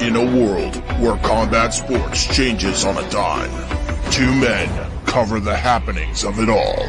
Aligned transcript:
In 0.00 0.16
a 0.16 0.24
world 0.24 0.76
where 0.98 1.18
combat 1.18 1.74
sports 1.74 2.24
changes 2.34 2.86
on 2.86 2.96
a 2.96 3.10
dime, 3.10 3.50
two 4.10 4.34
men 4.34 4.90
cover 5.04 5.38
the 5.40 5.54
happenings 5.54 6.24
of 6.24 6.38
it 6.38 6.48
all. 6.48 6.88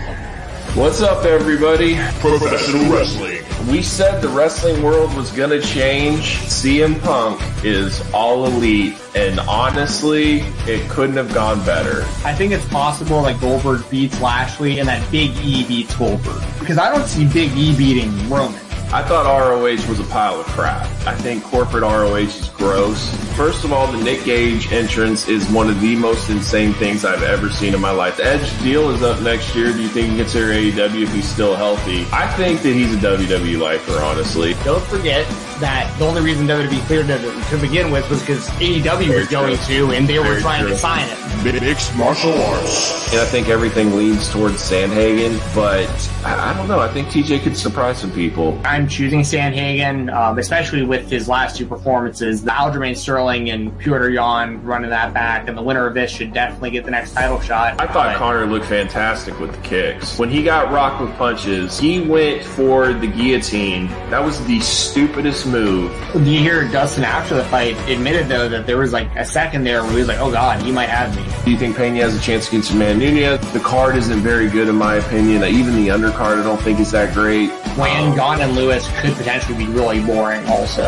What's 0.76 1.02
up, 1.02 1.26
everybody? 1.26 1.96
Professional 2.21 2.89
wrestling. 2.89 3.44
We 3.70 3.82
said 3.82 4.21
the 4.21 4.29
wrestling 4.29 4.82
world 4.82 5.13
was 5.13 5.29
gonna 5.34 5.60
change. 5.60 6.38
CM 6.47 7.02
Punk 7.02 7.42
is 7.66 8.02
all 8.13 8.46
elite, 8.46 8.96
and 9.13 9.41
honestly, 9.41 10.39
it 10.65 10.89
couldn't 10.89 11.17
have 11.17 11.33
gone 11.33 11.62
better. 11.65 12.03
I 12.23 12.33
think 12.33 12.53
it's 12.53 12.67
possible 12.69 13.23
that 13.23 13.41
Goldberg 13.41 13.89
beats 13.89 14.21
Lashley 14.21 14.79
and 14.79 14.87
that 14.87 15.12
Big 15.12 15.31
E 15.43 15.67
beats 15.67 15.93
Goldberg. 15.96 16.41
Because 16.59 16.77
I 16.77 16.89
don't 16.89 17.05
see 17.05 17.25
Big 17.25 17.52
E 17.57 17.75
beating 17.77 18.30
Roman. 18.30 18.62
I 18.93 19.02
thought 19.03 19.25
ROH 19.25 19.88
was 19.89 19.99
a 19.99 20.03
pile 20.05 20.39
of 20.39 20.45
crap. 20.48 20.85
I 21.08 21.16
think 21.16 21.44
corporate 21.44 21.81
ROH 21.81 22.16
is 22.16 22.49
gross. 22.49 23.09
First 23.36 23.63
of 23.63 23.73
all, 23.73 23.91
the 23.91 24.04
Nick 24.04 24.23
Gage 24.23 24.71
entrance 24.71 25.27
is 25.27 25.49
one 25.49 25.67
of 25.67 25.81
the 25.81 25.95
most 25.95 26.30
insane 26.30 26.73
things 26.73 27.03
I've 27.03 27.23
ever 27.23 27.49
seen 27.49 27.73
in 27.73 27.81
my 27.81 27.89
life. 27.89 28.17
The 28.17 28.25
Edge 28.25 28.62
deal 28.62 28.91
is 28.91 29.02
up 29.02 29.20
next 29.22 29.55
year. 29.55 29.72
Do 29.73 29.81
you 29.81 29.88
think 29.88 30.08
he 30.08 30.11
you 30.11 30.23
consider 30.23 30.53
AEW 30.53 31.03
if 31.03 31.13
he's 31.13 31.27
still 31.27 31.55
healthy? 31.55 32.05
I 32.11 32.27
think 32.35 32.61
that 32.61 32.73
he's 32.73 32.94
a 32.94 32.98
WWE 32.98 33.59
lifer, 33.59 33.99
honestly. 34.03 34.53
Don't 34.63 34.84
forget 34.84 35.25
that 35.59 35.91
the 35.98 36.05
only 36.05 36.22
reason 36.22 36.48
WWE 36.48 36.81
cleared 36.81 37.09
it 37.09 37.22
to 37.49 37.58
begin 37.58 37.91
with 37.91 38.08
was 38.09 38.20
because 38.20 38.47
AEW 38.49 39.16
was 39.16 39.27
going 39.27 39.58
to, 39.58 39.91
and 39.91 40.08
they 40.08 40.20
were 40.20 40.39
trying 40.39 40.61
true. 40.61 40.72
to 40.72 40.77
sign 40.77 41.08
it. 41.09 41.61
Mixed 41.61 41.95
martial 41.95 42.33
arts. 42.33 43.11
And 43.11 43.22
I 43.22 43.25
think 43.25 43.49
everything 43.49 43.95
leans 43.95 44.30
towards 44.31 44.58
Sandhagen, 44.58 45.39
but 45.55 45.88
I, 46.25 46.52
I 46.52 46.53
don't 46.58 46.67
know. 46.67 46.80
I 46.80 46.88
think 46.89 47.08
TJ 47.08 47.41
could 47.41 47.58
surprise 47.58 47.99
some 47.99 48.11
people. 48.11 48.59
I'm 48.63 48.88
choosing 48.88 49.22
Sandhagen, 49.22 50.13
um, 50.13 50.38
especially 50.38 50.83
with 50.91 51.09
his 51.09 51.30
last 51.30 51.55
two 51.55 51.66
performances. 51.66 52.44
The 52.44 52.52
Aljamain 52.52 52.98
Sterling 52.98 53.50
and 53.50 53.72
Petr 53.80 54.13
Yan 54.13 54.62
running 54.62 54.90
that 54.90 55.14
back, 55.14 55.48
and 55.48 55.58
the 55.58 55.62
winner 55.62 55.88
of 55.88 55.94
this 55.94 56.12
should 56.12 56.33
definitely 56.33 56.72
get 56.72 56.83
the 56.83 56.92
next 56.92 57.14
title 57.14 57.39
shot. 57.39 57.80
I 57.80 57.88
thought 57.88 58.08
But- 58.08 58.16
Connor 58.17 58.45
looked 58.45 58.66
fantastic 58.66 59.39
with 59.39 59.53
the 59.53 59.61
kicks. 59.66 60.20
When 60.20 60.30
he 60.30 60.44
got 60.44 60.70
rocked 60.70 61.00
with 61.00 61.16
punches, 61.17 61.80
he 61.80 62.02
went 62.02 62.44
for 62.44 62.92
the 62.92 63.08
guillotine. 63.08 63.88
That 64.09 64.22
was 64.22 64.44
the 64.48 64.59
stupidest 64.59 65.45
move. 65.48 65.94
You 66.14 66.39
hear 66.39 66.66
Dustin 66.67 67.05
after 67.05 67.36
the 67.36 67.45
fight 67.45 67.78
admitted 67.88 68.28
though 68.28 68.50
that 68.50 68.67
there 68.67 68.78
was 68.78 68.92
like 68.92 69.08
a 69.16 69.23
second 69.23 69.64
there 69.64 69.83
where 69.83 69.92
he 69.94 69.98
was 70.00 70.09
like, 70.09 70.20
"Oh 70.20 70.30
God, 70.30 70.61
he 70.61 70.73
might 70.73 70.89
have 70.89 71.16
me." 71.16 71.23
Do 71.45 71.52
you 71.52 71.58
think 71.58 71.78
Pena 71.78 72.02
has 72.02 72.17
a 72.17 72.20
chance 72.20 72.50
against 72.50 72.72
Amanda 72.73 73.09
Nunes? 73.09 73.53
The 73.53 73.61
card 73.61 73.95
isn't 73.95 74.20
very 74.20 74.50
good 74.50 74.67
in 74.67 74.76
my 74.76 74.95
opinion. 74.95 75.42
Even 75.45 75.73
the 75.78 75.88
undercard 75.88 76.42
I 76.42 76.44
don't 76.44 76.59
think 76.61 76.81
is 76.81 76.92
that 76.92 77.14
great. 77.14 77.50
Wayne, 77.77 78.16
Gane, 78.16 78.41
and 78.41 78.55
Lewis 78.55 78.88
could 79.02 79.14
potentially 79.16 79.58
be 79.58 79.67
really 79.72 80.02
boring. 80.02 80.45
Also, 80.47 80.83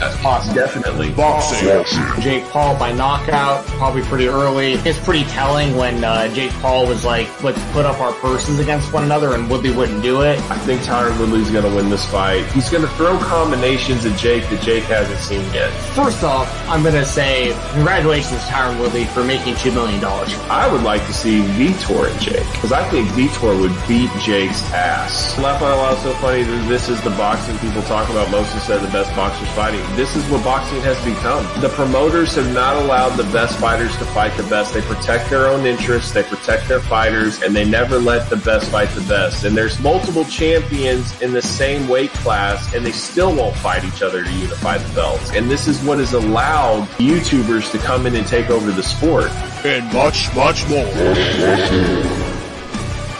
that's 0.00 0.16
possible. 0.20 0.54
Definitely. 0.54 1.10
Boxing. 1.12 1.84
Jake 2.20 2.44
Paul 2.50 2.78
by 2.78 2.92
knockout, 2.92 3.64
probably 3.66 4.02
pretty 4.02 4.28
early. 4.28 4.74
It's 4.74 4.98
pretty 4.98 5.24
telling 5.24 5.76
when 5.76 6.02
uh, 6.04 6.32
Jake 6.34 6.52
Paul 6.60 6.86
was 6.86 7.04
like, 7.04 7.28
"Let's 7.42 7.62
put 7.72 7.86
up 7.86 8.00
our 8.00 8.12
purses 8.14 8.58
against 8.58 8.92
one 8.92 9.04
another," 9.04 9.34
and 9.34 9.48
Woodley 9.50 9.70
wouldn't 9.70 10.02
do 10.02 10.22
it. 10.22 10.38
I 10.50 10.58
think 10.58 10.82
Tyron 10.82 11.18
Woodley's 11.18 11.50
going 11.50 11.64
to 11.64 11.74
win 11.74 11.88
this 11.90 12.04
fight. 12.06 12.44
He's 12.52 12.68
going 12.70 12.82
to 12.82 12.90
throw 12.90 13.18
combinations 13.18 14.04
at 14.04 14.18
Jake 14.18 14.48
that 14.50 14.62
Jake 14.62 14.84
hasn't 14.84 15.18
seen 15.20 15.42
yet. 15.52 15.70
First 15.94 16.22
off, 16.24 16.48
I'm 16.68 16.82
gonna 16.82 17.04
say 17.04 17.54
congratulations, 17.72 18.40
Tyron 18.44 18.78
Woodley, 18.78 19.04
for 19.04 19.22
making 19.24 19.56
two 19.56 19.72
million 19.72 20.00
dollars. 20.00 20.34
I 20.48 20.70
would 20.70 20.82
like 20.82 21.04
to 21.06 21.12
see 21.12 21.40
Vitor 21.40 22.10
and 22.10 22.20
Jake 22.20 22.46
because 22.52 22.72
I 22.72 22.88
think 22.90 23.08
Vitor 23.10 23.58
would 23.60 23.72
beat 23.88 24.10
Jake's 24.22 24.62
ass. 24.72 25.38
Laugh 25.38 25.60
out 25.62 25.76
loud 25.78 25.98
so 25.98 26.12
funny 26.22 26.44
that 26.44 26.68
this 26.68 26.88
is 26.88 27.02
the 27.02 27.10
boxing 27.10 27.58
people 27.58 27.82
talk 27.82 28.08
about 28.08 28.30
most 28.30 28.54
instead 28.54 28.76
of 28.76 28.82
the 28.82 28.92
best 28.92 29.12
boxers 29.16 29.48
fighting. 29.56 29.80
This 29.96 30.14
is 30.14 30.24
what 30.30 30.44
boxing 30.44 30.80
has 30.82 30.96
become. 31.04 31.44
The 31.60 31.68
promoters 31.70 32.36
have 32.36 32.54
not 32.54 32.76
allowed 32.76 33.16
the 33.16 33.28
best 33.32 33.58
fighters 33.58 33.90
to 33.96 34.04
fight 34.04 34.36
the 34.36 34.44
best. 34.44 34.72
They 34.72 34.82
protect 34.82 35.30
their 35.30 35.48
own 35.48 35.66
interests, 35.66 36.12
they 36.12 36.22
protect 36.22 36.68
their 36.68 36.78
fighters, 36.78 37.42
and 37.42 37.56
they 37.56 37.64
never 37.64 37.98
let 37.98 38.30
the 38.30 38.36
best 38.36 38.70
fight 38.70 38.90
the 38.90 39.00
best. 39.00 39.42
And 39.42 39.56
there's 39.56 39.80
multiple 39.80 40.24
champions 40.26 41.20
in 41.20 41.32
the 41.32 41.42
same 41.42 41.88
weight 41.88 42.12
class 42.12 42.72
and 42.72 42.86
they 42.86 42.92
still 42.92 43.34
won't 43.34 43.56
fight 43.56 43.82
each 43.82 44.00
other 44.00 44.22
to 44.22 44.32
unify 44.32 44.78
the 44.78 44.94
belts. 44.94 45.32
And 45.32 45.50
this 45.50 45.66
is 45.66 45.82
what 45.82 45.98
has 45.98 46.12
allowed 46.12 46.86
YouTubers 46.98 47.72
to 47.72 47.78
come 47.78 48.06
in 48.06 48.14
and 48.14 48.28
take 48.28 48.48
over 48.48 48.70
the 48.70 48.84
sport. 48.84 49.32
And 49.64 49.92
much, 49.92 50.32
much 50.36 50.68
more. 50.68 52.41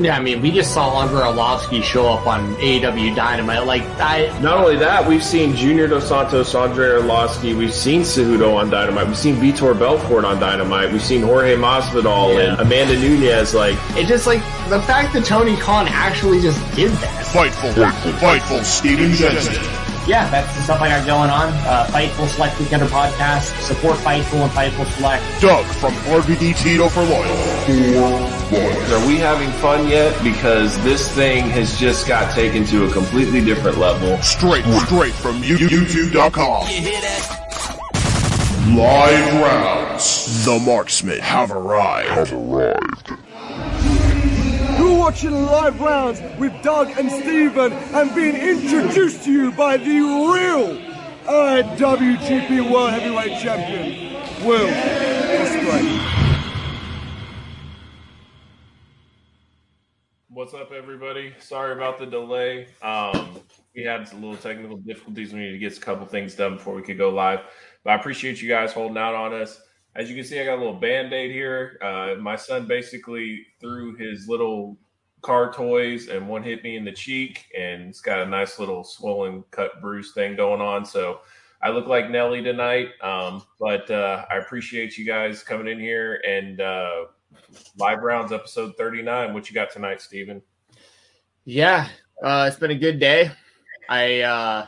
Yeah, 0.00 0.16
I 0.16 0.20
mean, 0.20 0.40
we 0.40 0.50
just 0.50 0.72
saw 0.72 1.02
Andrei 1.02 1.20
Arlovski 1.20 1.82
show 1.82 2.08
up 2.08 2.26
on 2.26 2.54
AEW 2.56 3.14
Dynamite. 3.14 3.66
Like, 3.66 3.82
I, 4.00 4.26
Not 4.40 4.56
only 4.56 4.76
that, 4.76 5.06
we've 5.06 5.22
seen 5.22 5.54
Junior 5.54 5.86
Dos 5.88 6.08
Santos, 6.08 6.54
Andrei 6.54 6.88
Arlovski, 6.88 7.54
we've 7.56 7.74
seen 7.74 8.00
Cejudo 8.00 8.54
on 8.56 8.70
Dynamite, 8.70 9.06
we've 9.08 9.16
seen 9.18 9.36
Vitor 9.36 9.78
Belfort 9.78 10.24
on 10.24 10.40
Dynamite, 10.40 10.90
we've 10.90 11.02
seen 11.02 11.22
Jorge 11.22 11.54
Masvidal 11.56 12.34
Yeah. 12.34 12.52
and 12.52 12.60
Amanda 12.60 12.98
Nunes. 12.98 13.54
Like, 13.54 13.76
it 13.96 14.06
just 14.06 14.26
like, 14.26 14.40
the 14.70 14.80
fact 14.82 15.12
that 15.12 15.24
Tony 15.26 15.56
Khan 15.56 15.86
actually 15.88 16.40
just 16.40 16.58
did 16.74 16.90
that. 16.92 17.26
Fightful. 17.26 17.72
Fightful 17.74 18.12
fightful, 18.12 18.64
Steven 18.64 19.12
Jensen. 19.12 19.54
Yeah, 20.10 20.28
that's 20.28 20.52
the 20.56 20.62
stuff 20.62 20.80
I 20.80 20.88
got 20.88 21.06
going 21.06 21.30
on. 21.30 21.50
Uh, 21.64 21.86
Fightful 21.90 22.26
Select 22.26 22.56
Weekender 22.56 22.88
podcast. 22.88 23.56
Support 23.62 23.96
Fightful 23.98 24.42
and 24.42 24.50
Fightful 24.50 24.84
Select. 24.96 25.22
Doug 25.40 25.64
from 25.76 25.92
RVD 26.10 26.56
Tito 26.60 26.88
for 26.88 27.02
life. 27.04 27.66
For 27.66 27.72
life. 27.72 28.92
are 28.92 29.06
we 29.06 29.18
having 29.18 29.50
fun 29.62 29.86
yet? 29.86 30.20
Because 30.24 30.82
this 30.82 31.08
thing 31.14 31.44
has 31.50 31.78
just 31.78 32.08
got 32.08 32.34
taken 32.34 32.64
to 32.66 32.86
a 32.86 32.92
completely 32.92 33.40
different 33.40 33.78
level. 33.78 34.18
Straight, 34.20 34.64
straight 34.86 35.14
from 35.14 35.44
you- 35.44 35.56
YouTube.com. 35.58 36.66
Live 38.76 39.34
rounds. 39.42 40.44
The 40.44 40.58
marksmen 40.58 41.20
have 41.20 41.52
arrived. 41.52 42.08
Have 42.08 42.32
arrived. 42.32 43.12
Watching 45.10 45.44
live 45.44 45.80
rounds 45.80 46.20
with 46.38 46.52
Doug 46.62 46.88
and 46.96 47.10
Steven 47.10 47.72
and 47.72 48.14
being 48.14 48.36
introduced 48.36 49.24
to 49.24 49.32
you 49.32 49.50
by 49.50 49.76
the 49.76 49.84
real 49.84 50.76
IWGP 51.24 52.70
World 52.70 52.90
Heavyweight 52.90 53.40
Champion, 53.42 54.14
Will 54.46 54.68
Ospreay. 54.68 55.98
What's 60.28 60.54
up, 60.54 60.70
everybody? 60.70 61.34
Sorry 61.40 61.72
about 61.72 61.98
the 61.98 62.06
delay. 62.06 62.68
Um, 62.80 63.40
we 63.74 63.82
had 63.82 64.12
a 64.12 64.14
little 64.14 64.36
technical 64.36 64.76
difficulties. 64.76 65.32
We 65.32 65.40
need 65.40 65.50
to 65.50 65.58
get 65.58 65.76
a 65.76 65.80
couple 65.80 66.06
things 66.06 66.36
done 66.36 66.54
before 66.54 66.76
we 66.76 66.82
could 66.82 66.98
go 66.98 67.10
live. 67.10 67.40
But 67.82 67.90
I 67.90 67.94
appreciate 67.96 68.40
you 68.40 68.48
guys 68.48 68.72
holding 68.72 68.96
out 68.96 69.16
on 69.16 69.34
us. 69.34 69.60
As 69.96 70.08
you 70.08 70.14
can 70.14 70.24
see, 70.24 70.38
I 70.38 70.44
got 70.44 70.54
a 70.54 70.62
little 70.62 70.78
band 70.78 71.12
aid 71.12 71.32
here. 71.32 71.80
Uh, 71.82 72.14
my 72.20 72.36
son 72.36 72.68
basically 72.68 73.44
threw 73.60 73.96
his 73.96 74.28
little 74.28 74.78
car 75.22 75.52
toys, 75.52 76.08
and 76.08 76.28
one 76.28 76.42
hit 76.42 76.62
me 76.62 76.76
in 76.76 76.84
the 76.84 76.92
cheek, 76.92 77.46
and 77.56 77.88
it's 77.88 78.00
got 78.00 78.20
a 78.20 78.26
nice 78.26 78.58
little 78.58 78.84
swollen 78.84 79.44
cut 79.50 79.80
bruise 79.80 80.12
thing 80.12 80.36
going 80.36 80.60
on. 80.60 80.84
So 80.84 81.20
I 81.62 81.70
look 81.70 81.86
like 81.86 82.10
Nelly 82.10 82.42
tonight. 82.42 82.88
Um, 83.02 83.42
but 83.58 83.90
uh, 83.90 84.24
I 84.30 84.36
appreciate 84.36 84.96
you 84.96 85.04
guys 85.04 85.42
coming 85.42 85.68
in 85.68 85.78
here 85.78 86.22
and 86.26 86.60
uh, 86.60 87.04
live 87.78 88.02
rounds 88.02 88.32
episode 88.32 88.76
39. 88.76 89.34
What 89.34 89.48
you 89.48 89.54
got 89.54 89.70
tonight, 89.70 90.00
Steven? 90.00 90.40
Yeah, 91.44 91.88
uh, 92.22 92.46
it's 92.48 92.58
been 92.58 92.70
a 92.70 92.78
good 92.78 92.98
day. 92.98 93.30
I 93.88 94.20
uh, 94.20 94.66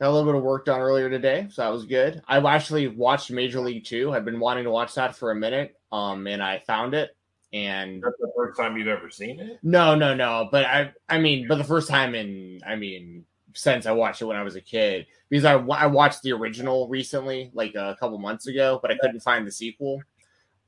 a 0.00 0.10
little 0.10 0.30
bit 0.30 0.36
of 0.36 0.42
work 0.42 0.66
done 0.66 0.80
earlier 0.80 1.08
today, 1.08 1.46
so 1.50 1.62
that 1.62 1.68
was 1.68 1.86
good. 1.86 2.20
I 2.26 2.38
actually 2.38 2.88
watched 2.88 3.30
Major 3.30 3.60
League 3.60 3.84
Two. 3.84 4.12
I've 4.12 4.24
been 4.24 4.40
wanting 4.40 4.64
to 4.64 4.70
watch 4.70 4.94
that 4.94 5.16
for 5.16 5.30
a 5.30 5.34
minute, 5.34 5.76
um, 5.92 6.26
and 6.26 6.42
I 6.42 6.58
found 6.66 6.94
it. 6.94 7.16
And 7.52 8.02
That's 8.02 8.16
the 8.18 8.32
first 8.36 8.58
time 8.58 8.76
you've 8.76 8.88
ever 8.88 9.08
seen 9.08 9.40
it? 9.40 9.58
no, 9.62 9.94
no, 9.94 10.14
no. 10.14 10.48
But 10.50 10.64
I, 10.66 10.92
I 11.08 11.18
mean, 11.18 11.46
but 11.48 11.56
the 11.56 11.64
first 11.64 11.88
time 11.88 12.14
in, 12.14 12.60
I 12.66 12.76
mean, 12.76 13.24
since 13.54 13.86
I 13.86 13.92
watched 13.92 14.20
it 14.20 14.26
when 14.26 14.36
I 14.36 14.42
was 14.42 14.56
a 14.56 14.60
kid, 14.60 15.06
because 15.30 15.44
I, 15.44 15.54
I 15.54 15.86
watched 15.86 16.22
the 16.22 16.32
original 16.32 16.88
recently, 16.88 17.50
like 17.54 17.74
a 17.74 17.96
couple 17.98 18.18
months 18.18 18.46
ago, 18.46 18.78
but 18.82 18.90
I 18.90 18.98
couldn't 18.98 19.20
find 19.20 19.46
the 19.46 19.52
sequel. 19.52 20.02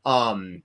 Um, 0.06 0.62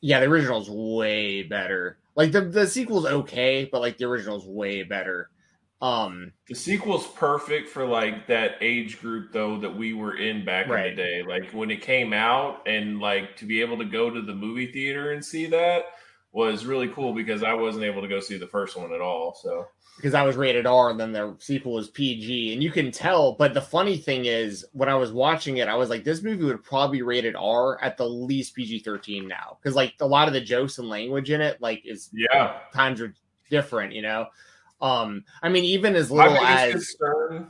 yeah, 0.00 0.20
the 0.20 0.26
original's 0.26 0.68
way 0.68 1.44
better. 1.44 1.98
Like 2.14 2.32
the 2.32 2.42
the 2.42 2.66
sequel's 2.66 3.06
okay, 3.06 3.68
but 3.70 3.80
like 3.80 3.96
the 3.96 4.04
original's 4.04 4.46
way 4.46 4.82
better. 4.82 5.30
Um, 5.82 6.32
the 6.48 6.54
sequel's 6.54 7.06
perfect 7.08 7.68
for 7.68 7.84
like 7.86 8.26
that 8.28 8.52
age 8.60 9.00
group 9.00 9.32
though 9.32 9.58
that 9.58 9.76
we 9.76 9.92
were 9.92 10.16
in 10.16 10.44
back 10.44 10.68
Right. 10.68 10.86
in 10.90 10.96
the 10.96 11.02
day. 11.02 11.22
Like 11.22 11.50
when 11.52 11.70
it 11.70 11.82
came 11.82 12.12
out 12.12 12.66
and 12.66 13.00
like 13.00 13.36
to 13.38 13.44
be 13.44 13.60
able 13.60 13.76
to 13.78 13.84
go 13.84 14.08
to 14.08 14.22
the 14.22 14.34
movie 14.34 14.72
theater 14.72 15.12
and 15.12 15.22
see 15.24 15.46
that 15.46 15.86
was 16.32 16.64
really 16.64 16.88
cool 16.88 17.12
because 17.12 17.42
I 17.42 17.54
wasn't 17.54 17.84
able 17.84 18.02
to 18.02 18.08
go 18.08 18.20
see 18.20 18.38
the 18.38 18.46
first 18.46 18.76
one 18.76 18.92
at 18.92 19.00
all. 19.00 19.38
So 19.40 19.66
because 19.96 20.14
I 20.14 20.22
was 20.22 20.36
rated 20.36 20.66
R 20.66 20.90
and 20.90 20.98
then 20.98 21.12
the 21.12 21.36
sequel 21.38 21.74
was 21.74 21.88
PG, 21.90 22.52
and 22.52 22.60
you 22.62 22.72
can 22.72 22.90
tell. 22.90 23.32
But 23.34 23.54
the 23.54 23.60
funny 23.60 23.96
thing 23.96 24.24
is, 24.24 24.64
when 24.72 24.88
I 24.88 24.96
was 24.96 25.12
watching 25.12 25.58
it, 25.58 25.68
I 25.68 25.76
was 25.76 25.88
like, 25.88 26.02
this 26.02 26.20
movie 26.22 26.42
would 26.44 26.64
probably 26.64 26.98
be 26.98 27.02
rated 27.02 27.36
R 27.36 27.80
at 27.80 27.96
the 27.96 28.08
least 28.08 28.56
PG 28.56 28.80
thirteen 28.80 29.28
now, 29.28 29.58
because 29.62 29.76
like 29.76 29.94
a 30.00 30.06
lot 30.06 30.26
of 30.26 30.34
the 30.34 30.40
jokes 30.40 30.78
and 30.78 30.88
language 30.88 31.30
in 31.30 31.40
it, 31.40 31.60
like 31.60 31.82
is 31.84 32.10
yeah, 32.12 32.58
times 32.72 33.00
are 33.00 33.14
different, 33.50 33.92
you 33.92 34.02
know. 34.02 34.26
Um, 34.80 35.24
I 35.42 35.48
mean, 35.48 35.64
even 35.64 35.94
as 35.96 36.10
little 36.10 36.36
as 36.38 36.72
concern 36.72 37.48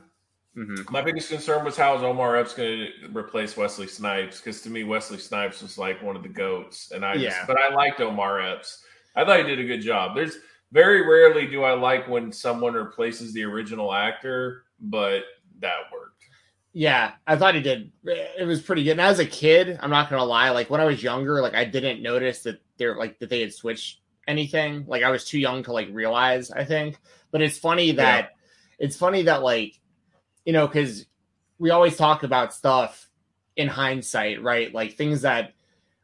Mhm. 0.57 0.89
My 0.89 1.03
biggest 1.03 1.31
concern 1.31 1.65
was 1.65 1.77
how 1.77 1.97
is 1.97 2.03
Omar 2.03 2.37
Epps 2.37 2.55
going 2.55 2.87
to 3.03 3.09
replace 3.09 3.57
Wesley 3.57 3.89
Snipes? 3.89 4.39
Because 4.39 4.61
to 4.63 4.71
me, 4.71 4.85
Wesley 4.85 5.19
Snipes 5.19 5.61
was 5.61 5.79
like 5.79 6.01
one 6.01 6.15
of 6.15 6.23
the 6.23 6.29
goats, 6.29 6.93
and 6.93 7.05
I 7.05 7.15
Yeah. 7.15 7.31
just, 7.31 7.47
but 7.49 7.59
I 7.59 7.75
liked 7.75 8.01
Omar 8.01 8.41
Epps. 8.41 8.85
I 9.17 9.25
thought 9.25 9.41
he 9.41 9.45
did 9.45 9.59
a 9.59 9.65
good 9.65 9.81
job. 9.81 10.15
There's 10.15 10.39
very 10.71 11.03
rarely 11.03 11.47
do 11.49 11.65
I 11.65 11.73
like 11.73 12.07
when 12.09 12.31
someone 12.31 12.75
replaces 12.75 13.33
the 13.33 13.43
original 13.43 13.93
actor, 13.93 14.65
but 14.79 15.25
that 15.59 15.91
worked. 15.93 16.23
Yeah, 16.73 17.15
I 17.27 17.35
thought 17.37 17.57
he 17.57 17.61
did. 17.61 17.91
It 18.05 18.47
was 18.47 18.63
pretty 18.63 18.85
good. 18.85 18.93
And 18.93 19.01
as 19.01 19.19
a 19.19 19.27
kid, 19.27 19.77
I'm 19.83 19.91
not 19.91 20.09
gonna 20.09 20.25
lie, 20.25 20.51
like 20.51 20.71
when 20.71 20.81
I 20.81 20.85
was 20.85 21.03
younger, 21.03 21.41
like 21.41 21.55
I 21.55 21.65
didn't 21.65 22.01
notice 22.01 22.45
that 22.45 22.61
they're 22.77 22.97
like 22.97 23.19
that 23.19 23.29
they 23.29 23.41
had 23.41 23.53
switched 23.53 24.03
anything. 24.27 24.85
Like 24.87 25.03
I 25.03 25.11
was 25.11 25.25
too 25.25 25.39
young 25.39 25.63
to 25.65 25.73
like 25.73 25.89
realize, 25.91 26.51
I 26.51 26.65
think. 26.65 26.99
But 27.31 27.43
it's 27.43 27.59
funny 27.59 27.93
that 27.93 28.33
it's 28.79 28.97
funny 28.97 29.23
that 29.23 29.43
like, 29.43 29.81
you 30.45 30.53
know, 30.53 30.67
because 30.67 31.07
we 31.59 31.71
always 31.71 31.97
talk 31.97 32.23
about 32.23 32.55
stuff 32.55 33.09
in 33.57 33.69
hindsight, 33.69 34.43
right? 34.43 34.73
Like 34.75 34.95
things 34.95 35.23
that 35.23 35.53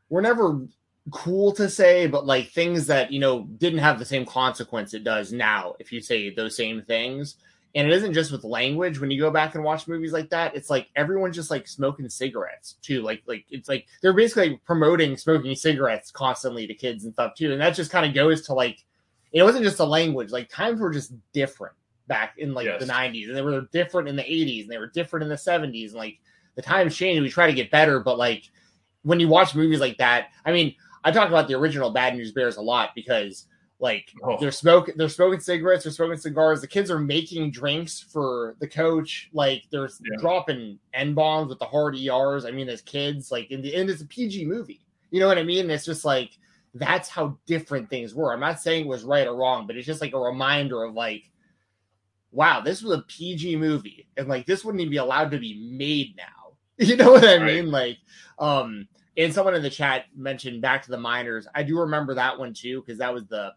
were 0.08 0.22
never 0.22 0.66
cool 1.10 1.52
to 1.52 1.68
say, 1.68 2.06
but 2.06 2.26
like 2.26 2.50
things 2.50 2.86
that, 2.86 3.12
you 3.12 3.20
know, 3.20 3.44
didn't 3.58 3.80
have 3.80 3.98
the 3.98 4.04
same 4.04 4.24
consequence 4.24 4.94
it 4.94 5.04
does 5.04 5.32
now 5.32 5.74
if 5.80 5.92
you 5.92 6.00
say 6.00 6.30
those 6.30 6.56
same 6.56 6.82
things 6.82 7.36
and 7.74 7.86
it 7.86 7.92
isn't 7.92 8.12
just 8.14 8.32
with 8.32 8.42
language. 8.44 8.98
When 9.00 9.10
you 9.10 9.20
go 9.20 9.30
back 9.30 9.54
and 9.54 9.62
watch 9.64 9.86
movies 9.86 10.12
like 10.12 10.28
that 10.30 10.56
it's 10.56 10.70
like 10.70 10.88
everyone's 10.96 11.36
just 11.36 11.50
like 11.50 11.68
smoking 11.68 12.08
cigarettes 12.08 12.76
too. 12.82 13.02
Like 13.02 13.22
like 13.26 13.44
it's 13.50 13.68
like 13.68 13.86
they're 14.02 14.12
basically 14.12 14.56
promoting 14.64 15.16
smoking 15.16 15.54
cigarettes 15.54 16.10
constantly 16.10 16.66
to 16.66 16.74
kids 16.74 17.04
and 17.04 17.12
stuff 17.14 17.34
too. 17.34 17.52
And 17.52 17.60
that 17.60 17.74
just 17.74 17.90
kind 17.90 18.06
of 18.06 18.14
goes 18.14 18.42
to 18.42 18.54
like 18.54 18.84
it 19.32 19.42
wasn't 19.42 19.64
just 19.64 19.78
the 19.78 19.86
language. 19.86 20.30
Like 20.32 20.48
times 20.48 20.80
were 20.80 20.90
just 20.90 21.12
different 21.32 21.74
back 22.08 22.34
in 22.38 22.54
like 22.54 22.66
Yes. 22.66 22.80
the 22.80 22.92
90s 22.92 23.28
and 23.28 23.36
they 23.36 23.42
were 23.42 23.68
different 23.72 24.08
in 24.08 24.16
the 24.16 24.22
80s 24.24 24.62
and 24.62 24.70
they 24.70 24.78
were 24.78 24.88
different 24.88 25.22
in 25.22 25.28
the 25.28 25.36
70s 25.36 25.88
and 25.90 25.94
like 25.94 26.18
the 26.56 26.62
times 26.62 26.96
changed 26.96 27.22
we 27.22 27.30
try 27.30 27.46
to 27.46 27.52
get 27.52 27.70
better. 27.70 28.00
But 28.00 28.18
like 28.18 28.50
when 29.02 29.20
you 29.20 29.28
watch 29.28 29.54
movies 29.54 29.80
like 29.80 29.96
that 29.96 30.26
i 30.44 30.52
mean 30.52 30.74
i 31.04 31.10
talk 31.10 31.28
about 31.30 31.48
the 31.48 31.54
original 31.54 31.88
bad 31.88 32.14
news 32.14 32.32
bears 32.32 32.58
a 32.58 32.60
lot 32.60 32.90
because 32.94 33.46
like 33.82 34.12
Oh. 34.22 34.36
they're 34.38 34.50
smoking 34.52 34.94
they're 34.96 35.08
smoking 35.08 35.40
cigarettes 35.40 35.84
they're 35.84 35.92
smoking 35.92 36.18
cigars. 36.18 36.60
The 36.60 36.66
kids 36.68 36.90
are 36.90 36.98
making 36.98 37.50
drinks 37.50 37.98
for 38.00 38.54
the 38.60 38.68
coach. 38.68 39.30
Like 39.32 39.64
they're 39.70 39.88
Yeah. 40.02 40.16
dropping 40.18 40.78
n-bombs 40.94 41.48
with 41.48 41.58
the 41.58 41.64
hard 41.64 41.96
ers 41.96 42.44
i 42.44 42.50
mean 42.50 42.68
as 42.68 42.82
kids 42.82 43.30
like 43.32 43.50
in 43.50 43.62
the 43.62 43.74
end 43.74 43.88
it's 43.90 44.02
a 44.02 44.06
pg 44.06 44.44
movie. 44.44 44.84
You 45.10 45.18
know 45.20 45.26
what 45.28 45.38
i 45.38 45.42
mean? 45.42 45.70
It's 45.70 45.84
just 45.86 46.04
like 46.04 46.30
that's 46.74 47.08
how 47.08 47.36
different 47.46 47.90
things 47.90 48.14
were. 48.14 48.32
I'm 48.32 48.38
not 48.38 48.60
saying 48.60 48.84
it 48.84 48.88
was 48.88 49.02
right 49.02 49.26
or 49.26 49.34
wrong 49.34 49.66
but 49.66 49.76
it's 49.76 49.86
just 49.86 50.00
like 50.02 50.12
a 50.14 50.18
reminder 50.20 50.84
of 50.84 50.94
like 50.94 51.30
wow 52.32 52.60
this 52.60 52.82
was 52.82 52.96
a 52.96 53.02
pg 53.02 53.56
movie 53.56 54.06
and 54.16 54.28
like 54.28 54.46
this 54.46 54.64
wouldn't 54.64 54.80
even 54.80 54.90
be 54.90 54.98
allowed 54.98 55.30
to 55.30 55.38
be 55.38 55.68
made 55.72 56.16
now. 56.16 56.52
You 56.78 56.96
know 56.96 57.10
what 57.12 57.24
i 57.24 57.36
Right. 57.36 57.46
mean? 57.56 57.70
Like 57.70 57.98
um 58.38 58.86
and 59.16 59.34
someone 59.34 59.54
in 59.54 59.62
the 59.62 59.68
chat 59.68 60.04
mentioned 60.16 60.62
back 60.62 60.82
to 60.84 60.90
the 60.90 60.96
minors. 60.96 61.46
I 61.54 61.62
do 61.64 61.78
remember 61.78 62.14
that 62.14 62.38
one 62.38 62.54
too 62.54 62.80
because 62.80 62.98
that 62.98 63.12
was 63.12 63.26
the 63.26 63.52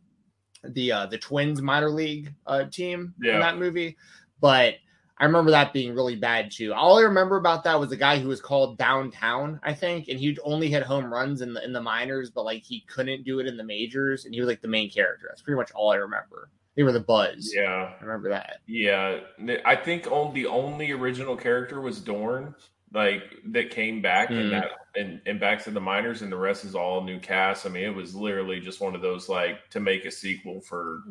the 0.64 0.92
uh 0.92 1.06
the 1.08 1.18
twins 1.18 1.62
minor 1.62 1.90
league 1.90 2.34
uh 2.48 2.66
team 2.66 3.14
Yeah. 3.22 3.36
in 3.36 3.40
that 3.42 3.58
movie. 3.58 3.98
But 4.40 4.76
i 5.20 5.26
remember 5.26 5.52
that 5.52 5.72
being 5.74 5.94
really 5.94 6.16
bad 6.16 6.50
too. 6.52 6.74
All 6.74 6.98
i 6.98 7.02
remember 7.02 7.38
about 7.38 7.64
that 7.66 7.80
was 7.80 7.92
a 7.92 7.96
guy 7.98 8.18
who 8.20 8.28
was 8.28 8.42
called 8.42 8.78
downtown 8.78 9.60
i 9.64 9.72
think 9.74 10.08
and 10.08 10.20
he 10.20 10.38
only 10.44 10.70
had 10.72 10.82
home 10.84 11.14
runs 11.14 11.42
in 11.42 11.54
the 11.54 11.64
in 11.64 11.72
the 11.72 11.82
minors 11.82 12.32
but 12.32 12.44
like 12.44 12.64
he 12.64 12.82
couldn't 12.88 13.24
do 13.24 13.40
it 13.40 13.46
in 13.46 13.56
the 13.56 13.64
majors 13.64 14.26
and 14.26 14.34
he 14.34 14.40
was 14.42 14.48
like 14.48 14.62
the 14.62 14.68
main 14.68 14.90
character. 14.90 15.28
That's 15.30 15.42
pretty 15.42 15.58
much 15.58 15.72
all 15.74 15.92
i 15.92 15.96
remember. 15.96 16.50
They 16.76 16.82
were 16.82 16.92
the 16.92 17.00
buzz. 17.00 17.52
Yeah, 17.56 17.94
i 18.02 18.04
remember 18.04 18.30
that. 18.30 18.58
Yeah. 18.66 19.20
I 19.64 19.76
think 19.76 20.08
on 20.12 20.34
the 20.34 20.48
only 20.48 20.92
original 20.92 21.36
character 21.38 21.80
was 21.80 22.00
Dorn, 22.02 22.56
like 22.92 23.22
that 23.52 23.70
came 23.70 24.02
back 24.02 24.30
Mhm. 24.30 24.42
and 24.42 24.52
that 24.54 24.72
and, 24.96 25.22
and 25.26 25.40
back 25.40 25.64
to 25.64 25.72
the 25.72 25.82
minors, 25.82 26.22
and 26.22 26.32
the 26.32 26.38
rest 26.38 26.66
is 26.66 26.76
all 26.76 27.04
new 27.04 27.20
cast. 27.20 27.66
I 27.66 27.70
mean, 27.70 27.84
it 27.84 27.96
was 27.96 28.16
literally 28.16 28.60
just 28.60 28.82
one 28.82 28.96
of 28.96 29.02
those 29.02 29.30
like 29.30 29.70
to 29.72 29.80
make 29.80 30.06
a 30.06 30.12
sequel 30.12 30.62
for 30.62 31.04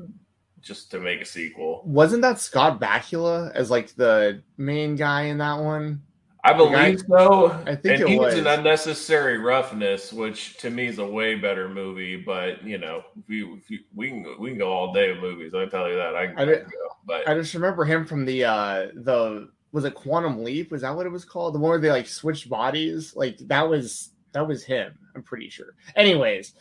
just 0.61 0.91
to 0.93 1.01
make 1.01 1.21
a 1.21 1.25
sequel. 1.25 1.83
wasn't 1.85 2.23
that 2.23 2.39
scott 2.39 2.81
bakula 2.81 3.53
as 3.53 3.69
like 3.69 3.93
the 3.97 4.41
main 4.57 4.95
guy 4.95 5.23
in 5.23 5.39
that 5.39 5.59
one 5.59 6.01
I 6.45 6.53
believe 6.53 7.03
so. 7.09 7.51
I 7.67 7.77
think 7.77 8.01
and 8.01 8.03
it 8.03 8.09
he 8.09 8.19
was 8.19 8.35
an 8.35 8.49
unnecessary 8.49 9.39
roughness, 9.39 10.13
which 10.13 10.57
to 10.59 10.71
me 10.71 10.87
is 10.87 10.99
a 10.99 11.07
way 11.07 11.37
better 11.37 11.69
movie. 11.69 12.17
But 12.17 12.65
you 12.65 12.79
know, 12.79 13.05
if 13.17 13.31
you, 13.31 13.57
if 13.57 13.71
you, 13.71 13.79
we 13.95 14.09
can 14.09 14.25
go, 14.25 14.35
we 14.39 14.51
can 14.51 14.59
go 14.59 14.73
all 14.73 14.93
day 14.93 15.13
with 15.13 15.21
movies. 15.21 15.55
I 15.55 15.67
tell 15.67 15.89
you 15.89 15.95
that. 15.95 16.17
I, 16.17 16.33
I 16.37 16.43
I 16.43 16.45
did- 16.45 16.65
go. 16.65 16.71
But 17.07 17.29
I 17.29 17.35
just 17.35 17.55
remember 17.55 17.85
him 17.85 18.05
from 18.05 18.25
the 18.25 18.45
uh 18.45 18.89
the 18.95 19.51
was 19.73 19.85
it 19.85 19.95
Quantum 19.95 20.45
Leap? 20.45 20.71
Was 20.71 20.83
that 20.83 20.95
what 20.95 21.07
it 21.07 21.13
was 21.13 21.25
called? 21.25 21.55
The 21.55 21.59
one 21.59 21.71
where 21.71 21.79
they 21.81 21.91
like 21.91 22.07
switched 22.07 22.49
bodies? 22.49 23.17
Like 23.17 23.39
that 23.49 23.69
was 23.69 24.11
that 24.33 24.47
was 24.47 24.65
him, 24.65 24.99
I'm 25.15 25.23
pretty 25.23 25.49
sure. 25.49 25.75
Anyways, 25.97 26.55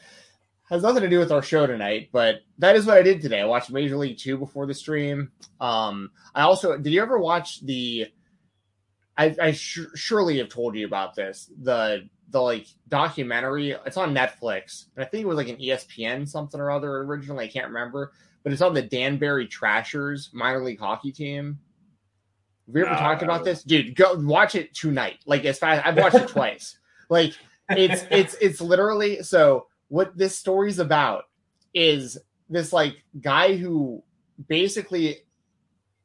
has 0.69 0.83
nothing 0.83 1.03
to 1.03 1.09
do 1.09 1.19
with 1.19 1.31
our 1.31 1.41
show 1.41 1.67
tonight, 1.67 2.09
but 2.11 2.41
that 2.57 2.75
is 2.75 2.85
what 2.85 2.97
I 2.97 3.01
did 3.01 3.21
today. 3.21 3.41
I 3.41 3.45
watched 3.45 3.71
Major 3.71 3.97
League 3.97 4.17
2 4.17 4.37
before 4.37 4.65
the 4.65 4.73
stream. 4.73 5.31
Um 5.59 6.11
I 6.33 6.41
also 6.41 6.77
did 6.77 6.93
you 6.93 7.01
ever 7.01 7.19
watch 7.19 7.65
the 7.65 8.07
I 9.17 9.35
I 9.41 9.51
su- 9.51 9.95
surely 9.95 10.37
have 10.37 10.49
told 10.49 10.75
you 10.75 10.85
about 10.85 11.15
this. 11.15 11.49
The 11.61 12.09
the 12.29 12.41
like 12.41 12.67
documentary, 12.87 13.71
it's 13.85 13.97
on 13.97 14.15
Netflix. 14.15 14.85
And 14.95 15.03
I 15.03 15.07
think 15.07 15.23
it 15.23 15.27
was 15.27 15.35
like 15.35 15.49
an 15.49 15.57
ESPN 15.57 16.27
something 16.27 16.61
or 16.61 16.71
other 16.71 16.99
originally, 16.99 17.45
I 17.45 17.49
can't 17.49 17.67
remember 17.67 18.13
but 18.43 18.51
it's 18.53 18.61
on 18.61 18.73
the 18.73 18.81
Danbury 18.81 19.47
Trashers 19.47 20.29
minor 20.33 20.63
league 20.63 20.79
hockey 20.79 21.11
team. 21.11 21.59
Have 22.71 22.75
we 22.75 22.81
ever 22.83 22.91
Nah, 22.91 22.99
talked 22.99 23.21
about 23.23 23.43
this, 23.43 23.63
dude? 23.63 23.95
Go 23.95 24.13
watch 24.15 24.55
it 24.55 24.73
tonight. 24.73 25.19
Like 25.25 25.43
as 25.45 25.59
fast, 25.59 25.85
I've 25.85 25.97
watched 25.97 26.15
it 26.15 26.27
twice. 26.29 26.77
Like 27.09 27.33
it's 27.69 28.05
it's 28.09 28.35
it's 28.41 28.61
literally 28.61 29.21
so. 29.23 29.67
What 29.89 30.17
this 30.17 30.37
story's 30.37 30.79
about 30.79 31.25
is 31.73 32.17
this 32.49 32.71
like 32.71 33.03
guy 33.19 33.55
who 33.57 34.01
basically 34.47 35.17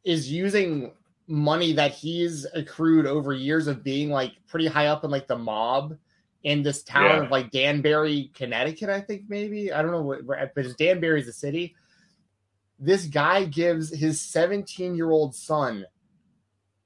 is 0.02 0.30
using 0.30 0.92
money 1.28 1.72
that 1.74 1.92
he's 1.92 2.46
accrued 2.54 3.06
over 3.06 3.32
years 3.32 3.68
of 3.68 3.84
being 3.84 4.10
like 4.10 4.32
pretty 4.48 4.66
high 4.66 4.86
up 4.88 5.04
in 5.04 5.10
like 5.12 5.28
the 5.28 5.38
mob 5.38 5.96
in 6.42 6.62
this 6.64 6.82
town 6.82 7.04
Yeah. 7.04 7.22
of 7.24 7.30
like 7.30 7.52
Danbury, 7.52 8.30
Connecticut, 8.34 8.88
I 8.88 9.00
think 9.00 9.22
maybe. 9.28 9.72
I 9.72 9.82
don't 9.82 9.92
know 9.92 10.02
what, 10.02 10.26
but 10.26 10.50
it's 10.56 10.74
Danbury's 10.74 11.26
the 11.26 11.32
city. 11.32 11.76
This 12.80 13.06
guy 13.06 13.44
gives 13.44 13.90
his 13.96 14.20
17 14.20 14.96
year 14.96 15.10
old 15.12 15.32
son 15.34 15.86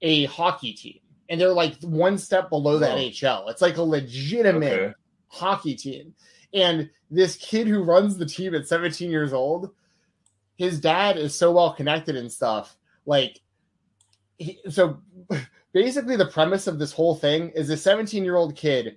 a 0.03 0.25
hockey 0.27 0.73
team, 0.73 1.01
and 1.29 1.41
they're 1.41 1.53
like 1.53 1.81
one 1.83 2.19
step 2.19 2.51
below 2.51 2.79
the 2.79 2.87
Whoa. 2.87 2.97
NHL. 2.97 3.51
It's 3.51 3.63
like 3.63 3.77
a 3.77 3.83
legitimate 3.83 4.73
okay. 4.73 4.95
hockey 5.29 5.75
team. 5.75 6.15
And 6.53 6.91
this 7.11 7.37
kid 7.37 7.67
who 7.67 7.83
runs 7.83 8.17
the 8.17 8.27
team 8.27 8.55
at 8.55 8.67
17 8.67 9.11
years 9.11 9.33
old, 9.33 9.71
his 10.57 10.81
dad 10.81 11.17
is 11.17 11.35
so 11.35 11.53
well 11.53 11.73
connected 11.73 12.17
and 12.17 12.31
stuff. 12.31 12.77
Like, 13.07 13.41
he, 14.39 14.59
so 14.69 15.01
basically, 15.73 16.17
the 16.17 16.27
premise 16.27 16.67
of 16.67 16.79
this 16.79 16.93
whole 16.93 17.15
thing 17.15 17.51
is 17.51 17.71
a 17.71 17.77
17 17.77 18.25
year 18.25 18.37
old 18.37 18.57
kid 18.57 18.97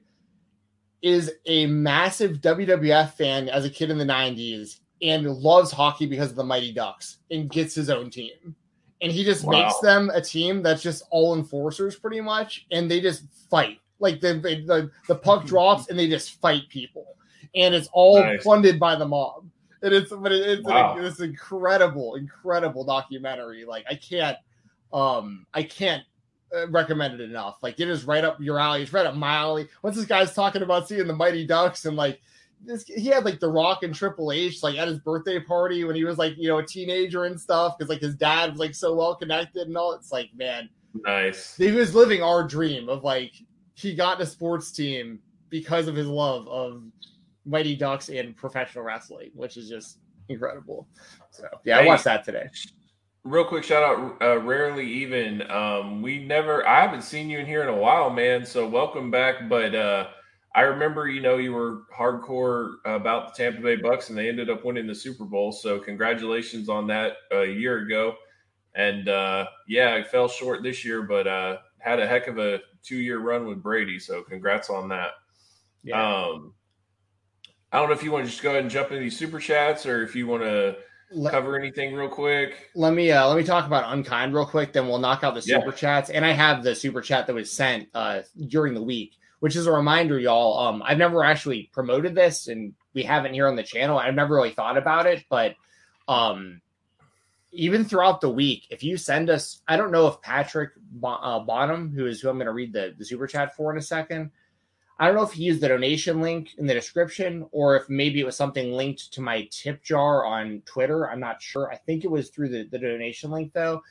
is 1.01 1.31
a 1.45 1.65
massive 1.67 2.37
WWF 2.37 3.11
fan 3.11 3.49
as 3.49 3.65
a 3.65 3.69
kid 3.69 3.91
in 3.91 3.97
the 3.97 4.05
90s 4.05 4.79
and 5.01 5.27
loves 5.27 5.71
hockey 5.71 6.05
because 6.05 6.29
of 6.29 6.37
the 6.37 6.43
Mighty 6.45 6.71
Ducks 6.71 7.17
and 7.29 7.49
gets 7.49 7.75
his 7.75 7.89
own 7.89 8.09
team. 8.09 8.55
And 9.03 9.11
he 9.11 9.23
just 9.23 9.43
Wow. 9.45 9.51
makes 9.51 9.77
them 9.79 10.09
a 10.13 10.21
team 10.21 10.63
that's 10.63 10.81
just 10.81 11.03
all 11.11 11.35
enforcers 11.35 11.95
pretty 11.95 12.21
much. 12.21 12.65
And 12.71 12.89
they 12.89 13.01
just 13.01 13.25
fight. 13.51 13.79
Like 13.99 14.19
the, 14.21 14.33
the, 14.35 14.89
the 15.07 15.15
puck 15.15 15.45
drops 15.51 15.89
and 15.89 15.99
they 15.99 16.07
just 16.09 16.41
fight 16.41 16.63
people. 16.69 17.05
And 17.53 17.75
it's 17.75 17.89
all 17.93 18.19
Nice. 18.19 18.43
funded 18.43 18.79
by 18.79 18.95
the 18.95 19.05
mob. 19.07 19.45
And 19.83 19.93
it's 19.93 20.11
but 20.11 20.31
it- 20.31 20.47
it's 20.49 20.63
Wow. 20.63 20.97
an, 20.97 21.03
it's 21.05 21.19
incredible, 21.19 22.15
incredible 22.15 22.83
documentary. 22.85 23.65
Like 23.65 23.85
I 23.89 23.95
can't 23.95 24.37
um 24.93 25.45
I 25.53 25.63
can't 25.63 26.03
uh, 26.55 26.67
recommend 26.69 27.15
it 27.15 27.21
enough. 27.21 27.57
Like 27.61 27.79
it 27.79 27.89
is 27.89 28.05
right 28.05 28.23
up 28.23 28.39
your 28.39 28.57
alley. 28.59 28.83
It's 28.83 28.93
right 28.93 29.05
up 29.05 29.15
my 29.15 29.35
alley. 29.35 29.67
Once 29.81 29.95
this 29.97 30.05
guy's 30.05 30.33
talking 30.33 30.61
about 30.61 30.87
seeing 30.87 31.07
the 31.07 31.15
Mighty 31.15 31.45
Ducks 31.45 31.85
and 31.85 31.97
like 31.97 32.21
this 32.65 32.83
he 32.85 33.07
had 33.07 33.25
like 33.25 33.39
The 33.39 33.51
Rock 33.51 33.83
and 33.83 33.93
Triple 33.93 34.31
H 34.31 34.63
like 34.63 34.77
at 34.77 34.87
his 34.87 34.99
birthday 34.99 35.39
party 35.39 35.83
when 35.83 35.95
he 35.95 36.03
was 36.03 36.17
like 36.17 36.33
you 36.37 36.47
know 36.47 36.57
a 36.57 36.65
teenager 36.65 37.25
and 37.25 37.39
stuff 37.39 37.77
because 37.77 37.89
like 37.89 38.01
his 38.01 38.15
dad 38.15 38.51
was 38.51 38.59
like 38.59 38.75
so 38.75 38.95
well 38.95 39.15
connected 39.15 39.67
and 39.67 39.77
all. 39.77 39.93
It's 39.93 40.11
like 40.11 40.29
man, 40.35 40.69
nice. 40.93 41.55
He 41.55 41.71
was 41.71 41.93
living 41.95 42.21
our 42.21 42.45
dream 42.47 42.89
of 42.89 43.03
like 43.03 43.33
he 43.75 43.95
got 43.95 44.21
a 44.21 44.25
sports 44.25 44.71
team 44.71 45.19
because 45.49 45.87
of 45.87 45.95
his 45.95 46.07
love 46.07 46.47
of 46.47 46.83
Mighty 47.45 47.75
Ducks 47.75 48.09
and 48.09 48.35
professional 48.35 48.83
wrestling, 48.83 49.31
which 49.33 49.57
is 49.57 49.69
just 49.69 49.99
incredible. 50.29 50.87
So 51.31 51.47
yeah, 51.65 51.79
I 51.79 51.85
watched 51.85 52.05
that 52.05 52.23
today. 52.23 52.49
Real 53.23 53.45
quick 53.45 53.63
shout 53.63 53.83
out, 53.83 54.21
uh, 54.21 54.39
rarely 54.39 54.85
even. 54.85 55.49
Um, 55.49 56.01
we 56.01 56.19
never, 56.19 56.67
I 56.67 56.81
haven't 56.81 57.03
seen 57.03 57.29
you 57.29 57.39
in 57.39 57.45
here 57.45 57.63
in 57.63 57.69
a 57.69 57.75
while, 57.75 58.09
man. 58.09 58.45
So 58.45 58.67
welcome 58.67 59.11
back. 59.11 59.47
But 59.47 59.73
uh, 59.73 60.07
I 60.55 60.61
remember, 60.61 61.07
you 61.07 61.21
know, 61.21 61.37
you 61.37 61.51
were 61.51 61.81
hardcore 61.95 62.75
about 62.85 63.35
the 63.35 63.43
Tampa 63.43 63.61
Bay 63.61 63.75
Bucks, 63.75 64.09
and 64.09 64.17
they 64.17 64.29
ended 64.29 64.49
up 64.51 64.63
winning 64.63 64.85
the 64.85 64.93
Super 64.93 65.25
Bowl. 65.25 65.51
So 65.51 65.79
congratulations 65.79 66.69
on 66.69 66.85
that 66.87 67.13
a 67.31 67.45
year 67.45 67.79
ago. 67.79 68.15
And 68.75 69.09
uh, 69.09 69.47
yeah, 69.67 69.95
I 69.95 70.03
fell 70.03 70.27
short 70.27 70.61
this 70.61 70.85
year, 70.85 71.01
but 71.01 71.27
uh, 71.27 71.57
had 71.79 71.99
a 71.99 72.07
heck 72.07 72.27
of 72.27 72.37
a 72.37 72.59
two 72.83 72.97
year 72.97 73.19
run 73.19 73.47
with 73.47 73.63
Brady. 73.63 73.97
So 73.97 74.21
congrats 74.21 74.69
on 74.69 74.89
that. 74.89 75.11
Yeah. 75.83 76.23
Um, 76.23 76.53
I 77.71 77.79
don't 77.79 77.89
know 77.89 77.95
if 77.95 78.03
you 78.03 78.11
want 78.11 78.25
to 78.25 78.29
just 78.29 78.43
go 78.43 78.51
ahead 78.51 78.61
and 78.61 78.69
jump 78.69 78.91
into 78.91 79.01
these 79.01 79.17
super 79.17 79.39
chats, 79.39 79.87
or 79.87 80.03
if 80.03 80.15
you 80.15 80.27
want 80.27 80.43
to 80.43 80.77
cover 81.29 81.57
anything 81.57 81.95
real 81.95 82.09
quick. 82.09 82.69
Let 82.75 82.93
me 82.93 83.11
uh, 83.11 83.27
let 83.27 83.37
me 83.37 83.43
talk 83.43 83.65
about 83.65 83.91
unkind 83.91 84.35
real 84.35 84.45
quick. 84.45 84.71
Then 84.73 84.87
we'll 84.87 84.99
knock 84.99 85.23
out 85.23 85.33
the 85.33 85.41
super 85.41 85.69
yeah. 85.69 85.75
chats. 85.75 86.09
And 86.11 86.23
I 86.23 86.31
have 86.31 86.63
the 86.63 86.75
super 86.75 87.01
chat 87.01 87.25
that 87.25 87.33
was 87.33 87.51
sent 87.51 87.89
uh, 87.95 88.21
during 88.47 88.75
the 88.75 88.83
week 88.83 89.17
which 89.43 89.57
is 89.57 89.67
a 89.67 89.71
reminder, 89.73 90.17
y'all. 90.17 90.57
Um, 90.57 90.81
I've 90.85 90.97
never 90.97 91.21
actually 91.21 91.69
promoted 91.73 92.15
this, 92.15 92.47
and 92.47 92.73
we 92.93 93.03
haven't 93.03 93.33
here 93.33 93.45
on 93.45 93.57
the 93.57 93.61
channel. 93.61 93.99
I've 93.99 94.15
never 94.15 94.35
really 94.35 94.51
thought 94.53 94.77
about 94.77 95.05
it, 95.05 95.25
but 95.29 95.55
um, 96.07 96.61
even 97.51 97.83
throughout 97.83 98.21
the 98.21 98.29
week, 98.29 98.67
if 98.69 98.85
you 98.85 98.95
send 98.95 99.29
us, 99.29 99.61
I 99.67 99.75
don't 99.75 99.91
know 99.91 100.07
if 100.07 100.21
Patrick 100.21 100.69
uh, 101.03 101.39
Bonham, 101.39 101.91
who 101.93 102.05
is 102.05 102.21
who 102.21 102.29
I'm 102.29 102.37
going 102.37 102.45
to 102.45 102.53
read 102.53 102.71
the, 102.71 102.95
the 102.97 103.03
super 103.03 103.27
chat 103.27 103.53
for 103.53 103.69
in 103.69 103.77
a 103.77 103.81
second, 103.81 104.31
I 104.97 105.07
don't 105.07 105.15
know 105.15 105.23
if 105.23 105.33
he 105.33 105.43
used 105.43 105.59
the 105.59 105.67
donation 105.67 106.21
link 106.21 106.51
in 106.57 106.65
the 106.65 106.73
description 106.73 107.45
or 107.51 107.75
if 107.75 107.89
maybe 107.89 108.21
it 108.21 108.25
was 108.25 108.37
something 108.37 108.71
linked 108.71 109.11
to 109.11 109.19
my 109.19 109.49
tip 109.51 109.83
jar 109.83 110.23
on 110.23 110.61
Twitter. 110.65 111.11
I'm 111.11 111.19
not 111.19 111.41
sure. 111.41 111.69
I 111.69 111.75
think 111.75 112.05
it 112.05 112.11
was 112.11 112.29
through 112.29 112.47
the, 112.47 112.63
the 112.63 112.79
donation 112.79 113.29
link 113.29 113.51
though. 113.51 113.81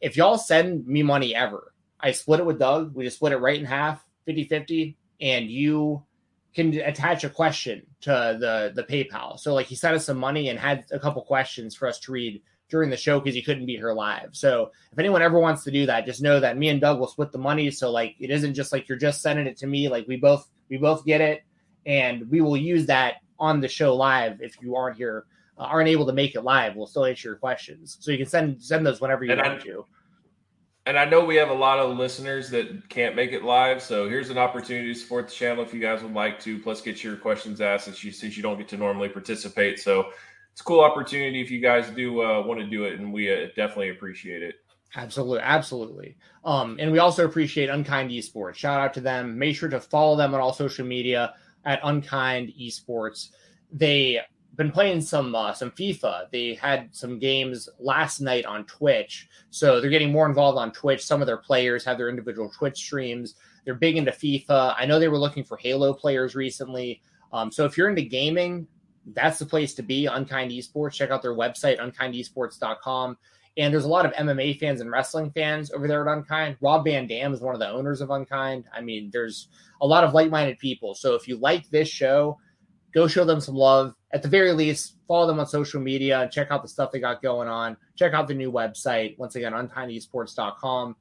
If 0.00 0.16
y'all 0.16 0.36
send 0.36 0.84
me 0.84 1.04
money 1.04 1.32
ever, 1.32 1.72
I 2.00 2.10
split 2.10 2.40
it 2.40 2.46
with 2.46 2.58
Doug. 2.58 2.92
We 2.92 3.04
just 3.04 3.18
split 3.18 3.32
it 3.32 3.36
right 3.36 3.60
in 3.60 3.66
half. 3.66 4.05
50 4.26 4.44
50 4.44 4.96
and 5.20 5.50
you 5.50 6.02
can 6.54 6.72
attach 6.80 7.24
a 7.24 7.28
question 7.28 7.82
to 8.00 8.36
the 8.40 8.72
the 8.74 8.82
PayPal. 8.82 9.38
So 9.38 9.54
like 9.54 9.66
he 9.66 9.74
sent 9.74 9.94
us 9.94 10.06
some 10.06 10.18
money 10.18 10.48
and 10.48 10.58
had 10.58 10.84
a 10.90 10.98
couple 10.98 11.22
questions 11.22 11.74
for 11.74 11.86
us 11.86 11.98
to 12.00 12.12
read 12.12 12.42
during 12.68 12.90
the 12.90 12.96
show 12.96 13.20
because 13.20 13.34
he 13.34 13.42
couldn't 13.42 13.66
be 13.66 13.76
here 13.76 13.92
live. 13.92 14.30
So 14.32 14.72
if 14.90 14.98
anyone 14.98 15.22
ever 15.22 15.38
wants 15.38 15.64
to 15.64 15.70
do 15.70 15.86
that, 15.86 16.06
just 16.06 16.22
know 16.22 16.40
that 16.40 16.56
me 16.56 16.68
and 16.68 16.80
Doug 16.80 16.98
will 16.98 17.06
split 17.06 17.30
the 17.30 17.38
money. 17.38 17.70
So 17.70 17.90
like 17.90 18.16
it 18.18 18.30
isn't 18.30 18.54
just 18.54 18.72
like 18.72 18.88
you're 18.88 18.98
just 18.98 19.22
sending 19.22 19.46
it 19.46 19.56
to 19.58 19.66
me. 19.66 19.88
Like 19.88 20.08
we 20.08 20.16
both 20.16 20.48
we 20.68 20.78
both 20.78 21.04
get 21.04 21.20
it, 21.20 21.42
and 21.84 22.28
we 22.30 22.40
will 22.40 22.56
use 22.56 22.86
that 22.86 23.16
on 23.38 23.60
the 23.60 23.68
show 23.68 23.94
live 23.94 24.40
if 24.40 24.60
you 24.60 24.76
aren't 24.76 24.96
here. 24.96 25.26
Uh, 25.58 25.62
aren't 25.62 25.88
able 25.88 26.04
to 26.04 26.12
make 26.12 26.34
it 26.34 26.42
live, 26.42 26.76
we'll 26.76 26.86
still 26.86 27.06
answer 27.06 27.30
your 27.30 27.36
questions. 27.36 27.96
So 28.00 28.10
you 28.10 28.18
can 28.18 28.26
send 28.26 28.62
send 28.62 28.84
those 28.84 29.00
whenever 29.00 29.24
you 29.24 29.32
and 29.32 29.40
want 29.40 29.54
I, 29.54 29.64
to 29.64 29.86
and 30.86 30.96
I 30.96 31.04
know 31.04 31.24
we 31.24 31.34
have 31.36 31.50
a 31.50 31.54
lot 31.54 31.80
of 31.80 31.96
listeners 31.96 32.48
that 32.50 32.88
can't 32.88 33.16
make 33.16 33.32
it 33.32 33.42
live, 33.42 33.82
so 33.82 34.08
here's 34.08 34.30
an 34.30 34.38
opportunity 34.38 34.94
to 34.94 34.98
support 34.98 35.28
the 35.28 35.34
channel 35.34 35.64
if 35.64 35.74
you 35.74 35.80
guys 35.80 36.02
would 36.02 36.14
like 36.14 36.38
to. 36.40 36.60
Plus, 36.60 36.80
get 36.80 37.02
your 37.02 37.16
questions 37.16 37.60
asked 37.60 37.86
since 37.86 38.04
you 38.04 38.12
since 38.12 38.36
you 38.36 38.42
don't 38.42 38.56
get 38.56 38.68
to 38.68 38.76
normally 38.76 39.08
participate. 39.08 39.80
So 39.80 40.10
it's 40.52 40.60
a 40.60 40.64
cool 40.64 40.80
opportunity 40.80 41.40
if 41.40 41.50
you 41.50 41.60
guys 41.60 41.90
do 41.90 42.22
uh, 42.22 42.40
want 42.42 42.60
to 42.60 42.66
do 42.66 42.84
it, 42.84 43.00
and 43.00 43.12
we 43.12 43.32
uh, 43.32 43.48
definitely 43.56 43.90
appreciate 43.90 44.42
it. 44.42 44.54
Absolutely, 44.94 45.40
absolutely. 45.40 46.16
Um, 46.44 46.76
and 46.80 46.90
we 46.92 46.98
also 46.98 47.24
appreciate 47.24 47.68
Unkind 47.68 48.10
Esports. 48.10 48.54
Shout 48.54 48.80
out 48.80 48.94
to 48.94 49.00
them. 49.00 49.36
Make 49.38 49.56
sure 49.56 49.68
to 49.68 49.80
follow 49.80 50.16
them 50.16 50.34
on 50.34 50.40
all 50.40 50.52
social 50.52 50.86
media 50.86 51.34
at 51.64 51.80
Unkind 51.82 52.52
Esports. 52.58 53.30
They 53.72 54.20
been 54.56 54.72
playing 54.72 55.00
some 55.00 55.34
uh, 55.34 55.52
some 55.52 55.70
FIFA. 55.70 56.30
They 56.30 56.54
had 56.54 56.88
some 56.94 57.18
games 57.18 57.68
last 57.78 58.20
night 58.20 58.46
on 58.46 58.64
Twitch, 58.64 59.28
so 59.50 59.80
they're 59.80 59.90
getting 59.90 60.12
more 60.12 60.26
involved 60.26 60.58
on 60.58 60.72
Twitch. 60.72 61.04
Some 61.04 61.20
of 61.20 61.26
their 61.26 61.36
players 61.36 61.84
have 61.84 61.98
their 61.98 62.08
individual 62.08 62.50
Twitch 62.50 62.76
streams. 62.76 63.34
They're 63.64 63.74
big 63.74 63.96
into 63.96 64.12
FIFA. 64.12 64.74
I 64.78 64.86
know 64.86 64.98
they 64.98 65.08
were 65.08 65.18
looking 65.18 65.44
for 65.44 65.56
Halo 65.56 65.92
players 65.92 66.34
recently. 66.34 67.02
Um, 67.32 67.50
so 67.50 67.64
if 67.64 67.76
you're 67.76 67.88
into 67.88 68.02
gaming, 68.02 68.66
that's 69.14 69.38
the 69.38 69.46
place 69.46 69.74
to 69.74 69.82
be. 69.82 70.06
Unkind 70.06 70.50
Esports. 70.50 70.92
Check 70.92 71.10
out 71.10 71.22
their 71.22 71.34
website, 71.34 71.78
unkindesports.com. 71.78 73.18
And 73.58 73.72
there's 73.72 73.84
a 73.84 73.88
lot 73.88 74.04
of 74.04 74.12
MMA 74.12 74.60
fans 74.60 74.80
and 74.80 74.90
wrestling 74.90 75.30
fans 75.30 75.70
over 75.72 75.88
there 75.88 76.06
at 76.06 76.14
Unkind. 76.14 76.56
Rob 76.60 76.84
Van 76.84 77.06
Dam 77.06 77.32
is 77.32 77.40
one 77.40 77.54
of 77.54 77.60
the 77.60 77.68
owners 77.68 78.00
of 78.00 78.10
Unkind. 78.10 78.66
I 78.72 78.82
mean, 78.82 79.10
there's 79.12 79.48
a 79.80 79.86
lot 79.86 80.04
of 80.04 80.12
like-minded 80.12 80.58
people. 80.58 80.94
So 80.94 81.14
if 81.14 81.26
you 81.26 81.38
like 81.38 81.68
this 81.70 81.88
show, 81.88 82.38
go 82.96 83.06
show 83.06 83.26
them 83.26 83.40
some 83.40 83.54
love. 83.54 83.94
At 84.12 84.22
the 84.22 84.28
very 84.28 84.52
least, 84.52 84.96
follow 85.06 85.26
them 85.26 85.38
on 85.38 85.46
social 85.46 85.80
media 85.82 86.22
and 86.22 86.32
check 86.32 86.50
out 86.50 86.62
the 86.62 86.68
stuff 86.68 86.90
they 86.90 86.98
got 86.98 87.22
going 87.22 87.46
on. 87.46 87.76
Check 87.94 88.14
out 88.14 88.26
the 88.26 88.34
new 88.34 88.50
website. 88.50 89.18
Once 89.18 89.36
again, 89.36 89.52
unkindesports.com. 89.52 90.96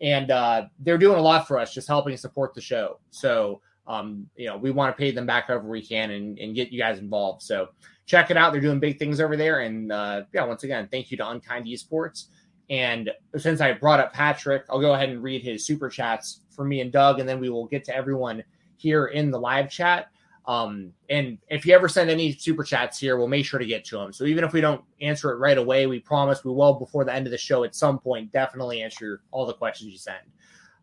And 0.00 0.30
uh, 0.30 0.66
they're 0.78 0.96
doing 0.96 1.18
a 1.18 1.22
lot 1.22 1.48
for 1.48 1.58
us, 1.58 1.74
just 1.74 1.88
helping 1.88 2.16
support 2.16 2.54
the 2.54 2.60
show. 2.60 3.00
So, 3.10 3.60
um, 3.88 4.28
you 4.36 4.46
know, 4.46 4.56
we 4.56 4.70
want 4.70 4.96
to 4.96 4.98
pay 4.98 5.10
them 5.10 5.26
back 5.26 5.48
however 5.48 5.68
we 5.68 5.84
can 5.84 6.12
and, 6.12 6.38
and 6.38 6.54
get 6.54 6.70
you 6.70 6.78
guys 6.78 7.00
involved. 7.00 7.42
So 7.42 7.70
check 8.06 8.30
it 8.30 8.36
out. 8.36 8.52
They're 8.52 8.60
doing 8.60 8.78
big 8.78 9.00
things 9.00 9.20
over 9.20 9.36
there. 9.36 9.60
And 9.60 9.90
uh, 9.90 10.22
yeah, 10.32 10.44
once 10.44 10.62
again, 10.62 10.88
thank 10.88 11.10
you 11.10 11.16
to 11.16 11.28
Unkind 11.28 11.66
Esports. 11.66 12.26
And 12.70 13.10
since 13.36 13.60
I 13.60 13.72
brought 13.72 13.98
up 13.98 14.12
Patrick, 14.12 14.66
I'll 14.70 14.80
go 14.80 14.94
ahead 14.94 15.08
and 15.08 15.20
read 15.20 15.42
his 15.42 15.66
super 15.66 15.88
chats 15.88 16.42
for 16.50 16.64
me 16.64 16.80
and 16.80 16.92
Doug, 16.92 17.18
and 17.18 17.28
then 17.28 17.40
we 17.40 17.50
will 17.50 17.66
get 17.66 17.82
to 17.86 17.96
everyone 17.96 18.44
here 18.76 19.06
in 19.06 19.32
the 19.32 19.40
live 19.40 19.68
chat. 19.68 20.10
Um, 20.46 20.92
and 21.08 21.38
if 21.48 21.66
you 21.66 21.74
ever 21.74 21.88
send 21.88 22.10
any 22.10 22.32
super 22.32 22.64
chats 22.64 22.98
here, 22.98 23.16
we'll 23.16 23.28
make 23.28 23.44
sure 23.44 23.60
to 23.60 23.66
get 23.66 23.84
to 23.86 23.98
them. 23.98 24.12
So 24.12 24.24
even 24.24 24.42
if 24.42 24.52
we 24.52 24.60
don't 24.60 24.82
answer 25.00 25.30
it 25.30 25.36
right 25.36 25.58
away, 25.58 25.86
we 25.86 26.00
promise 26.00 26.44
we 26.44 26.52
will 26.52 26.74
before 26.74 27.04
the 27.04 27.14
end 27.14 27.26
of 27.26 27.30
the 27.30 27.38
show 27.38 27.62
at 27.62 27.74
some 27.74 27.98
point 27.98 28.32
definitely 28.32 28.82
answer 28.82 29.22
all 29.30 29.46
the 29.46 29.54
questions 29.54 29.92
you 29.92 29.98
send 29.98 30.22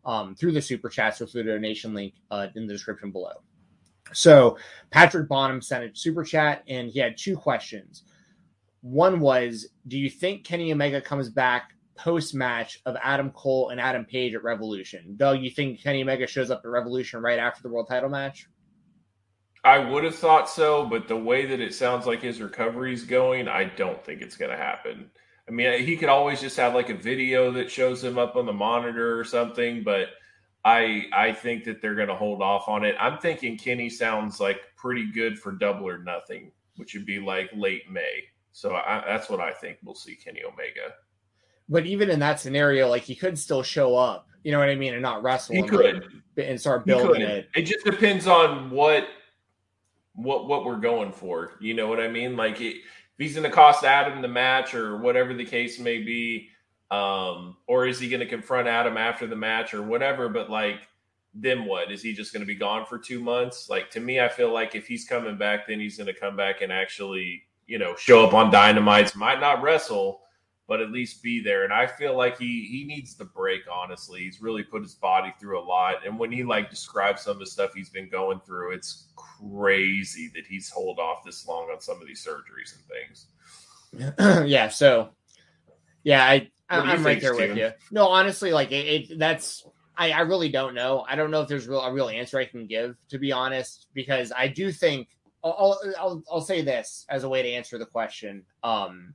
um, 0.04 0.34
through 0.34 0.52
the 0.52 0.62
super 0.62 0.88
chats 0.88 1.20
or 1.20 1.26
through 1.26 1.42
the 1.42 1.52
donation 1.52 1.92
link 1.92 2.14
uh, 2.30 2.46
in 2.54 2.66
the 2.66 2.72
description 2.72 3.10
below. 3.10 3.32
So 4.12 4.56
Patrick 4.90 5.28
Bonham 5.28 5.60
sent 5.60 5.84
a 5.84 5.94
super 5.94 6.24
chat 6.24 6.62
and 6.68 6.88
he 6.88 6.98
had 6.98 7.18
two 7.18 7.36
questions. 7.36 8.04
One 8.80 9.20
was, 9.20 9.68
do 9.88 9.98
you 9.98 10.08
think 10.08 10.44
Kenny 10.44 10.72
Omega 10.72 11.00
comes 11.00 11.28
back 11.28 11.72
post 11.94 12.32
match 12.32 12.80
of 12.86 12.96
Adam 13.02 13.30
Cole 13.32 13.70
and 13.70 13.80
Adam 13.80 14.04
Page 14.04 14.34
at 14.34 14.44
Revolution? 14.44 15.14
Doug, 15.16 15.42
you 15.42 15.50
think 15.50 15.82
Kenny 15.82 16.02
Omega 16.02 16.26
shows 16.26 16.50
up 16.50 16.62
at 16.64 16.70
Revolution 16.70 17.20
right 17.20 17.38
after 17.38 17.62
the 17.62 17.68
world 17.68 17.88
title 17.88 18.08
match? 18.08 18.48
I 19.64 19.78
would 19.78 20.04
have 20.04 20.14
thought 20.14 20.48
so, 20.48 20.86
but 20.86 21.08
the 21.08 21.16
way 21.16 21.46
that 21.46 21.60
it 21.60 21.74
sounds 21.74 22.06
like 22.06 22.22
his 22.22 22.40
recovery 22.40 22.92
is 22.92 23.04
going, 23.04 23.48
I 23.48 23.64
don't 23.64 24.02
think 24.04 24.22
it's 24.22 24.36
going 24.36 24.50
to 24.50 24.56
happen. 24.56 25.10
I 25.48 25.50
mean, 25.50 25.84
he 25.84 25.96
could 25.96 26.08
always 26.08 26.40
just 26.40 26.56
have 26.58 26.74
like 26.74 26.90
a 26.90 26.94
video 26.94 27.50
that 27.52 27.70
shows 27.70 28.04
him 28.04 28.18
up 28.18 28.36
on 28.36 28.46
the 28.46 28.52
monitor 28.52 29.18
or 29.18 29.24
something, 29.24 29.82
but 29.82 30.08
I 30.64 31.06
I 31.12 31.32
think 31.32 31.64
that 31.64 31.80
they're 31.80 31.94
going 31.94 32.08
to 32.08 32.14
hold 32.14 32.42
off 32.42 32.68
on 32.68 32.84
it. 32.84 32.94
I'm 33.00 33.18
thinking 33.18 33.56
Kenny 33.56 33.88
sounds 33.88 34.40
like 34.40 34.60
pretty 34.76 35.10
good 35.10 35.38
for 35.38 35.52
double 35.52 35.88
or 35.88 35.98
nothing, 35.98 36.52
which 36.76 36.94
would 36.94 37.06
be 37.06 37.18
like 37.18 37.50
late 37.54 37.90
May. 37.90 38.24
So 38.52 38.74
I, 38.74 39.02
that's 39.06 39.30
what 39.30 39.40
I 39.40 39.52
think 39.52 39.78
we'll 39.82 39.94
see 39.94 40.16
Kenny 40.16 40.42
Omega. 40.44 40.94
But 41.68 41.86
even 41.86 42.10
in 42.10 42.18
that 42.20 42.40
scenario, 42.40 42.88
like 42.88 43.02
he 43.02 43.14
could 43.14 43.38
still 43.38 43.62
show 43.62 43.96
up, 43.96 44.28
you 44.42 44.52
know 44.52 44.58
what 44.58 44.68
I 44.68 44.74
mean, 44.74 44.94
and 44.94 45.02
not 45.02 45.22
wrestle. 45.22 45.54
He 45.54 45.62
could 45.62 46.04
and 46.36 46.60
start 46.60 46.84
building 46.84 47.22
it. 47.22 47.48
It 47.54 47.62
just 47.62 47.84
depends 47.84 48.26
on 48.26 48.70
what 48.70 49.08
what 50.18 50.48
what 50.48 50.64
we're 50.64 50.76
going 50.76 51.12
for. 51.12 51.52
You 51.60 51.74
know 51.74 51.86
what 51.86 52.00
I 52.00 52.08
mean? 52.08 52.36
Like 52.36 52.60
if 52.60 52.76
he's 53.18 53.34
going 53.34 53.48
to 53.48 53.54
cost 53.54 53.84
Adam 53.84 54.20
the 54.20 54.28
match 54.28 54.74
or 54.74 54.98
whatever 54.98 55.32
the 55.32 55.44
case 55.44 55.78
may 55.78 56.02
be, 56.02 56.48
um, 56.90 57.56
or 57.66 57.86
is 57.86 58.00
he 58.00 58.08
going 58.08 58.20
to 58.20 58.26
confront 58.26 58.66
Adam 58.66 58.96
after 58.96 59.26
the 59.26 59.36
match 59.36 59.74
or 59.74 59.82
whatever? 59.82 60.28
But 60.28 60.50
like, 60.50 60.80
then 61.34 61.64
what? 61.64 61.92
Is 61.92 62.02
he 62.02 62.12
just 62.12 62.32
going 62.32 62.40
to 62.40 62.46
be 62.46 62.56
gone 62.56 62.84
for 62.84 62.98
two 62.98 63.20
months? 63.20 63.68
Like 63.70 63.90
to 63.92 64.00
me, 64.00 64.20
I 64.20 64.28
feel 64.28 64.52
like 64.52 64.74
if 64.74 64.88
he's 64.88 65.06
coming 65.06 65.38
back, 65.38 65.68
then 65.68 65.78
he's 65.78 65.96
going 65.96 66.12
to 66.12 66.18
come 66.18 66.36
back 66.36 66.62
and 66.62 66.72
actually, 66.72 67.44
you 67.66 67.78
know, 67.78 67.94
show 67.96 68.26
up 68.26 68.34
on 68.34 68.50
Dynamites. 68.50 69.14
Might 69.14 69.40
not 69.40 69.62
wrestle, 69.62 70.22
but 70.68 70.82
at 70.82 70.92
least 70.92 71.22
be 71.22 71.40
there. 71.40 71.64
And 71.64 71.72
I 71.72 71.86
feel 71.86 72.14
like 72.14 72.38
he 72.38 72.68
he 72.70 72.84
needs 72.84 73.16
the 73.16 73.24
break. 73.24 73.62
Honestly, 73.72 74.20
he's 74.20 74.40
really 74.40 74.62
put 74.62 74.82
his 74.82 74.94
body 74.94 75.34
through 75.40 75.58
a 75.58 75.64
lot. 75.64 76.06
And 76.06 76.18
when 76.18 76.30
he 76.30 76.44
like 76.44 76.68
describes 76.70 77.22
some 77.22 77.32
of 77.32 77.38
the 77.38 77.46
stuff 77.46 77.72
he's 77.74 77.88
been 77.88 78.10
going 78.10 78.40
through, 78.46 78.74
it's 78.74 79.08
crazy 79.16 80.30
that 80.34 80.46
he's 80.46 80.68
hold 80.68 80.98
off 80.98 81.24
this 81.24 81.48
long 81.48 81.70
on 81.70 81.80
some 81.80 82.00
of 82.00 82.06
these 82.06 82.24
surgeries 82.24 82.76
and 82.76 84.12
things. 84.14 84.46
yeah. 84.48 84.68
So, 84.68 85.08
yeah, 86.02 86.22
I, 86.22 86.50
I 86.68 86.94
am 86.94 87.04
right 87.04 87.20
there 87.20 87.34
with 87.34 87.56
you. 87.56 87.70
No, 87.90 88.06
honestly, 88.08 88.52
like 88.52 88.70
it, 88.70 89.10
it 89.10 89.18
that's 89.18 89.64
I, 89.96 90.12
I 90.12 90.20
really 90.20 90.50
don't 90.50 90.74
know. 90.74 91.04
I 91.08 91.16
don't 91.16 91.30
know 91.30 91.40
if 91.40 91.48
there's 91.48 91.66
real 91.66 91.80
a 91.80 91.90
real 91.90 92.10
answer 92.10 92.38
I 92.38 92.44
can 92.44 92.66
give 92.66 92.94
to 93.08 93.18
be 93.18 93.32
honest, 93.32 93.86
because 93.94 94.32
I 94.36 94.48
do 94.48 94.70
think 94.70 95.08
I'll, 95.42 95.78
I'll 95.98 96.22
I'll 96.30 96.40
say 96.42 96.60
this 96.60 97.06
as 97.08 97.24
a 97.24 97.28
way 97.28 97.40
to 97.40 97.48
answer 97.48 97.78
the 97.78 97.86
question. 97.86 98.44
Um, 98.62 99.14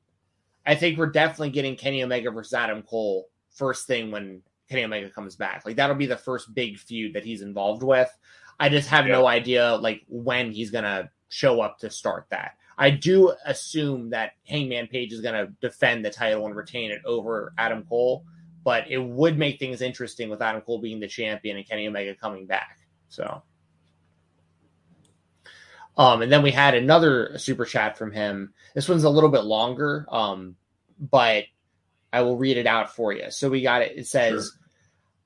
I 0.65 0.75
think 0.75 0.97
we're 0.97 1.07
definitely 1.07 1.51
getting 1.51 1.75
Kenny 1.75 2.03
Omega 2.03 2.31
versus 2.31 2.53
Adam 2.53 2.83
Cole 2.83 3.27
first 3.51 3.85
thing 3.87 4.11
when 4.11 4.41
Kenny 4.69 4.83
Omega 4.83 5.09
comes 5.09 5.35
back. 5.35 5.65
Like 5.65 5.75
that'll 5.75 5.95
be 5.95 6.05
the 6.05 6.17
first 6.17 6.53
big 6.53 6.77
feud 6.77 7.13
that 7.13 7.25
he's 7.25 7.41
involved 7.41 7.83
with. 7.83 8.09
I 8.59 8.69
just 8.69 8.89
have 8.89 9.05
no 9.05 9.27
idea 9.27 9.75
like 9.75 10.03
when 10.07 10.51
he's 10.51 10.71
gonna 10.71 11.09
show 11.29 11.61
up 11.61 11.79
to 11.79 11.89
start 11.89 12.27
that. 12.29 12.53
I 12.77 12.89
do 12.89 13.33
assume 13.45 14.09
that 14.11 14.33
Hangman 14.47 14.87
Page 14.87 15.11
is 15.11 15.21
gonna 15.21 15.47
defend 15.61 16.05
the 16.05 16.09
title 16.09 16.45
and 16.45 16.55
retain 16.55 16.91
it 16.91 17.01
over 17.05 17.53
Adam 17.57 17.83
Cole, 17.83 18.23
but 18.63 18.89
it 18.89 18.99
would 18.99 19.37
make 19.37 19.59
things 19.59 19.81
interesting 19.81 20.29
with 20.29 20.41
Adam 20.41 20.61
Cole 20.61 20.79
being 20.79 20.99
the 20.99 21.07
champion 21.07 21.57
and 21.57 21.67
Kenny 21.67 21.87
Omega 21.87 22.15
coming 22.15 22.45
back. 22.45 22.77
So 23.09 23.43
um, 25.97 26.21
and 26.21 26.31
then 26.31 26.41
we 26.41 26.51
had 26.51 26.75
another 26.75 27.37
super 27.37 27.65
chat 27.65 27.97
from 27.97 28.11
him. 28.11 28.53
This 28.73 28.89
one's 28.89 29.03
a 29.03 29.09
little 29.09 29.29
bit 29.29 29.43
longer, 29.43 30.07
um, 30.09 30.55
but 30.99 31.45
I 32.11 32.21
will 32.21 32.37
read 32.37 32.57
it 32.57 32.67
out 32.67 32.95
for 32.95 33.13
you. 33.13 33.29
So 33.29 33.49
we 33.49 33.61
got 33.61 33.81
it. 33.81 33.97
It 33.97 34.07
says, 34.07 34.51
sure. 34.51 34.63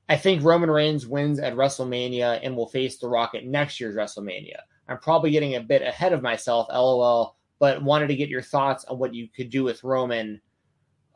I 0.09 0.17
think 0.17 0.43
Roman 0.43 0.71
Reigns 0.71 1.05
wins 1.05 1.39
at 1.39 1.55
WrestleMania 1.55 2.39
and 2.43 2.55
will 2.55 2.67
face 2.67 2.97
The 2.97 3.09
Rock 3.09 3.35
at 3.35 3.45
next 3.45 3.79
year's 3.79 3.95
WrestleMania. 3.95 4.59
I'm 4.87 4.99
probably 4.99 5.31
getting 5.31 5.55
a 5.55 5.61
bit 5.61 5.81
ahead 5.81 6.13
of 6.13 6.21
myself, 6.21 6.67
lol, 6.69 7.35
but 7.59 7.83
wanted 7.83 8.07
to 8.07 8.15
get 8.15 8.29
your 8.29 8.41
thoughts 8.41 8.85
on 8.85 8.99
what 8.99 9.13
you 9.13 9.27
could 9.27 9.49
do 9.49 9.63
with 9.63 9.83
Roman 9.83 10.41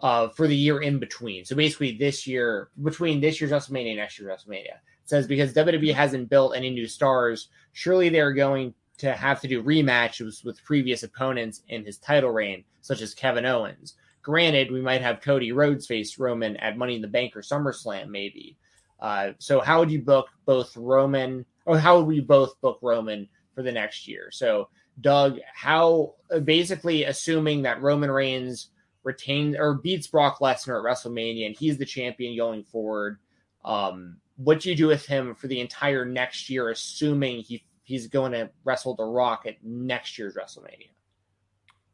uh, 0.02 0.30
for 0.30 0.48
the 0.48 0.56
year 0.56 0.82
in 0.82 1.00
between. 1.00 1.46
So 1.46 1.56
basically, 1.56 1.98
this 1.98 2.28
year, 2.28 2.70
between 2.82 3.22
this 3.22 3.40
year's 3.40 3.52
WrestleMania 3.52 3.92
and 3.92 3.98
next 3.98 4.20
year's 4.20 4.32
WrestleMania. 4.32 4.76
It 4.76 5.10
says, 5.10 5.28
because 5.28 5.54
WWE 5.54 5.94
hasn't 5.94 6.30
built 6.30 6.56
any 6.56 6.70
new 6.70 6.88
stars, 6.88 7.50
surely 7.72 8.10
they're 8.10 8.34
going 8.34 8.74
to 9.02 9.14
have 9.14 9.42
to 9.42 9.48
do 9.48 9.64
rematches 9.64 10.46
with 10.46 10.64
previous 10.64 11.02
opponents 11.02 11.64
in 11.68 11.84
his 11.84 11.98
title 11.98 12.30
reign, 12.30 12.64
such 12.82 13.02
as 13.02 13.16
Kevin 13.16 13.46
Owens. 13.46 13.96
Granted, 14.22 14.72
we 14.72 14.80
might 14.80 15.02
have 15.02 15.22
Cody 15.22 15.52
Rhodes 15.52 15.88
face 15.88 16.20
Roman 16.20 16.56
at 16.58 16.78
Money 16.78 16.96
in 16.96 17.02
the 17.02 17.08
Bank 17.08 17.36
or 17.36 17.42
SummerSlam, 17.42 18.10
maybe. 18.10 18.58
Uh, 19.00 19.32
so, 19.40 19.60
how 19.60 19.80
would 19.80 19.90
you 19.90 20.04
book 20.04 20.28
both 20.46 20.78
Roman, 20.78 21.44
or 21.66 21.80
how 21.80 21.98
would 21.98 22.06
we 22.06 22.20
both 22.20 22.62
book 22.62 22.78
Roman 22.84 23.28
for 23.56 23.64
the 23.64 23.72
next 23.72 24.08
year? 24.08 24.30
So, 24.32 24.70
Doug, 25.00 25.40
how 25.56 26.14
basically 26.44 27.06
assuming 27.06 27.64
that 27.64 27.82
Roman 27.82 28.12
Reigns 28.12 28.70
retains 29.04 29.56
or 29.58 29.74
beats 29.74 30.06
Brock 30.06 30.38
Lesnar 30.40 30.78
at 30.78 30.86
WrestleMania 30.86 31.48
and 31.48 31.58
he's 31.58 31.80
the 31.80 31.86
champion 31.86 32.38
going 32.38 32.64
forward, 32.64 33.18
um, 33.66 34.18
what 34.36 34.60
do 34.60 34.70
you 34.70 34.76
do 34.76 34.88
with 34.88 35.08
him 35.08 35.34
for 35.34 35.48
the 35.48 35.60
entire 35.60 36.06
next 36.06 36.52
year, 36.52 36.70
assuming 36.70 37.42
he 37.42 37.64
he's 37.92 38.08
going 38.08 38.32
to 38.32 38.50
wrestle 38.64 38.96
The 38.96 39.04
Rock 39.04 39.44
at 39.46 39.58
next 39.64 40.18
year's 40.18 40.36
WrestleMania? 40.36 40.88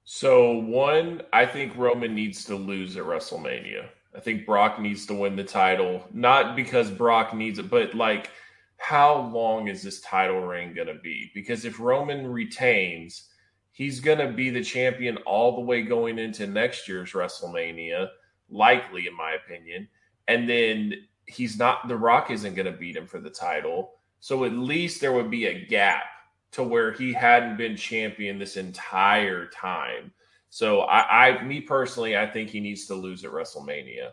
So, 0.03 0.59
one, 0.59 1.23
I 1.33 1.45
think 1.45 1.75
Roman 1.75 2.13
needs 2.13 2.45
to 2.45 2.55
lose 2.55 2.95
at 2.95 3.03
WrestleMania. 3.03 3.87
I 4.15 4.19
think 4.19 4.45
Brock 4.45 4.79
needs 4.79 5.07
to 5.07 5.15
win 5.15 5.35
the 5.35 5.43
title, 5.43 6.05
not 6.13 6.55
because 6.55 6.91
Brock 6.91 7.33
needs 7.33 7.57
it, 7.57 7.69
but 7.69 7.95
like, 7.95 8.29
how 8.77 9.31
long 9.33 9.67
is 9.67 9.81
this 9.81 9.99
title 10.01 10.39
reign 10.41 10.75
going 10.75 10.87
to 10.87 10.93
be? 11.01 11.31
Because 11.33 11.65
if 11.65 11.79
Roman 11.79 12.27
retains, 12.27 13.29
he's 13.71 13.99
going 13.99 14.19
to 14.19 14.31
be 14.31 14.51
the 14.51 14.63
champion 14.63 15.17
all 15.25 15.55
the 15.55 15.61
way 15.61 15.81
going 15.81 16.19
into 16.19 16.45
next 16.45 16.87
year's 16.87 17.13
WrestleMania, 17.13 18.07
likely, 18.49 19.07
in 19.07 19.17
my 19.17 19.31
opinion. 19.33 19.87
And 20.27 20.47
then 20.47 20.93
he's 21.25 21.57
not, 21.57 21.87
The 21.87 21.97
Rock 21.97 22.29
isn't 22.29 22.53
going 22.53 22.71
to 22.71 22.77
beat 22.77 22.95
him 22.95 23.07
for 23.07 23.19
the 23.19 23.31
title. 23.31 23.96
So 24.19 24.45
at 24.45 24.53
least 24.53 25.01
there 25.01 25.13
would 25.13 25.31
be 25.31 25.45
a 25.45 25.65
gap 25.65 26.03
to 26.51 26.63
where 26.63 26.91
he 26.91 27.13
hadn't 27.13 27.57
been 27.57 27.75
champion 27.75 28.39
this 28.39 28.57
entire 28.57 29.47
time. 29.47 30.11
So 30.49 30.81
I, 30.81 31.27
I 31.27 31.43
me 31.43 31.61
personally, 31.61 32.17
I 32.17 32.25
think 32.25 32.49
he 32.49 32.59
needs 32.59 32.87
to 32.87 32.95
lose 32.95 33.23
at 33.23 33.31
WrestleMania. 33.31 34.07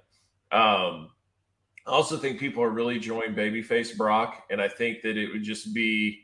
Um, 0.53 1.11
I 1.87 1.91
also 1.91 2.17
think 2.17 2.39
people 2.39 2.63
are 2.63 2.71
really 2.71 2.97
enjoying 2.97 3.35
babyface 3.35 3.97
Brock, 3.97 4.45
and 4.51 4.61
I 4.61 4.69
think 4.69 5.03
that 5.03 5.17
it 5.17 5.33
would 5.33 5.43
just 5.43 5.75
be 5.75 6.21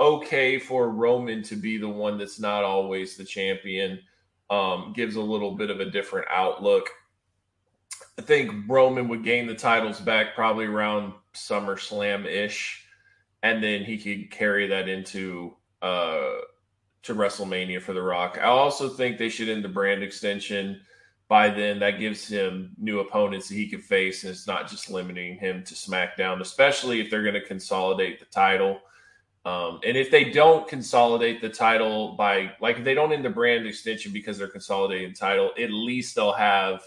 okay 0.00 0.58
for 0.58 0.90
Roman 0.90 1.42
to 1.44 1.56
be 1.56 1.76
the 1.76 1.88
one 1.88 2.18
that's 2.18 2.38
not 2.38 2.64
always 2.64 3.16
the 3.16 3.24
champion. 3.24 4.00
Um, 4.50 4.94
gives 4.96 5.16
a 5.16 5.20
little 5.20 5.56
bit 5.56 5.68
of 5.68 5.80
a 5.80 5.90
different 5.90 6.26
outlook. 6.30 6.88
I 8.18 8.22
think 8.22 8.50
Roman 8.66 9.06
would 9.08 9.22
gain 9.22 9.46
the 9.46 9.54
titles 9.54 10.00
back 10.00 10.34
probably 10.34 10.64
around 10.64 11.12
SummerSlam 11.34 12.24
ish 12.24 12.87
and 13.42 13.62
then 13.62 13.84
he 13.84 13.98
could 13.98 14.30
carry 14.30 14.66
that 14.66 14.88
into 14.88 15.56
uh 15.82 16.38
to 17.02 17.14
WrestleMania 17.14 17.80
for 17.80 17.92
The 17.92 18.02
Rock. 18.02 18.38
I 18.40 18.46
also 18.46 18.88
think 18.88 19.16
they 19.16 19.28
should 19.28 19.48
end 19.48 19.64
the 19.64 19.68
brand 19.68 20.02
extension 20.02 20.80
by 21.28 21.48
then. 21.48 21.78
That 21.78 22.00
gives 22.00 22.26
him 22.26 22.72
new 22.76 23.00
opponents 23.00 23.48
that 23.48 23.54
he 23.54 23.68
could 23.68 23.84
face, 23.84 24.24
and 24.24 24.30
it's 24.30 24.46
not 24.46 24.68
just 24.68 24.90
limiting 24.90 25.38
him 25.38 25.62
to 25.64 25.74
SmackDown, 25.74 26.40
especially 26.40 27.00
if 27.00 27.10
they're 27.10 27.22
going 27.22 27.34
to 27.34 27.44
consolidate 27.44 28.18
the 28.18 28.26
title. 28.26 28.80
Um, 29.44 29.80
and 29.86 29.96
if 29.96 30.10
they 30.10 30.24
don't 30.24 30.68
consolidate 30.68 31.40
the 31.40 31.48
title 31.48 32.16
by, 32.16 32.52
like, 32.60 32.78
if 32.78 32.84
they 32.84 32.94
don't 32.94 33.12
end 33.12 33.24
the 33.24 33.30
brand 33.30 33.66
extension 33.66 34.12
because 34.12 34.36
they're 34.36 34.48
consolidating 34.48 35.10
the 35.10 35.14
title, 35.14 35.52
at 35.58 35.70
least 35.70 36.16
they'll 36.16 36.32
have 36.32 36.82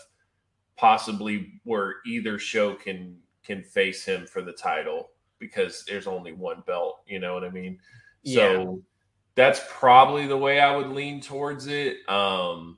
possibly 0.76 1.60
where 1.64 1.96
either 2.06 2.38
show 2.38 2.74
can 2.74 3.18
can 3.44 3.64
face 3.64 4.06
him 4.06 4.28
for 4.28 4.42
the 4.42 4.52
title 4.52 5.11
because 5.42 5.84
there's 5.86 6.08
only 6.08 6.32
one 6.32 6.64
belt. 6.66 7.02
You 7.06 7.20
know 7.20 7.34
what 7.34 7.44
I 7.44 7.50
mean? 7.50 7.80
Yeah. 8.24 8.36
So 8.36 8.82
that's 9.36 9.60
probably 9.70 10.28
the 10.28 10.38
way 10.38 10.62
I 10.62 10.74
would 10.76 10.90
lean 10.90 11.20
towards 11.20 11.68
it. 11.68 12.08
Um, 12.08 12.78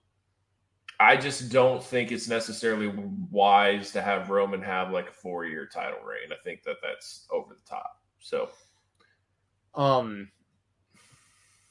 I 0.99 1.17
just 1.17 1.51
don't 1.51 1.83
think 1.83 2.11
it's 2.11 2.27
necessarily 2.27 2.87
wise 3.29 3.91
to 3.91 4.01
have 4.01 4.29
Roman 4.29 4.61
have 4.61 4.91
like 4.91 5.09
a 5.09 5.13
four 5.13 5.45
year 5.45 5.67
title 5.67 5.99
reign. 6.03 6.31
I 6.31 6.41
think 6.43 6.63
that 6.63 6.77
that's 6.81 7.27
over 7.29 7.53
the 7.53 7.69
top. 7.69 7.99
So, 8.19 8.49
um, 9.75 10.29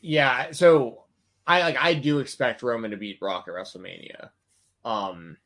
yeah. 0.01 0.51
So 0.53 1.05
I 1.47 1.63
like 1.63 1.77
I 1.79 1.95
do 1.95 2.19
expect 2.19 2.63
Roman 2.63 2.91
to 2.91 2.97
beat 2.97 3.21
Brock 3.21 3.47
at 3.49 3.55
WrestleMania. 3.55 4.31
Um, 4.85 5.37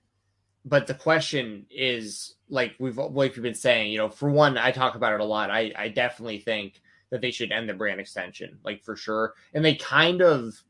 but 0.67 0.89
the 0.89 0.95
question 0.95 1.65
is 1.71 2.35
like 2.51 2.75
we've 2.81 2.99
like 2.99 3.35
we've 3.35 3.43
been 3.43 3.55
saying, 3.55 3.93
you 3.93 3.99
know, 3.99 4.09
for 4.09 4.29
one, 4.29 4.59
I 4.59 4.73
talk 4.73 4.97
about 4.97 5.15
it 5.15 5.21
a 5.21 5.25
lot. 5.25 5.51
I 5.51 5.73
I 5.77 5.89
definitely 5.89 6.39
think 6.39 6.83
that 7.11 7.21
they 7.21 7.31
should 7.31 7.53
end 7.53 7.69
the 7.69 7.75
brand 7.75 8.01
extension, 8.01 8.59
like 8.65 8.83
for 8.83 8.97
sure. 8.97 9.35
And 9.55 9.65
they 9.65 9.77
kind 9.77 10.21
of 10.23 10.61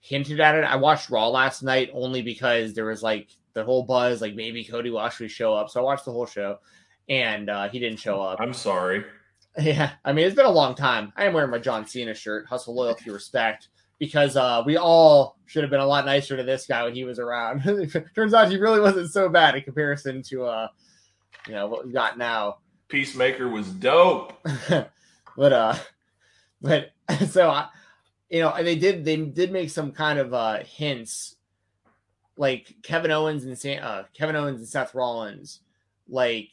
hinted 0.00 0.40
at 0.40 0.56
it. 0.56 0.64
I 0.64 0.74
watched 0.74 1.10
Raw 1.10 1.28
last 1.28 1.62
night 1.62 1.90
only 1.92 2.22
because 2.22 2.74
there 2.74 2.86
was 2.86 3.04
like 3.04 3.28
the 3.54 3.64
whole 3.64 3.84
buzz, 3.84 4.20
like 4.20 4.34
maybe 4.34 4.64
Cody 4.64 4.90
will 4.90 5.00
actually 5.00 5.28
show 5.28 5.54
up. 5.54 5.70
So 5.70 5.80
I 5.80 5.84
watched 5.84 6.04
the 6.04 6.12
whole 6.12 6.26
show, 6.26 6.58
and 7.08 7.48
uh, 7.48 7.68
he 7.68 7.78
didn't 7.78 8.00
show 8.00 8.20
up. 8.20 8.40
I'm 8.40 8.52
sorry. 8.52 9.04
Yeah, 9.58 9.92
I 10.04 10.12
mean 10.12 10.26
it's 10.26 10.36
been 10.36 10.44
a 10.44 10.50
long 10.50 10.74
time. 10.74 11.14
I 11.16 11.24
am 11.24 11.32
wearing 11.32 11.50
my 11.50 11.58
John 11.58 11.86
Cena 11.86 12.12
shirt. 12.12 12.46
Hustle, 12.46 12.74
loyalty, 12.74 13.08
respect 13.08 13.68
because 13.98 14.36
uh, 14.36 14.62
we 14.64 14.76
all 14.76 15.36
should 15.46 15.62
have 15.62 15.70
been 15.70 15.80
a 15.80 15.86
lot 15.86 16.04
nicer 16.04 16.36
to 16.36 16.42
this 16.42 16.66
guy 16.66 16.84
when 16.84 16.94
he 16.94 17.04
was 17.04 17.18
around. 17.18 17.62
Turns 18.14 18.34
out 18.34 18.50
he 18.50 18.58
really 18.58 18.80
wasn't 18.80 19.10
so 19.10 19.28
bad 19.28 19.54
in 19.54 19.62
comparison 19.62 20.22
to 20.24 20.44
uh, 20.44 20.68
you 21.46 21.54
know 21.54 21.66
what 21.66 21.86
we 21.86 21.92
got 21.92 22.18
now. 22.18 22.58
Peacemaker 22.88 23.48
was 23.48 23.68
dope, 23.68 24.32
but 24.68 25.52
uh, 25.52 25.74
but 26.60 26.92
so 27.28 27.48
I, 27.50 27.68
you 28.28 28.40
know, 28.40 28.54
they 28.62 28.76
did 28.76 29.04
they 29.04 29.16
did 29.16 29.52
make 29.52 29.70
some 29.70 29.92
kind 29.92 30.18
of 30.18 30.34
uh 30.34 30.58
hints, 30.64 31.36
like 32.36 32.74
Kevin 32.82 33.10
Owens 33.10 33.44
and 33.44 33.58
Sam, 33.58 33.80
uh, 33.82 34.02
Kevin 34.14 34.36
Owens 34.36 34.58
and 34.58 34.68
Seth 34.68 34.94
Rollins, 34.94 35.60
like 36.08 36.50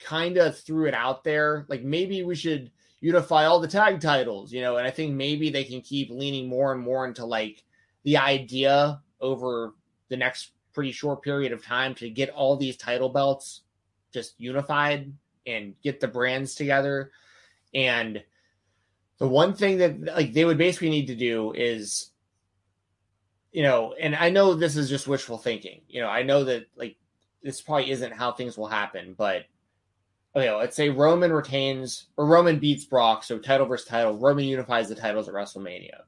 kind 0.00 0.36
of 0.36 0.58
threw 0.58 0.86
it 0.86 0.94
out 0.94 1.24
there, 1.24 1.66
like 1.68 1.82
maybe 1.82 2.22
we 2.22 2.34
should 2.34 2.70
unify 3.04 3.44
all 3.44 3.60
the 3.60 3.68
tag 3.68 4.00
titles, 4.00 4.50
you 4.50 4.62
know, 4.62 4.78
and 4.78 4.86
I 4.86 4.90
think 4.90 5.14
maybe 5.14 5.50
they 5.50 5.64
can 5.64 5.82
keep 5.82 6.08
leaning 6.08 6.48
more 6.48 6.72
and 6.72 6.80
more 6.80 7.06
into 7.06 7.26
like 7.26 7.62
the 8.02 8.16
idea 8.16 9.02
over 9.20 9.74
the 10.08 10.16
next 10.16 10.52
pretty 10.72 10.90
short 10.90 11.22
period 11.22 11.52
of 11.52 11.62
time 11.62 11.94
to 11.96 12.08
get 12.08 12.30
all 12.30 12.56
these 12.56 12.78
title 12.78 13.10
belts 13.10 13.60
just 14.10 14.32
unified 14.38 15.12
and 15.46 15.74
get 15.82 16.00
the 16.00 16.08
brands 16.08 16.54
together. 16.54 17.10
And 17.74 18.24
the 19.18 19.28
one 19.28 19.52
thing 19.52 19.76
that 19.78 20.00
like 20.00 20.32
they 20.32 20.46
would 20.46 20.56
basically 20.56 20.88
need 20.88 21.08
to 21.08 21.14
do 21.14 21.52
is 21.52 22.10
you 23.52 23.62
know, 23.62 23.94
and 24.00 24.16
I 24.16 24.30
know 24.30 24.54
this 24.54 24.76
is 24.76 24.88
just 24.88 25.06
wishful 25.06 25.36
thinking. 25.36 25.82
You 25.88 26.00
know, 26.00 26.08
I 26.08 26.22
know 26.22 26.44
that 26.44 26.68
like 26.74 26.96
this 27.42 27.60
probably 27.60 27.90
isn't 27.90 28.14
how 28.14 28.32
things 28.32 28.56
will 28.56 28.66
happen, 28.66 29.14
but 29.16 29.44
okay, 30.36 30.52
let's 30.52 30.76
say 30.76 30.88
Roman 30.88 31.32
retains 31.32 32.06
or 32.16 32.26
Roman 32.26 32.58
beats 32.58 32.84
Brock, 32.84 33.24
so 33.24 33.38
title 33.38 33.66
versus 33.66 33.86
title. 33.86 34.18
Roman 34.18 34.44
unifies 34.44 34.88
the 34.88 34.94
titles 34.94 35.28
at 35.28 35.34
WrestleMania. 35.34 36.02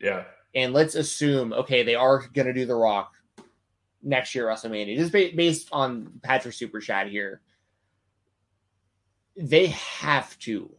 Yeah. 0.00 0.24
And 0.54 0.72
let's 0.72 0.94
assume, 0.94 1.52
okay, 1.52 1.82
they 1.82 1.94
are 1.94 2.26
going 2.34 2.46
to 2.46 2.52
do 2.52 2.66
The 2.66 2.74
Rock 2.74 3.12
next 4.02 4.34
year 4.34 4.46
WrestleMania, 4.46 4.96
just 4.96 5.12
based 5.12 5.68
on 5.72 6.12
Patrick 6.22 6.54
Super 6.54 6.80
Chat 6.80 7.08
here. 7.08 7.40
They 9.36 9.68
have 9.68 10.36
to 10.40 10.70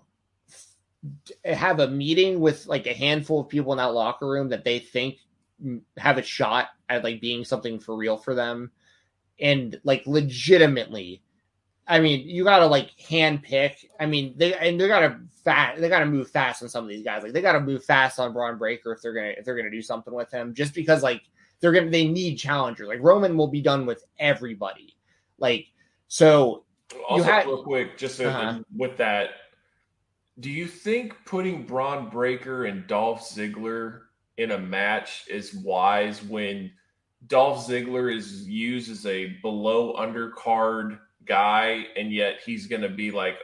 have 1.45 1.79
a 1.79 1.87
meeting 1.87 2.41
with 2.41 2.65
like 2.67 2.87
a 2.87 2.93
handful 2.93 3.39
of 3.39 3.49
people 3.49 3.71
in 3.71 3.77
that 3.77 3.93
locker 3.93 4.27
room 4.27 4.49
that 4.49 4.65
they 4.65 4.79
think 4.79 5.19
have 5.97 6.17
a 6.17 6.23
shot 6.23 6.67
at 6.89 7.03
like 7.03 7.21
being 7.21 7.45
something 7.45 7.79
for 7.79 7.95
real 7.95 8.17
for 8.17 8.35
them 8.35 8.71
and 9.39 9.79
like 9.83 10.03
legitimately 10.05 11.21
I 11.89 11.99
mean, 11.99 12.29
you 12.29 12.43
gotta 12.43 12.67
like 12.67 12.91
hand 12.99 13.41
pick. 13.41 13.89
I 13.99 14.05
mean, 14.05 14.35
they 14.37 14.53
and 14.53 14.79
they 14.79 14.87
gotta 14.87 15.19
fat. 15.43 15.81
They 15.81 15.89
gotta 15.89 16.05
move 16.05 16.29
fast 16.29 16.61
on 16.61 16.69
some 16.69 16.83
of 16.83 16.89
these 16.89 17.03
guys. 17.03 17.23
Like 17.23 17.33
they 17.33 17.41
gotta 17.41 17.59
move 17.59 17.83
fast 17.83 18.19
on 18.19 18.31
Bron 18.31 18.59
Breakker 18.59 18.93
if 18.93 19.01
they're 19.01 19.13
gonna 19.13 19.33
if 19.35 19.43
they're 19.43 19.57
gonna 19.57 19.71
do 19.71 19.81
something 19.81 20.13
with 20.13 20.31
him. 20.31 20.53
Just 20.53 20.75
because 20.75 21.01
like 21.01 21.23
they're 21.59 21.71
gonna 21.71 21.89
they 21.89 22.07
need 22.07 22.35
challengers. 22.35 22.87
Like 22.87 23.01
Roman 23.01 23.35
will 23.35 23.47
be 23.47 23.61
done 23.61 23.87
with 23.87 24.05
everybody. 24.19 24.95
Like 25.39 25.65
so. 26.07 26.63
Also, 27.07 27.23
had, 27.23 27.45
real 27.45 27.63
quick, 27.63 27.97
just 27.99 28.19
uh-huh. 28.19 28.61
with 28.75 28.97
that, 28.97 29.29
do 30.39 30.49
you 30.49 30.65
think 30.65 31.15
putting 31.25 31.63
Bron 31.63 32.09
Breakker 32.09 32.65
and 32.65 32.87
Dolph 32.87 33.21
Ziggler 33.21 34.01
in 34.37 34.51
a 34.51 34.57
match 34.57 35.25
is 35.29 35.53
wise 35.53 36.23
when 36.23 36.71
Dolph 37.27 37.67
Ziggler 37.67 38.15
is 38.15 38.47
used 38.47 38.89
as 38.89 39.05
a 39.05 39.27
below 39.43 39.95
undercard 39.97 40.99
guy, 41.25 41.85
and 41.95 42.11
yet 42.11 42.39
he's 42.45 42.67
going 42.67 42.81
to 42.81 42.89
be 42.89 43.11
like 43.11 43.37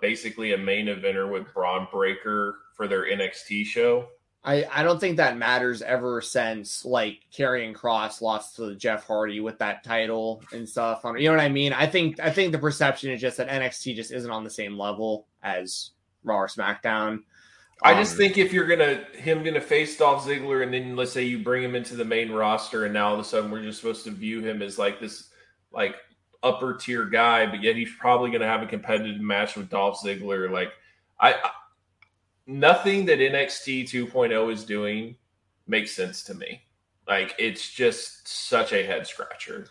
basically 0.00 0.52
a 0.52 0.58
main 0.58 0.86
eventer 0.86 1.30
with 1.30 1.52
Bron 1.52 1.88
Breakker 1.90 2.56
for 2.74 2.86
their 2.86 3.04
NXT 3.04 3.66
show? 3.66 4.08
I, 4.44 4.64
I 4.72 4.82
don't 4.82 4.98
think 4.98 5.18
that 5.18 5.36
matters 5.36 5.82
ever 5.82 6.20
since 6.20 6.84
like 6.84 7.20
Karrion 7.32 7.74
Kross 7.74 8.20
lost 8.20 8.56
to 8.56 8.74
Jeff 8.74 9.06
Hardy 9.06 9.38
with 9.38 9.58
that 9.58 9.84
title 9.84 10.42
and 10.52 10.68
stuff. 10.68 11.04
On 11.04 11.16
you 11.16 11.28
know 11.28 11.36
what 11.36 11.44
I 11.44 11.48
mean? 11.48 11.72
I 11.72 11.86
think 11.86 12.18
I 12.18 12.30
think 12.30 12.50
the 12.50 12.58
perception 12.58 13.12
is 13.12 13.20
just 13.20 13.36
that 13.36 13.48
NXT 13.48 13.94
just 13.94 14.10
isn't 14.10 14.30
on 14.30 14.42
the 14.42 14.50
same 14.50 14.76
level 14.76 15.26
as 15.44 15.90
Raw 16.24 16.38
or 16.38 16.48
SmackDown. 16.48 17.20
I 17.84 17.94
just 17.94 18.12
um, 18.12 18.18
think 18.18 18.38
if 18.38 18.52
you're 18.52 18.66
gonna 18.66 19.04
him 19.16 19.44
gonna 19.44 19.60
face 19.60 19.96
Dolph 19.96 20.24
Ziggler 20.24 20.64
and 20.64 20.74
then 20.74 20.96
let's 20.96 21.12
say 21.12 21.22
you 21.22 21.38
bring 21.38 21.62
him 21.62 21.76
into 21.76 21.94
the 21.94 22.04
main 22.04 22.32
roster 22.32 22.84
and 22.84 22.94
now 22.94 23.08
all 23.08 23.14
of 23.14 23.20
a 23.20 23.24
sudden 23.24 23.50
we're 23.50 23.62
just 23.62 23.80
supposed 23.80 24.04
to 24.04 24.10
view 24.10 24.40
him 24.40 24.60
as 24.60 24.76
like 24.76 24.98
this 24.98 25.30
like 25.72 25.96
upper 26.42 26.74
tier 26.74 27.04
guy, 27.04 27.46
but 27.46 27.62
yet 27.62 27.76
he's 27.76 27.92
probably 27.98 28.30
gonna 28.30 28.46
have 28.46 28.62
a 28.62 28.66
competitive 28.66 29.20
match 29.20 29.56
with 29.56 29.70
Dolph 29.70 30.00
Ziggler. 30.02 30.50
Like 30.50 30.72
I, 31.20 31.34
I 31.34 31.50
nothing 32.46 33.04
that 33.06 33.18
NXT 33.18 33.84
2.0 33.84 34.52
is 34.52 34.64
doing 34.64 35.16
makes 35.66 35.92
sense 35.92 36.22
to 36.24 36.34
me. 36.34 36.62
Like 37.06 37.34
it's 37.38 37.70
just 37.70 38.26
such 38.28 38.72
a 38.72 38.84
head 38.84 39.06
scratcher. 39.06 39.66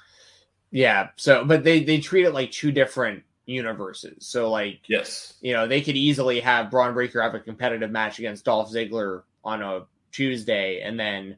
Yeah. 0.72 1.10
So, 1.16 1.44
but 1.44 1.64
they 1.64 1.84
they 1.84 2.00
treat 2.00 2.26
it 2.26 2.34
like 2.34 2.52
two 2.52 2.72
different 2.72 3.24
universes. 3.46 4.28
So 4.28 4.50
like 4.50 4.80
yes, 4.88 5.34
you 5.42 5.54
know, 5.54 5.68
they 5.68 5.82
could 5.82 5.98
easily 5.98 6.40
have 6.40 6.72
Bron 6.72 6.94
Breakker 6.94 7.22
have 7.22 7.36
a 7.36 7.40
competitive 7.40 7.92
match 7.92 8.20
against 8.20 8.46
Dolph 8.46 8.72
Ziggler 8.72 9.24
on 9.44 9.62
a 9.62 9.86
Tuesday 10.12 10.82
and 10.82 11.00
then 11.00 11.38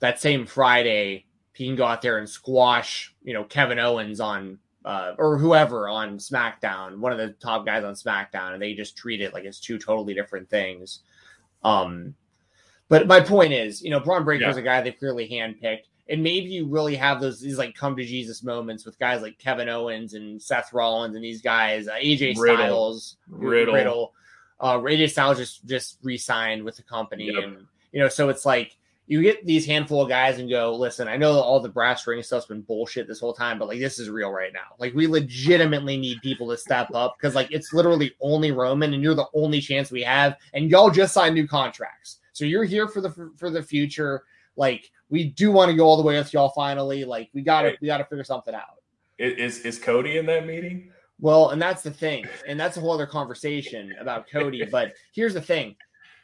that 0.00 0.20
same 0.20 0.46
Friday 0.46 1.26
he 1.52 1.66
can 1.66 1.76
go 1.76 1.84
out 1.84 2.00
there 2.00 2.16
and 2.18 2.28
squash, 2.28 3.14
you 3.22 3.34
know, 3.34 3.44
Kevin 3.44 3.78
Owens 3.78 4.18
on 4.18 4.58
uh, 4.84 5.14
or 5.18 5.38
whoever 5.38 5.88
on 5.88 6.18
SmackDown, 6.18 6.98
one 6.98 7.12
of 7.12 7.18
the 7.18 7.34
top 7.34 7.66
guys 7.66 7.84
on 7.84 7.94
SmackDown, 7.94 8.52
and 8.52 8.62
they 8.62 8.74
just 8.74 8.96
treat 8.96 9.20
it 9.20 9.34
like 9.34 9.44
it's 9.44 9.60
two 9.60 9.78
totally 9.78 10.14
different 10.14 10.48
things. 10.48 11.00
Um, 11.62 12.14
but 12.88 13.06
my 13.06 13.20
point 13.20 13.52
is, 13.52 13.82
you 13.82 13.90
know, 13.90 14.00
Bron 14.00 14.24
Breakker 14.24 14.48
is 14.48 14.56
yeah. 14.56 14.62
a 14.62 14.64
guy 14.64 14.80
they 14.80 14.92
clearly 14.92 15.28
handpicked 15.28 15.84
and 16.10 16.22
maybe 16.22 16.50
you 16.50 16.66
really 16.66 16.96
have 16.96 17.20
those 17.20 17.40
these 17.40 17.56
like 17.56 17.74
come 17.74 17.96
to 17.96 18.04
Jesus 18.04 18.42
moments 18.42 18.84
with 18.84 18.98
guys 18.98 19.22
like 19.22 19.38
Kevin 19.38 19.68
Owens 19.68 20.14
and 20.14 20.42
Seth 20.42 20.72
Rollins 20.72 21.14
and 21.14 21.24
these 21.24 21.40
guys, 21.40 21.86
uh, 21.86 21.94
AJ 21.94 22.36
Riddle. 22.36 22.56
Styles, 22.56 23.16
Riddle, 23.28 23.74
Riddle. 23.74 24.12
Uh, 24.58 24.78
AJ 24.78 25.10
Styles 25.10 25.38
just 25.38 25.64
just 25.66 25.98
re-signed 26.02 26.64
with 26.64 26.76
the 26.76 26.82
company, 26.82 27.30
yep. 27.32 27.44
and 27.44 27.66
you 27.92 28.00
know, 28.00 28.08
so 28.08 28.28
it's 28.28 28.44
like 28.44 28.76
you 29.10 29.20
get 29.22 29.44
these 29.44 29.66
handful 29.66 30.02
of 30.02 30.08
guys 30.08 30.38
and 30.38 30.48
go, 30.48 30.72
listen, 30.72 31.08
I 31.08 31.16
know 31.16 31.32
all 31.32 31.58
the 31.58 31.68
brass 31.68 32.06
ring 32.06 32.22
stuff's 32.22 32.46
been 32.46 32.60
bullshit 32.60 33.08
this 33.08 33.18
whole 33.18 33.34
time, 33.34 33.58
but 33.58 33.66
like 33.66 33.80
this 33.80 33.98
is 33.98 34.08
real 34.08 34.30
right 34.30 34.52
now. 34.52 34.76
Like 34.78 34.94
we 34.94 35.08
legitimately 35.08 35.96
need 35.96 36.22
people 36.22 36.48
to 36.48 36.56
step 36.56 36.94
up 36.94 37.16
because 37.18 37.34
like 37.34 37.50
it's 37.50 37.72
literally 37.72 38.14
only 38.20 38.52
Roman, 38.52 38.94
and 38.94 39.02
you're 39.02 39.16
the 39.16 39.26
only 39.34 39.60
chance 39.60 39.90
we 39.90 40.02
have, 40.02 40.36
and 40.54 40.70
y'all 40.70 40.90
just 40.90 41.12
signed 41.12 41.34
new 41.34 41.48
contracts, 41.48 42.20
so 42.32 42.44
you're 42.44 42.62
here 42.62 42.86
for 42.86 43.00
the 43.00 43.32
for 43.36 43.50
the 43.50 43.60
future. 43.60 44.22
Like 44.54 44.92
we 45.08 45.24
do 45.24 45.50
want 45.50 45.72
to 45.72 45.76
go 45.76 45.86
all 45.86 45.96
the 45.96 46.04
way 46.04 46.16
with 46.16 46.32
y'all 46.32 46.50
finally. 46.50 47.04
Like 47.04 47.30
we 47.34 47.42
got 47.42 47.62
to 47.62 47.76
we 47.80 47.88
got 47.88 47.98
to 47.98 48.04
figure 48.04 48.22
something 48.22 48.54
out. 48.54 48.78
Is 49.18 49.58
is 49.62 49.80
Cody 49.80 50.18
in 50.18 50.26
that 50.26 50.46
meeting? 50.46 50.92
Well, 51.18 51.50
and 51.50 51.60
that's 51.60 51.82
the 51.82 51.90
thing, 51.90 52.26
and 52.46 52.60
that's 52.60 52.76
a 52.76 52.80
whole 52.80 52.92
other 52.92 53.06
conversation 53.06 53.92
about 54.00 54.30
Cody. 54.30 54.64
but 54.70 54.92
here's 55.12 55.34
the 55.34 55.42
thing, 55.42 55.74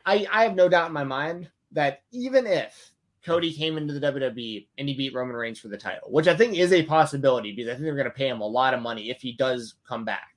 I 0.05 0.25
I 0.31 0.44
have 0.44 0.55
no 0.55 0.68
doubt 0.68 0.87
in 0.87 0.92
my 0.92 1.03
mind 1.03 1.51
that 1.76 2.02
even 2.10 2.46
if 2.46 2.90
Cody 3.24 3.52
came 3.52 3.78
into 3.78 3.98
the 3.98 4.12
WWE 4.12 4.66
and 4.76 4.88
he 4.88 4.94
beat 4.94 5.14
Roman 5.14 5.36
Reigns 5.36 5.60
for 5.60 5.68
the 5.68 5.78
title, 5.78 6.10
which 6.10 6.28
I 6.28 6.36
think 6.36 6.56
is 6.56 6.72
a 6.72 6.82
possibility 6.82 7.52
because 7.52 7.70
I 7.70 7.74
think 7.74 7.84
they're 7.84 7.94
going 7.94 8.04
to 8.04 8.10
pay 8.10 8.28
him 8.28 8.40
a 8.40 8.46
lot 8.46 8.74
of 8.74 8.82
money 8.82 9.10
if 9.10 9.22
he 9.22 9.32
does 9.32 9.76
come 9.86 10.04
back. 10.04 10.34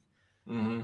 Mm-hmm 0.48 0.82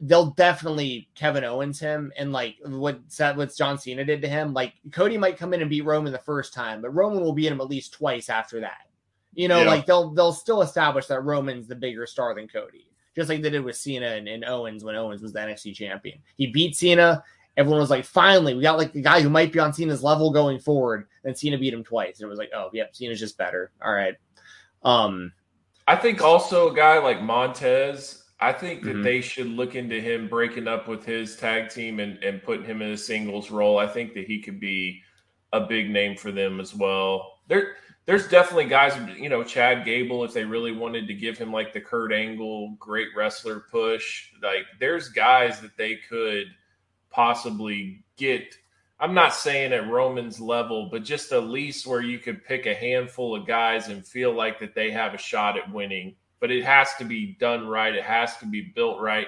they'll 0.00 0.30
definitely 0.32 1.08
Kevin 1.14 1.44
Owens 1.44 1.80
him 1.80 2.12
and 2.16 2.32
like 2.32 2.56
what 2.64 3.00
what 3.34 3.56
John 3.56 3.78
Cena 3.78 4.04
did 4.04 4.22
to 4.22 4.28
him. 4.28 4.52
Like 4.52 4.74
Cody 4.92 5.16
might 5.16 5.38
come 5.38 5.54
in 5.54 5.60
and 5.60 5.70
beat 5.70 5.84
Roman 5.84 6.12
the 6.12 6.18
first 6.18 6.52
time, 6.52 6.82
but 6.82 6.94
Roman 6.94 7.22
will 7.22 7.32
beat 7.32 7.50
him 7.50 7.60
at 7.60 7.68
least 7.68 7.94
twice 7.94 8.28
after 8.28 8.60
that. 8.60 8.88
You 9.32 9.48
know, 9.48 9.60
yeah. 9.62 9.68
like 9.68 9.86
they'll 9.86 10.10
they'll 10.10 10.32
still 10.32 10.62
establish 10.62 11.06
that 11.06 11.24
Roman's 11.24 11.66
the 11.66 11.74
bigger 11.74 12.06
star 12.06 12.34
than 12.34 12.48
Cody, 12.48 12.90
just 13.14 13.28
like 13.28 13.42
they 13.42 13.50
did 13.50 13.64
with 13.64 13.76
Cena 13.76 14.08
and, 14.08 14.28
and 14.28 14.44
Owens 14.44 14.84
when 14.84 14.96
Owens 14.96 15.22
was 15.22 15.32
the 15.32 15.40
NXT 15.40 15.74
champion. 15.74 16.18
He 16.36 16.48
beat 16.48 16.76
Cena. 16.76 17.22
Everyone 17.56 17.80
was 17.80 17.90
like, 17.90 18.04
finally, 18.04 18.54
we 18.54 18.62
got 18.62 18.78
like 18.78 18.92
the 18.92 19.02
guy 19.02 19.20
who 19.20 19.30
might 19.30 19.52
be 19.52 19.58
on 19.58 19.72
Cena's 19.72 20.02
level 20.02 20.30
going 20.30 20.58
forward. 20.58 21.06
And 21.24 21.36
Cena 21.36 21.58
beat 21.58 21.72
him 21.72 21.84
twice. 21.84 22.20
And 22.20 22.26
it 22.26 22.30
was 22.30 22.38
like, 22.38 22.50
oh, 22.54 22.70
yep, 22.72 22.94
Cena's 22.94 23.18
just 23.18 23.38
better. 23.38 23.72
All 23.82 23.92
right. 23.92 24.14
Um, 24.82 25.32
I 25.88 25.96
think 25.96 26.22
also 26.22 26.70
a 26.70 26.74
guy 26.74 26.98
like 26.98 27.22
Montez 27.22 28.24
I 28.38 28.52
think 28.52 28.82
that 28.82 28.94
mm-hmm. 28.94 29.02
they 29.02 29.20
should 29.20 29.48
look 29.48 29.74
into 29.74 30.00
him 30.00 30.28
breaking 30.28 30.68
up 30.68 30.88
with 30.88 31.04
his 31.04 31.36
tag 31.36 31.70
team 31.70 32.00
and, 32.00 32.22
and 32.22 32.42
putting 32.42 32.66
him 32.66 32.82
in 32.82 32.92
a 32.92 32.96
singles 32.96 33.50
role. 33.50 33.78
I 33.78 33.86
think 33.86 34.12
that 34.14 34.26
he 34.26 34.42
could 34.42 34.60
be 34.60 35.00
a 35.52 35.60
big 35.60 35.90
name 35.90 36.16
for 36.16 36.30
them 36.30 36.60
as 36.60 36.74
well. 36.74 37.38
There, 37.48 37.76
there's 38.04 38.28
definitely 38.28 38.66
guys, 38.66 38.94
you 39.18 39.30
know, 39.30 39.42
Chad 39.42 39.86
Gable, 39.86 40.22
if 40.24 40.34
they 40.34 40.44
really 40.44 40.72
wanted 40.72 41.06
to 41.06 41.14
give 41.14 41.38
him 41.38 41.50
like 41.50 41.72
the 41.72 41.80
Kurt 41.80 42.12
Angle 42.12 42.76
great 42.78 43.08
wrestler 43.16 43.60
push, 43.70 44.32
like 44.42 44.66
there's 44.78 45.08
guys 45.08 45.60
that 45.60 45.76
they 45.78 45.96
could 46.08 46.46
possibly 47.16 48.04
get. 48.16 48.54
I'm 49.00 49.12
not 49.12 49.34
saying 49.34 49.72
at 49.72 49.90
Roman's 49.90 50.40
level, 50.40 50.88
but 50.90 51.04
just 51.04 51.32
at 51.32 51.48
least 51.48 51.86
where 51.86 52.00
you 52.00 52.18
could 52.18 52.44
pick 52.44 52.66
a 52.66 52.74
handful 52.74 53.34
of 53.34 53.46
guys 53.46 53.88
and 53.88 54.06
feel 54.06 54.32
like 54.32 54.60
that 54.60 54.74
they 54.74 54.90
have 54.90 55.12
a 55.12 55.18
shot 55.18 55.58
at 55.58 55.70
winning 55.70 56.14
but 56.40 56.50
it 56.50 56.64
has 56.64 56.94
to 56.96 57.04
be 57.04 57.36
done 57.40 57.66
right. 57.66 57.94
It 57.94 58.04
has 58.04 58.36
to 58.38 58.46
be 58.46 58.60
built 58.60 59.00
right. 59.00 59.26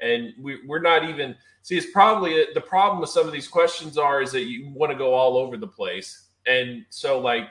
And 0.00 0.32
we, 0.40 0.58
we're 0.66 0.80
not 0.80 1.08
even 1.08 1.34
see. 1.62 1.76
It's 1.76 1.90
probably 1.90 2.46
the 2.54 2.60
problem 2.60 3.00
with 3.00 3.10
some 3.10 3.26
of 3.26 3.32
these 3.32 3.48
questions 3.48 3.98
are 3.98 4.22
is 4.22 4.32
that 4.32 4.44
you 4.44 4.70
want 4.70 4.92
to 4.92 4.98
go 4.98 5.12
all 5.12 5.36
over 5.36 5.56
the 5.56 5.66
place, 5.66 6.28
and 6.46 6.84
so 6.88 7.18
like 7.18 7.50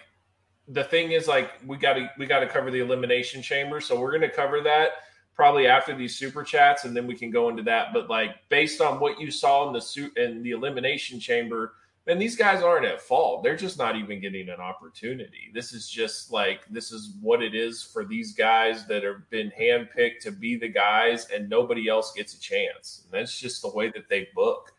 the 0.68 0.84
thing 0.84 1.12
is 1.12 1.28
like 1.28 1.52
we 1.66 1.78
got 1.78 1.94
to 1.94 2.10
we 2.18 2.26
got 2.26 2.40
to 2.40 2.48
cover 2.48 2.72
the 2.72 2.80
elimination 2.80 3.44
chamber. 3.44 3.80
So 3.80 4.00
we're 4.00 4.10
going 4.10 4.22
to 4.22 4.32
cover 4.32 4.62
that 4.62 4.90
probably 5.40 5.68
after 5.68 5.96
these 5.96 6.18
super 6.18 6.44
chats, 6.44 6.84
and 6.84 6.94
then 6.94 7.08
we 7.08 7.16
can 7.16 7.32
go 7.32 7.48
into 7.48 7.64
that. 7.64 7.94
But 7.94 8.10
like 8.10 8.32
based 8.50 8.82
on 8.82 9.00
what 9.00 9.22
you 9.22 9.32
saw 9.32 9.66
in 9.68 9.74
the 9.74 9.80
suit 9.80 10.18
in 10.18 10.44
the 10.44 10.52
elimination 10.52 11.18
chamber 11.18 11.76
and 12.10 12.20
these 12.20 12.36
guys 12.36 12.64
aren't 12.64 12.86
at 12.86 13.00
fault. 13.00 13.44
They're 13.44 13.56
just 13.56 13.78
not 13.78 13.96
even 13.96 14.20
getting 14.20 14.50
an 14.50 14.60
opportunity. 14.60 15.52
This 15.54 15.74
is 15.74 15.88
just 15.88 16.32
like 16.32 16.62
this 16.68 16.92
is 16.92 17.14
what 17.22 17.44
it 17.44 17.54
is 17.54 17.84
for 17.84 18.04
these 18.04 18.34
guys 18.34 18.88
that 18.88 19.04
have 19.04 19.30
been 19.30 19.52
handpicked 19.58 20.20
to 20.24 20.32
be 20.32 20.58
the 20.58 20.68
guys, 20.68 21.28
and 21.30 21.48
nobody 21.48 21.88
else 21.88 22.12
gets 22.14 22.34
a 22.34 22.40
chance. 22.40 23.04
And 23.06 23.14
that's 23.22 23.40
just 23.40 23.62
the 23.62 23.70
way 23.70 23.92
that 23.92 24.10
they 24.10 24.28
book. 24.34 24.74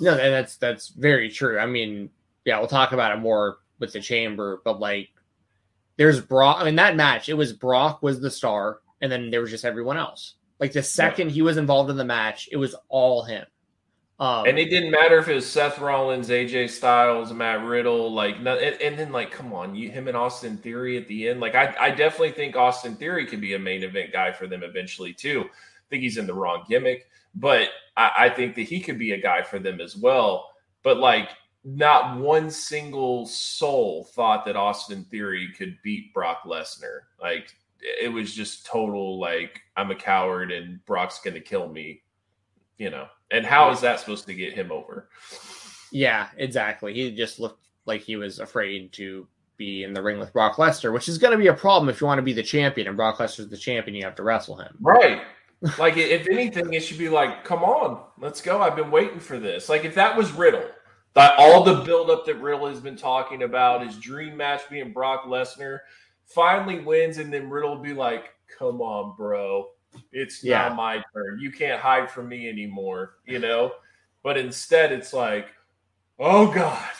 No, 0.00 0.10
and 0.12 0.34
that's 0.34 0.56
that's 0.56 0.88
very 0.88 1.30
true. 1.30 1.58
I 1.58 1.66
mean, 1.66 2.10
yeah, 2.44 2.58
we'll 2.58 2.68
talk 2.68 2.92
about 2.92 3.16
it 3.16 3.20
more 3.20 3.58
with 3.78 3.92
the 3.92 4.00
chamber, 4.00 4.60
but 4.64 4.80
like 4.80 5.10
there's 5.96 6.20
Brock. 6.20 6.56
I 6.58 6.64
mean, 6.64 6.76
that 6.76 6.96
match, 6.96 7.28
it 7.28 7.34
was 7.34 7.52
Brock 7.52 8.02
was 8.02 8.20
the 8.20 8.30
star, 8.30 8.80
and 9.00 9.10
then 9.10 9.30
there 9.30 9.40
was 9.40 9.50
just 9.50 9.64
everyone 9.64 9.96
else. 9.96 10.34
Like 10.58 10.72
the 10.72 10.82
second 10.82 11.28
yeah. 11.28 11.34
he 11.34 11.42
was 11.42 11.56
involved 11.56 11.90
in 11.90 11.96
the 11.96 12.04
match, 12.04 12.48
it 12.50 12.56
was 12.56 12.74
all 12.88 13.22
him. 13.22 13.44
Um, 14.18 14.46
and 14.46 14.58
it 14.58 14.70
didn't 14.70 14.90
matter 14.90 15.18
if 15.18 15.28
it 15.28 15.34
was 15.34 15.46
Seth 15.46 15.78
Rollins, 15.78 16.30
AJ 16.30 16.70
Styles, 16.70 17.34
Matt 17.34 17.62
Riddle, 17.62 18.10
like, 18.10 18.36
and, 18.36 18.48
and 18.48 18.98
then 18.98 19.12
like, 19.12 19.30
come 19.30 19.52
on, 19.52 19.74
you 19.74 19.90
him 19.90 20.08
and 20.08 20.16
Austin 20.16 20.56
Theory 20.56 20.96
at 20.96 21.06
the 21.06 21.28
end. 21.28 21.40
Like, 21.40 21.54
I, 21.54 21.74
I 21.78 21.90
definitely 21.90 22.30
think 22.30 22.56
Austin 22.56 22.96
Theory 22.96 23.26
could 23.26 23.42
be 23.42 23.54
a 23.54 23.58
main 23.58 23.82
event 23.82 24.12
guy 24.12 24.32
for 24.32 24.46
them 24.46 24.62
eventually 24.62 25.12
too. 25.12 25.42
I 25.42 25.88
think 25.90 26.02
he's 26.02 26.16
in 26.16 26.26
the 26.26 26.32
wrong 26.32 26.64
gimmick, 26.66 27.08
but 27.34 27.68
I, 27.96 28.12
I 28.18 28.28
think 28.30 28.54
that 28.54 28.62
he 28.62 28.80
could 28.80 28.98
be 28.98 29.12
a 29.12 29.20
guy 29.20 29.42
for 29.42 29.58
them 29.58 29.82
as 29.82 29.96
well. 29.96 30.50
But 30.82 30.96
like, 30.96 31.28
not 31.62 32.18
one 32.18 32.48
single 32.48 33.26
soul 33.26 34.04
thought 34.14 34.46
that 34.46 34.56
Austin 34.56 35.04
Theory 35.04 35.52
could 35.58 35.76
beat 35.82 36.14
Brock 36.14 36.44
Lesnar. 36.44 37.00
Like, 37.20 37.54
it 37.80 38.12
was 38.12 38.34
just 38.34 38.66
total 38.66 39.18
like, 39.18 39.60
I'm 39.76 39.90
a 39.90 39.94
coward 39.94 40.52
and 40.52 40.84
Brock's 40.86 41.20
going 41.20 41.34
to 41.34 41.40
kill 41.40 41.68
me, 41.68 42.02
you 42.78 42.90
know 42.90 43.06
And 43.30 43.44
how 43.44 43.70
is 43.70 43.80
that 43.80 44.00
supposed 44.00 44.26
to 44.26 44.34
get 44.34 44.54
him 44.54 44.72
over? 44.72 45.08
Yeah, 45.92 46.28
exactly. 46.36 46.94
He 46.94 47.10
just 47.12 47.38
looked 47.38 47.64
like 47.86 48.02
he 48.02 48.16
was 48.16 48.38
afraid 48.40 48.92
to 48.94 49.26
be 49.56 49.84
in 49.84 49.94
the 49.94 50.02
ring 50.02 50.18
with 50.18 50.32
Brock 50.32 50.56
Lesnar, 50.56 50.92
which 50.92 51.08
is 51.08 51.18
going 51.18 51.32
to 51.32 51.38
be 51.38 51.46
a 51.46 51.54
problem 51.54 51.88
if 51.88 52.00
you 52.00 52.06
want 52.06 52.18
to 52.18 52.22
be 52.22 52.32
the 52.32 52.42
champion 52.42 52.88
and 52.88 52.96
Brock 52.96 53.18
Lesnar's 53.18 53.48
the 53.48 53.56
champion. 53.56 53.94
You 53.94 54.04
have 54.04 54.16
to 54.16 54.22
wrestle 54.22 54.56
him. 54.56 54.76
Right. 54.80 55.22
like 55.78 55.96
if 55.96 56.28
anything, 56.28 56.74
it 56.74 56.80
should 56.80 56.98
be 56.98 57.08
like, 57.08 57.44
come 57.44 57.64
on, 57.64 58.02
let's 58.18 58.40
go. 58.40 58.60
I've 58.60 58.76
been 58.76 58.90
waiting 58.90 59.20
for 59.20 59.38
this. 59.38 59.68
Like 59.68 59.84
if 59.84 59.94
that 59.94 60.16
was 60.16 60.32
Riddle, 60.32 60.68
that 61.14 61.34
all 61.38 61.62
the 61.64 61.76
buildup 61.76 62.26
that 62.26 62.36
Riddle 62.36 62.66
has 62.66 62.80
been 62.80 62.96
talking 62.96 63.42
about, 63.42 63.86
his 63.86 63.96
dream 63.96 64.36
match 64.36 64.68
being 64.68 64.92
Brock 64.92 65.24
Lesnar, 65.24 65.80
finally 66.26 66.80
wins, 66.80 67.18
and 67.18 67.32
then 67.32 67.50
Riddle 67.50 67.76
will 67.76 67.82
be 67.82 67.94
like, 67.94 68.34
come 68.58 68.80
on, 68.80 69.16
bro. 69.16 69.68
It's 70.12 70.44
yeah. 70.44 70.68
not 70.68 70.76
my 70.76 71.02
turn. 71.12 71.38
You 71.40 71.50
can't 71.50 71.80
hide 71.80 72.10
from 72.10 72.28
me 72.28 72.48
anymore, 72.48 73.14
you 73.26 73.38
know? 73.38 73.72
But 74.22 74.36
instead, 74.36 74.92
it's 74.92 75.12
like, 75.12 75.48
oh 76.18 76.52
God, 76.52 76.90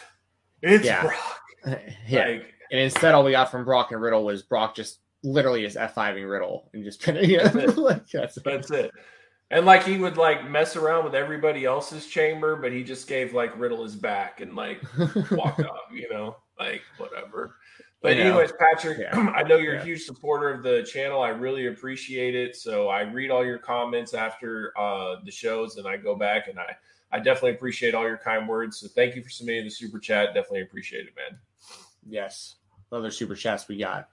it's 0.63 0.85
yeah. 0.85 1.03
Brock. 1.03 1.41
yeah. 2.09 2.27
Like, 2.27 2.55
and 2.71 2.81
instead, 2.81 3.15
all 3.15 3.25
we 3.25 3.33
got 3.33 3.51
from 3.51 3.65
Brock 3.65 3.93
and 3.93 4.01
Riddle 4.01 4.25
was 4.25 4.43
Brock 4.43 4.75
just 4.75 5.01
literally 5.23 5.63
just 5.63 5.77
F5ing 5.77 6.29
Riddle 6.31 6.71
and 6.73 6.85
just 6.85 7.07
of, 7.07 7.17
yeah, 7.25 7.49
that's, 7.49 7.77
like, 7.77 8.09
that's, 8.09 8.37
that's 8.45 8.71
it. 8.71 8.91
And 9.51 9.65
like 9.65 9.85
he 9.85 9.97
would 9.99 10.17
like 10.17 10.49
mess 10.49 10.75
around 10.75 11.05
with 11.05 11.15
everybody 11.15 11.65
else's 11.65 12.07
chamber, 12.07 12.57
but 12.57 12.73
he 12.73 12.83
just 12.83 13.07
gave 13.07 13.33
like 13.33 13.57
Riddle 13.59 13.85
his 13.85 13.95
back 13.95 14.41
and 14.41 14.57
like 14.57 14.83
walked 15.31 15.61
off, 15.61 15.93
you 15.93 16.09
know, 16.11 16.37
like 16.59 16.83
whatever. 16.99 17.55
But 18.07 18.19
anyways, 18.19 18.53
Patrick, 18.59 18.99
yeah. 18.99 19.33
I 19.37 19.43
know 19.43 19.57
you're 19.57 19.75
yeah. 19.75 19.83
a 19.83 19.85
huge 19.85 20.05
supporter 20.05 20.51
of 20.51 20.63
the 20.63 20.83
channel. 20.83 21.23
I 21.23 21.31
really 21.31 21.67
appreciate 21.67 22.35
it. 22.35 22.57
So 22.57 22.89
I 22.89 23.03
read 23.03 23.31
all 23.31 23.45
your 23.45 23.59
comments 23.59 24.15
after 24.15 24.73
uh, 24.79 25.17
the 25.25 25.31
shows, 25.31 25.77
and 25.77 25.87
I 25.87 25.97
go 25.97 26.15
back 26.15 26.49
and 26.49 26.59
I 26.59 26.77
I 27.13 27.19
definitely 27.19 27.53
appreciate 27.53 27.95
all 27.95 28.07
your 28.07 28.19
kind 28.19 28.49
words. 28.49 28.79
So 28.79 28.89
thank 28.89 29.17
you 29.17 29.23
for 29.23 29.31
submitting 29.31 29.65
the 29.65 29.71
super 29.71 29.99
chat. 29.99 30.35
Definitely 30.35 30.63
appreciate 30.63 31.07
it, 31.07 31.15
man. 31.17 31.39
Yes, 32.09 32.57
other 32.93 33.11
super 33.11 33.35
chats 33.35 33.69
we 33.69 33.79
got. 33.79 34.09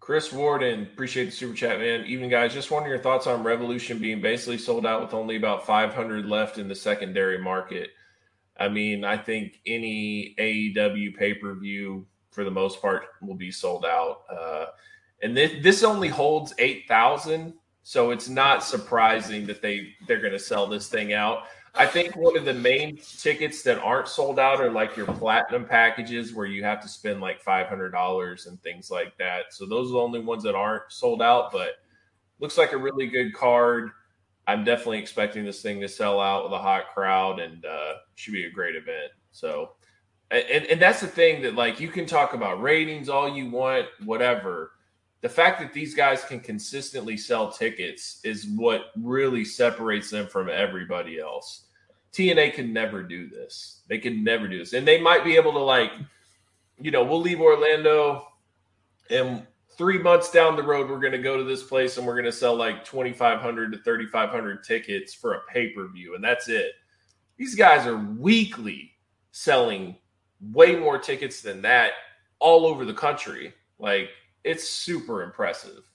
Chris 0.00 0.32
Warden, 0.32 0.82
appreciate 0.82 1.26
the 1.26 1.30
super 1.30 1.54
chat, 1.54 1.78
man. 1.78 2.04
Even 2.06 2.28
guys, 2.28 2.52
just 2.52 2.72
wondering 2.72 2.92
your 2.92 3.02
thoughts 3.02 3.28
on 3.28 3.44
Revolution 3.44 3.98
being 3.98 4.20
basically 4.20 4.58
sold 4.58 4.84
out 4.84 5.00
with 5.00 5.14
only 5.14 5.36
about 5.36 5.64
500 5.64 6.26
left 6.26 6.58
in 6.58 6.66
the 6.66 6.74
secondary 6.74 7.38
market. 7.38 7.90
I 8.58 8.68
mean, 8.68 9.04
I 9.04 9.16
think 9.16 9.60
any 9.64 10.34
AEW 10.38 11.16
pay 11.16 11.34
per 11.34 11.54
view 11.54 12.06
for 12.32 12.44
the 12.44 12.50
most 12.50 12.82
part 12.82 13.04
will 13.20 13.34
be 13.34 13.50
sold 13.50 13.84
out. 13.84 14.22
Uh, 14.28 14.66
and 15.22 15.36
this, 15.36 15.52
this 15.62 15.84
only 15.84 16.08
holds 16.08 16.52
8,000. 16.58 17.54
So 17.84 18.10
it's 18.10 18.28
not 18.28 18.64
surprising 18.64 19.46
that 19.46 19.62
they, 19.62 19.94
they're 20.06 20.20
going 20.20 20.32
to 20.32 20.38
sell 20.38 20.66
this 20.66 20.88
thing 20.88 21.12
out. 21.12 21.44
I 21.74 21.86
think 21.86 22.16
one 22.16 22.36
of 22.36 22.44
the 22.44 22.52
main 22.54 22.98
tickets 22.98 23.62
that 23.62 23.78
aren't 23.78 24.08
sold 24.08 24.38
out 24.38 24.60
are 24.60 24.70
like 24.70 24.96
your 24.96 25.06
platinum 25.06 25.64
packages 25.64 26.34
where 26.34 26.46
you 26.46 26.62
have 26.64 26.82
to 26.82 26.88
spend 26.88 27.20
like 27.20 27.42
$500 27.42 28.46
and 28.46 28.62
things 28.62 28.90
like 28.90 29.16
that. 29.18 29.52
So 29.54 29.64
those 29.64 29.88
are 29.88 29.94
the 29.94 29.98
only 29.98 30.20
ones 30.20 30.42
that 30.42 30.54
aren't 30.54 30.90
sold 30.90 31.22
out, 31.22 31.50
but 31.50 31.76
looks 32.40 32.58
like 32.58 32.72
a 32.72 32.78
really 32.78 33.06
good 33.06 33.32
card. 33.32 33.90
I'm 34.46 34.64
definitely 34.64 34.98
expecting 34.98 35.44
this 35.44 35.62
thing 35.62 35.80
to 35.80 35.88
sell 35.88 36.20
out 36.20 36.44
with 36.44 36.52
a 36.52 36.58
hot 36.58 36.88
crowd 36.92 37.40
and 37.40 37.64
uh, 37.64 37.94
should 38.16 38.34
be 38.34 38.44
a 38.44 38.50
great 38.50 38.76
event. 38.76 39.12
So 39.30 39.72
and, 40.32 40.64
and 40.66 40.80
that's 40.80 41.00
the 41.00 41.06
thing 41.06 41.42
that 41.42 41.54
like 41.54 41.78
you 41.78 41.88
can 41.88 42.06
talk 42.06 42.32
about 42.32 42.62
ratings 42.62 43.08
all 43.08 43.28
you 43.28 43.50
want, 43.50 43.86
whatever. 44.04 44.72
The 45.20 45.28
fact 45.28 45.60
that 45.60 45.72
these 45.72 45.94
guys 45.94 46.24
can 46.24 46.40
consistently 46.40 47.16
sell 47.16 47.52
tickets 47.52 48.20
is 48.24 48.46
what 48.56 48.86
really 48.96 49.44
separates 49.44 50.10
them 50.10 50.26
from 50.26 50.48
everybody 50.48 51.20
else. 51.20 51.66
TNA 52.12 52.54
can 52.54 52.72
never 52.72 53.02
do 53.02 53.28
this. 53.28 53.82
They 53.88 53.98
can 53.98 54.24
never 54.24 54.48
do 54.48 54.58
this. 54.58 54.72
And 54.72 54.86
they 54.86 55.00
might 55.00 55.24
be 55.24 55.36
able 55.36 55.52
to 55.52 55.60
like, 55.60 55.92
you 56.80 56.90
know, 56.90 57.04
we'll 57.04 57.20
leave 57.20 57.40
Orlando 57.40 58.26
and 59.10 59.46
three 59.76 59.98
months 59.98 60.30
down 60.30 60.56
the 60.56 60.62
road, 60.62 60.90
we're 60.90 60.98
going 60.98 61.12
to 61.12 61.18
go 61.18 61.36
to 61.36 61.44
this 61.44 61.62
place 61.62 61.96
and 61.96 62.06
we're 62.06 62.14
going 62.14 62.24
to 62.24 62.32
sell 62.32 62.54
like 62.54 62.84
2,500 62.84 63.72
to 63.72 63.78
3,500 63.78 64.64
tickets 64.64 65.14
for 65.14 65.34
a 65.34 65.40
pay 65.48 65.70
per 65.70 65.88
view. 65.88 66.14
And 66.14 66.24
that's 66.24 66.48
it. 66.48 66.72
These 67.36 67.54
guys 67.54 67.86
are 67.86 67.96
weekly 67.96 68.92
selling 69.30 69.96
way 70.50 70.76
more 70.76 70.98
tickets 70.98 71.40
than 71.40 71.62
that 71.62 71.92
all 72.38 72.66
over 72.66 72.84
the 72.84 72.94
country. 72.94 73.54
Like 73.78 74.10
it's 74.44 74.68
super 74.68 75.22
impressive. 75.22 75.88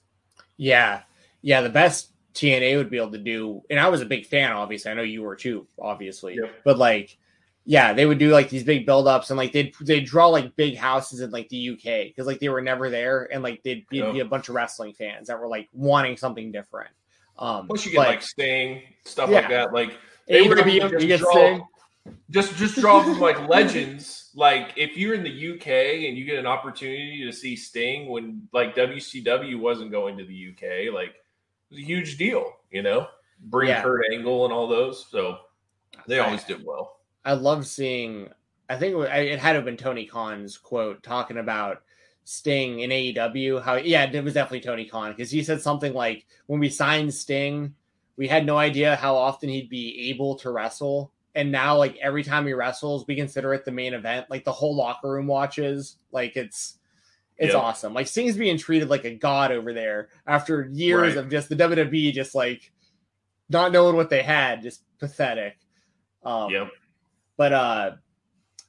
Yeah. 0.58 1.02
Yeah. 1.42 1.62
The 1.62 1.70
best 1.70 2.12
TNA 2.34 2.78
would 2.78 2.90
be 2.90 2.98
able 2.98 3.12
to 3.12 3.18
do, 3.18 3.64
and 3.70 3.80
I 3.80 3.90
was 3.90 4.02
a 4.02 4.06
big 4.06 4.26
fan, 4.26 4.52
obviously. 4.52 4.92
I 4.92 4.94
know 4.94 5.02
you 5.02 5.24
were 5.24 5.36
too, 5.36 5.68
obviously. 5.80 6.36
Yep. 6.36 6.62
But 6.64 6.78
like, 6.78 7.18
yeah, 7.66 7.94
they 7.94 8.06
would 8.06 8.18
do 8.18 8.30
like 8.30 8.50
these 8.50 8.64
big 8.64 8.88
buildups 8.88 9.30
and 9.30 9.38
like 9.38 9.52
they'd 9.52 9.74
they 9.82 10.00
draw 10.00 10.28
like 10.28 10.56
big 10.56 10.78
houses 10.78 11.20
in 11.20 11.32
like 11.32 11.50
the 11.50 11.72
UK 11.72 12.08
because 12.08 12.26
like 12.26 12.40
they 12.40 12.48
were 12.48 12.62
never 12.62 12.90
there 12.90 13.28
and 13.34 13.44
like 13.44 13.62
they'd 13.64 13.86
be, 13.90 13.98
yep. 13.98 14.14
be, 14.14 14.20
a 14.22 14.26
bunch 14.26 14.48
of 14.48 14.56
wrestling 14.56 14.94
fans 14.94 15.28
that 15.28 15.38
were 15.38 15.50
like 15.50 15.68
wanting 15.74 16.16
something 16.16 16.50
different. 16.50 16.92
Um, 17.38 17.68
Plus, 17.68 17.86
you 17.86 17.92
get 17.92 17.98
but, 17.98 18.08
like 18.08 18.22
Sting 18.22 18.84
stuff 19.04 19.30
yeah. 19.30 19.40
like 19.40 19.50
that. 19.50 19.74
Like 19.74 19.98
they 20.30 20.48
would 20.48 20.58
you 20.66 21.08
get 21.08 21.20
draw, 21.20 21.32
Sting. 21.32 21.66
Just 22.30 22.56
just 22.56 22.76
draw 22.76 23.04
from 23.04 23.20
like 23.20 23.48
legends 23.48 24.28
like 24.38 24.72
if 24.76 24.96
you're 24.96 25.16
in 25.16 25.24
the 25.24 25.54
UK 25.56 25.68
and 26.08 26.16
you 26.16 26.24
get 26.24 26.38
an 26.38 26.46
opportunity 26.46 27.26
to 27.26 27.34
see 27.34 27.56
Sting 27.56 28.08
when 28.08 28.48
like 28.54 28.76
WCW 28.76 29.60
wasn't 29.60 29.92
going 29.92 30.16
to 30.20 30.24
the 30.24 30.50
UK, 30.52 30.94
like 30.94 31.10
it 31.10 31.72
was 31.72 31.80
a 31.80 31.84
huge 31.84 32.18
deal, 32.18 32.54
you 32.72 32.84
know. 32.84 33.08
Bring 33.40 33.70
yeah. 33.70 33.82
Kurt 33.82 34.06
Angle 34.12 34.46
and 34.46 34.54
all 34.54 34.68
those, 34.68 35.08
so 35.10 35.40
they 36.08 36.20
always 36.20 36.44
did 36.44 36.64
well. 36.64 37.00
I 37.26 37.34
love 37.34 37.66
seeing. 37.66 38.30
I 38.70 38.78
think 38.78 38.96
it 38.96 39.40
had 39.40 39.54
to 39.54 39.58
have 39.58 39.66
been 39.66 39.76
Tony 39.76 40.06
Khan's 40.06 40.56
quote 40.56 41.02
talking 41.02 41.38
about 41.38 41.82
Sting 42.24 42.82
in 42.82 42.92
AEW. 42.92 43.64
How 43.64 43.76
yeah, 43.76 44.04
it 44.04 44.24
was 44.24 44.36
definitely 44.36 44.62
Tony 44.62 44.86
Khan 44.86 45.12
because 45.12 45.32
he 45.32 45.44
said 45.44 45.62
something 45.62 45.94
like, 45.94 46.28
"When 46.46 46.60
we 46.60 46.70
signed 46.70 47.12
Sting, 47.12 47.74
we 48.18 48.28
had 48.28 48.46
no 48.46 48.58
idea 48.58 48.96
how 48.96 49.16
often 49.16 49.50
he'd 49.50 49.70
be 49.70 50.12
able 50.12 50.36
to 50.36 50.52
wrestle." 50.52 51.12
And 51.38 51.52
now 51.52 51.78
like 51.78 51.96
every 51.98 52.24
time 52.24 52.48
he 52.48 52.54
wrestles 52.54 53.06
we 53.08 53.16
consider 53.16 53.54
it 53.54 53.64
the 53.64 53.72
main 53.72 53.94
event 53.94 54.26
like 54.30 54.44
the 54.44 54.52
whole 54.52 54.76
locker 54.76 55.12
room 55.12 55.28
watches 55.28 55.98
like 56.12 56.36
it's 56.36 56.80
it's 57.38 57.54
yep. 57.54 57.62
awesome 57.62 57.94
like 57.94 58.08
sting's 58.08 58.36
being 58.36 58.58
treated 58.58 58.90
like 58.90 59.06
a 59.06 59.14
god 59.14 59.52
over 59.52 59.72
there 59.72 60.10
after 60.26 60.68
years 60.74 61.16
right. 61.16 61.24
of 61.24 61.30
just 61.30 61.48
the 61.48 61.56
wwe 61.56 62.12
just 62.12 62.34
like 62.34 62.72
not 63.50 63.72
knowing 63.72 63.96
what 63.96 64.10
they 64.10 64.24
had 64.24 64.64
just 64.64 64.82
pathetic 64.98 65.58
um 66.24 66.50
yep. 66.52 66.70
but 67.38 67.54
uh 67.54 67.92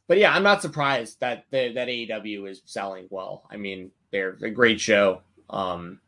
but 0.06 0.18
yeah 0.18 0.32
i'm 0.34 0.42
not 0.42 0.60
surprised 0.60 1.18
that 1.20 1.44
the, 1.50 1.72
that 1.72 1.88
aew 1.88 2.48
is 2.48 2.60
selling 2.66 3.06
well 3.10 3.44
i 3.50 3.56
mean 3.56 3.90
they're 4.12 4.36
a 4.42 4.50
great 4.50 4.78
show 4.78 5.22
um 5.48 5.98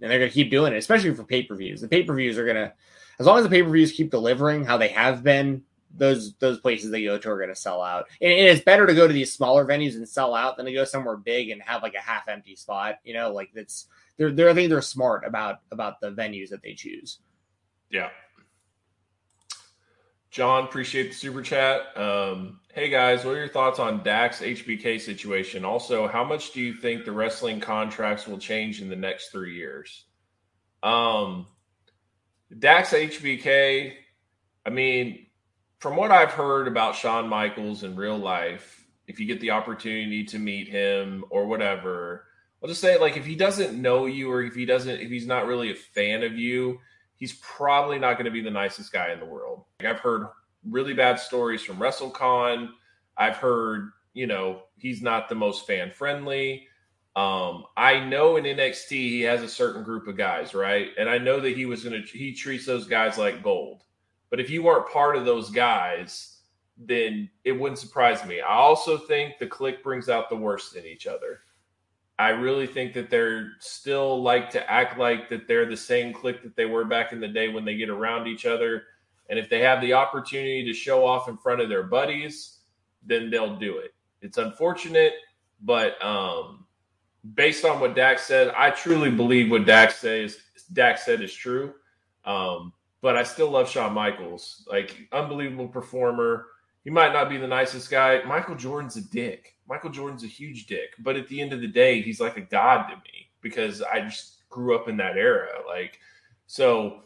and 0.00 0.10
they're 0.10 0.18
gonna 0.18 0.30
keep 0.30 0.50
doing 0.50 0.72
it 0.72 0.78
especially 0.78 1.14
for 1.14 1.22
pay-per-views 1.22 1.80
the 1.80 1.88
pay-per-views 1.88 2.36
are 2.36 2.46
gonna 2.46 2.72
as 3.20 3.24
long 3.24 3.38
as 3.38 3.44
the 3.44 3.50
pay-per-views 3.50 3.92
keep 3.92 4.10
delivering 4.10 4.64
how 4.64 4.76
they 4.76 4.88
have 4.88 5.22
been 5.22 5.62
those 5.96 6.34
those 6.34 6.60
places 6.60 6.90
they 6.90 7.04
go 7.04 7.18
to 7.18 7.30
are 7.30 7.36
going 7.36 7.48
to 7.48 7.54
sell 7.54 7.82
out. 7.82 8.06
And, 8.20 8.30
and, 8.30 8.48
it's 8.48 8.64
better 8.64 8.86
to 8.86 8.94
go 8.94 9.06
to 9.06 9.12
these 9.12 9.32
smaller 9.32 9.66
venues 9.66 9.94
and 9.94 10.08
sell 10.08 10.34
out 10.34 10.56
than 10.56 10.66
to 10.66 10.72
go 10.72 10.84
somewhere 10.84 11.16
big 11.16 11.50
and 11.50 11.62
have 11.62 11.82
like 11.82 11.94
a 11.94 12.00
half 12.00 12.28
empty 12.28 12.56
spot. 12.56 12.96
You 13.04 13.14
know, 13.14 13.32
like 13.32 13.50
that's 13.54 13.86
they're 14.16 14.32
they're 14.32 14.50
I 14.50 14.54
think 14.54 14.70
they're 14.70 14.82
smart 14.82 15.24
about 15.26 15.60
about 15.70 16.00
the 16.00 16.10
venues 16.10 16.50
that 16.50 16.62
they 16.62 16.74
choose. 16.74 17.18
Yeah. 17.90 18.10
John, 20.30 20.64
appreciate 20.64 21.08
the 21.08 21.14
super 21.14 21.40
chat. 21.40 21.96
Um, 21.96 22.60
hey 22.74 22.90
guys, 22.90 23.24
what 23.24 23.36
are 23.36 23.38
your 23.38 23.48
thoughts 23.48 23.78
on 23.78 24.02
Dax 24.02 24.42
HBK 24.42 25.00
situation? 25.00 25.64
Also, 25.64 26.06
how 26.06 26.24
much 26.24 26.52
do 26.52 26.60
you 26.60 26.74
think 26.74 27.06
the 27.06 27.12
wrestling 27.12 27.58
contracts 27.58 28.26
will 28.26 28.36
change 28.36 28.82
in 28.82 28.90
the 28.90 28.96
next 28.96 29.30
three 29.30 29.54
years? 29.54 30.04
Um, 30.82 31.46
Dax 32.58 32.92
HBK, 32.92 33.94
I 34.66 34.70
mean, 34.70 35.25
from 35.86 35.94
what 35.94 36.10
I've 36.10 36.32
heard 36.32 36.66
about 36.66 36.96
Shawn 36.96 37.28
Michaels 37.28 37.84
in 37.84 37.94
real 37.94 38.18
life, 38.18 38.84
if 39.06 39.20
you 39.20 39.26
get 39.26 39.40
the 39.40 39.52
opportunity 39.52 40.24
to 40.24 40.36
meet 40.36 40.66
him 40.66 41.24
or 41.30 41.46
whatever, 41.46 42.24
I'll 42.60 42.68
just 42.68 42.80
say 42.80 42.98
like 42.98 43.16
if 43.16 43.24
he 43.24 43.36
doesn't 43.36 43.80
know 43.80 44.06
you 44.06 44.32
or 44.32 44.42
if 44.42 44.56
he 44.56 44.64
doesn't 44.64 44.98
if 44.98 45.10
he's 45.10 45.28
not 45.28 45.46
really 45.46 45.70
a 45.70 45.76
fan 45.76 46.24
of 46.24 46.36
you, 46.36 46.80
he's 47.14 47.34
probably 47.34 48.00
not 48.00 48.14
going 48.14 48.24
to 48.24 48.32
be 48.32 48.40
the 48.40 48.50
nicest 48.50 48.92
guy 48.92 49.12
in 49.12 49.20
the 49.20 49.26
world. 49.26 49.62
Like 49.78 49.88
I've 49.88 50.00
heard 50.00 50.26
really 50.68 50.92
bad 50.92 51.20
stories 51.20 51.62
from 51.62 51.76
WrestleCon. 51.76 52.70
I've 53.16 53.36
heard, 53.36 53.92
you 54.12 54.26
know, 54.26 54.62
he's 54.76 55.02
not 55.02 55.28
the 55.28 55.36
most 55.36 55.68
fan 55.68 55.92
friendly. 55.92 56.66
Um, 57.14 57.62
I 57.76 58.00
know 58.00 58.34
in 58.38 58.42
NXT 58.42 58.90
he 58.90 59.20
has 59.20 59.40
a 59.44 59.48
certain 59.48 59.84
group 59.84 60.08
of 60.08 60.16
guys, 60.16 60.52
right? 60.52 60.88
And 60.98 61.08
I 61.08 61.18
know 61.18 61.38
that 61.38 61.56
he 61.56 61.64
was 61.64 61.84
going 61.84 62.02
to 62.02 62.18
he 62.18 62.34
treats 62.34 62.66
those 62.66 62.88
guys 62.88 63.16
like 63.18 63.44
gold. 63.44 63.84
But 64.30 64.40
if 64.40 64.50
you 64.50 64.62
weren't 64.62 64.90
part 64.90 65.16
of 65.16 65.24
those 65.24 65.50
guys, 65.50 66.40
then 66.76 67.30
it 67.44 67.52
wouldn't 67.52 67.78
surprise 67.78 68.24
me. 68.24 68.40
I 68.40 68.54
also 68.54 68.98
think 68.98 69.38
the 69.38 69.46
click 69.46 69.82
brings 69.82 70.08
out 70.08 70.28
the 70.28 70.36
worst 70.36 70.76
in 70.76 70.84
each 70.84 71.06
other. 71.06 71.40
I 72.18 72.30
really 72.30 72.66
think 72.66 72.94
that 72.94 73.10
they're 73.10 73.52
still 73.60 74.22
like 74.22 74.50
to 74.50 74.70
act 74.70 74.98
like 74.98 75.28
that 75.28 75.46
they're 75.46 75.66
the 75.66 75.76
same 75.76 76.12
clique 76.12 76.42
that 76.42 76.56
they 76.56 76.64
were 76.64 76.84
back 76.84 77.12
in 77.12 77.20
the 77.20 77.28
day 77.28 77.48
when 77.48 77.64
they 77.64 77.76
get 77.76 77.90
around 77.90 78.26
each 78.26 78.46
other. 78.46 78.84
And 79.28 79.38
if 79.38 79.50
they 79.50 79.60
have 79.60 79.80
the 79.80 79.92
opportunity 79.92 80.64
to 80.64 80.72
show 80.72 81.04
off 81.04 81.28
in 81.28 81.36
front 81.36 81.60
of 81.60 81.68
their 81.68 81.82
buddies, 81.82 82.60
then 83.04 83.30
they'll 83.30 83.56
do 83.56 83.78
it. 83.78 83.92
It's 84.22 84.38
unfortunate, 84.38 85.12
but 85.62 86.02
um, 86.04 86.66
based 87.34 87.64
on 87.64 87.80
what 87.80 87.94
Dax 87.94 88.22
said, 88.22 88.52
I 88.56 88.70
truly 88.70 89.10
believe 89.10 89.50
what 89.50 89.66
Dax 89.66 89.96
says 89.96 90.38
Dax 90.72 91.04
said 91.04 91.20
is 91.20 91.34
true. 91.34 91.74
Um, 92.24 92.72
but 93.00 93.16
I 93.16 93.22
still 93.22 93.50
love 93.50 93.68
Shawn 93.68 93.92
Michaels. 93.92 94.66
Like 94.70 95.08
unbelievable 95.12 95.68
performer. 95.68 96.46
He 96.84 96.90
might 96.90 97.12
not 97.12 97.28
be 97.28 97.36
the 97.36 97.48
nicest 97.48 97.90
guy. 97.90 98.22
Michael 98.24 98.54
Jordan's 98.54 98.96
a 98.96 99.02
dick. 99.02 99.56
Michael 99.68 99.90
Jordan's 99.90 100.22
a 100.22 100.28
huge 100.28 100.66
dick. 100.66 100.90
But 101.00 101.16
at 101.16 101.28
the 101.28 101.40
end 101.40 101.52
of 101.52 101.60
the 101.60 101.66
day, 101.66 102.00
he's 102.00 102.20
like 102.20 102.36
a 102.36 102.42
god 102.42 102.88
to 102.88 102.96
me 102.96 103.30
because 103.40 103.82
I 103.82 104.00
just 104.02 104.48
grew 104.48 104.76
up 104.76 104.88
in 104.88 104.96
that 104.98 105.16
era. 105.16 105.48
Like 105.66 105.98
so 106.46 107.02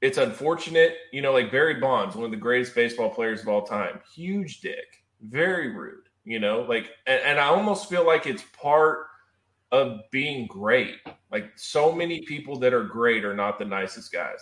it's 0.00 0.18
unfortunate, 0.18 0.96
you 1.12 1.22
know, 1.22 1.32
like 1.32 1.50
Barry 1.50 1.80
Bonds, 1.80 2.14
one 2.14 2.26
of 2.26 2.30
the 2.30 2.36
greatest 2.36 2.74
baseball 2.74 3.08
players 3.08 3.40
of 3.40 3.48
all 3.48 3.62
time, 3.62 4.00
huge 4.14 4.60
dick, 4.60 5.02
very 5.22 5.74
rude, 5.74 6.08
you 6.24 6.38
know, 6.38 6.60
like, 6.68 6.90
and, 7.06 7.20
and, 7.22 7.40
I 7.40 7.46
almost 7.46 7.88
feel 7.88 8.06
like 8.06 8.26
it's 8.26 8.44
part 8.60 9.06
of 9.72 10.00
being 10.10 10.46
great. 10.46 10.96
Like, 11.32 11.52
so 11.56 11.90
many 11.90 12.20
people 12.26 12.58
that 12.58 12.74
are 12.74 12.84
great 12.84 13.24
are 13.24 13.34
not 13.34 13.58
the 13.58 13.64
nicest 13.64 14.12
guys. 14.12 14.38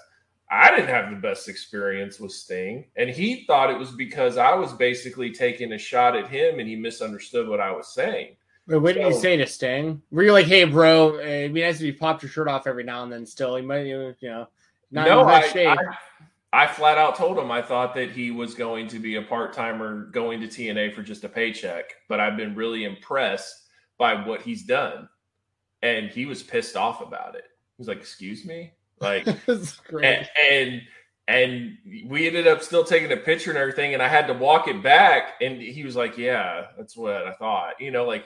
I 0.53 0.71
didn't 0.71 0.91
have 0.91 1.09
the 1.09 1.17
best 1.17 1.49
experience 1.49 2.21
with 2.21 2.31
Sting, 2.31 2.85
and 2.97 3.09
he 3.09 3.47
thought 3.47 3.71
it 3.71 3.79
was 3.79 3.91
because 3.93 4.37
I 4.37 4.55
was 4.55 4.75
basically 4.75 5.33
taking 5.33 5.73
a 5.73 5.79
shot 5.79 6.15
at 6.15 6.29
him 6.29 6.61
and 6.61 6.69
he 6.69 6.77
misunderstood 6.77 7.49
what 7.49 7.59
I 7.59 7.71
was 7.71 7.95
saying. 7.95 8.37
Wait, 8.67 8.77
what 8.77 8.95
did 8.95 9.03
so, 9.03 9.09
you 9.09 9.15
say 9.15 9.37
to 9.39 9.47
Sting? 9.47 10.03
Were 10.11 10.25
you 10.25 10.33
like, 10.33 10.45
"Hey, 10.45 10.65
bro, 10.65 11.19
it'd 11.19 11.55
be 11.55 11.63
nice 11.63 11.77
if 11.77 11.83
you 11.83 11.95
popped 11.95 12.23
your 12.23 12.31
shirt 12.31 12.49
off 12.49 12.67
every 12.67 12.85
now 12.85 13.03
and 13.03 13.11
then"? 13.11 13.25
Still, 13.25 13.59
you 13.59 13.67
might, 13.67 13.87
you 13.87 14.15
know, 14.21 14.47
not 14.91 15.09
no, 15.09 15.23
I, 15.23 15.41
I, 15.57 15.77
I, 16.53 16.67
flat 16.67 16.99
out 16.99 17.17
told 17.17 17.39
him 17.39 17.51
I 17.51 17.63
thought 17.63 17.95
that 17.95 18.11
he 18.11 18.31
was 18.31 18.55
going 18.55 18.89
to 18.89 18.99
be 18.99 19.17
a 19.17 19.23
part 19.23 19.55
timer 19.55 20.05
going 20.13 20.43
to 20.43 20.49
TNA 20.49 20.95
for 20.95 21.03
just 21.03 21.25
a 21.25 21.31
paycheck, 21.31 21.95
but 22.11 22.21
I've 22.21 22.37
been 22.37 22.55
really 22.55 22.85
impressed 22.85 23.69
by 23.97 24.27
what 24.27 24.43
he's 24.43 24.65
done, 24.65 25.09
and 25.81 26.11
he 26.11 26.27
was 26.27 26.43
pissed 26.43 26.77
off 26.77 27.01
about 27.01 27.37
it. 27.37 27.45
He 27.79 27.81
was 27.81 27.89
like, 27.89 27.99
"Excuse 28.01 28.45
me," 28.45 28.75
like, 29.03 29.27
and, 30.03 30.29
and 30.51 30.83
and 31.29 31.79
we 32.07 32.27
ended 32.27 32.47
up 32.49 32.63
still 32.63 32.85
taking 32.85 33.13
a 33.13 33.17
picture 33.17 33.51
and 33.51 33.59
everything 33.59 33.95
and 33.95 34.03
i 34.03 34.09
had 34.09 34.27
to 34.27 34.35
walk 34.35 34.67
it 34.67 34.83
back 34.83 35.35
and 35.41 35.63
he 35.63 35.85
was 35.85 35.95
like 35.95 36.19
yeah 36.19 36.67
that's 36.77 36.97
what 36.97 37.29
i 37.29 37.33
thought 37.35 37.81
you 37.81 37.93
know 37.93 38.05
like 38.05 38.25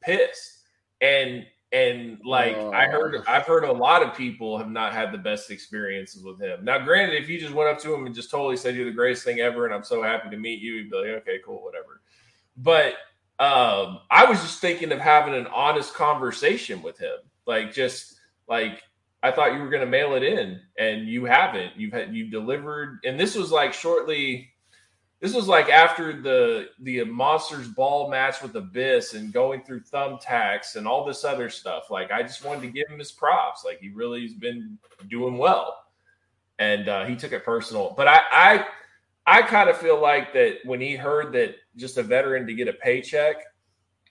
pissed 0.00 0.62
and 1.02 1.44
and 1.72 2.20
like 2.24 2.54
oh. 2.56 2.70
I 2.70 2.86
heard, 2.86 3.22
I've 3.26 3.46
heard 3.46 3.64
a 3.64 3.72
lot 3.72 4.02
of 4.02 4.14
people 4.14 4.58
have 4.58 4.70
not 4.70 4.92
had 4.92 5.10
the 5.10 5.18
best 5.18 5.50
experiences 5.50 6.22
with 6.22 6.38
him. 6.38 6.64
Now, 6.64 6.78
granted, 6.78 7.20
if 7.20 7.30
you 7.30 7.40
just 7.40 7.54
went 7.54 7.70
up 7.70 7.80
to 7.80 7.94
him 7.94 8.04
and 8.04 8.14
just 8.14 8.30
totally 8.30 8.58
said 8.58 8.76
you're 8.76 8.84
the 8.84 8.90
greatest 8.90 9.24
thing 9.24 9.40
ever, 9.40 9.64
and 9.64 9.74
I'm 9.74 9.82
so 9.82 10.02
happy 10.02 10.28
to 10.28 10.36
meet 10.36 10.60
you, 10.60 10.76
he'd 10.76 10.90
be 10.90 10.96
like, 10.96 11.06
okay, 11.22 11.38
cool, 11.44 11.62
whatever. 11.62 12.02
But 12.58 12.96
um, 13.38 14.00
I 14.10 14.26
was 14.28 14.40
just 14.42 14.60
thinking 14.60 14.92
of 14.92 14.98
having 14.98 15.34
an 15.34 15.46
honest 15.46 15.94
conversation 15.94 16.82
with 16.82 16.98
him, 16.98 17.16
like 17.46 17.72
just 17.72 18.20
like 18.46 18.82
I 19.22 19.30
thought 19.30 19.54
you 19.54 19.60
were 19.60 19.70
going 19.70 19.84
to 19.84 19.86
mail 19.86 20.14
it 20.14 20.22
in, 20.22 20.60
and 20.78 21.06
you 21.06 21.24
haven't. 21.24 21.76
You've 21.76 21.92
had 21.92 22.14
you've 22.14 22.30
delivered, 22.30 22.98
and 23.04 23.18
this 23.18 23.34
was 23.36 23.52
like 23.52 23.72
shortly 23.72 24.52
this 25.22 25.34
was 25.34 25.46
like 25.46 25.68
after 25.68 26.20
the 26.20 26.70
the 26.80 27.04
monsters 27.04 27.68
ball 27.68 28.10
match 28.10 28.42
with 28.42 28.56
abyss 28.56 29.14
and 29.14 29.32
going 29.32 29.62
through 29.62 29.80
thumbtacks 29.82 30.74
and 30.74 30.86
all 30.86 31.04
this 31.04 31.22
other 31.22 31.48
stuff. 31.48 31.90
Like 31.90 32.10
i 32.10 32.22
just 32.22 32.44
wanted 32.44 32.62
to 32.62 32.72
give 32.72 32.88
him 32.88 32.98
his 32.98 33.12
props. 33.12 33.64
Like 33.64 33.78
he 33.78 33.90
really 33.90 34.22
has 34.22 34.34
been 34.34 34.76
doing 35.08 35.38
well. 35.38 35.78
And 36.58 36.88
uh, 36.88 37.04
he 37.06 37.14
took 37.14 37.30
it 37.32 37.44
personal. 37.44 37.94
But 37.96 38.08
i 38.08 38.20
i 38.32 38.66
i 39.24 39.42
kind 39.42 39.70
of 39.70 39.76
feel 39.76 40.00
like 40.02 40.32
that 40.32 40.56
when 40.64 40.80
he 40.80 40.96
heard 40.96 41.32
that 41.34 41.54
just 41.76 41.98
a 41.98 42.02
veteran 42.02 42.44
to 42.48 42.54
get 42.54 42.66
a 42.66 42.72
paycheck 42.72 43.36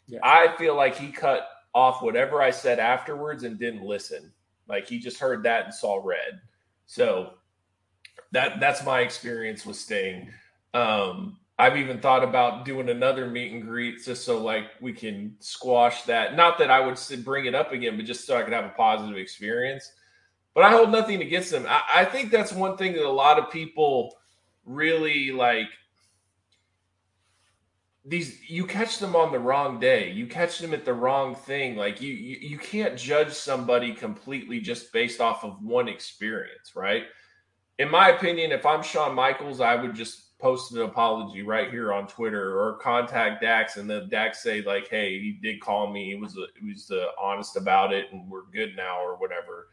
yeah. 0.07 0.19
i 0.23 0.55
feel 0.57 0.73
like 0.73 0.95
he 0.95 1.11
cut 1.11 1.49
off 1.75 2.01
whatever 2.01 2.41
i 2.41 2.49
said 2.49 2.79
afterwards 2.79 3.43
and 3.43 3.59
didn't 3.59 3.83
listen 3.83 4.31
like 4.71 4.87
he 4.87 4.97
just 4.97 5.19
heard 5.19 5.43
that 5.43 5.65
and 5.65 5.73
saw 5.73 6.01
red 6.03 6.41
so 6.87 7.33
that 8.31 8.59
that's 8.59 8.83
my 8.83 9.01
experience 9.01 9.65
with 9.65 9.75
Sting. 9.75 10.29
Um, 10.73 11.37
I've 11.59 11.77
even 11.77 11.99
thought 11.99 12.23
about 12.23 12.65
doing 12.65 12.89
another 12.89 13.27
meet 13.27 13.53
and 13.53 13.63
greet 13.63 14.03
just 14.03 14.25
so 14.25 14.43
like 14.43 14.65
we 14.79 14.93
can 14.93 15.35
squash 15.39 16.03
that. 16.03 16.35
Not 16.35 16.57
that 16.57 16.71
I 16.71 16.79
would 16.79 16.97
bring 17.23 17.45
it 17.45 17.55
up 17.55 17.71
again, 17.71 17.97
but 17.97 18.05
just 18.05 18.25
so 18.25 18.35
I 18.35 18.43
could 18.43 18.53
have 18.53 18.65
a 18.65 18.69
positive 18.69 19.17
experience. 19.17 19.91
But 20.53 20.63
I 20.63 20.71
hold 20.71 20.91
nothing 20.91 21.21
against 21.21 21.51
them. 21.51 21.65
I, 21.67 21.81
I 21.93 22.05
think 22.05 22.31
that's 22.31 22.51
one 22.51 22.77
thing 22.77 22.93
that 22.93 23.05
a 23.05 23.09
lot 23.09 23.37
of 23.37 23.51
people 23.51 24.17
really 24.65 25.31
like. 25.31 25.69
These 28.03 28.49
you 28.49 28.65
catch 28.65 28.97
them 28.97 29.15
on 29.15 29.31
the 29.31 29.39
wrong 29.39 29.79
day. 29.79 30.11
You 30.11 30.25
catch 30.25 30.57
them 30.57 30.73
at 30.73 30.85
the 30.85 30.93
wrong 30.93 31.35
thing. 31.35 31.75
Like 31.75 32.01
you, 32.01 32.13
you, 32.13 32.37
you 32.41 32.57
can't 32.57 32.97
judge 32.97 33.31
somebody 33.31 33.93
completely 33.93 34.59
just 34.59 34.91
based 34.91 35.21
off 35.21 35.43
of 35.43 35.61
one 35.61 35.87
experience, 35.87 36.75
right? 36.75 37.03
In 37.77 37.91
my 37.91 38.09
opinion, 38.09 38.51
if 38.51 38.65
I'm 38.65 38.81
Shawn 38.81 39.13
Michaels, 39.15 39.61
I 39.61 39.75
would 39.75 39.93
just 39.93 40.37
post 40.39 40.73
an 40.73 40.81
apology 40.81 41.43
right 41.43 41.69
here 41.69 41.93
on 41.93 42.07
Twitter 42.07 42.59
or 42.59 42.77
contact 42.77 43.41
Dax 43.41 43.77
and 43.77 43.87
then 43.87 44.09
Dax 44.09 44.41
say 44.41 44.63
like, 44.63 44.87
"Hey, 44.87 45.19
he 45.19 45.39
did 45.41 45.61
call 45.61 45.91
me. 45.91 46.09
He 46.09 46.15
was 46.15 46.35
a, 46.37 46.47
he 46.59 46.71
was 46.71 46.89
uh, 46.89 47.05
honest 47.19 47.55
about 47.55 47.93
it, 47.93 48.07
and 48.11 48.29
we're 48.29 48.49
good 48.51 48.75
now 48.75 48.99
or 48.99 49.15
whatever." 49.15 49.67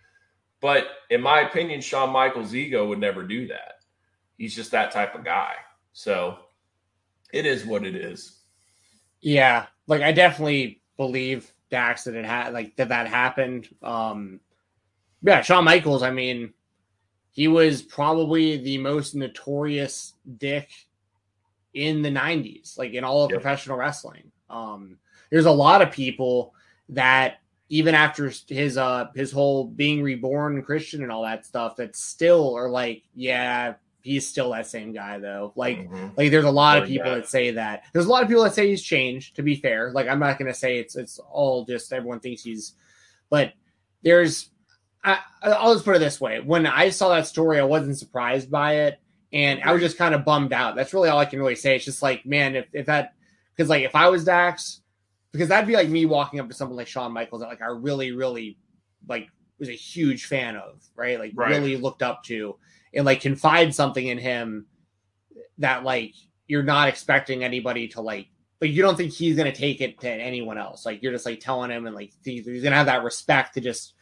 But 0.60 0.88
in 1.10 1.22
my 1.22 1.40
opinion, 1.40 1.80
Shawn 1.80 2.10
Michaels' 2.10 2.54
ego 2.54 2.86
would 2.86 2.98
never 2.98 3.22
do 3.22 3.46
that. 3.48 3.80
He's 4.36 4.54
just 4.54 4.70
that 4.72 4.90
type 4.90 5.14
of 5.14 5.24
guy. 5.24 5.54
So 5.92 6.38
it 7.32 7.46
is 7.46 7.64
what 7.64 7.84
it 7.84 7.94
is. 7.94 8.38
Yeah, 9.20 9.66
like 9.86 10.02
I 10.02 10.12
definitely 10.12 10.80
believe 10.96 11.52
Dax 11.70 12.04
that 12.04 12.14
it 12.14 12.24
had 12.24 12.52
like 12.52 12.76
that 12.76 12.88
that 12.88 13.08
happened. 13.08 13.68
Um, 13.82 14.40
yeah, 15.22 15.42
Shawn 15.42 15.64
Michaels. 15.64 16.02
I 16.02 16.10
mean, 16.10 16.52
he 17.30 17.48
was 17.48 17.82
probably 17.82 18.56
the 18.56 18.78
most 18.78 19.14
notorious 19.14 20.14
dick 20.38 20.70
in 21.74 22.02
the 22.02 22.10
90s, 22.10 22.78
like 22.78 22.94
in 22.94 23.04
all 23.04 23.24
of 23.24 23.30
yep. 23.30 23.40
professional 23.40 23.76
wrestling. 23.76 24.30
Um, 24.50 24.98
there's 25.30 25.44
a 25.44 25.50
lot 25.50 25.82
of 25.82 25.92
people 25.92 26.54
that 26.88 27.40
even 27.68 27.94
after 27.94 28.32
his 28.48 28.78
uh 28.78 29.08
his 29.14 29.30
whole 29.30 29.66
being 29.66 30.02
reborn 30.02 30.62
Christian 30.62 31.02
and 31.02 31.12
all 31.12 31.22
that 31.22 31.44
stuff 31.44 31.76
that 31.76 31.96
still 31.96 32.56
are 32.56 32.70
like, 32.70 33.02
yeah, 33.14 33.74
he's 34.02 34.28
still 34.28 34.50
that 34.50 34.66
same 34.66 34.92
guy 34.92 35.18
though. 35.18 35.52
Like 35.56 35.78
mm-hmm. 35.78 36.08
like 36.16 36.30
there's 36.30 36.44
a 36.44 36.50
lot 36.50 36.82
of 36.82 36.88
people 36.88 37.10
that 37.10 37.28
say 37.28 37.52
that. 37.52 37.84
There's 37.92 38.06
a 38.06 38.10
lot 38.10 38.22
of 38.22 38.28
people 38.28 38.44
that 38.44 38.54
say 38.54 38.68
he's 38.68 38.82
changed, 38.82 39.36
to 39.36 39.42
be 39.42 39.56
fair. 39.56 39.92
Like 39.92 40.08
I'm 40.08 40.18
not 40.18 40.38
gonna 40.38 40.54
say 40.54 40.78
it's 40.78 40.96
it's 40.96 41.18
all 41.18 41.64
just 41.64 41.92
everyone 41.92 42.20
thinks 42.20 42.42
he's 42.42 42.74
but 43.30 43.52
there's 44.02 44.50
I, 45.04 45.20
will 45.42 45.74
just 45.74 45.84
put 45.84 45.96
it 45.96 46.00
this 46.00 46.20
way: 46.20 46.40
when 46.40 46.66
I 46.66 46.90
saw 46.90 47.10
that 47.10 47.26
story, 47.26 47.58
I 47.60 47.64
wasn't 47.64 47.98
surprised 47.98 48.50
by 48.50 48.74
it, 48.74 49.00
and 49.32 49.60
I 49.62 49.72
was 49.72 49.80
just 49.80 49.96
kind 49.96 50.14
of 50.14 50.24
bummed 50.24 50.52
out. 50.52 50.76
That's 50.76 50.92
really 50.92 51.08
all 51.08 51.18
I 51.18 51.24
can 51.24 51.38
really 51.38 51.54
say. 51.54 51.76
It's 51.76 51.84
just 51.84 52.02
like, 52.02 52.26
man, 52.26 52.56
if, 52.56 52.66
if 52.72 52.86
that, 52.86 53.14
because 53.56 53.70
like 53.70 53.84
if 53.84 53.94
I 53.94 54.08
was 54.08 54.24
Dax, 54.24 54.80
because 55.32 55.48
that'd 55.48 55.68
be 55.68 55.74
like 55.74 55.88
me 55.88 56.04
walking 56.04 56.40
up 56.40 56.48
to 56.48 56.54
someone 56.54 56.76
like 56.76 56.88
Shawn 56.88 57.12
Michaels 57.12 57.40
that 57.42 57.48
like 57.48 57.62
I 57.62 57.66
really, 57.66 58.12
really 58.12 58.58
like 59.06 59.28
was 59.58 59.68
a 59.68 59.72
huge 59.72 60.26
fan 60.26 60.56
of, 60.56 60.82
right? 60.94 61.18
Like 61.18 61.32
right. 61.34 61.50
really 61.50 61.76
looked 61.76 62.02
up 62.02 62.24
to, 62.24 62.56
and 62.94 63.04
like 63.04 63.20
confide 63.20 63.74
something 63.74 64.06
in 64.06 64.18
him 64.18 64.66
that 65.58 65.84
like 65.84 66.14
you're 66.46 66.62
not 66.62 66.88
expecting 66.88 67.44
anybody 67.44 67.88
to 67.88 68.00
like 68.00 68.28
like 68.60 68.70
you 68.70 68.82
don't 68.82 68.96
think 68.96 69.12
he's 69.12 69.36
gonna 69.36 69.52
take 69.52 69.80
it 69.80 70.00
to 70.00 70.10
anyone 70.10 70.58
else. 70.58 70.84
Like 70.84 71.02
you're 71.02 71.12
just 71.12 71.26
like 71.26 71.40
telling 71.40 71.70
him 71.70 71.86
and 71.86 71.94
like 71.94 72.12
he's 72.24 72.62
gonna 72.62 72.76
have 72.76 72.86
that 72.86 73.04
respect 73.04 73.54
to 73.54 73.60
just 73.60 73.94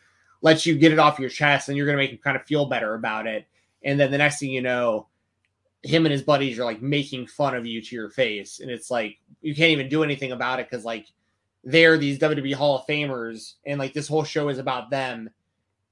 let 0.43 0.67
you 0.67 0.77
get 0.77 0.93
it 0.93 0.99
off 0.99 1.19
your 1.19 1.31
chest 1.31 1.69
and 1.69 1.77
you're 1.77 1.87
to 1.87 1.97
make 1.97 2.11
him 2.11 2.19
kind 2.19 2.37
of 2.37 2.45
feel 2.45 2.67
better 2.67 2.95
about 2.95 3.27
it. 3.27 3.47
And 3.83 3.99
then 3.99 4.11
the 4.11 4.19
next 4.19 4.39
thing 4.39 4.51
you 4.51 4.63
know, 4.63 5.09
him 5.83 6.07
and 6.07 6.13
his 6.13 6.23
buddies 6.23 6.59
are 6.59 6.65
like 6.65 6.83
making 6.83 7.27
fun 7.27 7.55
of 7.55 7.67
you 7.67 7.83
to 7.83 7.95
your 7.95 8.11
face. 8.11 8.61
And 8.61 8.71
it's 8.71 8.91
like, 8.91 9.19
you 9.41 9.55
can't 9.55 9.73
even 9.73 9.89
do 9.89 10.03
anything 10.03 10.33
about 10.33 10.61
it 10.61 10.69
because 10.69 10.85
like 10.85 11.07
they're 11.65 11.99
these 11.99 12.19
WWE 12.19 12.55
Hall 12.55 12.79
of 12.79 12.87
Famers 12.87 13.55
and 13.65 13.79
like 13.79 13.93
this 13.93 14.09
whole 14.09 14.25
show 14.25 14.49
is 14.49 14.59
about 14.59 14.91
them. 14.91 15.31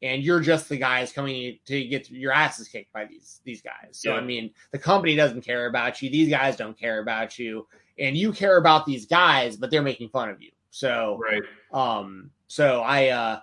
And 0.03 0.23
you're 0.23 0.41
just 0.41 0.69
the 0.69 0.77
guys 0.77 1.13
coming 1.13 1.59
to 1.67 1.85
get 1.85 2.11
your 2.11 2.33
asses 2.33 2.69
kicked 2.69 2.93
by 2.93 3.07
these 3.07 3.41
these 3.45 3.63
guys. 3.63 3.93
So 3.93 4.11
yeah. 4.11 4.17
I 4.17 4.21
mean, 4.21 4.51
the 4.71 4.79
company 4.79 5.17
doesn't 5.17 5.43
care 5.43 5.67
about 5.67 6.03
you. 6.03 6.11
These 6.11 6.29
guys 6.29 6.57
don't 6.57 6.79
care 6.79 7.01
about 7.01 7.39
you, 7.39 7.67
and 7.99 8.17
you 8.17 8.33
care 8.33 8.59
about 8.59 8.85
these 8.85 9.07
guys, 9.07 9.57
but 9.57 9.71
they're 9.71 9.83
making 9.83 10.11
fun 10.11 10.29
of 10.29 10.43
you. 10.43 10.51
So 10.71 11.19
right. 11.23 11.43
Um. 11.73 12.31
So 12.49 12.83
I 12.83 13.09
uh 13.09 13.41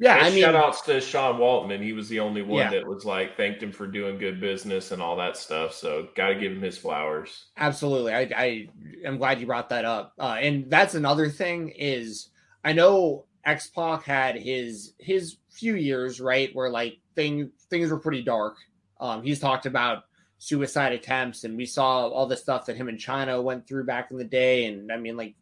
yeah, 0.00 0.16
and 0.16 0.26
I 0.28 0.30
mean, 0.30 0.40
shout 0.40 0.54
outs 0.54 0.80
to 0.82 0.98
Sean 0.98 1.38
Waltman. 1.38 1.82
He 1.82 1.92
was 1.92 2.08
the 2.08 2.20
only 2.20 2.40
one 2.40 2.60
yeah. 2.60 2.70
that 2.70 2.86
was 2.86 3.04
like 3.04 3.36
thanked 3.36 3.62
him 3.62 3.70
for 3.70 3.86
doing 3.86 4.16
good 4.16 4.40
business 4.40 4.92
and 4.92 5.02
all 5.02 5.14
that 5.16 5.36
stuff. 5.36 5.74
So 5.74 6.08
got 6.16 6.28
to 6.28 6.34
give 6.36 6.52
him 6.52 6.62
his 6.62 6.78
flowers. 6.78 7.48
Absolutely, 7.58 8.14
I, 8.14 8.30
I 8.34 8.68
am 9.04 9.18
glad 9.18 9.40
you 9.40 9.46
brought 9.46 9.68
that 9.68 9.84
up. 9.84 10.14
Uh, 10.18 10.38
and 10.40 10.70
that's 10.70 10.94
another 10.94 11.28
thing 11.28 11.68
is 11.76 12.30
I 12.64 12.72
know 12.72 13.26
X 13.44 13.68
Pac 13.68 14.04
had 14.04 14.36
his 14.36 14.94
his 14.98 15.36
few 15.60 15.76
years 15.76 16.20
right 16.20 16.50
where 16.54 16.70
like 16.70 16.98
things 17.14 17.50
things 17.68 17.90
were 17.90 17.98
pretty 17.98 18.22
dark. 18.22 18.56
Um, 18.98 19.22
he's 19.22 19.40
talked 19.40 19.66
about 19.66 20.04
suicide 20.38 20.92
attempts, 20.92 21.44
and 21.44 21.56
we 21.56 21.66
saw 21.66 22.08
all 22.08 22.26
the 22.26 22.36
stuff 22.36 22.66
that 22.66 22.76
him 22.76 22.88
and 22.88 22.98
Chyna 22.98 23.42
went 23.42 23.66
through 23.66 23.84
back 23.84 24.10
in 24.10 24.16
the 24.16 24.24
day. 24.24 24.66
And 24.66 24.90
I 24.90 24.96
mean, 24.96 25.16
like, 25.16 25.34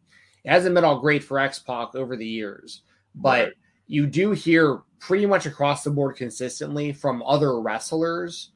it 0.43 0.51
hasn't 0.51 0.75
been 0.75 0.83
all 0.83 0.99
great 0.99 1.23
for 1.23 1.39
X 1.39 1.59
Pac 1.59 1.95
over 1.95 2.15
the 2.15 2.27
years, 2.27 2.83
but 3.15 3.45
right. 3.45 3.53
you 3.87 4.05
do 4.05 4.31
hear 4.31 4.81
pretty 4.99 5.25
much 5.25 5.45
across 5.45 5.83
the 5.83 5.89
board 5.89 6.17
consistently 6.17 6.91
from 6.91 7.23
other 7.23 7.59
wrestlers 7.59 8.51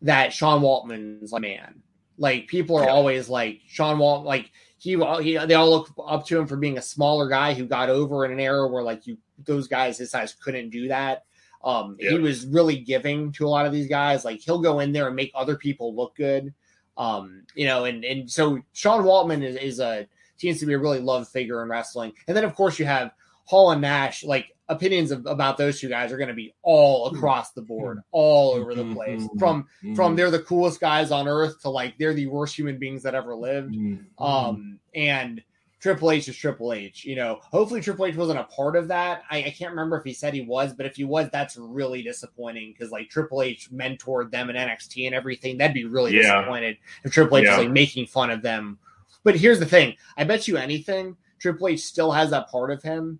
that 0.00 0.32
Sean 0.32 0.62
Waltman's 0.62 1.32
a 1.32 1.40
man. 1.40 1.82
Like 2.18 2.46
people 2.46 2.76
are 2.76 2.84
yeah. 2.84 2.90
always 2.90 3.28
like 3.28 3.60
Sean 3.66 3.98
Walt, 3.98 4.24
like 4.24 4.50
he, 4.82 4.96
he, 5.22 5.38
they 5.38 5.54
all 5.54 5.70
look 5.70 5.90
up 6.04 6.26
to 6.26 6.36
him 6.36 6.46
for 6.48 6.56
being 6.56 6.76
a 6.76 6.82
smaller 6.82 7.28
guy 7.28 7.54
who 7.54 7.66
got 7.66 7.88
over 7.88 8.24
in 8.24 8.32
an 8.32 8.40
era 8.40 8.66
where 8.66 8.82
like 8.82 9.06
you 9.06 9.16
those 9.44 9.68
guys 9.68 9.98
his 9.98 10.10
size 10.10 10.34
couldn't 10.34 10.70
do 10.70 10.88
that. 10.88 11.24
Um, 11.62 11.96
He 12.00 12.18
was 12.18 12.46
really 12.46 12.78
giving 12.78 13.30
to 13.32 13.46
a 13.46 13.48
lot 13.48 13.64
of 13.64 13.72
these 13.72 13.86
guys. 13.86 14.24
Like 14.24 14.40
he'll 14.40 14.60
go 14.60 14.80
in 14.80 14.90
there 14.90 15.06
and 15.06 15.14
make 15.14 15.30
other 15.36 15.54
people 15.54 15.94
look 15.94 16.16
good. 16.16 16.52
Um, 16.96 17.44
you 17.54 17.66
know, 17.66 17.84
and 17.84 18.04
and 18.04 18.28
so 18.28 18.60
Sean 18.72 19.04
Waltman 19.04 19.44
is, 19.44 19.54
is 19.54 19.78
a 19.78 20.08
seems 20.36 20.58
to 20.58 20.66
be 20.66 20.72
a 20.72 20.78
really 20.78 20.98
loved 20.98 21.28
figure 21.28 21.62
in 21.62 21.68
wrestling. 21.68 22.12
And 22.26 22.36
then 22.36 22.42
of 22.42 22.56
course 22.56 22.80
you 22.80 22.84
have 22.84 23.12
Hall 23.44 23.70
and 23.70 23.82
Nash. 23.82 24.24
Like 24.24 24.51
opinions 24.68 25.10
of, 25.10 25.26
about 25.26 25.56
those 25.56 25.80
two 25.80 25.88
guys 25.88 26.12
are 26.12 26.16
going 26.16 26.28
to 26.28 26.34
be 26.34 26.54
all 26.62 27.08
hmm. 27.08 27.16
across 27.16 27.52
the 27.52 27.62
board, 27.62 27.98
hmm. 27.98 28.02
all 28.12 28.54
over 28.54 28.74
the 28.74 28.92
place. 28.94 29.26
From 29.38 29.66
from 29.94 30.16
they're 30.16 30.30
the 30.30 30.40
coolest 30.40 30.80
guys 30.80 31.10
on 31.10 31.28
earth 31.28 31.60
to 31.62 31.70
like 31.70 31.98
they're 31.98 32.14
the 32.14 32.26
worst 32.26 32.56
human 32.56 32.78
beings 32.78 33.02
that 33.02 33.14
ever 33.14 33.34
lived. 33.34 33.74
Um, 34.18 34.78
and 34.94 35.42
Triple 35.80 36.12
H 36.12 36.28
is 36.28 36.36
Triple 36.36 36.72
H. 36.72 37.04
You 37.04 37.16
know, 37.16 37.40
hopefully 37.42 37.80
Triple 37.80 38.06
H 38.06 38.14
wasn't 38.14 38.38
a 38.38 38.44
part 38.44 38.76
of 38.76 38.88
that. 38.88 39.24
I, 39.28 39.38
I 39.38 39.50
can't 39.50 39.70
remember 39.70 39.98
if 39.98 40.04
he 40.04 40.14
said 40.14 40.32
he 40.32 40.42
was, 40.42 40.72
but 40.72 40.86
if 40.86 40.94
he 40.94 41.04
was, 41.04 41.28
that's 41.30 41.56
really 41.56 42.02
disappointing 42.02 42.72
because 42.72 42.92
like 42.92 43.10
Triple 43.10 43.42
H 43.42 43.68
mentored 43.72 44.30
them 44.30 44.48
in 44.48 44.56
NXT 44.56 45.06
and 45.06 45.14
everything. 45.14 45.58
That'd 45.58 45.74
be 45.74 45.84
really 45.84 46.14
yeah. 46.14 46.36
disappointed 46.36 46.78
if 47.04 47.12
Triple 47.12 47.38
H 47.38 47.44
yeah. 47.44 47.56
was 47.56 47.66
like 47.66 47.72
making 47.72 48.06
fun 48.06 48.30
of 48.30 48.42
them. 48.42 48.78
But 49.24 49.36
here's 49.36 49.58
the 49.58 49.66
thing: 49.66 49.96
I 50.16 50.22
bet 50.24 50.46
you 50.46 50.56
anything, 50.56 51.16
Triple 51.40 51.68
H 51.68 51.80
still 51.80 52.12
has 52.12 52.30
that 52.30 52.48
part 52.48 52.70
of 52.70 52.82
him 52.82 53.18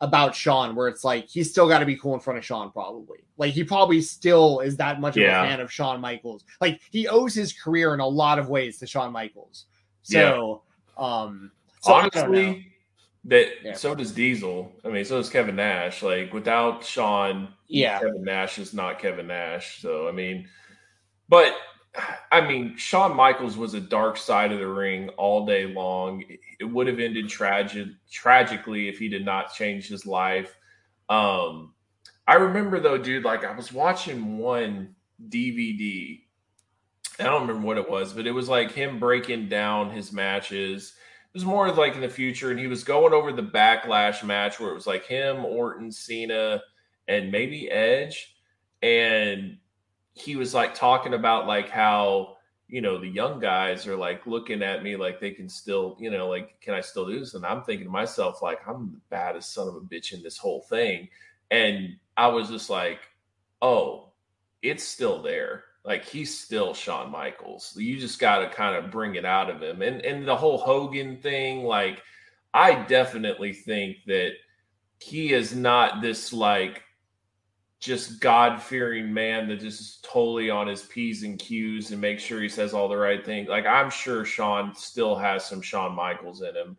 about 0.00 0.34
Shawn 0.34 0.74
where 0.74 0.88
it's 0.88 1.04
like 1.04 1.28
he's 1.28 1.50
still 1.50 1.68
got 1.68 1.80
to 1.80 1.86
be 1.86 1.96
cool 1.96 2.14
in 2.14 2.20
front 2.20 2.38
of 2.38 2.44
Shawn 2.44 2.70
probably. 2.70 3.18
Like 3.36 3.52
he 3.52 3.64
probably 3.64 4.00
still 4.00 4.60
is 4.60 4.76
that 4.78 5.00
much 5.00 5.16
of 5.16 5.22
yeah. 5.22 5.42
a 5.42 5.48
fan 5.48 5.60
of 5.60 5.70
Shawn 5.70 6.00
Michaels. 6.00 6.44
Like 6.60 6.80
he 6.90 7.06
owes 7.08 7.34
his 7.34 7.52
career 7.52 7.94
in 7.94 8.00
a 8.00 8.06
lot 8.06 8.38
of 8.38 8.48
ways 8.48 8.78
to 8.78 8.86
Shawn 8.86 9.12
Michaels. 9.12 9.66
So, 10.02 10.62
um, 10.96 11.52
so 11.82 11.92
honestly, 11.92 12.72
that 13.24 13.48
yeah. 13.62 13.74
so 13.74 13.94
does 13.94 14.12
Diesel. 14.12 14.72
I 14.84 14.88
mean, 14.88 15.04
so 15.04 15.18
does 15.18 15.28
Kevin 15.28 15.56
Nash. 15.56 16.02
Like 16.02 16.32
without 16.32 16.84
Shawn, 16.84 17.48
yeah, 17.68 17.98
Kevin 17.98 18.24
Nash 18.24 18.58
is 18.58 18.72
not 18.72 18.98
Kevin 18.98 19.26
Nash. 19.26 19.82
So 19.82 20.08
I 20.08 20.12
mean, 20.12 20.48
but 21.28 21.54
I 22.32 22.40
mean, 22.40 22.76
Shawn 22.76 23.16
Michaels 23.16 23.56
was 23.56 23.74
a 23.74 23.80
dark 23.80 24.16
side 24.16 24.52
of 24.52 24.60
the 24.60 24.68
ring 24.68 25.08
all 25.10 25.44
day 25.44 25.66
long. 25.66 26.22
It 26.60 26.64
would 26.64 26.86
have 26.86 27.00
ended 27.00 27.28
tragic 27.28 27.88
tragically 28.10 28.88
if 28.88 28.98
he 28.98 29.08
did 29.08 29.24
not 29.24 29.52
change 29.52 29.88
his 29.88 30.06
life. 30.06 30.56
Um, 31.08 31.74
I 32.28 32.34
remember 32.34 32.78
though, 32.78 32.98
dude, 32.98 33.24
like 33.24 33.44
I 33.44 33.54
was 33.54 33.72
watching 33.72 34.38
one 34.38 34.94
DVD. 35.28 36.20
I 37.18 37.24
don't 37.24 37.48
remember 37.48 37.66
what 37.66 37.78
it 37.78 37.90
was, 37.90 38.12
but 38.12 38.26
it 38.26 38.32
was 38.32 38.48
like 38.48 38.70
him 38.70 39.00
breaking 39.00 39.48
down 39.48 39.90
his 39.90 40.12
matches 40.12 40.94
it 41.32 41.38
was 41.38 41.44
more 41.44 41.70
like 41.70 41.94
in 41.94 42.00
the 42.00 42.08
future, 42.08 42.50
and 42.50 42.58
he 42.58 42.66
was 42.66 42.82
going 42.82 43.12
over 43.12 43.30
the 43.30 43.40
backlash 43.40 44.24
match 44.24 44.58
where 44.58 44.70
it 44.70 44.74
was 44.74 44.88
like 44.88 45.06
him, 45.06 45.44
Orton, 45.44 45.92
Cena, 45.92 46.60
and 47.06 47.30
maybe 47.30 47.70
Edge, 47.70 48.34
and 48.82 49.58
he 50.14 50.36
was 50.36 50.54
like 50.54 50.74
talking 50.74 51.14
about 51.14 51.46
like 51.46 51.68
how 51.68 52.36
you 52.68 52.80
know 52.80 52.98
the 52.98 53.08
young 53.08 53.40
guys 53.40 53.86
are 53.86 53.96
like 53.96 54.26
looking 54.26 54.62
at 54.62 54.82
me 54.82 54.96
like 54.96 55.20
they 55.20 55.32
can 55.32 55.48
still 55.48 55.96
you 55.98 56.10
know 56.10 56.28
like 56.28 56.60
can 56.60 56.74
I 56.74 56.80
still 56.80 57.06
do 57.06 57.18
this? 57.18 57.34
And 57.34 57.44
I'm 57.44 57.62
thinking 57.62 57.86
to 57.86 57.92
myself 57.92 58.42
like 58.42 58.60
I'm 58.66 58.92
the 58.92 59.00
baddest 59.10 59.52
son 59.52 59.68
of 59.68 59.76
a 59.76 59.80
bitch 59.80 60.12
in 60.12 60.22
this 60.22 60.38
whole 60.38 60.62
thing, 60.62 61.08
and 61.50 61.96
I 62.16 62.28
was 62.28 62.48
just 62.48 62.70
like, 62.70 63.00
oh, 63.62 64.12
it's 64.62 64.84
still 64.84 65.22
there 65.22 65.64
like 65.84 66.04
he's 66.04 66.38
still 66.38 66.74
Shawn 66.74 67.10
Michaels. 67.10 67.74
You 67.76 67.98
just 67.98 68.18
got 68.18 68.40
to 68.40 68.50
kind 68.50 68.76
of 68.76 68.90
bring 68.90 69.14
it 69.14 69.24
out 69.24 69.50
of 69.50 69.62
him. 69.62 69.82
And 69.82 70.00
and 70.02 70.26
the 70.26 70.36
whole 70.36 70.58
Hogan 70.58 71.16
thing, 71.16 71.64
like 71.64 72.02
I 72.52 72.74
definitely 72.84 73.52
think 73.52 73.98
that 74.06 74.32
he 74.98 75.32
is 75.32 75.54
not 75.54 76.02
this 76.02 76.32
like 76.32 76.82
just 77.80 78.20
God 78.20 78.62
fearing 78.62 79.12
man 79.12 79.48
that 79.48 79.60
just 79.60 79.80
is 79.80 79.98
totally 80.02 80.50
on 80.50 80.68
his 80.68 80.82
P's 80.82 81.22
and 81.22 81.38
Q's 81.38 81.90
and 81.90 82.00
make 82.00 82.20
sure 82.20 82.40
he 82.40 82.48
says 82.48 82.74
all 82.74 82.88
the 82.88 82.96
right 82.96 83.24
things. 83.24 83.48
Like 83.48 83.64
I'm 83.64 83.88
sure 83.88 84.24
Shawn 84.24 84.74
still 84.74 85.16
has 85.16 85.46
some 85.46 85.62
Shawn 85.62 85.94
Michaels 85.94 86.42
in 86.42 86.54
him. 86.54 86.76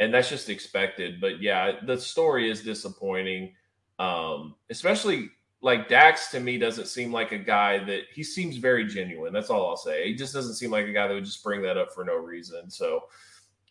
And 0.00 0.14
that's 0.14 0.30
just 0.30 0.48
expected. 0.48 1.20
But 1.20 1.42
yeah, 1.42 1.72
the 1.84 1.98
story 1.98 2.50
is 2.50 2.62
disappointing. 2.62 3.52
Um, 3.98 4.54
especially 4.70 5.30
like 5.60 5.88
Dax 5.88 6.30
to 6.30 6.40
me 6.40 6.56
doesn't 6.56 6.86
seem 6.86 7.12
like 7.12 7.32
a 7.32 7.38
guy 7.38 7.84
that 7.84 8.02
he 8.14 8.22
seems 8.22 8.56
very 8.56 8.86
genuine. 8.86 9.32
That's 9.32 9.50
all 9.50 9.68
I'll 9.68 9.76
say. 9.76 10.08
He 10.08 10.14
just 10.14 10.32
doesn't 10.32 10.54
seem 10.54 10.70
like 10.70 10.86
a 10.86 10.92
guy 10.92 11.08
that 11.08 11.14
would 11.14 11.24
just 11.24 11.42
bring 11.42 11.60
that 11.62 11.76
up 11.76 11.92
for 11.92 12.04
no 12.04 12.14
reason. 12.14 12.70
So, 12.70 13.04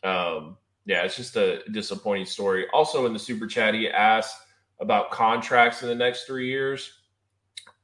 um, 0.03 0.57
yeah, 0.85 1.03
it's 1.03 1.15
just 1.15 1.37
a 1.37 1.61
disappointing 1.71 2.25
story. 2.25 2.67
Also, 2.73 3.05
in 3.05 3.13
the 3.13 3.19
super 3.19 3.47
chat, 3.47 3.73
he 3.73 3.89
asked 3.89 4.37
about 4.79 5.11
contracts 5.11 5.81
in 5.81 5.89
the 5.89 5.95
next 5.95 6.25
three 6.25 6.47
years. 6.47 6.91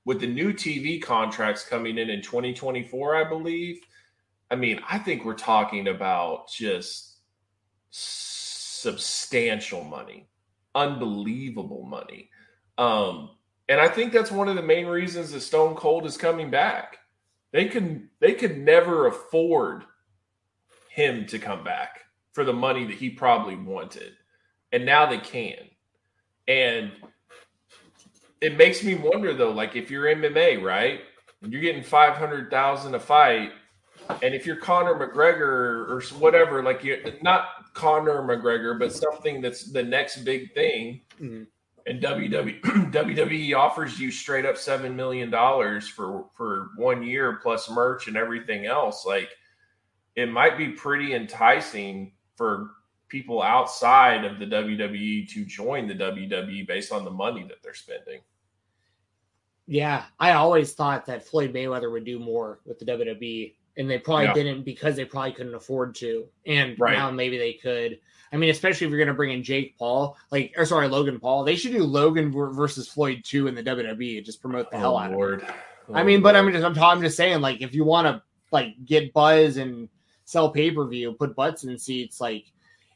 With 0.06 0.20
the 0.20 0.28
new 0.28 0.54
TV 0.54 1.02
contracts 1.02 1.66
coming 1.66 1.98
in 1.98 2.10
in 2.10 2.22
2024, 2.22 3.16
I 3.16 3.24
believe. 3.24 3.82
I 4.52 4.56
mean, 4.56 4.80
I 4.90 5.00
think 5.00 5.24
we're 5.24 5.34
talking 5.34 5.88
about 5.88 6.50
just 6.50 7.18
substantial 7.90 9.84
money, 9.84 10.28
unbelievable 10.76 11.86
money. 11.86 12.30
Um, 12.78 13.30
and 13.70 13.80
I 13.80 13.88
think 13.88 14.12
that's 14.12 14.32
one 14.32 14.50
of 14.50 14.56
the 14.56 14.62
main 14.62 14.88
reasons 14.88 15.32
that 15.32 15.40
Stone 15.40 15.76
Cold 15.76 16.06
is 16.06 16.18
coming 16.18 16.52
back. 16.52 16.98
They 17.52 17.66
can 17.66 18.10
they 18.20 18.34
could 18.34 18.58
never 18.58 19.08
afford 19.08 19.86
him 20.90 21.26
to 21.28 21.40
come 21.40 21.64
back 21.64 22.02
for 22.34 22.44
the 22.44 22.54
money 22.54 22.86
that 22.86 22.98
he 22.98 23.10
probably 23.10 23.56
wanted. 23.56 24.14
And 24.72 24.86
now 24.86 25.06
they 25.06 25.20
can. 25.20 25.70
And 26.48 26.92
it 28.42 28.58
makes 28.58 28.84
me 28.84 28.96
wonder 28.96 29.34
though, 29.34 29.52
like 29.52 29.76
if 29.76 29.90
you're 29.90 30.06
MMA, 30.06 30.62
right? 30.62 31.02
And 31.42 31.52
you're 31.52 31.62
getting 31.62 31.84
500,000 31.84 32.96
a 32.96 33.00
fight, 33.00 33.52
and 34.22 34.34
if 34.34 34.46
you're 34.46 34.56
Conor 34.56 34.96
McGregor 34.96 35.90
or 35.90 36.02
whatever, 36.18 36.64
like 36.64 36.84
you're 36.84 37.00
not 37.22 37.74
Conor 37.74 38.22
McGregor, 38.22 38.78
but 38.78 38.94
something 38.94 39.42
that's 39.42 39.72
the 39.72 39.84
next 39.84 40.24
big 40.24 40.54
thing, 40.54 41.02
mm-hmm 41.22 41.44
and 41.86 42.02
WWE 42.02 42.62
WWE 42.92 43.56
offers 43.58 44.00
you 44.00 44.12
straight 44.12 44.46
up 44.46 44.58
seven 44.58 44.96
million 44.96 45.30
dollars 45.30 45.88
for 45.88 46.26
for 46.36 46.70
one 46.78 47.04
year 47.04 47.40
plus 47.42 47.70
merch 47.70 48.08
and 48.08 48.18
everything 48.18 48.66
else, 48.66 49.06
like 49.06 49.30
it 50.16 50.32
might 50.32 50.58
be 50.58 50.70
pretty 50.70 51.14
enticing 51.14 52.14
for 52.36 52.72
people 53.14 53.44
outside 53.44 54.26
of 54.26 54.40
the 54.40 54.46
WWE 54.46 55.30
to 55.30 55.46
join 55.46 55.88
the 55.88 55.94
WWE 55.94 56.66
based 56.66 56.92
on 56.92 57.06
the 57.06 57.12
money 57.12 57.44
that 57.44 57.62
they're 57.62 57.76
spending. 57.76 58.22
Yeah, 59.68 60.06
I 60.20 60.32
always 60.32 60.74
thought 60.74 61.06
that 61.06 61.24
Floyd 61.24 61.54
Mayweather 61.54 61.92
would 61.92 62.06
do 62.06 62.18
more 62.18 62.60
with 62.66 62.80
the 62.80 62.86
WWE, 62.86 63.54
and 63.78 63.88
they 63.88 64.00
probably 64.00 64.26
yeah. 64.26 64.34
didn't 64.34 64.64
because 64.64 64.96
they 64.96 65.06
probably 65.06 65.32
couldn't 65.32 65.54
afford 65.54 65.94
to. 65.98 66.26
And 66.48 66.76
right. 66.80 66.98
now 66.98 67.12
maybe 67.12 67.38
they 67.38 67.54
could. 67.54 68.00
I 68.34 68.38
mean, 68.38 68.50
especially 68.50 68.88
if 68.88 68.90
you're 68.90 68.98
going 68.98 69.10
to 69.10 69.14
bring 69.14 69.32
in 69.32 69.44
Jake 69.44 69.78
Paul, 69.78 70.18
like, 70.32 70.56
or 70.58 70.66
sorry, 70.66 70.88
Logan 70.88 71.20
Paul, 71.20 71.44
they 71.44 71.56
should 71.56 71.72
do 71.72 71.84
Logan 71.84 72.32
versus 72.32 72.88
Floyd 72.88 73.22
2 73.24 73.46
in 73.46 73.54
the 73.54 73.64
WWE 73.64 74.18
and 74.18 74.26
just 74.26 74.42
promote 74.42 74.72
the 74.72 74.78
oh, 74.78 74.80
hell 74.80 74.98
out 74.98 75.12
Lord. 75.12 75.44
of 75.44 75.50
it. 75.50 75.56
Oh, 75.88 75.94
I 75.94 76.02
mean, 76.04 76.24
Lord. 76.24 76.34
but 76.34 76.36
I'm 76.36 76.52
just, 76.52 76.66
I'm, 76.66 76.84
I'm 76.84 77.02
just 77.02 77.16
saying, 77.16 77.42
like, 77.42 77.62
if 77.62 77.76
you 77.76 77.86
want 77.86 78.08
to, 78.08 78.24
like, 78.52 78.74
get 78.84 79.14
buzz 79.14 79.58
and 79.58 79.88
sell 80.26 80.50
pay 80.50 80.72
per 80.72 80.88
view, 80.88 81.14
put 81.14 81.36
butts 81.36 81.64
in 81.64 81.78
seats, 81.78 82.20
like, 82.20 82.52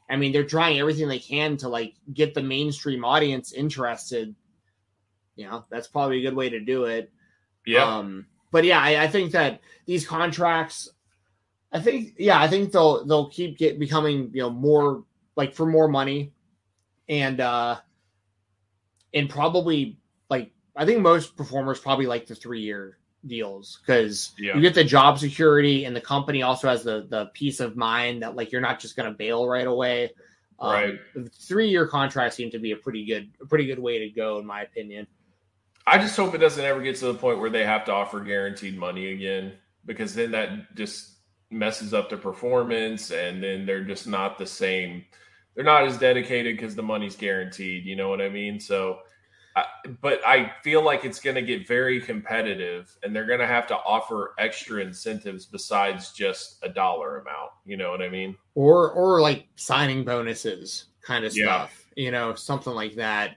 I 0.08 0.16
mean, 0.16 0.32
they're 0.32 0.44
trying 0.44 0.78
everything 0.78 1.08
they 1.08 1.18
can 1.18 1.56
to, 1.58 1.68
like, 1.68 1.94
get 2.12 2.34
the 2.34 2.42
mainstream 2.42 3.04
audience 3.04 3.52
interested. 3.52 4.34
You 5.36 5.46
know, 5.48 5.64
that's 5.70 5.88
probably 5.88 6.18
a 6.18 6.22
good 6.22 6.36
way 6.36 6.48
to 6.50 6.60
do 6.60 6.84
it. 6.84 7.12
Yeah. 7.66 7.84
Um, 7.84 8.26
but 8.50 8.64
yeah, 8.64 8.80
I, 8.80 9.04
I 9.04 9.08
think 9.08 9.32
that 9.32 9.60
these 9.86 10.06
contracts, 10.06 10.88
I 11.72 11.80
think, 11.80 12.14
yeah, 12.18 12.40
I 12.40 12.48
think 12.48 12.72
they'll 12.72 13.04
they'll 13.04 13.28
keep 13.28 13.58
get 13.58 13.78
becoming 13.78 14.30
you 14.32 14.40
know 14.40 14.50
more 14.50 15.04
like 15.36 15.54
for 15.54 15.66
more 15.66 15.86
money 15.86 16.32
and 17.08 17.40
uh 17.40 17.76
and 19.14 19.30
probably 19.30 19.98
like 20.30 20.50
I 20.74 20.84
think 20.86 21.00
most 21.00 21.36
performers 21.36 21.78
probably 21.78 22.06
like 22.06 22.26
the 22.26 22.34
three 22.34 22.62
year 22.62 22.97
deals 23.26 23.80
because 23.84 24.32
yeah. 24.38 24.54
you 24.54 24.60
get 24.60 24.74
the 24.74 24.84
job 24.84 25.18
security 25.18 25.84
and 25.84 25.94
the 25.94 26.00
company 26.00 26.42
also 26.42 26.68
has 26.68 26.84
the 26.84 27.06
the 27.08 27.26
peace 27.34 27.60
of 27.60 27.76
mind 27.76 28.22
that 28.22 28.36
like 28.36 28.52
you're 28.52 28.60
not 28.60 28.80
just 28.80 28.96
going 28.96 29.10
to 29.10 29.16
bail 29.16 29.46
right 29.46 29.66
away. 29.66 30.10
Um, 30.60 30.72
right. 30.72 30.98
Three 31.40 31.68
year 31.68 31.86
contracts 31.86 32.36
seem 32.36 32.50
to 32.50 32.58
be 32.58 32.72
a 32.72 32.76
pretty 32.76 33.04
good 33.04 33.30
a 33.40 33.46
pretty 33.46 33.66
good 33.66 33.78
way 33.78 33.98
to 33.98 34.10
go 34.10 34.38
in 34.38 34.46
my 34.46 34.62
opinion. 34.62 35.06
I 35.86 35.98
just 35.98 36.16
hope 36.16 36.34
it 36.34 36.38
doesn't 36.38 36.64
ever 36.64 36.82
get 36.82 36.96
to 36.96 37.06
the 37.06 37.14
point 37.14 37.40
where 37.40 37.50
they 37.50 37.64
have 37.64 37.84
to 37.86 37.92
offer 37.92 38.20
guaranteed 38.20 38.76
money 38.78 39.12
again 39.12 39.54
because 39.86 40.14
then 40.14 40.32
that 40.32 40.74
just 40.74 41.14
messes 41.50 41.94
up 41.94 42.10
their 42.10 42.18
performance 42.18 43.10
and 43.10 43.42
then 43.42 43.64
they're 43.64 43.84
just 43.84 44.06
not 44.06 44.36
the 44.36 44.46
same 44.46 45.04
they're 45.54 45.64
not 45.64 45.84
as 45.84 45.96
dedicated 45.96 46.56
because 46.56 46.76
the 46.76 46.82
money's 46.82 47.16
guaranteed 47.16 47.86
you 47.86 47.96
know 47.96 48.10
what 48.10 48.20
i 48.20 48.28
mean 48.28 48.60
so 48.60 48.98
but 50.00 50.20
I 50.26 50.52
feel 50.62 50.82
like 50.84 51.04
it's 51.04 51.20
going 51.20 51.36
to 51.36 51.42
get 51.42 51.66
very 51.66 52.00
competitive, 52.00 52.96
and 53.02 53.14
they're 53.14 53.26
going 53.26 53.40
to 53.40 53.46
have 53.46 53.66
to 53.68 53.76
offer 53.76 54.34
extra 54.38 54.82
incentives 54.82 55.46
besides 55.46 56.12
just 56.12 56.58
a 56.62 56.68
dollar 56.68 57.18
amount. 57.18 57.50
You 57.64 57.76
know 57.76 57.90
what 57.90 58.02
I 58.02 58.08
mean? 58.08 58.36
Or 58.54 58.90
or 58.90 59.20
like 59.20 59.46
signing 59.56 60.04
bonuses 60.04 60.86
kind 61.02 61.24
of 61.24 61.32
stuff. 61.32 61.86
Yeah. 61.96 62.04
You 62.04 62.10
know, 62.10 62.34
something 62.34 62.72
like 62.72 62.96
that. 62.96 63.36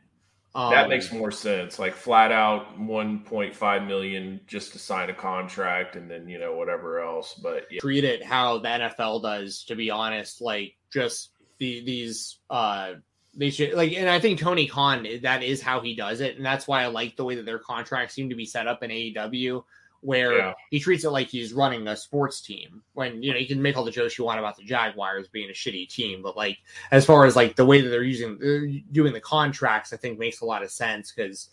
Um, 0.53 0.71
that 0.71 0.89
makes 0.89 1.11
more 1.13 1.31
sense. 1.31 1.79
Like 1.79 1.93
flat 1.93 2.31
out 2.31 2.77
1.5 2.77 3.87
million 3.87 4.41
just 4.47 4.73
to 4.73 4.79
sign 4.79 5.09
a 5.09 5.13
contract, 5.13 5.95
and 5.95 6.11
then 6.11 6.27
you 6.27 6.39
know 6.39 6.55
whatever 6.55 6.99
else. 6.99 7.39
But 7.41 7.67
yeah. 7.71 7.79
treat 7.79 8.03
it 8.03 8.23
how 8.23 8.57
the 8.57 8.67
NFL 8.67 9.23
does. 9.23 9.63
To 9.65 9.75
be 9.75 9.89
honest, 9.89 10.41
like 10.41 10.75
just 10.91 11.31
the, 11.57 11.83
these 11.85 12.39
uh 12.49 12.93
they 13.35 13.49
should 13.49 13.73
like 13.73 13.93
and 13.93 14.09
i 14.09 14.19
think 14.19 14.39
tony 14.39 14.67
khan 14.67 15.07
that 15.21 15.43
is 15.43 15.61
how 15.61 15.79
he 15.79 15.95
does 15.95 16.19
it 16.19 16.35
and 16.35 16.45
that's 16.45 16.67
why 16.67 16.83
i 16.83 16.87
like 16.87 17.15
the 17.15 17.23
way 17.23 17.35
that 17.35 17.45
their 17.45 17.59
contracts 17.59 18.13
seem 18.13 18.29
to 18.29 18.35
be 18.35 18.45
set 18.45 18.67
up 18.67 18.83
in 18.83 18.89
aew 18.89 19.63
where 20.01 20.37
yeah. 20.37 20.53
he 20.71 20.79
treats 20.79 21.03
it 21.03 21.11
like 21.11 21.27
he's 21.27 21.53
running 21.53 21.87
a 21.87 21.95
sports 21.95 22.41
team 22.41 22.81
when 22.93 23.21
you 23.21 23.31
know 23.31 23.37
you 23.37 23.47
can 23.47 23.61
make 23.61 23.77
all 23.77 23.85
the 23.85 23.91
jokes 23.91 24.17
you 24.17 24.25
want 24.25 24.39
about 24.39 24.57
the 24.57 24.63
jaguars 24.63 25.27
being 25.27 25.49
a 25.49 25.53
shitty 25.53 25.87
team 25.87 26.21
but 26.21 26.35
like 26.35 26.57
as 26.91 27.05
far 27.05 27.25
as 27.25 27.35
like 27.35 27.55
the 27.55 27.65
way 27.65 27.81
that 27.81 27.89
they're 27.89 28.03
using 28.03 28.37
they're 28.39 28.67
doing 28.91 29.13
the 29.13 29.21
contracts 29.21 29.93
i 29.93 29.97
think 29.97 30.19
makes 30.19 30.41
a 30.41 30.45
lot 30.45 30.63
of 30.63 30.71
sense 30.71 31.11
because 31.11 31.49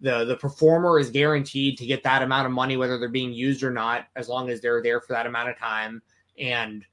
the 0.00 0.26
the 0.26 0.36
performer 0.36 0.98
is 0.98 1.10
guaranteed 1.10 1.78
to 1.78 1.86
get 1.86 2.02
that 2.02 2.22
amount 2.22 2.46
of 2.46 2.52
money 2.52 2.76
whether 2.76 2.98
they're 2.98 3.08
being 3.08 3.32
used 3.32 3.62
or 3.62 3.70
not 3.70 4.06
as 4.14 4.28
long 4.28 4.50
as 4.50 4.60
they're 4.60 4.82
there 4.82 5.00
for 5.00 5.14
that 5.14 5.26
amount 5.26 5.48
of 5.48 5.58
time 5.58 6.02
and 6.38 6.84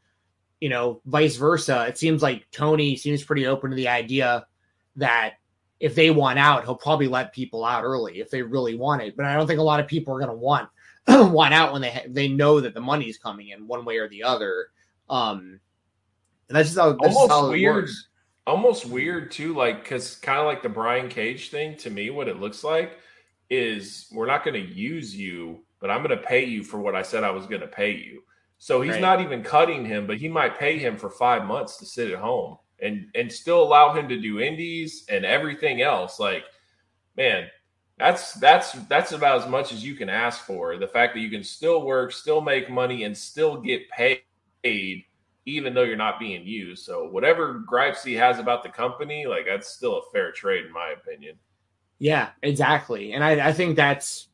you 0.63 0.69
know, 0.69 1.01
vice 1.05 1.35
versa. 1.35 1.85
It 1.89 1.97
seems 1.97 2.23
like 2.23 2.47
Tony 2.53 2.95
seems 2.95 3.21
pretty 3.21 3.47
open 3.47 3.71
to 3.71 3.75
the 3.75 3.89
idea 3.89 4.47
that 4.95 5.33
if 5.81 5.93
they 5.93 6.09
want 6.09 6.39
out, 6.39 6.63
he'll 6.63 6.77
probably 6.77 7.09
let 7.09 7.33
people 7.33 7.65
out 7.65 7.83
early 7.83 8.21
if 8.21 8.29
they 8.29 8.41
really 8.41 8.73
want 8.73 9.01
it. 9.01 9.17
But 9.17 9.25
I 9.25 9.35
don't 9.35 9.45
think 9.45 9.59
a 9.59 9.63
lot 9.63 9.81
of 9.81 9.87
people 9.87 10.15
are 10.15 10.19
going 10.19 10.31
to 10.31 10.37
want 10.37 10.69
want 11.09 11.53
out 11.53 11.73
when 11.73 11.81
they 11.81 11.91
ha- 11.91 12.07
they 12.07 12.29
know 12.29 12.61
that 12.61 12.73
the 12.73 12.79
money's 12.79 13.17
coming 13.17 13.49
in 13.49 13.67
one 13.67 13.83
way 13.83 13.97
or 13.97 14.07
the 14.07 14.23
other. 14.23 14.67
Um, 15.09 15.59
and 16.47 16.55
that's 16.55 16.69
just 16.69 16.79
how, 16.79 16.93
that's 16.93 17.13
almost 17.13 17.29
how 17.29 17.49
weird. 17.49 17.89
Almost 18.47 18.85
weird 18.85 19.31
too, 19.31 19.53
like 19.53 19.83
because 19.83 20.15
kind 20.15 20.39
of 20.39 20.45
like 20.45 20.63
the 20.63 20.69
Brian 20.69 21.09
Cage 21.09 21.49
thing. 21.49 21.75
To 21.79 21.89
me, 21.89 22.09
what 22.09 22.29
it 22.29 22.39
looks 22.39 22.63
like 22.63 22.99
is 23.49 24.07
we're 24.13 24.27
not 24.27 24.45
going 24.45 24.65
to 24.65 24.73
use 24.73 25.13
you, 25.13 25.65
but 25.81 25.91
I'm 25.91 26.03
going 26.05 26.17
to 26.17 26.25
pay 26.25 26.45
you 26.45 26.63
for 26.63 26.79
what 26.79 26.95
I 26.95 27.01
said 27.01 27.25
I 27.25 27.31
was 27.31 27.47
going 27.47 27.59
to 27.59 27.67
pay 27.67 27.91
you. 27.91 28.23
So 28.63 28.79
he's 28.79 28.93
right. 28.93 29.01
not 29.01 29.19
even 29.19 29.43
cutting 29.43 29.83
him, 29.83 30.07
but 30.07 30.19
he 30.19 30.29
might 30.29 30.57
pay 30.57 30.77
him 30.77 30.95
for 30.95 31.09
five 31.09 31.43
months 31.43 31.75
to 31.79 31.85
sit 31.85 32.09
at 32.11 32.19
home 32.19 32.59
and 32.81 33.07
and 33.13 33.29
still 33.29 33.61
allow 33.61 33.91
him 33.93 34.07
to 34.07 34.17
do 34.17 34.39
indies 34.39 35.03
and 35.09 35.25
everything 35.25 35.81
else. 35.81 36.17
Like, 36.17 36.45
man, 37.17 37.49
that's 37.97 38.35
that's 38.35 38.71
that's 38.87 39.11
about 39.11 39.41
as 39.41 39.49
much 39.49 39.73
as 39.73 39.83
you 39.83 39.95
can 39.95 40.07
ask 40.07 40.45
for. 40.45 40.77
The 40.77 40.87
fact 40.87 41.13
that 41.13 41.19
you 41.19 41.29
can 41.29 41.43
still 41.43 41.85
work, 41.85 42.13
still 42.13 42.39
make 42.39 42.69
money, 42.69 43.03
and 43.03 43.17
still 43.17 43.59
get 43.59 43.81
paid, 43.89 45.03
even 45.45 45.73
though 45.73 45.83
you're 45.83 45.97
not 45.97 46.17
being 46.17 46.47
used. 46.47 46.85
So 46.85 47.09
whatever 47.09 47.55
gripes 47.67 48.01
he 48.01 48.13
has 48.13 48.39
about 48.39 48.63
the 48.63 48.69
company, 48.69 49.25
like 49.25 49.45
that's 49.45 49.67
still 49.75 49.97
a 49.97 50.11
fair 50.13 50.31
trade, 50.31 50.67
in 50.67 50.71
my 50.71 50.91
opinion. 50.91 51.35
Yeah, 51.99 52.29
exactly. 52.41 53.11
And 53.11 53.25
I, 53.25 53.49
I 53.49 53.51
think 53.51 53.75
that's 53.75 54.29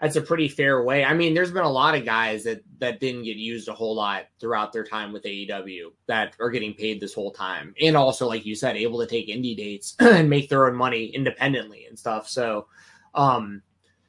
that's 0.00 0.16
a 0.16 0.22
pretty 0.22 0.48
fair 0.48 0.82
way. 0.82 1.04
I 1.04 1.12
mean, 1.12 1.34
there's 1.34 1.50
been 1.50 1.64
a 1.64 1.70
lot 1.70 1.94
of 1.94 2.04
guys 2.04 2.44
that 2.44 2.62
that 2.78 3.00
didn't 3.00 3.24
get 3.24 3.36
used 3.36 3.68
a 3.68 3.74
whole 3.74 3.94
lot 3.94 4.26
throughout 4.40 4.72
their 4.72 4.84
time 4.84 5.12
with 5.12 5.24
AEW 5.24 5.92
that 6.06 6.34
are 6.40 6.50
getting 6.50 6.72
paid 6.72 7.00
this 7.00 7.12
whole 7.12 7.30
time, 7.30 7.74
and 7.80 7.96
also, 7.96 8.26
like 8.26 8.46
you 8.46 8.54
said, 8.54 8.76
able 8.76 9.00
to 9.00 9.06
take 9.06 9.28
indie 9.28 9.56
dates 9.56 9.96
and 10.00 10.30
make 10.30 10.48
their 10.48 10.66
own 10.66 10.76
money 10.76 11.06
independently 11.06 11.84
and 11.86 11.98
stuff. 11.98 12.28
So, 12.28 12.68
um, 13.14 13.62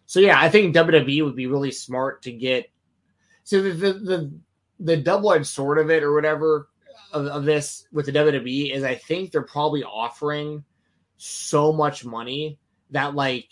so 0.05 0.19
yeah, 0.19 0.39
I 0.39 0.49
think 0.49 0.75
WWE 0.75 1.25
would 1.25 1.35
be 1.35 1.47
really 1.47 1.71
smart 1.71 2.21
to 2.23 2.31
get. 2.31 2.71
So 3.43 3.61
the 3.61 3.71
the 3.71 3.93
the, 3.93 4.31
the 4.79 4.97
double 4.97 5.33
edged 5.33 5.47
sword 5.47 5.77
of 5.77 5.89
it 5.89 6.03
or 6.03 6.13
whatever 6.13 6.69
of, 7.11 7.25
of 7.25 7.43
this 7.43 7.85
with 7.91 8.05
the 8.05 8.13
WWE 8.13 8.73
is, 8.73 8.83
I 8.83 8.95
think 8.95 9.31
they're 9.31 9.41
probably 9.41 9.83
offering 9.83 10.63
so 11.17 11.73
much 11.73 12.05
money 12.05 12.57
that 12.91 13.13
like 13.13 13.49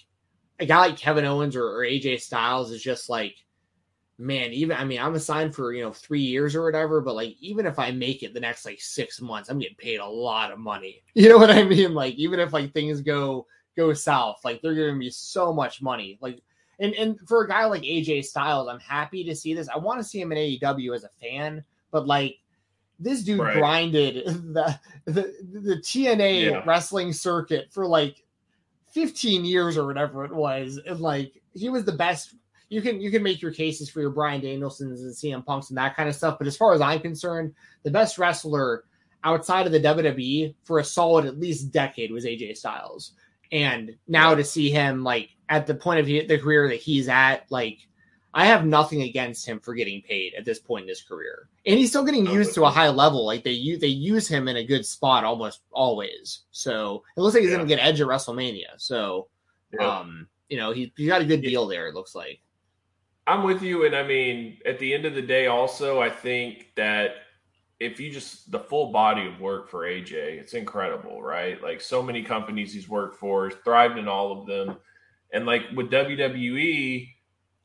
a 0.60 0.66
guy 0.66 0.80
like 0.80 0.98
Kevin 0.98 1.26
Owens 1.26 1.56
or, 1.56 1.66
or 1.66 1.86
AJ 1.86 2.22
Styles 2.22 2.72
is 2.72 2.82
just 2.82 3.10
like, 3.10 3.36
man, 4.18 4.52
even 4.52 4.76
I 4.78 4.84
mean, 4.84 5.00
I'm 5.00 5.16
assigned 5.16 5.56
for 5.56 5.74
you 5.74 5.84
know 5.84 5.94
three 5.94 6.22
years 6.22 6.56
or 6.56 6.64
whatever, 6.64 7.02
but 7.02 7.16
like 7.16 7.36
even 7.40 7.66
if 7.66 7.80
I 7.80 7.92
make 7.92 8.24
it 8.24 8.34
the 8.34 8.40
next 8.40 8.66
like 8.66 8.82
six 8.82 9.22
months, 9.22 9.50
I'm 9.50 9.60
getting 9.60 9.78
paid 9.78 10.00
a 10.00 10.06
lot 10.06 10.52
of 10.52 10.60
money. 10.60 11.04
You 11.14 11.30
know 11.30 11.38
what 11.38 11.52
I 11.52 11.64
mean? 11.64 11.94
Like 11.94 12.16
even 12.16 12.40
if 12.40 12.54
like 12.54 12.74
things 12.74 13.02
go 13.02 13.48
go 13.76 13.94
south, 13.94 14.42
like 14.44 14.62
they're 14.62 14.76
giving 14.76 14.98
me 14.98 15.10
so 15.10 15.54
much 15.54 15.82
money. 15.82 16.18
Like 16.22 16.42
and 16.80 16.94
and 16.96 17.20
for 17.28 17.44
a 17.44 17.48
guy 17.48 17.66
like 17.66 17.84
AJ 17.84 18.26
Styles, 18.26 18.68
I'm 18.68 18.80
happy 18.80 19.24
to 19.24 19.36
see 19.36 19.54
this. 19.54 19.70
I 19.70 19.78
want 19.78 20.00
to 20.00 20.04
see 20.04 20.22
him 20.22 20.32
in 20.32 20.38
AEW 20.38 20.96
as 20.96 21.04
a 21.04 21.10
fan, 21.22 21.64
but 21.92 22.08
like 22.08 22.38
this 23.00 23.24
dude 23.24 23.40
right. 23.40 23.56
grinded 23.56 24.26
the 24.54 24.78
the, 25.06 25.34
the 25.42 25.78
TNA 25.78 26.52
yeah. 26.52 26.64
wrestling 26.66 27.14
circuit 27.14 27.68
for 27.72 27.86
like 27.86 28.24
15 28.92 29.46
years 29.46 29.78
or 29.78 29.86
whatever 29.86 30.26
it 30.26 30.34
was. 30.34 30.80
And 30.86 31.00
like 31.00 31.42
he 31.54 31.70
was 31.70 31.86
the 31.86 31.92
best. 31.92 32.36
You 32.70 32.82
can 32.82 33.02
you 33.02 33.10
can 33.10 33.24
make 33.24 33.42
your 33.42 33.52
cases 33.52 33.90
for 33.90 34.02
your 34.02 34.12
Brian 34.12 34.42
Danielsons 34.42 35.02
and 35.02 35.16
CM 35.16 35.46
Punks 35.46 35.70
and 35.70 35.78
that 35.78 35.96
kind 35.96 36.08
of 36.08 36.16
stuff. 36.16 36.38
But 36.38 36.48
as 36.48 36.58
far 36.58 36.74
as 36.74 36.82
I'm 36.82 37.00
concerned, 37.00 37.54
the 37.84 37.92
best 37.92 38.18
wrestler 38.18 38.84
outside 39.24 39.66
of 39.66 39.72
the 39.72 39.80
WWE 39.80 40.56
for 40.64 40.80
a 40.80 40.84
solid 40.84 41.26
at 41.26 41.40
least 41.40 41.72
decade 41.72 42.12
was 42.12 42.26
AJ 42.26 42.58
Styles. 42.58 43.14
And 43.52 43.96
now 44.08 44.36
to 44.36 44.44
see 44.44 44.70
him 44.70 45.04
like 45.04 45.30
at 45.50 45.66
the 45.66 45.74
point 45.74 46.00
of 46.00 46.06
the 46.06 46.38
career 46.38 46.68
that 46.70 46.76
he's 46.76 47.10
at, 47.10 47.46
like 47.50 47.80
I 48.34 48.46
have 48.46 48.66
nothing 48.66 49.02
against 49.02 49.48
him 49.48 49.60
for 49.60 49.74
getting 49.74 50.02
paid 50.02 50.34
at 50.36 50.46
this 50.46 50.60
point 50.60 50.84
in 50.84 50.90
his 50.90 51.02
career, 51.02 51.50
and 51.66 51.78
he's 51.80 51.90
still 51.90 52.06
getting 52.06 52.28
used 52.28 52.54
to 52.56 52.66
a 52.66 52.70
high 52.70 52.90
level. 52.90 53.26
Like 53.26 53.44
they 53.44 53.52
use 53.52 53.80
they 53.80 53.88
use 53.88 54.28
him 54.28 54.48
in 54.48 54.58
a 54.58 54.64
good 54.64 54.86
spot 54.86 55.24
almost 55.24 55.62
always. 55.72 56.42
So 56.52 57.04
it 57.18 57.22
looks 57.22 57.34
like 57.34 57.42
he's 57.42 57.52
yeah. 57.52 57.58
going 57.58 57.68
to 57.68 57.76
get 57.76 57.84
Edge 57.84 58.02
at 58.02 58.08
WrestleMania. 58.08 58.78
So, 58.78 59.28
yeah. 59.74 60.00
um, 60.00 60.28
you 60.48 60.58
know, 60.58 60.72
he 60.72 60.94
he 60.96 61.08
got 61.08 61.22
a 61.22 61.26
good 61.26 61.42
deal 61.42 61.68
there. 61.68 61.88
It 61.88 61.96
looks 61.96 62.14
like. 62.14 62.40
I'm 63.26 63.44
with 63.44 63.62
you, 63.62 63.86
and 63.86 63.96
I 63.96 64.04
mean, 64.04 64.58
at 64.66 64.80
the 64.80 64.94
end 64.94 65.06
of 65.06 65.14
the 65.14 65.22
day, 65.22 65.48
also, 65.48 66.00
I 66.02 66.10
think 66.10 66.72
that 66.76 67.12
if 67.80 68.00
you 68.00 68.12
just 68.12 68.52
the 68.52 68.60
full 68.60 68.92
body 68.92 69.28
of 69.28 69.40
work 69.40 69.70
for 69.70 69.86
AJ, 69.86 70.14
it's 70.14 70.54
incredible, 70.54 71.22
right? 71.22 71.62
Like 71.62 71.82
so 71.82 72.04
many 72.04 72.24
companies 72.24 72.74
he's 72.74 72.90
worked 72.90 73.18
for, 73.18 73.50
thrived 73.50 73.98
in 73.98 74.08
all 74.08 74.40
of 74.40 74.46
them, 74.46 74.78
and 75.34 75.46
like 75.46 75.64
with 75.76 75.90
WWE 75.90 77.10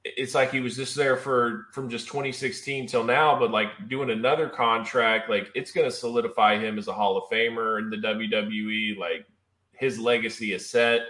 it's 0.04 0.34
like 0.34 0.50
he 0.50 0.60
was 0.60 0.76
just 0.76 0.94
there 0.94 1.16
for 1.16 1.66
from 1.72 1.88
just 1.88 2.06
2016 2.08 2.86
till 2.86 3.04
now, 3.04 3.38
but 3.38 3.50
like 3.50 3.88
doing 3.88 4.10
another 4.10 4.48
contract, 4.50 5.30
like 5.30 5.50
it's 5.54 5.72
going 5.72 5.88
to 5.88 5.96
solidify 5.96 6.58
him 6.58 6.78
as 6.78 6.88
a 6.88 6.92
Hall 6.92 7.16
of 7.16 7.24
Famer 7.30 7.78
in 7.78 7.88
the 7.88 7.96
WWE. 7.96 8.98
Like 8.98 9.26
his 9.72 9.98
legacy 9.98 10.52
is 10.52 10.68
set, 10.68 11.00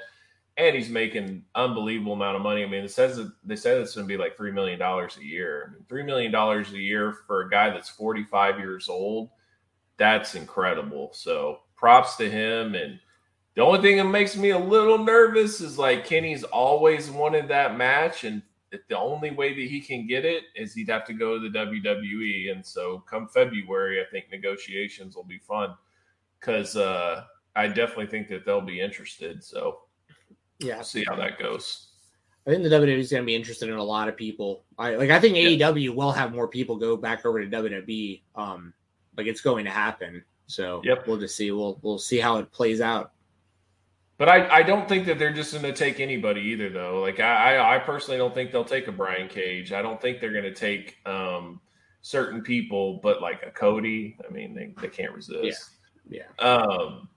and 0.56 0.76
he's 0.76 0.88
making 0.88 1.44
unbelievable 1.56 2.12
amount 2.12 2.36
of 2.36 2.42
money. 2.42 2.62
I 2.62 2.68
mean, 2.68 2.84
it 2.84 2.92
says 2.92 3.16
that 3.16 3.32
they 3.42 3.56
said 3.56 3.78
it's 3.78 3.96
going 3.96 4.06
to 4.06 4.12
be 4.12 4.16
like 4.16 4.36
three 4.36 4.52
million 4.52 4.78
dollars 4.78 5.16
a 5.18 5.24
year. 5.24 5.66
I 5.66 5.72
mean, 5.72 5.84
three 5.88 6.04
million 6.04 6.30
dollars 6.30 6.72
a 6.72 6.78
year 6.78 7.16
for 7.26 7.42
a 7.42 7.50
guy 7.50 7.70
that's 7.70 7.90
45 7.90 8.60
years 8.60 8.88
old, 8.88 9.30
that's 9.96 10.36
incredible. 10.36 11.10
So 11.12 11.60
props 11.76 12.16
to 12.16 12.30
him 12.30 12.74
and. 12.74 13.00
The 13.56 13.62
only 13.62 13.82
thing 13.82 13.98
that 13.98 14.06
makes 14.06 14.36
me 14.36 14.50
a 14.50 14.58
little 14.58 14.98
nervous 14.98 15.60
is 15.60 15.78
like 15.78 16.04
Kenny's 16.04 16.42
always 16.42 17.08
wanted 17.08 17.46
that 17.46 17.78
match, 17.78 18.24
and 18.24 18.42
the 18.88 18.98
only 18.98 19.30
way 19.30 19.54
that 19.54 19.70
he 19.70 19.80
can 19.80 20.06
get 20.06 20.24
it 20.24 20.44
is 20.54 20.74
he'd 20.74 20.88
have 20.88 21.04
to 21.06 21.12
go 21.12 21.38
to 21.38 21.48
the 21.48 21.58
WWE. 21.58 22.52
And 22.52 22.64
so 22.64 23.04
come 23.08 23.28
February, 23.28 24.00
I 24.00 24.04
think 24.10 24.26
negotiations 24.30 25.16
will 25.16 25.24
be 25.24 25.38
fun 25.38 25.74
because 26.38 26.76
uh, 26.76 27.24
I 27.56 27.68
definitely 27.68 28.06
think 28.06 28.28
that 28.28 28.44
they'll 28.44 28.60
be 28.60 28.80
interested. 28.80 29.42
So 29.42 29.80
yeah, 30.58 30.76
we'll 30.76 30.84
see 30.84 31.04
how 31.06 31.16
that 31.16 31.38
goes. 31.38 31.88
I 32.46 32.50
think 32.50 32.62
the 32.62 32.68
WWE 32.68 32.98
is 32.98 33.10
going 33.10 33.22
to 33.22 33.26
be 33.26 33.34
interested 33.34 33.70
in 33.70 33.76
a 33.76 33.82
lot 33.82 34.08
of 34.08 34.16
people. 34.16 34.64
I 34.78 34.96
like. 34.96 35.10
I 35.10 35.18
think 35.18 35.36
yeah. 35.36 35.70
AEW 35.70 35.94
will 35.94 36.12
have 36.12 36.32
more 36.32 36.46
people 36.46 36.76
go 36.76 36.96
back 36.96 37.24
over 37.24 37.42
to 37.42 37.50
WWE. 37.50 38.22
Um, 38.34 38.74
like 39.16 39.26
it's 39.26 39.40
going 39.40 39.64
to 39.64 39.70
happen. 39.70 40.22
So 40.46 40.82
yep. 40.84 41.06
we'll 41.06 41.16
just 41.16 41.36
see. 41.36 41.50
We'll 41.52 41.78
we'll 41.82 41.98
see 41.98 42.18
how 42.18 42.36
it 42.36 42.52
plays 42.52 42.82
out. 42.82 43.12
But 44.16 44.28
I, 44.28 44.48
I 44.48 44.62
don't 44.62 44.88
think 44.88 45.06
that 45.06 45.18
they're 45.18 45.32
just 45.32 45.52
going 45.52 45.64
to 45.64 45.72
take 45.72 45.98
anybody 45.98 46.40
either, 46.40 46.70
though. 46.70 47.00
Like 47.00 47.18
I, 47.18 47.76
I 47.76 47.78
personally 47.78 48.18
don't 48.18 48.32
think 48.32 48.52
they'll 48.52 48.64
take 48.64 48.86
a 48.86 48.92
Brian 48.92 49.28
Cage. 49.28 49.72
I 49.72 49.82
don't 49.82 50.00
think 50.00 50.20
they're 50.20 50.32
going 50.32 50.44
to 50.44 50.54
take 50.54 50.98
um, 51.04 51.60
certain 52.02 52.42
people, 52.42 53.00
but 53.02 53.20
like 53.20 53.42
a 53.44 53.50
Cody. 53.50 54.16
I 54.26 54.32
mean, 54.32 54.54
they, 54.54 54.72
they 54.80 54.88
can't 54.88 55.12
resist. 55.12 55.70
Yeah. 56.08 56.22
yeah. 56.38 56.44
Um, 56.44 57.08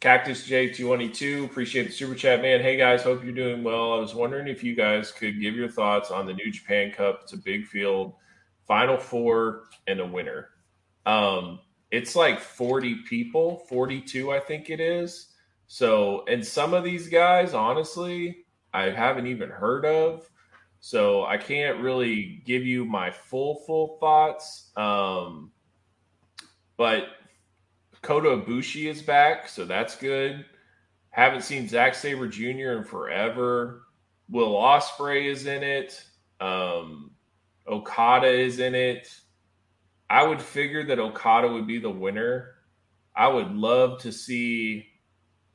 Cactus 0.00 0.48
J222, 0.48 1.44
appreciate 1.44 1.88
the 1.88 1.92
super 1.92 2.14
chat, 2.14 2.40
man. 2.40 2.60
Hey 2.60 2.76
guys, 2.76 3.02
hope 3.02 3.24
you're 3.24 3.32
doing 3.32 3.64
well. 3.64 3.92
I 3.92 3.96
was 3.96 4.14
wondering 4.14 4.46
if 4.46 4.62
you 4.62 4.76
guys 4.76 5.10
could 5.10 5.40
give 5.40 5.56
your 5.56 5.68
thoughts 5.68 6.12
on 6.12 6.24
the 6.24 6.34
New 6.34 6.52
Japan 6.52 6.92
Cup. 6.92 7.20
It's 7.24 7.32
a 7.32 7.36
big 7.36 7.66
field, 7.66 8.14
Final 8.68 8.96
Four, 8.96 9.64
and 9.88 9.98
a 9.98 10.06
winner. 10.06 10.50
Um, 11.04 11.58
it's 11.90 12.14
like 12.14 12.38
40 12.38 13.02
people, 13.08 13.64
42, 13.68 14.30
I 14.30 14.38
think 14.38 14.70
it 14.70 14.78
is. 14.78 15.32
So, 15.68 16.24
and 16.26 16.44
some 16.44 16.74
of 16.74 16.82
these 16.82 17.08
guys, 17.08 17.54
honestly, 17.54 18.44
I 18.72 18.84
haven't 18.84 19.26
even 19.26 19.50
heard 19.50 19.84
of. 19.84 20.28
So 20.80 21.24
I 21.24 21.36
can't 21.36 21.80
really 21.80 22.42
give 22.44 22.64
you 22.64 22.84
my 22.84 23.10
full, 23.10 23.62
full 23.66 23.98
thoughts. 24.00 24.70
Um, 24.76 25.52
but 26.76 27.04
Kota 28.02 28.28
Ibushi 28.28 28.88
is 28.88 29.02
back, 29.02 29.48
so 29.48 29.64
that's 29.64 29.96
good. 29.96 30.44
Haven't 31.10 31.42
seen 31.42 31.68
Zack 31.68 31.94
Sabre 31.94 32.28
Jr. 32.28 32.78
in 32.78 32.84
forever. 32.84 33.82
Will 34.30 34.54
Ospreay 34.54 35.26
is 35.30 35.46
in 35.46 35.62
it. 35.62 36.02
Um, 36.40 37.10
Okada 37.66 38.28
is 38.28 38.60
in 38.60 38.74
it. 38.74 39.12
I 40.08 40.22
would 40.22 40.40
figure 40.40 40.84
that 40.86 40.98
Okada 40.98 41.52
would 41.52 41.66
be 41.66 41.78
the 41.78 41.90
winner. 41.90 42.54
I 43.14 43.28
would 43.28 43.50
love 43.50 44.00
to 44.02 44.12
see 44.12 44.87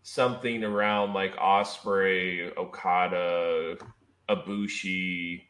something 0.03 0.63
around 0.63 1.13
like 1.13 1.35
Ospreay, 1.37 2.55
Okada, 2.57 3.77
Ibushi, 4.29 5.43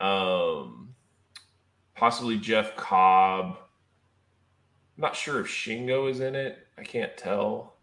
um, 0.00 0.94
possibly 1.94 2.38
Jeff 2.38 2.76
Cobb. 2.76 3.56
I'm 4.96 5.02
not 5.02 5.16
sure 5.16 5.40
if 5.40 5.48
Shingo 5.48 6.10
is 6.10 6.20
in 6.20 6.34
it. 6.34 6.58
I 6.78 6.82
can't 6.82 7.16
tell. 7.16 7.74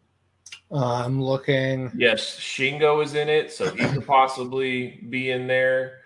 Uh, 0.71 1.03
I'm 1.03 1.21
looking. 1.21 1.91
Yes, 1.95 2.39
Shingo 2.39 3.03
is 3.03 3.13
in 3.13 3.29
it, 3.29 3.51
so 3.51 3.69
he 3.69 3.85
could 3.87 4.07
possibly 4.07 5.05
be 5.09 5.29
in 5.29 5.47
there. 5.47 5.99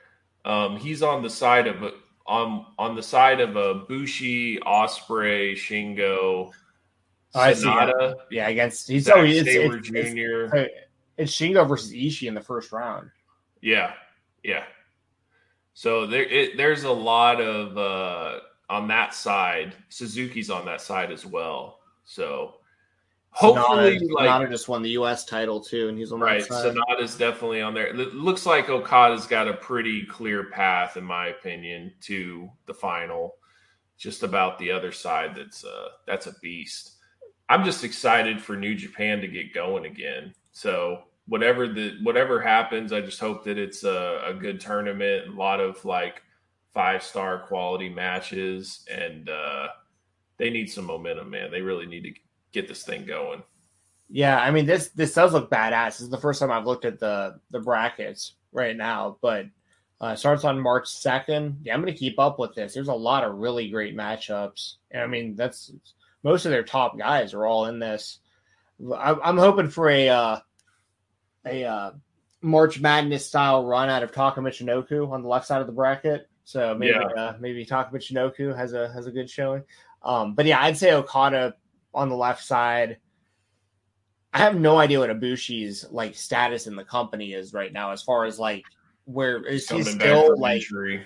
Um, 0.45 0.78
he's 0.78 1.04
on 1.04 1.22
the 1.22 1.30
side 1.30 1.68
of 1.68 1.93
on 2.26 2.66
on 2.78 2.95
the 2.95 3.04
side 3.04 3.39
of 3.39 3.56
a 3.56 3.76
Bushi, 3.88 4.58
Ospreay, 4.60 5.54
Shingo, 5.54 6.52
I 7.34 7.53
see. 7.53 7.65
Sanada, 7.65 8.15
Yeah, 8.29 8.49
against 8.49 8.88
he's 8.88 9.05
Zack 9.05 9.17
oh, 9.17 9.23
it's, 9.23 9.47
it's, 9.47 9.75
it's, 9.75 9.88
Jr. 9.88 10.57
it's 11.17 11.32
Shingo 11.32 11.67
versus 11.67 11.91
Ishii 11.91 12.27
in 12.27 12.34
the 12.34 12.41
first 12.41 12.71
round. 12.71 13.09
Yeah, 13.61 13.93
yeah. 14.43 14.63
So 15.73 16.05
there, 16.05 16.23
it, 16.23 16.57
there's 16.57 16.84
a 16.84 16.91
lot 16.91 17.39
of 17.39 17.77
uh, 17.77 18.39
on 18.69 18.88
that 18.89 19.13
side. 19.13 19.75
Suzuki's 19.89 20.49
on 20.49 20.65
that 20.65 20.82
side 20.82 21.11
as 21.11 21.25
well. 21.25 21.79
So 22.03 22.55
hopefully, 23.29 23.99
Sanada, 23.99 24.11
like 24.13 24.29
Sanada 24.29 24.49
just 24.49 24.67
won 24.67 24.82
the 24.82 24.89
U.S. 24.91 25.25
title 25.25 25.61
too, 25.61 25.88
and 25.88 25.97
he's 25.97 26.11
on 26.11 26.19
right, 26.19 26.41
that 26.41 26.47
side. 26.47 26.75
Sanada's 26.75 27.17
definitely 27.17 27.61
on 27.61 27.73
there. 27.73 27.88
It 27.88 28.13
looks 28.13 28.45
like 28.45 28.69
Okada's 28.69 29.27
got 29.27 29.47
a 29.47 29.53
pretty 29.53 30.05
clear 30.05 30.45
path, 30.45 30.97
in 30.97 31.03
my 31.03 31.27
opinion, 31.27 31.93
to 32.01 32.49
the 32.65 32.73
final. 32.73 33.36
Just 33.97 34.23
about 34.23 34.57
the 34.57 34.71
other 34.71 34.91
side, 34.91 35.36
that's 35.36 35.63
uh, 35.63 35.89
that's 36.07 36.25
a 36.25 36.34
beast. 36.41 36.93
I'm 37.52 37.66
just 37.66 37.84
excited 37.84 38.41
for 38.41 38.56
New 38.56 38.76
Japan 38.76 39.20
to 39.20 39.28
get 39.28 39.54
going 39.54 39.86
again. 39.86 40.34
So 40.54 41.04
whatever 41.28 41.68
the 41.68 41.97
whatever 42.02 42.39
happens, 42.39 42.93
I 42.93 43.02
just 43.02 43.20
hope 43.20 43.43
that 43.43 43.58
it's 43.58 43.84
a, 43.84 44.22
a 44.26 44.34
good 44.34 44.62
tournament, 44.62 45.28
a 45.28 45.38
lot 45.38 45.60
of 45.60 45.84
like 45.84 46.22
five 46.74 47.04
star 47.04 47.39
quality 47.39 47.89
matches, 47.89 48.86
and 48.89 49.30
uh, 49.30 49.68
they 50.38 50.49
need 50.49 50.72
some 50.72 50.86
momentum, 50.86 51.30
man. 51.30 51.52
They 51.52 51.60
really 51.62 51.86
need 51.86 52.04
to 52.04 52.14
get 52.54 52.70
this 52.70 52.84
thing 52.84 53.06
going. 53.06 53.43
Yeah, 54.10 54.39
I 54.39 54.49
mean 54.49 54.66
this 54.66 54.88
this 54.91 55.14
does 55.14 55.34
look 55.34 55.52
badass. 55.52 55.88
This 55.88 56.02
is 56.02 56.10
the 56.10 56.18
first 56.18 56.39
time 56.39 56.52
I've 56.52 56.66
looked 56.66 56.86
at 56.86 57.02
the 57.02 57.38
the 57.49 57.60
brackets 57.60 58.36
right 58.54 58.78
now, 58.78 59.18
but 59.22 59.47
uh, 59.99 60.16
starts 60.16 60.45
on 60.45 60.58
March 60.58 60.88
second. 60.88 61.60
Yeah, 61.64 61.74
I'm 61.74 61.82
going 61.82 61.93
to 61.93 61.99
keep 61.99 62.18
up 62.18 62.39
with 62.39 62.56
this. 62.56 62.74
There's 62.74 62.88
a 62.88 62.93
lot 62.93 63.26
of 63.26 63.36
really 63.36 63.70
great 63.70 63.93
matchups, 63.93 64.76
and 64.91 65.04
I 65.04 65.08
mean 65.08 65.36
that's 65.36 65.74
most 66.24 66.45
of 66.45 66.51
their 66.51 66.63
top 66.63 66.97
guys 66.97 67.34
are 67.34 67.45
all 67.45 67.65
in 67.65 67.80
this. 67.80 68.19
I, 68.95 69.15
I'm 69.24 69.38
hoping 69.38 69.69
for 69.69 69.89
a 69.89 70.09
uh, 70.09 70.39
a 71.45 71.63
uh, 71.65 71.91
March 72.41 72.80
Madness 72.80 73.26
style 73.26 73.65
run 73.65 73.89
out 73.89 74.03
of 74.03 74.11
Taka 74.11 74.39
Michinoku 74.39 75.11
on 75.11 75.22
the 75.22 75.28
left 75.30 75.47
side 75.47 75.61
of 75.61 75.67
the 75.67 75.74
bracket. 75.74 76.28
So 76.43 76.76
maybe 76.76 76.93
Yeah. 76.93 77.05
uh, 77.22 77.36
maybe 77.39 77.65
Taka 77.65 77.93
Michinoku 77.95 78.55
has 78.55 78.74
a 78.74 78.91
has 78.91 79.07
a 79.07 79.11
good 79.11 79.30
showing. 79.30 79.63
Um, 80.03 80.34
but 80.34 80.45
yeah, 80.45 80.61
I'd 80.61 80.78
say 80.78 80.93
Okada 80.93 81.55
on 81.93 82.09
the 82.09 82.15
left 82.15 82.43
side. 82.43 82.97
I 84.34 84.39
have 84.39 84.55
no 84.55 84.78
idea 84.78 84.99
what 84.99 85.09
Ibushi's 85.09 85.86
like 85.91 86.15
status 86.15 86.65
in 86.65 86.76
the 86.76 86.86
company 86.86 87.34
is 87.34 87.53
right 87.53 87.72
now, 87.72 87.91
as 87.91 88.01
far 88.01 88.26
as 88.26 88.39
like 88.39 88.63
where 89.05 89.43
is 89.45 89.67
he 89.69 89.80
Coming 89.84 89.97
back 89.97 90.07
still 90.07 90.39
like? 90.39 90.61
injury. 90.61 91.03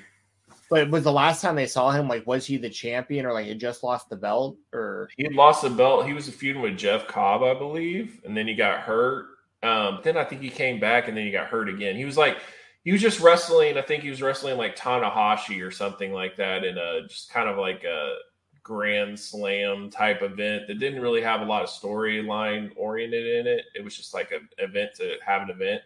But 0.69 0.89
was 0.89 1.03
the 1.03 1.11
last 1.11 1.41
time 1.41 1.55
they 1.55 1.67
saw 1.67 1.91
him 1.91 2.07
like 2.07 2.25
was 2.25 2.45
he 2.45 2.57
the 2.57 2.69
champion 2.69 3.25
or 3.25 3.33
like 3.33 3.45
he 3.45 3.53
just 3.55 3.83
lost 3.83 4.09
the 4.09 4.15
belt 4.15 4.57
or? 4.73 5.09
He 5.17 5.23
had 5.23 5.33
lost 5.33 5.61
the 5.61 5.69
belt. 5.69 6.05
He 6.05 6.13
was 6.13 6.27
feuding 6.29 6.61
with 6.61 6.77
Jeff 6.77 7.07
Cobb, 7.07 7.43
I 7.43 7.53
believe, 7.53 8.21
and 8.25 8.35
then 8.35 8.47
he 8.47 8.55
got 8.55 8.79
hurt. 8.79 9.27
Um, 9.63 9.99
then 10.03 10.17
I 10.17 10.23
think 10.23 10.41
he 10.41 10.49
came 10.49 10.79
back, 10.79 11.07
and 11.07 11.17
then 11.17 11.25
he 11.25 11.31
got 11.31 11.47
hurt 11.47 11.69
again. 11.69 11.95
He 11.95 12.05
was 12.05 12.17
like, 12.17 12.37
he 12.83 12.91
was 12.91 13.01
just 13.01 13.19
wrestling. 13.19 13.77
I 13.77 13.81
think 13.81 14.03
he 14.03 14.11
was 14.11 14.21
wrestling 14.21 14.57
like 14.57 14.75
Tanahashi 14.75 15.65
or 15.65 15.71
something 15.71 16.13
like 16.13 16.35
that 16.37 16.63
in 16.63 16.77
a 16.77 17.07
just 17.07 17.31
kind 17.31 17.49
of 17.49 17.57
like 17.57 17.83
a 17.83 18.17
Grand 18.61 19.19
Slam 19.19 19.89
type 19.89 20.21
event 20.21 20.67
that 20.67 20.79
didn't 20.79 21.01
really 21.01 21.21
have 21.21 21.41
a 21.41 21.45
lot 21.45 21.63
of 21.63 21.69
storyline 21.69 22.71
oriented 22.75 23.25
in 23.25 23.47
it. 23.47 23.65
It 23.75 23.83
was 23.83 23.97
just 23.97 24.13
like 24.13 24.31
an 24.31 24.47
event 24.59 24.91
to 24.97 25.15
have 25.25 25.41
an 25.41 25.49
event, 25.49 25.81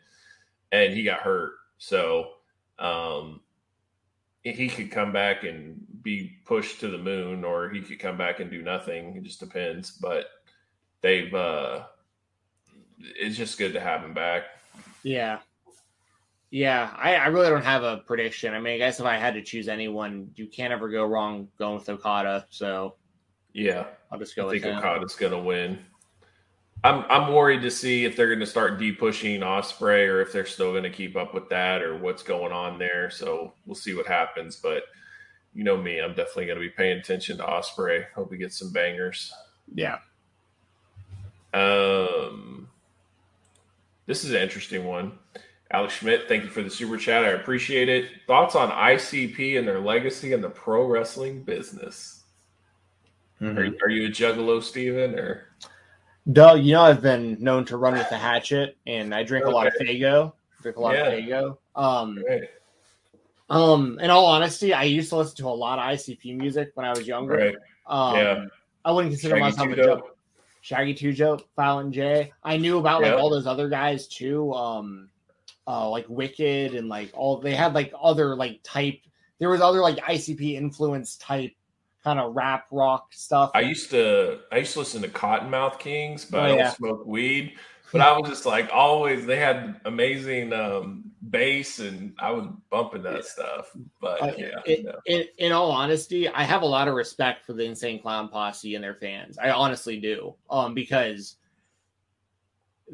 and 0.74 0.94
he 0.94 1.04
got 1.04 1.22
hurt. 1.22 1.54
So 1.78 2.32
um, 2.80 3.40
he 4.44 4.70
could 4.70 4.92
come 4.92 5.12
back 5.12 5.44
and 5.44 5.80
be 6.02 6.38
pushed 6.46 6.80
to 6.80 6.88
the 6.90 6.98
moon, 6.98 7.44
or 7.44 7.70
he 7.70 7.82
could 7.82 8.00
come 8.00 8.18
back 8.18 8.40
and 8.40 8.50
do 8.50 8.62
nothing. 8.62 9.16
It 9.18 9.24
just 9.24 9.40
depends. 9.40 9.92
But 9.92 10.26
they've 11.02 11.34
uh, 11.34 11.84
it's 13.00 13.38
just 13.38 13.58
good 13.58 13.74
to 13.74 13.80
have 13.80 14.02
him 14.02 14.14
back. 14.14 14.44
Yeah. 15.04 15.40
Yeah, 16.52 16.92
I, 16.98 17.16
I 17.16 17.28
really 17.28 17.50
don't 17.50 17.64
have 17.64 17.84
a 17.84 17.98
prediction. 17.98 18.56
I 18.56 18.60
mean, 18.60 18.74
I 18.74 18.78
guess 18.80 19.00
if 19.00 19.06
I 19.06 19.18
had 19.18 19.36
to 19.36 19.44
choose 19.44 19.68
anyone, 19.68 20.32
you 20.36 20.48
can't 20.48 20.74
ever 20.74 20.90
go 20.90 21.06
wrong 21.06 21.48
going 21.60 21.76
with 21.76 21.88
Okada. 21.88 22.48
So 22.50 22.96
Yeah, 23.54 23.86
I'll 24.12 24.18
just 24.18 24.34
I 24.34 24.42
go 24.42 24.48
with 24.48 24.54
think 24.54 24.66
him. 24.66 24.80
Okada's 24.80 25.16
gonna 25.16 25.38
win. 25.40 25.78
I'm 26.84 27.04
I'm 27.10 27.34
worried 27.34 27.62
to 27.64 27.72
see 27.72 28.06
if 28.06 28.16
they're 28.16 28.28
going 28.28 28.40
to 28.40 28.46
start 28.46 28.80
de 28.80 28.92
pushing 28.92 29.42
Ospreay 29.42 30.08
or 30.08 30.22
if 30.22 30.32
they're 30.32 30.46
still 30.46 30.72
going 30.72 30.84
to 30.84 30.90
keep 30.90 31.16
up 31.18 31.34
with 31.34 31.50
that 31.50 31.82
or 31.82 31.98
what's 31.98 32.24
going 32.24 32.52
on 32.54 32.80
there. 32.80 33.10
So 33.10 33.54
we'll 33.66 33.76
see 33.76 33.94
what 33.96 34.08
happens. 34.08 34.56
But 34.56 34.84
you 35.54 35.64
know 35.64 35.76
me, 35.78 36.00
I'm 36.00 36.14
definitely 36.14 36.46
going 36.46 36.58
to 36.58 36.64
be 36.66 36.70
paying 36.70 36.98
attention 37.00 37.38
to 37.38 37.44
Ospreay. 37.44 38.06
Hope 38.16 38.32
we 38.32 38.38
get 38.38 38.54
some 38.54 38.72
bangers. 38.72 39.34
Yeah. 39.74 39.98
Um, 41.54 42.70
this 44.06 44.24
is 44.24 44.32
an 44.32 44.42
interesting 44.42 44.86
one. 44.86 45.14
Alex 45.72 45.96
Schmidt, 45.96 46.28
thank 46.28 46.44
you 46.44 46.50
for 46.50 46.64
the 46.64 46.70
super 46.70 46.98
chat. 46.98 47.24
I 47.26 47.30
appreciate 47.30 47.90
it. 47.90 48.10
Thoughts 48.26 48.56
on 48.56 48.72
ICP 48.72 49.58
and 49.60 49.68
their 49.68 49.80
legacy 49.80 50.34
in 50.34 50.42
the 50.42 50.50
pro 50.50 50.86
wrestling 50.88 51.44
business? 51.44 52.24
Are, 53.42 53.64
you- 53.66 53.78
are 53.84 53.90
you 53.90 54.08
a 54.08 54.10
juggalo, 54.10 54.62
Steven, 54.64 55.18
or 55.18 55.48
Doug, 56.32 56.62
you 56.62 56.74
know 56.74 56.82
I've 56.84 57.02
been 57.02 57.38
known 57.42 57.66
to 57.66 57.78
run 57.78 57.94
with 57.94 58.10
the 58.10 58.18
hatchet, 58.18 58.78
and 58.86 59.14
I 59.16 59.24
drink 59.24 59.46
a 59.46 59.50
lot 59.50 59.68
of 59.68 59.74
Faygo. 59.74 60.34
Drink 60.62 60.78
a 60.78 60.80
lot 60.82 60.96
Yeah. 60.96 61.08
of 61.08 61.14
Faygo. 61.24 61.58
Um, 61.76 62.24
um, 63.50 64.00
in 64.00 64.10
all 64.10 64.26
honesty, 64.26 64.74
I 64.74 64.84
used 64.84 65.10
to 65.10 65.16
listen 65.18 65.38
to 65.38 65.48
a 65.48 65.50
lot 65.50 65.80
of 65.80 65.86
ICP 65.86 66.34
music 66.38 66.72
when 66.76 66.86
I 66.86 66.92
was 66.92 67.08
younger. 67.08 67.36
Right. 67.36 67.56
Um, 67.88 68.16
Yeah. 68.16 68.46
I 68.86 68.92
wouldn't 68.92 69.14
consider 69.14 69.36
Shaggy 69.36 69.42
myself 69.42 69.70
a 69.70 69.76
Dope. 69.76 69.86
joke. 70.02 70.18
Shaggy 70.62 70.94
Two 70.94 71.14
Dope, 71.14 71.44
Violent 71.56 71.94
J. 71.94 72.32
I 72.44 72.58
knew 72.58 72.78
about 72.80 73.02
like 73.02 73.14
Yeah. 73.14 73.18
all 73.18 73.30
those 73.30 73.48
other 73.48 73.70
guys 73.70 74.08
too. 74.08 74.54
Um, 74.54 75.10
uh, 75.68 75.90
like 75.90 76.06
Wicked 76.10 76.76
and 76.76 76.90
like 76.90 77.12
all 77.14 77.38
they 77.38 77.56
had 77.56 77.74
like 77.74 77.94
other 78.00 78.36
like 78.36 78.60
type. 78.64 79.00
There 79.40 79.50
was 79.50 79.62
other 79.62 79.80
like 79.82 79.98
ICP 79.98 80.56
influence 80.56 81.16
type 81.18 81.52
kind 82.04 82.20
of 82.20 82.36
rap 82.36 82.66
rock 82.72 83.08
stuff. 83.14 83.52
I 83.54 83.62
used 83.62 83.90
to 83.92 84.40
I 84.52 84.58
used 84.58 84.74
to 84.74 84.80
listen 84.80 85.02
to 85.02 85.10
Kottonmouth 85.10 85.80
Kings, 85.80 86.26
but 86.26 86.40
Oh, 86.40 86.44
I 86.44 86.48
don't 86.50 86.58
yeah. 86.60 86.70
smoke 86.72 87.06
weed. 87.06 87.56
But 87.92 88.02
I 88.02 88.16
was 88.16 88.30
just 88.30 88.46
like 88.46 88.70
always 88.72 89.26
they 89.26 89.38
had 89.38 89.82
amazing 89.86 90.54
um 90.54 91.06
bass 91.32 91.80
and 91.80 92.14
I 92.20 92.30
was 92.32 92.48
bumping 92.70 93.02
that 93.04 93.26
stuff. 93.26 93.72
But 94.00 94.22
Uh, 94.22 94.32
yeah, 94.38 94.60
it- 94.66 94.86
no. 94.86 94.94
in, 95.08 95.26
in 95.40 95.52
all 95.52 95.72
honesty, 95.72 96.28
I 96.30 96.44
have 96.44 96.62
a 96.62 96.68
lot 96.68 96.88
of 96.88 96.94
respect 96.94 97.46
for 97.46 97.54
the 97.54 97.64
Insane 97.66 98.00
Clown 98.00 98.30
Posse 98.30 98.76
and 98.76 98.84
their 98.84 98.94
fans. 98.96 99.38
I 99.40 99.50
honestly 99.50 100.00
do, 100.00 100.36
um, 100.52 100.74
because 100.76 101.38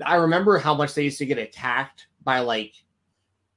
I 0.05 0.15
remember 0.15 0.57
how 0.57 0.73
much 0.73 0.93
they 0.93 1.03
used 1.03 1.17
to 1.19 1.25
get 1.25 1.37
attacked 1.37 2.07
by 2.23 2.39
like 2.39 2.73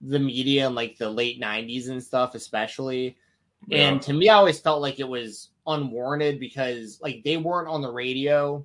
the 0.01 0.19
media 0.19 0.67
in 0.67 0.75
like 0.75 0.99
the 0.99 1.09
late 1.09 1.41
'90s 1.41 1.89
and 1.89 2.03
stuff, 2.03 2.35
especially. 2.35 3.17
And 3.71 4.01
to 4.03 4.13
me, 4.13 4.29
I 4.29 4.37
always 4.37 4.61
felt 4.61 4.81
like 4.81 4.99
it 4.99 5.09
was 5.09 5.51
unwarranted 5.67 6.41
because 6.41 6.99
like 7.03 7.23
they 7.25 7.37
weren't 7.37 7.69
on 7.69 7.83
the 7.83 7.93
radio 7.93 8.65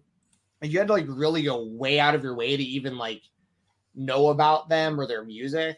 And 0.61 0.71
you 0.71 0.79
had 0.79 0.87
to 0.87 0.93
like 0.93 1.05
really 1.09 1.43
go 1.43 1.65
way 1.65 1.99
out 1.99 2.15
of 2.15 2.23
your 2.23 2.35
way 2.35 2.55
to 2.55 2.63
even 2.63 2.97
like 2.97 3.21
know 3.95 4.29
about 4.29 4.69
them 4.69 4.99
or 4.99 5.05
their 5.05 5.25
music 5.25 5.77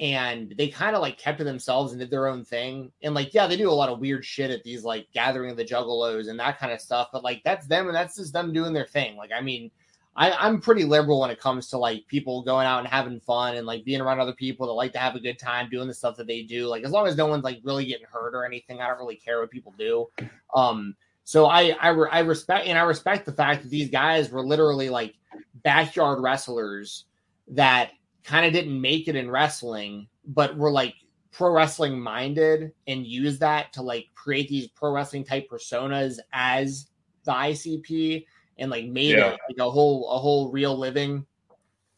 and 0.00 0.54
they 0.56 0.68
kind 0.68 0.94
of 0.94 1.02
like 1.02 1.18
kept 1.18 1.38
to 1.38 1.44
themselves 1.44 1.92
and 1.92 2.00
did 2.00 2.10
their 2.10 2.28
own 2.28 2.44
thing. 2.44 2.92
And 3.02 3.14
like, 3.14 3.34
yeah, 3.34 3.46
they 3.46 3.56
do 3.56 3.70
a 3.70 3.72
lot 3.72 3.88
of 3.88 3.98
weird 3.98 4.24
shit 4.24 4.50
at 4.50 4.62
these 4.62 4.84
like 4.84 5.08
gathering 5.12 5.50
of 5.50 5.56
the 5.56 5.64
juggalos 5.64 6.28
and 6.28 6.38
that 6.38 6.58
kind 6.58 6.72
of 6.72 6.80
stuff. 6.80 7.08
But 7.12 7.24
like, 7.24 7.42
that's 7.44 7.66
them 7.66 7.86
and 7.86 7.96
that's 7.96 8.16
just 8.16 8.32
them 8.32 8.52
doing 8.52 8.72
their 8.72 8.86
thing. 8.86 9.16
Like, 9.16 9.30
I 9.36 9.40
mean, 9.40 9.70
I, 10.18 10.32
I'm 10.32 10.60
pretty 10.60 10.82
liberal 10.82 11.20
when 11.20 11.30
it 11.30 11.38
comes 11.38 11.68
to 11.68 11.78
like 11.78 12.04
people 12.08 12.42
going 12.42 12.66
out 12.66 12.80
and 12.80 12.88
having 12.88 13.20
fun 13.20 13.54
and 13.54 13.64
like 13.64 13.84
being 13.84 14.00
around 14.00 14.18
other 14.18 14.32
people 14.32 14.66
that 14.66 14.72
like 14.72 14.92
to 14.94 14.98
have 14.98 15.14
a 15.14 15.20
good 15.20 15.38
time 15.38 15.70
doing 15.70 15.86
the 15.86 15.94
stuff 15.94 16.16
that 16.16 16.26
they 16.26 16.42
do. 16.42 16.66
Like, 16.66 16.82
as 16.84 16.90
long 16.90 17.06
as 17.06 17.16
no 17.16 17.26
one's 17.26 17.44
like 17.44 17.60
really 17.62 17.86
getting 17.86 18.06
hurt 18.10 18.34
or 18.34 18.44
anything, 18.44 18.80
I 18.80 18.88
don't 18.88 18.98
really 18.98 19.14
care 19.14 19.38
what 19.38 19.52
people 19.52 19.72
do. 19.78 20.08
Um, 20.52 20.96
so 21.22 21.46
I 21.46 21.76
I, 21.80 21.90
re- 21.90 22.08
I 22.10 22.20
respect 22.20 22.66
and 22.66 22.76
I 22.76 22.82
respect 22.82 23.26
the 23.26 23.32
fact 23.32 23.62
that 23.62 23.68
these 23.68 23.90
guys 23.90 24.28
were 24.30 24.44
literally 24.44 24.88
like 24.88 25.14
backyard 25.62 26.20
wrestlers 26.20 27.04
that 27.46 27.90
kind 28.24 28.44
of 28.44 28.52
didn't 28.52 28.80
make 28.80 29.06
it 29.06 29.14
in 29.14 29.30
wrestling, 29.30 30.08
but 30.26 30.56
were 30.56 30.72
like 30.72 30.94
pro 31.30 31.52
wrestling 31.52 32.00
minded 32.00 32.72
and 32.88 33.06
use 33.06 33.38
that 33.38 33.72
to 33.74 33.82
like 33.82 34.06
create 34.16 34.48
these 34.48 34.66
pro 34.66 34.90
wrestling 34.90 35.22
type 35.22 35.48
personas 35.48 36.18
as 36.32 36.88
the 37.22 37.30
ICP 37.30 38.24
and 38.58 38.70
like 38.70 38.86
made 38.86 39.16
yeah. 39.16 39.30
it 39.30 39.40
like 39.48 39.58
a 39.58 39.70
whole 39.70 40.10
a 40.10 40.18
whole 40.18 40.50
real 40.50 40.76
living 40.76 41.24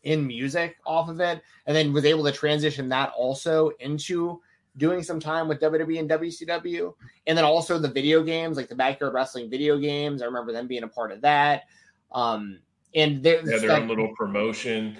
in 0.03 0.27
music 0.27 0.77
off 0.87 1.09
of 1.09 1.21
it 1.21 1.43
and 1.67 1.77
then 1.77 1.93
was 1.93 2.05
able 2.05 2.25
to 2.25 2.33
transition 2.33 2.89
that 2.89 3.13
also 3.17 3.71
into 3.81 4.41
doing 4.77 5.03
some 5.03 5.21
time 5.21 5.49
with 5.49 5.61
WWE 5.61 5.99
and 5.99 6.09
WCW 6.09 6.95
and 7.27 7.37
then 7.37 7.45
also 7.45 7.79
the 7.79 7.91
video 7.91 8.23
games 8.23 8.57
like 8.57 8.69
the 8.69 8.75
backyard 8.75 9.13
wrestling 9.13 9.51
video 9.51 9.79
games 9.79 10.23
I 10.23 10.27
remember 10.27 10.53
them 10.53 10.67
being 10.67 10.85
a 10.85 10.89
part 10.89 11.13
of 11.13 11.21
that 11.21 11.65
um 12.13 12.61
and 12.95 13.23
there's 13.23 13.51
yeah, 13.51 13.59
their 13.59 13.73
own 13.73 13.89
little 13.89 14.15
promotion 14.17 14.97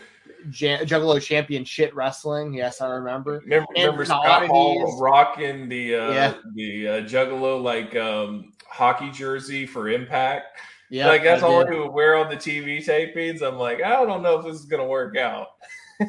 Juggalo 0.49 1.21
Championship 1.21 1.93
wrestling. 1.95 2.55
Yes, 2.55 2.81
I 2.81 2.89
remember. 2.89 3.41
Remember, 3.45 3.67
remember 3.77 4.05
Scott 4.05 4.47
Hall 4.47 4.99
rocking 4.99 5.69
the 5.69 5.95
uh, 5.95 6.13
yeah. 6.13 6.35
the 6.55 6.89
uh, 6.89 6.93
Juggalo 7.03 7.63
like 7.63 7.95
um, 7.97 8.53
hockey 8.67 9.11
jersey 9.11 9.67
for 9.67 9.89
Impact. 9.89 10.59
Yeah, 10.91 11.07
like 11.07 11.23
that's 11.23 11.43
I 11.45 11.47
all 11.47 11.67
he 11.67 11.79
would 11.79 11.93
wear 11.93 12.17
on 12.17 12.29
the 12.29 12.37
TV 12.37 12.85
tapings. 12.85 13.43
I'm 13.43 13.57
like, 13.57 13.81
I 13.81 14.05
don't 14.05 14.23
know 14.23 14.41
if 14.41 14.45
this 14.45 14.57
is 14.57 14.67
gonna 14.67 14.87
work 14.87 15.17
out. 15.17 15.47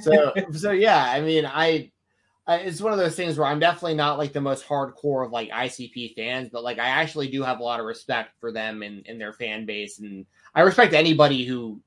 so, 0.01 0.33
so 0.53 0.71
yeah, 0.71 1.03
I 1.03 1.21
mean, 1.21 1.45
I, 1.45 1.91
I, 2.47 2.57
it's 2.57 2.81
one 2.81 2.91
of 2.91 2.97
those 2.97 3.15
things 3.15 3.37
where 3.37 3.47
I'm 3.47 3.59
definitely 3.59 3.93
not 3.93 4.17
like 4.17 4.33
the 4.33 4.41
most 4.41 4.67
hardcore 4.67 5.23
of 5.23 5.31
like 5.31 5.49
ICP 5.49 6.15
fans, 6.15 6.49
but 6.51 6.63
like 6.63 6.79
I 6.79 6.87
actually 6.87 7.29
do 7.29 7.43
have 7.43 7.59
a 7.59 7.63
lot 7.63 7.79
of 7.79 7.85
respect 7.85 8.31
for 8.39 8.51
them 8.51 8.81
and, 8.81 9.05
and 9.07 9.21
their 9.21 9.33
fan 9.33 9.67
base, 9.67 9.99
and 9.99 10.25
I 10.55 10.61
respect 10.61 10.93
anybody 10.93 11.45
who 11.45 11.79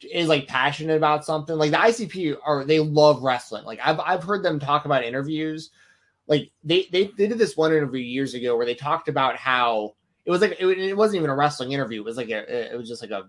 is 0.00 0.28
like 0.28 0.46
passionate 0.46 0.96
about 0.96 1.24
something. 1.24 1.56
Like 1.56 1.72
the 1.72 1.78
ICP 1.78 2.36
are 2.44 2.64
they 2.64 2.78
love 2.78 3.22
wrestling. 3.22 3.64
Like 3.64 3.80
I've 3.82 3.98
I've 3.98 4.22
heard 4.22 4.44
them 4.44 4.60
talk 4.60 4.84
about 4.84 5.04
interviews. 5.04 5.70
Like 6.28 6.52
they 6.62 6.86
they, 6.92 7.10
they 7.18 7.26
did 7.26 7.38
this 7.38 7.56
one 7.56 7.72
interview 7.72 8.00
years 8.00 8.34
ago 8.34 8.56
where 8.56 8.66
they 8.66 8.74
talked 8.76 9.08
about 9.08 9.36
how 9.36 9.94
it 10.26 10.30
was 10.30 10.40
like 10.40 10.56
it, 10.60 10.66
it 10.66 10.96
wasn't 10.96 11.18
even 11.18 11.30
a 11.30 11.34
wrestling 11.34 11.72
interview. 11.72 12.00
It 12.00 12.04
was 12.04 12.16
like 12.16 12.30
a 12.30 12.72
it 12.72 12.76
was 12.76 12.88
just 12.88 13.00
like 13.00 13.12
a, 13.12 13.28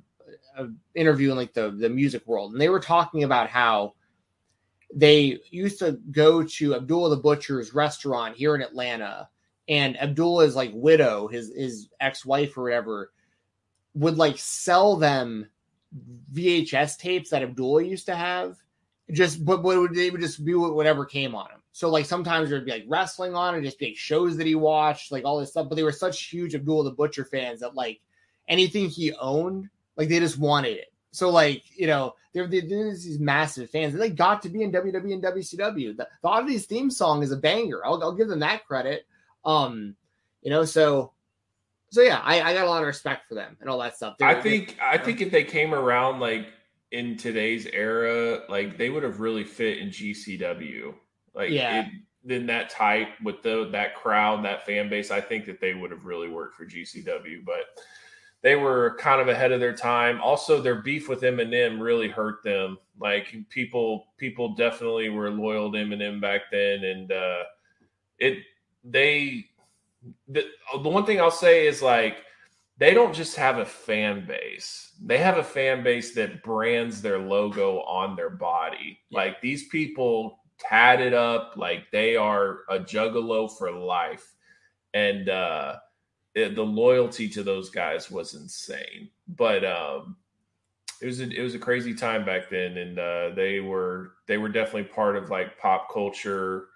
a 0.58 0.68
interview 0.96 1.32
in 1.32 1.38
like 1.38 1.54
the 1.54 1.70
the 1.70 1.90
music 1.90 2.26
world, 2.26 2.52
and 2.52 2.60
they 2.60 2.70
were 2.70 2.80
talking 2.80 3.24
about 3.24 3.50
how 3.50 3.94
they 4.94 5.40
used 5.52 5.80
to 5.80 6.00
go 6.12 6.44
to 6.44 6.76
Abdullah 6.76 7.12
the 7.12 7.22
Butcher's 7.22 7.74
restaurant 7.74 8.36
here 8.36 8.56
in 8.56 8.62
Atlanta, 8.62 9.30
and 9.70 9.96
Abdullah's 10.02 10.56
like 10.56 10.72
widow, 10.74 11.28
his 11.28 11.54
his 11.56 11.90
ex 12.02 12.26
wife 12.26 12.58
or 12.58 12.64
whatever, 12.64 13.12
would 13.94 14.18
like 14.18 14.40
sell 14.40 14.96
them 14.96 15.48
VHS 16.34 16.98
tapes 16.98 17.30
that 17.30 17.44
Abdullah 17.44 17.84
used 17.84 18.08
to 18.08 18.16
have. 18.16 18.58
Just 19.12 19.46
but 19.46 19.62
would 19.62 19.94
they 19.94 20.10
would 20.10 20.22
just 20.22 20.44
be 20.44 20.56
whatever 20.56 21.06
came 21.06 21.36
on 21.36 21.52
him. 21.52 21.57
So 21.78 21.92
like 21.92 22.08
sometimes 22.08 22.50
there'd 22.50 22.66
be 22.66 22.72
like 22.72 22.86
wrestling 22.88 23.36
on 23.36 23.54
and 23.54 23.64
just 23.64 23.78
be 23.78 23.90
like 23.90 23.98
shows 23.98 24.36
that 24.38 24.48
he 24.48 24.56
watched, 24.56 25.12
like 25.12 25.26
all 25.26 25.40
this 25.40 25.52
stuff. 25.52 25.70
But 25.70 25.76
they 25.76 25.84
were 25.84 25.92
such 25.92 26.24
huge 26.24 26.56
Abdul 26.56 26.82
the 26.82 26.90
Butcher 26.90 27.24
fans 27.24 27.60
that 27.60 27.76
like 27.76 28.02
anything 28.48 28.90
he 28.90 29.14
owned, 29.14 29.70
like 29.96 30.10
they 30.10 30.20
just 30.20 30.40
wanted 30.40 30.78
it. 30.78 30.92
So 31.12 31.30
like 31.30 31.62
you 31.78 31.86
know 31.86 32.16
they're, 32.34 32.48
they're 32.48 32.62
these 32.64 33.20
massive 33.20 33.70
fans, 33.70 33.94
and 33.94 34.02
they 34.02 34.10
got 34.10 34.42
to 34.42 34.50
be 34.50 34.64
in 34.64 34.72
WWE 34.72 35.14
and 35.14 35.24
WCW. 35.24 35.96
The, 35.96 36.08
the 36.24 36.28
Oddities 36.28 36.66
theme 36.66 36.90
song 36.90 37.22
is 37.22 37.32
a 37.32 37.38
banger. 37.38 37.86
I'll, 37.86 38.02
I'll 38.02 38.16
give 38.16 38.28
them 38.28 38.40
that 38.40 38.66
credit. 38.66 39.06
Um, 39.46 39.96
you 40.42 40.50
know, 40.50 40.66
so 40.66 41.12
so 41.92 42.02
yeah, 42.02 42.22
I, 42.24 42.42
I 42.42 42.54
got 42.56 42.66
a 42.66 42.70
lot 42.72 42.82
of 42.82 42.88
respect 42.88 43.28
for 43.30 43.36
them 43.36 43.56
and 43.62 43.70
all 43.70 43.78
that 43.82 43.96
stuff. 43.96 44.16
They're, 44.18 44.28
I 44.28 44.42
think 44.42 44.78
I 44.82 44.98
think 44.98 45.22
if 45.22 45.30
they 45.30 45.44
came 45.44 45.76
around 45.76 46.22
like 46.22 46.48
in 46.92 47.18
today's 47.18 47.68
era, 47.68 48.42
like 48.50 48.80
they 48.80 48.90
would 48.90 49.04
have 49.04 49.20
really 49.20 49.44
fit 49.44 49.78
in 49.78 49.90
GCW. 49.90 50.96
Like 51.38 51.52
yeah. 51.52 51.82
It, 51.82 51.92
then 52.24 52.46
that 52.48 52.70
type 52.70 53.08
with 53.24 53.42
the 53.42 53.70
that 53.72 53.96
crowd, 53.96 54.44
that 54.44 54.66
fan 54.66 54.90
base, 54.90 55.12
I 55.12 55.22
think 55.22 55.46
that 55.46 55.62
they 55.62 55.74
would 55.74 55.92
have 55.92 56.04
really 56.04 56.28
worked 56.28 56.58
for 56.58 56.66
GCW. 56.66 57.46
But 57.46 57.82
they 58.42 58.56
were 58.56 58.98
kind 59.00 59.22
of 59.22 59.30
ahead 59.30 59.54
of 59.54 59.62
their 59.62 59.76
time. 59.76 60.20
Also, 60.20 60.62
their 60.62 60.82
beef 60.82 61.08
with 61.08 61.22
Eminem 61.22 61.80
really 61.80 62.10
hurt 62.10 62.44
them. 62.44 62.78
Like 63.00 63.34
people, 63.50 64.08
people 64.18 64.56
definitely 64.56 65.10
were 65.10 65.30
loyal 65.30 65.72
to 65.72 65.78
Eminem 65.78 66.20
back 66.20 66.42
then, 66.52 66.84
and 66.84 67.12
uh, 67.12 67.44
it 68.18 68.40
they 68.84 69.46
the, 70.28 70.46
the 70.82 70.90
one 70.90 71.06
thing 71.06 71.22
I'll 71.22 71.32
say 71.32 71.68
is 71.68 71.82
like 71.82 72.18
they 72.78 72.94
don't 72.94 73.14
just 73.14 73.36
have 73.38 73.58
a 73.58 73.66
fan 73.66 74.26
base. 74.28 74.94
They 75.04 75.18
have 75.18 75.38
a 75.38 75.44
fan 75.44 75.84
base 75.84 76.14
that 76.16 76.44
brands 76.44 77.02
their 77.02 77.20
logo 77.20 77.82
on 77.82 78.16
their 78.16 78.30
body. 78.30 79.00
Like 79.12 79.42
these 79.42 79.68
people 79.70 80.40
tatted 80.60 81.14
up 81.14 81.54
like 81.56 81.92
they 81.92 82.16
are 82.16 82.60
a 82.70 82.80
juggalo 82.80 83.50
for 83.58 83.72
life. 83.72 84.36
And 84.94 85.30
uh 85.30 85.78
it, 86.36 86.56
the 86.56 86.64
loyalty 86.64 87.28
to 87.30 87.44
those 87.44 87.70
guys 87.70 88.12
was 88.12 88.34
insane. 88.34 89.10
But 89.28 89.66
um 89.66 90.18
it 91.02 91.06
was 91.06 91.20
a, 91.20 91.30
it 91.30 91.42
was 91.42 91.56
a 91.56 91.60
crazy 91.60 91.94
time 91.94 92.26
back 92.26 92.50
then 92.50 92.78
and 92.78 93.00
uh 93.00 93.30
they 93.36 93.60
were 93.60 94.14
they 94.28 94.38
were 94.38 94.50
definitely 94.50 94.86
part 94.86 95.16
of 95.16 95.30
like 95.30 95.60
pop 95.60 95.92
culture 95.94 96.68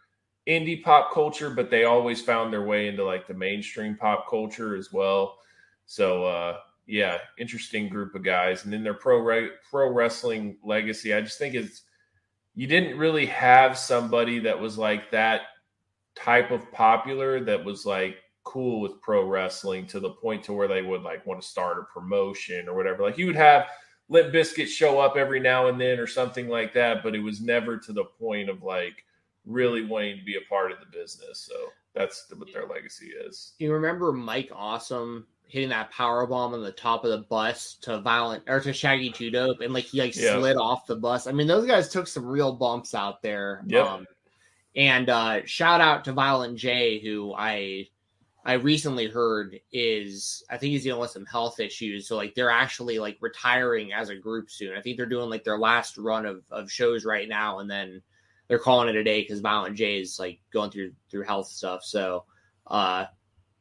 indie 0.48 0.82
pop 0.82 1.14
culture, 1.14 1.50
but 1.50 1.70
they 1.70 1.84
always 1.86 2.22
found 2.22 2.52
their 2.52 2.64
way 2.64 2.88
into 2.88 3.04
like 3.04 3.28
the 3.28 3.34
mainstream 3.34 3.96
pop 3.96 4.30
culture 4.30 4.76
as 4.76 4.92
well. 4.92 5.38
So 5.86 6.26
uh, 6.26 6.58
yeah, 6.88 7.18
interesting 7.38 7.90
group 7.90 8.16
of 8.16 8.24
guys. 8.24 8.64
And 8.64 8.74
then 8.74 8.84
their 8.84 8.94
pro 8.94 9.20
re- 9.20 9.52
pro 9.70 9.92
wrestling 9.92 10.58
legacy, 10.64 11.14
I 11.14 11.22
just 11.22 11.38
think 11.38 11.54
it's 11.56 11.84
you 12.56 12.68
didn't 12.68 12.98
really 12.98 13.26
have 13.26 13.78
somebody 13.78 14.40
that 14.40 14.60
was 14.60 14.78
like 14.78 15.12
that 15.12 15.42
type 16.16 16.52
of 16.52 16.70
popular 16.72 17.40
that 17.40 17.64
was 17.64 17.86
like 17.86 18.18
cool 18.44 18.82
with 18.82 19.02
pro 19.02 19.26
wrestling 19.26 19.86
to 19.88 20.00
the 20.00 20.10
point 20.10 20.44
to 20.44 20.54
where 20.54 20.68
they 20.68 20.82
would 20.82 21.04
like 21.04 21.26
want 21.26 21.42
to 21.42 21.48
start 21.48 21.78
a 21.78 21.84
promotion 21.94 22.68
or 22.68 22.76
whatever. 22.76 23.04
Like 23.04 23.18
you 23.18 23.28
would 23.28 23.36
have 23.36 23.68
Limp 24.10 24.34
Bizkit 24.34 24.68
show 24.68 25.00
up 25.00 25.16
every 25.16 25.40
now 25.40 25.68
and 25.68 25.80
then 25.80 26.00
or 26.00 26.08
something 26.08 26.50
like 26.50 26.74
that, 26.74 27.02
but 27.04 27.16
it 27.16 27.20
was 27.20 27.40
never 27.42 27.78
to 27.78 27.94
the 27.94 28.04
point 28.04 28.50
of 28.50 28.62
like 28.62 29.06
really 29.46 29.86
wanting 29.86 30.18
to 30.18 30.26
be 30.26 30.36
a 30.36 30.50
part 30.50 30.72
of 30.72 30.80
the 30.80 30.98
business. 30.98 31.48
So 31.50 31.56
that's 31.94 32.26
what 32.36 32.52
their 32.52 32.68
legacy 32.68 33.08
is. 33.08 33.54
You 33.60 33.72
remember 33.74 34.12
Mike 34.12 34.52
Awesome 34.54 35.28
hitting 35.52 35.70
that 35.70 35.92
power 35.92 36.26
bomb 36.26 36.54
on 36.54 36.64
the 36.64 36.72
top 36.72 37.04
of 37.04 37.12
the 37.12 37.26
bus 37.28 37.76
to 37.82 38.00
Violent 38.00 38.44
or 38.48 38.62
to 38.62 38.72
Shaggy 38.72 39.12
Two 39.12 39.30
Dope, 39.30 39.60
and 39.60 39.74
like 39.74 39.84
he 39.84 40.00
like 40.00 40.16
yeah. 40.16 40.36
slid 40.36 40.56
off 40.56 40.86
the 40.86 40.96
bus. 40.96 41.28
I 41.28 41.34
mean, 41.34 41.48
those 41.48 41.68
guys 41.68 41.90
took 41.90 42.08
some 42.08 42.26
real 42.26 42.54
bumps 42.54 42.96
out 42.96 43.22
there. 43.22 43.64
Yep. 43.68 43.86
Um, 43.86 44.08
and 44.76 45.10
uh, 45.10 45.46
shout 45.46 45.82
out 45.82 46.06
to 46.06 46.14
Violent 46.14 46.58
J, 46.58 47.00
who 47.00 47.34
I 47.38 47.90
I 48.46 48.54
recently 48.54 49.08
heard 49.08 49.60
is 49.74 50.44
I 50.50 50.58
think 50.58 50.72
he's 50.72 50.84
dealing 50.84 51.02
with 51.02 51.12
some 51.12 51.26
health 51.26 51.60
issues. 51.60 52.08
So 52.08 52.16
like 52.16 52.34
they're 52.34 52.50
actually 52.50 52.98
like 52.98 53.18
retiring 53.20 53.92
as 53.92 54.08
a 54.10 54.16
group 54.16 54.50
soon. 54.50 54.78
I 54.78 54.82
think 54.82 54.96
they're 54.96 55.06
doing 55.06 55.30
like 55.30 55.44
their 55.44 55.60
last 55.60 55.98
run 55.98 56.26
of, 56.26 56.44
of 56.50 56.72
shows 56.72 57.04
right 57.04 57.28
now, 57.28 57.60
and 57.60 57.70
then 57.70 58.02
they're 58.48 58.58
calling 58.58 58.88
it 58.88 58.96
a 58.96 59.04
day 59.04 59.22
because 59.22 59.42
Violent 59.42 59.76
J 59.76 60.00
is 60.00 60.18
like 60.18 60.40
going 60.54 60.72
through 60.72 60.94
through 61.10 61.24
health 61.24 61.48
stuff. 61.48 61.84
So, 61.84 62.24
uh, 62.68 63.06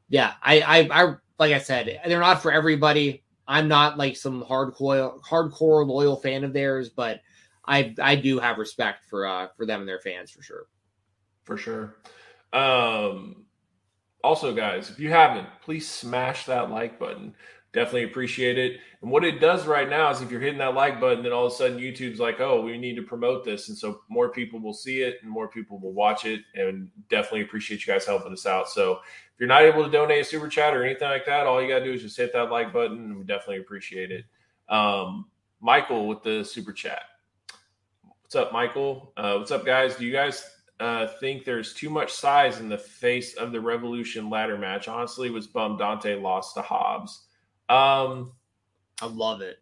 yeah, 0.08 0.34
I, 0.42 0.60
I, 0.60 1.02
I, 1.02 1.14
like 1.40 1.52
I 1.52 1.58
said, 1.58 2.00
they're 2.06 2.20
not 2.20 2.42
for 2.42 2.52
everybody. 2.52 3.24
I'm 3.48 3.66
not 3.66 3.98
like 3.98 4.16
some 4.16 4.44
hardcore, 4.44 5.20
hardcore 5.22 5.86
loyal 5.86 6.16
fan 6.16 6.44
of 6.44 6.52
theirs, 6.52 6.90
but 6.90 7.20
I, 7.64 7.94
I 8.00 8.14
do 8.14 8.38
have 8.38 8.58
respect 8.58 9.06
for, 9.06 9.26
uh, 9.26 9.48
for 9.56 9.66
them 9.66 9.80
and 9.80 9.88
their 9.88 9.98
fans 9.98 10.30
for 10.30 10.42
sure. 10.42 10.66
For 11.44 11.56
sure. 11.56 11.96
Um, 12.52 13.46
also, 14.22 14.54
guys, 14.54 14.90
if 14.90 15.00
you 15.00 15.10
haven't, 15.10 15.48
please 15.62 15.88
smash 15.88 16.44
that 16.44 16.70
like 16.70 16.98
button. 16.98 17.34
Definitely 17.72 18.04
appreciate 18.04 18.58
it. 18.58 18.80
And 19.00 19.10
what 19.10 19.24
it 19.24 19.40
does 19.40 19.66
right 19.66 19.88
now 19.88 20.10
is 20.10 20.20
if 20.20 20.30
you're 20.30 20.40
hitting 20.40 20.58
that 20.58 20.74
like 20.74 21.00
button, 21.00 21.22
then 21.22 21.32
all 21.32 21.46
of 21.46 21.52
a 21.52 21.54
sudden 21.56 21.78
YouTube's 21.78 22.20
like, 22.20 22.40
oh, 22.40 22.60
we 22.60 22.76
need 22.76 22.96
to 22.96 23.02
promote 23.02 23.44
this. 23.44 23.68
And 23.68 23.78
so 23.78 24.00
more 24.08 24.28
people 24.28 24.60
will 24.60 24.74
see 24.74 25.02
it 25.02 25.18
and 25.22 25.30
more 25.30 25.48
people 25.48 25.78
will 25.78 25.92
watch 25.92 26.26
it. 26.26 26.42
And 26.54 26.90
definitely 27.08 27.42
appreciate 27.42 27.86
you 27.86 27.92
guys 27.92 28.04
helping 28.04 28.32
us 28.32 28.44
out. 28.44 28.68
So 28.68 29.00
you're 29.40 29.48
not 29.48 29.62
able 29.62 29.82
to 29.82 29.90
donate 29.90 30.20
a 30.20 30.24
super 30.24 30.48
chat 30.48 30.76
or 30.76 30.84
anything 30.84 31.08
like 31.08 31.24
that, 31.24 31.46
all 31.46 31.62
you 31.62 31.68
got 31.68 31.78
to 31.78 31.84
do 31.86 31.94
is 31.94 32.02
just 32.02 32.16
hit 32.16 32.32
that 32.34 32.50
like 32.50 32.74
button. 32.74 33.18
We 33.18 33.24
definitely 33.24 33.62
appreciate 33.62 34.10
it. 34.12 34.26
Um, 34.68 35.30
Michael 35.60 36.06
with 36.06 36.22
the 36.22 36.44
super 36.44 36.74
chat. 36.74 37.02
What's 38.20 38.36
up, 38.36 38.52
Michael? 38.52 39.12
Uh, 39.16 39.36
what's 39.38 39.50
up, 39.50 39.64
guys? 39.64 39.96
Do 39.96 40.04
you 40.04 40.12
guys 40.12 40.44
uh, 40.78 41.06
think 41.20 41.46
there's 41.46 41.72
too 41.72 41.88
much 41.88 42.12
size 42.12 42.60
in 42.60 42.68
the 42.68 42.76
face 42.76 43.34
of 43.34 43.50
the 43.50 43.60
Revolution 43.60 44.28
ladder 44.28 44.58
match? 44.58 44.88
Honestly, 44.88 45.30
was 45.30 45.46
bummed 45.46 45.78
Dante 45.78 46.20
lost 46.20 46.54
to 46.54 46.62
Hobbs. 46.62 47.24
Um, 47.70 48.32
I 49.00 49.06
love 49.06 49.40
it. 49.40 49.56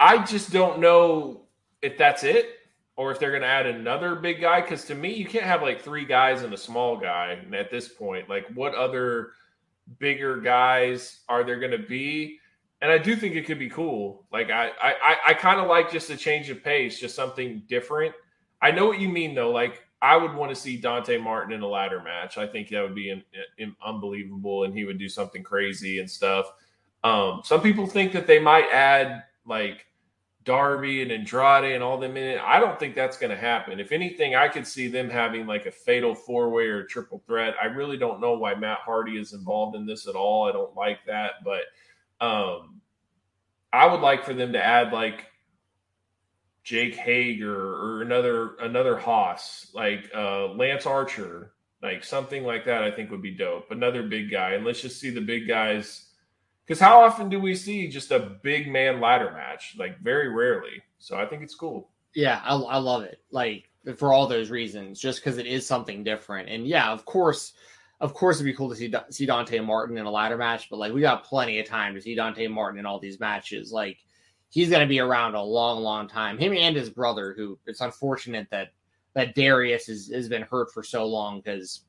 I 0.00 0.24
just 0.24 0.52
don't 0.52 0.80
know 0.80 1.46
if 1.82 1.96
that's 1.96 2.24
it 2.24 2.57
or 2.98 3.12
if 3.12 3.20
they're 3.20 3.30
going 3.30 3.42
to 3.42 3.48
add 3.48 3.64
another 3.64 4.16
big 4.16 4.40
guy. 4.40 4.60
Because 4.60 4.84
to 4.86 4.94
me, 4.94 5.14
you 5.14 5.24
can't 5.24 5.44
have 5.44 5.62
like 5.62 5.80
three 5.80 6.04
guys 6.04 6.42
and 6.42 6.52
a 6.52 6.58
small 6.58 6.96
guy 6.96 7.38
at 7.54 7.70
this 7.70 7.88
point. 7.88 8.28
Like, 8.28 8.46
what 8.54 8.74
other 8.74 9.30
bigger 10.00 10.38
guys 10.40 11.20
are 11.28 11.44
there 11.44 11.60
going 11.60 11.70
to 11.70 11.78
be? 11.78 12.40
And 12.82 12.90
I 12.90 12.98
do 12.98 13.14
think 13.14 13.36
it 13.36 13.46
could 13.46 13.58
be 13.58 13.70
cool. 13.70 14.26
Like, 14.32 14.50
I 14.50 14.72
I, 14.82 15.16
I 15.28 15.34
kind 15.34 15.60
of 15.60 15.68
like 15.68 15.92
just 15.92 16.10
a 16.10 16.16
change 16.16 16.50
of 16.50 16.62
pace, 16.62 16.98
just 16.98 17.14
something 17.14 17.62
different. 17.68 18.14
I 18.60 18.72
know 18.72 18.86
what 18.86 18.98
you 18.98 19.08
mean, 19.08 19.32
though. 19.32 19.52
Like, 19.52 19.84
I 20.02 20.16
would 20.16 20.34
want 20.34 20.50
to 20.50 20.60
see 20.60 20.76
Dante 20.76 21.18
Martin 21.18 21.52
in 21.52 21.62
a 21.62 21.68
ladder 21.68 22.02
match. 22.02 22.36
I 22.36 22.48
think 22.48 22.68
that 22.70 22.82
would 22.82 22.96
be 22.96 23.10
an, 23.10 23.22
an 23.60 23.76
unbelievable, 23.84 24.64
and 24.64 24.74
he 24.74 24.84
would 24.84 24.98
do 24.98 25.08
something 25.08 25.44
crazy 25.44 26.00
and 26.00 26.10
stuff. 26.10 26.46
Um, 27.04 27.42
some 27.44 27.60
people 27.60 27.86
think 27.86 28.12
that 28.12 28.26
they 28.26 28.40
might 28.40 28.68
add 28.72 29.22
like 29.46 29.86
Darby 30.48 31.02
and 31.02 31.12
Andrade 31.12 31.74
and 31.74 31.82
all 31.82 31.98
them 31.98 32.16
in 32.16 32.24
it. 32.24 32.40
I 32.42 32.58
don't 32.58 32.80
think 32.80 32.94
that's 32.94 33.18
going 33.18 33.28
to 33.28 33.36
happen. 33.36 33.78
If 33.78 33.92
anything, 33.92 34.34
I 34.34 34.48
could 34.48 34.66
see 34.66 34.88
them 34.88 35.10
having 35.10 35.46
like 35.46 35.66
a 35.66 35.70
fatal 35.70 36.14
four 36.14 36.48
way 36.48 36.68
or 36.68 36.84
triple 36.84 37.22
threat. 37.26 37.54
I 37.62 37.66
really 37.66 37.98
don't 37.98 38.18
know 38.18 38.32
why 38.32 38.54
Matt 38.54 38.78
Hardy 38.78 39.18
is 39.18 39.34
involved 39.34 39.76
in 39.76 39.84
this 39.84 40.08
at 40.08 40.14
all. 40.14 40.48
I 40.48 40.52
don't 40.52 40.74
like 40.74 41.00
that, 41.06 41.44
but 41.44 41.64
um, 42.26 42.80
I 43.74 43.88
would 43.88 44.00
like 44.00 44.24
for 44.24 44.32
them 44.32 44.54
to 44.54 44.64
add 44.64 44.90
like 44.90 45.26
Jake 46.64 46.96
Hager 46.96 47.54
or 47.54 48.00
another 48.00 48.54
another 48.56 48.96
Haas, 48.96 49.70
like 49.74 50.10
uh, 50.14 50.46
Lance 50.54 50.86
Archer, 50.86 51.52
like 51.82 52.02
something 52.02 52.42
like 52.42 52.64
that. 52.64 52.84
I 52.84 52.90
think 52.90 53.10
would 53.10 53.20
be 53.20 53.32
dope. 53.32 53.70
Another 53.70 54.02
big 54.02 54.30
guy, 54.30 54.54
and 54.54 54.64
let's 54.64 54.80
just 54.80 54.98
see 54.98 55.10
the 55.10 55.20
big 55.20 55.46
guys 55.46 56.07
because 56.68 56.80
how 56.80 57.00
often 57.00 57.30
do 57.30 57.40
we 57.40 57.54
see 57.54 57.88
just 57.88 58.10
a 58.10 58.36
big 58.42 58.70
man 58.70 59.00
ladder 59.00 59.32
match? 59.32 59.74
Like 59.78 59.98
very 60.00 60.28
rarely. 60.28 60.82
So 60.98 61.16
I 61.16 61.24
think 61.24 61.42
it's 61.42 61.54
cool. 61.54 61.88
Yeah, 62.14 62.42
I, 62.44 62.54
I 62.54 62.76
love 62.76 63.04
it. 63.04 63.22
Like 63.30 63.70
for 63.96 64.12
all 64.12 64.26
those 64.26 64.50
reasons, 64.50 65.00
just 65.00 65.20
because 65.20 65.38
it 65.38 65.46
is 65.46 65.66
something 65.66 66.04
different. 66.04 66.50
And 66.50 66.66
yeah, 66.66 66.92
of 66.92 67.06
course, 67.06 67.54
of 68.00 68.12
course, 68.12 68.36
it'd 68.36 68.44
be 68.44 68.52
cool 68.52 68.68
to 68.68 68.76
see 68.76 68.92
see 69.08 69.24
Dante 69.24 69.60
Martin 69.60 69.96
in 69.96 70.04
a 70.04 70.10
ladder 70.10 70.36
match. 70.36 70.68
But 70.68 70.78
like, 70.78 70.92
we 70.92 71.00
got 71.00 71.24
plenty 71.24 71.58
of 71.58 71.66
time 71.66 71.94
to 71.94 72.02
see 72.02 72.14
Dante 72.14 72.46
Martin 72.48 72.78
in 72.78 72.86
all 72.86 73.00
these 73.00 73.18
matches. 73.18 73.72
Like, 73.72 73.96
he's 74.50 74.68
going 74.68 74.82
to 74.82 74.86
be 74.86 75.00
around 75.00 75.36
a 75.36 75.42
long, 75.42 75.82
long 75.82 76.06
time. 76.06 76.36
Him 76.36 76.52
and 76.52 76.76
his 76.76 76.90
brother, 76.90 77.32
who 77.34 77.58
it's 77.66 77.80
unfortunate 77.80 78.46
that 78.50 78.68
that 79.14 79.34
Darius 79.34 79.86
has, 79.86 80.10
has 80.12 80.28
been 80.28 80.42
hurt 80.42 80.70
for 80.72 80.82
so 80.82 81.06
long 81.06 81.40
because 81.40 81.84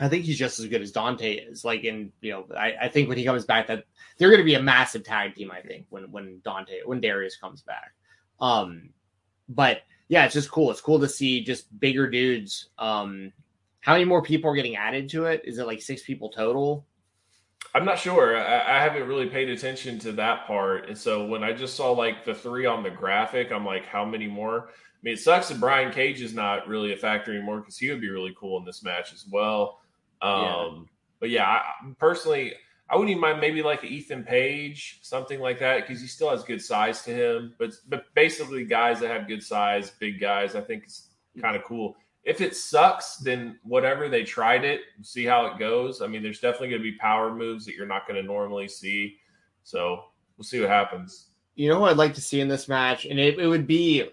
I 0.00 0.08
think 0.08 0.24
he's 0.24 0.38
just 0.38 0.60
as 0.60 0.66
good 0.66 0.82
as 0.82 0.92
Dante 0.92 1.34
is. 1.34 1.64
Like, 1.64 1.84
in 1.84 2.12
you 2.20 2.32
know, 2.32 2.46
I, 2.56 2.74
I 2.82 2.88
think 2.88 3.08
when 3.08 3.16
he 3.16 3.24
comes 3.24 3.46
back, 3.46 3.66
that 3.68 3.84
they're 4.18 4.30
going 4.30 4.40
to 4.40 4.44
be 4.44 4.54
a 4.54 4.62
massive 4.62 5.04
tag 5.04 5.34
team. 5.34 5.50
I 5.50 5.60
think 5.60 5.86
when 5.90 6.10
when 6.10 6.40
Dante 6.44 6.80
when 6.84 7.00
Darius 7.00 7.36
comes 7.36 7.62
back. 7.62 7.92
Um, 8.40 8.90
but 9.48 9.82
yeah, 10.08 10.24
it's 10.24 10.34
just 10.34 10.50
cool. 10.50 10.70
It's 10.70 10.80
cool 10.80 11.00
to 11.00 11.08
see 11.08 11.42
just 11.42 11.78
bigger 11.80 12.08
dudes. 12.08 12.68
Um, 12.78 13.32
how 13.80 13.92
many 13.92 14.04
more 14.04 14.22
people 14.22 14.50
are 14.50 14.56
getting 14.56 14.76
added 14.76 15.08
to 15.10 15.26
it? 15.26 15.42
Is 15.44 15.58
it 15.58 15.66
like 15.66 15.80
six 15.80 16.02
people 16.02 16.28
total? 16.28 16.84
I'm 17.74 17.84
not 17.84 17.98
sure. 17.98 18.36
I, 18.36 18.78
I, 18.78 18.82
haven't 18.82 19.06
really 19.06 19.28
paid 19.28 19.48
attention 19.48 19.98
to 20.00 20.12
that 20.12 20.46
part. 20.46 20.88
And 20.88 20.96
so 20.96 21.26
when 21.26 21.44
I 21.44 21.52
just 21.52 21.76
saw 21.76 21.90
like 21.90 22.24
the 22.24 22.34
three 22.34 22.64
on 22.64 22.82
the 22.82 22.90
graphic, 22.90 23.52
I'm 23.52 23.66
like, 23.66 23.86
how 23.86 24.04
many 24.04 24.26
more? 24.26 24.68
I 24.68 24.98
mean, 25.02 25.14
it 25.14 25.20
sucks 25.20 25.48
that 25.48 25.60
Brian 25.60 25.92
Cage 25.92 26.22
is 26.22 26.32
not 26.32 26.66
really 26.66 26.94
a 26.94 26.96
factor 26.96 27.32
anymore 27.32 27.60
because 27.60 27.76
he 27.76 27.90
would 27.90 28.00
be 28.00 28.08
really 28.08 28.34
cool 28.38 28.58
in 28.58 28.64
this 28.64 28.82
match 28.82 29.12
as 29.12 29.26
well. 29.30 29.80
Um, 30.22 30.42
yeah. 30.42 30.70
But 31.20 31.30
yeah, 31.30 31.46
I, 31.46 31.62
personally, 31.98 32.54
I 32.88 32.96
wouldn't 32.96 33.10
even 33.10 33.20
mind 33.20 33.40
maybe 33.40 33.62
like 33.62 33.82
Ethan 33.84 34.24
Page, 34.24 35.00
something 35.02 35.40
like 35.40 35.58
that, 35.58 35.86
because 35.86 36.00
he 36.00 36.06
still 36.06 36.30
has 36.30 36.44
good 36.44 36.62
size 36.62 37.02
to 37.02 37.10
him. 37.10 37.54
But 37.58 37.72
but 37.88 38.04
basically, 38.14 38.64
guys 38.64 39.00
that 39.00 39.10
have 39.10 39.26
good 39.26 39.42
size, 39.42 39.90
big 39.90 40.20
guys, 40.20 40.54
I 40.54 40.60
think 40.60 40.84
it's 40.84 41.08
kind 41.40 41.56
of 41.56 41.64
cool. 41.64 41.96
If 42.22 42.40
it 42.40 42.56
sucks, 42.56 43.18
then 43.18 43.58
whatever 43.62 44.08
they 44.08 44.24
tried 44.24 44.64
it, 44.64 44.80
see 45.02 45.24
how 45.24 45.46
it 45.46 45.58
goes. 45.58 46.02
I 46.02 46.08
mean, 46.08 46.22
there's 46.22 46.40
definitely 46.40 46.70
going 46.70 46.82
to 46.82 46.90
be 46.90 46.96
power 46.98 47.32
moves 47.32 47.64
that 47.66 47.74
you're 47.74 47.86
not 47.86 48.06
going 48.06 48.20
to 48.20 48.26
normally 48.26 48.66
see. 48.66 49.18
So 49.62 50.04
we'll 50.36 50.44
see 50.44 50.60
what 50.60 50.68
happens. 50.68 51.28
You 51.54 51.68
know 51.68 51.80
what 51.80 51.92
I'd 51.92 51.96
like 51.96 52.14
to 52.14 52.20
see 52.20 52.40
in 52.40 52.48
this 52.48 52.68
match, 52.68 53.04
and 53.04 53.18
it, 53.18 53.38
it 53.38 53.46
would 53.46 53.66
be 53.66 54.10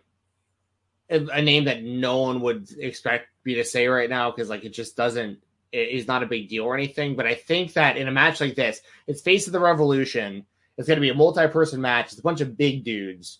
a, 1.09 1.25
a 1.27 1.41
name 1.41 1.65
that 1.65 1.83
no 1.83 2.19
one 2.19 2.41
would 2.41 2.69
expect 2.77 3.27
me 3.45 3.55
to 3.55 3.65
say 3.65 3.87
right 3.87 4.09
now 4.09 4.31
because 4.31 4.49
like 4.49 4.63
it 4.63 4.73
just 4.73 4.95
doesn't 4.95 5.39
is 5.73 6.07
not 6.07 6.23
a 6.23 6.27
big 6.27 6.47
deal 6.49 6.63
or 6.63 6.75
anything. 6.75 7.15
But 7.15 7.25
I 7.25 7.35
think 7.35 7.73
that 7.73 7.97
in 7.97 8.07
a 8.07 8.11
match 8.11 8.39
like 8.39 8.55
this, 8.55 8.81
it's 9.07 9.21
Face 9.21 9.47
of 9.47 9.53
the 9.53 9.59
Revolution. 9.59 10.45
It's 10.77 10.87
going 10.87 10.97
to 10.97 11.01
be 11.01 11.09
a 11.09 11.15
multi-person 11.15 11.81
match. 11.81 12.11
It's 12.11 12.19
a 12.19 12.23
bunch 12.23 12.41
of 12.41 12.57
big 12.57 12.83
dudes, 12.83 13.39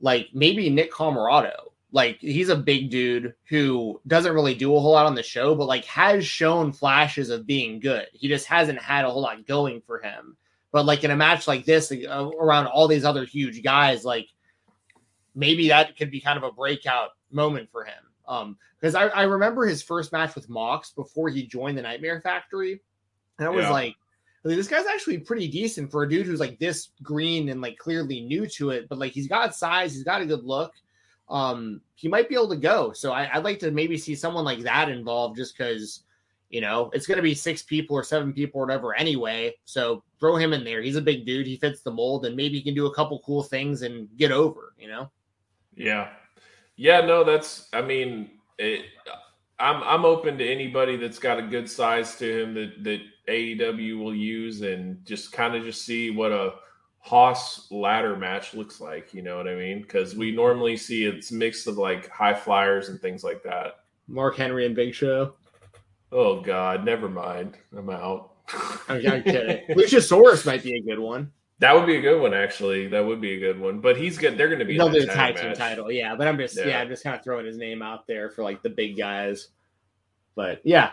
like 0.00 0.28
maybe 0.34 0.68
Nick 0.68 0.92
Comoroto. 0.92 1.70
Like 1.92 2.18
he's 2.18 2.48
a 2.48 2.56
big 2.56 2.90
dude 2.90 3.34
who 3.48 4.00
doesn't 4.06 4.34
really 4.34 4.54
do 4.54 4.74
a 4.74 4.80
whole 4.80 4.92
lot 4.92 5.06
on 5.06 5.14
the 5.14 5.22
show, 5.22 5.54
but 5.54 5.66
like 5.66 5.84
has 5.84 6.26
shown 6.26 6.72
flashes 6.72 7.30
of 7.30 7.46
being 7.46 7.78
good. 7.78 8.06
He 8.12 8.28
just 8.28 8.46
hasn't 8.46 8.80
had 8.80 9.04
a 9.04 9.10
whole 9.10 9.22
lot 9.22 9.46
going 9.46 9.80
for 9.86 10.00
him. 10.00 10.36
But 10.72 10.86
like 10.86 11.04
in 11.04 11.12
a 11.12 11.16
match 11.16 11.46
like 11.46 11.64
this, 11.64 11.92
like, 11.92 12.04
uh, 12.08 12.30
around 12.40 12.66
all 12.66 12.88
these 12.88 13.04
other 13.04 13.24
huge 13.24 13.62
guys, 13.62 14.04
like 14.04 14.26
maybe 15.34 15.68
that 15.68 15.96
could 15.96 16.10
be 16.10 16.20
kind 16.20 16.36
of 16.36 16.42
a 16.42 16.50
breakout 16.50 17.10
moment 17.30 17.70
for 17.70 17.84
him. 17.84 17.94
Um, 18.26 18.56
because 18.80 18.94
I, 18.94 19.06
I 19.08 19.22
remember 19.22 19.66
his 19.66 19.82
first 19.82 20.12
match 20.12 20.34
with 20.34 20.48
Mox 20.50 20.90
before 20.90 21.28
he 21.28 21.46
joined 21.46 21.78
the 21.78 21.82
Nightmare 21.82 22.20
Factory, 22.20 22.80
and 23.38 23.48
I 23.48 23.50
was 23.50 23.64
yeah. 23.64 23.70
like, 23.70 23.94
this 24.44 24.68
guy's 24.68 24.86
actually 24.86 25.18
pretty 25.18 25.48
decent 25.48 25.90
for 25.90 26.02
a 26.02 26.08
dude 26.08 26.26
who's 26.26 26.40
like 26.40 26.58
this 26.58 26.90
green 27.02 27.48
and 27.48 27.62
like 27.62 27.78
clearly 27.78 28.20
new 28.20 28.46
to 28.46 28.70
it, 28.70 28.88
but 28.88 28.98
like 28.98 29.12
he's 29.12 29.26
got 29.26 29.54
size, 29.54 29.94
he's 29.94 30.04
got 30.04 30.20
a 30.20 30.26
good 30.26 30.44
look. 30.44 30.72
Um, 31.30 31.80
he 31.94 32.08
might 32.08 32.28
be 32.28 32.34
able 32.34 32.50
to 32.50 32.56
go. 32.56 32.92
So 32.92 33.12
I, 33.12 33.30
would 33.34 33.44
like 33.44 33.58
to 33.60 33.70
maybe 33.70 33.96
see 33.96 34.14
someone 34.14 34.44
like 34.44 34.60
that 34.60 34.90
involved, 34.90 35.36
just 35.36 35.56
because 35.56 36.02
you 36.50 36.60
know 36.60 36.90
it's 36.92 37.06
going 37.06 37.16
to 37.16 37.22
be 37.22 37.34
six 37.34 37.62
people 37.62 37.96
or 37.96 38.04
seven 38.04 38.32
people 38.32 38.60
or 38.60 38.66
whatever 38.66 38.94
anyway. 38.94 39.54
So 39.64 40.02
throw 40.20 40.36
him 40.36 40.52
in 40.52 40.64
there. 40.64 40.82
He's 40.82 40.96
a 40.96 41.02
big 41.02 41.24
dude. 41.24 41.46
He 41.46 41.56
fits 41.56 41.80
the 41.80 41.90
mold, 41.90 42.26
and 42.26 42.36
maybe 42.36 42.56
he 42.56 42.62
can 42.62 42.74
do 42.74 42.86
a 42.86 42.94
couple 42.94 43.18
cool 43.20 43.42
things 43.42 43.80
and 43.80 44.08
get 44.18 44.30
over. 44.30 44.74
You 44.78 44.88
know? 44.88 45.10
Yeah, 45.74 46.10
yeah. 46.76 47.00
No, 47.00 47.24
that's. 47.24 47.68
I 47.72 47.82
mean, 47.82 48.30
it, 48.58 48.86
I'm 49.58 49.82
I'm 49.82 50.04
open 50.04 50.38
to 50.38 50.46
anybody 50.46 50.96
that's 50.96 51.18
got 51.18 51.38
a 51.38 51.42
good 51.42 51.68
size 51.68 52.16
to 52.16 52.42
him 52.42 52.54
that 52.54 52.84
that 52.84 53.00
AEW 53.28 53.98
will 53.98 54.14
use 54.14 54.62
and 54.62 55.04
just 55.04 55.32
kind 55.32 55.54
of 55.54 55.64
just 55.64 55.84
see 55.84 56.10
what 56.10 56.32
a 56.32 56.54
Hoss 56.98 57.70
ladder 57.70 58.16
match 58.16 58.54
looks 58.54 58.80
like. 58.80 59.12
You 59.12 59.22
know 59.22 59.36
what 59.36 59.46
I 59.46 59.54
mean? 59.54 59.82
Because 59.82 60.16
we 60.16 60.32
normally 60.32 60.76
see 60.76 61.04
it's 61.04 61.30
mixed 61.30 61.66
of 61.66 61.76
like 61.76 62.08
high 62.08 62.34
flyers 62.34 62.88
and 62.88 63.00
things 63.00 63.22
like 63.22 63.42
that. 63.42 63.80
Mark 64.08 64.36
Henry 64.36 64.66
and 64.66 64.74
Big 64.74 64.94
Show. 64.94 65.34
Oh 66.10 66.40
God, 66.40 66.84
never 66.84 67.08
mind. 67.08 67.58
I'm 67.76 67.90
out. 67.90 68.32
I'm 68.88 69.00
kidding. 69.00 69.66
Luchasaurus 69.76 70.46
might 70.46 70.62
be 70.62 70.76
a 70.76 70.82
good 70.82 70.98
one. 70.98 71.30
That 71.60 71.74
would 71.74 71.86
be 71.86 71.96
a 71.96 72.00
good 72.00 72.20
one, 72.20 72.34
actually. 72.34 72.88
That 72.88 73.06
would 73.06 73.20
be 73.20 73.34
a 73.34 73.38
good 73.38 73.58
one. 73.58 73.80
But 73.80 73.96
he's 73.96 74.18
good. 74.18 74.36
They're 74.36 74.48
going 74.48 74.58
to 74.58 74.64
be. 74.64 74.76
They'll 74.76 74.90
do 74.90 75.00
the 75.00 75.06
tag 75.06 75.36
team 75.36 75.54
title, 75.54 75.90
yeah. 75.90 76.16
But 76.16 76.26
I'm 76.26 76.36
just, 76.36 76.56
yeah. 76.56 76.66
yeah, 76.66 76.80
I'm 76.80 76.88
just 76.88 77.04
kind 77.04 77.16
of 77.16 77.22
throwing 77.22 77.46
his 77.46 77.56
name 77.56 77.80
out 77.80 78.06
there 78.06 78.30
for 78.30 78.42
like 78.42 78.62
the 78.62 78.70
big 78.70 78.96
guys. 78.96 79.48
But 80.34 80.60
yeah, 80.64 80.90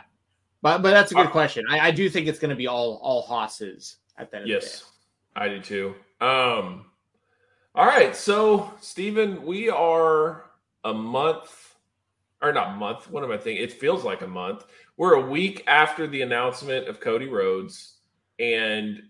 but 0.61 0.83
but 0.83 0.91
that's 0.91 1.11
a 1.11 1.15
good 1.15 1.27
uh, 1.27 1.31
question. 1.31 1.65
I, 1.69 1.87
I 1.87 1.91
do 1.91 2.09
think 2.09 2.27
it's 2.27 2.39
going 2.39 2.51
to 2.51 2.55
be 2.55 2.67
all 2.67 2.99
all 3.01 3.23
hosses 3.23 3.97
at 4.17 4.29
the 4.29 4.37
end. 4.37 4.47
Yes, 4.47 4.85
I 5.35 5.47
do 5.49 5.59
too. 5.59 5.95
Um, 6.19 6.85
all 7.73 7.85
right, 7.85 8.15
so 8.15 8.71
Stephen, 8.79 9.43
we 9.43 9.69
are 9.69 10.45
a 10.83 10.93
month 10.93 11.75
or 12.41 12.53
not 12.53 12.77
month. 12.77 13.09
What 13.09 13.23
am 13.23 13.31
I 13.31 13.37
thinking? 13.37 13.63
It 13.63 13.73
feels 13.73 14.03
like 14.03 14.21
a 14.21 14.27
month. 14.27 14.65
We're 14.97 15.15
a 15.15 15.29
week 15.29 15.63
after 15.65 16.05
the 16.05 16.21
announcement 16.21 16.87
of 16.87 16.99
Cody 16.99 17.27
Rhodes, 17.27 17.95
and 18.37 19.01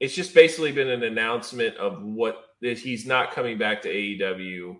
it's 0.00 0.14
just 0.14 0.34
basically 0.34 0.72
been 0.72 0.88
an 0.88 1.02
announcement 1.02 1.76
of 1.76 2.02
what 2.02 2.44
that 2.60 2.78
he's 2.78 3.06
not 3.06 3.32
coming 3.32 3.58
back 3.58 3.82
to 3.82 3.88
AEW. 3.88 4.76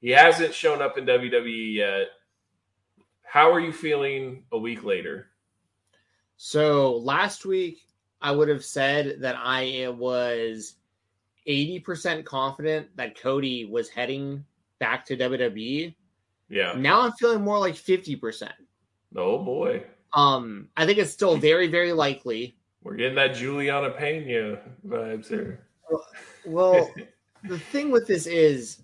He 0.00 0.10
hasn't 0.10 0.54
shown 0.54 0.82
up 0.82 0.98
in 0.98 1.06
WWE 1.06 1.74
yet. 1.74 2.08
How 3.22 3.50
are 3.52 3.60
you 3.60 3.72
feeling 3.72 4.44
a 4.52 4.58
week 4.58 4.84
later? 4.84 5.28
So 6.36 6.96
last 6.96 7.46
week 7.46 7.86
I 8.20 8.30
would 8.30 8.48
have 8.48 8.64
said 8.64 9.20
that 9.20 9.36
I 9.38 9.88
was 9.88 10.76
80% 11.48 12.24
confident 12.24 12.88
that 12.96 13.18
Cody 13.20 13.64
was 13.64 13.88
heading 13.88 14.44
back 14.78 15.04
to 15.06 15.16
WWE. 15.16 15.94
Yeah. 16.48 16.74
Now 16.76 17.02
I'm 17.02 17.12
feeling 17.12 17.42
more 17.42 17.58
like 17.58 17.74
50%. 17.74 18.50
Oh 19.16 19.42
boy. 19.42 19.84
Um, 20.12 20.68
I 20.76 20.86
think 20.86 20.98
it's 20.98 21.12
still 21.12 21.36
very, 21.36 21.66
very 21.66 21.92
likely 21.92 22.56
we're 22.84 22.94
getting 22.96 23.16
that 23.16 23.34
Julianna 23.34 23.90
Pena 23.90 24.58
vibes 24.86 25.26
here. 25.28 25.60
Well, 26.44 26.94
the 27.48 27.58
thing 27.58 27.90
with 27.90 28.06
this 28.06 28.26
is 28.26 28.82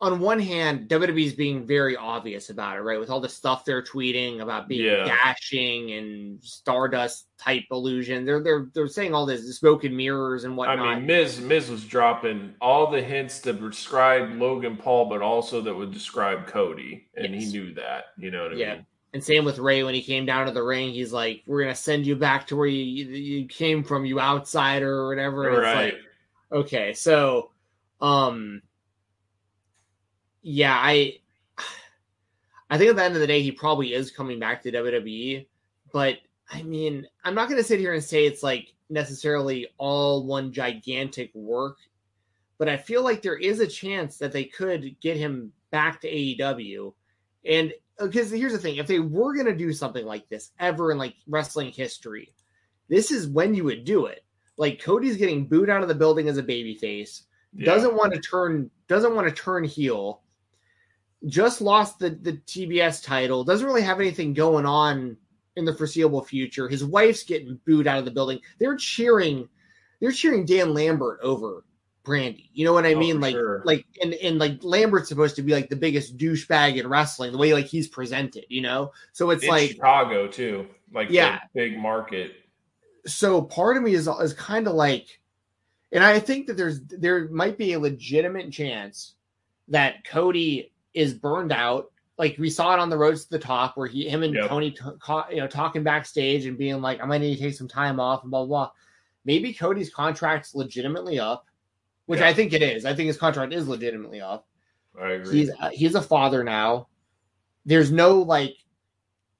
on 0.00 0.20
one 0.20 0.38
hand, 0.38 0.88
WWE's 0.88 1.32
being 1.32 1.66
very 1.66 1.96
obvious 1.96 2.50
about 2.50 2.76
it, 2.76 2.80
right? 2.82 3.00
With 3.00 3.10
all 3.10 3.20
the 3.20 3.28
stuff 3.28 3.64
they're 3.64 3.82
tweeting 3.82 4.40
about 4.42 4.68
being 4.68 4.84
Yeah. 4.84 5.04
dashing 5.06 5.92
and 5.92 6.42
Stardust 6.42 7.26
type 7.38 7.64
illusion, 7.72 8.24
they're 8.24 8.40
they're 8.42 8.68
they're 8.74 8.86
saying 8.88 9.14
all 9.14 9.26
this 9.26 9.58
smoke 9.58 9.84
and 9.84 9.96
mirrors 9.96 10.44
and 10.44 10.56
whatnot. 10.56 10.78
I 10.86 10.94
mean, 10.96 11.06
Miz 11.06 11.40
Miz 11.40 11.70
was 11.70 11.84
dropping 11.84 12.54
all 12.60 12.90
the 12.90 13.02
hints 13.02 13.40
to 13.42 13.52
describe 13.52 14.34
Logan 14.40 14.76
Paul, 14.76 15.06
but 15.06 15.20
also 15.22 15.60
that 15.62 15.74
would 15.74 15.92
describe 15.92 16.46
Cody, 16.46 17.08
and 17.16 17.34
Yes. 17.34 17.44
he 17.44 17.52
knew 17.58 17.74
that. 17.74 18.06
You 18.18 18.30
know 18.32 18.42
what 18.44 18.52
I 18.52 18.56
Yeah. 18.56 18.74
mean? 18.74 18.86
And 19.18 19.24
same 19.24 19.44
with 19.44 19.58
Ray 19.58 19.82
when 19.82 19.94
he 19.94 20.02
came 20.02 20.24
down 20.24 20.46
to 20.46 20.52
the 20.52 20.62
ring, 20.62 20.92
he's 20.92 21.12
like, 21.12 21.42
"We're 21.44 21.62
gonna 21.62 21.74
send 21.74 22.06
you 22.06 22.14
back 22.14 22.46
to 22.46 22.56
where 22.56 22.68
you 22.68 23.04
you 23.06 23.46
came 23.48 23.82
from, 23.82 24.04
you 24.06 24.20
outsider 24.20 24.92
or 24.92 25.08
whatever." 25.08 25.48
And 25.48 25.56
it's 25.56 25.64
Right. 25.64 25.94
like, 25.94 26.00
okay, 26.52 26.92
so, 26.94 27.50
um, 28.00 28.62
yeah, 30.42 30.72
I, 30.80 31.18
I 32.70 32.78
think 32.78 32.90
at 32.90 32.96
the 32.96 33.02
end 33.02 33.14
of 33.16 33.20
the 33.20 33.26
day, 33.26 33.42
he 33.42 33.50
probably 33.50 33.92
is 33.92 34.12
coming 34.12 34.38
back 34.38 34.62
to 34.62 34.70
WWE, 34.70 35.48
but 35.92 36.18
I 36.48 36.62
mean, 36.62 37.04
I'm 37.24 37.34
not 37.34 37.48
gonna 37.48 37.64
sit 37.64 37.80
here 37.80 37.94
and 37.94 38.04
say 38.04 38.24
it's 38.24 38.44
like 38.44 38.72
necessarily 38.88 39.66
all 39.78 40.26
one 40.26 40.52
gigantic 40.52 41.34
work, 41.34 41.78
but 42.56 42.68
I 42.68 42.76
feel 42.76 43.02
like 43.02 43.20
there 43.22 43.36
is 43.36 43.58
a 43.58 43.66
chance 43.66 44.16
that 44.18 44.30
they 44.30 44.44
could 44.44 44.94
get 45.00 45.16
him 45.16 45.52
back 45.72 46.00
to 46.02 46.08
AEW, 46.08 46.94
and 47.44 47.72
because 48.00 48.30
here's 48.30 48.52
the 48.52 48.58
thing 48.58 48.76
if 48.76 48.86
they 48.86 49.00
were 49.00 49.34
going 49.34 49.46
to 49.46 49.56
do 49.56 49.72
something 49.72 50.06
like 50.06 50.28
this 50.28 50.52
ever 50.58 50.92
in 50.92 50.98
like 50.98 51.14
wrestling 51.26 51.72
history 51.72 52.32
this 52.88 53.10
is 53.10 53.26
when 53.28 53.54
you 53.54 53.64
would 53.64 53.84
do 53.84 54.06
it. 54.06 54.24
Like 54.56 54.82
cody's 54.82 55.16
getting 55.16 55.46
booed 55.46 55.70
out 55.70 55.82
of 55.82 55.88
the 55.88 55.94
building 55.94 56.28
as 56.28 56.38
a 56.38 56.42
babyface 56.42 57.22
Yeah. 57.54 57.66
doesn't 57.66 57.94
want 57.94 58.12
to 58.14 58.20
turn 58.20 58.70
doesn't 58.88 59.14
want 59.14 59.28
to 59.28 59.34
turn 59.34 59.64
heel 59.64 60.22
just 61.26 61.60
lost 61.60 61.98
the 61.98 62.10
the 62.10 62.34
tbs 62.34 63.02
title 63.04 63.44
doesn't 63.44 63.66
really 63.66 63.82
have 63.82 64.00
anything 64.00 64.32
going 64.32 64.64
on 64.66 65.16
in 65.56 65.64
the 65.64 65.74
foreseeable 65.74 66.22
future. 66.24 66.68
His 66.68 66.84
wife's 66.84 67.24
getting 67.24 67.58
booed 67.66 67.88
out 67.88 67.98
of 67.98 68.04
the 68.04 68.12
building. 68.12 68.40
They're 68.58 68.76
cheering 68.76 69.48
they're 70.00 70.12
cheering 70.12 70.44
dan 70.44 70.72
lambert 70.74 71.18
over 71.22 71.64
brandy 72.08 72.48
you 72.54 72.64
know 72.64 72.72
what 72.72 72.86
i 72.86 72.94
Oh, 72.94 72.98
mean 72.98 73.20
like 73.20 73.34
sure. 73.34 73.62
like 73.66 73.84
and 74.02 74.14
and 74.14 74.38
like 74.38 74.64
lambert's 74.64 75.08
supposed 75.10 75.36
to 75.36 75.42
be 75.42 75.52
like 75.52 75.68
the 75.68 75.76
biggest 75.76 76.16
douchebag 76.16 76.80
in 76.80 76.88
wrestling 76.88 77.32
the 77.32 77.38
way 77.38 77.52
like 77.52 77.66
he's 77.66 77.86
presented 77.86 78.46
you 78.48 78.62
know 78.62 78.92
so 79.12 79.28
it's 79.30 79.44
in 79.44 79.50
like 79.50 79.70
Chicago 79.72 80.26
too, 80.26 80.66
like 80.92 81.10
Yeah. 81.10 81.40
big 81.54 81.78
market. 81.78 82.32
so 83.06 83.42
part 83.42 83.76
of 83.76 83.82
me 83.82 83.92
is 83.92 84.08
is 84.08 84.32
kind 84.32 84.66
of 84.66 84.74
like 84.74 85.20
and 85.92 86.02
i 86.02 86.18
think 86.18 86.46
that 86.46 86.56
there's 86.56 86.80
there 86.80 87.28
might 87.28 87.58
be 87.58 87.74
a 87.74 87.78
legitimate 87.78 88.50
chance 88.50 89.14
that 89.68 90.02
cody 90.04 90.72
is 90.94 91.12
burned 91.14 91.52
out 91.52 91.92
like 92.16 92.36
we 92.38 92.48
saw 92.50 92.72
it 92.74 92.80
on 92.80 92.90
the 92.90 92.96
Rhodes 92.98 93.24
to 93.26 93.30
the 93.30 93.38
Top 93.38 93.76
where 93.76 93.86
he 93.86 94.08
him 94.08 94.22
and 94.22 94.34
Yep. 94.34 94.48
tony 94.48 94.70
t- 94.70 94.78
ca- 94.98 95.28
you 95.30 95.36
know 95.36 95.46
talking 95.46 95.82
backstage 95.84 96.46
and 96.46 96.56
being 96.56 96.80
like 96.80 97.02
i 97.02 97.06
might 97.06 97.20
need 97.20 97.36
to 97.36 97.42
take 97.42 97.54
some 97.54 97.68
time 97.68 98.00
off 98.00 98.22
and 98.22 98.30
blah 98.30 98.40
blah, 98.46 98.64
blah. 98.66 98.70
maybe 99.26 99.52
cody's 99.52 99.92
contract's 99.92 100.54
legitimately 100.54 101.18
up 101.20 101.44
which 102.08 102.20
Yeah. 102.20 102.28
i 102.28 102.34
think 102.34 102.52
it 102.52 102.62
is 102.62 102.84
i 102.84 102.94
think 102.94 103.06
his 103.06 103.16
contract 103.16 103.52
is 103.52 103.68
legitimately 103.68 104.20
up 104.20 104.46
I 105.00 105.10
agree. 105.12 105.38
he's 105.38 105.50
uh, 105.60 105.68
he's 105.70 105.94
a 105.94 106.02
father 106.02 106.42
now 106.42 106.88
there's 107.66 107.92
no 107.92 108.18
like 108.20 108.56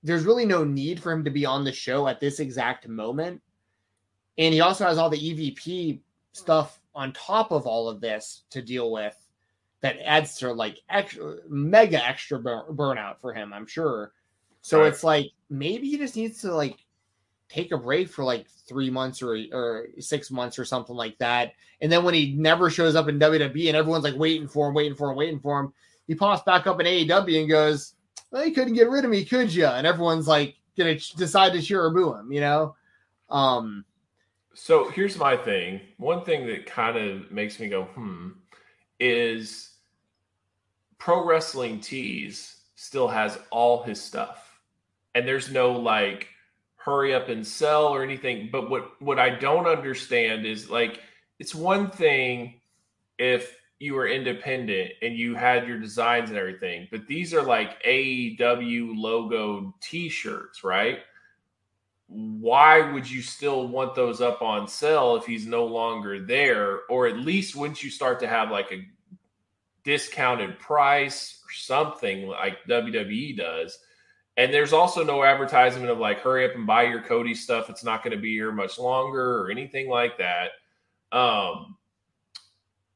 there's 0.05 0.25
really 0.25 0.45
no 0.47 0.63
need 0.65 1.01
for 1.03 1.11
him 1.11 1.25
to 1.25 1.31
be 1.31 1.45
on 1.45 1.65
the 1.65 1.73
show 1.73 2.07
at 2.07 2.21
this 2.21 2.39
exact 2.41 2.87
moment 2.87 3.41
and 4.39 4.55
he 4.55 4.61
also 4.61 4.85
has 4.87 4.99
all 4.99 5.11
the 5.11 5.19
evp 5.19 6.01
stuff 6.33 6.81
on 6.95 7.13
top 7.13 7.51
of 7.51 7.67
all 7.67 7.89
of 7.89 8.01
this 8.01 8.43
to 8.51 8.63
deal 8.63 8.93
with 8.93 9.17
that 9.81 9.97
adds 10.05 10.37
to 10.39 10.53
like 10.53 10.79
extra 10.91 11.37
mega 11.49 12.05
extra 12.07 12.39
bur- 12.39 12.67
burnout 12.73 13.19
for 13.21 13.33
him 13.33 13.53
i'm 13.53 13.67
sure 13.67 14.13
so 14.61 14.81
Right. 14.81 14.89
it's 14.93 15.03
like 15.05 15.27
maybe 15.51 15.89
he 15.89 15.97
just 15.97 16.17
needs 16.17 16.41
to 16.43 16.55
like 16.55 16.77
take 17.49 17.73
a 17.73 17.79
break 17.79 18.09
for 18.09 18.25
like 18.25 18.47
three 18.49 18.91
months 18.91 19.23
or 19.23 19.39
or 19.53 19.87
six 19.99 20.31
months 20.31 20.59
or 20.59 20.65
something 20.65 20.97
like 20.97 21.17
that 21.19 21.53
and 21.81 21.91
then 21.93 22.05
when 22.05 22.15
he 22.15 22.33
never 22.33 22.71
shows 22.71 22.97
up 22.97 23.09
in 23.09 23.19
WWE 23.19 23.69
and 23.69 23.77
everyone's 23.77 24.05
like 24.05 24.17
waiting 24.17 24.49
for 24.49 24.69
him, 24.69 24.75
waiting 24.75 24.97
for 24.97 25.11
him, 25.11 25.17
waiting 25.17 25.39
for 25.39 25.61
him, 25.61 25.73
he 26.07 26.15
pops 26.15 26.43
back 26.43 26.67
up 26.67 26.81
in 26.81 26.87
AEW 26.87 27.41
and 27.41 27.49
goes, 27.49 27.95
well, 28.31 28.45
you 28.45 28.53
couldn't 28.53 28.75
get 28.75 28.91
rid 28.91 29.05
of 29.05 29.11
me, 29.11 29.25
could 29.25 29.55
you? 29.55 29.67
And 29.67 29.87
everyone's 29.87 30.27
like 30.27 30.57
gonna 30.77 30.97
decide 31.17 31.53
to 31.53 31.63
cheer 31.63 31.85
or 31.85 31.91
boo 31.91 32.15
him, 32.15 32.33
you 32.33 32.41
know? 32.41 32.75
Um, 33.31 33.85
So 34.55 34.91
here's 34.91 35.17
my 35.17 35.37
thing. 35.37 35.81
One 35.99 36.25
thing 36.25 36.47
that 36.49 36.67
kind 36.67 36.97
of 36.97 37.31
makes 37.31 37.61
me 37.61 37.69
go, 37.69 37.85
hmm, 37.85 38.31
is 38.99 39.71
Pro 40.99 41.25
Wrestling 41.25 41.81
Tees 41.81 42.57
still 42.75 43.07
has 43.07 43.39
all 43.51 43.83
his 43.85 44.01
stuff. 44.01 44.61
And 45.15 45.27
there's 45.27 45.51
no 45.51 45.73
like 45.73 46.29
hurry 46.89 47.15
up 47.15 47.29
and 47.29 47.47
sell 47.47 47.87
or 47.89 48.03
anything. 48.03 48.49
But 48.51 48.71
what 48.71 49.01
what 49.01 49.19
I 49.19 49.31
don't 49.31 49.67
understand 49.67 50.47
is 50.47 50.71
like 50.71 51.01
it's 51.39 51.55
one 51.55 51.91
thing 51.91 52.61
if 53.19 53.57
you 53.79 53.95
were 53.95 54.09
independent 54.09 54.93
and 55.03 55.17
you 55.17 55.35
had 55.35 55.69
your 55.69 55.79
designs 55.79 56.31
and 56.31 56.39
everything, 56.39 56.89
but 56.91 57.07
these 57.07 57.33
are 57.33 57.43
like 57.43 57.83
AEW 57.85 58.97
logo 58.97 59.75
t-shirts, 59.81 60.65
right? 60.65 60.99
why 62.09 62.91
would 62.91 63.09
you 63.09 63.21
still 63.21 63.69
want 63.69 63.95
those 63.95 64.23
up 64.23 64.41
on 64.41 64.67
sale 64.67 65.17
if 65.17 65.27
he's 65.27 65.47
no 65.47 65.67
longer 65.67 66.25
there? 66.25 66.81
Or 66.89 67.07
at 67.07 67.19
least 67.19 67.55
wouldn't 67.55 67.83
you 67.85 67.91
start 67.91 68.21
to 68.21 68.27
have 68.27 68.51
like 68.51 68.73
a 68.73 68.87
discounted 69.85 70.59
price 70.59 71.41
or 71.45 71.53
something 71.53 72.27
like 72.27 72.65
WWE 72.67 73.37
does? 73.37 73.79
And 74.39 74.55
there's 74.55 74.73
also 74.73 75.03
no 75.03 75.25
advertisement 75.25 75.91
of 75.91 75.99
like, 75.99 76.21
hurry 76.21 76.49
up 76.49 76.55
and 76.55 76.65
buy 76.65 76.85
your 76.85 77.03
Cody 77.03 77.35
stuff. 77.35 77.69
It's 77.69 77.83
not 77.83 78.05
going 78.05 78.17
to 78.17 78.23
be 78.23 78.33
here 78.33 78.53
much 78.53 78.79
longer 78.79 79.41
or 79.41 79.51
anything 79.51 79.91
like 79.91 80.17
that. 80.19 80.51
Um, 81.11 81.77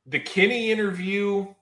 the 0.07 0.21
Kenny 0.21 0.71
interview, 0.71 1.53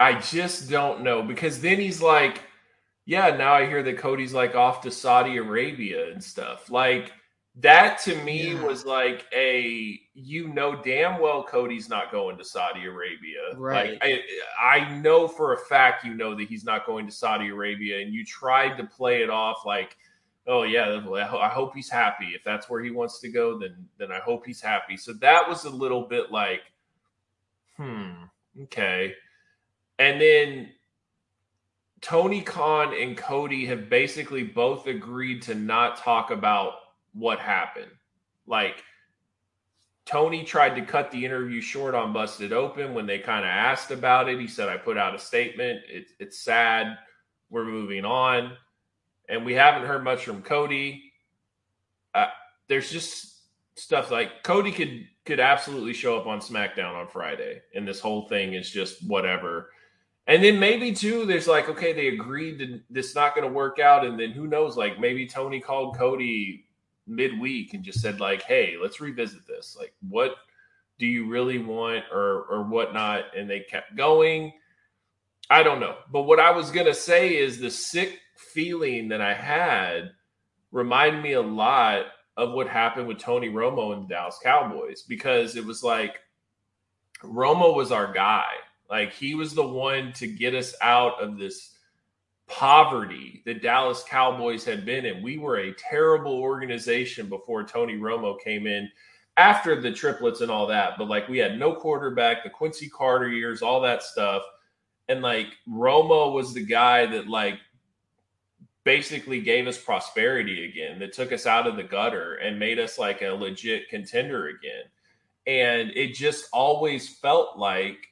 I 0.00 0.18
just 0.18 0.68
don't 0.68 1.02
know 1.02 1.22
because 1.22 1.60
then 1.60 1.78
he's 1.78 2.02
like, 2.02 2.42
yeah, 3.06 3.36
now 3.36 3.54
I 3.54 3.66
hear 3.66 3.84
that 3.84 3.98
Cody's 3.98 4.34
like 4.34 4.56
off 4.56 4.82
to 4.82 4.90
Saudi 4.90 5.36
Arabia 5.36 6.10
and 6.10 6.22
stuff. 6.22 6.70
Like 6.70 7.12
that 7.60 7.98
to 7.98 8.14
me 8.22 8.52
Yeah. 8.52 8.62
was 8.62 8.84
like 8.86 9.26
a 9.32 9.98
you 10.14 10.48
know 10.48 10.80
damn 10.82 11.20
well 11.20 11.42
Cody's 11.42 11.88
not 11.88 12.12
going 12.12 12.38
to 12.38 12.44
Saudi 12.44 12.84
Arabia. 12.86 13.56
Right. 13.56 13.98
Like 14.00 14.02
I 14.02 14.22
I 14.60 14.98
know 14.98 15.26
for 15.26 15.54
a 15.54 15.58
fact 15.58 16.04
you 16.04 16.14
know 16.14 16.34
that 16.36 16.48
he's 16.48 16.64
not 16.64 16.86
going 16.86 17.06
to 17.06 17.12
Saudi 17.12 17.48
Arabia 17.48 18.00
and 18.00 18.14
you 18.14 18.24
tried 18.24 18.76
to 18.76 18.84
play 18.84 19.22
it 19.22 19.30
off 19.30 19.64
like 19.66 19.96
oh 20.46 20.62
yeah, 20.62 21.00
I 21.06 21.36
I 21.36 21.48
hope 21.48 21.74
he's 21.74 21.90
happy. 21.90 22.28
If 22.28 22.44
that's 22.44 22.70
where 22.70 22.82
he 22.82 22.90
wants 22.90 23.20
to 23.20 23.28
go 23.28 23.58
then 23.58 23.88
then 23.98 24.12
I 24.12 24.18
hope 24.20 24.46
he's 24.46 24.60
happy. 24.60 24.96
So 24.96 25.12
that 25.14 25.48
was 25.48 25.64
a 25.64 25.70
little 25.70 26.02
bit 26.06 26.30
like 26.30 26.62
hmm, 27.76 28.12
okay. 28.64 29.14
And 29.98 30.20
then 30.20 30.70
Tony 32.00 32.42
Khan 32.42 32.94
and 32.94 33.16
Cody 33.16 33.66
have 33.66 33.88
basically 33.90 34.44
both 34.44 34.86
agreed 34.86 35.42
to 35.42 35.54
not 35.56 35.96
talk 35.96 36.30
about 36.30 36.74
what 37.18 37.38
happened. 37.38 37.90
Like 38.46 38.82
Tony 40.06 40.42
tried 40.42 40.74
to 40.76 40.82
cut 40.82 41.10
the 41.10 41.24
interview 41.24 41.60
short 41.60 41.94
on 41.94 42.12
Busted 42.12 42.52
Open 42.52 42.94
when 42.94 43.06
they 43.06 43.18
kind 43.18 43.44
of 43.44 43.50
asked 43.50 43.90
about 43.90 44.28
it. 44.28 44.40
He 44.40 44.46
said, 44.46 44.68
I 44.68 44.78
put 44.78 44.96
out 44.96 45.14
a 45.14 45.18
statement. 45.18 45.80
It, 45.88 46.06
it's 46.18 46.38
sad. 46.38 46.96
We're 47.50 47.66
moving 47.66 48.04
on. 48.06 48.52
And 49.28 49.44
we 49.44 49.52
haven't 49.52 49.86
heard 49.86 50.02
much 50.02 50.24
from 50.24 50.40
Cody. 50.40 51.12
Uh, 52.14 52.28
there's 52.68 52.90
just 52.90 53.38
stuff 53.78 54.10
like 54.10 54.42
Cody 54.42 54.72
could 54.72 55.06
could 55.24 55.40
absolutely 55.40 55.92
show 55.92 56.16
up 56.16 56.26
on 56.26 56.40
SmackDown 56.40 56.94
on 56.94 57.06
Friday, 57.06 57.60
and 57.74 57.86
this 57.86 58.00
whole 58.00 58.26
thing 58.28 58.54
is 58.54 58.70
just 58.70 59.06
whatever. 59.06 59.70
And 60.26 60.42
then 60.42 60.58
maybe 60.58 60.92
too, 60.92 61.26
there's 61.26 61.46
like, 61.46 61.68
okay, 61.68 61.92
they 61.92 62.08
agreed 62.08 62.58
that 62.58 62.82
this 62.88 63.14
not 63.14 63.34
going 63.34 63.46
to 63.46 63.52
work 63.52 63.78
out, 63.78 64.06
and 64.06 64.18
then 64.18 64.30
who 64.30 64.46
knows? 64.46 64.76
Like 64.76 64.98
maybe 64.98 65.26
Tony 65.26 65.60
called 65.60 65.98
Cody 65.98 66.64
midweek 67.08 67.74
and 67.74 67.82
just 67.82 68.00
said 68.00 68.20
like, 68.20 68.42
hey, 68.42 68.76
let's 68.80 69.00
revisit 69.00 69.46
this. 69.46 69.76
Like, 69.78 69.94
what 70.08 70.36
do 70.98 71.06
you 71.06 71.28
really 71.28 71.58
want, 71.58 72.04
or 72.12 72.42
or 72.44 72.64
whatnot? 72.64 73.36
And 73.36 73.48
they 73.48 73.60
kept 73.60 73.96
going. 73.96 74.52
I 75.50 75.62
don't 75.62 75.80
know, 75.80 75.96
but 76.12 76.22
what 76.22 76.40
I 76.40 76.50
was 76.50 76.70
gonna 76.70 76.94
say 76.94 77.36
is 77.36 77.58
the 77.58 77.70
sick 77.70 78.18
feeling 78.36 79.08
that 79.08 79.20
I 79.20 79.34
had 79.34 80.10
reminded 80.70 81.22
me 81.22 81.32
a 81.32 81.40
lot 81.42 82.06
of 82.36 82.52
what 82.52 82.68
happened 82.68 83.08
with 83.08 83.18
Tony 83.18 83.48
Romo 83.48 83.92
and 83.92 84.04
the 84.04 84.14
Dallas 84.14 84.38
Cowboys 84.42 85.02
because 85.02 85.56
it 85.56 85.64
was 85.64 85.82
like 85.82 86.18
Romo 87.22 87.74
was 87.74 87.90
our 87.90 88.12
guy. 88.12 88.46
Like 88.88 89.12
he 89.12 89.34
was 89.34 89.54
the 89.54 89.66
one 89.66 90.12
to 90.14 90.26
get 90.26 90.54
us 90.54 90.74
out 90.80 91.20
of 91.22 91.38
this 91.38 91.74
poverty 92.48 93.42
the 93.44 93.54
Dallas 93.54 94.02
Cowboys 94.08 94.64
had 94.64 94.84
been 94.84 95.04
in. 95.04 95.22
We 95.22 95.38
were 95.38 95.58
a 95.58 95.74
terrible 95.74 96.40
organization 96.40 97.28
before 97.28 97.62
Tony 97.62 97.96
Romo 97.96 98.40
came 98.40 98.66
in 98.66 98.90
after 99.36 99.80
the 99.80 99.92
triplets 99.92 100.40
and 100.40 100.50
all 100.50 100.66
that, 100.66 100.94
but 100.98 101.08
like 101.08 101.28
we 101.28 101.38
had 101.38 101.58
no 101.58 101.74
quarterback, 101.74 102.42
the 102.42 102.50
Quincy 102.50 102.88
Carter 102.88 103.28
years, 103.28 103.62
all 103.62 103.80
that 103.82 104.02
stuff. 104.02 104.42
And 105.08 105.22
like 105.22 105.46
Romo 105.68 106.32
was 106.32 106.52
the 106.52 106.64
guy 106.64 107.06
that 107.06 107.28
like 107.28 107.58
basically 108.84 109.40
gave 109.40 109.66
us 109.66 109.78
prosperity 109.78 110.64
again, 110.64 110.98
that 110.98 111.12
took 111.12 111.30
us 111.32 111.46
out 111.46 111.66
of 111.66 111.76
the 111.76 111.82
gutter 111.82 112.34
and 112.36 112.58
made 112.58 112.78
us 112.78 112.98
like 112.98 113.22
a 113.22 113.28
legit 113.28 113.88
contender 113.88 114.48
again. 114.48 114.84
And 115.46 115.90
it 115.94 116.14
just 116.14 116.48
always 116.52 117.08
felt 117.08 117.58
like 117.58 118.08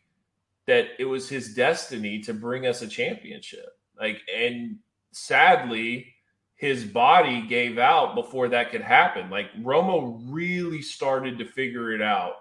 that 0.67 0.89
it 0.99 1.05
was 1.05 1.29
his 1.29 1.55
destiny 1.55 2.21
to 2.21 2.35
bring 2.35 2.67
us 2.67 2.83
a 2.83 2.89
championship. 2.89 3.76
Like, 3.99 4.23
and 4.35 4.79
sadly, 5.13 6.15
his 6.57 6.85
body 6.85 7.47
gave 7.47 7.79
out 7.79 8.15
before 8.15 8.49
that 8.49 8.71
could 8.71 8.81
happen. 8.81 9.31
Like 9.31 9.53
Romo 9.63 10.21
really 10.27 10.83
started 10.83 11.39
to 11.39 11.45
figure 11.45 11.93
it 11.93 12.03
out 12.03 12.37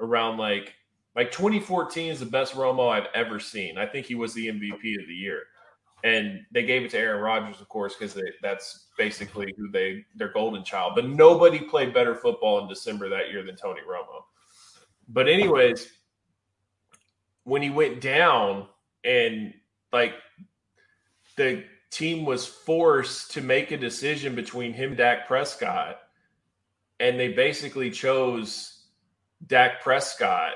around 0.00 0.38
like 0.38 0.74
like 1.16 1.32
2014 1.32 2.12
is 2.12 2.20
the 2.20 2.26
best 2.26 2.54
Romo 2.54 2.90
I've 2.90 3.08
ever 3.14 3.40
seen. 3.40 3.78
I 3.78 3.86
think 3.86 4.06
he 4.06 4.14
was 4.14 4.32
the 4.34 4.46
MVP 4.46 5.00
of 5.00 5.06
the 5.06 5.14
year. 5.14 5.42
And 6.02 6.40
they 6.50 6.62
gave 6.62 6.82
it 6.82 6.90
to 6.92 6.98
Aaron 6.98 7.20
Rodgers, 7.20 7.60
of 7.60 7.68
course, 7.68 7.94
because 7.94 8.18
that's 8.40 8.86
basically 8.96 9.52
who 9.56 9.70
they 9.70 10.04
their 10.14 10.32
golden 10.32 10.64
child. 10.64 10.92
But 10.94 11.06
nobody 11.06 11.58
played 11.58 11.92
better 11.92 12.14
football 12.14 12.60
in 12.60 12.68
December 12.68 13.08
that 13.10 13.30
year 13.30 13.44
than 13.44 13.56
Tony 13.56 13.80
Romo. 13.88 14.22
But 15.08 15.28
anyways, 15.28 15.92
when 17.44 17.60
he 17.60 17.70
went 17.70 18.00
down 18.00 18.66
and 19.04 19.52
like 19.92 20.14
the 21.40 21.64
team 21.90 22.26
was 22.26 22.46
forced 22.46 23.30
to 23.30 23.40
make 23.40 23.70
a 23.70 23.76
decision 23.78 24.34
between 24.34 24.74
him 24.74 24.94
Dak 24.94 25.26
Prescott, 25.26 25.98
and 27.00 27.18
they 27.18 27.28
basically 27.28 27.90
chose 27.90 28.84
Dak 29.46 29.80
Prescott. 29.82 30.52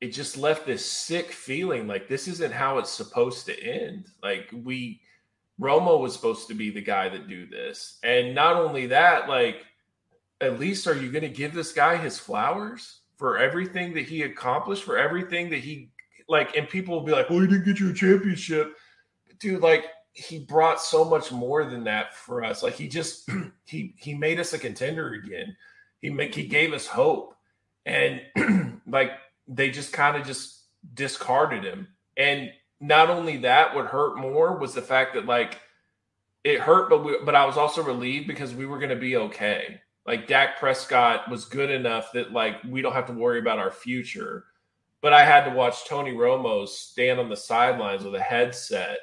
It 0.00 0.12
just 0.12 0.36
left 0.36 0.64
this 0.64 0.88
sick 0.88 1.32
feeling 1.32 1.88
like 1.88 2.06
this 2.06 2.28
isn't 2.28 2.52
how 2.52 2.78
it's 2.78 2.90
supposed 2.90 3.46
to 3.46 3.60
end. 3.60 4.06
Like 4.22 4.48
we 4.52 5.00
Romo 5.60 5.98
was 5.98 6.12
supposed 6.12 6.46
to 6.48 6.54
be 6.54 6.70
the 6.70 6.82
guy 6.82 7.08
that 7.08 7.28
do 7.28 7.46
this. 7.46 7.98
And 8.04 8.32
not 8.32 8.54
only 8.54 8.86
that, 8.86 9.28
like 9.28 9.64
at 10.40 10.60
least 10.60 10.86
are 10.86 10.94
you 10.94 11.10
going 11.10 11.22
to 11.22 11.28
give 11.28 11.52
this 11.52 11.72
guy 11.72 11.96
his 11.96 12.16
flowers 12.16 13.00
for 13.16 13.38
everything 13.38 13.94
that 13.94 14.04
he 14.04 14.22
accomplished, 14.22 14.84
for 14.84 14.98
everything 14.98 15.50
that 15.50 15.60
he 15.60 15.90
like 16.28 16.56
and 16.56 16.68
people 16.68 16.94
will 16.94 17.06
be 17.06 17.12
like, 17.12 17.28
"Well, 17.28 17.40
he 17.40 17.48
didn't 17.48 17.64
get 17.64 17.80
you 17.80 17.90
a 17.90 17.94
championship." 17.94 18.76
Dude, 19.40 19.60
like 19.60 19.86
he 20.16 20.38
brought 20.38 20.80
so 20.80 21.04
much 21.04 21.30
more 21.30 21.66
than 21.66 21.84
that 21.84 22.14
for 22.14 22.42
us. 22.42 22.62
Like 22.62 22.74
he 22.74 22.88
just 22.88 23.28
he 23.66 23.94
he 23.98 24.14
made 24.14 24.40
us 24.40 24.52
a 24.54 24.58
contender 24.58 25.12
again. 25.12 25.56
He 26.00 26.10
make 26.10 26.34
he 26.34 26.46
gave 26.46 26.72
us 26.72 26.86
hope, 26.86 27.34
and 27.84 28.22
like 28.86 29.12
they 29.46 29.70
just 29.70 29.92
kind 29.92 30.16
of 30.16 30.26
just 30.26 30.64
discarded 30.94 31.64
him. 31.64 31.88
And 32.16 32.50
not 32.80 33.10
only 33.10 33.38
that, 33.38 33.74
what 33.74 33.86
hurt 33.86 34.16
more 34.16 34.56
was 34.56 34.74
the 34.74 34.82
fact 34.82 35.14
that 35.14 35.26
like 35.26 35.60
it 36.44 36.60
hurt, 36.60 36.88
but 36.88 37.04
we, 37.04 37.18
but 37.22 37.34
I 37.34 37.44
was 37.44 37.58
also 37.58 37.82
relieved 37.82 38.26
because 38.26 38.54
we 38.54 38.66
were 38.66 38.78
going 38.78 38.90
to 38.90 38.96
be 38.96 39.16
okay. 39.16 39.80
Like 40.06 40.28
Dak 40.28 40.58
Prescott 40.58 41.30
was 41.30 41.44
good 41.44 41.70
enough 41.70 42.12
that 42.12 42.32
like 42.32 42.62
we 42.64 42.80
don't 42.80 42.94
have 42.94 43.06
to 43.06 43.12
worry 43.12 43.38
about 43.38 43.58
our 43.58 43.70
future. 43.70 44.44
But 45.02 45.12
I 45.12 45.26
had 45.26 45.44
to 45.44 45.54
watch 45.54 45.84
Tony 45.86 46.12
Romo 46.12 46.66
stand 46.66 47.20
on 47.20 47.28
the 47.28 47.36
sidelines 47.36 48.02
with 48.02 48.14
a 48.14 48.20
headset 48.20 48.98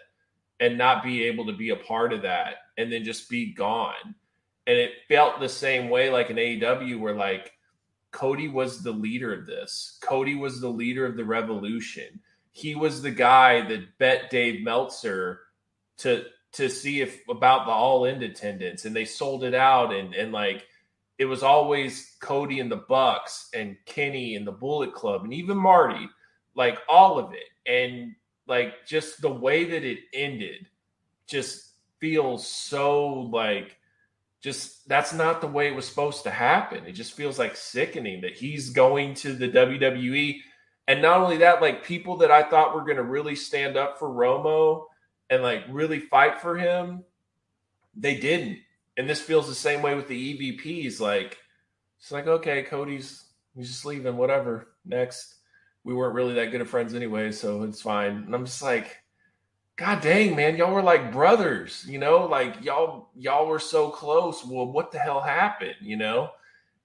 and 0.60 0.78
not 0.78 1.04
be 1.04 1.24
able 1.24 1.45
to 1.47 1.54
be 1.54 1.70
a 1.70 1.76
part 1.76 2.14
of 2.14 2.22
that 2.22 2.56
and 2.78 2.91
then 2.91 3.04
just 3.04 3.30
be 3.30 3.54
gone. 3.54 4.16
And 4.66 4.78
it 4.78 4.91
felt 5.08 5.39
the 5.39 5.49
same 5.49 5.89
way 5.89 6.10
like 6.10 6.30
an 6.30 6.38
AEW 6.38 6.99
where 6.99 7.16
like 7.16 7.51
Cody 8.12 8.47
was 8.47 8.82
the 8.82 8.91
leader 8.91 9.34
of 9.34 9.45
this. 9.45 9.97
Cody 10.01 10.36
was 10.36 10.62
the 10.62 10.70
leader 10.70 11.06
of 11.06 11.18
the 11.18 11.26
revolution. 11.26 12.22
He 12.51 12.76
was 12.76 13.01
the 13.01 13.12
guy 13.12 13.68
that 13.68 13.97
bet 13.97 14.30
Dave 14.30 14.64
Meltzer 14.64 15.39
to 15.97 16.26
to 16.54 16.70
see 16.70 17.01
if 17.01 17.20
about 17.28 17.66
the 17.66 17.72
all 17.72 18.06
in 18.06 18.22
attendance 18.22 18.86
and 18.86 18.95
they 18.95 19.06
sold 19.06 19.43
it 19.43 19.56
out 19.56 19.91
and 19.91 20.14
and 20.14 20.32
like 20.32 20.68
it 21.18 21.26
was 21.26 21.43
always 21.43 22.16
Cody 22.22 22.60
and 22.60 22.72
the 22.72 22.84
Bucks 22.89 23.49
and 23.54 23.78
Kenny 23.86 24.36
and 24.36 24.45
the 24.45 24.51
Bullet 24.51 24.93
Club 24.93 25.24
and 25.24 25.34
even 25.34 25.58
Marty, 25.58 26.10
like 26.56 26.80
all 26.89 27.20
of 27.20 27.34
it. 27.34 27.49
And 27.66 28.16
like 28.47 28.85
just 28.85 29.21
the 29.21 29.31
way 29.31 29.65
that 29.65 29.83
it 29.83 29.99
ended 30.13 30.67
just 31.27 31.71
feels 31.99 32.47
so 32.47 33.09
like 33.09 33.77
just 34.41 34.87
that's 34.89 35.13
not 35.13 35.39
the 35.39 35.47
way 35.47 35.67
it 35.67 35.75
was 35.75 35.87
supposed 35.87 36.23
to 36.23 36.29
happen. 36.29 36.85
It 36.85 36.91
just 36.91 37.13
feels 37.13 37.39
like 37.39 37.55
sickening 37.55 38.21
that 38.21 38.35
he's 38.35 38.71
going 38.71 39.13
to 39.15 39.33
the 39.33 39.47
WWE. 39.47 40.39
And 40.89 41.01
not 41.01 41.21
only 41.21 41.37
that, 41.37 41.61
like 41.61 41.85
people 41.85 42.17
that 42.17 42.29
I 42.29 42.43
thought 42.43 42.75
were 42.75 42.83
going 42.83 42.97
to 42.97 43.03
really 43.03 43.35
stand 43.35 43.77
up 43.77 43.97
for 43.97 44.09
Romo 44.09 44.87
and 45.29 45.41
like 45.41 45.63
really 45.69 45.99
fight 45.99 46.41
for 46.41 46.57
him, 46.57 47.05
they 47.95 48.17
didn't. 48.17 48.59
And 48.97 49.09
this 49.09 49.21
feels 49.21 49.47
the 49.47 49.55
same 49.55 49.81
way 49.81 49.95
with 49.95 50.09
the 50.09 50.57
EVPs. 50.59 50.99
Like, 50.99 51.37
it's 51.99 52.11
like, 52.11 52.27
okay, 52.27 52.63
Cody's 52.63 53.23
he's 53.55 53.69
just 53.69 53.85
leaving, 53.85 54.17
whatever. 54.17 54.73
Next 54.85 55.35
we 55.84 55.93
weren't 55.93 56.15
really 56.15 56.36
that 56.36 56.51
good 56.51 56.61
of 56.61 56.69
friends 56.69 56.93
anyway, 56.93 57.31
so 57.31 57.63
it's 57.63 57.81
fine. 57.81 58.23
And 58.25 58.34
I'm 58.34 58.45
just 58.45 58.61
like, 58.61 58.97
God 59.75 60.01
dang, 60.01 60.36
man, 60.36 60.55
y'all 60.55 60.73
were 60.73 60.84
like 60.84 61.11
brothers, 61.11 61.86
you 61.88 61.97
know, 61.97 62.25
like 62.25 62.63
y'all 62.63 63.09
y'all 63.15 63.47
were 63.47 63.59
so 63.59 63.89
close. 63.89 64.45
Well, 64.45 64.71
what 64.71 64.91
the 64.91 64.99
hell 64.99 65.19
happened, 65.21 65.75
you 65.81 65.97
know? 65.97 66.29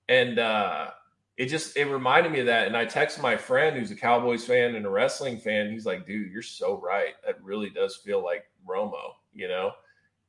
And 0.09 0.39
uh 0.39 0.91
it 1.37 1.47
just 1.47 1.77
it 1.77 1.85
reminded 1.85 2.33
me 2.33 2.41
of 2.41 2.47
that. 2.47 2.67
And 2.67 2.77
I 2.77 2.87
texted 2.87 3.23
my 3.23 3.37
friend 3.37 3.77
who's 3.77 3.91
a 3.91 3.97
Cowboys 3.97 4.45
fan 4.45 4.75
and 4.75 4.87
a 4.87 4.91
wrestling 4.91 5.39
fan. 5.39 5.71
He's 5.71 5.87
like, 5.87 6.07
dude, 6.07 6.33
you're 6.33 6.43
so 6.43 6.81
right. 6.81 7.15
That 7.27 7.43
really 7.43 7.71
does 7.71 7.97
feel 7.97 8.25
like 8.25 8.45
Romo, 8.67 9.13
you 9.35 9.49
know? 9.49 9.73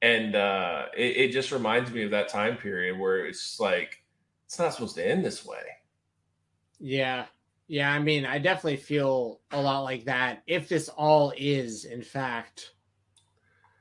And 0.02 0.36
uh 0.36 0.88
it, 0.98 1.18
it 1.18 1.32
just 1.32 1.52
reminds 1.52 1.92
me 1.92 2.04
of 2.04 2.12
that 2.12 2.28
time 2.28 2.58
period 2.58 3.00
where 3.00 3.26
it's 3.26 3.60
like 3.60 4.04
it's 4.46 4.60
not 4.60 4.74
supposed 4.74 4.96
to 4.96 5.08
end 5.08 5.24
this 5.24 5.46
way. 5.46 5.64
Yeah, 6.80 7.26
yeah, 7.70 7.92
I 7.92 8.00
mean, 8.00 8.26
I 8.26 8.40
definitely 8.40 8.78
feel 8.78 9.42
a 9.52 9.62
lot 9.62 9.82
like 9.82 10.06
that. 10.06 10.42
If 10.48 10.68
this 10.68 10.90
all 10.90 11.32
is, 11.38 11.86
in 11.86 12.02
fact, 12.02 12.72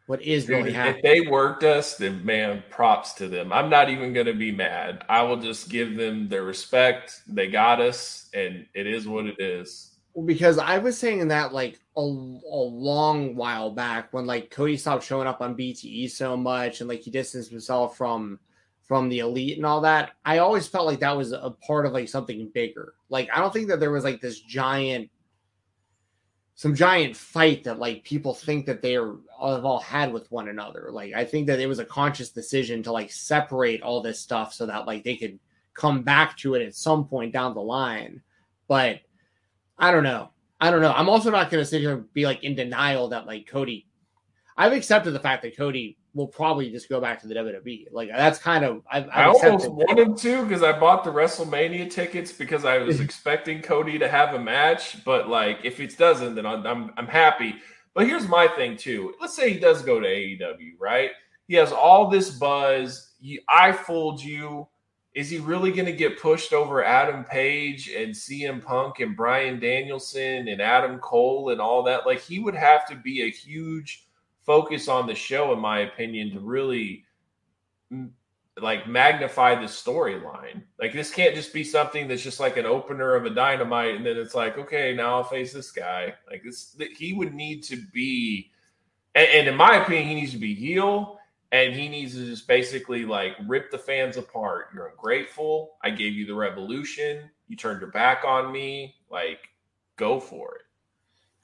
what 0.07 0.21
is 0.21 0.45
Dude, 0.45 0.57
really 0.57 0.73
happening. 0.73 0.97
If 0.97 1.03
they 1.03 1.31
worked 1.31 1.65
us, 1.65 1.97
then 1.97 2.23
man, 2.25 2.63
props 2.69 3.15
to 3.15 3.29
them. 3.29 3.51
I'm 3.51 3.71
not 3.71 3.89
even 3.89 4.13
going 4.13 4.27
to 4.27 4.35
be 4.35 4.53
mad. 4.53 5.05
I 5.09 5.23
will 5.23 5.39
just 5.39 5.71
give 5.71 5.97
them 5.97 6.29
their 6.29 6.43
respect. 6.43 7.23
They 7.27 7.49
got 7.49 7.81
us, 7.81 8.29
and 8.35 8.67
it 8.75 8.87
is 8.87 9.09
what 9.09 9.25
it 9.25 9.41
is. 9.41 9.97
Well, 10.13 10.27
because 10.27 10.59
I 10.59 10.77
was 10.77 10.99
saying 10.99 11.29
that 11.29 11.55
like 11.55 11.81
a, 11.97 12.01
a 12.01 12.03
long 12.03 13.37
while 13.37 13.71
back 13.71 14.13
when 14.13 14.27
like 14.27 14.51
Cody 14.51 14.77
stopped 14.77 15.05
showing 15.05 15.27
up 15.27 15.41
on 15.41 15.57
BTE 15.57 16.11
so 16.11 16.37
much 16.37 16.81
and 16.81 16.89
like 16.89 17.01
he 17.01 17.11
distanced 17.11 17.51
himself 17.51 17.97
from 17.97 18.39
from 18.89 19.11
the 19.11 19.21
elite 19.21 19.59
and 19.59 19.67
all 19.67 19.83
that, 19.83 20.13
I 20.25 20.39
always 20.39 20.67
felt 20.67 20.87
like 20.87 21.01
that 21.01 21.17
was 21.17 21.33
a 21.33 21.55
part 21.67 21.87
of 21.87 21.93
like 21.93 22.09
something 22.09 22.51
bigger. 22.55 22.95
Like 23.11 23.29
I 23.33 23.39
don't 23.39 23.53
think 23.53 23.69
that 23.69 23.79
there 23.79 23.93
was 23.93 24.03
like 24.03 24.21
this 24.21 24.41
giant 24.41 25.11
some 26.55 26.75
giant 26.75 27.17
fight 27.17 27.63
that 27.63 27.79
like 27.79 28.03
people 28.03 28.35
think 28.35 28.67
that 28.67 28.83
they 28.83 28.97
are 28.97 29.15
have 29.41 29.65
all 29.65 29.79
had 29.79 30.13
with 30.13 30.29
one 30.33 30.49
another. 30.49 30.89
Like 30.91 31.13
I 31.15 31.25
think 31.25 31.47
that 31.47 31.61
it 31.61 31.69
was 31.69 31.79
a 31.79 31.85
conscious 31.85 32.31
decision 32.31 32.83
to 32.83 32.91
like 32.91 33.13
separate 33.13 33.83
all 33.83 34.03
this 34.03 34.19
stuff 34.19 34.53
so 34.53 34.67
that 34.67 34.87
like 34.87 35.05
they 35.05 35.17
could 35.17 35.39
come 35.75 36.03
back 36.03 36.37
to 36.39 36.55
it 36.55 36.67
at 36.67 36.75
some 36.75 37.07
point 37.07 37.33
down 37.33 37.55
the 37.55 37.61
line. 37.61 38.23
But 38.67 39.01
I 39.79 39.93
don't 39.93 40.03
know. 40.03 40.31
I 40.61 40.73
don't 40.73 40.81
know. 40.81 40.93
I'm 40.93 41.09
also 41.09 41.31
not 41.31 41.51
going 41.51 41.63
to 41.63 41.69
sit 41.69 41.81
here 41.81 41.93
and 41.93 42.13
be 42.13 42.25
like 42.25 42.43
in 42.43 42.57
denial 42.57 43.09
that 43.11 43.27
like 43.27 43.47
Cody. 43.47 43.87
I've 44.57 44.73
accepted 44.73 45.13
the 45.13 45.21
fact 45.21 45.43
that 45.43 45.57
Cody 45.57 45.97
will 46.19 46.27
probably 46.27 46.71
just 46.71 46.89
go 46.89 47.01
back 47.01 47.21
to 47.23 47.29
the 47.29 47.35
WWE. 47.35 47.87
Like 47.91 48.11
that's 48.11 48.39
kind 48.39 48.65
of 48.65 48.83
I've, 48.91 49.09
I've 49.09 49.17
i 49.17 49.25
almost 49.25 49.71
wanted 49.71 50.17
to 50.19 50.43
because 50.43 50.63
I 50.63 50.79
bought 50.79 51.05
the 51.05 51.11
WrestleMania 51.11 51.91
tickets 51.91 52.33
because 52.33 52.65
I 52.65 52.79
was 52.79 53.01
expecting 53.09 53.63
Cody 53.63 53.99
to 53.99 54.09
have 54.09 54.35
a 54.35 54.39
match, 54.39 55.03
but 55.05 55.29
like 55.29 55.61
if 55.65 55.81
it 55.81 55.97
doesn't, 55.97 56.35
then 56.35 56.45
I'm, 56.45 56.67
I'm 56.67 56.93
I'm 56.99 57.07
happy. 57.07 57.55
But 57.95 58.07
here's 58.07 58.29
my 58.29 58.49
thing 58.49 58.77
too. 58.77 59.15
Let's 59.21 59.35
say 59.35 59.53
he 59.53 59.59
does 59.59 59.83
go 59.83 59.99
to 59.99 60.07
AEW, 60.07 60.73
right? 60.79 61.13
He 61.47 61.55
has 61.55 61.73
all 61.73 62.11
this 62.11 62.31
buzz. 62.31 63.15
He, 63.21 63.41
I 63.49 63.73
fooled 63.73 64.23
you. 64.23 64.69
Is 65.15 65.31
he 65.31 65.39
really 65.39 65.73
going 65.73 65.87
to 65.87 65.93
get 65.93 66.21
pushed 66.21 66.53
over 66.53 66.85
Adam 66.85 67.25
Page 67.25 67.89
and 67.89 68.15
CM 68.15 68.63
Punk 68.63 69.01
and 69.01 69.17
Brian 69.17 69.59
Danielson 69.59 70.47
and 70.47 70.61
Adam 70.61 70.99
Cole 70.99 71.51
and 71.51 71.61
all 71.61 71.83
that? 71.85 72.07
Like 72.07 72.21
he 72.21 72.39
would 72.39 72.55
have 72.55 72.87
to 72.89 72.95
be 72.95 73.23
a 73.23 73.31
huge 73.31 74.08
focus 74.49 74.89
on 74.89 75.07
the 75.07 75.15
show, 75.15 75.53
in 75.53 75.59
my 75.61 75.81
opinion, 75.81 76.33
to 76.33 76.41
really 76.41 77.05
like 78.59 78.89
magnify 78.89 79.55
the 79.55 79.67
storyline. 79.67 80.63
Like 80.81 80.95
this 80.95 81.13
can't 81.13 81.35
just 81.35 81.53
be 81.53 81.63
something 81.63 82.09
that's 82.09 82.23
just 82.23 82.41
like 82.41 82.57
an 82.57 82.65
opener 82.65 83.15
of 83.15 83.27
a 83.27 83.31
dynamite, 83.31 83.97
and 83.97 84.07
then 84.07 84.17
it's 84.17 84.35
like, 84.35 84.57
okay, 84.57 84.95
now 84.95 85.17
I'll 85.17 85.25
face 85.25 85.53
this 85.53 85.71
guy. 85.71 86.15
Like 86.31 86.43
this, 86.43 86.75
he 86.97 87.13
would 87.13 87.35
need 87.35 87.63
to 87.65 87.77
be, 87.93 88.51
and, 89.15 89.29
and 89.29 89.49
in 89.49 89.55
my 89.55 89.77
opinion, 89.77 90.09
he 90.09 90.15
needs 90.15 90.33
to 90.33 90.39
be 90.39 90.55
heel, 90.55 91.21
and 91.53 91.75
he 91.75 91.87
needs 91.91 92.15
to 92.15 92.25
just 92.25 92.49
basically 92.49 93.05
like 93.05 93.33
rip 93.47 93.71
the 93.71 93.79
fans 93.79 94.17
apart. 94.17 94.69
You're 94.75 94.89
ungrateful. 94.89 95.77
I 95.85 95.91
gave 95.91 96.15
you 96.15 96.25
the 96.25 96.35
revolution. 96.35 97.31
You 97.49 97.57
turned 97.57 97.83
your 97.83 97.91
back 97.91 98.25
on 98.27 98.51
me. 98.51 98.97
Like, 99.11 99.51
go 99.97 100.19
for 100.19 100.57
it. 100.57 100.63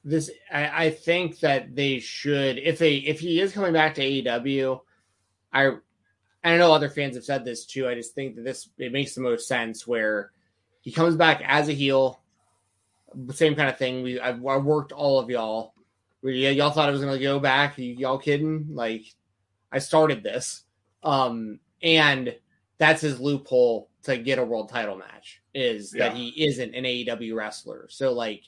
This, 0.05 0.31
I, 0.53 0.87
I 0.87 0.91
think 0.91 1.41
that 1.41 1.75
they 1.75 1.99
should, 1.99 2.59
if 2.59 2.79
they, 2.79 2.97
if 2.97 3.21
he 3.21 3.41
is 3.41 3.53
coming 3.53 3.73
back 3.73 3.95
to 3.95 4.03
AEW, 4.03 4.81
I, 5.53 5.77
I 6.45 6.59
know 6.59 6.73
other 6.73 6.91
fans 6.91 7.15
have 7.15 7.25
said 7.25 7.45
this 7.45 7.65
too. 7.65 7.89
I 7.89 7.95
just 7.95 8.15
think 8.15 8.37
that 8.37 8.45
this 8.45 8.69
it 8.77 8.93
makes 8.93 9.15
the 9.15 9.23
most 9.23 9.49
sense 9.49 9.87
where 9.87 10.31
he 10.83 10.93
comes 10.93 11.17
back 11.17 11.43
as 11.47 11.69
a 11.69 11.73
heel, 11.73 12.21
same 13.33 13.55
kind 13.55 13.71
of 13.71 13.79
thing. 13.79 14.03
We 14.03 14.21
I 14.21 14.33
worked 14.33 14.93
all 14.93 15.19
of 15.19 15.31
y'all. 15.31 15.73
We, 16.21 16.49
y'all 16.51 16.71
thought 16.71 16.91
I 16.91 16.93
was 16.93 17.01
gonna 17.01 17.19
go 17.19 17.41
back. 17.41 17.75
y'all 17.77 18.19
kidding? 18.19 18.67
Like 18.71 19.07
I 19.73 19.79
started 19.79 20.23
this. 20.23 20.65
Um, 21.03 21.61
and 21.83 22.35
that's 22.79 23.01
his 23.01 23.21
loophole 23.21 23.89
to 24.03 24.19
get 24.19 24.39
a 24.39 24.45
world 24.45 24.69
title 24.69 24.97
match 24.97 25.43
is 25.55 25.95
yeah. 25.95 26.09
that 26.09 26.17
he 26.17 26.29
isn't 26.45 26.75
an 26.75 26.85
AEW 26.85 27.35
wrestler. 27.35 27.87
So 27.89 28.13
like, 28.13 28.43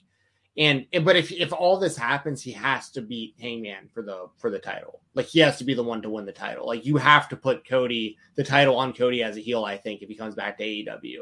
and 0.58 0.86
but 1.02 1.16
if 1.16 1.30
if 1.32 1.52
all 1.52 1.78
this 1.78 1.96
happens, 1.96 2.42
he 2.42 2.52
has 2.52 2.90
to 2.90 3.02
beat 3.02 3.34
Hangman 3.38 3.88
for 3.92 4.02
the 4.02 4.28
for 4.38 4.50
the 4.50 4.58
title. 4.58 5.02
Like 5.14 5.26
he 5.26 5.40
has 5.40 5.58
to 5.58 5.64
be 5.64 5.74
the 5.74 5.82
one 5.82 6.00
to 6.00 6.08
win 6.08 6.24
the 6.24 6.32
title. 6.32 6.66
Like 6.66 6.86
you 6.86 6.96
have 6.96 7.28
to 7.28 7.36
put 7.36 7.68
Cody 7.68 8.16
the 8.36 8.44
title 8.44 8.76
on 8.76 8.94
Cody 8.94 9.22
as 9.22 9.36
a 9.36 9.40
heel. 9.40 9.64
I 9.64 9.76
think 9.76 10.00
if 10.00 10.08
he 10.08 10.14
comes 10.14 10.34
back 10.34 10.56
to 10.58 10.64
AEW, 10.64 11.20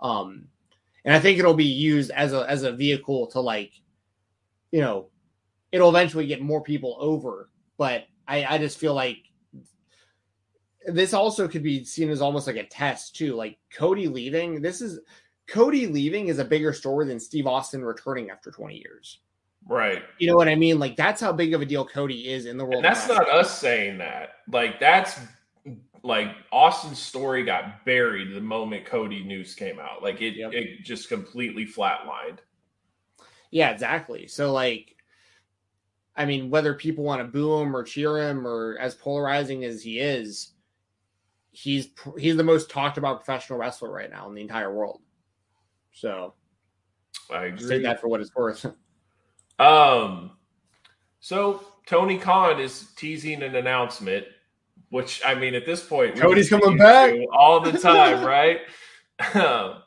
um, 0.00 0.48
and 1.04 1.14
I 1.14 1.20
think 1.20 1.38
it'll 1.38 1.54
be 1.54 1.64
used 1.64 2.10
as 2.10 2.32
a 2.32 2.48
as 2.50 2.64
a 2.64 2.72
vehicle 2.72 3.28
to 3.28 3.40
like, 3.40 3.72
you 4.72 4.80
know, 4.80 5.10
it'll 5.70 5.90
eventually 5.90 6.26
get 6.26 6.42
more 6.42 6.62
people 6.62 6.96
over. 6.98 7.50
But 7.78 8.06
I 8.26 8.44
I 8.44 8.58
just 8.58 8.78
feel 8.78 8.94
like 8.94 9.18
this 10.86 11.14
also 11.14 11.46
could 11.46 11.62
be 11.62 11.84
seen 11.84 12.10
as 12.10 12.20
almost 12.20 12.48
like 12.48 12.56
a 12.56 12.66
test 12.66 13.14
too. 13.14 13.36
Like 13.36 13.58
Cody 13.72 14.08
leaving, 14.08 14.60
this 14.60 14.80
is 14.80 14.98
Cody 15.48 15.86
leaving 15.86 16.28
is 16.28 16.38
a 16.38 16.44
bigger 16.44 16.72
story 16.72 17.06
than 17.06 17.20
Steve 17.20 17.46
Austin 17.46 17.84
returning 17.84 18.30
after 18.30 18.50
20 18.50 18.76
years. 18.76 19.18
Right. 19.68 20.02
You 20.18 20.28
know 20.28 20.36
what 20.36 20.48
I 20.48 20.54
mean? 20.54 20.78
Like 20.78 20.96
that's 20.96 21.20
how 21.20 21.32
big 21.32 21.54
of 21.54 21.60
a 21.60 21.66
deal 21.66 21.84
Cody 21.84 22.28
is 22.28 22.46
in 22.46 22.56
the 22.56 22.64
world. 22.64 22.84
And 22.84 22.84
that's 22.84 23.08
not 23.08 23.30
us 23.30 23.58
saying 23.58 23.98
that. 23.98 24.30
Like 24.48 24.80
that's 24.80 25.20
like 26.02 26.34
Austin's 26.50 26.98
story 26.98 27.44
got 27.44 27.84
buried 27.84 28.34
the 28.34 28.40
moment 28.40 28.84
Cody 28.84 29.22
news 29.22 29.54
came 29.54 29.78
out. 29.78 30.02
Like 30.02 30.20
it 30.20 30.34
yep. 30.34 30.52
it 30.52 30.82
just 30.82 31.08
completely 31.08 31.64
flatlined. 31.64 32.38
Yeah, 33.50 33.70
exactly. 33.70 34.26
So 34.26 34.52
like 34.52 34.96
I 36.16 36.26
mean, 36.26 36.50
whether 36.50 36.74
people 36.74 37.04
want 37.04 37.20
to 37.20 37.28
boo 37.28 37.60
him 37.60 37.74
or 37.74 37.84
cheer 37.84 38.18
him 38.18 38.46
or 38.46 38.76
as 38.78 38.94
polarizing 38.94 39.64
as 39.64 39.82
he 39.82 40.00
is, 40.00 40.52
he's 41.52 41.90
he's 42.18 42.36
the 42.36 42.44
most 42.44 42.68
talked 42.68 42.98
about 42.98 43.24
professional 43.24 43.58
wrestler 43.58 43.92
right 43.92 44.10
now 44.10 44.28
in 44.28 44.34
the 44.34 44.42
entire 44.42 44.74
world. 44.74 45.01
So 45.92 46.34
I 47.30 47.46
agree. 47.46 47.66
Say 47.66 47.78
that 47.80 48.00
for 48.00 48.08
what 48.08 48.20
it's 48.20 48.34
worth. 48.34 48.66
Um, 49.58 50.32
so 51.20 51.62
Tony 51.86 52.18
Khan 52.18 52.58
is 52.58 52.88
teasing 52.96 53.42
an 53.42 53.54
announcement, 53.54 54.24
which 54.88 55.20
I 55.24 55.36
mean, 55.36 55.54
at 55.54 55.66
this 55.66 55.84
point, 55.84 56.16
Cody's 56.16 56.48
coming 56.48 56.76
back 56.78 57.14
all 57.30 57.60
the 57.60 57.78
time, 57.78 58.24
right? 58.26 58.60
Um, 59.34 59.82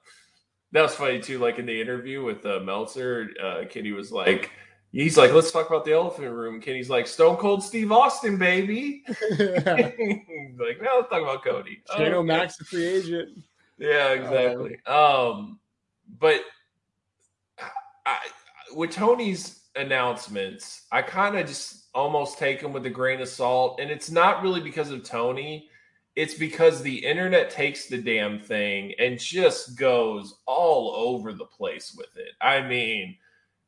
that 0.72 0.82
was 0.82 0.96
funny 0.96 1.20
too. 1.20 1.40
Like 1.40 1.60
in 1.60 1.66
the 1.66 1.82
interview 1.82 2.24
with 2.24 2.46
uh, 2.46 2.62
Meltzer, 2.62 3.32
uh, 3.44 3.64
Kenny 3.70 3.92
was 3.92 4.14
like 4.14 4.52
he's 4.96 5.18
like, 5.18 5.34
let's 5.34 5.52
talk 5.52 5.68
about 5.68 5.86
the 5.86 5.94
elephant 5.94 6.32
room. 6.32 6.62
Kenny's 6.62 6.90
like, 6.90 7.06
Stone 7.06 7.38
Cold 7.38 7.64
Steve 7.64 7.92
Austin, 7.92 8.38
baby. 8.38 9.04
like, 9.38 10.82
now 10.82 10.98
let's 10.98 11.10
talk 11.10 11.22
about 11.22 11.44
Cody. 11.44 11.82
Shane 11.96 12.14
oh, 12.14 12.24
Max, 12.24 12.58
the 12.58 12.66
free 12.66 12.86
agent. 12.86 13.44
Yeah, 13.78 14.12
exactly. 14.12 14.80
Um, 14.86 14.96
um 14.98 15.60
but 16.20 16.42
I, 18.06 18.18
with 18.76 18.92
Tony's 18.92 19.62
announcements, 19.76 20.86
I 20.92 21.02
kind 21.02 21.38
of 21.38 21.48
just 21.48 21.88
almost 21.94 22.38
take 22.38 22.62
them 22.62 22.74
with 22.74 22.86
a 22.86 22.90
grain 22.90 23.22
of 23.22 23.28
salt, 23.28 23.80
and 23.80 23.90
it's 23.90 24.12
not 24.12 24.44
really 24.44 24.62
because 24.62 24.92
of 24.92 25.04
Tony. 25.04 25.70
It's 26.16 26.34
because 26.36 26.82
the 26.82 27.06
internet 27.06 27.50
takes 27.50 27.88
the 27.88 27.98
damn 27.98 28.40
thing 28.40 28.94
and 29.00 29.20
just 29.20 29.78
goes 29.78 30.36
all 30.46 30.96
over 30.96 31.34
the 31.34 31.46
place 31.46 31.94
with 31.98 32.16
it. 32.16 32.32
I 32.40 32.62
mean, 32.62 33.18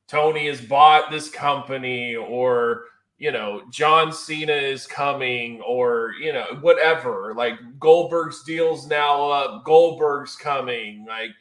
Tony 0.07 0.47
has 0.47 0.61
bought 0.61 1.11
this 1.11 1.29
company 1.29 2.15
or 2.15 2.85
you 3.17 3.31
know 3.31 3.63
John 3.71 4.11
Cena 4.11 4.53
is 4.53 4.87
coming 4.87 5.61
or 5.61 6.11
you 6.21 6.33
know 6.33 6.45
whatever. 6.61 7.33
Like 7.35 7.55
Goldberg's 7.79 8.43
deals 8.43 8.87
now 8.87 9.29
up. 9.29 9.65
Goldberg's 9.65 10.35
coming. 10.35 11.05
Like 11.07 11.31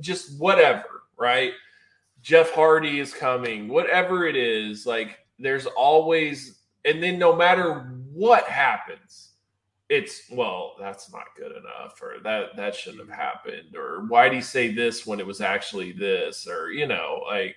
just 0.00 0.38
whatever 0.40 0.96
right? 1.16 1.52
Jeff 2.22 2.50
Hardy 2.52 3.00
is 3.00 3.12
coming. 3.12 3.68
Whatever 3.68 4.26
it 4.26 4.36
is 4.36 4.86
like 4.86 5.18
there's 5.38 5.66
always 5.66 6.60
and 6.84 7.02
then 7.02 7.18
no 7.18 7.34
matter 7.34 7.92
what 8.12 8.44
happens 8.44 9.32
it's 9.88 10.22
well 10.32 10.74
that's 10.80 11.12
not 11.12 11.24
good 11.36 11.52
enough 11.52 12.00
or 12.02 12.14
that 12.24 12.56
that 12.56 12.74
shouldn't 12.74 13.08
have 13.08 13.16
happened 13.16 13.76
or 13.76 14.04
why 14.08 14.28
did 14.28 14.36
he 14.36 14.40
say 14.40 14.74
this 14.74 15.06
when 15.06 15.20
it 15.20 15.26
was 15.26 15.40
actually 15.40 15.92
this 15.92 16.48
or 16.48 16.70
you 16.70 16.86
know 16.86 17.20
like 17.28 17.54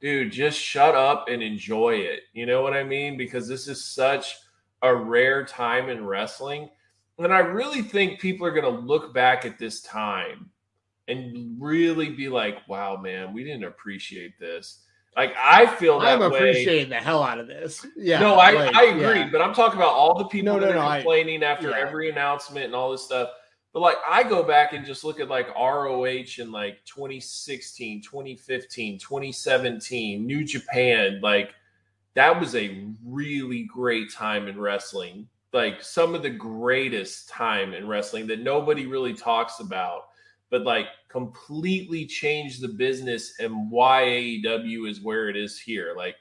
dude, 0.00 0.32
just 0.32 0.58
shut 0.58 0.94
up 0.94 1.28
and 1.28 1.42
enjoy 1.42 1.96
it. 1.96 2.20
You 2.32 2.46
know 2.46 2.62
what 2.62 2.74
I 2.74 2.84
mean? 2.84 3.16
Because 3.16 3.48
this 3.48 3.68
is 3.68 3.84
such 3.84 4.36
a 4.82 4.94
rare 4.94 5.44
time 5.44 5.88
in 5.88 6.06
wrestling. 6.06 6.70
And 7.18 7.34
I 7.34 7.40
really 7.40 7.82
think 7.82 8.20
people 8.20 8.46
are 8.46 8.52
going 8.52 8.72
to 8.72 8.80
look 8.80 9.12
back 9.12 9.44
at 9.44 9.58
this 9.58 9.80
time 9.82 10.50
and 11.08 11.56
really 11.60 12.10
be 12.10 12.28
like, 12.28 12.68
wow, 12.68 12.96
man, 12.96 13.32
we 13.32 13.42
didn't 13.42 13.64
appreciate 13.64 14.38
this. 14.38 14.84
Like 15.16 15.34
I 15.36 15.66
feel 15.66 15.98
that 15.98 16.14
I'm 16.14 16.22
appreciating 16.22 16.90
way. 16.90 16.98
the 16.98 17.04
hell 17.04 17.24
out 17.24 17.40
of 17.40 17.48
this. 17.48 17.84
Yeah. 17.96 18.20
No, 18.20 18.36
I, 18.36 18.52
like, 18.52 18.76
I 18.76 18.84
agree, 18.84 19.20
yeah. 19.20 19.30
but 19.32 19.42
I'm 19.42 19.52
talking 19.52 19.76
about 19.76 19.92
all 19.92 20.16
the 20.16 20.26
people 20.26 20.60
no, 20.60 20.60
no, 20.60 20.78
are 20.78 20.96
complaining 20.96 21.42
I, 21.42 21.46
after 21.46 21.70
yeah. 21.70 21.78
every 21.78 22.08
announcement 22.10 22.66
and 22.66 22.74
all 22.74 22.92
this 22.92 23.02
stuff. 23.02 23.30
But 23.72 23.80
like 23.80 23.98
I 24.08 24.22
go 24.22 24.42
back 24.42 24.72
and 24.72 24.84
just 24.84 25.04
look 25.04 25.20
at 25.20 25.28
like 25.28 25.54
ROH 25.54 26.38
in 26.38 26.50
like 26.50 26.84
2016, 26.86 28.02
2015, 28.02 28.98
2017, 28.98 30.26
New 30.26 30.44
Japan, 30.44 31.20
like 31.22 31.54
that 32.14 32.40
was 32.40 32.54
a 32.54 32.86
really 33.04 33.64
great 33.64 34.12
time 34.12 34.48
in 34.48 34.58
wrestling. 34.58 35.28
Like 35.52 35.82
some 35.82 36.14
of 36.14 36.22
the 36.22 36.30
greatest 36.30 37.28
time 37.28 37.74
in 37.74 37.86
wrestling 37.86 38.26
that 38.26 38.40
nobody 38.40 38.86
really 38.86 39.14
talks 39.14 39.60
about, 39.60 40.08
but 40.50 40.62
like 40.62 40.86
completely 41.08 42.06
changed 42.06 42.60
the 42.60 42.68
business 42.68 43.34
and 43.38 43.70
why 43.70 44.02
AEW 44.02 44.90
is 44.90 45.00
where 45.00 45.28
it 45.28 45.36
is 45.36 45.58
here. 45.60 45.94
Like 45.96 46.16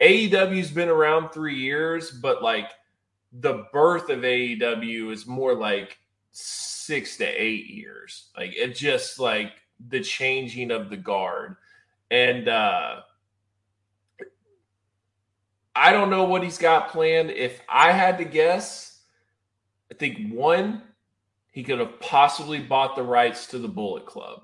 AEW's 0.00 0.70
been 0.70 0.88
around 0.88 1.30
3 1.30 1.54
years, 1.54 2.10
but 2.10 2.42
like 2.42 2.70
the 3.32 3.66
birth 3.72 4.08
of 4.08 4.20
AEW 4.20 5.12
is 5.12 5.26
more 5.26 5.54
like 5.54 5.98
six 6.86 7.16
to 7.18 7.24
eight 7.26 7.66
years. 7.66 8.30
Like 8.36 8.54
it 8.56 8.74
just 8.74 9.18
like 9.18 9.52
the 9.88 10.00
changing 10.00 10.70
of 10.70 10.90
the 10.90 10.96
guard. 10.96 11.56
And 12.10 12.48
uh 12.48 13.00
I 15.74 15.92
don't 15.92 16.10
know 16.10 16.24
what 16.24 16.42
he's 16.42 16.58
got 16.58 16.90
planned. 16.90 17.30
If 17.30 17.62
I 17.68 17.92
had 17.92 18.18
to 18.18 18.24
guess, 18.24 19.00
I 19.90 19.94
think 19.94 20.32
one, 20.32 20.82
he 21.50 21.62
could 21.62 21.78
have 21.78 21.98
possibly 21.98 22.58
bought 22.58 22.94
the 22.94 23.02
rights 23.02 23.46
to 23.48 23.58
the 23.58 23.68
Bullet 23.68 24.04
Club. 24.04 24.42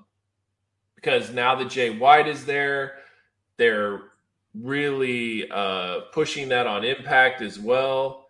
Because 0.95 1.31
now 1.31 1.55
that 1.55 1.69
Jay 1.69 1.91
White 1.91 2.27
is 2.27 2.45
there, 2.45 2.95
they're 3.57 4.01
really 4.55 5.49
uh 5.51 6.01
pushing 6.11 6.49
that 6.49 6.65
on 6.65 6.83
impact 6.83 7.41
as 7.41 7.59
well. 7.59 8.29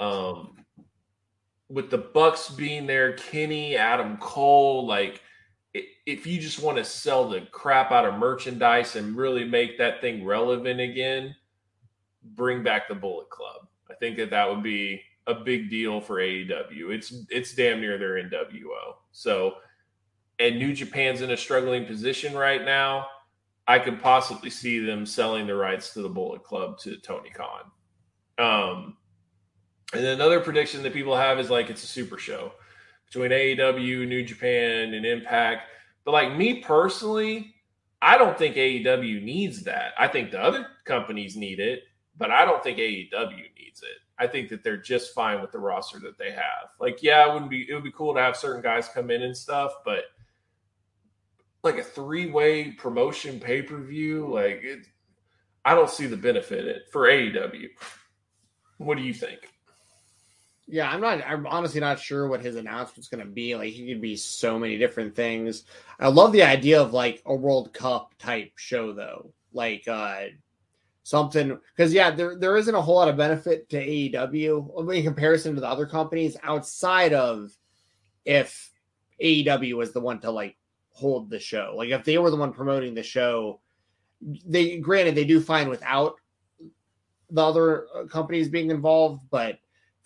Um 0.00 0.57
with 1.68 1.90
the 1.90 1.98
Bucks 1.98 2.48
being 2.48 2.86
there, 2.86 3.12
Kenny, 3.14 3.76
Adam 3.76 4.16
Cole, 4.18 4.86
like 4.86 5.20
if 5.74 6.26
you 6.26 6.40
just 6.40 6.62
want 6.62 6.78
to 6.78 6.84
sell 6.84 7.28
the 7.28 7.42
crap 7.52 7.92
out 7.92 8.06
of 8.06 8.14
merchandise 8.14 8.96
and 8.96 9.16
really 9.16 9.44
make 9.44 9.76
that 9.78 10.00
thing 10.00 10.24
relevant 10.24 10.80
again, 10.80 11.34
bring 12.22 12.62
back 12.62 12.88
the 12.88 12.94
Bullet 12.94 13.28
Club. 13.28 13.66
I 13.90 13.94
think 13.94 14.16
that 14.16 14.30
that 14.30 14.48
would 14.48 14.62
be 14.62 15.02
a 15.26 15.34
big 15.34 15.68
deal 15.68 16.00
for 16.00 16.16
AEW. 16.16 16.94
It's 16.94 17.12
it's 17.30 17.54
damn 17.54 17.80
near 17.80 17.98
their 17.98 18.14
NWO. 18.14 18.94
So, 19.12 19.56
and 20.38 20.58
New 20.58 20.72
Japan's 20.72 21.20
in 21.20 21.30
a 21.30 21.36
struggling 21.36 21.84
position 21.84 22.34
right 22.34 22.64
now. 22.64 23.06
I 23.66 23.78
could 23.78 24.00
possibly 24.00 24.48
see 24.48 24.78
them 24.78 25.04
selling 25.04 25.46
the 25.46 25.54
rights 25.54 25.92
to 25.92 26.00
the 26.00 26.08
Bullet 26.08 26.42
Club 26.42 26.78
to 26.78 26.96
Tony 26.96 27.28
Khan. 27.28 27.70
Um, 28.38 28.96
and 29.92 30.04
then 30.04 30.14
another 30.14 30.40
prediction 30.40 30.82
that 30.82 30.92
people 30.92 31.16
have 31.16 31.38
is 31.38 31.50
like 31.50 31.70
it's 31.70 31.84
a 31.84 31.86
super 31.86 32.18
show 32.18 32.52
between 33.06 33.30
AEW, 33.30 34.06
New 34.06 34.22
Japan, 34.22 34.92
and 34.92 35.06
Impact. 35.06 35.62
But 36.04 36.12
like 36.12 36.36
me 36.36 36.60
personally, 36.60 37.54
I 38.02 38.18
don't 38.18 38.36
think 38.36 38.56
AEW 38.56 39.22
needs 39.22 39.62
that. 39.64 39.92
I 39.98 40.08
think 40.08 40.30
the 40.30 40.40
other 40.40 40.66
companies 40.84 41.36
need 41.36 41.58
it, 41.58 41.82
but 42.16 42.30
I 42.30 42.44
don't 42.44 42.62
think 42.62 42.78
AEW 42.78 43.54
needs 43.58 43.82
it. 43.82 43.98
I 44.18 44.26
think 44.26 44.48
that 44.50 44.62
they're 44.62 44.76
just 44.76 45.14
fine 45.14 45.40
with 45.40 45.52
the 45.52 45.58
roster 45.58 45.98
that 46.00 46.18
they 46.18 46.32
have. 46.32 46.70
Like, 46.80 47.02
yeah, 47.02 47.26
it 47.26 47.32
wouldn't 47.32 47.50
be 47.50 47.66
it 47.68 47.74
would 47.74 47.84
be 47.84 47.92
cool 47.92 48.14
to 48.14 48.20
have 48.20 48.36
certain 48.36 48.62
guys 48.62 48.88
come 48.88 49.10
in 49.10 49.22
and 49.22 49.36
stuff, 49.36 49.72
but 49.84 50.04
like 51.62 51.78
a 51.78 51.84
three 51.84 52.30
way 52.30 52.72
promotion 52.72 53.40
pay 53.40 53.62
per 53.62 53.78
view, 53.78 54.26
like 54.26 54.60
it, 54.62 54.86
I 55.64 55.74
don't 55.74 55.90
see 55.90 56.06
the 56.06 56.16
benefit 56.16 56.66
it 56.66 56.82
for 56.90 57.08
AEW. 57.08 57.68
What 58.78 58.96
do 58.96 59.02
you 59.02 59.14
think? 59.14 59.40
Yeah, 60.70 60.90
I'm 60.90 61.00
not. 61.00 61.22
I'm 61.26 61.46
honestly 61.46 61.80
not 61.80 61.98
sure 61.98 62.28
what 62.28 62.42
his 62.42 62.56
announcement's 62.56 63.08
going 63.08 63.24
to 63.24 63.30
be. 63.30 63.56
Like, 63.56 63.72
he 63.72 63.88
could 63.88 64.02
be 64.02 64.16
so 64.16 64.58
many 64.58 64.76
different 64.76 65.16
things. 65.16 65.64
I 65.98 66.08
love 66.08 66.32
the 66.32 66.42
idea 66.42 66.80
of 66.80 66.92
like 66.92 67.22
a 67.24 67.34
World 67.34 67.72
Cup 67.72 68.12
type 68.18 68.52
show, 68.56 68.92
though. 68.92 69.32
Like, 69.52 69.88
uh 69.88 70.26
something 71.04 71.58
because 71.74 71.94
yeah, 71.94 72.10
there 72.10 72.36
there 72.36 72.58
isn't 72.58 72.74
a 72.74 72.82
whole 72.82 72.96
lot 72.96 73.08
of 73.08 73.16
benefit 73.16 73.66
to 73.70 73.78
AEW 73.82 74.94
in 74.94 75.02
comparison 75.02 75.54
to 75.54 75.60
the 75.62 75.66
other 75.66 75.86
companies 75.86 76.36
outside 76.42 77.14
of 77.14 77.50
if 78.26 78.70
AEW 79.22 79.74
was 79.74 79.92
the 79.92 80.00
one 80.00 80.20
to 80.20 80.30
like 80.30 80.58
hold 80.90 81.30
the 81.30 81.38
show. 81.38 81.72
Like, 81.76 81.90
if 81.90 82.04
they 82.04 82.18
were 82.18 82.30
the 82.30 82.36
one 82.36 82.52
promoting 82.52 82.94
the 82.94 83.02
show, 83.02 83.60
they 84.20 84.78
granted 84.78 85.14
they 85.14 85.24
do 85.24 85.40
fine 85.40 85.70
without 85.70 86.16
the 87.30 87.42
other 87.42 87.86
uh, 87.96 88.04
companies 88.04 88.48
being 88.48 88.70
involved, 88.70 89.22
but 89.30 89.58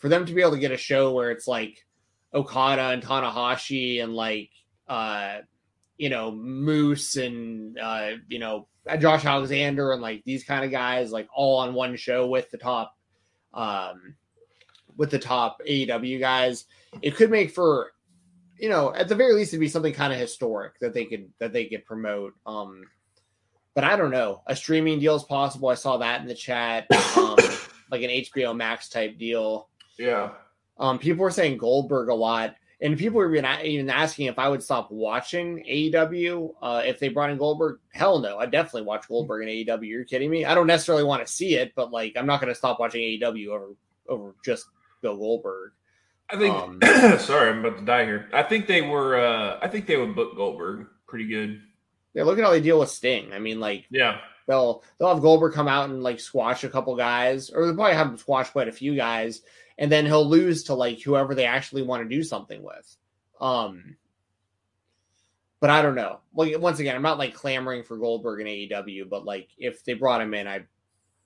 for 0.02 0.08
them 0.08 0.26
to 0.26 0.34
be 0.34 0.40
able 0.40 0.50
to 0.50 0.58
get 0.58 0.72
a 0.72 0.76
show 0.76 1.12
where 1.12 1.30
it's 1.30 1.46
like 1.46 1.86
Okada 2.34 2.88
and 2.88 3.02
Tanahashi 3.02 4.02
and 4.02 4.12
like 4.12 4.50
uh 4.88 5.38
you 5.96 6.10
know 6.10 6.32
Moose 6.32 7.14
and 7.14 7.78
uh 7.78 8.10
you 8.28 8.40
know 8.40 8.66
Josh 8.98 9.24
Alexander 9.24 9.92
and 9.92 10.02
like 10.02 10.24
these 10.24 10.42
kind 10.42 10.64
of 10.64 10.72
guys 10.72 11.12
like 11.12 11.28
all 11.32 11.60
on 11.60 11.72
one 11.72 11.94
show 11.94 12.26
with 12.26 12.50
the 12.50 12.58
top 12.58 12.92
um 13.54 14.16
with 14.96 15.10
the 15.10 15.20
top 15.20 15.60
AEW 15.66 16.18
guys, 16.18 16.66
it 17.00 17.14
could 17.14 17.30
make 17.30 17.52
for 17.52 17.92
you 18.58 18.68
know 18.68 18.92
at 18.92 19.08
the 19.08 19.14
very 19.14 19.34
least 19.34 19.52
it'd 19.52 19.60
be 19.60 19.68
something 19.68 19.94
kind 19.94 20.12
of 20.12 20.18
historic 20.18 20.80
that 20.80 20.94
they 20.94 21.04
could 21.04 21.30
that 21.38 21.52
they 21.52 21.66
could 21.66 21.84
promote. 21.86 22.34
Um 22.44 22.82
but 23.74 23.84
I 23.84 23.96
don't 23.96 24.10
know. 24.10 24.42
A 24.48 24.56
streaming 24.56 24.98
deal 24.98 25.14
is 25.14 25.22
possible. 25.22 25.68
I 25.68 25.74
saw 25.74 25.98
that 25.98 26.20
in 26.20 26.26
the 26.26 26.34
chat. 26.34 26.86
Um, 27.16 27.36
like 27.90 28.02
an 28.02 28.10
HBO 28.10 28.54
Max 28.56 28.88
type 28.88 29.16
deal. 29.16 29.68
Yeah. 29.98 30.30
Um, 30.78 30.98
people 30.98 31.22
were 31.22 31.30
saying 31.30 31.58
Goldberg 31.58 32.08
a 32.08 32.14
lot, 32.14 32.56
and 32.80 32.98
people 32.98 33.18
were 33.18 33.34
even, 33.34 33.48
even 33.62 33.90
asking 33.90 34.26
if 34.26 34.38
I 34.38 34.48
would 34.48 34.62
stop 34.62 34.90
watching 34.90 35.64
AEW 35.64 36.54
uh, 36.60 36.82
if 36.84 36.98
they 36.98 37.08
brought 37.08 37.30
in 37.30 37.38
Goldberg. 37.38 37.78
Hell 37.92 38.18
no, 38.18 38.38
I 38.38 38.46
definitely 38.46 38.82
watch 38.82 39.06
Goldberg 39.06 39.46
in 39.46 39.48
AEW. 39.48 39.88
You're 39.88 40.04
kidding 40.04 40.30
me? 40.30 40.44
I 40.44 40.54
don't 40.54 40.66
necessarily 40.66 41.04
want 41.04 41.24
to 41.24 41.32
see 41.32 41.54
it, 41.54 41.72
but 41.76 41.92
like 41.92 42.14
I'm 42.16 42.26
not 42.26 42.40
going 42.40 42.52
to 42.52 42.58
stop 42.58 42.80
watching 42.80 43.02
AEW 43.02 43.48
over 43.48 43.68
over 44.08 44.34
just 44.44 44.66
Bill 45.00 45.16
Goldberg. 45.16 45.72
I 46.28 46.38
think. 46.38 46.54
Um, 46.54 46.80
sorry, 47.18 47.50
I'm 47.50 47.64
about 47.64 47.78
to 47.78 47.84
die 47.84 48.04
here. 48.04 48.28
I 48.32 48.42
think 48.42 48.66
they 48.66 48.82
were. 48.82 49.16
Uh, 49.16 49.58
I 49.60 49.68
think 49.68 49.86
they 49.86 49.96
would 49.96 50.16
book 50.16 50.36
Goldberg 50.36 50.86
pretty 51.06 51.26
good. 51.26 51.60
Yeah, 52.14 52.24
look 52.24 52.38
at 52.38 52.44
how 52.44 52.50
they 52.50 52.60
deal 52.60 52.80
with 52.80 52.90
Sting. 52.90 53.32
I 53.32 53.38
mean, 53.38 53.60
like, 53.60 53.86
yeah, 53.90 54.18
they'll 54.46 54.82
they'll 54.98 55.12
have 55.14 55.22
Goldberg 55.22 55.52
come 55.52 55.68
out 55.68 55.90
and 55.90 56.02
like 56.02 56.20
squash 56.20 56.64
a 56.64 56.68
couple 56.68 56.96
guys, 56.96 57.50
or 57.50 57.66
they'll 57.66 57.74
probably 57.74 57.94
have 57.94 58.08
him 58.08 58.16
squash 58.16 58.50
quite 58.50 58.68
a 58.68 58.72
few 58.72 58.96
guys, 58.96 59.42
and 59.82 59.90
then 59.90 60.06
he'll 60.06 60.28
lose 60.28 60.62
to 60.62 60.74
like 60.74 61.00
whoever 61.00 61.34
they 61.34 61.44
actually 61.44 61.82
want 61.82 62.04
to 62.04 62.08
do 62.08 62.22
something 62.22 62.62
with. 62.62 62.96
Um, 63.40 63.96
but 65.58 65.70
I 65.70 65.82
don't 65.82 65.96
know. 65.96 66.20
Like 66.32 66.56
once 66.60 66.78
again, 66.78 66.94
I'm 66.94 67.02
not 67.02 67.18
like 67.18 67.34
clamoring 67.34 67.82
for 67.82 67.96
Goldberg 67.96 68.40
in 68.40 68.46
AEW, 68.46 69.10
but 69.10 69.24
like 69.24 69.48
if 69.58 69.84
they 69.84 69.94
brought 69.94 70.20
him 70.20 70.34
in, 70.34 70.46
I 70.46 70.66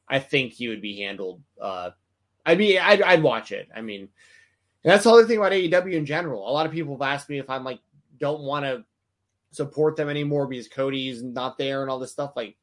I 0.08 0.20
think 0.20 0.54
he 0.54 0.68
would 0.68 0.80
be 0.80 0.96
handled. 0.96 1.42
Uh, 1.60 1.90
I'd 2.46 2.56
be 2.56 2.78
I'd, 2.78 3.02
I'd 3.02 3.22
watch 3.22 3.52
it. 3.52 3.68
I 3.76 3.82
mean, 3.82 4.08
that's 4.82 5.04
the 5.04 5.10
other 5.10 5.26
thing 5.26 5.36
about 5.36 5.52
AEW 5.52 5.92
in 5.92 6.06
general. 6.06 6.48
A 6.48 6.50
lot 6.50 6.64
of 6.64 6.72
people 6.72 6.94
have 6.94 7.06
asked 7.06 7.28
me 7.28 7.38
if 7.38 7.50
I'm 7.50 7.62
like 7.62 7.80
don't 8.18 8.40
want 8.40 8.64
to 8.64 8.86
support 9.50 9.96
them 9.96 10.08
anymore 10.08 10.46
because 10.46 10.66
Cody's 10.66 11.22
not 11.22 11.58
there 11.58 11.82
and 11.82 11.90
all 11.90 11.98
this 11.98 12.12
stuff. 12.12 12.32
Like 12.34 12.56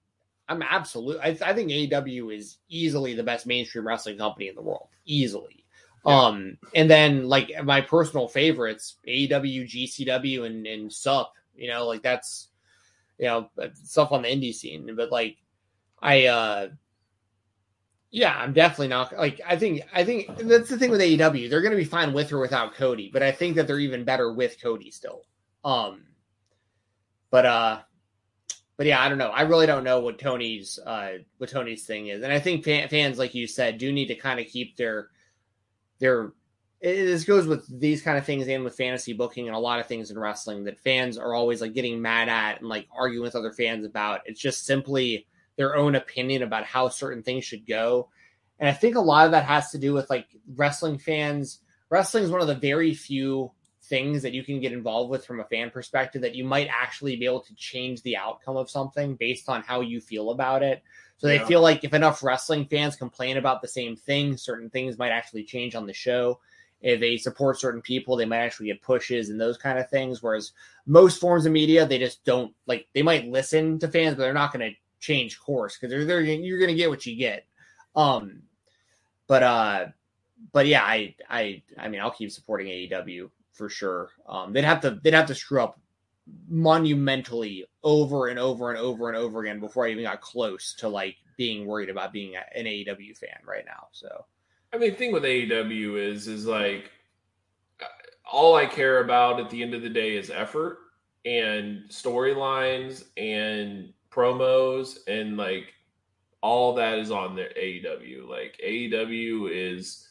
I'm 0.49 0.63
absolutely. 0.63 1.21
I, 1.21 1.37
I 1.45 1.53
think 1.53 1.69
AEW 1.69 2.35
is 2.35 2.57
easily 2.67 3.13
the 3.13 3.21
best 3.21 3.45
mainstream 3.45 3.85
wrestling 3.85 4.17
company 4.17 4.47
in 4.47 4.55
the 4.55 4.63
world, 4.63 4.87
easily. 5.05 5.62
Yeah. 6.05 6.21
Um, 6.25 6.57
and 6.75 6.89
then 6.89 7.27
like 7.29 7.51
my 7.63 7.81
personal 7.81 8.27
favorites, 8.27 8.97
AEW, 9.07 9.69
GCW, 9.69 10.45
and 10.45 10.67
and 10.67 10.91
SUP. 10.91 11.31
You 11.55 11.69
know, 11.69 11.87
like 11.87 12.03
that's 12.03 12.49
you 13.17 13.25
know 13.25 13.49
stuff 13.73 14.11
on 14.11 14.23
the 14.23 14.27
indie 14.27 14.53
scene. 14.53 14.95
But 14.95 15.11
like, 15.11 15.37
I 16.01 16.25
uh, 16.25 16.69
yeah, 18.11 18.35
I'm 18.37 18.53
definitely 18.53 18.89
not 18.89 19.17
like 19.17 19.41
I 19.45 19.57
think 19.57 19.81
I 19.93 20.03
think 20.03 20.37
that's 20.37 20.69
the 20.69 20.77
thing 20.77 20.91
with 20.91 21.01
AEW. 21.01 21.49
They're 21.49 21.61
to 21.61 21.75
be 21.75 21.83
fine 21.83 22.13
with 22.13 22.31
or 22.31 22.39
without 22.39 22.75
Cody, 22.75 23.09
but 23.11 23.23
I 23.23 23.31
think 23.31 23.55
that 23.55 23.67
they're 23.67 23.79
even 23.79 24.03
better 24.03 24.33
with 24.33 24.61
Cody 24.61 24.91
still. 24.91 25.23
Um, 25.63 26.03
but 27.31 27.45
uh, 27.45 27.79
but 28.77 28.85
yeah, 28.85 29.01
I 29.01 29.09
don't 29.09 29.17
know. 29.17 29.29
I 29.29 29.41
really 29.43 29.65
don't 29.65 29.83
know 29.83 30.01
what 30.01 30.19
Tony's 30.19 30.77
uh 30.85 31.19
what 31.37 31.49
Tony's 31.49 31.85
thing 31.85 32.07
is, 32.07 32.21
and 32.23 32.33
I 32.33 32.39
think 32.39 32.63
fans, 32.65 33.17
like 33.17 33.33
you 33.33 33.47
said, 33.47 33.77
do 33.77 33.91
need 33.91 34.07
to 34.07 34.15
kind 34.15 34.39
of 34.39 34.47
keep 34.47 34.75
their 34.75 35.09
their. 36.03 36.33
It, 36.81 37.05
this 37.05 37.23
goes 37.23 37.47
with 37.47 37.79
these 37.79 38.01
kind 38.01 38.17
of 38.17 38.25
things 38.25 38.45
and 38.49 38.65
with 38.65 38.75
fantasy 38.75 39.13
booking 39.13 39.47
and 39.47 39.55
a 39.55 39.59
lot 39.59 39.79
of 39.79 39.87
things 39.87 40.11
in 40.11 40.19
wrestling 40.19 40.65
that 40.65 40.81
fans 40.81 41.17
are 41.17 41.33
always 41.33 41.61
like 41.61 41.73
getting 41.73 42.01
mad 42.01 42.27
at 42.27 42.59
and 42.59 42.67
like 42.67 42.89
arguing 42.93 43.23
with 43.23 43.37
other 43.37 43.53
fans 43.53 43.85
about. 43.85 44.19
It's 44.25 44.41
just 44.41 44.65
simply 44.65 45.25
their 45.55 45.77
own 45.77 45.95
opinion 45.95 46.43
about 46.43 46.65
how 46.65 46.89
certain 46.89 47.23
things 47.23 47.45
should 47.45 47.65
go, 47.65 48.09
and 48.59 48.69
I 48.69 48.73
think 48.73 48.95
a 48.95 49.01
lot 49.01 49.25
of 49.25 49.31
that 49.31 49.45
has 49.45 49.71
to 49.71 49.77
do 49.77 49.93
with 49.93 50.09
like 50.09 50.27
wrestling 50.55 50.97
fans. 50.97 51.59
Wrestling 51.89 52.25
is 52.25 52.31
one 52.31 52.41
of 52.41 52.47
the 52.47 52.55
very 52.55 52.93
few 52.93 53.51
things 53.85 54.21
that 54.21 54.33
you 54.33 54.43
can 54.43 54.59
get 54.59 54.71
involved 54.71 55.09
with 55.09 55.25
from 55.25 55.41
a 55.41 55.45
fan 55.45 55.69
perspective 55.69 56.21
that 56.21 56.35
you 56.35 56.43
might 56.43 56.69
actually 56.71 57.15
be 57.15 57.25
able 57.25 57.41
to 57.41 57.53
change 57.55 58.01
the 58.01 58.15
outcome 58.15 58.55
of 58.55 58.69
something 58.69 59.15
based 59.15 59.49
on 59.49 59.61
how 59.61 59.81
you 59.81 59.99
feel 59.99 60.31
about 60.31 60.63
it. 60.63 60.81
So 61.17 61.27
yeah. 61.27 61.37
they 61.37 61.45
feel 61.45 61.61
like 61.61 61.83
if 61.83 61.93
enough 61.93 62.23
wrestling 62.23 62.65
fans 62.65 62.95
complain 62.95 63.37
about 63.37 63.61
the 63.61 63.67
same 63.67 63.95
thing, 63.95 64.37
certain 64.37 64.69
things 64.69 64.97
might 64.97 65.11
actually 65.11 65.43
change 65.43 65.75
on 65.75 65.85
the 65.85 65.93
show. 65.93 66.39
If 66.81 66.99
they 66.99 67.17
support 67.17 67.59
certain 67.59 67.81
people, 67.81 68.15
they 68.15 68.25
might 68.25 68.39
actually 68.39 68.67
get 68.67 68.81
pushes 68.81 69.29
and 69.29 69.39
those 69.39 69.57
kind 69.57 69.79
of 69.79 69.89
things. 69.89 70.23
Whereas 70.23 70.51
most 70.85 71.19
forms 71.19 71.45
of 71.45 71.51
media, 71.51 71.85
they 71.85 71.97
just 71.97 72.25
don't 72.25 72.53
like. 72.65 72.87
They 72.93 73.03
might 73.03 73.27
listen 73.27 73.79
to 73.79 73.87
fans, 73.87 74.15
but 74.15 74.23
they're 74.23 74.33
not 74.33 74.51
going 74.51 74.69
to 74.69 74.77
change 74.99 75.39
course 75.39 75.77
because 75.77 75.91
they're, 75.91 76.03
they're 76.03 76.21
you're 76.21 76.59
going 76.59 76.71
to 76.71 76.75
get 76.75 76.89
what 76.89 77.05
you 77.05 77.15
get. 77.15 77.45
Um, 77.95 78.43
but 79.27 79.43
uh, 79.43 79.85
but 80.51 80.67
yeah, 80.67 80.83
I 80.83 81.15
I 81.29 81.63
I 81.77 81.87
mean, 81.87 82.01
I'll 82.01 82.11
keep 82.11 82.31
supporting 82.31 82.67
AEW 82.67 83.29
for 83.53 83.69
sure. 83.69 84.09
Um, 84.27 84.51
they'd 84.53 84.65
have 84.65 84.81
to 84.81 84.99
they'd 85.03 85.13
have 85.13 85.27
to 85.27 85.35
screw 85.35 85.61
up 85.61 85.79
monumentally 86.47 87.65
over 87.83 88.27
and 88.27 88.39
over 88.39 88.69
and 88.69 88.79
over 88.79 89.09
and 89.09 89.17
over 89.17 89.41
again 89.41 89.59
before 89.59 89.85
I 89.85 89.91
even 89.91 90.03
got 90.03 90.21
close 90.21 90.73
to 90.79 90.87
like 90.87 91.17
being 91.37 91.65
worried 91.65 91.89
about 91.89 92.13
being 92.13 92.35
an 92.35 92.65
AEW 92.65 93.17
fan 93.17 93.39
right 93.45 93.65
now. 93.65 93.87
So, 93.91 94.25
I 94.71 94.77
mean, 94.77 94.91
the 94.91 94.95
thing 94.95 95.11
with 95.11 95.23
AEW 95.23 95.97
is 95.97 96.27
is 96.27 96.45
like 96.45 96.91
all 98.31 98.55
I 98.55 98.65
care 98.65 99.03
about 99.03 99.39
at 99.39 99.49
the 99.49 99.61
end 99.61 99.73
of 99.73 99.81
the 99.81 99.89
day 99.89 100.15
is 100.15 100.29
effort 100.29 100.79
and 101.25 101.83
storylines 101.89 103.05
and 103.17 103.93
promos 104.11 104.97
and 105.07 105.37
like 105.37 105.73
all 106.41 106.73
that 106.75 106.99
is 106.99 107.11
on 107.11 107.35
the 107.35 107.49
AEW. 107.57 108.27
Like 108.27 108.59
AEW 108.65 109.49
is 109.51 110.07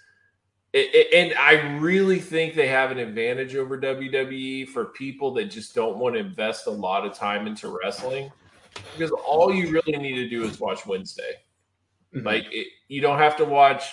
it, 0.73 0.95
it, 0.95 1.15
and 1.15 1.39
I 1.39 1.77
really 1.79 2.19
think 2.19 2.55
they 2.55 2.69
have 2.69 2.91
an 2.91 2.99
advantage 2.99 3.55
over 3.55 3.79
WWE 3.79 4.69
for 4.69 4.87
people 4.87 5.35
that 5.35 5.45
just 5.45 5.75
don't 5.75 5.99
want 5.99 6.15
to 6.15 6.21
invest 6.21 6.67
a 6.67 6.71
lot 6.71 7.05
of 7.05 7.15
time 7.15 7.47
into 7.47 7.69
wrestling 7.69 8.33
because 8.97 9.11
all 9.11 9.53
you 9.53 9.71
really 9.71 9.99
need 9.99 10.15
to 10.15 10.29
do 10.31 10.45
is 10.45 10.59
watch 10.59 10.87
Wednesday. 10.87 11.35
Mm-hmm. 12.15 12.27
Like 12.27 12.47
it, 12.51 12.69
you 12.89 13.03
don't 13.03 13.19
have 13.19 13.37
to 13.37 13.45
watch 13.45 13.85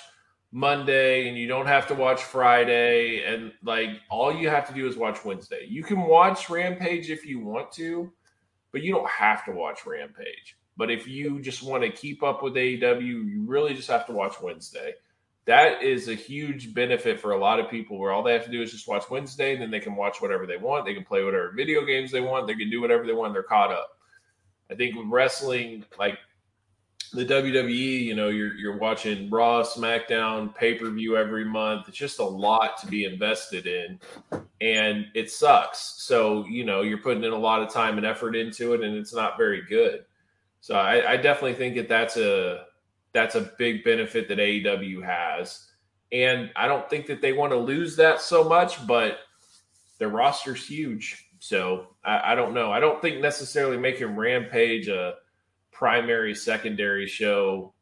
Monday 0.54 1.28
and 1.28 1.38
you 1.38 1.48
don't 1.48 1.68
have 1.68 1.86
to 1.88 1.94
watch 1.94 2.24
Friday 2.24 3.26
and 3.26 3.52
like 3.62 3.90
all 4.10 4.34
you 4.34 4.50
have 4.50 4.68
to 4.70 4.74
do 4.74 4.88
is 4.88 4.96
watch 4.96 5.26
Wednesday. 5.26 5.66
You 5.68 5.84
can 5.84 6.00
watch 6.02 6.50
Rampage 6.50 7.10
if 7.10 7.26
you 7.26 7.40
want 7.40 7.74
to, 7.74 8.10
but 8.72 8.84
you 8.84 8.94
don't 8.94 9.10
have 9.10 9.44
to 9.46 9.52
watch 9.52 9.86
Rampage. 9.86 10.58
But 10.78 10.90
if 10.90 11.10
you 11.10 11.42
just 11.42 11.62
want 11.62 11.84
to 11.84 11.90
keep 11.90 12.24
up 12.24 12.42
with 12.42 12.54
AEW, 12.54 13.02
you 13.02 13.44
really 13.46 13.74
just 13.74 13.90
have 13.90 14.06
to 14.06 14.14
watch 14.14 14.42
Wednesday 14.42 14.94
that 15.50 15.82
is 15.82 16.10
a 16.10 16.14
huge 16.14 16.76
benefit 16.76 17.20
for 17.20 17.32
a 17.32 17.40
lot 17.40 17.60
of 17.60 17.72
people 17.72 17.98
where 17.98 18.12
all 18.12 18.22
they 18.22 18.34
have 18.34 18.46
to 18.46 18.52
do 18.52 18.62
is 18.62 18.72
just 18.72 18.88
watch 18.88 19.10
Wednesday, 19.10 19.54
and 19.54 19.60
then 19.60 19.72
they 19.72 19.80
can 19.80 19.96
watch 19.96 20.22
whatever 20.22 20.46
they 20.46 20.58
want. 20.58 20.86
They 20.86 20.94
can 20.94 21.04
play 21.04 21.24
whatever 21.24 21.52
video 21.56 21.84
games 21.84 22.12
they 22.12 22.22
want. 22.22 22.46
They 22.46 22.54
can 22.54 22.70
do 22.70 22.80
whatever 22.80 23.04
they 23.04 23.14
want. 23.14 23.34
They're 23.34 23.42
caught 23.42 23.72
up. 23.72 23.98
I 24.70 24.76
think 24.76 24.96
with 24.96 25.08
wrestling, 25.08 25.86
like 25.98 26.20
the 27.14 27.26
WWE, 27.26 28.04
you 28.04 28.14
know, 28.14 28.30
you're 28.30 28.54
you're 28.54 28.78
watching 28.78 29.28
Raw, 29.32 29.64
SmackDown, 29.64 30.54
pay 30.54 30.76
per 30.76 30.88
view 30.92 31.18
every 31.18 31.46
month. 31.46 31.88
It's 31.88 31.98
just 31.98 32.20
a 32.20 32.24
lot 32.24 32.80
to 32.82 32.86
be 32.86 33.06
invested 33.06 33.66
in, 33.66 34.00
and 34.62 35.08
it 35.16 35.32
sucks. 35.32 35.96
So 35.98 36.46
you 36.46 36.64
know, 36.64 36.84
you're 36.84 37.00
putting 37.00 37.24
in 37.24 37.34
a 37.34 37.40
lot 37.40 37.64
of 37.64 37.74
time 37.74 37.98
and 37.98 38.06
effort 38.06 38.36
into 38.36 38.76
it, 38.76 38.82
and 38.82 38.96
it's 38.96 39.16
not 39.16 39.36
very 39.36 39.64
good. 39.68 40.06
So 40.62 40.76
I, 40.76 41.14
I 41.14 41.18
definitely 41.18 41.56
think 41.56 41.76
that 41.78 41.90
that's 41.90 42.18
a 42.18 42.66
that's 43.14 43.36
a 43.36 43.52
big 43.58 43.84
benefit 43.84 44.28
that 44.28 44.38
AEW 44.38 45.04
has. 45.04 45.68
And 46.12 46.52
I 46.56 46.68
don't 46.68 46.90
think 46.90 47.06
that 47.08 47.22
they 47.22 47.34
want 47.34 47.52
to 47.52 47.58
lose 47.58 47.96
that 47.98 48.22
so 48.22 48.44
much, 48.44 48.86
but 48.88 49.20
their 50.00 50.10
roster's 50.10 50.66
huge. 50.66 51.30
So 51.40 51.88
I, 52.04 52.32
I 52.34 52.36
don't 52.36 52.54
know. 52.54 52.72
I 52.72 52.80
don't 52.80 53.02
think 53.02 53.20
necessarily 53.20 53.78
making 53.78 54.16
Rampage 54.16 54.88
a 54.88 55.16
primary, 55.72 56.36
secondary 56.36 57.08
show 57.08 57.74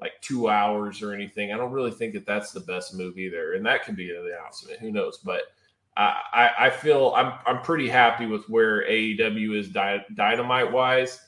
like 0.00 0.12
two 0.20 0.48
hours 0.48 1.02
or 1.02 1.12
anything. 1.12 1.52
I 1.52 1.56
don't 1.56 1.72
really 1.72 1.90
think 1.90 2.14
that 2.14 2.26
that's 2.26 2.52
the 2.52 2.60
best 2.60 2.94
move 2.94 3.18
either. 3.18 3.54
And 3.54 3.64
that 3.66 3.84
could 3.84 3.96
be 3.96 4.08
the 4.08 4.36
announcement. 4.38 4.80
Who 4.80 4.90
knows? 4.90 5.18
But 5.18 5.42
I, 5.96 6.50
I 6.58 6.70
feel 6.70 7.12
I'm 7.16 7.34
I'm 7.46 7.62
pretty 7.62 7.88
happy 7.88 8.26
with 8.26 8.48
where 8.48 8.82
AEW 8.88 9.56
is 9.56 9.68
di- 9.68 10.04
dynamite 10.14 10.72
wise. 10.72 11.20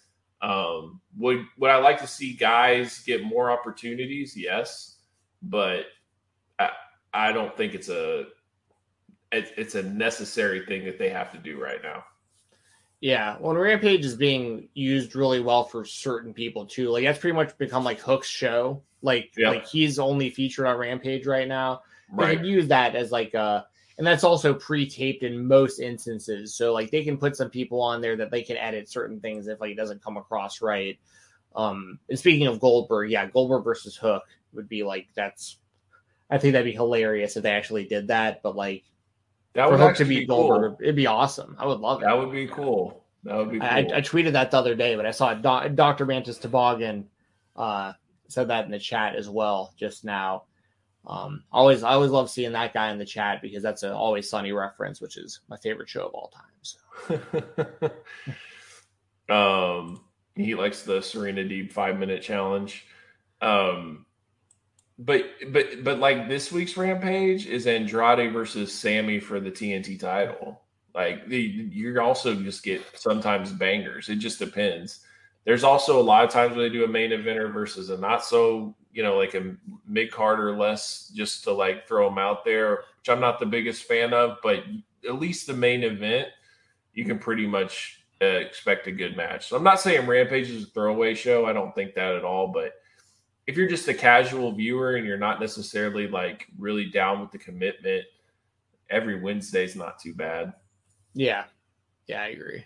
Um, 0.42 1.00
would 1.16 1.44
would 1.58 1.70
I 1.70 1.76
like 1.76 2.00
to 2.00 2.06
see 2.06 2.34
guys 2.34 3.00
get 3.00 3.24
more 3.24 3.50
opportunities? 3.50 4.36
Yes, 4.36 4.96
but 5.42 5.86
I 6.58 6.70
I 7.12 7.32
don't 7.32 7.56
think 7.56 7.74
it's 7.74 7.88
a 7.88 8.26
it, 9.32 9.52
it's 9.56 9.74
a 9.74 9.82
necessary 9.82 10.64
thing 10.66 10.84
that 10.84 10.98
they 10.98 11.08
have 11.08 11.32
to 11.32 11.38
do 11.38 11.60
right 11.60 11.82
now. 11.82 12.04
Yeah, 13.00 13.36
when 13.38 13.56
Rampage 13.56 14.04
is 14.04 14.16
being 14.16 14.68
used 14.74 15.14
really 15.14 15.40
well 15.40 15.64
for 15.64 15.84
certain 15.84 16.32
people 16.32 16.66
too, 16.66 16.90
like 16.90 17.04
that's 17.04 17.18
pretty 17.18 17.36
much 17.36 17.56
become 17.58 17.84
like 17.84 18.00
Hook's 18.00 18.28
show. 18.28 18.82
Like 19.02 19.32
like 19.38 19.66
he's 19.66 19.98
only 19.98 20.30
featured 20.30 20.66
on 20.66 20.76
Rampage 20.78 21.26
right 21.26 21.46
now. 21.46 21.82
Right. 22.10 22.28
They 22.28 22.36
could 22.36 22.46
use 22.46 22.68
that 22.68 22.96
as 22.96 23.12
like 23.12 23.34
a 23.34 23.66
and 23.98 24.06
that's 24.06 24.24
also 24.24 24.52
pre-taped 24.52 25.22
in 25.22 25.46
most 25.46 25.78
instances. 25.78 26.54
So 26.54 26.72
like 26.72 26.90
they 26.90 27.02
can 27.02 27.16
put 27.16 27.36
some 27.36 27.50
people 27.50 27.80
on 27.80 28.00
there 28.00 28.16
that 28.16 28.30
they 28.30 28.42
can 28.42 28.56
edit 28.56 28.88
certain 28.88 29.20
things 29.20 29.48
if 29.48 29.60
like 29.60 29.70
it 29.72 29.76
doesn't 29.76 30.02
come 30.02 30.16
across 30.16 30.60
right. 30.60 30.98
Um 31.54 31.98
and 32.10 32.18
speaking 32.18 32.46
of 32.46 32.60
goldberg 32.60 33.10
yeah 33.10 33.26
goldberg 33.26 33.64
versus 33.64 33.96
hook 33.96 34.24
would 34.52 34.68
be 34.68 34.82
like 34.82 35.08
that's 35.14 35.56
i 36.28 36.36
think 36.36 36.52
that'd 36.52 36.66
be 36.66 36.72
hilarious 36.72 37.36
if 37.36 37.42
they 37.42 37.50
actually 37.50 37.86
did 37.86 38.08
that 38.08 38.42
but 38.42 38.54
like 38.56 38.84
that 39.54 39.70
would 39.70 39.80
hook 39.80 39.96
to 39.96 40.04
cool. 40.04 40.26
goldberg 40.26 40.76
it'd 40.82 40.96
be 40.96 41.06
awesome. 41.06 41.56
I 41.58 41.66
would 41.66 41.80
love 41.80 42.00
that 42.00 42.06
it. 42.06 42.08
That 42.10 42.18
would 42.18 42.32
be 42.32 42.46
cool. 42.46 43.04
That 43.24 43.36
would 43.36 43.50
be 43.50 43.58
cool. 43.58 43.68
I, 43.68 43.78
I 43.78 44.00
tweeted 44.02 44.32
that 44.32 44.50
the 44.50 44.58
other 44.58 44.74
day 44.74 44.96
but 44.96 45.06
i 45.06 45.10
saw 45.10 45.32
dr 45.32 46.04
mantis 46.04 46.36
toboggan 46.36 47.06
uh 47.56 47.94
said 48.28 48.48
that 48.48 48.66
in 48.66 48.70
the 48.70 48.78
chat 48.78 49.16
as 49.16 49.30
well 49.30 49.72
just 49.78 50.04
now 50.04 50.42
um, 51.06 51.44
always, 51.52 51.82
I 51.82 51.90
always 51.90 52.10
love 52.10 52.28
seeing 52.28 52.52
that 52.52 52.74
guy 52.74 52.90
in 52.90 52.98
the 52.98 53.04
chat 53.04 53.40
because 53.40 53.62
that's 53.62 53.82
an 53.82 53.92
always 53.92 54.28
sunny 54.28 54.52
reference, 54.52 55.00
which 55.00 55.16
is 55.16 55.40
my 55.48 55.56
favorite 55.58 55.88
show 55.88 56.06
of 56.06 56.14
all 56.14 56.32
time. 56.32 56.42
So. 56.62 57.90
um, 59.34 60.00
he 60.34 60.54
likes 60.54 60.82
the 60.82 61.00
Serena 61.00 61.42
Deeb 61.42 61.72
five 61.72 61.98
minute 61.98 62.22
challenge. 62.22 62.86
Um, 63.40 64.06
but 64.98 65.24
but 65.50 65.84
but 65.84 65.98
like 65.98 66.28
this 66.28 66.50
week's 66.50 66.76
Rampage 66.76 67.46
is 67.46 67.66
Andrade 67.66 68.32
versus 68.32 68.72
Sammy 68.72 69.20
for 69.20 69.40
the 69.40 69.50
TNT 69.50 70.00
title. 70.00 70.62
Like 70.94 71.28
the, 71.28 71.38
you 71.38 72.00
also 72.00 72.34
just 72.34 72.62
get 72.62 72.82
sometimes 72.98 73.52
bangers. 73.52 74.08
It 74.08 74.16
just 74.16 74.38
depends. 74.38 75.00
There's 75.44 75.64
also 75.64 76.00
a 76.00 76.02
lot 76.02 76.24
of 76.24 76.30
times 76.30 76.56
when 76.56 76.64
they 76.64 76.72
do 76.72 76.84
a 76.84 76.88
main 76.88 77.10
eventer 77.10 77.52
versus 77.52 77.90
a 77.90 77.98
not 77.98 78.24
so 78.24 78.74
you 78.96 79.02
know, 79.02 79.18
like 79.18 79.34
a 79.34 79.54
mid 79.86 80.10
card 80.10 80.40
or 80.40 80.56
less 80.56 81.12
just 81.14 81.44
to 81.44 81.52
like 81.52 81.86
throw 81.86 82.08
them 82.08 82.16
out 82.16 82.46
there, 82.46 82.84
which 82.98 83.10
I'm 83.10 83.20
not 83.20 83.38
the 83.38 83.44
biggest 83.44 83.84
fan 83.84 84.14
of, 84.14 84.38
but 84.42 84.64
at 85.06 85.20
least 85.20 85.46
the 85.46 85.52
main 85.52 85.84
event, 85.84 86.28
you 86.94 87.04
can 87.04 87.18
pretty 87.18 87.46
much 87.46 88.02
uh, 88.22 88.24
expect 88.24 88.86
a 88.86 88.92
good 88.92 89.14
match. 89.14 89.48
So 89.48 89.56
I'm 89.56 89.62
not 89.62 89.82
saying 89.82 90.06
Rampage 90.06 90.48
is 90.48 90.62
a 90.62 90.66
throwaway 90.68 91.14
show. 91.14 91.44
I 91.44 91.52
don't 91.52 91.74
think 91.74 91.94
that 91.94 92.14
at 92.14 92.24
all. 92.24 92.48
But 92.48 92.72
if 93.46 93.54
you're 93.54 93.68
just 93.68 93.86
a 93.88 93.92
casual 93.92 94.50
viewer 94.52 94.96
and 94.96 95.06
you're 95.06 95.18
not 95.18 95.40
necessarily 95.40 96.08
like 96.08 96.46
really 96.58 96.86
down 96.86 97.20
with 97.20 97.30
the 97.30 97.38
commitment, 97.38 98.06
every 98.88 99.20
Wednesday 99.20 99.64
is 99.64 99.76
not 99.76 99.98
too 99.98 100.14
bad. 100.14 100.54
Yeah. 101.12 101.44
Yeah, 102.06 102.22
I 102.22 102.28
agree. 102.28 102.64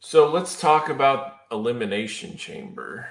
So 0.00 0.30
let's 0.30 0.60
talk 0.60 0.90
about 0.90 1.36
Elimination 1.50 2.36
Chamber 2.36 3.08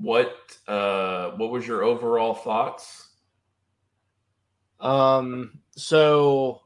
what 0.00 0.36
uh 0.66 1.30
what 1.30 1.50
was 1.50 1.66
your 1.66 1.82
overall 1.82 2.34
thoughts? 2.34 3.08
Um 4.80 5.60
so 5.76 6.62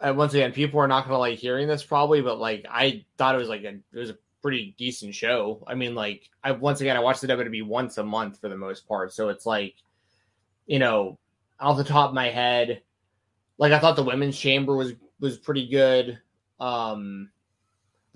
uh, 0.00 0.12
once 0.16 0.34
again 0.34 0.52
people 0.52 0.80
are 0.80 0.88
not 0.88 1.04
gonna 1.04 1.18
like 1.18 1.38
hearing 1.38 1.66
this 1.66 1.82
probably 1.82 2.20
but 2.22 2.38
like 2.38 2.64
i 2.70 3.04
thought 3.16 3.34
it 3.34 3.38
was 3.38 3.48
like 3.48 3.62
a 3.62 3.74
it 3.92 3.98
was 3.98 4.10
a 4.10 4.18
pretty 4.42 4.74
decent 4.78 5.14
show. 5.14 5.64
I 5.66 5.74
mean 5.74 5.94
like 5.94 6.28
i 6.42 6.52
once 6.52 6.80
again 6.80 6.96
i 6.96 7.00
watched 7.00 7.20
the 7.20 7.26
wwe 7.26 7.66
once 7.66 7.98
a 7.98 8.04
month 8.04 8.40
for 8.40 8.48
the 8.48 8.56
most 8.56 8.86
part 8.86 9.12
so 9.12 9.28
it's 9.28 9.44
like 9.46 9.74
you 10.66 10.78
know 10.78 11.18
off 11.58 11.76
the 11.76 11.84
top 11.84 12.10
of 12.10 12.14
my 12.14 12.28
head 12.30 12.82
like 13.58 13.72
i 13.72 13.80
thought 13.80 13.96
the 13.96 14.04
women's 14.04 14.38
chamber 14.38 14.76
was 14.76 14.92
was 15.20 15.38
pretty 15.38 15.68
good. 15.68 16.18
Um 16.60 17.30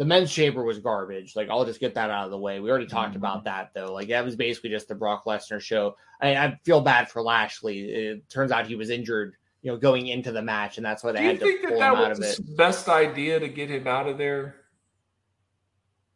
the 0.03 0.09
men's 0.09 0.33
chamber 0.33 0.65
was 0.65 0.81
garbage. 0.81 1.37
Like 1.37 1.49
I'll 1.49 1.65
just 1.65 1.79
get 1.79 1.95
that 1.95 2.11
out 2.11 2.25
of 2.25 2.33
the 2.33 2.39
way. 2.39 2.59
We 2.59 2.69
already 2.69 2.87
talked 2.87 3.11
mm-hmm. 3.11 3.19
about 3.19 3.45
that 3.45 3.71
though. 3.73 3.93
Like 3.93 4.09
that 4.09 4.25
was 4.25 4.35
basically 4.35 4.71
just 4.71 4.89
the 4.89 4.97
Brock 4.97 5.27
Lesnar 5.27 5.61
show. 5.61 5.97
I, 6.21 6.35
I, 6.35 6.59
feel 6.65 6.81
bad 6.81 7.09
for 7.09 7.23
Lashley. 7.23 7.83
It 7.83 8.29
turns 8.29 8.51
out 8.51 8.67
he 8.67 8.75
was 8.75 8.91
injured, 8.91 9.37
you 9.63 9.71
know, 9.71 9.79
going 9.79 10.09
into 10.09 10.33
the 10.33 10.43
match, 10.43 10.77
and 10.77 10.85
that's 10.85 11.05
why 11.05 11.13
they 11.13 11.21
Do 11.21 11.27
had 11.27 11.39
to 11.39 11.59
pull 11.69 11.79
that 11.79 11.93
him 11.93 11.99
out 12.01 12.11
of 12.11 12.21
it. 12.21 12.57
Best 12.57 12.89
idea 12.89 13.39
to 13.39 13.47
get 13.47 13.71
him 13.71 13.87
out 13.87 14.09
of 14.09 14.19
there. 14.19 14.57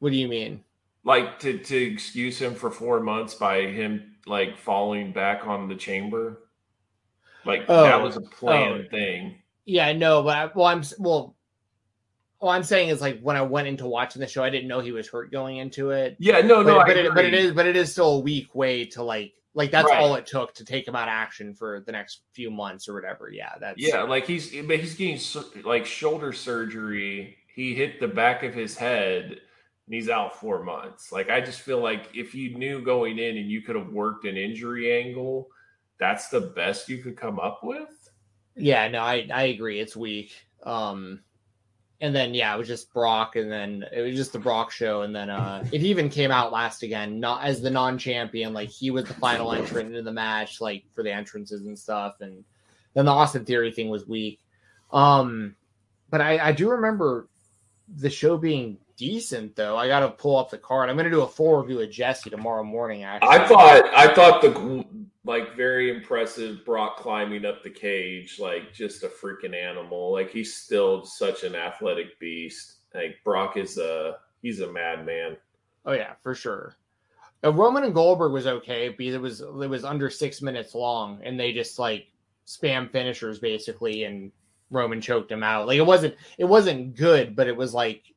What 0.01 0.11
do 0.11 0.17
you 0.17 0.27
mean? 0.27 0.65
Like 1.05 1.39
to 1.39 1.57
to 1.57 1.77
excuse 1.77 2.41
him 2.41 2.57
for 2.57 2.73
four 2.73 2.99
months 2.99 3.35
by 3.35 3.67
him 3.67 4.17
like 4.27 4.59
falling 4.59 5.13
back 5.13 5.47
on 5.47 5.69
the 5.69 5.77
chamber. 5.77 6.41
Like 7.45 7.67
oh, 7.69 7.85
that 7.85 8.03
was 8.03 8.17
a 8.17 8.21
planned 8.21 8.87
oh. 8.89 8.91
thing. 8.91 9.37
Yeah, 9.65 9.93
no, 9.93 10.25
but 10.25 10.37
I, 10.37 10.51
well, 10.53 10.67
I'm 10.67 10.83
well 10.99 11.36
all 12.39 12.51
I'm 12.51 12.63
saying 12.63 12.91
is 12.91 13.01
like 13.01 13.21
when 13.21 13.37
I 13.37 13.43
went 13.43 13.69
into 13.69 13.87
watching 13.87 14.21
the 14.21 14.27
show, 14.27 14.45
I 14.45 14.51
didn't 14.51 14.69
know 14.69 14.81
he 14.81 14.93
was 14.93 15.09
hurt 15.09 15.33
going 15.33 15.57
into 15.57 15.91
it. 15.91 16.17
Yeah, 16.19 16.41
no, 16.41 16.63
but, 16.63 16.71
no, 16.71 16.85
but, 16.87 16.97
it, 16.97 17.15
but 17.15 17.25
it 17.25 17.35
is, 17.35 17.53
but 17.53 17.67
it 17.67 17.77
is 17.77 17.91
still 17.93 18.17
a 18.17 18.19
weak 18.21 18.55
way 18.55 18.85
to 18.87 19.03
like, 19.03 19.33
like 19.55 19.71
that's 19.71 19.89
right. 19.89 19.99
all 20.03 20.15
it 20.17 20.27
took 20.27 20.55
to 20.55 20.65
take 20.65 20.87
him 20.87 20.95
out 20.95 21.09
of 21.09 21.13
action 21.13 21.55
for 21.55 21.83
the 21.87 21.93
next 21.93 22.21
few 22.33 22.51
months 22.51 22.89
or 22.89 22.95
whatever. 22.95 23.31
Yeah, 23.33 23.53
that's 23.59 23.81
yeah, 23.81 24.03
like 24.03 24.27
he's, 24.27 24.55
but 24.67 24.79
he's 24.79 24.95
getting 24.95 25.19
like 25.65 25.87
shoulder 25.87 26.33
surgery. 26.33 27.39
He 27.55 27.75
hit 27.75 28.01
the 28.01 28.09
back 28.09 28.43
of 28.43 28.53
his 28.53 28.77
head. 28.77 29.25
and 29.31 29.95
He's 29.95 30.11
out 30.11 30.39
four 30.39 30.63
months. 30.63 31.11
Like 31.11 31.31
I 31.31 31.41
just 31.41 31.63
feel 31.63 31.81
like 31.81 32.11
if 32.15 32.35
you 32.35 32.55
knew 32.59 32.83
going 32.83 33.19
in 33.19 33.39
and 33.39 33.51
you 33.51 33.63
could 33.63 33.77
have 33.77 33.89
worked 33.89 34.27
an 34.27 34.37
injury 34.37 34.93
angle, 34.93 35.49
that's 35.99 36.29
the 36.29 36.43
best 36.43 36.91
you 36.91 36.99
could 36.99 37.17
come 37.17 37.41
up 37.41 37.61
with. 37.63 38.11
Yeah, 38.57 38.89
no, 38.89 39.01
I 39.01 39.27
I 39.33 39.45
agree. 39.45 39.81
It's 39.81 39.97
weak. 39.97 40.33
Um, 40.65 41.21
and 42.01 42.15
then 42.15 42.35
yeah, 42.35 42.55
it 42.55 42.59
was 42.59 42.69
just 42.69 42.93
Brock, 42.93 43.37
and 43.37 43.51
then 43.51 43.85
it 43.93 44.01
was 44.01 44.17
just 44.17 44.33
the 44.33 44.39
Brock 44.39 44.71
show, 44.71 45.03
and 45.03 45.15
then 45.15 45.31
uh 45.31 45.65
it 45.73 45.83
even 45.83 46.09
came 46.09 46.31
out 46.31 46.53
last 46.53 46.83
again, 46.83 47.21
not 47.21 47.45
as 47.45 47.61
the 47.61 47.71
non-champion, 47.71 48.53
like 48.53 48.69
he 48.69 48.91
was 48.91 49.05
the 49.05 49.15
final 49.15 49.53
entrant 49.53 49.89
into 49.89 50.03
the 50.03 50.13
match, 50.13 50.61
like 50.61 50.85
for 50.93 51.03
the 51.03 51.13
entrances 51.13 51.63
and 51.67 51.79
stuff, 51.79 52.21
and 52.21 52.45
then 52.95 53.05
the 53.05 53.13
Austin 53.13 53.45
Theory 53.45 53.73
thing 53.73 53.89
was 53.89 54.07
weak. 54.07 54.41
Um, 54.93 55.57
but 56.11 56.21
I, 56.21 56.49
I 56.49 56.53
do 56.53 56.71
remember 56.71 57.29
the 57.97 58.11
show 58.11 58.37
being 58.37 58.79
decent 58.97 59.57
though. 59.57 59.77
I 59.77 59.89
got 59.89 60.01
to 60.01 60.11
pull 60.11 60.37
up 60.37 60.51
the 60.51 60.59
card. 60.59 60.89
I'm 60.89 60.97
going 60.97 61.05
to 61.05 61.11
do 61.11 61.23
a 61.23 61.29
full 61.29 61.57
review 61.57 61.81
of 61.81 61.91
Jesse 61.91 62.31
tomorrow 62.31 62.65
morning. 62.65 63.05
Actually, 63.05 63.29
I 63.29 63.47
thought 63.47 63.85
I 63.95 64.15
thought 64.15 64.43
the 64.43 64.85
like 65.25 65.57
very 65.57 65.95
impressive 65.95 66.65
Brock 66.65 66.99
climbing 66.99 67.45
up 67.45 67.63
the 67.63 67.71
cage, 67.71 68.39
like 68.39 68.73
just 68.73 69.03
a 69.03 69.09
freaking 69.09 69.55
animal. 69.55 70.13
Like 70.13 70.31
he's 70.31 70.57
still 70.57 71.05
such 71.05 71.43
an 71.43 71.55
athletic 71.55 72.19
beast. 72.19 72.77
Like 72.95 73.17
Brock 73.25 73.57
is 73.57 73.79
a 73.79 74.19
he's 74.43 74.61
a 74.61 74.73
madman. 74.73 75.37
Oh 75.85 75.93
yeah, 75.93 76.15
for 76.23 76.35
sure. 76.35 76.77
Uh, 77.45 77.53
Roman 77.53 77.85
and 77.85 77.95
Goldberg 77.95 78.33
was 78.33 78.47
okay 78.47 78.89
because 78.89 79.15
it 79.15 79.21
was 79.21 79.41
it 79.41 79.71
was 79.71 79.85
under 79.85 80.09
six 80.09 80.41
minutes 80.41 80.75
long, 80.75 81.21
and 81.23 81.39
they 81.39 81.53
just 81.53 81.79
like 81.79 82.07
spam 82.47 82.91
finishers 82.91 83.39
basically, 83.39 84.05
and 84.05 84.33
Roman 84.71 85.01
choked 85.01 85.31
him 85.31 85.43
out. 85.43 85.67
Like 85.67 85.79
it 85.79 85.87
wasn't 85.87 86.15
it 86.39 86.45
wasn't 86.45 86.95
good, 86.95 87.37
but 87.37 87.49
it 87.49 87.57
was 87.57 87.75
like 87.75 88.15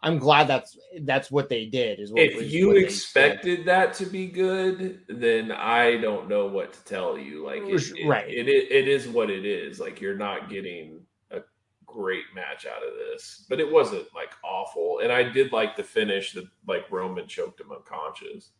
I'm 0.00 0.18
glad 0.18 0.46
that's 0.46 0.78
that's 1.00 1.30
what 1.30 1.48
they 1.48 1.66
did. 1.66 1.98
Is 1.98 2.12
what, 2.12 2.22
if 2.22 2.52
you 2.52 2.72
expected 2.72 3.64
that 3.64 3.94
to 3.94 4.06
be 4.06 4.26
good, 4.26 5.00
then 5.08 5.50
I 5.50 5.96
don't 5.96 6.28
know 6.28 6.46
what 6.46 6.72
to 6.72 6.84
tell 6.84 7.18
you. 7.18 7.44
Like, 7.44 7.62
it, 7.64 7.98
it, 7.98 8.06
right? 8.06 8.28
It, 8.28 8.48
it 8.48 8.70
it 8.70 8.88
is 8.88 9.08
what 9.08 9.28
it 9.28 9.44
is. 9.44 9.80
Like 9.80 10.00
you're 10.00 10.16
not 10.16 10.48
getting 10.48 11.00
a 11.32 11.40
great 11.84 12.24
match 12.32 12.64
out 12.64 12.86
of 12.86 12.94
this, 12.94 13.44
but 13.48 13.58
it 13.58 13.70
wasn't 13.70 14.06
like 14.14 14.32
awful. 14.44 15.00
And 15.02 15.10
I 15.10 15.24
did 15.24 15.52
like 15.52 15.76
the 15.76 15.82
finish 15.82 16.32
that 16.34 16.44
like 16.68 16.90
Roman 16.92 17.26
choked 17.26 17.60
him 17.60 17.72
unconscious. 17.72 18.52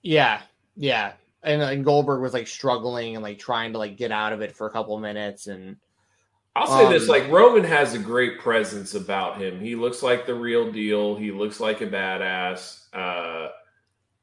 Yeah, 0.00 0.40
yeah, 0.76 1.12
and, 1.42 1.60
uh, 1.60 1.66
and 1.66 1.84
Goldberg 1.84 2.22
was 2.22 2.32
like 2.32 2.48
struggling 2.48 3.16
and 3.16 3.22
like 3.22 3.38
trying 3.38 3.72
to 3.72 3.78
like 3.78 3.96
get 3.96 4.10
out 4.12 4.32
of 4.32 4.40
it 4.40 4.56
for 4.56 4.66
a 4.66 4.70
couple 4.70 4.98
minutes 4.98 5.46
and 5.46 5.76
I'll 6.56 6.66
say 6.66 6.86
um, 6.86 6.92
this: 6.92 7.08
like 7.08 7.28
Roman 7.30 7.64
has 7.64 7.94
a 7.94 7.98
great 7.98 8.38
presence 8.38 8.94
about 8.94 9.40
him. 9.40 9.60
He 9.60 9.74
looks 9.74 10.02
like 10.02 10.24
the 10.24 10.34
real 10.34 10.70
deal. 10.70 11.16
He 11.16 11.32
looks 11.32 11.58
like 11.58 11.80
a 11.80 11.86
badass. 11.86 12.86
Uh, 12.92 13.48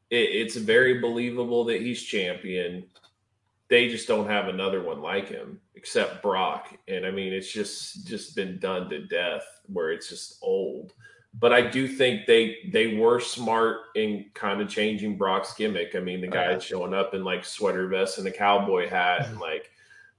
it, 0.10 0.30
it's 0.30 0.56
very 0.56 1.00
believable 1.00 1.66
that 1.66 1.82
he's 1.82 2.02
champion. 2.02 2.86
they 3.70 3.88
just 3.88 4.08
don't 4.08 4.28
have 4.28 4.48
another 4.48 4.82
one 4.82 5.02
like 5.02 5.28
him 5.30 5.60
except 5.76 6.22
Brock. 6.22 6.78
And 6.88 7.06
I 7.06 7.12
mean, 7.12 7.34
it's 7.34 7.52
just 7.52 8.08
just 8.08 8.36
been 8.36 8.60
done 8.60 8.90
to 8.90 9.06
death 9.08 9.46
where 9.68 9.92
it's 9.92 10.10
just 10.10 10.38
old. 10.42 10.94
But 11.40 11.54
I 11.54 11.62
do 11.62 11.88
think 11.88 12.26
they 12.28 12.58
they 12.72 12.96
were 12.98 13.20
smart 13.20 13.78
in 13.96 14.26
kind 14.34 14.62
of 14.62 14.70
changing 14.70 15.18
Brock's 15.18 15.54
gimmick. 15.54 15.96
I 15.96 16.00
mean, 16.00 16.22
the 16.22 16.28
guy 16.28 16.60
showing 16.60 16.94
up 16.94 17.14
in 17.14 17.24
like 17.24 17.46
sweater 17.46 17.88
vest 17.88 18.18
and 18.18 18.28
a 18.28 18.32
cowboy 18.32 18.90
hat 18.90 19.28
and 19.28 19.40
like 19.40 19.72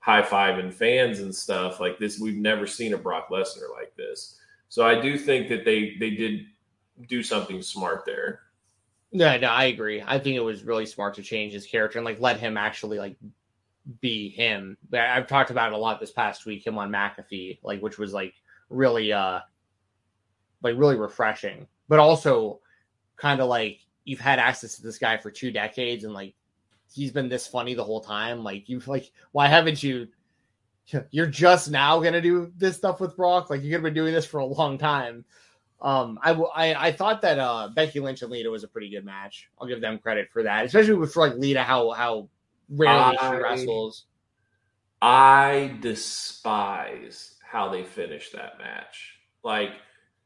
high 0.03 0.23
five 0.23 0.59
and 0.59 0.75
fans 0.75 1.21
and 1.21 1.35
stuff 1.35 1.79
like 1.79 1.99
this. 1.99 2.19
We've 2.19 2.37
never 2.37 2.67
seen 2.67 2.93
a 2.93 2.99
Brock 2.99 3.29
Lesnar 3.31 3.71
like 3.73 3.95
this. 3.97 4.37
So 4.69 4.85
I 4.85 5.01
do 5.01 5.17
think 5.17 5.49
that 5.49 5.65
they 5.65 5.97
they 5.99 6.11
did 6.11 6.47
do 7.09 7.23
something 7.23 7.63
smart 7.63 8.05
there. 8.05 8.41
No, 9.13 9.39
no, 9.39 9.49
I 9.49 9.65
agree. 9.65 10.03
I 10.05 10.19
think 10.19 10.37
it 10.37 10.41
was 10.41 10.65
really 10.65 10.87
smart 10.87 11.15
to 11.15 11.23
change 11.23 11.53
his 11.53 11.67
character 11.67 11.99
and 11.99 12.05
like 12.05 12.21
let 12.21 12.41
him 12.41 12.57
actually 12.57 12.99
like 12.99 13.17
be 14.01 14.31
him. 14.31 14.77
I've 14.93 15.29
talked 15.29 15.51
about 15.51 15.73
it 15.73 15.75
a 15.75 15.79
lot 15.79 16.01
this 16.01 16.11
past 16.11 16.47
week, 16.47 16.67
him 16.67 16.79
on 16.79 16.91
McAfee, 16.91 17.61
like 17.63 17.81
which 17.81 17.99
was 17.99 18.13
like 18.13 18.35
really 18.71 19.13
uh 19.13 19.41
like 20.63 20.77
really 20.77 20.97
refreshing. 20.97 21.69
But 21.89 22.01
also 22.01 22.61
kind 23.17 23.41
of 23.41 23.49
like 23.49 23.81
you've 24.05 24.19
had 24.19 24.41
access 24.41 24.75
to 24.77 24.83
this 24.83 24.99
guy 24.99 25.17
for 25.17 25.31
two 25.31 25.53
decades 25.53 26.03
and 26.03 26.13
like 26.13 26.35
he's 26.93 27.13
been 27.13 27.29
this 27.29 27.47
funny 27.47 27.75
the 27.75 27.85
whole 27.85 28.01
time. 28.01 28.43
Like 28.45 28.69
you 28.69 28.81
like 28.87 29.11
why 29.33 29.49
haven't 29.49 29.83
you 29.83 30.09
you're 31.11 31.27
just 31.27 31.71
now 31.71 32.01
gonna 32.01 32.21
do 32.21 32.53
this 32.57 32.77
stuff 32.77 33.01
with 33.01 33.17
Brock? 33.17 33.51
Like 33.51 33.63
you 33.63 33.69
could 33.69 33.77
have 33.77 33.83
been 33.83 33.95
doing 33.95 34.15
this 34.15 34.27
for 34.27 34.39
a 34.39 34.45
long 34.45 34.79
time. 34.79 35.25
Um, 35.81 36.19
I, 36.23 36.33
I 36.33 36.89
I 36.89 36.93
thought 36.93 37.23
that 37.23 37.39
uh 37.39 37.69
Becky 37.75 38.01
Lynch 38.01 38.23
and 38.23 38.31
Lita 38.31 38.51
was 38.51 38.65
a 38.65 38.69
pretty 38.69 38.91
good 38.91 39.05
match. 39.05 39.49
I'll 39.61 39.67
give 39.67 39.81
them 39.81 39.99
credit 39.99 40.29
for 40.33 40.43
that, 40.45 40.65
especially 40.65 40.95
with 40.95 41.13
for 41.13 41.27
like 41.27 41.37
Lita 41.39 41.63
how 41.63 41.91
how 41.91 42.29
rarely 42.69 43.19
I, 43.19 43.31
she 43.31 43.43
wrestles. 43.43 44.05
I 45.01 45.77
despise 45.81 47.35
how 47.43 47.69
they 47.69 47.83
finished 47.83 48.33
that 48.35 48.59
match. 48.59 49.19
Like, 49.43 49.73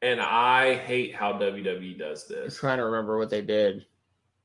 and 0.02 0.20
I 0.20 0.74
hate 0.74 1.14
how 1.14 1.32
WWE 1.32 1.98
does 1.98 2.28
this. 2.28 2.54
I'm 2.54 2.60
trying 2.60 2.78
to 2.78 2.84
remember 2.84 3.16
what 3.16 3.30
they 3.30 3.40
did. 3.40 3.86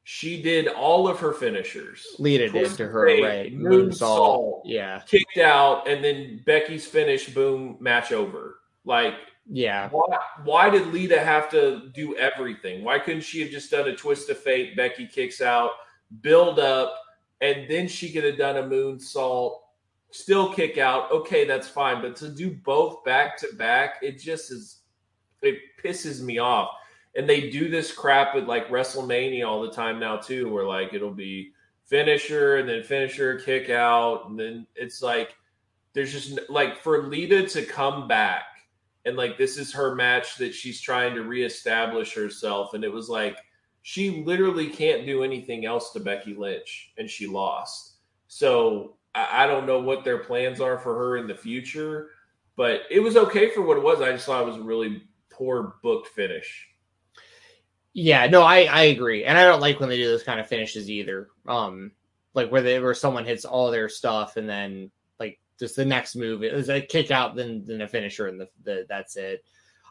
She 0.04 0.42
did 0.42 0.68
all 0.68 1.08
of 1.08 1.20
her 1.20 1.32
finishers. 1.32 2.06
Lita 2.18 2.50
did 2.50 2.72
to 2.78 2.88
her, 2.88 3.06
right? 3.06 3.56
Moonsault. 3.56 4.62
Yeah. 4.66 5.02
Kicked 5.06 5.38
out, 5.38 5.88
and 5.88 6.04
then 6.04 6.42
Becky's 6.46 6.88
finish, 6.88 7.34
boom, 7.34 7.78
match 7.80 8.12
over. 8.12 8.60
Like, 8.84 9.14
yeah. 9.48 9.90
Why, 9.90 10.18
why 10.44 10.70
did 10.70 10.88
Lita 10.88 11.20
have 11.20 11.50
to 11.52 11.92
do 11.94 12.16
everything? 12.16 12.84
Why 12.84 12.98
couldn't 12.98 13.22
she 13.22 13.42
have 13.42 13.52
just 13.52 13.70
done 13.70 13.88
a 13.88 13.96
twist 13.96 14.30
of 14.30 14.40
fate? 14.40 14.76
Becky 14.76 15.06
kicks 15.06 15.40
out, 15.40 15.72
build 16.22 16.60
up, 16.60 16.96
and 17.42 17.70
then 17.70 17.88
she 17.88 18.12
could 18.12 18.24
have 18.24 18.38
done 18.38 18.58
a 18.58 18.64
moonsault, 18.64 19.60
still 20.10 20.52
kick 20.52 20.80
out. 20.80 21.12
Okay, 21.12 21.46
that's 21.46 21.68
fine. 21.68 22.02
But 22.02 22.16
to 22.18 22.30
do 22.30 22.52
both 22.52 23.04
back 23.04 23.38
to 23.40 23.48
back, 23.56 23.96
it 24.02 24.20
just 24.20 24.52
is, 24.52 24.80
it 25.44 25.60
pisses 25.84 26.22
me 26.22 26.40
off. 26.40 26.72
And 27.16 27.28
they 27.28 27.50
do 27.50 27.70
this 27.70 27.92
crap 27.92 28.34
with 28.34 28.46
like 28.46 28.70
WrestleMania 28.70 29.46
all 29.46 29.62
the 29.62 29.72
time 29.72 30.00
now, 30.00 30.18
too, 30.18 30.52
where 30.52 30.66
like 30.66 30.94
it'll 30.94 31.12
be 31.12 31.52
finisher 31.86 32.58
and 32.58 32.70
then 32.70 32.84
finisher, 32.84 33.40
kick 33.40 33.70
out. 33.70 34.30
And 34.30 34.40
then 34.40 34.66
it's 34.76 35.02
like, 35.02 35.36
there's 35.94 36.14
just 36.14 36.40
like 36.50 36.78
for 36.78 37.04
Lita 37.04 37.46
to 37.50 37.66
come 37.66 38.08
back 38.08 38.44
and 39.06 39.18
like 39.18 39.38
this 39.38 39.58
is 39.58 39.74
her 39.74 39.96
match 39.96 40.38
that 40.38 40.54
she's 40.54 40.80
trying 40.80 41.16
to 41.16 41.24
reestablish 41.24 42.14
herself. 42.14 42.74
And 42.74 42.84
it 42.84 42.92
was 42.92 43.10
like, 43.10 43.38
she 43.82 44.24
literally 44.24 44.68
can't 44.68 45.06
do 45.06 45.24
anything 45.24 45.66
else 45.66 45.92
to 45.92 46.00
Becky 46.00 46.36
Lynch, 46.36 46.94
and 46.98 47.10
she 47.10 47.26
lost. 47.26 47.96
So 48.28 48.98
I, 49.16 49.44
I 49.44 49.48
don't 49.48 49.66
know 49.66 49.80
what 49.80 50.04
their 50.04 50.20
plans 50.20 50.62
are 50.62 50.78
for 50.78 50.96
her 50.96 51.18
in 51.18 51.28
the 51.28 51.36
future, 51.36 52.10
but 52.56 52.82
it 52.92 53.00
was 53.00 53.18
okay 53.18 53.50
for 53.50 53.64
what 53.64 53.78
it 53.78 53.84
was. 53.84 54.02
I 54.02 54.12
just 54.12 54.26
thought 54.26 54.44
it 54.44 54.48
was 54.48 54.58
a 54.58 54.64
really 54.64 55.04
poor 55.32 55.76
booked 55.82 56.10
finish. 56.10 56.68
Yeah, 57.94 58.28
no, 58.28 58.42
I 58.42 58.64
I 58.64 58.84
agree, 58.84 59.26
and 59.26 59.38
I 59.38 59.44
don't 59.44 59.60
like 59.60 59.80
when 59.80 59.90
they 59.90 59.98
do 59.98 60.08
those 60.08 60.24
kind 60.24 60.40
of 60.40 60.48
finishes 60.48 60.90
either. 60.90 61.28
Um, 61.48 61.92
like 62.34 62.50
where 62.52 62.62
they 62.62 62.80
where 62.80 62.94
someone 62.94 63.26
hits 63.26 63.44
all 63.46 63.70
their 63.72 63.90
stuff 63.90 64.38
and 64.38 64.48
then 64.48 64.90
like 65.20 65.40
just 65.60 65.76
the 65.76 65.84
next 65.86 66.16
move 66.16 66.44
is 66.44 66.70
a 66.70 66.82
kick 66.82 67.12
out, 67.12 67.36
then 67.36 67.64
then 67.68 67.82
a 67.82 67.88
finisher, 67.88 68.28
and 68.28 68.40
the, 68.40 68.48
the 68.64 68.86
that's 68.88 69.18
it. 69.18 69.44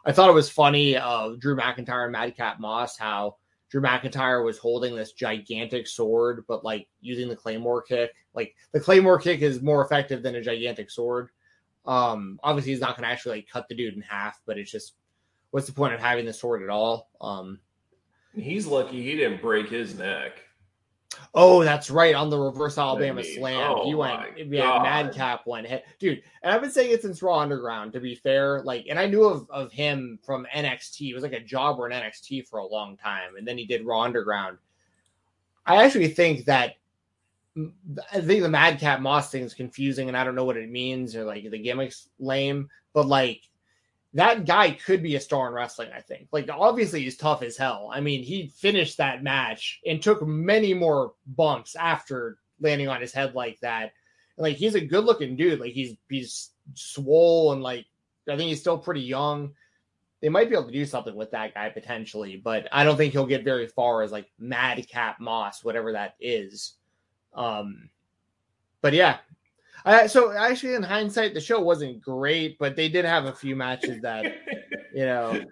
I 0.03 0.11
thought 0.11 0.29
it 0.29 0.33
was 0.33 0.49
funny, 0.49 0.97
uh, 0.97 1.29
Drew 1.37 1.55
McIntyre 1.55 2.03
and 2.05 2.11
Madcap 2.11 2.59
Moss, 2.59 2.97
how 2.97 3.35
Drew 3.69 3.81
McIntyre 3.81 4.43
was 4.43 4.57
holding 4.57 4.95
this 4.95 5.13
gigantic 5.13 5.87
sword, 5.87 6.43
but 6.47 6.63
like 6.65 6.87
using 7.01 7.29
the 7.29 7.35
Claymore 7.35 7.83
kick. 7.83 8.11
Like 8.33 8.55
the 8.71 8.79
Claymore 8.79 9.19
kick 9.19 9.41
is 9.41 9.61
more 9.61 9.85
effective 9.85 10.23
than 10.23 10.35
a 10.35 10.41
gigantic 10.41 10.89
sword. 10.89 11.29
Um, 11.85 12.39
obviously 12.43 12.71
he's 12.71 12.81
not 12.81 12.97
going 12.97 13.03
to 13.07 13.11
actually 13.13 13.37
like 13.37 13.47
cut 13.47 13.67
the 13.69 13.75
dude 13.75 13.93
in 13.93 14.01
half, 14.01 14.41
but 14.45 14.57
it's 14.57 14.71
just 14.71 14.95
what's 15.51 15.67
the 15.67 15.73
point 15.73 15.93
of 15.93 15.99
having 15.99 16.25
the 16.25 16.33
sword 16.33 16.63
at 16.63 16.69
all? 16.69 17.09
Um, 17.21 17.59
he's 18.35 18.65
lucky 18.65 19.01
he 19.01 19.15
didn't 19.15 19.41
break 19.41 19.69
his 19.69 19.97
neck. 19.97 20.43
Oh, 21.33 21.63
that's 21.63 21.89
right. 21.89 22.15
On 22.15 22.29
the 22.29 22.37
reverse 22.37 22.77
Alabama 22.77 23.23
slam, 23.23 23.75
oh 23.77 23.85
he 23.85 23.95
went. 23.95 24.37
Yeah, 24.37 24.63
God. 24.63 24.83
Madcap 24.83 25.47
went 25.47 25.67
hit, 25.67 25.85
dude. 25.99 26.21
And 26.41 26.53
I've 26.53 26.61
been 26.61 26.71
saying 26.71 26.91
it 26.91 27.01
since 27.01 27.21
Raw 27.21 27.39
Underground. 27.39 27.93
To 27.93 27.99
be 27.99 28.15
fair, 28.15 28.61
like, 28.63 28.87
and 28.89 28.99
I 28.99 29.07
knew 29.07 29.23
of 29.23 29.49
of 29.49 29.71
him 29.71 30.19
from 30.23 30.45
NXT. 30.53 31.09
It 31.09 31.13
was 31.13 31.23
like 31.23 31.33
a 31.33 31.39
jobber 31.39 31.89
in 31.89 31.93
NXT 31.93 32.47
for 32.47 32.59
a 32.59 32.65
long 32.65 32.97
time, 32.97 33.35
and 33.37 33.47
then 33.47 33.57
he 33.57 33.65
did 33.65 33.85
Raw 33.85 34.01
Underground. 34.01 34.57
I 35.65 35.83
actually 35.83 36.09
think 36.09 36.45
that 36.45 36.75
I 37.57 38.21
think 38.21 38.41
the 38.41 38.49
Madcap 38.49 39.01
Moss 39.01 39.31
thing 39.31 39.43
is 39.43 39.53
confusing, 39.53 40.07
and 40.07 40.17
I 40.17 40.23
don't 40.23 40.35
know 40.35 40.45
what 40.45 40.57
it 40.57 40.69
means, 40.69 41.15
or 41.15 41.23
like 41.23 41.49
the 41.49 41.63
gimmick's 41.63 42.09
lame. 42.19 42.69
But 42.93 43.07
like, 43.07 43.41
that 44.13 44.45
guy 44.45 44.71
could 44.71 45.01
be 45.01 45.15
a 45.15 45.21
star 45.21 45.47
in 45.47 45.53
wrestling, 45.53 45.89
I 45.95 46.01
think. 46.01 46.27
Like, 46.31 46.49
obviously, 46.51 47.03
he's 47.03 47.15
tough 47.15 47.43
as 47.43 47.55
hell. 47.55 47.89
I 47.93 48.01
mean, 48.01 48.23
he 48.23 48.47
finished 48.47 48.97
that 48.97 49.23
match 49.23 49.79
and 49.85 50.01
took 50.01 50.25
many 50.25 50.73
more 50.73 51.13
bumps 51.25 51.75
after 51.75 52.37
landing 52.59 52.89
on 52.89 52.99
his 52.99 53.13
head 53.13 53.35
like 53.35 53.59
that. 53.61 53.93
And, 54.37 54.43
like, 54.43 54.57
he's 54.57 54.75
a 54.75 54.85
good 54.85 55.05
looking 55.05 55.37
dude. 55.37 55.61
Like, 55.61 55.71
he's 55.71 55.95
he's 56.09 56.49
swole 56.73 57.53
and, 57.53 57.63
like, 57.63 57.85
I 58.29 58.35
think 58.35 58.49
he's 58.49 58.59
still 58.59 58.77
pretty 58.77 59.01
young. 59.01 59.53
They 60.21 60.29
might 60.29 60.49
be 60.49 60.55
able 60.55 60.67
to 60.67 60.71
do 60.71 60.85
something 60.85 61.15
with 61.15 61.31
that 61.31 61.53
guy 61.53 61.69
potentially, 61.69 62.35
but 62.35 62.67
I 62.71 62.83
don't 62.83 62.97
think 62.97 63.13
he'll 63.13 63.25
get 63.25 63.43
very 63.43 63.67
far 63.67 64.03
as, 64.03 64.11
like, 64.11 64.29
Madcap 64.37 65.19
Moss, 65.19 65.63
whatever 65.63 65.93
that 65.93 66.15
is. 66.19 66.73
Um, 67.33 67.89
but 68.81 68.93
yeah, 68.93 69.19
uh, 69.85 70.07
so 70.07 70.31
actually, 70.31 70.75
in 70.75 70.83
hindsight, 70.83 71.33
the 71.33 71.41
show 71.41 71.59
wasn't 71.59 72.01
great, 72.01 72.57
but 72.59 72.75
they 72.75 72.89
did 72.89 73.05
have 73.05 73.25
a 73.25 73.33
few 73.33 73.55
matches 73.55 74.01
that, 74.01 74.25
you 74.93 75.05
know, 75.05 75.43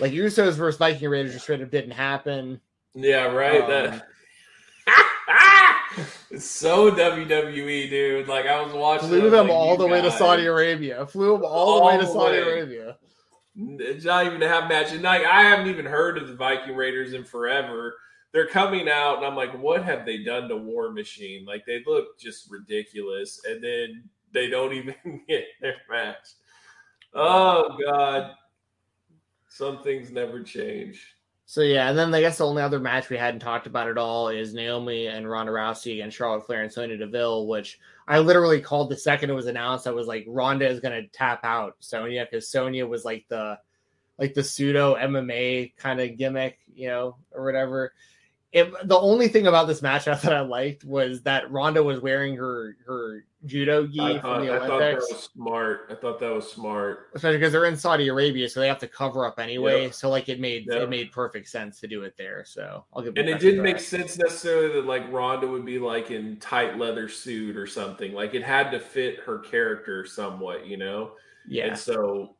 like 0.00 0.12
Usos 0.12 0.54
versus 0.54 0.78
Viking 0.78 1.08
Raiders 1.08 1.32
just 1.32 1.44
straight 1.44 1.62
up 1.62 1.70
didn't 1.70 1.92
happen. 1.92 2.60
Yeah, 2.94 3.26
right. 3.26 3.62
Um, 3.62 3.68
that 3.70 4.06
it's 6.30 6.44
so 6.44 6.90
WWE, 6.90 7.90
dude. 7.90 8.28
Like 8.28 8.46
I 8.46 8.62
was 8.62 8.72
watching. 8.72 9.08
Flew 9.08 9.30
them 9.30 9.48
like, 9.48 9.56
all 9.56 9.76
the 9.76 9.86
guys. 9.86 9.92
way 9.92 10.02
to 10.02 10.16
Saudi 10.16 10.46
Arabia. 10.46 11.06
Flew 11.06 11.32
them 11.32 11.44
all, 11.44 11.50
all 11.50 11.80
the 11.80 11.86
way 11.86 11.98
to 11.98 12.06
Saudi 12.06 12.38
way. 12.38 12.42
Arabia. 12.42 12.96
It's 13.58 14.04
not 14.04 14.26
even 14.26 14.40
to 14.40 14.48
have 14.48 14.68
matches. 14.68 15.00
Like 15.00 15.24
I 15.24 15.42
haven't 15.42 15.68
even 15.68 15.86
heard 15.86 16.18
of 16.18 16.28
the 16.28 16.34
Viking 16.34 16.76
Raiders 16.76 17.12
in 17.14 17.24
forever 17.24 17.94
they're 18.36 18.46
coming 18.46 18.86
out, 18.86 19.16
and 19.16 19.24
I'm 19.24 19.34
like, 19.34 19.58
what 19.58 19.82
have 19.82 20.04
they 20.04 20.18
done 20.18 20.50
to 20.50 20.58
War 20.58 20.92
Machine? 20.92 21.46
Like 21.46 21.64
they 21.64 21.82
look 21.86 22.18
just 22.18 22.50
ridiculous, 22.50 23.40
and 23.48 23.64
then 23.64 24.04
they 24.30 24.50
don't 24.50 24.74
even 24.74 24.94
get 25.26 25.46
their 25.62 25.76
match. 25.90 26.28
Oh 27.14 27.78
God, 27.82 28.32
some 29.48 29.82
things 29.82 30.10
never 30.10 30.42
change. 30.42 31.14
So 31.46 31.62
yeah, 31.62 31.88
and 31.88 31.98
then 31.98 32.12
I 32.12 32.20
guess 32.20 32.36
the 32.36 32.46
only 32.46 32.60
other 32.62 32.78
match 32.78 33.08
we 33.08 33.16
hadn't 33.16 33.40
talked 33.40 33.66
about 33.66 33.88
at 33.88 33.96
all 33.96 34.28
is 34.28 34.52
Naomi 34.52 35.06
and 35.06 35.30
Ronda 35.30 35.52
Rousey 35.52 35.94
against 35.94 36.18
Charlotte 36.18 36.44
Flair 36.44 36.62
and 36.62 36.70
Sonya 36.70 36.98
Deville, 36.98 37.46
which 37.46 37.78
I 38.06 38.18
literally 38.18 38.60
called 38.60 38.90
the 38.90 38.98
second 38.98 39.30
it 39.30 39.32
was 39.34 39.46
announced. 39.46 39.86
I 39.86 39.92
was 39.92 40.08
like, 40.08 40.26
Ronda 40.28 40.68
is 40.68 40.80
gonna 40.80 41.08
tap 41.08 41.40
out 41.42 41.76
Sonya 41.80 42.26
because 42.30 42.50
Sonya 42.50 42.86
was 42.86 43.06
like 43.06 43.24
the 43.28 43.58
like 44.18 44.34
the 44.34 44.44
pseudo 44.44 44.94
MMA 44.94 45.74
kind 45.78 46.02
of 46.02 46.18
gimmick, 46.18 46.58
you 46.74 46.88
know, 46.88 47.16
or 47.32 47.42
whatever 47.42 47.94
it, 48.56 48.88
the 48.88 48.98
only 48.98 49.28
thing 49.28 49.46
about 49.46 49.66
this 49.66 49.82
match 49.82 50.06
that 50.06 50.32
I 50.32 50.40
liked 50.40 50.82
was 50.82 51.20
that 51.22 51.50
Ronda 51.52 51.82
was 51.82 52.00
wearing 52.00 52.34
her 52.36 52.78
her 52.86 53.22
judo 53.44 53.86
gi 53.86 54.00
I 54.00 54.18
from 54.18 54.46
the 54.46 54.48
Olympics. 54.48 54.64
I 54.64 54.68
thought 54.68 54.78
that 54.78 54.94
was 54.96 55.30
smart. 55.34 55.80
I 55.90 55.94
thought 55.94 56.20
that 56.20 56.32
was 56.32 56.50
smart, 56.50 57.10
especially 57.14 57.36
because 57.36 57.52
they're 57.52 57.66
in 57.66 57.76
Saudi 57.76 58.08
Arabia, 58.08 58.48
so 58.48 58.60
they 58.60 58.66
have 58.66 58.78
to 58.78 58.88
cover 58.88 59.26
up 59.26 59.38
anyway. 59.38 59.82
Yep. 59.82 59.92
So 59.92 60.08
like 60.08 60.30
it 60.30 60.40
made 60.40 60.68
yep. 60.68 60.84
it 60.84 60.88
made 60.88 61.12
perfect 61.12 61.48
sense 61.48 61.80
to 61.80 61.86
do 61.86 62.04
it 62.04 62.14
there. 62.16 62.46
So 62.46 62.86
I'll 62.94 63.02
give. 63.02 63.18
And 63.18 63.28
it 63.28 63.40
didn't 63.40 63.62
make 63.62 63.78
sense 63.78 64.16
necessarily 64.16 64.72
that 64.72 64.86
like 64.86 65.12
Ronda 65.12 65.46
would 65.46 65.66
be 65.66 65.78
like 65.78 66.10
in 66.10 66.38
tight 66.38 66.78
leather 66.78 67.10
suit 67.10 67.58
or 67.58 67.66
something. 67.66 68.14
Like 68.14 68.32
it 68.32 68.42
had 68.42 68.70
to 68.70 68.80
fit 68.80 69.20
her 69.20 69.40
character 69.40 70.06
somewhat, 70.06 70.66
you 70.66 70.78
know. 70.78 71.10
Yeah. 71.46 71.66
And 71.66 71.78
so 71.78 72.35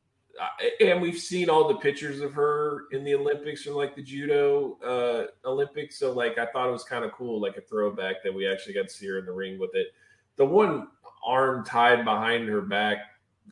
and 0.81 1.01
we've 1.01 1.19
seen 1.19 1.49
all 1.49 1.67
the 1.69 1.77
pictures 1.77 2.21
of 2.21 2.33
her 2.35 2.85
in 2.93 3.05
the 3.05 3.15
Olympics 3.15 3.67
or 3.67 3.73
like 3.73 3.95
the 3.97 4.03
judo 4.03 4.77
uh, 4.85 5.49
Olympics. 5.49 5.99
So 5.99 6.13
like 6.13 6.39
I 6.39 6.47
thought 6.47 6.69
it 6.69 6.73
was 6.73 6.85
kind 6.85 7.05
of 7.05 7.13
cool, 7.13 7.41
like 7.41 7.57
a 7.57 7.61
throwback 7.63 8.23
that 8.25 8.33
we 8.35 8.47
actually 8.47 8.75
got 8.75 8.89
to 8.89 8.95
see 8.95 9.07
her 9.07 9.19
in 9.19 9.27
the 9.27 9.33
ring 9.33 9.59
with 9.59 9.75
it. 9.75 9.89
the 10.37 10.45
one 10.45 10.89
arm 11.27 11.65
tied 11.65 12.05
behind 12.05 12.49
her 12.49 12.61
back 12.61 12.99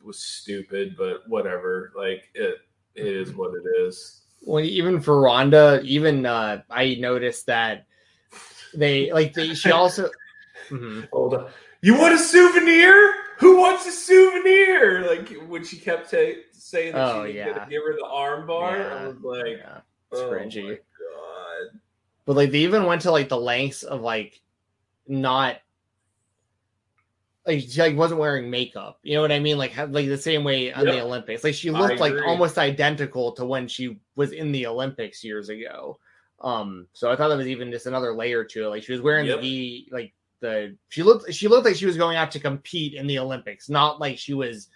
was 0.03 0.19
stupid, 0.19 0.95
but 0.97 1.27
whatever. 1.27 1.91
Like 1.95 2.29
it, 2.33 2.57
it 2.95 3.07
is 3.07 3.33
what 3.33 3.51
it 3.55 3.81
is. 3.81 4.21
Well, 4.45 4.63
even 4.63 5.01
for 5.01 5.21
Ronda, 5.21 5.81
even 5.83 6.25
uh, 6.25 6.61
I 6.69 6.95
noticed 6.99 7.47
that 7.47 7.87
they 8.73 9.11
like 9.11 9.33
they. 9.33 9.53
She 9.53 9.71
also. 9.71 10.09
Mhm. 10.69 11.07
Hold 11.11 11.35
on. 11.35 11.51
You 11.81 11.95
want 11.95 12.15
a 12.15 12.17
souvenir? 12.17 13.13
Who 13.39 13.57
wants 13.57 13.85
a 13.85 13.91
souvenir? 13.91 15.07
Like 15.07 15.29
when 15.47 15.63
she 15.63 15.77
kept 15.77 16.09
say, 16.09 16.37
saying 16.51 16.93
that 16.93 17.15
Oh, 17.15 17.21
she 17.23 17.27
was 17.27 17.35
yeah. 17.35 17.53
gonna 17.53 17.69
give 17.69 17.83
her 17.83 17.93
the 17.97 18.05
arm 18.05 18.47
bar, 18.47 18.77
Yeah. 18.77 18.95
I 18.95 19.07
was 19.07 19.17
like, 19.21 19.57
Yeah, 19.57 19.77
it's 20.11 20.21
oh 20.21 20.29
cringy. 20.31 20.63
my 20.63 20.69
god. 20.75 21.79
But 22.25 22.35
like 22.35 22.51
they 22.51 22.59
even 22.59 22.85
went 22.85 23.01
to 23.03 23.11
like 23.11 23.29
the 23.29 23.37
lengths 23.39 23.83
of 23.83 24.01
like 24.01 24.41
not 25.07 25.57
like 27.45 27.61
she 27.61 27.79
like 27.79 27.95
wasn't 27.95 28.19
wearing 28.19 28.49
makeup. 28.49 28.99
You 29.03 29.15
know 29.15 29.21
what 29.21 29.31
I 29.31 29.39
mean? 29.39 29.57
Like 29.57 29.71
have, 29.71 29.91
like 29.91 30.07
the 30.07 30.17
same 30.17 30.43
way 30.43 30.73
on 30.73 30.85
the 30.85 30.99
Olympics. 31.01 31.43
Like 31.43 31.53
she 31.53 31.69
looked 31.69 31.99
like 31.99 32.15
almost 32.25 32.57
identical 32.57 33.33
to 33.33 33.45
when 33.45 33.67
she 33.67 33.99
was 34.15 34.31
in 34.31 34.51
the 34.51 34.65
Olympics 34.65 35.23
years 35.23 35.49
ago. 35.49 35.99
Um, 36.41 36.87
so 36.93 37.11
I 37.11 37.15
thought 37.15 37.27
that 37.29 37.37
was 37.37 37.47
even 37.47 37.71
just 37.71 37.85
another 37.85 38.13
layer 38.13 38.43
to 38.43 38.65
it. 38.65 38.67
Like 38.69 38.83
she 38.83 38.91
was 38.93 39.01
wearing 39.01 39.27
Yep. 39.27 39.41
the 39.41 39.87
like 39.91 40.13
the 40.45 40.75
she 40.89 41.03
looked 41.03 41.33
she 41.33 41.47
looked 41.47 41.65
like 41.65 41.75
she 41.75 41.85
was 41.85 41.97
going 41.97 42.17
out 42.17 42.31
to 42.31 42.39
compete 42.39 42.93
in 42.93 43.07
the 43.07 43.19
Olympics, 43.19 43.69
not 43.69 43.99
like 43.99 44.17
she 44.17 44.33
was 44.33 44.69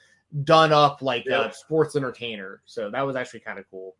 done 0.44 0.72
up 0.74 1.02
like 1.02 1.26
a 1.26 1.52
sports 1.54 1.96
entertainer. 1.96 2.62
So 2.66 2.90
that 2.92 3.02
was 3.02 3.16
actually 3.16 3.42
kind 3.42 3.60
of 3.60 3.66
cool. 3.70 3.96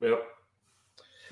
Yep. 0.00 0.22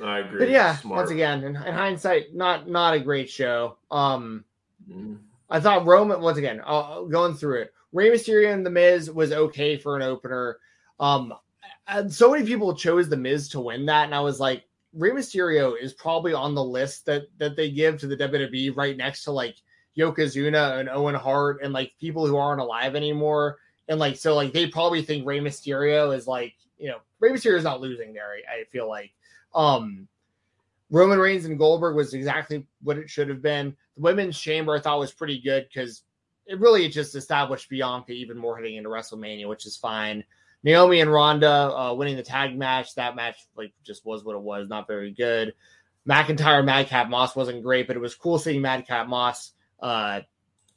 I 0.02 0.18
agree. 0.20 0.38
But 0.38 0.50
yeah, 0.50 0.76
Smart. 0.76 0.96
once 0.98 1.10
again, 1.10 1.44
in, 1.44 1.56
in 1.56 1.74
hindsight, 1.74 2.34
not 2.34 2.68
not 2.68 2.94
a 2.94 3.00
great 3.00 3.28
show. 3.28 3.76
Um, 3.90 4.44
Mhm. 4.90 5.18
I 5.50 5.60
thought 5.60 5.84
Roman 5.84 6.20
once 6.20 6.38
again, 6.38 6.62
uh, 6.64 7.02
going 7.02 7.34
through 7.34 7.62
it, 7.62 7.74
Rey 7.92 8.10
Mysterio 8.10 8.52
and 8.52 8.64
The 8.64 8.70
Miz 8.70 9.10
was 9.10 9.32
okay 9.32 9.76
for 9.76 9.96
an 9.96 10.02
opener. 10.02 10.58
Um, 10.98 11.34
and 11.86 12.12
so 12.12 12.30
many 12.30 12.46
people 12.46 12.74
chose 12.74 13.08
The 13.08 13.16
Miz 13.16 13.48
to 13.50 13.60
win 13.60 13.86
that, 13.86 14.04
and 14.04 14.14
I 14.14 14.20
was 14.20 14.40
like, 14.40 14.64
Rey 14.92 15.10
Mysterio 15.10 15.74
is 15.80 15.92
probably 15.92 16.32
on 16.32 16.54
the 16.54 16.64
list 16.64 17.06
that 17.06 17.28
that 17.38 17.56
they 17.56 17.70
give 17.70 17.98
to 18.00 18.06
the 18.06 18.16
WWE 18.16 18.76
right 18.76 18.96
next 18.96 19.24
to 19.24 19.30
like 19.30 19.56
Yokozuna 19.96 20.78
and 20.80 20.88
Owen 20.88 21.14
Hart 21.14 21.60
and 21.62 21.72
like 21.72 21.92
people 22.00 22.26
who 22.26 22.36
aren't 22.36 22.60
alive 22.60 22.96
anymore. 22.96 23.58
And 23.88 23.98
like 23.98 24.16
so, 24.16 24.34
like 24.34 24.52
they 24.52 24.66
probably 24.66 25.02
think 25.02 25.26
Rey 25.26 25.40
Mysterio 25.40 26.14
is 26.16 26.26
like 26.26 26.54
you 26.78 26.88
know 26.88 26.98
Rey 27.20 27.30
Mysterio 27.30 27.56
is 27.56 27.64
not 27.64 27.80
losing 27.80 28.12
there. 28.12 28.30
I, 28.30 28.60
I 28.60 28.64
feel 28.64 28.88
like 28.88 29.12
um 29.54 30.08
Roman 30.90 31.18
Reigns 31.18 31.44
and 31.44 31.58
Goldberg 31.58 31.94
was 31.94 32.14
exactly 32.14 32.66
what 32.82 32.98
it 32.98 33.08
should 33.08 33.28
have 33.28 33.42
been. 33.42 33.76
The 33.96 34.02
women's 34.02 34.38
chamber 34.38 34.74
I 34.74 34.80
thought 34.80 34.98
was 34.98 35.12
pretty 35.12 35.40
good 35.40 35.68
because 35.72 36.02
it 36.46 36.58
really 36.58 36.88
just 36.88 37.14
established 37.14 37.70
Bianca 37.70 38.10
even 38.10 38.36
more 38.36 38.56
heading 38.56 38.74
into 38.74 38.90
WrestleMania, 38.90 39.48
which 39.48 39.66
is 39.66 39.76
fine. 39.76 40.24
Naomi 40.62 41.00
and 41.00 41.12
Ronda 41.12 41.50
uh, 41.50 41.94
winning 41.94 42.16
the 42.16 42.22
tag 42.22 42.56
match. 42.56 42.94
That 42.94 43.16
match 43.16 43.36
like 43.56 43.72
just 43.84 44.04
was 44.04 44.24
what 44.24 44.36
it 44.36 44.42
was, 44.42 44.68
not 44.68 44.86
very 44.86 45.12
good. 45.12 45.54
McIntyre, 46.08 46.64
Madcap 46.64 47.08
Moss 47.08 47.36
wasn't 47.36 47.62
great, 47.62 47.86
but 47.86 47.96
it 47.96 48.00
was 48.00 48.14
cool 48.14 48.38
seeing 48.38 48.60
Madcap 48.62 49.06
Moss 49.06 49.52
uh, 49.80 50.20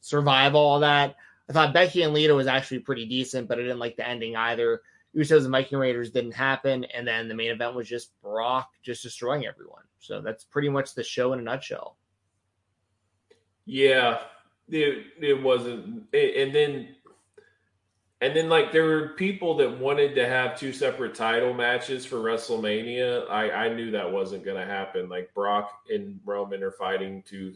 survive 0.02 0.56
all 0.56 0.82
that. 0.82 1.16
I 1.50 1.54
thought 1.54 1.74
Becky 1.74 2.04
and 2.04 2.14
Lita 2.14 2.34
was 2.34 2.48
actually 2.48 2.80
pretty 2.80 3.06
decent, 3.06 3.48
but 3.48 3.58
I 3.58 3.62
didn't 3.62 3.80
like 3.80 3.96
the 3.98 4.08
ending 4.08 4.36
either. 4.36 4.82
Usos 5.16 5.44
and 5.44 5.52
Viking 5.52 5.78
Raiders 5.78 6.10
didn't 6.12 6.32
happen, 6.34 6.86
and 6.86 7.08
then 7.08 7.28
the 7.28 7.36
main 7.36 7.52
event 7.52 7.76
was 7.76 7.88
just 7.88 8.20
Brock 8.22 8.70
just 8.82 9.04
destroying 9.04 9.46
everyone. 9.46 9.84
So 10.00 10.22
that's 10.22 10.44
pretty 10.44 10.70
much 10.70 10.96
the 10.96 11.04
show 11.04 11.34
in 11.34 11.40
a 11.40 11.44
nutshell. 11.44 11.98
Yeah, 13.66 14.20
it 14.70 15.06
it 15.22 15.42
wasn't, 15.42 16.04
it- 16.12 16.48
and 16.48 16.56
then 16.56 16.96
and 18.24 18.34
then 18.34 18.48
like 18.48 18.72
there 18.72 18.86
were 18.86 19.10
people 19.10 19.54
that 19.58 19.80
wanted 19.80 20.16
to 20.16 20.26
have 20.26 20.58
two 20.58 20.72
separate 20.72 21.14
title 21.14 21.54
matches 21.54 22.06
for 22.06 22.18
WrestleMania. 22.18 23.30
I 23.30 23.52
I 23.52 23.74
knew 23.74 23.92
that 23.92 24.10
wasn't 24.10 24.46
going 24.46 24.56
to 24.56 24.66
happen. 24.66 25.10
Like 25.10 25.34
Brock 25.34 25.70
and 25.90 26.22
Roman 26.24 26.64
are 26.64 26.72
fighting 26.72 27.22
to. 27.24 27.54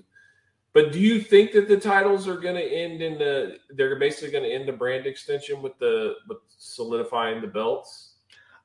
But 0.73 0.91
do 0.91 0.99
you 0.99 1.21
think 1.21 1.53
that 1.53 1.69
the 1.69 1.79
titles 1.79 2.27
are 2.27 2.35
going 2.35 2.55
to 2.55 2.61
end 2.61 3.01
in 3.01 3.17
the? 3.17 3.59
They're 3.69 3.97
basically 3.97 4.37
to 4.41 4.45
end 4.53 4.67
the 4.67 4.73
brand 4.73 5.07
extension 5.07 5.61
with 5.61 5.79
the 5.79 6.15
with 6.27 6.39
solidifying 6.49 7.39
the 7.39 7.47
belts. 7.47 8.15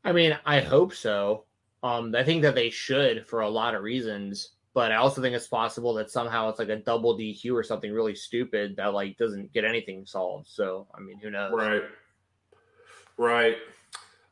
I 0.05 0.11
mean, 0.11 0.37
I 0.45 0.59
hope 0.59 0.95
so. 0.95 1.45
Um, 1.85 2.13
I 2.17 2.25
think 2.25 2.43
that 2.43 2.57
they 2.57 2.71
should 2.71 3.29
for 3.29 3.43
a 3.43 3.49
lot 3.49 3.77
of 3.77 3.83
reasons, 3.85 4.55
but 4.75 4.93
I 4.93 4.97
also 4.97 5.21
think 5.21 5.35
it's 5.35 5.49
possible 5.49 5.95
that 5.95 6.11
somehow 6.11 6.49
it's 6.49 6.59
like 6.59 6.69
a 6.69 6.77
double 6.77 7.17
DQ 7.17 7.53
or 7.53 7.63
something 7.63 7.93
really 7.93 8.15
stupid 8.15 8.77
that 8.77 8.95
like 8.95 9.19
doesn't 9.19 9.53
get 9.53 9.65
anything 9.65 10.07
solved. 10.07 10.49
So 10.49 10.87
I 10.95 11.01
mean, 11.01 11.19
who 11.19 11.31
knows? 11.31 11.53
Right. 11.53 11.83
Right. 13.19 13.57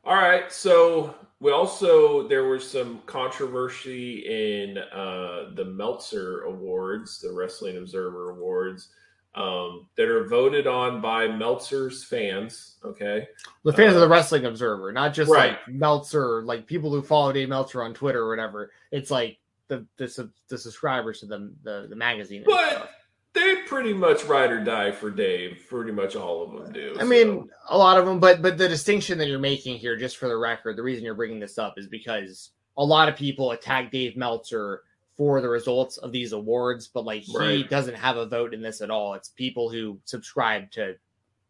All 0.03 0.15
right. 0.15 0.51
So 0.51 1.13
we 1.39 1.51
also 1.51 2.27
there 2.27 2.45
was 2.45 2.69
some 2.69 3.01
controversy 3.05 4.65
in 4.65 4.77
uh, 4.77 5.51
the 5.55 5.65
Meltzer 5.65 6.41
Awards, 6.43 7.19
the 7.19 7.31
Wrestling 7.31 7.77
Observer 7.77 8.31
Awards, 8.31 8.89
um, 9.35 9.87
that 9.95 10.09
are 10.09 10.27
voted 10.27 10.65
on 10.65 11.01
by 11.01 11.27
Meltzer's 11.27 12.03
fans. 12.03 12.77
Okay. 12.83 13.27
The 13.63 13.73
fans 13.73 13.93
Uh, 13.93 13.95
of 13.95 14.01
the 14.01 14.09
Wrestling 14.09 14.45
Observer, 14.45 14.91
not 14.91 15.13
just 15.13 15.31
right. 15.31 15.51
like 15.51 15.67
Meltzer, 15.67 16.41
like 16.43 16.65
people 16.65 16.89
who 16.91 17.01
follow 17.03 17.31
Dave 17.31 17.49
Meltzer 17.49 17.83
on 17.83 17.93
Twitter 17.93 18.23
or 18.23 18.29
whatever. 18.29 18.71
It's 18.91 19.11
like 19.11 19.37
the 19.71 19.85
the, 19.97 20.29
the 20.49 20.57
subscribers 20.57 21.21
to 21.21 21.25
the 21.25 21.53
the, 21.63 21.87
the 21.89 21.95
magazine. 21.95 22.43
But 22.45 22.91
they 23.33 23.61
pretty 23.67 23.93
much 23.93 24.25
ride 24.25 24.51
or 24.51 24.61
die 24.63 24.91
for 24.91 25.09
Dave. 25.09 25.63
Pretty 25.69 25.93
much 25.93 26.15
all 26.17 26.43
of 26.43 26.51
them 26.51 26.73
do. 26.73 26.97
I 26.99 27.05
mean, 27.05 27.49
a 27.69 27.77
lot 27.77 27.97
of 27.97 28.05
them, 28.05 28.19
but 28.19 28.41
but 28.41 28.57
the 28.57 28.67
distinction 28.67 29.17
that 29.19 29.27
you're 29.27 29.39
making 29.39 29.77
here, 29.77 29.95
just 29.95 30.17
for 30.17 30.27
the 30.27 30.35
record, 30.37 30.75
the 30.77 30.83
reason 30.83 31.05
you're 31.05 31.15
bringing 31.15 31.39
this 31.39 31.57
up 31.57 31.75
is 31.77 31.87
because 31.87 32.51
a 32.77 32.83
lot 32.83 33.07
of 33.07 33.15
people 33.15 33.51
attack 33.51 33.91
Dave 33.91 34.17
Meltzer 34.17 34.83
for 35.15 35.39
the 35.41 35.47
results 35.49 35.97
of 35.97 36.11
these 36.11 36.33
awards, 36.33 36.87
but 36.87 37.05
like 37.05 37.21
he 37.21 37.37
Right. 37.37 37.69
doesn't 37.69 37.95
have 37.95 38.17
a 38.17 38.25
vote 38.25 38.53
in 38.53 38.61
this 38.61 38.81
at 38.81 38.89
all. 38.89 39.13
It's 39.13 39.29
people 39.29 39.69
who 39.69 39.99
subscribe 40.05 40.71
to 40.71 40.95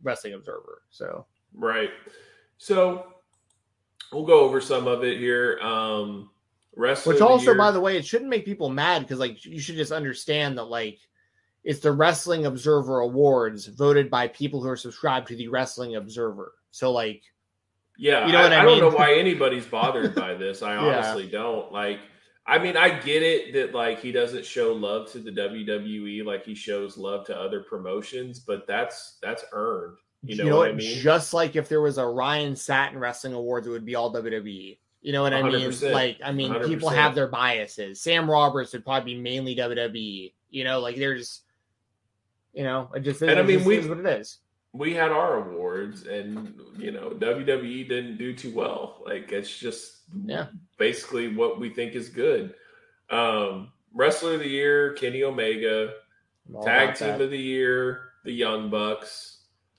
Wrestling 0.03 0.34
Observer. 0.34 0.84
So 0.89 1.26
Right. 1.53 1.89
So 2.57 3.14
we'll 4.11 4.26
go 4.26 4.41
over 4.41 4.61
some 4.61 4.88
of 4.88 5.03
it 5.03 5.18
here. 5.19 5.60
Um 5.61 6.30
Wrestler 6.76 7.14
Which 7.14 7.19
the 7.19 7.27
also, 7.27 7.45
Year- 7.52 7.56
by 7.57 7.72
the 7.72 7.80
way, 7.81 7.98
it 7.98 8.06
shouldn't 8.06 8.30
make 8.30 8.45
people 8.45 8.69
mad 8.69 9.02
because 9.02 9.19
like 9.19 9.43
you 9.45 9.60
should 9.60 9.76
just 9.76 9.91
understand 9.91 10.57
that 10.57 10.64
like 10.65 10.99
it's 11.64 11.80
the 11.81 11.91
Wrestling 11.91 12.45
Observer 12.45 12.99
Awards 13.02 13.65
voted 13.68 14.10
by 14.10 14.27
people 14.30 14.61
who 14.61 14.69
are 14.69 14.77
subscribed 14.77 15.27
to 15.27 15.35
the 15.35 15.48
Wrestling 15.49 15.95
Observer. 15.95 16.53
So 16.72 16.91
like 16.91 17.22
Yeah, 17.98 18.26
You 18.26 18.31
know 18.34 18.39
I, 18.39 18.43
what 18.43 18.53
I 18.53 18.61
I 18.61 18.65
don't 18.65 18.80
know 18.80 18.89
why 18.98 19.14
anybody's 19.15 19.65
bothered 19.65 20.15
by 20.15 20.34
this. 20.43 20.61
I 20.64 20.73
Yeah. 20.76 20.98
honestly 20.98 21.27
don't. 21.27 21.72
Like, 21.72 21.99
I 22.48 22.57
mean, 22.57 22.76
I 22.76 22.98
get 22.99 23.22
it 23.22 23.53
that 23.53 23.76
like 23.76 23.99
he 24.02 24.11
doesn't 24.11 24.45
show 24.45 24.73
love 24.73 25.11
to 25.11 25.19
the 25.19 25.30
WWE 25.31 26.26
like 26.26 26.43
he 26.45 26.56
shows 26.56 26.98
love 26.98 27.26
to 27.27 27.38
other 27.38 27.60
promotions, 27.61 28.39
but 28.39 28.65
that's 28.65 29.18
that's 29.22 29.45
earned. 29.52 29.98
You 30.23 30.43
know, 30.45 30.57
what, 30.57 30.69
I 30.69 30.73
mean? 30.73 30.98
Just 30.99 31.34
like 31.34 31.56
if 31.56 31.68
there 31.68 31.81
was 31.81 31.98
a 31.98 32.06
Ryan 32.06 32.56
Satin 32.56 32.98
Wrestling 32.99 33.34
Awards, 33.34 33.68
it 33.68 33.72
would 33.72 33.85
be 33.85 33.95
all 33.95 34.14
WWE. 34.14 34.77
You 35.02 35.14
know 35.14 35.23
what 35.23 35.34
I 35.34 35.41
mean? 35.41 35.53
100%. 35.72 35.91
Like, 35.94 36.19
I 36.23 36.32
mean, 36.32 36.53
people 36.65 36.90
100%. 36.90 36.95
have 36.95 37.15
their 37.15 37.28
biases. 37.28 38.02
Sam 38.02 38.30
Roberts 38.30 38.73
would 38.73 38.86
probably 38.86 39.15
be 39.15 39.19
mainly 39.22 39.56
WWE. 39.56 40.34
You 40.52 40.64
know, 40.64 40.80
like 40.80 40.95
there's, 40.98 41.41
you 42.53 42.64
know, 42.64 42.90
it 42.94 42.99
just, 43.02 43.22
And 43.22 43.40
I 43.40 43.41
mean, 43.44 43.64
we- 43.64 43.80
what 43.88 43.98
it 43.99 44.06
is. 44.06 44.40
we 44.73 44.94
had 44.94 45.11
our 45.11 45.38
awards, 45.49 46.06
and 46.06 46.53
you 46.78 46.91
know, 46.91 47.10
WWE 47.11 47.88
didn't 47.88 48.18
do 48.18 48.34
too 48.36 48.53
well. 48.53 49.02
Like, 49.06 49.32
it's 49.32 49.57
just 49.57 50.02
Yeah. 50.26 50.48
basically 50.78 51.34
what 51.36 51.60
we 51.60 51.69
think 51.69 51.94
is 51.95 52.10
good. 52.10 52.53
Um, 53.10 53.72
Wrestler 53.94 54.36
of 54.36 54.40
the 54.41 54.48
Year, 54.49 54.94
Kenny 54.94 55.23
Omega. 55.23 55.94
Tag 56.64 56.95
Team 56.95 57.07
that. 57.10 57.22
of 57.22 57.30
the 57.32 57.38
Year, 57.38 58.02
the 58.23 58.32
Young 58.34 58.69
Bucks. 58.69 59.31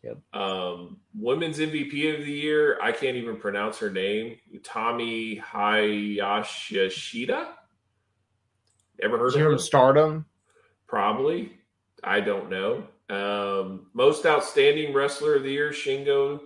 Yep. 0.02 0.18
Um, 0.34 0.96
Women's 1.14 1.58
MVP 1.58 2.18
of 2.18 2.24
the 2.24 2.32
Year, 2.32 2.78
I 2.82 2.92
can't 2.92 3.16
even 3.16 3.36
pronounce 3.36 3.78
her 3.78 3.90
name. 3.90 4.38
Tommy 4.64 5.36
Hayashishita. 5.36 7.48
Ever 9.00 9.18
heard 9.18 9.34
of 9.34 9.40
her? 9.40 9.58
Stardom? 9.58 10.26
Probably. 10.88 11.52
I 12.02 12.20
don't 12.20 12.50
know. 12.50 12.84
Um, 13.08 13.86
most 13.94 14.26
outstanding 14.26 14.92
wrestler 14.92 15.36
of 15.36 15.44
the 15.44 15.52
year, 15.52 15.70
Shingo. 15.70 16.40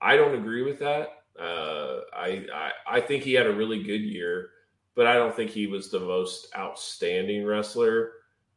I 0.00 0.16
don't 0.16 0.34
agree 0.34 0.62
with 0.62 0.78
that. 0.80 1.08
Uh, 1.38 2.00
I, 2.14 2.46
I 2.54 2.70
I 2.86 3.00
think 3.00 3.24
he 3.24 3.32
had 3.32 3.46
a 3.46 3.54
really 3.54 3.82
good 3.82 4.02
year, 4.02 4.50
but 4.94 5.06
I 5.06 5.14
don't 5.14 5.34
think 5.34 5.50
he 5.50 5.66
was 5.66 5.90
the 5.90 6.00
most 6.00 6.48
outstanding 6.56 7.46
wrestler. 7.46 8.12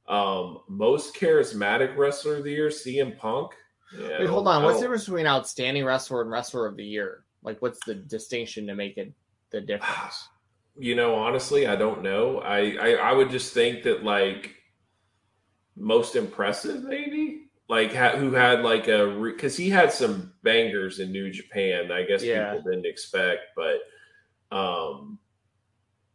Um, 0.08 0.60
most 0.68 1.16
charismatic 1.16 1.96
wrestler 1.96 2.38
of 2.38 2.44
the 2.44 2.52
year, 2.52 2.68
CM 2.68 3.18
Punk. 3.18 3.54
Yeah, 3.98 4.20
Wait, 4.20 4.30
hold 4.30 4.48
on. 4.48 4.64
What's 4.64 4.78
the 4.78 4.84
difference 4.84 5.06
between 5.06 5.28
outstanding 5.28 5.86
wrestler 5.86 6.22
and 6.22 6.32
wrestler 6.32 6.66
of 6.66 6.78
the 6.78 6.86
year? 6.86 7.24
Like, 7.44 7.62
what's 7.62 7.80
the 7.86 7.95
distinction 7.95 8.68
to 8.68 8.76
make 8.76 8.98
it 8.98 9.12
the 9.52 9.62
difference? 9.62 10.30
You 10.78 10.94
know, 10.94 11.16
honestly, 11.16 11.68
I 11.68 11.78
don't 11.78 12.03
know. 12.03 12.40
I, 12.40 12.76
I 12.76 12.91
I 12.95 13.14
would 13.14 13.30
just 13.30 13.53
think 13.53 13.84
that 13.84 14.03
like 14.03 14.56
most 15.78 16.18
impressive, 16.18 16.84
maybe 16.84 17.45
like 17.70 17.94
ha- 17.94 18.18
who 18.18 18.34
had 18.34 18.62
like 18.62 18.90
a 18.90 19.07
because 19.24 19.57
re- 19.57 19.64
he 19.64 19.70
had 19.70 19.94
some 19.94 20.34
bangers 20.44 20.99
in 20.99 21.14
New 21.14 21.32
Japan. 21.32 21.94
I 21.94 22.03
guess 22.03 22.24
yeah. 22.24 22.52
people 22.52 22.72
didn't 22.72 22.86
expect, 22.86 23.56
but 23.56 23.80
um, 24.56 25.18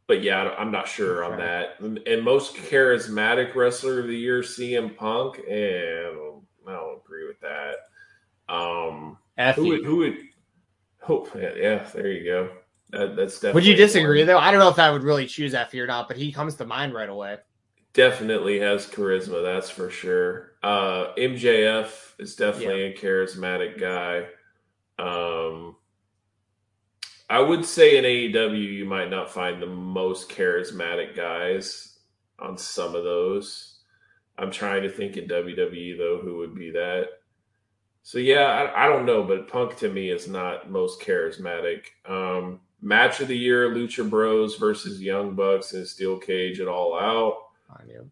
but 0.07 0.23
yeah, 0.23 0.55
I'm 0.59 0.71
not 0.71 0.89
sure 0.89 1.25
on 1.25 1.39
that. 1.39 1.81
And 1.81 2.23
most 2.23 2.57
charismatic 2.57 3.55
wrestler 3.55 4.01
of 4.01 4.09
the 4.09 4.17
year, 4.17 4.41
CM 4.41 4.97
Punk, 4.97 5.39
and 5.49 6.43
I 6.67 6.73
don't 6.73 7.05
with 7.31 7.41
that. 7.41 8.53
Um, 8.53 9.17
who 9.55 9.69
would, 9.69 9.85
who 9.85 9.97
would? 9.99 10.17
Oh, 11.09 11.29
yeah, 11.37 11.53
yeah, 11.57 11.89
there 11.95 12.11
you 12.11 12.25
go. 12.25 12.51
That, 12.91 13.17
that's 13.17 13.35
definitely. 13.35 13.53
Would 13.55 13.67
you 13.67 13.77
disagree 13.77 14.25
though? 14.25 14.39
I 14.39 14.51
don't 14.51 14.61
know 14.61 14.69
if 14.69 14.79
I 14.79 14.91
would 14.91 15.05
really 15.05 15.27
choose 15.27 15.55
Effy 15.55 15.81
or 15.81 15.87
not, 15.87 16.09
but 16.09 16.17
he 16.17 16.33
comes 16.33 16.57
to 16.57 16.67
mind 16.67 16.93
right 16.93 17.09
away. 17.09 17.39
Definitely 17.93 18.61
has 18.61 18.87
charisma, 18.87 19.43
that's 19.43 19.71
for 19.71 19.91
sure. 19.91 20.53
Uh, 20.63 21.13
MJF 21.17 22.21
is 22.21 22.37
definitely 22.37 22.83
yeah. 22.83 22.89
a 22.91 22.97
charismatic 22.97 23.81
guy. 23.81 24.27
Um, 24.99 25.77
I 27.29 27.41
would 27.41 27.65
say 27.65 27.97
in 27.97 28.05
AEW, 28.05 28.73
you 28.73 28.85
might 28.85 29.11
not 29.11 29.31
find 29.31 29.61
the 29.61 29.67
most 29.67 30.29
charismatic 30.29 31.17
guys 31.17 31.99
on 32.39 32.59
some 32.59 32.95
of 32.95 33.05
those. 33.05 33.79
I'm 34.39 34.51
trying 34.51 34.83
to 34.83 34.91
think 34.91 35.17
in 35.17 35.29
WWE 35.29 35.99
though, 35.99 36.21
who 36.23 36.39
would 36.39 36.55
be 36.55 36.71
that? 36.73 37.07
So 38.03 38.19
yeah, 38.19 38.45
I, 38.75 38.85
I 38.85 38.89
don't 38.89 39.07
know, 39.07 39.23
but 39.23 39.49
Punk 39.49 39.77
to 39.79 39.91
me 39.91 40.11
is 40.11 40.27
not 40.27 40.71
most 40.71 41.01
charismatic. 41.01 41.83
Um, 42.07 42.61
match 42.81 43.21
of 43.21 43.29
the 43.29 43.37
year: 43.37 43.71
Lucha 43.71 44.09
Bros 44.09 44.57
versus 44.57 45.01
Young 45.01 45.35
Bucks 45.35 45.75
in 45.75 45.85
Steel 45.85 46.19
Cage 46.19 46.61
at 46.61 46.69
All 46.69 46.99
Out. 46.99 47.37
I 47.71 47.85
knew. 47.85 48.11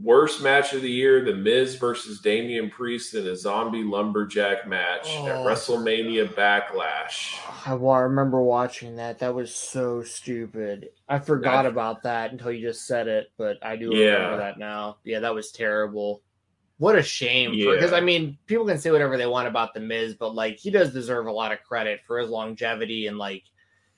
Worst 0.00 0.42
match 0.42 0.72
of 0.72 0.82
the 0.82 0.90
year: 0.90 1.24
The 1.24 1.34
Miz 1.34 1.74
versus 1.74 2.20
Damian 2.20 2.70
Priest 2.70 3.14
in 3.14 3.26
a 3.26 3.36
zombie 3.36 3.82
lumberjack 3.82 4.66
match 4.66 5.08
oh. 5.08 5.26
at 5.26 5.34
WrestleMania 5.44 6.28
Backlash. 6.28 7.36
I 7.66 7.74
remember 7.74 8.40
watching 8.40 8.96
that. 8.96 9.18
That 9.18 9.34
was 9.34 9.54
so 9.54 10.02
stupid. 10.02 10.90
I 11.08 11.18
forgot 11.18 11.66
I, 11.66 11.68
about 11.68 12.04
that 12.04 12.32
until 12.32 12.52
you 12.52 12.66
just 12.66 12.86
said 12.86 13.08
it, 13.08 13.32
but 13.36 13.58
I 13.60 13.76
do 13.76 13.90
yeah. 13.92 14.12
remember 14.12 14.36
that 14.38 14.58
now. 14.58 14.98
Yeah, 15.04 15.18
that 15.20 15.34
was 15.34 15.50
terrible. 15.50 16.22
What 16.78 16.96
a 16.96 17.02
shame. 17.02 17.52
Yeah. 17.54 17.72
Because 17.72 17.92
I 17.92 18.00
mean, 18.00 18.38
people 18.46 18.64
can 18.64 18.78
say 18.78 18.90
whatever 18.90 19.16
they 19.16 19.26
want 19.26 19.48
about 19.48 19.74
the 19.74 19.80
Miz, 19.80 20.14
but 20.14 20.34
like 20.34 20.58
he 20.58 20.70
does 20.70 20.92
deserve 20.92 21.26
a 21.26 21.32
lot 21.32 21.52
of 21.52 21.62
credit 21.62 22.00
for 22.06 22.18
his 22.18 22.30
longevity 22.30 23.08
and 23.08 23.18
like 23.18 23.44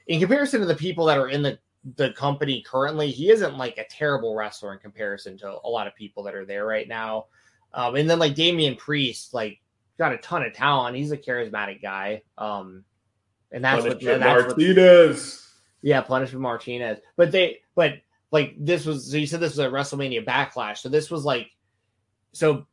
in 0.07 0.19
comparison 0.19 0.61
to 0.61 0.66
the 0.66 0.74
people 0.74 1.05
that 1.07 1.19
are 1.19 1.28
in 1.28 1.43
the 1.43 1.59
the 1.97 2.12
company 2.12 2.62
currently, 2.66 3.11
he 3.11 3.31
isn't 3.31 3.57
like 3.57 3.78
a 3.78 3.85
terrible 3.85 4.35
wrestler 4.35 4.73
in 4.73 4.78
comparison 4.78 5.39
to 5.39 5.59
a 5.65 5.69
lot 5.69 5.86
of 5.86 5.94
people 5.94 6.23
that 6.24 6.35
are 6.35 6.44
there 6.44 6.66
right 6.66 6.89
now. 6.89 7.27
Um, 7.73 7.97
and 7.97 8.09
then 8.09 8.19
like 8.19 8.35
Damian 8.35 8.77
Priest, 8.77 9.32
like 9.32 9.61
got 9.98 10.12
a 10.12 10.19
ton 10.19 10.43
of 10.43 10.52
talent. 10.52 10.97
He's 10.97 11.12
a 11.12 11.16
charismatic 11.16 11.81
guy. 11.81 12.23
Um, 12.36 12.85
and 13.52 13.65
that's 13.65 13.82
Punishment 13.82 14.20
what 14.20 14.20
that's 14.20 14.48
Martinez. 14.48 15.51
What, 15.81 15.89
yeah, 15.89 16.01
Punishment 16.02 16.43
Martinez. 16.43 16.98
But 17.16 17.32
they, 17.32 17.61
but 17.74 17.94
like 18.31 18.55
this 18.59 18.85
was. 18.85 19.11
So 19.11 19.16
you 19.16 19.27
said 19.27 19.40
this 19.40 19.57
was 19.57 19.61
a 19.61 19.69
WrestleMania 19.69 20.24
backlash. 20.24 20.78
So 20.78 20.89
this 20.89 21.11
was 21.11 21.24
like, 21.24 21.48
so 22.32 22.66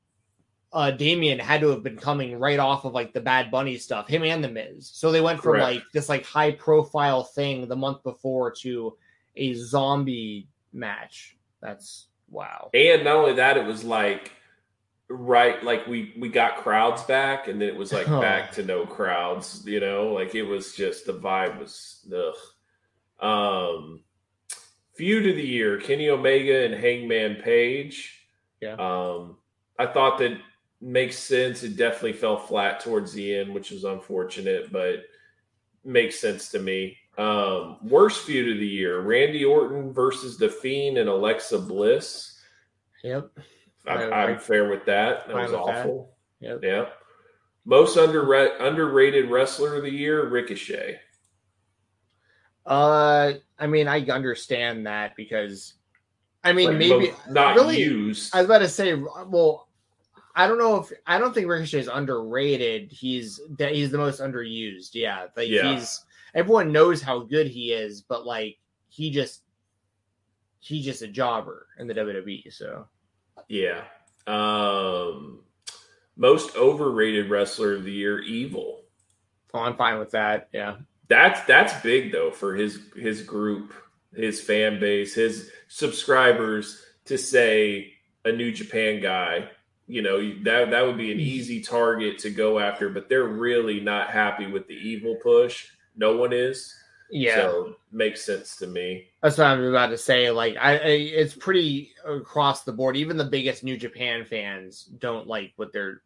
uh 0.73 0.91
Damian 0.91 1.39
had 1.39 1.61
to 1.61 1.69
have 1.69 1.83
been 1.83 1.97
coming 1.97 2.37
right 2.37 2.59
off 2.59 2.85
of 2.85 2.93
like 2.93 3.13
the 3.13 3.21
Bad 3.21 3.51
Bunny 3.51 3.77
stuff, 3.77 4.07
him 4.07 4.23
and 4.23 4.43
the 4.43 4.49
Miz. 4.49 4.89
So 4.93 5.11
they 5.11 5.21
went 5.21 5.41
from 5.41 5.53
Correct. 5.53 5.75
like 5.75 5.83
this 5.93 6.09
like 6.09 6.25
high 6.25 6.51
profile 6.51 7.23
thing 7.23 7.67
the 7.67 7.75
month 7.75 8.03
before 8.03 8.51
to 8.61 8.97
a 9.35 9.53
zombie 9.53 10.47
match. 10.73 11.37
That's 11.61 12.07
wow. 12.29 12.69
And 12.73 13.03
not 13.03 13.15
only 13.15 13.33
that, 13.33 13.57
it 13.57 13.65
was 13.65 13.83
like 13.83 14.31
right 15.09 15.63
like 15.63 15.87
we 15.87 16.13
we 16.19 16.27
got 16.27 16.57
crowds 16.57 17.01
back 17.03 17.47
and 17.47 17.61
then 17.61 17.69
it 17.69 17.75
was 17.77 17.93
like 17.93 18.07
back 18.07 18.51
to 18.53 18.63
no 18.63 18.85
crowds, 18.85 19.63
you 19.65 19.79
know, 19.79 20.13
like 20.13 20.35
it 20.35 20.43
was 20.43 20.75
just 20.75 21.05
the 21.05 21.13
vibe 21.13 21.59
was 21.59 22.05
ugh. 22.13 23.25
Um 23.25 24.03
feud 24.95 25.27
of 25.27 25.35
the 25.35 25.47
year, 25.47 25.79
Kenny 25.79 26.09
Omega 26.09 26.65
and 26.65 26.73
Hangman 26.73 27.35
Page. 27.35 28.27
Yeah. 28.59 28.73
Um 28.73 29.37
I 29.79 29.85
thought 29.85 30.17
that 30.19 30.37
makes 30.81 31.17
sense. 31.17 31.63
It 31.63 31.77
definitely 31.77 32.13
fell 32.13 32.37
flat 32.37 32.79
towards 32.79 33.13
the 33.13 33.37
end, 33.37 33.53
which 33.53 33.71
is 33.71 33.83
unfortunate, 33.83 34.71
but 34.71 35.03
makes 35.83 36.19
sense 36.19 36.49
to 36.49 36.59
me. 36.59 36.97
Um, 37.17 37.77
worst 37.81 38.25
feud 38.25 38.53
of 38.53 38.59
the 38.59 38.67
year: 38.67 39.01
Randy 39.01 39.43
Orton 39.43 39.91
versus 39.91 40.37
the 40.37 40.49
Fiend 40.49 40.97
and 40.97 41.09
Alexa 41.09 41.59
Bliss. 41.59 42.39
Yep, 43.03 43.31
I, 43.87 44.31
am 44.31 44.39
fair 44.39 44.69
with 44.69 44.85
that. 44.85 45.27
That 45.27 45.35
was 45.35 45.53
awful. 45.53 46.15
That. 46.41 46.47
Yep. 46.47 46.59
Yeah. 46.63 46.85
Most 47.65 47.97
under 47.97 48.33
underrated 48.33 49.29
wrestler 49.31 49.75
of 49.75 49.83
the 49.83 49.91
year: 49.91 50.27
Ricochet. 50.29 50.99
Uh, 52.65 53.33
I 53.57 53.67
mean, 53.67 53.87
I 53.87 54.01
understand 54.05 54.85
that 54.87 55.15
because, 55.15 55.75
I 56.43 56.51
mean, 56.53 56.67
like 56.67 56.77
maybe 56.77 57.11
not 57.29 57.55
really, 57.55 57.79
used. 57.79 58.35
I 58.35 58.39
was 58.39 58.45
about 58.45 58.59
to 58.59 58.67
say, 58.67 58.93
well, 58.93 59.66
I 60.37 60.45
don't 60.45 60.59
know 60.59 60.77
if 60.77 60.91
I 61.07 61.17
don't 61.17 61.33
think 61.33 61.47
Ricochet 61.47 61.79
is 61.79 61.89
underrated. 61.91 62.91
He's 62.91 63.41
that 63.57 63.73
he's 63.73 63.89
the 63.89 63.97
most 63.97 64.21
underused. 64.21 64.91
Yeah, 64.93 65.25
like 65.35 65.49
yeah. 65.49 65.73
he's 65.73 66.05
everyone 66.35 66.71
knows 66.71 67.01
how 67.01 67.21
good 67.21 67.47
he 67.47 67.73
is, 67.73 68.03
but 68.03 68.23
like 68.23 68.59
he 68.87 69.09
just 69.09 69.41
he's 70.59 70.85
just 70.85 71.01
a 71.01 71.07
jobber 71.07 71.65
in 71.79 71.87
the 71.87 71.95
WWE. 71.95 72.53
So 72.53 72.87
yeah. 73.47 73.85
Um 74.27 75.39
most 76.15 76.55
overrated 76.55 77.31
wrestler 77.31 77.73
of 77.73 77.83
the 77.83 77.91
year, 77.91 78.19
Evil. 78.19 78.83
Oh, 79.55 79.59
I'm 79.61 79.75
fine 79.75 79.97
with 79.97 80.11
that. 80.11 80.49
Yeah. 80.53 80.75
That's 81.07 81.41
that's 81.45 81.73
big 81.81 82.11
though 82.11 82.29
for 82.29 82.53
his 82.53 82.79
his 82.95 83.23
group, 83.23 83.73
his 84.15 84.39
fan 84.39 84.79
base, 84.79 85.15
his 85.15 85.49
subscribers 85.67 86.79
to 87.05 87.17
say 87.17 87.93
a 88.23 88.31
New 88.31 88.51
Japan 88.51 89.01
guy 89.01 89.49
you 89.87 90.01
know 90.01 90.19
that 90.43 90.69
that 90.69 90.85
would 90.85 90.97
be 90.97 91.11
an 91.11 91.19
easy 91.19 91.61
target 91.61 92.19
to 92.19 92.29
go 92.29 92.59
after 92.59 92.89
but 92.89 93.07
they're 93.07 93.23
really 93.23 93.79
not 93.79 94.09
happy 94.09 94.45
with 94.45 94.67
the 94.67 94.75
evil 94.75 95.15
push. 95.23 95.69
No 95.95 96.15
one 96.15 96.33
is. 96.33 96.73
Yeah. 97.09 97.35
So 97.35 97.75
makes 97.91 98.23
sense 98.23 98.57
to 98.57 98.67
me. 98.67 99.07
That's 99.23 99.37
what 99.37 99.47
i'm 99.47 99.63
about 99.63 99.87
to 99.87 99.97
say 99.97 100.29
like 100.29 100.57
I, 100.57 100.73
I, 100.73 100.87
it's 100.89 101.33
pretty 101.33 101.91
across 102.05 102.63
the 102.63 102.73
board. 102.73 102.97
Even 102.97 103.17
the 103.17 103.23
biggest 103.23 103.63
new 103.63 103.77
japan 103.77 104.25
fans 104.25 104.83
don't 104.99 105.27
like 105.27 105.53
what 105.55 105.71
they're 105.71 106.01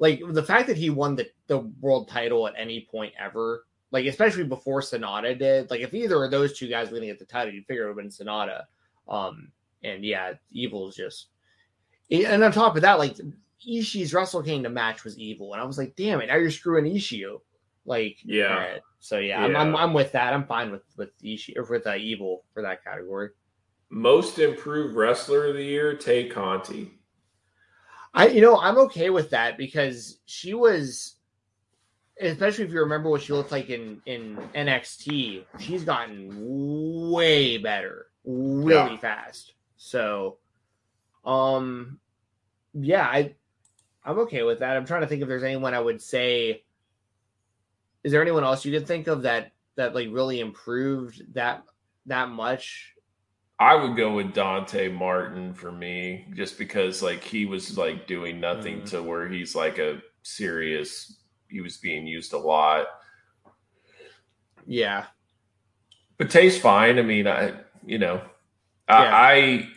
like 0.00 0.20
the 0.30 0.42
fact 0.42 0.66
that 0.66 0.76
he 0.76 0.90
won 0.90 1.14
the, 1.14 1.28
the 1.46 1.58
world 1.80 2.08
title 2.08 2.48
at 2.48 2.54
any 2.58 2.86
point 2.90 3.14
ever 3.18 3.64
like 3.92 4.06
especially 4.06 4.42
before 4.42 4.80
Sanada 4.80 5.38
did 5.38 5.70
like 5.70 5.80
if 5.80 5.94
either 5.94 6.24
of 6.24 6.32
those 6.32 6.58
two 6.58 6.68
guys 6.68 6.90
were 6.90 6.96
gonna 6.96 7.06
get 7.06 7.20
the 7.20 7.24
title 7.24 7.54
you'd 7.54 7.66
figure 7.66 7.84
it 7.84 7.94
would 7.94 8.04
have 8.04 8.18
been 8.18 8.26
Sanada. 8.26 8.62
Um 9.08 9.52
and 9.84 10.04
yeah 10.04 10.32
evil 10.50 10.88
is 10.88 10.96
just 10.96 11.28
and 12.10 12.44
on 12.44 12.52
top 12.52 12.76
of 12.76 12.82
that, 12.82 12.98
like 12.98 13.16
Ishii's 13.66 14.12
Wrestle 14.12 14.42
Kingdom 14.42 14.74
match 14.74 15.04
was 15.04 15.18
evil, 15.18 15.52
and 15.52 15.62
I 15.62 15.64
was 15.64 15.78
like, 15.78 15.94
damn 15.96 16.20
it, 16.20 16.26
now 16.26 16.36
you're 16.36 16.50
screwing 16.50 16.92
Ishii. 16.92 17.38
Like, 17.86 18.18
yeah. 18.24 18.54
Right. 18.54 18.80
So 19.00 19.18
yeah, 19.18 19.40
yeah. 19.40 19.44
I'm, 19.44 19.56
I'm, 19.56 19.76
I'm 19.76 19.92
with 19.94 20.12
that. 20.12 20.32
I'm 20.32 20.46
fine 20.46 20.70
with 20.70 20.82
with 20.96 21.10
Ishii 21.22 21.56
or 21.56 21.64
with 21.64 21.86
uh, 21.86 21.94
evil 21.96 22.44
for 22.52 22.62
that 22.62 22.82
category. 22.84 23.30
Most 23.90 24.38
improved 24.38 24.96
wrestler 24.96 25.46
of 25.46 25.56
the 25.56 25.62
year, 25.62 25.94
Tay 25.94 26.28
Conti. 26.28 26.90
I 28.14 28.28
you 28.28 28.40
know 28.40 28.58
I'm 28.58 28.78
okay 28.78 29.10
with 29.10 29.30
that 29.30 29.58
because 29.58 30.20
she 30.24 30.54
was, 30.54 31.16
especially 32.20 32.64
if 32.64 32.72
you 32.72 32.80
remember 32.80 33.10
what 33.10 33.22
she 33.22 33.32
looked 33.32 33.52
like 33.52 33.70
in 33.70 34.00
in 34.06 34.36
NXT. 34.54 35.44
She's 35.58 35.84
gotten 35.84 37.10
way 37.10 37.58
better, 37.58 38.06
really 38.24 38.92
yeah. 38.92 38.98
fast. 38.98 39.52
So 39.76 40.38
um, 41.24 41.98
yeah, 42.74 43.02
I 43.06 43.34
I'm 44.04 44.18
okay 44.20 44.42
with 44.42 44.60
that. 44.60 44.76
I'm 44.76 44.84
trying 44.84 45.00
to 45.00 45.06
think 45.06 45.22
if 45.22 45.28
there's 45.28 45.42
anyone 45.42 45.74
I 45.74 45.80
would 45.80 46.02
say. 46.02 46.62
Is 48.02 48.12
there 48.12 48.20
anyone 48.20 48.44
else 48.44 48.64
you 48.64 48.72
could 48.72 48.86
think 48.86 49.06
of 49.06 49.22
that 49.22 49.52
that 49.76 49.94
like 49.94 50.08
really 50.10 50.40
improved 50.40 51.34
that 51.34 51.64
that 52.06 52.28
much? 52.28 52.94
I 53.58 53.74
would 53.74 53.96
go 53.96 54.14
with 54.14 54.34
Dante 54.34 54.88
Martin 54.88 55.54
for 55.54 55.72
me, 55.72 56.26
just 56.34 56.58
because 56.58 57.02
like 57.02 57.22
he 57.22 57.46
was 57.46 57.78
like 57.78 58.06
doing 58.06 58.40
nothing 58.40 58.82
mm. 58.82 58.90
to 58.90 59.02
where 59.02 59.28
he's 59.28 59.54
like 59.54 59.78
a 59.78 60.02
serious. 60.22 61.20
He 61.48 61.60
was 61.60 61.76
being 61.76 62.06
used 62.06 62.32
a 62.32 62.38
lot. 62.38 62.86
Yeah, 64.66 65.04
but 66.18 66.30
tastes 66.30 66.60
fine. 66.60 66.98
I 66.98 67.02
mean, 67.02 67.26
I 67.26 67.54
you 67.86 67.98
know, 67.98 68.20
yeah. 68.88 69.10
I 69.14 69.68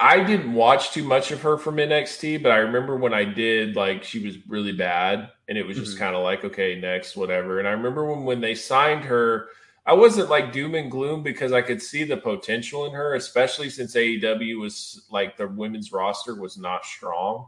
I 0.00 0.24
didn't 0.24 0.52
watch 0.52 0.90
too 0.90 1.04
much 1.04 1.30
of 1.30 1.40
her 1.42 1.56
from 1.56 1.76
NXT, 1.76 2.42
but 2.42 2.50
I 2.50 2.56
remember 2.58 2.96
when 2.96 3.14
I 3.14 3.24
did, 3.24 3.76
like 3.76 4.02
she 4.02 4.24
was 4.24 4.36
really 4.48 4.72
bad, 4.72 5.30
and 5.48 5.56
it 5.56 5.66
was 5.66 5.76
just 5.76 5.92
mm-hmm. 5.92 6.04
kind 6.04 6.16
of 6.16 6.24
like, 6.24 6.44
okay, 6.44 6.80
next, 6.80 7.16
whatever. 7.16 7.58
And 7.58 7.68
I 7.68 7.72
remember 7.72 8.04
when 8.04 8.24
when 8.24 8.40
they 8.40 8.54
signed 8.54 9.04
her, 9.04 9.48
I 9.86 9.92
wasn't 9.92 10.30
like 10.30 10.52
doom 10.52 10.74
and 10.74 10.90
gloom 10.90 11.22
because 11.22 11.52
I 11.52 11.62
could 11.62 11.80
see 11.80 12.04
the 12.04 12.16
potential 12.16 12.86
in 12.86 12.92
her, 12.92 13.14
especially 13.14 13.70
since 13.70 13.94
AEW 13.94 14.60
was 14.60 15.06
like 15.10 15.36
the 15.36 15.46
women's 15.46 15.92
roster 15.92 16.34
was 16.34 16.58
not 16.58 16.84
strong. 16.84 17.46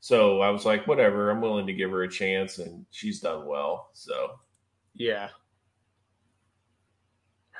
So 0.00 0.40
I 0.40 0.50
was 0.50 0.64
like, 0.64 0.86
whatever, 0.86 1.30
I'm 1.30 1.40
willing 1.40 1.66
to 1.66 1.72
give 1.72 1.90
her 1.90 2.04
a 2.04 2.10
chance, 2.10 2.58
and 2.58 2.86
she's 2.90 3.20
done 3.20 3.46
well. 3.46 3.90
So 3.92 4.36
Yeah. 4.94 5.28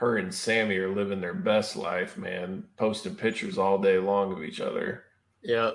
Her 0.03 0.17
and 0.17 0.35
Sammy 0.35 0.79
are 0.79 0.93
living 0.93 1.21
their 1.21 1.33
best 1.33 1.77
life, 1.77 2.19
man. 2.19 2.65
Posting 2.77 3.15
pictures 3.15 3.57
all 3.57 3.79
day 3.79 3.99
long 3.99 4.33
of 4.33 4.43
each 4.43 4.61
other. 4.61 5.05
Yeah. 5.45 5.71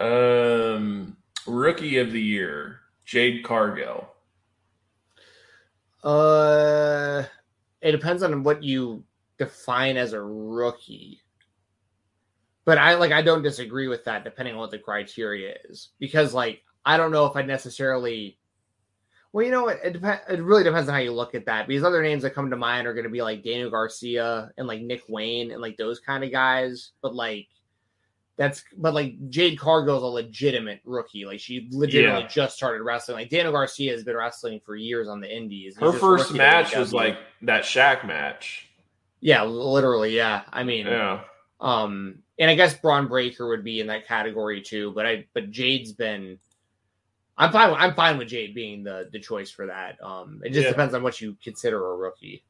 Um, 0.00 1.18
rookie 1.46 1.98
of 1.98 2.12
the 2.12 2.22
year, 2.22 2.80
Jade 3.04 3.44
Cargill. 3.44 4.08
Uh, 6.02 7.24
it 7.82 7.92
depends 7.92 8.22
on 8.22 8.42
what 8.42 8.62
you 8.62 9.04
define 9.36 9.98
as 9.98 10.14
a 10.14 10.22
rookie. 10.22 11.20
But 12.64 12.78
I 12.78 12.94
like 12.94 13.12
I 13.12 13.20
don't 13.20 13.42
disagree 13.42 13.88
with 13.88 14.02
that 14.06 14.24
depending 14.24 14.54
on 14.54 14.60
what 14.60 14.70
the 14.70 14.78
criteria 14.78 15.56
is 15.68 15.90
because 15.98 16.32
like 16.32 16.62
I 16.86 16.96
don't 16.96 17.12
know 17.12 17.26
if 17.26 17.36
I 17.36 17.42
necessarily. 17.42 18.38
Well, 19.32 19.44
you 19.44 19.50
know 19.50 19.64
what? 19.64 19.78
It 19.82 19.94
depends. 19.94 20.22
It 20.28 20.42
really 20.42 20.62
depends 20.62 20.88
on 20.88 20.94
how 20.94 21.00
you 21.00 21.12
look 21.12 21.34
at 21.34 21.46
that. 21.46 21.66
Because 21.66 21.84
other 21.84 22.02
names 22.02 22.22
that 22.22 22.34
come 22.34 22.50
to 22.50 22.56
mind 22.56 22.86
are 22.86 22.92
going 22.92 23.04
to 23.04 23.10
be 23.10 23.22
like 23.22 23.42
Daniel 23.42 23.70
Garcia 23.70 24.50
and 24.58 24.66
like 24.66 24.82
Nick 24.82 25.02
Wayne 25.08 25.52
and 25.52 25.62
like 25.62 25.76
those 25.78 26.00
kind 26.00 26.22
of 26.22 26.30
guys. 26.30 26.90
But 27.00 27.14
like, 27.14 27.48
that's 28.36 28.62
but 28.76 28.92
like 28.92 29.14
Jade 29.30 29.58
Cargill 29.58 29.96
is 29.98 30.02
a 30.02 30.06
legitimate 30.06 30.80
rookie. 30.84 31.24
Like 31.24 31.40
she 31.40 31.68
legitimately 31.70 32.22
Yeah. 32.22 32.28
just 32.28 32.56
started 32.56 32.82
wrestling. 32.82 33.16
Like 33.18 33.30
Daniel 33.30 33.52
Garcia 33.52 33.92
has 33.92 34.04
been 34.04 34.16
wrestling 34.16 34.60
for 34.64 34.76
years 34.76 35.08
on 35.08 35.20
the 35.20 35.34
Indies. 35.34 35.76
Her 35.78 35.92
first 35.92 36.32
match 36.34 36.76
was 36.76 36.92
like 36.92 37.16
that 37.42 37.62
Shaq 37.64 38.06
match. 38.06 38.68
yeah, 39.20 39.42
literally, 39.44 40.14
yeah. 40.16 40.42
I 40.52 40.62
mean, 40.64 40.86
Yeah. 40.86 41.20
um, 41.60 42.18
and 42.38 42.50
I 42.50 42.54
guess 42.54 42.74
Bron 42.74 43.06
Breakker 43.06 43.46
would 43.48 43.62
be 43.64 43.80
in 43.80 43.86
that 43.86 44.06
category 44.06 44.60
too. 44.62 44.92
But 44.92 45.06
I, 45.06 45.26
but 45.32 45.50
Jade's 45.50 45.92
been. 45.92 46.38
I'm 47.38 47.50
fine. 47.52 47.74
I'm 47.74 47.94
fine 47.94 48.18
with 48.18 48.28
Jade 48.28 48.54
being 48.54 48.84
the 48.84 49.08
the 49.12 49.18
choice 49.20 49.50
for 49.50 49.66
that. 49.66 50.02
Um, 50.02 50.40
it 50.44 50.50
just 50.50 50.64
Yeah. 50.64 50.70
depends 50.70 50.94
on 50.94 51.02
what 51.02 51.20
you 51.20 51.36
consider 51.42 51.92
a 51.92 51.96
rookie. 51.96 52.44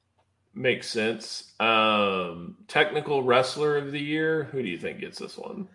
Makes 0.54 0.88
sense. 0.90 1.54
Um, 1.60 2.58
technical 2.68 3.22
wrestler 3.22 3.76
of 3.78 3.90
the 3.92 4.00
year. 4.00 4.44
Who 4.44 4.62
do 4.62 4.68
you 4.68 4.78
think 4.78 5.00
gets 5.00 5.18
this 5.18 5.38
one? 5.38 5.68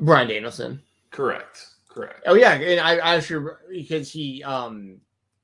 Bryan 0.00 0.28
Danielson. 0.28 0.82
Correct. 1.10 1.66
Correct. 1.88 2.22
Oh 2.26 2.34
yeah, 2.34 2.54
and 2.54 2.80
I 2.80 3.16
I 3.16 3.20
sure 3.20 3.60
because 3.70 4.10
he 4.10 4.42
um 4.42 5.00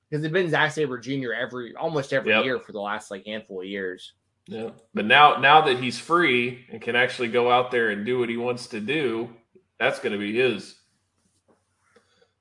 because 0.09 0.25
it's 0.25 0.33
been 0.33 0.51
Zack 0.51 0.73
Sabre 0.73 0.99
Jr. 0.99 1.33
every 1.33 1.75
almost 1.77 2.13
every 2.13 2.33
Yep. 2.33 2.45
year 2.45 2.59
for 2.59 2.73
the 2.73 2.81
last 2.81 3.11
like 3.11 3.25
handful 3.27 3.61
of 3.61 3.67
years. 3.67 4.15
Yeah. 4.47 4.71
But 4.95 5.05
now 5.05 5.37
now 5.37 5.61
that 5.63 5.79
he's 5.79 5.99
free 5.99 6.67
and 6.71 6.81
can 6.83 6.97
actually 6.97 7.29
go 7.29 7.51
out 7.51 7.71
there 7.71 7.91
and 7.91 8.05
do 8.05 8.19
what 8.19 8.29
he 8.29 8.37
wants 8.37 8.67
to 8.69 8.81
do, 8.81 9.31
that's 9.79 10.01
going 10.01 10.13
to 10.13 10.19
be 10.19 10.35
his 10.35 10.80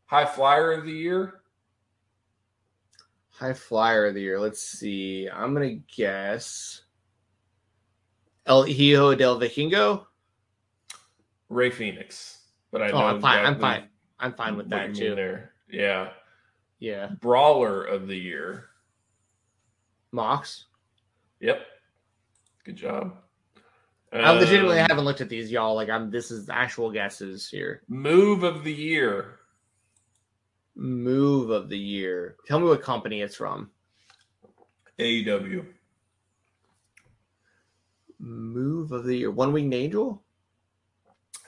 high 0.10 0.26
flyer 0.26 0.72
of 0.72 0.86
the 0.86 0.92
year. 0.92 1.42
High 3.30 3.54
flyer 3.54 4.08
of 4.08 4.16
the 4.16 4.22
year. 4.22 4.40
Let's 4.40 4.62
see. 4.62 5.30
I'm 5.32 5.54
gonna 5.54 5.76
guess 5.96 6.82
El 8.46 8.64
Hijo 8.64 9.14
del 9.16 9.40
Vikingo. 9.40 10.06
Rey 11.48 11.70
Fenix. 11.70 12.40
But 12.72 12.82
I 12.82 12.88
know 12.88 12.96
Oh, 12.96 13.06
I'm 13.06 13.22
fine. 13.22 13.46
I'm 13.46 13.60
fine. 13.60 13.84
I'm 14.20 14.34
fine 14.34 14.58
with 14.58 14.70
that 14.72 14.94
too. 14.96 15.16
There. 15.16 15.54
Yeah. 15.70 16.10
Yeah, 16.80 17.10
Brawler 17.20 17.84
of 17.84 18.08
the 18.08 18.16
year. 18.18 18.70
Mox. 20.12 20.66
Yep. 21.40 21.62
Good 22.64 22.76
job. 22.78 23.16
I 24.12 24.32
legitimately 24.32 24.80
Um, 24.80 24.88
haven't 24.90 25.06
looked 25.06 25.22
at 25.22 25.30
these, 25.30 25.52
y'all. 25.52 25.76
Like 25.76 25.90
I'm. 25.90 26.10
This 26.10 26.32
is 26.32 26.50
actual 26.50 26.90
guesses 26.92 27.48
here. 27.50 27.84
move 27.88 28.44
of 28.44 28.64
the 28.64 28.74
year. 28.74 29.39
Move 30.76 31.50
of 31.50 31.70
the 31.70 31.78
year. 31.78 32.36
Tell 32.48 32.60
me 32.60 32.68
what 32.68 32.82
company 32.82 33.22
it's 33.22 33.36
from. 33.36 33.70
AEW. 35.00 35.66
Move 38.20 38.92
of 38.92 39.06
the 39.06 39.16
year. 39.16 39.32
One 39.32 39.54
winged 39.54 39.74
angel. 39.74 40.24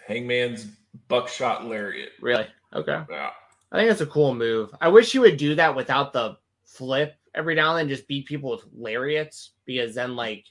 Hangman's 0.07 0.68
buckshot 1.07 1.65
lariat. 1.65 2.10
Really? 2.22 2.48
Okay. 2.73 3.03
Yeah. 3.10 3.31
I 3.72 3.77
think 3.77 3.89
that's 3.89 4.02
a 4.02 4.06
cool 4.06 4.34
move. 4.34 4.73
I 4.81 4.89
wish 4.89 5.14
you 5.14 5.22
would 5.22 5.38
do 5.38 5.56
that 5.56 5.76
without 5.76 6.11
the 6.11 6.38
flip 6.65 7.15
every 7.34 7.56
now 7.56 7.69
and 7.76 7.80
then. 7.80 7.95
Just 7.95 8.07
beat 8.07 8.26
people 8.26 8.52
with 8.52 8.65
lariats 8.73 9.52
because 9.65 9.95
then, 9.95 10.15
like, 10.15 10.45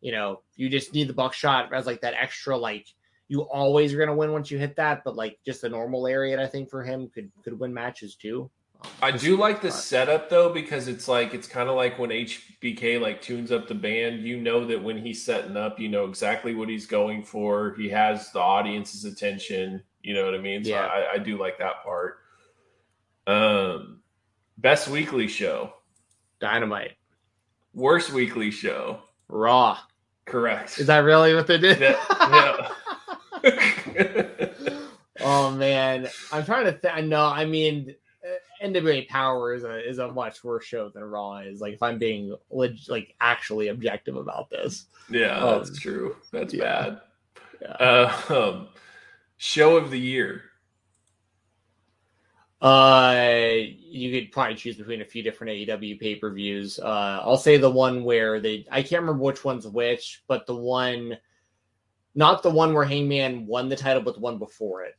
you 0.00 0.12
know, 0.12 0.42
you 0.56 0.68
just 0.68 0.94
need 0.94 1.08
the 1.08 1.14
buckshot 1.14 1.72
as 1.72 1.86
like 1.86 2.00
that 2.02 2.14
extra. 2.14 2.56
Like, 2.56 2.86
you 3.28 3.42
always 3.42 3.92
are 3.94 3.98
gonna 3.98 4.14
win 4.14 4.32
once 4.32 4.50
you 4.50 4.58
hit 4.58 4.76
that, 4.76 5.02
but 5.04 5.16
like 5.16 5.38
just 5.44 5.64
a 5.64 5.68
normal 5.68 6.02
lariat, 6.02 6.38
I 6.38 6.46
think 6.46 6.70
for 6.70 6.82
him 6.82 7.08
could 7.08 7.30
could 7.42 7.58
win 7.58 7.72
matches 7.72 8.16
too. 8.16 8.50
Um, 8.82 8.90
I 9.02 9.10
do 9.12 9.36
like 9.36 9.62
the 9.62 9.70
setup 9.70 10.28
though 10.28 10.52
because 10.52 10.88
it's 10.88 11.08
like 11.08 11.34
it's 11.34 11.48
kind 11.48 11.68
of 11.68 11.76
like 11.76 11.98
when 11.98 12.10
HBK 12.10 13.00
like 13.00 13.22
tunes 13.22 13.50
up 13.50 13.66
the 13.68 13.74
band. 13.74 14.22
You 14.22 14.40
know 14.40 14.66
that 14.66 14.82
when 14.82 14.98
he's 14.98 15.24
setting 15.24 15.56
up, 15.56 15.80
you 15.80 15.88
know 15.88 16.04
exactly 16.06 16.54
what 16.54 16.68
he's 16.68 16.86
going 16.86 17.22
for. 17.22 17.74
He 17.74 17.88
has 17.90 18.30
the 18.32 18.40
audience's 18.40 19.04
attention. 19.04 19.82
You 20.02 20.14
know 20.14 20.24
what 20.24 20.34
I 20.34 20.38
mean? 20.38 20.64
So 20.64 20.70
Yeah. 20.70 20.86
I, 20.86 21.14
I 21.14 21.18
do 21.18 21.38
like 21.38 21.58
that 21.58 21.82
part. 21.82 22.18
Um, 23.26 24.00
best 24.58 24.88
weekly 24.88 25.28
show, 25.28 25.72
Dynamite, 26.40 26.92
worst 27.72 28.12
weekly 28.12 28.50
show. 28.50 29.00
Raw. 29.28 29.78
Correct. 30.26 30.78
Is 30.78 30.86
that 30.86 30.98
really 30.98 31.34
what 31.34 31.46
they 31.46 31.58
did? 31.58 31.80
Yeah, 31.80 31.96
oh 35.20 35.50
man, 35.52 36.08
I'm 36.32 36.44
trying 36.44 36.64
to. 36.64 36.72
Th- 36.78 37.04
no, 37.04 37.24
I 37.26 37.44
mean, 37.44 37.94
uh, 38.24 38.66
NWA 38.66 39.06
Power 39.08 39.54
is 39.54 39.64
a 39.64 39.88
is 39.88 39.98
a 39.98 40.08
much 40.12 40.42
worse 40.42 40.64
show 40.64 40.88
than 40.88 41.04
Raw 41.04 41.38
is. 41.38 41.60
Like, 41.60 41.74
if 41.74 41.82
I'm 41.82 41.98
being 41.98 42.34
leg- 42.50 42.78
like 42.88 43.14
actually 43.20 43.68
objective 43.68 44.16
about 44.16 44.50
this, 44.50 44.86
yeah, 45.10 45.38
Um, 45.44 45.58
that's 45.58 45.78
true. 45.78 46.16
That's 46.32 46.54
yeah. 46.54 46.62
bad. 46.82 47.00
Yeah. 47.60 47.68
Uh, 47.72 48.22
um, 48.30 48.68
show 49.36 49.76
of 49.76 49.90
the 49.90 49.98
year. 50.00 50.42
uh, 52.62 53.52
you 53.78 54.10
could 54.20 54.32
probably 54.32 54.54
choose 54.54 54.76
between 54.76 55.02
a 55.02 55.04
few 55.04 55.22
different 55.22 55.52
AEW 55.52 56.00
pay 56.00 56.14
per 56.16 56.30
views. 56.32 56.78
Uh, 56.78 57.20
I'll 57.22 57.36
say 57.36 57.58
the 57.58 57.70
one 57.70 58.04
where 58.04 58.40
they 58.40 58.66
I 58.70 58.82
can't 58.82 59.02
remember 59.02 59.22
which 59.22 59.44
one's 59.44 59.66
which, 59.66 60.22
but 60.28 60.46
the 60.46 60.56
one, 60.56 61.18
not 62.14 62.42
the 62.42 62.50
one 62.50 62.74
where 62.74 62.84
Hangman 62.84 63.46
won 63.46 63.68
the 63.68 63.76
title, 63.76 64.02
but 64.02 64.14
the 64.14 64.20
one 64.20 64.38
before 64.38 64.84
it. 64.84 64.94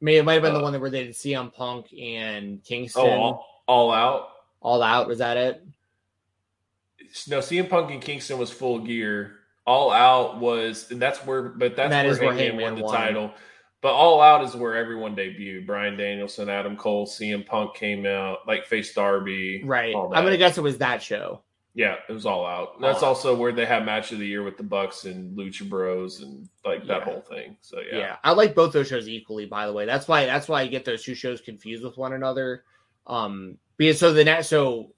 May 0.00 0.16
it 0.16 0.24
might 0.24 0.34
have 0.34 0.42
been 0.42 0.52
the 0.52 0.60
Uh, 0.60 0.62
one 0.64 0.72
that 0.72 0.80
where 0.80 0.90
they 0.90 1.04
did 1.04 1.14
CM 1.14 1.52
Punk 1.52 1.92
and 1.98 2.62
Kingston. 2.62 3.02
Oh, 3.06 3.10
all, 3.10 3.46
all 3.66 3.90
out. 3.92 4.28
All 4.60 4.82
out 4.82 5.08
was 5.08 5.18
that 5.18 5.36
it? 5.36 5.64
No, 7.28 7.38
CM 7.38 7.68
Punk 7.68 7.90
and 7.90 8.02
Kingston 8.02 8.38
was 8.38 8.50
full 8.50 8.80
gear. 8.80 9.38
All 9.66 9.90
out 9.90 10.38
was, 10.38 10.90
and 10.90 11.00
that's 11.00 11.18
where, 11.26 11.42
but 11.42 11.74
that's 11.76 11.90
That 11.90 12.04
where, 12.04 12.12
is 12.12 12.20
where 12.20 12.32
Hangman, 12.34 12.46
Hangman 12.46 12.64
won 12.64 12.74
the 12.76 12.84
won. 12.84 12.94
title. 12.94 13.30
But 13.82 13.92
all 13.92 14.20
out 14.20 14.42
is 14.44 14.54
where 14.54 14.76
everyone 14.76 15.14
debuted. 15.16 15.66
Bryan 15.66 15.96
Danielson, 15.96 16.48
Adam 16.48 16.76
Cole, 16.76 17.06
CM 17.06 17.44
Punk 17.46 17.74
came 17.74 18.04
out, 18.06 18.38
like 18.46 18.66
face 18.66 18.92
Darby. 18.94 19.62
Right. 19.64 19.94
I'm 19.94 20.10
gonna 20.24 20.36
guess 20.36 20.58
it 20.58 20.62
was 20.62 20.78
that 20.78 21.02
show. 21.02 21.42
Yeah, 21.76 21.96
it 22.08 22.12
was 22.12 22.24
all 22.24 22.46
out. 22.46 22.80
That's 22.80 23.02
All 23.02 23.10
Out. 23.10 23.16
also 23.16 23.36
where 23.36 23.52
they 23.52 23.66
had 23.66 23.84
match 23.84 24.10
of 24.10 24.18
the 24.18 24.26
year 24.26 24.42
with 24.42 24.56
the 24.56 24.62
Bucks 24.62 25.04
and 25.04 25.36
Lucha 25.36 25.68
Bros 25.68 26.22
and 26.22 26.48
like 26.64 26.80
that 26.86 27.00
Yeah. 27.00 27.04
whole 27.04 27.20
thing. 27.20 27.58
So 27.60 27.80
Yeah. 27.80 27.98
yeah, 27.98 28.16
I 28.24 28.32
like 28.32 28.54
both 28.54 28.72
those 28.72 28.88
shows 28.88 29.06
equally. 29.10 29.44
By 29.44 29.66
the 29.66 29.74
way, 29.74 29.84
that's 29.84 30.08
why 30.08 30.24
that's 30.24 30.48
why 30.48 30.62
I 30.62 30.66
get 30.68 30.86
those 30.86 31.04
two 31.04 31.14
shows 31.14 31.42
confused 31.42 31.84
with 31.84 31.98
one 31.98 32.14
another. 32.14 32.64
Um, 33.06 33.58
because 33.76 33.98
so 33.98 34.10
the 34.14 34.24
next 34.24 34.48
so 34.48 34.90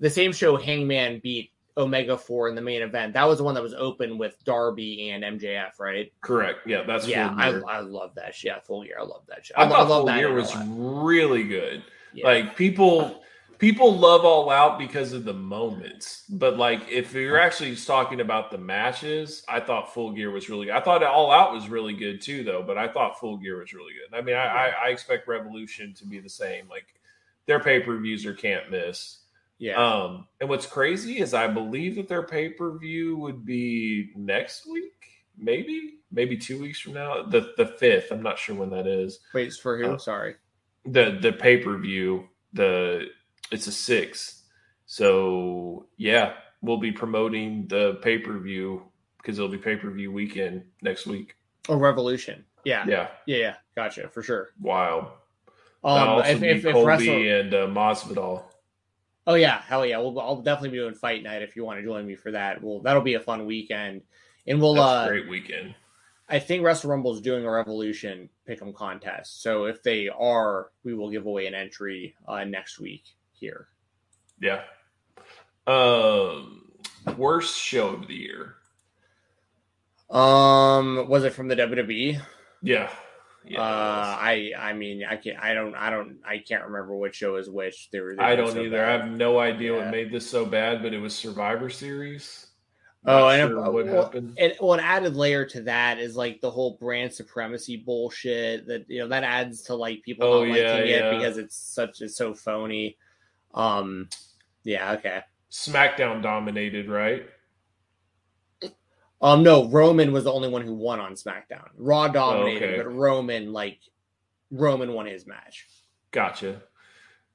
the 0.00 0.10
same 0.10 0.32
show 0.32 0.56
Hangman 0.56 1.20
beat 1.20 1.52
Omega 1.76 2.18
4 2.18 2.48
in 2.48 2.56
the 2.56 2.60
main 2.62 2.82
event. 2.82 3.12
That 3.12 3.28
was 3.28 3.38
the 3.38 3.44
one 3.44 3.54
that 3.54 3.62
was 3.62 3.74
open 3.74 4.18
with 4.18 4.42
Darby 4.42 5.10
and 5.10 5.22
MJF, 5.22 5.78
right? 5.78 6.12
correct. 6.20 6.66
Yeah, 6.66 6.82
that's 6.82 7.06
yeah, 7.06 7.32
I. 7.38 7.50
I 7.60 7.78
love 7.78 8.16
that. 8.16 8.34
sh- 8.34 8.46
Yeah, 8.46 8.58
full 8.58 8.84
year. 8.84 8.96
I 8.98 9.04
love 9.04 9.22
that 9.28 9.46
show. 9.46 9.54
I, 9.56 9.62
lo- 9.62 9.68
thought 9.76 9.88
love 9.88 10.06
full 10.20 10.30
a 10.32 10.34
was 10.34 10.56
really 10.66 11.44
good. 11.44 11.84
Yeah. 12.12 12.26
Like 12.26 12.56
people 12.56 13.22
people 13.58 13.96
love 13.96 14.24
all 14.24 14.50
out 14.50 14.78
because 14.78 15.12
of 15.12 15.24
the 15.24 15.32
moments. 15.34 16.24
But 16.30 16.56
like 16.56 16.82
if 16.88 17.12
you're 17.12 17.40
actually 17.40 17.74
talking 17.76 18.20
about 18.20 18.50
the 18.50 18.58
matches, 18.58 19.42
I 19.48 19.60
thought 19.60 19.92
full 19.92 20.12
gear 20.12 20.30
was 20.30 20.48
really 20.48 20.66
good. 20.66 20.74
I 20.74 20.80
thought 20.80 21.02
all 21.02 21.30
out 21.30 21.52
was 21.52 21.68
really 21.68 21.94
good 21.94 22.20
too 22.20 22.44
though, 22.44 22.62
but 22.62 22.78
I 22.78 22.88
thought 22.88 23.18
full 23.18 23.36
gear 23.36 23.58
was 23.60 23.72
really 23.72 23.92
good. 23.92 24.16
I 24.16 24.22
mean 24.22 24.36
I, 24.36 24.46
I, 24.46 24.72
I 24.86 24.88
expect 24.88 25.28
Revolution 25.28 25.94
to 25.94 26.06
be 26.06 26.18
the 26.20 26.28
same. 26.30 26.68
Like 26.68 26.94
their 27.46 27.60
pay-per-views 27.60 28.26
are 28.26 28.34
can't 28.34 28.70
miss. 28.70 29.20
yeah. 29.58 29.74
Um 29.76 30.26
and 30.40 30.48
what's 30.48 30.66
crazy 30.66 31.18
is 31.20 31.34
I 31.34 31.46
believe 31.48 31.96
that 31.96 32.08
their 32.08 32.22
pay-per-view 32.22 33.16
would 33.16 33.44
be 33.44 34.10
next 34.16 34.66
week, 34.70 35.24
maybe, 35.36 35.94
maybe 36.12 36.36
two 36.36 36.60
weeks 36.60 36.78
from 36.80 36.94
now. 36.94 37.22
The 37.22 37.52
the 37.56 37.66
fifth. 37.66 38.10
I'm 38.12 38.22
not 38.22 38.38
sure 38.38 38.54
when 38.54 38.70
that 38.70 38.86
is 38.86 39.20
Wait, 39.34 39.52
for 39.54 39.78
who? 39.78 39.94
uh, 39.94 39.98
Sorry. 39.98 40.36
the 40.84 41.18
the 41.20 41.32
pay 41.32 41.56
per 41.58 41.76
view 41.78 42.28
the 42.54 43.06
it's 43.50 43.66
a 43.66 43.72
six. 43.72 44.42
So 44.86 45.86
yeah, 45.96 46.34
we'll 46.62 46.78
be 46.78 46.92
promoting 46.92 47.66
the 47.68 47.94
pay 48.02 48.18
per 48.18 48.38
view 48.38 48.82
because 49.18 49.38
it'll 49.38 49.50
be 49.50 49.58
pay 49.58 49.76
per 49.76 49.90
view 49.90 50.10
weekend 50.12 50.64
next 50.82 51.06
week. 51.06 51.36
Oh, 51.68 51.76
Revolution. 51.76 52.44
Yeah. 52.64 52.84
Yeah, 52.88 53.08
Yeah. 53.26 53.36
Yeah. 53.36 53.54
Gotcha. 53.76 54.08
For 54.08 54.22
sure. 54.22 54.48
wild. 54.60 55.06
That'll 55.84 55.98
Um, 55.98 56.08
also 56.08 56.30
if, 56.30 56.40
be 56.40 56.48
if, 56.48 56.64
if 56.64 56.72
Colby 56.72 57.28
and 57.30 57.54
uh, 57.54 57.66
Masvidal. 57.68 58.42
oh 59.26 59.34
yeah, 59.34 59.60
hell 59.62 59.86
yeah. 59.86 59.98
We'll, 59.98 60.18
I'll 60.18 60.42
definitely 60.42 60.70
be 60.70 60.78
doing 60.78 60.94
fight 60.94 61.22
night 61.22 61.42
if 61.42 61.54
you 61.54 61.64
want 61.64 61.78
to 61.78 61.84
join 61.84 62.06
me 62.06 62.16
for 62.16 62.32
that. 62.32 62.62
Well, 62.62 62.80
that'll 62.80 63.02
be 63.02 63.14
a 63.14 63.20
fun 63.20 63.46
weekend. 63.46 64.02
And 64.46 64.60
we'll, 64.60 64.74
That's 64.74 65.04
uh, 65.04 65.04
a 65.04 65.08
great 65.08 65.28
weekend. 65.28 65.74
I 66.28 66.38
think 66.40 66.62
Wrestle 66.64 66.90
Rumble 66.90 67.14
is 67.14 67.20
doing 67.20 67.44
a 67.44 67.50
Revolution 67.50 68.28
Pick'em 68.48 68.74
contest. 68.74 69.42
So 69.42 69.64
if 69.66 69.82
they 69.82 70.08
are, 70.08 70.70
we 70.82 70.94
will 70.94 71.10
give 71.10 71.26
away 71.26 71.46
an 71.46 71.54
entry 71.54 72.14
uh, 72.26 72.44
next 72.44 72.78
week 72.80 73.04
here. 73.38 73.68
Yeah. 74.40 74.62
Um, 75.66 76.70
worst 77.16 77.56
show 77.58 77.90
of 77.90 78.06
the 78.08 78.14
year. 78.14 78.54
Um, 80.10 81.08
was 81.08 81.24
it 81.24 81.32
from 81.34 81.48
the 81.48 81.56
WWE? 81.56 82.20
Yeah. 82.62 82.90
Yeah. 83.44 83.60
uh, 83.62 84.16
I 84.20 84.52
I 84.58 84.72
mean 84.74 85.04
I 85.08 85.16
can't 85.16 85.38
I 85.42 85.54
don't 85.54 85.74
I 85.74 85.88
don't 85.90 86.18
I 86.26 86.38
can't 86.38 86.64
remember 86.64 86.96
which 86.96 87.16
show 87.16 87.36
is 87.36 87.48
which. 87.48 87.88
They 87.90 88.00
were. 88.00 88.14
they 88.16 88.22
I 88.22 88.36
don't 88.36 88.52
so 88.52 88.60
either. 88.62 88.84
I 88.84 88.92
have 88.92 89.10
no 89.10 89.38
idea 89.38 89.72
Yeah. 89.74 89.84
what 89.84 89.90
made 89.90 90.12
this 90.12 90.28
so 90.28 90.44
bad, 90.44 90.82
but 90.82 90.92
it 90.92 90.98
was 90.98 91.14
Survivor 91.14 91.70
Series. 91.70 92.46
Oh, 93.06 93.20
Not 93.20 93.28
and 93.40 93.48
sure 93.50 93.70
what 93.70 93.86
well, 93.86 94.02
happened. 94.04 94.34
And 94.38 94.54
well, 94.60 94.74
an 94.74 94.80
added 94.80 95.14
layer 95.16 95.44
to 95.46 95.62
that 95.62 95.98
is 95.98 96.16
like 96.16 96.40
the 96.40 96.50
whole 96.50 96.76
brand 96.78 97.12
supremacy 97.12 97.76
bullshit 97.76 98.66
that 98.66 98.84
you 98.88 98.98
know 98.98 99.08
that 99.08 99.22
adds 99.24 99.62
to 99.64 99.74
like 99.76 100.02
people 100.02 100.26
Oh, 100.26 100.44
not 100.44 100.58
yeah, 100.58 100.72
liking 100.72 100.90
yeah. 100.90 101.10
it 101.10 101.18
because 101.18 101.38
it's 101.38 101.56
such 101.56 102.00
it's 102.02 102.16
so 102.16 102.34
phony. 102.34 102.98
Um, 103.54 104.08
yeah, 104.64 104.92
okay. 104.92 105.22
SmackDown 105.50 106.22
dominated, 106.22 106.88
right? 106.88 107.26
Um, 109.20 109.42
no, 109.42 109.68
Roman 109.68 110.12
was 110.12 110.24
the 110.24 110.32
only 110.32 110.48
one 110.48 110.62
who 110.62 110.74
won 110.74 111.00
on 111.00 111.14
SmackDown. 111.14 111.68
Raw 111.76 112.08
dominated, 112.08 112.62
okay. 112.62 112.76
but 112.76 112.94
Roman 112.94 113.52
like 113.52 113.80
Roman 114.50 114.92
won 114.92 115.06
his 115.06 115.26
match. 115.26 115.66
Gotcha. 116.10 116.62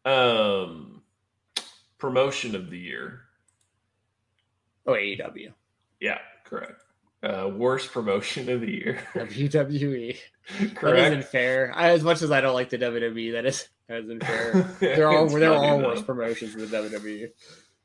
Um, 0.06 1.02
promotion 1.98 2.56
of 2.56 2.70
the 2.70 2.78
year. 2.78 3.22
Oh, 4.86 4.94
AEW, 4.94 5.54
Yeah, 6.00 6.20
correct. 6.44 6.82
Uh, 7.22 7.50
worst 7.56 7.92
promotion 7.94 8.50
of 8.50 8.60
the 8.62 8.72
year. 8.72 9.02
WWE. 9.16 10.18
Correct. 10.76 11.14
isn't 11.14 11.26
fair. 11.26 11.72
I, 11.74 11.92
as 11.92 12.04
much 12.04 12.22
as 12.22 12.32
I 12.32 12.42
don't 12.42 12.54
like 12.54 12.70
the 12.70 12.78
WWE, 12.78 13.34
that 13.34 13.46
is 13.46 13.70
that 13.90 14.00
isn't 14.04 14.24
fair. 14.24 14.54
There 14.80 15.08
are 15.08 15.26
It's 15.26 15.34
there 15.34 15.54
funny, 15.54 15.68
are 15.68 15.82
though. 15.82 15.88
worse 15.90 16.02
promotions 16.02 16.54
than 16.56 16.70
the 16.70 16.78
WWE. 16.78 17.30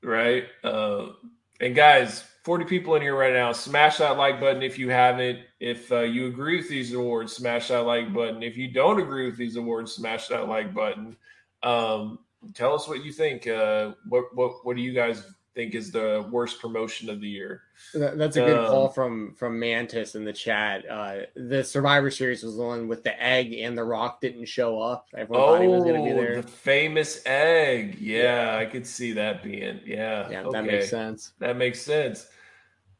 right? 0.03 0.45
Uh, 0.65 1.13
and 1.61 1.75
guys, 1.75 2.23
40 2.45 2.65
people 2.67 2.95
in 2.95 3.03
here 3.03 3.17
right 3.17 3.33
now. 3.33 3.53
Smash 3.53 3.99
that 3.99 4.17
like 4.17 4.41
button 4.41 4.63
if 4.63 4.79
you 4.79 4.91
haven't. 4.91 5.41
If 5.61 5.91
uh, 5.93 6.01
you 6.01 6.27
agree 6.29 6.57
with 6.59 6.69
these 6.69 6.95
awards, 6.95 7.33
smash 7.33 7.69
that 7.69 7.81
like 7.81 8.13
button. 8.15 8.43
If 8.43 8.57
you 8.57 8.71
don't 8.73 9.01
agree 9.01 9.27
with 9.27 9.37
these 9.37 9.57
awards, 9.57 9.93
smash 9.93 10.29
that 10.29 10.49
like 10.49 10.73
button. 10.73 11.17
Um, 11.63 12.21
tell 12.55 12.75
us 12.75 12.87
what 12.89 13.05
you 13.05 13.13
think. 13.13 13.47
Uh, 13.49 13.93
what 14.09 14.35
what 14.35 14.65
what 14.65 14.77
do 14.77 14.83
you 14.83 14.93
guys 14.93 15.25
think 15.59 15.75
is 15.75 15.91
the 15.91 16.25
worst 16.31 16.61
promotion 16.61 17.11
of 17.11 17.21
the 17.21 17.29
year? 17.29 17.63
That- 17.93 18.17
That's 18.17 18.37
a 18.37 18.43
good 18.43 18.57
Um, 18.59 18.67
call 18.69 18.89
from 18.91 19.35
from 19.35 19.59
Mantis 19.59 20.15
in 20.15 20.25
the 20.25 20.33
chat. 20.33 20.89
Uh, 20.89 21.27
the 21.35 21.65
Survivor 21.65 22.13
Series 22.13 22.45
was 22.45 22.57
the 22.57 22.63
one 22.63 22.87
with 22.87 23.03
the 23.03 23.21
egg 23.21 23.53
and 23.55 23.77
the 23.77 23.83
Rock 23.83 24.21
didn't 24.21 24.45
show 24.47 24.81
up. 24.81 25.09
Everyone 25.17 25.41
thought 25.47 25.61
he 25.63 25.67
was 25.67 25.83
going 25.83 25.97
to 25.97 26.05
be 26.05 26.13
Oh, 26.13 26.23
there. 26.23 26.43
the 26.43 26.47
famous 26.49 27.21
egg. 27.27 27.97
Yeah, 28.01 28.53
Yeah. 28.53 28.59
I 28.59 28.67
could 28.67 28.87
see 28.87 29.11
that 29.15 29.43
being. 29.43 29.81
Yeah, 29.85 30.31
Yeah, 30.31 30.43
okay. 30.43 30.51
that 30.53 30.65
makes 30.65 30.89
sense. 30.91 31.33
That 31.41 31.57
makes 31.57 31.81
sense. 31.81 32.29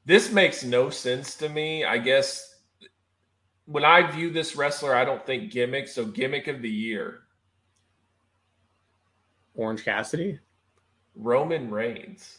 This 0.05 0.33
makes 0.33 0.65
no 0.65 0.91
sense 0.91 1.37
to 1.37 1.49
me. 1.49 1.85
I 1.85 1.99
guess 1.99 2.57
when 3.67 3.85
I 3.85 4.03
view 4.11 4.31
this 4.31 4.57
wrestler, 4.57 4.97
I 4.97 5.05
don't 5.05 5.25
think 5.25 5.53
gimmick. 5.53 5.87
So 5.87 6.05
gimmick 6.07 6.49
of 6.49 6.61
the 6.61 6.71
year, 6.71 7.21
Orange 9.55 9.85
Cassidy. 9.85 10.41
Roman 11.15 11.71
Reigns. 11.71 12.39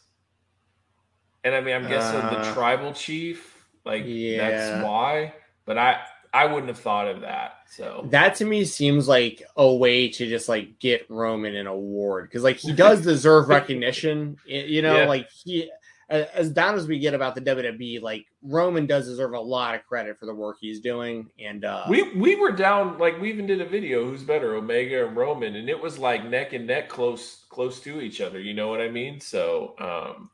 And 1.44 1.56
I 1.56 1.62
mean, 1.62 1.76
I'm 1.76 1.88
guessing 1.88 2.20
the 2.20 2.40
Uh, 2.40 2.54
tribal 2.54 2.94
chief, 2.94 3.66
like 3.86 4.04
yeah. 4.06 4.50
that's 4.50 4.84
why. 4.86 5.34
But 5.66 5.78
I, 5.78 6.02
I 6.34 6.46
wouldn't 6.46 6.68
have 6.68 6.80
thought 6.80 7.08
of 7.08 7.22
that. 7.22 7.54
So 7.72 8.06
That 8.10 8.36
to 8.36 8.46
me 8.46 8.66
seems 8.66 9.08
like 9.08 9.44
a 9.56 9.74
way 9.74 10.10
to 10.10 10.28
just 10.28 10.50
like 10.50 10.80
get 10.80 11.06
Roman 11.10 11.56
an 11.56 11.68
award 11.68 12.26
because 12.26 12.44
like 12.44 12.58
he 12.58 12.74
does 12.74 13.02
deserve 13.04 13.48
recognition. 13.58 14.38
You 14.46 14.82
know, 14.82 14.98
Yeah. 14.98 15.06
like 15.08 15.30
he 15.44 15.72
as 16.10 16.50
down 16.50 16.74
as 16.74 16.88
we 16.88 16.98
get 16.98 17.14
about 17.14 17.36
the 17.36 17.42
WWE, 17.42 18.02
like 18.02 18.26
Roman 18.42 18.88
does 18.88 19.06
deserve 19.06 19.34
a 19.34 19.40
lot 19.40 19.76
of 19.76 19.86
credit 19.86 20.18
for 20.18 20.26
the 20.26 20.34
work 20.34 20.58
he's 20.60 20.80
doing. 20.82 21.30
And 21.40 21.64
uh 21.64 21.86
we 21.88 22.12
we 22.16 22.36
were 22.36 22.52
down 22.52 22.98
like 22.98 23.22
we 23.22 23.30
even 23.30 23.46
did 23.46 23.62
a 23.62 23.66
video 23.66 24.04
who's 24.06 24.24
better 24.24 24.56
omega 24.56 25.06
and 25.08 25.16
roman 25.16 25.56
and 25.56 25.70
it 25.70 25.80
was 25.80 26.00
like 26.00 26.26
neck 26.26 26.54
and 26.54 26.66
neck 26.66 26.90
close 26.90 27.46
close 27.50 27.80
to 27.82 28.02
each 28.02 28.22
other 28.22 28.40
you 28.40 28.54
know 28.56 28.70
what 28.70 28.82
i 28.82 28.90
mean 28.90 29.20
so 29.22 29.76
um 29.80 30.30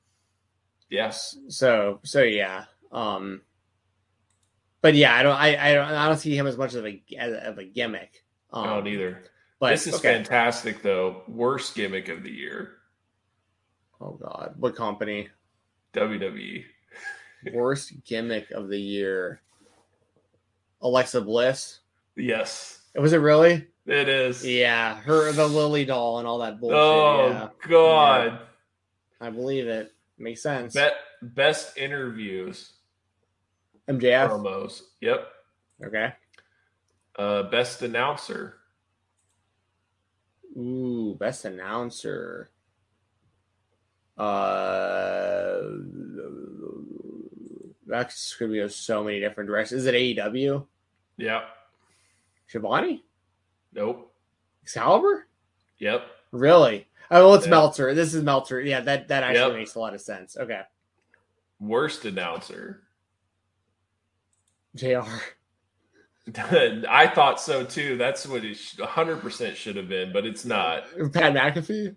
yes 0.96 1.38
so 1.50 2.00
so 2.04 2.22
yeah. 2.24 2.66
Um 2.92 3.42
but 4.82 4.94
yeah, 4.96 5.16
I 5.16 5.24
don't 5.24 5.36
I 5.36 5.72
I 5.72 5.74
don't 5.74 5.88
I 5.92 6.08
don't 6.08 6.18
see 6.18 6.38
him 6.38 6.48
as 6.48 6.58
much 6.58 6.74
of 6.76 6.86
a 6.86 7.04
of 7.20 7.58
a 7.58 7.66
gimmick. 7.66 8.24
Um, 8.54 8.64
i 8.64 8.68
don't 8.76 8.88
either 8.88 9.24
But 9.60 9.72
this 9.72 9.88
is 9.88 9.96
okay. 9.96 10.14
fantastic 10.14 10.82
though 10.82 11.24
worst 11.28 11.76
gimmick 11.76 12.08
of 12.10 12.24
the 12.24 12.32
year 12.32 12.72
Oh 14.00 14.12
god, 14.12 14.56
what 14.58 14.76
company? 14.76 15.30
wwe 15.94 16.66
Worst 17.54 17.94
gimmick 18.04 18.52
of 18.52 18.70
the 18.70 18.80
year. 18.80 19.42
Alexa 20.82 21.22
Bliss. 21.22 21.80
yes 22.16 22.82
Was 22.96 23.14
it 23.14 23.18
really? 23.18 23.68
it 23.88 24.10
is 24.10 24.46
Yeah, 24.46 24.96
her 25.02 25.32
the 25.32 25.48
Lilly 25.48 25.86
doll 25.86 26.20
and 26.20 26.28
all 26.28 26.40
that 26.40 26.60
bullshit. 26.60 26.78
oh 26.78 27.28
yeah, 27.30 27.50
god 27.68 28.40
I 29.22 29.30
believe 29.32 29.68
it. 29.68 29.95
Makes 30.18 30.44
sense. 30.44 30.74
Bet, 30.74 30.94
best 31.22 31.78
interviews 31.78 32.74
MJF. 33.90 34.30
promos 34.30 34.82
yep 35.02 35.28
okay. 35.84 36.14
uh 37.18 37.44
best 37.44 37.82
announcer 37.82 38.56
Ooh, 40.58 41.18
best 41.20 41.44
announcer. 41.46 42.50
Uh, 44.18 45.60
that's 47.86 48.34
could 48.36 48.52
be 48.52 48.68
so 48.70 49.04
many 49.04 49.20
different 49.20 49.48
directions. 49.50 49.82
Is 49.82 49.88
it 49.88 49.96
AEW? 49.96 50.66
yep 51.18 51.44
Schiavone? 52.48 53.04
nope 53.74 54.14
Excalibur? 54.64 55.28
yep 55.80 56.04
Really? 56.32 56.88
Oh, 57.12 57.28
well, 57.28 57.36
it's 57.36 57.46
Yeah. 57.46 57.52
Meltzer. 57.52 57.94
This 57.94 58.14
is 58.14 58.24
Meltzer. 58.24 58.62
Yeah, 58.62 58.82
that 58.82 59.08
that 59.10 59.24
actually 59.24 59.40
Yep. 59.50 59.54
makes 59.54 59.76
a 59.76 59.80
lot 59.80 59.94
of 59.94 60.02
sense. 60.02 60.38
Okay, 60.38 60.62
worst 61.60 62.06
announcer 62.06 62.82
Jr. 64.76 65.02
I 66.38 67.08
thought 67.14 67.40
so 67.40 67.64
too. 67.64 67.98
That's 67.98 68.28
what 68.28 68.44
it 68.44 68.58
100% 68.58 69.56
should 69.56 69.76
have 69.76 69.88
been, 69.88 70.12
but 70.12 70.26
it's 70.26 70.44
not. 70.44 70.84
Pat 71.14 71.34
McAfee. 71.34 71.96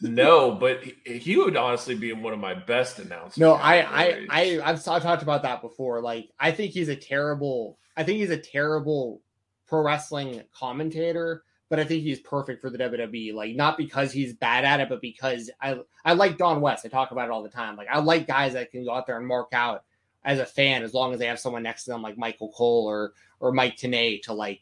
No, 0.00 0.52
but 0.52 0.82
he, 0.82 1.18
he 1.18 1.36
would 1.36 1.56
honestly 1.56 1.94
be 1.94 2.12
one 2.12 2.32
of 2.32 2.38
my 2.38 2.54
best 2.54 2.98
announcers. 3.00 3.36
No, 3.38 3.54
I, 3.54 3.80
I, 3.80 4.26
I, 4.30 4.60
I've, 4.64 4.88
I've 4.88 5.02
talked 5.02 5.22
about 5.22 5.42
that 5.42 5.60
before. 5.60 6.00
Like, 6.00 6.30
I 6.38 6.52
think 6.52 6.72
he's 6.72 6.88
a 6.88 6.96
terrible. 6.96 7.78
I 7.96 8.04
think 8.04 8.18
he's 8.20 8.30
a 8.30 8.38
terrible 8.38 9.20
pro 9.66 9.82
wrestling 9.82 10.42
commentator, 10.54 11.42
but 11.70 11.78
I 11.78 11.84
think 11.84 12.02
he's 12.02 12.18
perfect 12.20 12.60
for 12.60 12.68
the 12.68 12.76
WWE. 12.78 13.32
Like, 13.32 13.54
not 13.54 13.78
because 13.78 14.12
he's 14.12 14.34
bad 14.34 14.64
at 14.64 14.80
it, 14.80 14.88
but 14.88 15.00
because 15.00 15.48
I, 15.62 15.78
I 16.04 16.12
like 16.14 16.36
Don 16.36 16.60
West. 16.60 16.84
I 16.84 16.88
talk 16.88 17.12
about 17.12 17.28
it 17.28 17.30
all 17.30 17.44
the 17.44 17.48
time. 17.48 17.76
Like, 17.76 17.86
I 17.88 18.00
like 18.00 18.26
guys 18.26 18.54
that 18.54 18.72
can 18.72 18.84
go 18.84 18.92
out 18.92 19.06
there 19.06 19.16
and 19.16 19.26
mark 19.26 19.50
out 19.52 19.84
as 20.24 20.40
a 20.40 20.44
fan, 20.44 20.82
as 20.82 20.92
long 20.92 21.12
as 21.14 21.20
they 21.20 21.26
have 21.26 21.38
someone 21.38 21.62
next 21.62 21.84
to 21.84 21.90
them, 21.92 22.02
like 22.02 22.18
Michael 22.18 22.52
Cole 22.52 22.84
or 22.86 23.12
or 23.38 23.52
Mike 23.52 23.76
Tenay, 23.76 24.20
to 24.22 24.34
like 24.34 24.60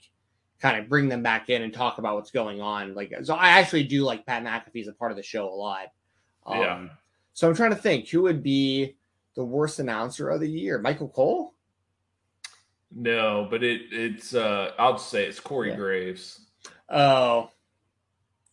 kind 0.60 0.78
of 0.78 0.88
bring 0.88 1.08
them 1.08 1.22
back 1.22 1.48
in 1.48 1.62
and 1.62 1.72
talk 1.72 1.96
about 1.98 2.14
what's 2.14 2.30
going 2.30 2.60
on. 2.60 2.94
Like, 2.94 3.12
so 3.22 3.34
I 3.34 3.48
actually 3.48 3.84
do 3.84 4.04
like 4.04 4.26
Pat 4.26 4.44
McAfee 4.44 4.82
as 4.82 4.88
a 4.88 4.92
part 4.92 5.10
of 5.10 5.16
the 5.16 5.22
show 5.22 5.48
a 5.48 5.54
lot. 5.54 5.86
Um, 6.46 6.60
Yeah. 6.60 6.88
So 7.32 7.48
I'm 7.48 7.54
trying 7.54 7.70
to 7.70 7.76
think 7.76 8.08
who 8.08 8.22
would 8.22 8.42
be 8.42 8.96
the 9.34 9.44
worst 9.44 9.78
announcer 9.78 10.28
of 10.28 10.40
the 10.40 10.50
year. 10.50 10.78
Michael 10.78 11.08
Cole. 11.08 11.54
no, 12.94 13.46
but 13.50 13.62
it 13.62 13.82
it's 13.92 14.34
uh 14.34 14.72
I'll 14.78 14.98
say 14.98 15.24
it's 15.24 15.40
Corey 15.40 15.70
Yeah. 15.70 15.76
Graves. 15.76 16.40
Oh, 16.88 17.50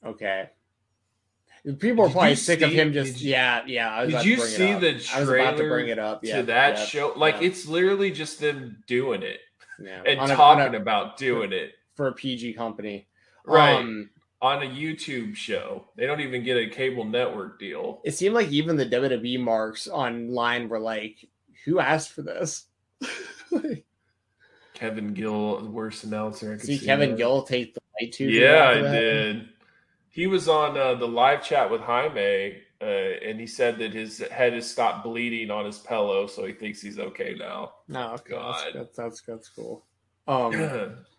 okay. 0.06 0.50
People 1.80 2.06
are 2.06 2.10
probably 2.12 2.36
sick 2.36 2.62
of 2.62 2.72
him. 2.72 2.94
Just 2.94 3.22
you- 3.22 3.32
yeah, 3.32 3.64
yeah. 3.66 3.90
I 3.92 4.02
was 4.06 4.10
Did 4.10 4.14
about 4.16 4.24
to 4.24 4.30
you 4.30 4.36
bring 4.38 4.48
it 4.48 4.52
see 4.56 4.74
up. 4.74 4.82
the 4.82 4.88
I 5.16 5.20
was 5.22 5.30
about 5.30 5.58
to 5.58 5.68
bring 5.68 5.88
it 5.88 6.00
up. 6.00 6.24
Yeah, 6.24 6.38
to 6.38 6.44
that 6.44 6.78
yeah, 6.78 6.86
show? 6.86 7.14
Like 7.16 7.36
yeah, 7.42 7.48
it's 7.48 7.66
literally 7.68 8.12
just 8.12 8.40
them 8.40 8.84
doing 8.88 9.24
it 9.24 9.40
yeah. 9.82 10.04
and 10.06 10.20
On 10.20 10.30
talking 10.30 10.76
a- 10.76 10.78
about 10.80 11.18
doing 11.18 11.54
it. 11.54 11.72
for 11.96 12.08
a 12.08 12.14
PG 12.14 12.54
company, 12.54 13.08
Right. 13.46 13.74
Um, 13.78 14.10
on 14.42 14.62
a 14.62 14.66
YouTube 14.68 15.36
show. 15.36 15.88
They 15.96 16.06
don't 16.06 16.20
even 16.22 16.44
get 16.44 16.58
a 16.58 16.68
cable 16.70 17.04
network 17.06 17.58
deal. 17.58 18.02
It 18.04 18.12
seemed 18.16 18.36
like 18.36 18.50
even 18.50 18.76
the 18.76 18.86
WWE 18.86 19.40
marks 19.40 19.88
online 19.88 20.70
were 20.70 20.80
like, 20.80 21.26
"Who 21.64 21.80
asked 21.80 22.12
for 22.12 22.22
this?" 22.22 22.66
Kevin 24.76 25.14
Gill, 25.14 25.62
the 25.62 25.70
worst 25.72 26.04
announcer. 26.04 26.52
I 26.54 26.58
could 26.58 26.66
See 26.66 26.80
Kevin 26.80 27.12
that. 27.12 27.18
Gill 27.18 27.44
take 27.44 27.74
the 27.74 27.82
Yeah, 28.20 28.70
I 28.70 28.82
did. 28.82 29.50
He 30.10 30.28
was 30.28 30.48
on 30.48 30.78
uh, 30.78 30.96
the 30.96 31.08
live 31.08 31.44
chat 31.44 31.70
with 31.70 31.82
Jaime, 31.82 32.58
uh, 32.82 32.86
and 32.86 33.40
he 33.40 33.48
said 33.48 33.78
that 33.80 33.94
his 33.94 34.20
head 34.20 34.54
has 34.54 34.70
stopped 34.70 35.04
bleeding 35.04 35.52
on 35.52 35.66
his 35.66 35.80
pillow, 35.80 36.28
so 36.28 36.46
he 36.46 36.54
thinks 36.54 36.82
he's 36.82 37.00
okay 37.00 37.36
now. 37.38 37.74
No, 37.90 38.14
okay, 38.14 38.32
God. 38.32 38.66
that's, 38.74 38.96
that's 38.96 39.22
that's 39.22 39.50
cool. 39.50 39.86
Um, 40.28 40.52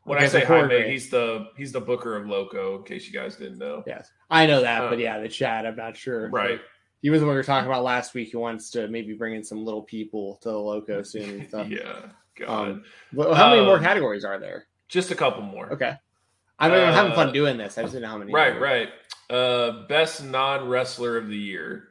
when 0.02 0.18
Okay, 0.18 0.24
I 0.24 0.28
say 0.28 0.40
so 0.40 0.46
Jaime, 0.46 0.90
he's 0.90 1.10
the 1.10 1.46
he's 1.56 1.70
the 1.70 1.80
booker 1.80 2.16
of 2.16 2.26
Loco. 2.26 2.78
In 2.78 2.82
case 2.82 3.06
you 3.06 3.12
guys 3.12 3.36
didn't 3.36 3.58
know, 3.58 3.84
yes, 3.86 4.10
I 4.30 4.46
know 4.46 4.62
that, 4.62 4.82
Uh, 4.82 4.90
but 4.90 4.98
yeah, 4.98 5.20
the 5.20 5.28
chat, 5.28 5.64
I'm 5.64 5.76
not 5.76 5.96
sure. 5.96 6.28
right? 6.30 6.60
He 7.02 7.10
was 7.10 7.20
the 7.20 7.26
one 7.26 7.34
we 7.34 7.38
were 7.38 7.44
talking 7.44 7.68
about 7.70 7.84
last 7.84 8.14
week. 8.14 8.30
He 8.30 8.36
wants 8.36 8.70
to 8.70 8.88
maybe 8.88 9.12
bring 9.14 9.36
in 9.36 9.44
some 9.44 9.64
little 9.64 9.82
people 9.82 10.38
to 10.42 10.48
the 10.48 10.58
loco 10.58 11.02
soon 11.04 11.46
yeah, 11.70 12.00
God, 12.36 12.68
Um, 12.70 12.84
Well, 13.12 13.32
how 13.32 13.50
many 13.50 13.64
more 13.64 13.76
Um, 13.76 13.82
categories 13.84 14.24
are 14.24 14.40
there? 14.40 14.66
just 14.88 15.12
a 15.12 15.14
couple 15.14 15.42
more. 15.42 15.72
Okay. 15.72 15.94
I 16.58 16.68
mean, 16.68 16.80
I'm 16.80 16.94
having 16.94 17.12
fun 17.12 17.28
uh, 17.28 17.32
doing 17.32 17.58
this. 17.58 17.76
I 17.76 17.82
just 17.82 17.92
didn't 17.92 18.04
know 18.04 18.08
how 18.08 18.18
many. 18.18 18.32
Right, 18.32 18.58
right. 18.60 18.88
Uh, 19.28 19.86
best 19.88 20.24
non 20.24 20.68
wrestler 20.68 21.16
of 21.16 21.28
the 21.28 21.36
year. 21.36 21.88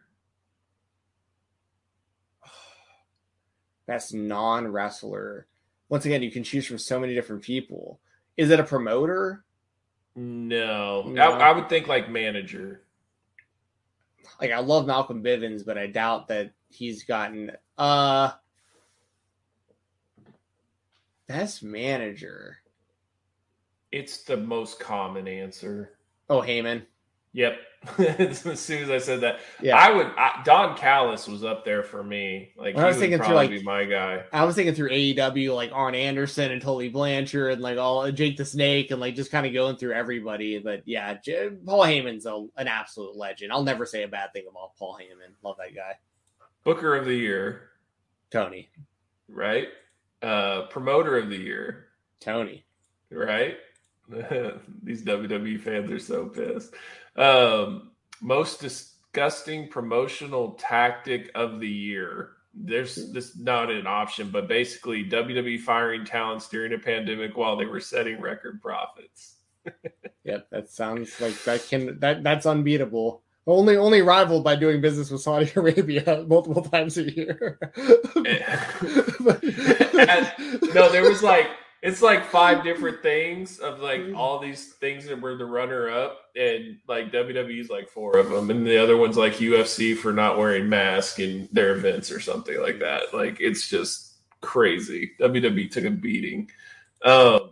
Best 3.88 4.14
non 4.14 4.68
wrestler. 4.68 5.48
Once 5.90 6.06
again, 6.06 6.24
you 6.24 6.32
can 6.32 6.44
choose 6.44 6.66
from 6.66 6.80
so 6.80 7.00
many 7.00 7.14
different 7.14 7.44
people. 7.44 8.00
Is 8.38 8.50
it 8.50 8.60
a 8.60 8.64
promoter? 8.64 9.44
No, 10.16 11.04
No. 11.04 11.22
I, 11.22 11.50
I 11.50 11.52
would 11.52 11.70
think 11.70 11.88
like 11.88 12.10
manager. 12.10 12.82
Like 14.42 14.52
I 14.52 14.60
love 14.60 14.88
Malcolm 14.88 15.24
Bivens, 15.24 15.66
but 15.66 15.78
I 15.78 15.88
doubt 15.88 16.30
that 16.30 16.52
he's 16.70 17.04
gotten 17.04 17.52
uh 17.78 18.32
best 21.28 21.64
manager. 21.64 22.58
It's 23.96 24.24
the 24.24 24.36
most 24.36 24.78
common 24.80 25.26
answer. 25.26 25.98
Oh, 26.30 26.42
Heyman. 26.42 26.86
Yep. 27.32 27.58
as 28.20 28.60
soon 28.60 28.84
as 28.84 28.90
I 28.90 28.98
said 28.98 29.22
that, 29.22 29.40
Yeah. 29.62 29.78
I 29.78 29.92
would. 29.92 30.08
I, 30.18 30.42
Don 30.44 30.76
Callis 30.76 31.28
was 31.30 31.46
up 31.46 31.64
there 31.64 31.82
for 31.82 32.04
me. 32.04 32.52
Like 32.58 32.76
I 32.76 32.88
was 32.88 32.98
thinking 32.98 33.20
through, 33.22 33.36
like- 33.36 33.50
be 33.52 33.64
my 33.64 33.86
guy. 33.86 34.24
I 34.34 34.44
was 34.44 34.56
thinking 34.56 34.76
through 34.76 34.90
AEW, 34.90 35.56
like 35.56 35.72
Arn 35.72 35.96
Anderson 35.96 36.52
and 36.52 36.62
Tully 36.62 36.90
Blanchard 36.90 37.54
and 37.54 37.62
like 37.62 37.78
all 37.78 38.12
Jake 38.12 38.36
the 38.36 38.44
Snake 38.44 38.92
and 38.92 39.00
like 39.00 39.16
just 39.16 39.32
kind 39.32 39.46
of 39.46 39.54
going 39.54 39.78
through 39.78 39.94
everybody. 39.94 40.60
But 40.60 40.82
yeah, 40.86 41.14
J- 41.24 41.52
Paul 41.66 41.84
Heyman's 41.86 42.26
a, 42.26 42.46
an 42.58 42.68
absolute 42.68 43.16
legend. 43.16 43.54
I'll 43.54 43.64
never 43.64 43.86
say 43.86 44.04
a 44.04 44.08
bad 44.10 44.34
thing 44.34 44.46
about 44.50 44.76
Paul 44.78 44.98
Heyman. 45.00 45.34
Love 45.44 45.56
that 45.60 45.74
guy. 45.76 45.94
Booker 46.66 46.96
of 46.98 47.06
the 47.06 47.16
year, 47.16 47.70
Tony. 48.32 48.70
right? 49.30 49.68
Uh, 50.22 50.64
promoter 50.68 51.18
of 51.18 51.30
the 51.30 51.38
year, 51.38 51.86
Tony. 52.20 52.66
right? 53.12 53.56
These 54.84 55.04
WWE 55.04 55.60
fans 55.60 55.92
are 55.92 56.00
so 56.00 56.28
pissed. 56.28 56.74
Um, 57.16 57.92
most 58.22 58.62
disgusting 58.62 59.68
promotional 59.68 60.52
tactic 60.60 61.32
of 61.36 61.60
the 61.60 61.70
year. 61.70 62.32
There's 62.54 63.12
this 63.12 63.38
not 63.38 63.70
an 63.70 63.86
option, 63.88 64.30
but 64.30 64.48
basically 64.48 65.04
WWE 65.10 65.60
firing 65.60 66.06
talents 66.06 66.48
during 66.48 66.74
a 66.74 66.78
pandemic 66.78 67.36
while 67.36 67.58
they 67.58 67.66
were 67.66 67.82
setting 67.82 68.22
record 68.22 68.62
profits. 68.62 69.36
Yep, 70.26 70.48
that 70.50 70.70
sounds 70.72 71.22
like 71.22 71.40
that 71.44 71.68
can 71.68 72.00
that 72.00 72.24
that's 72.24 72.48
unbeatable. 72.48 73.22
Only 73.46 73.78
only 73.78 74.02
rivaled 74.02 74.44
by 74.44 74.56
doing 74.56 74.82
business 74.82 75.12
with 75.12 75.22
Saudi 75.22 75.52
Arabia 75.56 76.26
multiple 76.28 76.64
times 76.64 76.98
a 76.98 77.04
year. 77.16 77.60
And- 78.16 78.44
no, 80.74 80.92
there 80.92 81.04
was 81.04 81.22
like 81.22 81.46
it's 81.86 82.02
like 82.02 82.26
five 82.26 82.64
different 82.64 83.02
things 83.04 83.60
of 83.60 83.80
like 83.80 84.02
all 84.16 84.40
these 84.40 84.74
things 84.74 85.06
that 85.06 85.22
were 85.22 85.36
the 85.38 85.46
runner 85.46 85.90
up, 85.90 86.20
and 86.36 86.78
like 86.88 87.12
WWE's 87.12 87.70
like 87.70 87.88
four 87.88 88.18
of 88.18 88.30
them, 88.30 88.50
and 88.50 88.66
the 88.66 88.78
other 88.78 88.98
one's 88.98 89.18
like 89.18 89.34
UFC 89.34 89.96
for 89.96 90.12
not 90.12 90.38
wearing 90.38 90.68
masks 90.68 91.20
in 91.20 91.48
their 91.52 91.76
events 91.76 92.12
or 92.12 92.20
something 92.20 92.60
like 92.60 92.80
that. 92.80 93.14
Like 93.14 93.38
it's 93.40 93.70
just 93.70 94.16
crazy. 94.42 95.12
WWE 95.22 95.72
took 95.72 95.86
a 95.86 95.92
beating. 95.92 96.50
Um, 97.04 97.52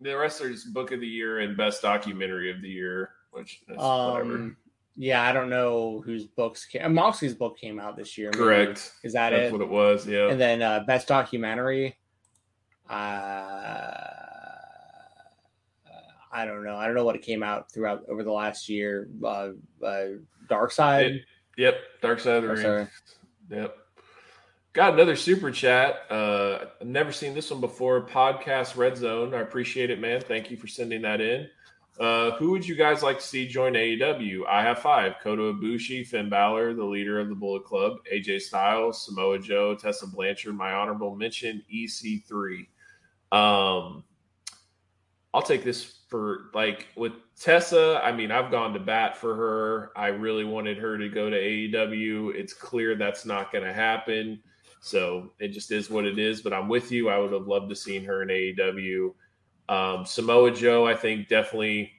the 0.00 0.16
wrestlers 0.16 0.64
book 0.64 0.92
of 0.92 1.00
the 1.00 1.06
year 1.06 1.40
and 1.40 1.56
best 1.56 1.82
documentary 1.82 2.50
of 2.50 2.62
the 2.62 2.68
year, 2.68 3.10
which 3.32 3.62
is 3.68 3.76
whatever. 3.76 4.34
um, 4.36 4.56
yeah, 4.96 5.22
I 5.22 5.32
don't 5.32 5.50
know 5.50 6.02
whose 6.06 6.24
books 6.24 6.64
came. 6.64 6.94
Moxley's 6.94 7.34
book 7.34 7.58
came 7.58 7.78
out 7.78 7.96
this 7.98 8.16
year. 8.16 8.30
maybe. 8.32 8.44
Correct. 8.44 8.92
Is 9.04 9.12
that 9.12 9.30
That's 9.30 9.48
it? 9.48 9.52
what 9.52 9.60
it 9.60 9.68
was. 9.68 10.06
Yeah. 10.06 10.30
And 10.30 10.40
then 10.40 10.62
uh, 10.62 10.84
best 10.86 11.06
documentary. 11.08 11.96
Uh, 12.88 12.94
I 16.32 16.44
don't 16.44 16.64
know. 16.64 16.76
I 16.76 16.86
don't 16.86 16.94
know 16.94 17.04
what 17.04 17.16
it 17.16 17.22
came 17.22 17.42
out 17.42 17.70
throughout 17.72 18.04
over 18.08 18.22
the 18.22 18.32
last 18.32 18.68
year. 18.68 19.08
Uh, 19.24 19.50
uh, 19.82 20.04
Dark 20.48 20.70
Side. 20.72 21.06
It- 21.06 21.22
yep. 21.56 21.76
Dark 22.02 22.20
Side 22.20 22.36
of 22.36 22.42
the 22.42 22.48
Ring. 22.48 22.88
Yep. 23.50 23.76
Got 24.72 24.92
another 24.94 25.16
super 25.16 25.50
chat. 25.50 26.02
Uh, 26.10 26.66
I've 26.80 26.86
never 26.86 27.10
seen 27.10 27.32
this 27.32 27.50
one 27.50 27.62
before. 27.62 28.06
Podcast 28.06 28.76
Red 28.76 28.96
Zone. 28.98 29.32
I 29.32 29.40
appreciate 29.40 29.90
it, 29.90 29.98
man. 30.00 30.20
Thank 30.20 30.50
you 30.50 30.58
for 30.58 30.66
sending 30.66 31.00
that 31.02 31.22
in. 31.22 31.48
Uh, 31.98 32.32
who 32.32 32.50
would 32.50 32.66
you 32.68 32.74
guys 32.74 33.02
like 33.02 33.18
to 33.18 33.24
see 33.24 33.48
join 33.48 33.72
AEW? 33.72 34.42
I 34.46 34.62
have 34.62 34.80
five: 34.80 35.14
Kota 35.22 35.54
Ibushi, 35.54 36.06
Finn 36.06 36.28
Balor, 36.28 36.74
the 36.74 36.84
leader 36.84 37.18
of 37.18 37.30
the 37.30 37.34
Bullet 37.34 37.64
Club, 37.64 38.00
AJ 38.12 38.42
Styles, 38.42 39.06
Samoa 39.06 39.38
Joe, 39.38 39.74
Tessa 39.74 40.06
Blanchard. 40.06 40.54
My 40.54 40.72
honorable 40.72 41.16
mention: 41.16 41.62
EC3. 41.72 42.66
Um, 43.32 44.04
I'll 45.34 45.42
take 45.42 45.64
this 45.64 45.96
for 46.08 46.50
like 46.54 46.88
with 46.96 47.12
Tessa. 47.38 48.00
I 48.02 48.12
mean, 48.12 48.30
I've 48.30 48.50
gone 48.50 48.72
to 48.74 48.80
bat 48.80 49.16
for 49.16 49.34
her. 49.34 49.90
I 49.96 50.08
really 50.08 50.44
wanted 50.44 50.78
her 50.78 50.96
to 50.96 51.08
go 51.08 51.28
to 51.28 51.36
AEW. 51.36 52.34
It's 52.34 52.52
clear 52.52 52.94
that's 52.94 53.26
not 53.26 53.52
going 53.52 53.64
to 53.64 53.72
happen. 53.72 54.40
So 54.80 55.32
it 55.38 55.48
just 55.48 55.72
is 55.72 55.90
what 55.90 56.06
it 56.06 56.18
is. 56.18 56.42
But 56.42 56.52
I'm 56.52 56.68
with 56.68 56.92
you. 56.92 57.08
I 57.08 57.18
would 57.18 57.32
have 57.32 57.48
loved 57.48 57.68
to 57.70 57.76
seen 57.76 58.04
her 58.04 58.22
in 58.22 58.28
AEW. 58.28 59.14
Um, 59.68 60.06
Samoa 60.06 60.52
Joe, 60.52 60.86
I 60.86 60.94
think, 60.94 61.28
definitely 61.28 61.92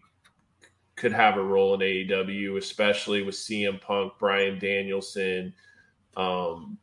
could 0.96 1.12
have 1.14 1.38
a 1.38 1.44
role 1.44 1.76
in 1.76 1.82
AEW, 1.82 2.58
especially 2.58 3.22
with 3.22 3.36
CM 3.36 3.80
Punk, 3.80 4.14
Bryan 4.20 4.58
Danielson, 4.58 5.54
um, 6.16 6.78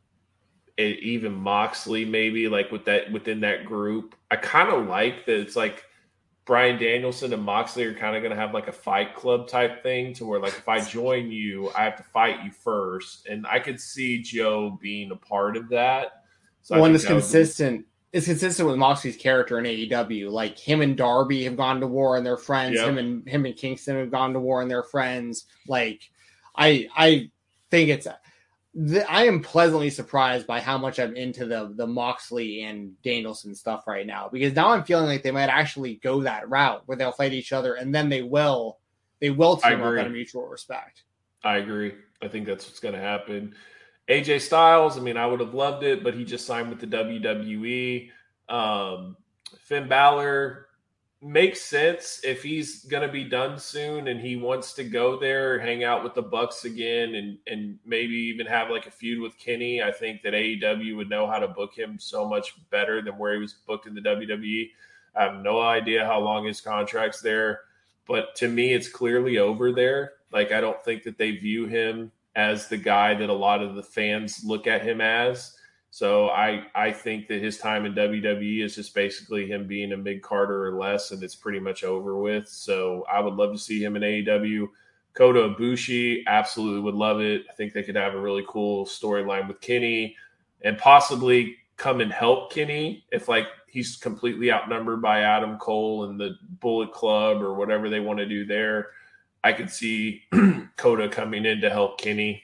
and 0.77 0.95
even 0.97 1.33
Moxley, 1.33 2.05
maybe 2.05 2.47
like 2.47 2.71
with 2.71 2.85
that 2.85 3.11
within 3.11 3.41
that 3.41 3.65
group. 3.65 4.15
I 4.31 4.35
kind 4.35 4.69
of 4.69 4.87
like 4.87 5.25
that 5.25 5.39
it's 5.39 5.55
like 5.55 5.85
Bryan 6.45 6.77
Danielson 6.77 7.33
and 7.33 7.43
Moxley 7.43 7.85
are 7.85 7.93
kind 7.93 8.15
of 8.15 8.21
going 8.21 8.33
to 8.33 8.39
have 8.39 8.53
like 8.53 8.67
a 8.67 8.71
fight 8.73 9.15
club 9.15 9.47
type 9.47 9.81
thing 9.81 10.13
to 10.15 10.25
where 10.25 10.39
like 10.39 10.53
if 10.53 10.67
I 10.67 10.79
join 10.79 11.31
you, 11.31 11.71
I 11.75 11.83
have 11.83 11.95
to 11.97 12.03
fight 12.03 12.43
you 12.43 12.51
first, 12.51 13.27
and 13.27 13.47
I 13.47 13.59
could 13.59 13.79
see 13.79 14.21
Joe 14.21 14.77
being 14.81 15.11
a 15.11 15.15
part 15.15 15.57
of 15.57 15.69
that. 15.69 16.23
So 16.61 16.79
one 16.79 16.91
that's 16.91 17.03
that 17.03 17.13
would 17.13 17.17
be- 17.17 17.21
consistent. 17.21 17.85
It's 18.11 18.27
consistent 18.27 18.69
with 18.69 18.77
Moxley's 18.77 19.17
character 19.17 19.59
in 19.59 19.65
AEW. 19.65 20.31
Like 20.31 20.57
him 20.57 20.81
and 20.81 20.95
Darby 20.95 21.43
have 21.43 21.57
gone 21.57 21.81
to 21.81 21.87
war 21.87 22.15
and 22.15 22.25
they're 22.25 22.37
friends. 22.37 22.75
Yep. 22.75 22.87
Him 22.87 22.97
and 22.97 23.27
him 23.27 23.45
and 23.45 23.57
Kingston 23.57 23.97
have 23.97 24.11
gone 24.11 24.31
to 24.33 24.39
war 24.39 24.61
and 24.61 24.71
they're 24.71 24.83
friends. 24.83 25.45
Like 25.67 26.01
I 26.55 26.87
I 26.95 27.29
think 27.71 27.89
it's 27.89 28.07
the, 28.75 29.09
I 29.09 29.23
am 29.23 29.41
pleasantly 29.41 29.89
surprised 29.89 30.45
by 30.45 30.59
how 30.59 30.77
much 30.77 30.99
I'm 30.99 31.15
into 31.15 31.45
the 31.45 31.71
the 31.73 31.87
Moxley 31.87 32.63
and 32.63 33.01
Danielson 33.01 33.55
stuff 33.55 33.87
right 33.87 34.05
now 34.05 34.29
because 34.31 34.53
now 34.53 34.69
I'm 34.69 34.83
feeling 34.83 35.05
like 35.05 35.23
they 35.23 35.31
might 35.31 35.49
actually 35.49 35.95
go 35.95 36.21
that 36.23 36.49
route 36.49 36.83
where 36.85 36.97
they'll 36.97 37.13
fight 37.13 37.31
each 37.31 37.53
other 37.53 37.75
and 37.75 37.95
then 37.95 38.09
they 38.09 38.21
will 38.21 38.79
they 39.21 39.29
will 39.29 39.55
team 39.55 39.81
up 39.81 39.97
out 39.97 40.05
of 40.05 40.11
mutual 40.11 40.45
respect. 40.47 41.03
I 41.41 41.57
agree. 41.57 41.93
I 42.21 42.27
think 42.27 42.45
that's 42.45 42.67
what's 42.67 42.79
going 42.79 42.95
to 42.95 42.99
happen. 42.99 43.55
AJ 44.09 44.41
Styles, 44.41 44.97
I 44.97 45.01
mean, 45.01 45.17
I 45.17 45.25
would 45.25 45.39
have 45.39 45.53
loved 45.53 45.83
it, 45.83 46.03
but 46.03 46.13
he 46.13 46.25
just 46.25 46.45
signed 46.45 46.69
with 46.69 46.79
the 46.79 46.87
WWE. 46.87 48.09
Um, 48.49 49.15
Finn 49.61 49.87
Balor 49.87 50.64
makes 51.25 51.63
sense 51.63 52.21
if 52.23 52.43
he's 52.43 52.85
going 52.85 53.01
to 53.01 53.11
be 53.11 53.23
done 53.23 53.57
soon 53.57 54.07
and 54.07 54.21
he 54.21 54.35
wants 54.35 54.73
to 54.73 54.83
go 54.83 55.19
there, 55.19 55.59
hang 55.59 55.83
out 55.83 56.03
with 56.03 56.13
the 56.13 56.21
Bucks 56.21 56.65
again, 56.65 57.15
and 57.15 57.37
and 57.47 57.79
maybe 57.83 58.13
even 58.13 58.45
have 58.45 58.69
like 58.69 58.85
a 58.85 58.91
feud 58.91 59.21
with 59.21 59.37
Kenny. 59.39 59.81
I 59.81 59.91
think 59.91 60.21
that 60.21 60.33
AEW 60.33 60.95
would 60.95 61.09
know 61.09 61.25
how 61.25 61.39
to 61.39 61.47
book 61.47 61.75
him 61.75 61.97
so 61.99 62.29
much 62.29 62.53
better 62.69 63.01
than 63.01 63.17
where 63.17 63.33
he 63.33 63.39
was 63.39 63.53
booked 63.53 63.87
in 63.87 63.95
the 63.95 64.01
WWE. 64.01 64.69
I 65.15 65.23
have 65.23 65.41
no 65.41 65.59
idea 65.59 66.05
how 66.05 66.19
long 66.19 66.45
his 66.45 66.61
contract's 66.61 67.21
there, 67.21 67.61
but 68.07 68.35
to 68.35 68.47
me, 68.47 68.73
it's 68.73 68.89
clearly 68.89 69.39
over 69.39 69.71
there. 69.71 70.13
Like 70.31 70.51
I 70.51 70.61
don't 70.61 70.83
think 70.83 71.03
that 71.03 71.17
they 71.17 71.31
view 71.31 71.65
him 71.65 72.11
as 72.35 72.67
the 72.67 72.77
guy 72.77 73.15
that 73.15 73.29
a 73.29 73.33
lot 73.33 73.63
of 73.63 73.75
the 73.75 73.83
fans 73.83 74.43
look 74.45 74.67
at 74.67 74.83
him 74.83 75.01
as. 75.01 75.54
So 75.95 76.27
I 76.27 76.65
I 76.75 76.91
think 76.91 77.29
that 77.29 77.41
his 77.41 77.57
time 77.57 77.85
in 77.85 77.93
WWE 77.93 78.65
is 78.65 78.75
just 78.75 78.93
basically 78.93 79.47
him 79.47 79.65
being 79.65 79.93
a 79.93 79.97
mid 79.97 80.21
Carter 80.21 80.67
or 80.67 80.77
less, 80.77 81.11
and 81.11 81.23
it's 81.23 81.35
pretty 81.35 81.61
much 81.61 81.85
over 81.85 82.17
with. 82.17 82.49
So 82.49 83.05
I 83.09 83.21
would 83.21 83.35
love 83.35 83.53
to 83.53 83.57
see 83.57 83.81
him 83.81 83.95
in 83.95 84.01
AEW. 84.01 84.67
Kota 85.13 85.55
Ibushi, 85.55 86.25
absolutely 86.27 86.81
would 86.81 86.95
love 86.95 87.21
it. 87.21 87.45
I 87.49 87.53
think 87.53 87.71
they 87.71 87.81
could 87.81 87.95
have 87.95 88.13
a 88.13 88.19
really 88.19 88.43
cool 88.45 88.85
storyline 88.85 89.47
with 89.47 89.61
Kenny, 89.61 90.17
and 90.63 90.77
possibly 90.77 91.55
come 91.77 92.01
and 92.01 92.11
help 92.11 92.51
Kenny 92.51 93.05
if 93.13 93.29
like 93.29 93.47
he's 93.69 93.95
completely 93.95 94.51
outnumbered 94.51 95.01
by 95.01 95.21
Adam 95.21 95.57
Cole 95.59 96.09
and 96.09 96.19
the 96.19 96.35
Bullet 96.59 96.91
Club 96.91 97.41
or 97.41 97.53
whatever 97.53 97.89
they 97.89 98.01
want 98.01 98.19
to 98.19 98.25
do 98.25 98.45
there. 98.45 98.87
I 99.45 99.53
could 99.53 99.69
see 99.69 100.23
Kota 100.75 101.07
coming 101.07 101.45
in 101.45 101.61
to 101.61 101.69
help 101.69 102.01
Kenny 102.01 102.43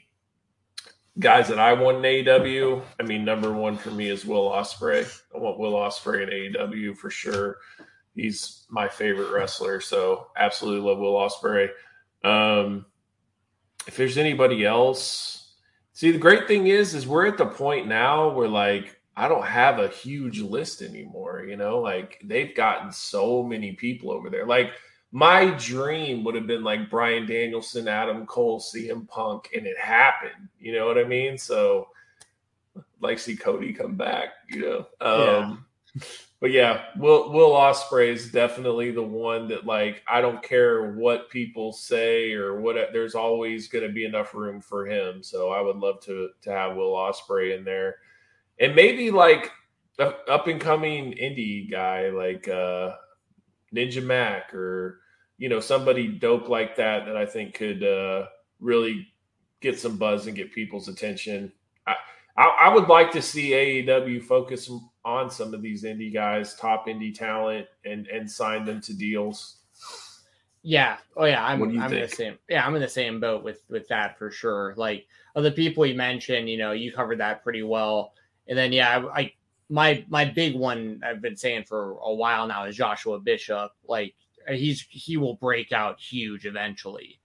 guys 1.19 1.47
that 1.49 1.59
I 1.59 1.73
want 1.73 1.97
in 1.97 2.03
AEW, 2.03 2.81
I 2.99 3.03
mean, 3.03 3.25
number 3.25 3.51
one 3.51 3.77
for 3.77 3.91
me 3.91 4.09
is 4.09 4.25
Will 4.25 4.49
Ospreay. 4.49 5.07
I 5.33 5.37
want 5.37 5.59
Will 5.59 5.73
Ospreay 5.73 6.23
in 6.23 6.53
AEW 6.53 6.97
for 6.97 7.09
sure. 7.09 7.57
He's 8.15 8.65
my 8.69 8.87
favorite 8.87 9.31
wrestler, 9.31 9.79
so 9.81 10.27
absolutely 10.37 10.89
love 10.89 10.99
Will 10.99 11.13
Ospreay. 11.13 11.69
Um, 12.23 12.85
if 13.87 13.97
there's 13.97 14.17
anybody 14.17 14.65
else, 14.65 15.53
see, 15.93 16.11
the 16.11 16.17
great 16.17 16.47
thing 16.47 16.67
is, 16.67 16.93
is 16.93 17.07
we're 17.07 17.25
at 17.25 17.37
the 17.37 17.45
point 17.45 17.87
now 17.87 18.29
where 18.29 18.47
like 18.47 18.99
I 19.15 19.27
don't 19.27 19.45
have 19.45 19.79
a 19.79 19.87
huge 19.87 20.39
list 20.39 20.81
anymore. 20.81 21.45
You 21.47 21.57
know, 21.57 21.79
like 21.79 22.21
they've 22.23 22.55
gotten 22.55 22.91
so 22.91 23.43
many 23.43 23.73
people 23.73 24.11
over 24.11 24.29
there, 24.29 24.45
like 24.45 24.71
my 25.11 25.47
dream 25.57 26.23
would 26.23 26.35
have 26.35 26.47
been 26.47 26.63
like 26.63 26.89
Bryan 26.89 27.25
Danielson, 27.25 27.87
Adam 27.87 28.25
Cole, 28.25 28.59
CM 28.59 29.07
Punk, 29.07 29.49
and 29.55 29.67
it 29.67 29.77
happened. 29.77 30.47
You 30.59 30.73
know 30.73 30.87
what 30.87 30.97
I 30.97 31.03
mean? 31.03 31.37
So, 31.37 31.89
like, 33.01 33.19
see 33.19 33.35
Cody 33.35 33.73
come 33.73 33.95
back. 33.95 34.29
You 34.49 34.61
know, 34.61 34.77
um, 35.01 35.65
yeah. 35.95 36.01
but 36.39 36.51
yeah, 36.51 36.83
Will 36.97 37.29
Will 37.33 37.51
Ospreay 37.51 38.07
is 38.13 38.31
definitely 38.31 38.91
the 38.91 39.03
one 39.03 39.49
that 39.49 39.65
like 39.65 40.01
I 40.07 40.21
don't 40.21 40.41
care 40.41 40.93
what 40.93 41.29
people 41.29 41.73
say 41.73 42.31
or 42.31 42.61
what. 42.61 42.77
There's 42.93 43.15
always 43.15 43.67
going 43.67 43.85
to 43.85 43.93
be 43.93 44.05
enough 44.05 44.33
room 44.33 44.61
for 44.61 44.85
him. 44.85 45.21
So 45.23 45.49
I 45.49 45.59
would 45.59 45.77
love 45.77 45.99
to 46.05 46.29
to 46.43 46.51
have 46.51 46.77
Will 46.77 46.93
Ospreay 46.93 47.57
in 47.57 47.65
there, 47.65 47.97
and 48.61 48.73
maybe 48.73 49.11
like 49.11 49.51
up 49.99 50.47
and 50.47 50.61
coming 50.61 51.11
indie 51.11 51.69
guy 51.69 52.09
like 52.09 52.47
uh 52.47 52.93
Ninja 53.75 54.03
Mack 54.03 54.53
or 54.53 55.00
you 55.41 55.49
know 55.49 55.59
somebody 55.59 56.07
dope 56.07 56.49
like 56.49 56.75
that 56.75 57.07
that 57.07 57.17
I 57.17 57.25
think 57.25 57.55
could 57.55 57.83
uh, 57.83 58.27
really 58.59 59.07
get 59.59 59.79
some 59.79 59.97
buzz 59.97 60.27
and 60.27 60.35
get 60.35 60.53
people's 60.53 60.87
attention. 60.87 61.51
I, 61.87 61.95
I, 62.37 62.57
I 62.61 62.73
would 62.75 62.87
like 62.87 63.09
to 63.13 63.23
see 63.23 63.49
AEW 63.49 64.23
focus 64.23 64.69
on 65.03 65.31
some 65.31 65.55
of 65.55 65.63
these 65.63 65.83
indie 65.83 66.13
guys, 66.13 66.53
top 66.53 66.85
indie 66.85 67.11
talent, 67.11 67.65
and 67.85 68.05
and 68.05 68.29
sign 68.29 68.65
them 68.65 68.81
to 68.81 68.93
deals. 68.93 69.57
Yeah. 70.61 70.97
Oh 71.17 71.25
yeah. 71.25 71.43
I'm 71.43 71.59
I'm 71.63 71.89
think? 71.89 71.91
in 71.91 72.01
the 72.01 72.07
same. 72.07 72.37
Yeah, 72.47 72.63
I'm 72.63 72.75
in 72.75 72.81
the 72.83 72.87
same 72.87 73.19
boat 73.19 73.43
with 73.43 73.63
with 73.67 73.87
that 73.87 74.19
for 74.19 74.29
sure. 74.29 74.75
Like 74.77 75.07
of 75.33 75.43
the 75.43 75.49
people 75.49 75.87
you 75.87 75.95
mentioned, 75.95 76.51
you 76.51 76.59
know, 76.59 76.71
you 76.71 76.93
covered 76.93 77.19
that 77.19 77.43
pretty 77.43 77.63
well. 77.63 78.13
And 78.47 78.55
then 78.55 78.71
yeah, 78.71 78.99
I, 79.11 79.21
I 79.21 79.33
my 79.71 80.05
my 80.07 80.23
big 80.23 80.55
one 80.55 81.01
I've 81.03 81.19
been 81.19 81.35
saying 81.35 81.63
for 81.63 81.93
a 82.03 82.13
while 82.13 82.45
now 82.45 82.65
is 82.65 82.75
Joshua 82.75 83.19
Bishop. 83.19 83.71
Like 83.87 84.13
he's 84.49 84.85
he 84.89 85.17
will 85.17 85.35
break 85.35 85.71
out 85.71 85.99
huge 85.99 86.45
eventually. 86.45 87.19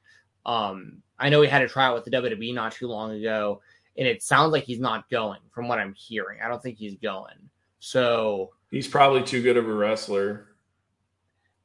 Um, 0.44 1.02
I 1.18 1.28
know 1.28 1.42
he 1.42 1.48
had 1.48 1.62
a 1.62 1.68
tryout 1.68 1.94
with 1.94 2.04
the 2.04 2.10
WWE 2.10 2.54
not 2.54 2.72
too 2.72 2.86
long 2.86 3.12
ago, 3.12 3.60
and 3.96 4.06
it 4.06 4.22
sounds 4.22 4.52
like 4.52 4.64
he's 4.64 4.80
not 4.80 5.08
going 5.10 5.40
from 5.50 5.68
what 5.68 5.78
I'm 5.78 5.94
hearing. 5.94 6.40
I 6.44 6.48
don't 6.48 6.62
think 6.62 6.78
he's 6.78 6.96
going. 6.96 7.34
So 7.80 8.50
he's 8.70 8.88
probably 8.88 9.22
too 9.22 9.42
good 9.42 9.56
of 9.56 9.68
a 9.68 9.72
wrestler. 9.72 10.48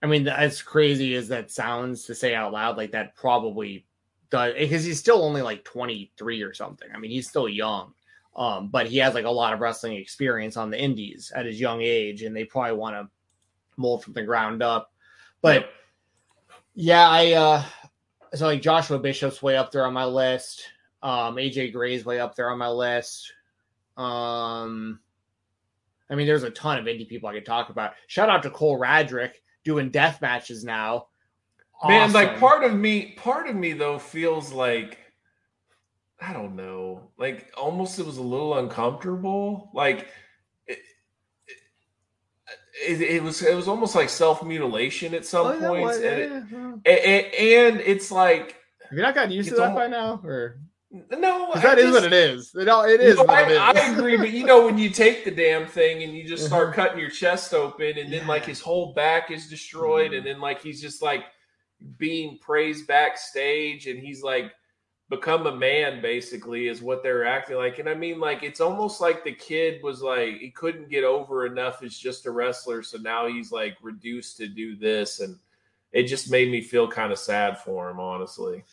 I 0.04 0.08
mean, 0.08 0.28
as 0.28 0.62
crazy 0.62 1.16
as 1.16 1.28
that 1.28 1.52
sounds 1.52 2.06
to 2.06 2.16
say 2.16 2.34
out 2.34 2.54
loud, 2.54 2.78
like 2.78 2.92
that 2.92 3.16
probably 3.16 3.86
does 4.32 4.54
because 4.58 4.84
he's 4.84 5.00
still 5.00 5.24
only 5.24 5.44
like 5.44 5.64
23 5.64 6.42
or 6.42 6.54
something. 6.54 6.90
I 6.94 6.98
mean, 6.98 7.12
he's 7.12 7.30
still 7.30 7.48
young. 7.48 7.94
Um, 8.36 8.70
but 8.70 8.88
he 8.88 8.98
has 8.98 9.14
like 9.14 9.26
a 9.26 9.30
lot 9.30 9.54
of 9.54 9.60
wrestling 9.60 9.98
experience 9.98 10.56
on 10.58 10.72
the 10.72 10.82
indies 10.82 11.32
at 11.36 11.46
his 11.46 11.60
young 11.60 11.82
age, 11.82 12.24
and 12.24 12.36
they 12.36 12.46
probably 12.46 12.78
want 12.78 12.96
to 12.96 13.10
mold 13.78 14.04
from 14.04 14.14
the 14.14 14.24
ground 14.24 14.64
up. 14.64 14.91
But 15.42 15.62
yep. 15.62 15.70
yeah, 16.76 17.10
I 17.10 17.32
uh 17.34 17.64
so 18.34 18.46
like 18.46 18.62
Joshua 18.62 19.00
Bishop's 19.00 19.42
way 19.42 19.58
up 19.58 19.72
there 19.72 19.86
on 19.86 19.94
my 19.94 20.06
list. 20.06 20.64
Um 21.02 21.36
AJ 21.36 21.74
Gray's 21.74 22.06
way 22.06 22.20
up 22.20 22.36
there 22.36 22.50
on 22.50 22.58
my 22.58 22.70
list. 22.70 23.34
Um 23.98 25.00
I 26.10 26.16
mean 26.16 26.28
there's 26.28 26.44
a 26.44 26.52
ton 26.52 26.78
of 26.78 26.86
indie 26.86 27.08
people 27.08 27.30
I 27.30 27.34
could 27.34 27.46
talk 27.46 27.70
about. 27.70 27.94
Shout 28.08 28.30
out 28.30 28.44
to 28.44 28.50
Cole 28.50 28.80
Radrick 28.80 29.34
doing 29.64 29.90
death 29.90 30.22
matches 30.22 30.64
now. 30.64 31.08
Awesome. 31.82 31.90
Man, 31.90 32.14
like 32.14 32.40
part 32.40 32.64
of 32.64 32.74
me, 32.76 33.14
part 33.18 33.48
of 33.48 33.56
me 33.56 33.74
though 33.74 33.98
feels 33.98 34.52
like 34.52 35.00
I 36.22 36.34
don't 36.34 36.56
know, 36.56 37.10
like 37.18 37.52
almost 37.58 37.98
it 37.98 38.06
was 38.06 38.18
a 38.18 38.24
little 38.24 38.60
uncomfortable. 38.60 39.72
Like 39.74 40.08
it, 42.82 43.02
it, 43.02 43.24
was 43.24 43.42
it 43.42 43.56
was 43.56 43.68
almost 43.68 43.96
like 43.96 44.10
self 44.10 44.44
mutilation 44.44 45.14
at 45.14 45.26
some 45.26 45.48
oh, 45.48 45.60
points, 45.60 46.00
yeah, 46.02 46.10
and, 46.10 46.52
yeah, 46.86 46.92
and, 46.92 47.26
and, 47.76 47.82
it's 47.82 48.12
like 48.12 48.56
have 48.90 48.98
you 48.98 49.02
not 49.02 49.16
gotten 49.16 49.32
used 49.32 49.50
to 49.50 49.56
that 49.56 49.70
almost, 49.70 49.78
by 49.78 49.88
now, 49.88 50.20
or 50.24 50.58
no? 50.92 51.52
That 51.56 51.80
is 51.80 51.92
what 51.92 52.04
it 52.04 52.14
is. 52.14 52.54
It, 52.56 52.68
all, 52.68 52.84
it 52.84 53.00
is. 53.00 53.16
No, 53.16 53.26
I, 53.26 53.44
it 53.44 53.52
is. 53.52 53.58
I 53.58 53.72
agree, 53.94 54.18
but 54.18 54.32
you 54.32 54.46
know 54.46 54.66
when 54.66 54.78
you 54.78 54.90
take 54.90 55.24
the 55.24 55.32
damn 55.32 55.66
thing 55.66 56.04
and 56.04 56.14
you 56.14 56.28
just 56.28 56.46
start 56.46 56.70
uh-huh. 56.70 56.76
cutting 56.76 57.00
your 57.00 57.10
chest 57.10 57.54
open, 57.54 57.98
and 57.98 58.12
then 58.12 58.28
like 58.28 58.46
his 58.46 58.60
whole 58.60 58.94
back 58.94 59.32
is 59.32 59.50
destroyed, 59.50 60.12
mm. 60.12 60.18
and 60.18 60.26
then 60.26 60.42
like 60.42 60.62
he's 60.62 60.82
just 60.82 61.02
like 61.02 61.24
being 61.98 62.38
praised 62.42 62.88
backstage, 62.88 63.88
and 63.88 64.00
he's 64.00 64.24
like 64.24 64.52
become 65.12 65.46
a 65.46 65.56
man 65.56 66.02
basically 66.02 66.70
is 66.70 66.82
what 66.82 67.04
they're 67.04 67.26
acting 67.26 67.58
like. 67.58 67.78
And 67.80 67.90
i 67.90 67.94
mean 67.94 68.20
like 68.20 68.44
it's 68.44 68.62
almost 68.62 69.02
like 69.02 69.24
the 69.24 69.34
kid 69.34 69.84
was 69.84 70.02
like 70.02 70.38
he 70.38 70.50
couldn't 70.50 70.90
get 70.90 71.04
over 71.04 71.46
enough 71.46 71.84
as 71.84 71.96
just 71.96 72.26
a 72.26 72.32
wrestler 72.32 72.82
so 72.82 72.98
now 72.98 73.28
he's 73.28 73.52
like 73.52 73.76
reduced 73.82 74.38
to 74.38 74.48
do 74.48 74.76
this. 74.76 75.20
And 75.20 75.38
it 75.92 76.04
just 76.04 76.32
made 76.32 76.50
me 76.50 76.62
feel 76.62 76.88
kind 76.88 77.12
of 77.12 77.20
sad 77.20 77.60
for 77.60 77.90
him 77.90 78.00
honestly. 78.00 78.64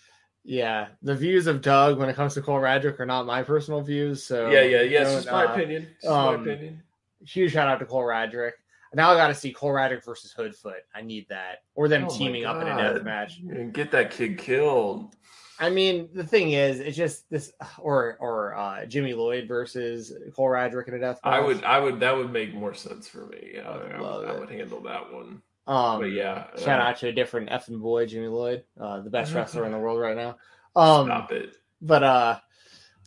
Yeah 0.45 0.87
the 1.03 1.17
views 1.17 1.49
of 1.49 1.61
doug 1.61 1.99
when 1.99 2.09
it 2.09 2.15
comes 2.15 2.35
to 2.35 2.41
cole 2.41 2.61
radrick 2.61 3.01
are 3.01 3.07
not 3.07 3.27
my 3.27 3.43
personal 3.43 3.83
views 3.83 4.23
so 4.23 4.49
yeah 4.49 4.63
yeah 4.63 4.83
yeah 4.83 5.09
it's 5.09 5.27
my 5.27 5.45
uh, 5.45 5.53
opinion. 5.53 5.89
It's 5.97 6.07
um, 6.07 6.37
my 6.37 6.53
opinion. 6.53 6.83
huge 7.27 7.53
shout 7.53 7.69
out 7.69 7.81
to 7.81 7.85
cole 7.85 8.05
radrick. 8.05 8.53
Now 8.95 9.11
I 9.11 9.17
got 9.17 9.29
to 9.29 9.35
see 9.35 9.53
Cole 9.53 9.73
Radrick 9.73 10.03
versus 10.03 10.35
Hoodfoot. 10.35 10.81
I 10.95 11.03
need 11.03 11.29
that, 11.29 11.59
or 11.75 11.89
them 11.89 12.07
oh 12.09 12.17
teaming 12.17 12.47
up 12.47 12.63
in 12.63 12.69
a 12.69 12.75
death 12.75 13.03
match. 13.03 13.39
And 13.39 13.71
get 13.71 13.91
that 13.91 14.11
kid 14.11 14.39
killed. 14.39 15.15
I 15.61 15.71
mean, 15.71 16.09
the 16.15 16.25
thing 16.25 16.53
is, 16.53 16.79
it's 16.79 16.97
just 16.97 17.29
this, 17.31 17.53
or 17.79 18.17
or 18.21 18.55
uh, 18.57 18.87
Jimmy 18.87 19.15
Lloyd 19.15 19.49
versus 19.49 20.13
Cole 20.35 20.47
Radrick 20.47 20.89
in 20.89 20.95
a 20.95 20.99
death. 21.01 21.21
Match. 21.25 21.35
I 21.35 21.41
would, 21.41 21.65
I 21.65 21.81
would, 21.81 22.01
that 22.01 22.17
would 22.17 22.33
make 22.33 22.55
more 22.55 22.75
sense 22.75 23.09
for 23.09 23.27
me. 23.27 23.53
Yeah, 23.55 23.69
I, 23.69 23.73
I, 23.73 24.01
would, 24.01 24.29
I 24.29 24.39
would, 24.39 24.51
handle 24.51 24.83
that 24.83 25.13
one. 25.13 25.43
Um, 25.67 26.01
but 26.01 26.13
yeah, 26.13 26.47
shout 26.57 26.81
uh, 26.81 26.85
out 26.85 26.99
to 26.99 27.09
a 27.09 27.13
different 27.13 27.51
effing 27.51 27.81
boy, 27.81 28.07
Jimmy 28.07 28.29
Lloyd, 28.29 28.65
uh, 28.81 29.01
the 29.01 29.11
best 29.11 29.35
wrestler 29.35 29.67
in 29.67 29.73
the 29.73 29.79
world 29.79 30.01
right 30.01 30.17
now. 30.17 30.37
Um, 30.77 31.07
Stop 31.07 31.33
it. 31.33 31.55
But 31.83 32.03
uh, 32.03 32.39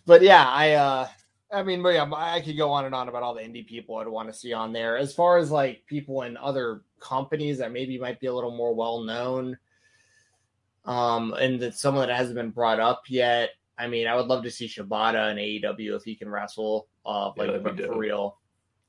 but 0.06 0.22
yeah, 0.22 0.46
I 0.46 0.72
uh, 0.74 1.08
I 1.54 1.64
mean, 1.64 1.82
but 1.82 1.94
yeah, 1.94 2.10
I 2.14 2.42
could 2.42 2.58
go 2.58 2.72
on 2.72 2.86
and 2.86 2.94
on 2.94 3.10
about 3.10 3.24
all 3.24 3.34
the 3.34 3.42
indie 3.42 3.66
people 3.66 3.98
I'd 3.98 4.08
want 4.08 4.32
to 4.32 4.38
see 4.38 4.54
on 4.54 4.74
there. 4.74 4.98
As 4.98 5.14
far 5.14 5.38
as 5.38 5.52
like 5.52 5.86
people 5.86 6.24
in 6.24 6.38
other 6.38 6.82
companies 7.00 7.58
that 7.60 7.72
maybe 7.72 7.98
might 7.98 8.20
be 8.20 8.28
a 8.28 8.34
little 8.34 8.56
more 8.56 8.74
well 8.74 9.02
known 9.02 9.58
um, 10.86 11.34
and 11.34 11.60
that 11.60 11.76
someone 11.76 12.08
that 12.08 12.16
hasn't 12.16 12.36
been 12.36 12.52
brought 12.52 12.80
up 12.80 13.04
yet. 13.08 13.52
I 13.78 13.88
mean, 13.88 14.08
I 14.08 14.16
would 14.16 14.28
love 14.28 14.44
to 14.44 14.52
see 14.52 14.68
Shibata 14.68 15.32
and 15.32 15.40
AEW 15.40 15.96
if 15.96 16.04
he 16.04 16.16
can 16.16 16.30
wrestle, 16.30 16.88
uh, 17.06 17.32
like 17.36 17.52
yeah, 17.52 17.88
for 17.88 17.98
real. 17.98 18.38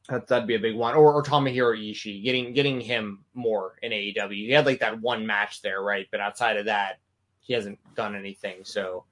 That, 0.09 0.27
that'd 0.27 0.48
be 0.48 0.56
a 0.56 0.60
big 0.60 0.74
one. 0.74 0.94
Or, 0.94 1.14
or 1.14 1.23
Tomohiro 1.23 1.78
Ishii, 1.78 2.24
getting 2.24 2.52
getting 2.52 2.81
him 2.81 3.24
more 3.35 3.78
in 3.82 3.93
AEW. 3.93 4.32
He 4.32 4.51
had 4.51 4.66
like 4.66 4.81
that 4.81 5.01
one 5.01 5.27
match 5.27 5.62
there, 5.62 5.82
right? 5.82 6.06
But 6.10 6.20
outside 6.20 6.56
of 6.56 6.66
that, 6.66 6.98
he 7.40 7.55
hasn't 7.55 7.78
done 7.94 8.16
anything. 8.16 8.64
So, 8.64 9.05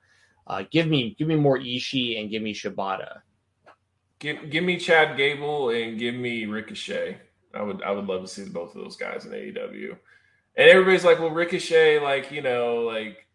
uh, 0.47 0.65
give 0.71 0.89
me 0.89 1.15
give 1.19 1.29
me 1.29 1.37
more 1.37 1.59
Ishii 1.59 2.21
and 2.21 2.31
give 2.31 2.43
me 2.43 2.53
Shibata. 2.53 3.21
Give 4.19 4.51
give 4.51 4.65
me 4.65 4.79
Chad 4.79 5.17
Gable 5.17 5.71
and 5.71 5.99
give 5.99 6.15
me 6.15 6.47
Ricochet. 6.47 7.19
I 7.55 7.63
would 7.63 7.83
I 7.83 7.91
would 7.91 8.07
love 8.07 8.23
to 8.23 8.29
see 8.29 8.49
both 8.49 8.75
of 8.75 8.83
those 8.83 8.97
guys 8.97 9.25
in 9.25 9.33
AEW. 9.33 9.97
And 10.57 10.69
everybody's 10.69 11.05
like, 11.05 11.19
well, 11.19 11.31
Ricochet, 11.31 12.01
like, 12.01 12.31
you 12.31 12.43
know, 12.43 12.81
like 12.81 13.27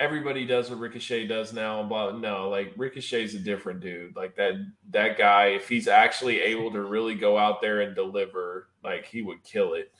everybody 0.00 0.44
does 0.44 0.68
what 0.68 0.80
Ricochet 0.80 1.28
does 1.28 1.52
now 1.52 1.80
and 1.80 1.88
blah. 1.88 2.10
No, 2.12 2.48
like 2.48 2.72
Ricochet's 2.76 3.34
a 3.34 3.38
different 3.38 3.80
dude. 3.80 4.16
Like 4.16 4.34
that 4.36 4.54
that 4.90 5.16
guy, 5.16 5.46
if 5.48 5.68
he's 5.68 5.86
actually 5.86 6.40
able 6.40 6.72
to 6.72 6.82
really 6.82 7.14
go 7.14 7.38
out 7.38 7.60
there 7.60 7.82
and 7.82 7.94
deliver, 7.94 8.68
like 8.82 9.06
he 9.06 9.22
would 9.22 9.44
kill 9.44 9.74
it. 9.74 9.92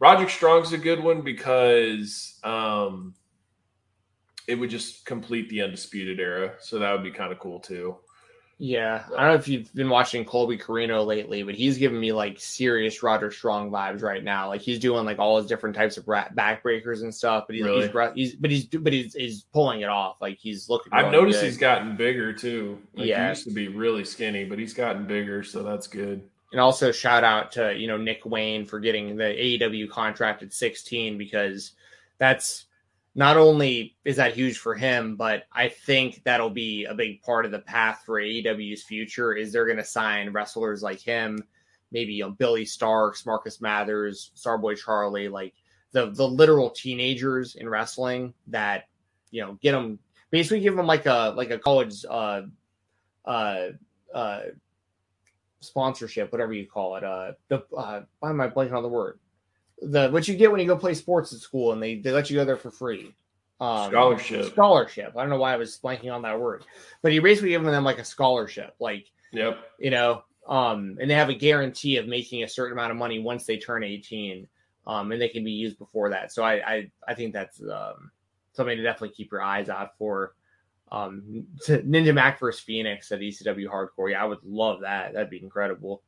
Roderick 0.00 0.30
Strong's 0.30 0.72
a 0.72 0.78
good 0.78 1.02
one 1.02 1.22
because 1.22 2.38
um 2.42 3.14
it 4.48 4.56
would 4.56 4.70
just 4.70 5.04
complete 5.06 5.48
the 5.48 5.62
undisputed 5.62 6.20
era. 6.20 6.54
So 6.58 6.78
that 6.78 6.92
would 6.92 7.04
be 7.04 7.10
kind 7.10 7.32
of 7.32 7.38
cool 7.38 7.60
too. 7.60 7.96
Yeah, 8.58 9.04
I 9.14 9.22
don't 9.22 9.32
know 9.32 9.34
if 9.34 9.48
you've 9.48 9.72
been 9.74 9.90
watching 9.90 10.24
Colby 10.24 10.56
Corino 10.56 11.04
lately, 11.04 11.42
but 11.42 11.54
he's 11.54 11.76
giving 11.76 12.00
me 12.00 12.12
like 12.12 12.40
serious 12.40 13.02
Roger 13.02 13.30
Strong 13.30 13.70
vibes 13.70 14.02
right 14.02 14.24
now. 14.24 14.48
Like 14.48 14.62
he's 14.62 14.78
doing 14.78 15.04
like 15.04 15.18
all 15.18 15.36
his 15.36 15.46
different 15.46 15.76
types 15.76 15.98
of 15.98 16.06
backbreakers 16.06 17.02
and 17.02 17.14
stuff, 17.14 17.44
but 17.46 17.54
he's, 17.54 17.64
really? 17.64 18.12
he's, 18.14 18.30
he's 18.30 18.34
but 18.36 18.50
he's 18.50 18.64
but 18.64 18.92
he's, 18.94 19.12
he's 19.12 19.42
pulling 19.52 19.82
it 19.82 19.90
off. 19.90 20.22
Like 20.22 20.38
he's 20.38 20.70
looking. 20.70 20.90
I've 20.94 21.12
noticed 21.12 21.40
good. 21.40 21.46
he's 21.46 21.58
gotten 21.58 21.96
bigger 21.96 22.32
too. 22.32 22.78
Like 22.94 23.08
yeah, 23.08 23.24
he 23.24 23.28
used 23.28 23.44
to 23.44 23.52
be 23.52 23.68
really 23.68 24.06
skinny, 24.06 24.44
but 24.44 24.58
he's 24.58 24.72
gotten 24.72 25.06
bigger, 25.06 25.42
so 25.42 25.62
that's 25.62 25.86
good. 25.86 26.22
And 26.52 26.60
also 26.60 26.92
shout 26.92 27.24
out 27.24 27.52
to 27.52 27.74
you 27.76 27.86
know 27.86 27.98
Nick 27.98 28.24
Wayne 28.24 28.64
for 28.64 28.80
getting 28.80 29.16
the 29.16 29.24
AEW 29.24 29.90
contract 29.90 30.42
at 30.42 30.54
16 30.54 31.18
because 31.18 31.72
that's 32.16 32.65
not 33.16 33.38
only 33.38 33.96
is 34.04 34.16
that 34.16 34.34
huge 34.34 34.58
for 34.58 34.74
him, 34.74 35.16
but 35.16 35.44
I 35.50 35.68
think 35.68 36.22
that'll 36.24 36.50
be 36.50 36.84
a 36.84 36.94
big 36.94 37.22
part 37.22 37.46
of 37.46 37.50
the 37.50 37.58
path 37.58 38.02
for 38.04 38.20
AEW's 38.20 38.84
future. 38.84 39.32
Is 39.32 39.52
they're 39.52 39.64
going 39.64 39.78
to 39.78 39.84
sign 39.84 40.32
wrestlers 40.32 40.82
like 40.82 41.00
him, 41.00 41.38
maybe 41.90 42.12
you 42.12 42.24
know, 42.24 42.30
Billie 42.30 42.66
Starkz, 42.66 43.24
Marcus 43.24 43.62
Mathers, 43.62 44.32
Starboy 44.36 44.76
Charlie, 44.76 45.28
like 45.28 45.54
the 45.92 46.10
the 46.10 46.28
literal 46.28 46.68
teenagers 46.68 47.56
in 47.56 47.68
wrestling 47.68 48.34
that 48.48 48.84
you 49.30 49.40
know 49.40 49.58
get 49.62 49.72
them 49.72 49.98
basically 50.30 50.60
give 50.60 50.76
them 50.76 50.86
like 50.86 51.06
a 51.06 51.32
like 51.34 51.50
a 51.50 51.58
college 51.58 52.04
uh 52.10 52.42
uh 53.24 53.68
uh 54.14 54.40
sponsorship, 55.60 56.32
whatever 56.32 56.52
you 56.52 56.66
call 56.66 56.96
it. 56.96 57.04
Uh, 57.04 57.32
the 57.48 57.64
uh, 57.76 58.02
why 58.20 58.30
am 58.30 58.40
I 58.40 58.48
blanking 58.48 58.74
on 58.74 58.82
the 58.82 58.88
word? 58.88 59.18
The 59.82 60.08
what 60.08 60.26
you 60.26 60.36
get 60.36 60.50
when 60.50 60.60
you 60.60 60.66
go 60.66 60.76
play 60.76 60.94
sports 60.94 61.32
at 61.32 61.40
school 61.40 61.72
and 61.72 61.82
they, 61.82 61.96
they 61.96 62.10
let 62.10 62.30
you 62.30 62.36
go 62.36 62.44
there 62.44 62.56
for 62.56 62.70
free. 62.70 63.14
Um, 63.60 63.90
scholarship. 63.90 64.46
Scholarship. 64.52 65.14
I 65.16 65.20
don't 65.20 65.30
know 65.30 65.38
why 65.38 65.54
I 65.54 65.56
was 65.56 65.78
blanking 65.78 66.12
on 66.12 66.22
that 66.22 66.38
word, 66.38 66.64
but 67.02 67.12
he 67.12 67.18
basically 67.18 67.50
giving 67.50 67.66
them 67.66 67.84
like 67.84 67.98
a 67.98 68.04
scholarship, 68.04 68.74
like 68.78 69.06
yep, 69.32 69.58
you 69.78 69.90
know, 69.90 70.24
um, 70.46 70.98
and 71.00 71.10
they 71.10 71.14
have 71.14 71.30
a 71.30 71.34
guarantee 71.34 71.96
of 71.96 72.06
making 72.06 72.42
a 72.42 72.48
certain 72.48 72.72
amount 72.72 72.90
of 72.90 72.98
money 72.98 73.18
once 73.18 73.46
they 73.46 73.56
turn 73.56 73.82
eighteen, 73.82 74.46
um, 74.86 75.10
and 75.10 75.20
they 75.20 75.28
can 75.28 75.42
be 75.42 75.52
used 75.52 75.78
before 75.78 76.10
that. 76.10 76.32
So 76.32 76.42
I 76.42 76.54
I, 76.54 76.90
I 77.08 77.14
think 77.14 77.32
that's 77.32 77.60
um, 77.62 78.10
something 78.52 78.76
to 78.76 78.82
definitely 78.82 79.14
keep 79.14 79.32
your 79.32 79.42
eyes 79.42 79.68
out 79.68 79.96
for. 79.98 80.34
Um, 80.92 81.46
Ninja 81.66 82.14
Mack 82.14 82.38
versus 82.38 82.60
Fenix 82.60 83.10
at 83.10 83.20
ECW 83.20 83.66
Hardcore. 83.66 84.10
Yeah, 84.10 84.22
I 84.22 84.26
would 84.26 84.44
love 84.44 84.80
that. 84.82 85.14
That'd 85.14 85.30
be 85.30 85.42
incredible. 85.42 86.02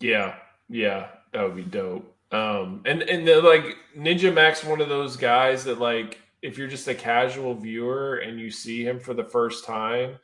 Yeah, 0.00 0.36
yeah, 0.68 1.08
that 1.32 1.42
would 1.42 1.56
be 1.56 1.62
dope. 1.62 2.16
Um, 2.32 2.82
and 2.84 3.02
and 3.02 3.26
the, 3.26 3.40
like 3.40 3.76
Ninja 3.96 4.32
Mack, 4.32 4.58
one 4.64 4.80
of 4.80 4.88
those 4.88 5.16
guys 5.16 5.64
that 5.64 5.80
like 5.80 6.20
if 6.42 6.56
you're 6.56 6.68
just 6.68 6.86
a 6.88 6.94
casual 6.94 7.54
viewer 7.54 8.16
and 8.16 8.38
you 8.38 8.50
see 8.50 8.84
him 8.84 9.00
for 9.00 9.14
the 9.14 9.24
first 9.24 9.64
time, 9.64 10.16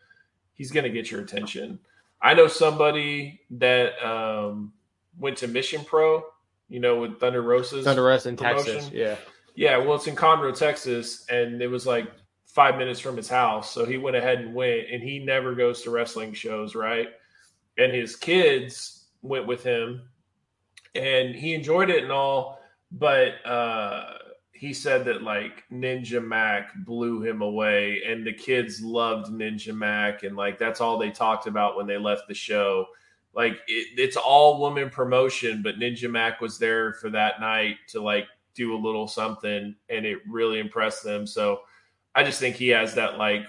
he's 0.54 0.70
gonna 0.70 0.88
get 0.88 1.10
your 1.10 1.20
attention. 1.20 1.78
I 2.22 2.34
know 2.34 2.46
somebody 2.46 3.40
that 3.50 4.02
um, 4.06 4.72
went 5.18 5.36
to 5.38 5.48
Mission 5.48 5.84
Pro, 5.84 6.24
you 6.68 6.80
know, 6.80 7.00
with 7.00 7.18
Thunder 7.18 7.42
Rosa's 7.42 7.84
Thunder 7.84 8.04
Rosa 8.04 8.28
in 8.28 8.36
promotion. 8.36 8.74
Texas, 8.74 8.92
yeah, 8.92 9.16
yeah. 9.56 9.76
Well, 9.76 9.96
it's 9.96 10.06
in 10.06 10.14
Conroe, 10.14 10.56
Texas, 10.56 11.26
and 11.28 11.60
it 11.60 11.68
was 11.68 11.86
like 11.86 12.10
five 12.46 12.78
minutes 12.78 13.00
from 13.00 13.16
his 13.16 13.28
house, 13.28 13.72
so 13.72 13.84
he 13.84 13.98
went 13.98 14.16
ahead 14.16 14.38
and 14.38 14.54
went. 14.54 14.90
And 14.92 15.02
he 15.02 15.18
never 15.18 15.56
goes 15.56 15.82
to 15.82 15.90
wrestling 15.90 16.32
shows, 16.34 16.76
right? 16.76 17.08
And 17.78 17.92
his 17.92 18.14
kids 18.14 19.06
went 19.22 19.46
with 19.46 19.64
him 19.64 20.02
and 20.96 21.34
he 21.34 21.54
enjoyed 21.54 21.90
it 21.90 22.02
and 22.02 22.12
all, 22.12 22.60
but 22.90 23.44
uh, 23.44 24.18
he 24.52 24.72
said 24.72 25.04
that 25.04 25.22
like 25.22 25.64
Ninja 25.70 26.24
Mack 26.24 26.74
blew 26.84 27.22
him 27.22 27.42
away, 27.42 28.02
and 28.06 28.26
the 28.26 28.32
kids 28.32 28.82
loved 28.82 29.30
Ninja 29.30 29.74
Mack, 29.74 30.22
and 30.22 30.36
like 30.36 30.58
that's 30.58 30.80
all 30.80 30.98
they 30.98 31.10
talked 31.10 31.46
about 31.46 31.76
when 31.76 31.86
they 31.86 31.98
left 31.98 32.28
the 32.28 32.34
show. 32.34 32.86
Like 33.34 33.60
it, 33.66 33.98
it's 33.98 34.16
all 34.16 34.60
woman 34.60 34.88
promotion, 34.90 35.62
but 35.62 35.78
Ninja 35.78 36.10
Mack 36.10 36.40
was 36.40 36.58
there 36.58 36.94
for 36.94 37.10
that 37.10 37.40
night 37.40 37.76
to 37.88 38.00
like 38.00 38.26
do 38.54 38.74
a 38.74 38.78
little 38.78 39.06
something, 39.06 39.74
and 39.90 40.06
it 40.06 40.18
really 40.26 40.58
impressed 40.58 41.04
them. 41.04 41.26
So 41.26 41.60
I 42.14 42.24
just 42.24 42.40
think 42.40 42.56
he 42.56 42.68
has 42.68 42.94
that 42.94 43.18
like 43.18 43.46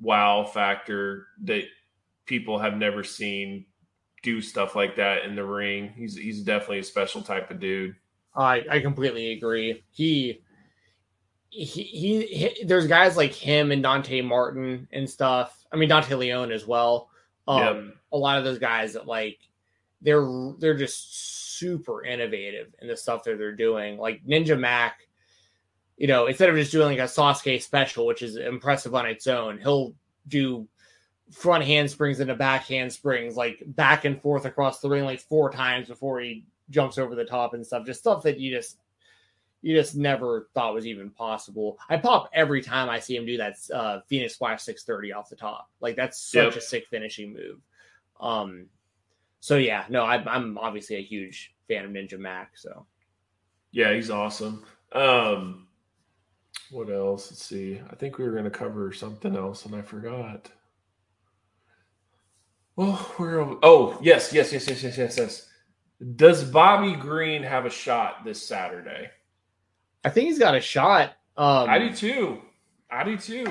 wow 0.00 0.44
factor 0.44 1.26
that 1.44 1.64
people 2.26 2.58
have 2.58 2.76
never 2.76 3.02
seen 3.02 3.64
do 4.22 4.40
stuff 4.40 4.76
like 4.76 4.96
that 4.96 5.24
in 5.24 5.34
the 5.34 5.44
ring. 5.44 5.92
He's 5.96 6.16
he's 6.16 6.42
definitely 6.42 6.80
a 6.80 6.84
special 6.84 7.22
type 7.22 7.50
of 7.50 7.60
dude. 7.60 7.96
I 8.34 8.62
I 8.70 8.80
completely 8.80 9.32
agree. 9.32 9.84
He 9.90 10.42
he, 11.50 11.64
he, 11.64 12.26
he 12.26 12.64
there's 12.64 12.86
guys 12.86 13.16
like 13.16 13.32
him 13.32 13.72
and 13.72 13.82
Dante 13.82 14.20
Martin 14.20 14.88
and 14.92 15.08
stuff. 15.08 15.64
I 15.72 15.76
mean 15.76 15.88
Dante 15.88 16.14
Leone 16.14 16.52
as 16.52 16.66
well. 16.66 17.10
Um 17.48 17.58
yep. 17.58 17.96
a 18.12 18.18
lot 18.18 18.38
of 18.38 18.44
those 18.44 18.58
guys 18.58 18.92
that 18.92 19.06
like 19.06 19.38
they're 20.02 20.26
they're 20.58 20.76
just 20.76 21.58
super 21.58 22.04
innovative 22.04 22.74
in 22.80 22.88
the 22.88 22.96
stuff 22.96 23.24
that 23.24 23.38
they're 23.38 23.56
doing. 23.56 23.98
Like 23.98 24.24
Ninja 24.24 24.58
Mack, 24.58 25.00
you 25.96 26.06
know, 26.06 26.26
instead 26.26 26.48
of 26.48 26.56
just 26.56 26.72
doing 26.72 26.98
like 26.98 27.08
a 27.08 27.10
Sasuke 27.10 27.60
special, 27.60 28.06
which 28.06 28.22
is 28.22 28.36
impressive 28.36 28.94
on 28.94 29.06
its 29.06 29.26
own, 29.26 29.58
he'll 29.58 29.94
do 30.28 30.66
front 31.30 31.64
handsprings 31.64 32.20
into 32.20 32.34
back 32.34 32.66
handsprings, 32.66 33.36
like 33.36 33.62
back 33.66 34.04
and 34.04 34.20
forth 34.20 34.44
across 34.44 34.80
the 34.80 34.88
ring 34.88 35.04
like 35.04 35.20
four 35.20 35.50
times 35.50 35.88
before 35.88 36.20
he 36.20 36.44
jumps 36.70 36.98
over 36.98 37.14
the 37.14 37.24
top 37.24 37.54
and 37.54 37.66
stuff. 37.66 37.86
Just 37.86 38.00
stuff 38.00 38.22
that 38.24 38.38
you 38.38 38.54
just 38.54 38.78
you 39.62 39.76
just 39.76 39.94
never 39.94 40.48
thought 40.54 40.74
was 40.74 40.86
even 40.86 41.10
possible. 41.10 41.78
I 41.88 41.98
pop 41.98 42.30
every 42.32 42.62
time 42.62 42.88
I 42.88 42.98
see 42.98 43.16
him 43.16 43.26
do 43.26 43.36
that 43.36 43.56
uh, 43.72 44.00
Phoenix 44.06 44.34
Splash 44.34 44.62
630 44.62 45.12
off 45.12 45.28
the 45.28 45.36
top. 45.36 45.70
Like 45.80 45.96
that's 45.96 46.20
such 46.20 46.54
yep. 46.54 46.56
a 46.56 46.60
sick 46.60 46.86
finishing 46.88 47.32
move. 47.34 47.60
Um, 48.20 48.66
so 49.40 49.56
yeah, 49.56 49.84
no, 49.88 50.02
I, 50.02 50.16
I'm 50.16 50.58
obviously 50.58 50.96
a 50.96 51.02
huge 51.02 51.54
fan 51.68 51.84
of 51.84 51.90
Ninja 51.90 52.18
Mack. 52.18 52.56
So 52.56 52.86
yeah, 53.70 53.92
he's 53.92 54.10
awesome. 54.10 54.64
Um, 54.92 55.68
what 56.70 56.90
else? 56.90 57.30
Let's 57.30 57.44
see. 57.44 57.80
I 57.90 57.94
think 57.96 58.18
we 58.18 58.24
were 58.24 58.32
going 58.32 58.44
to 58.44 58.50
cover 58.50 58.92
something 58.92 59.36
else, 59.36 59.66
and 59.66 59.74
I 59.74 59.82
forgot. 59.82 60.50
Oh, 62.78 63.12
where? 63.16 63.40
Oh, 63.62 63.98
yes, 64.00 64.32
yes, 64.32 64.52
yes, 64.52 64.68
yes, 64.68 64.82
yes, 64.82 64.98
yes, 64.98 65.18
yes. 65.18 65.48
Does 66.16 66.44
Bobby 66.44 66.94
Green 66.94 67.42
have 67.42 67.66
a 67.66 67.70
shot 67.70 68.24
this 68.24 68.42
Saturday? 68.42 69.10
I 70.04 70.08
think 70.08 70.28
he's 70.28 70.38
got 70.38 70.54
a 70.54 70.60
shot. 70.60 71.12
Um, 71.36 71.68
I 71.68 71.78
do 71.78 71.92
too. 71.92 72.40
I 72.90 73.04
do 73.04 73.16
too. 73.16 73.46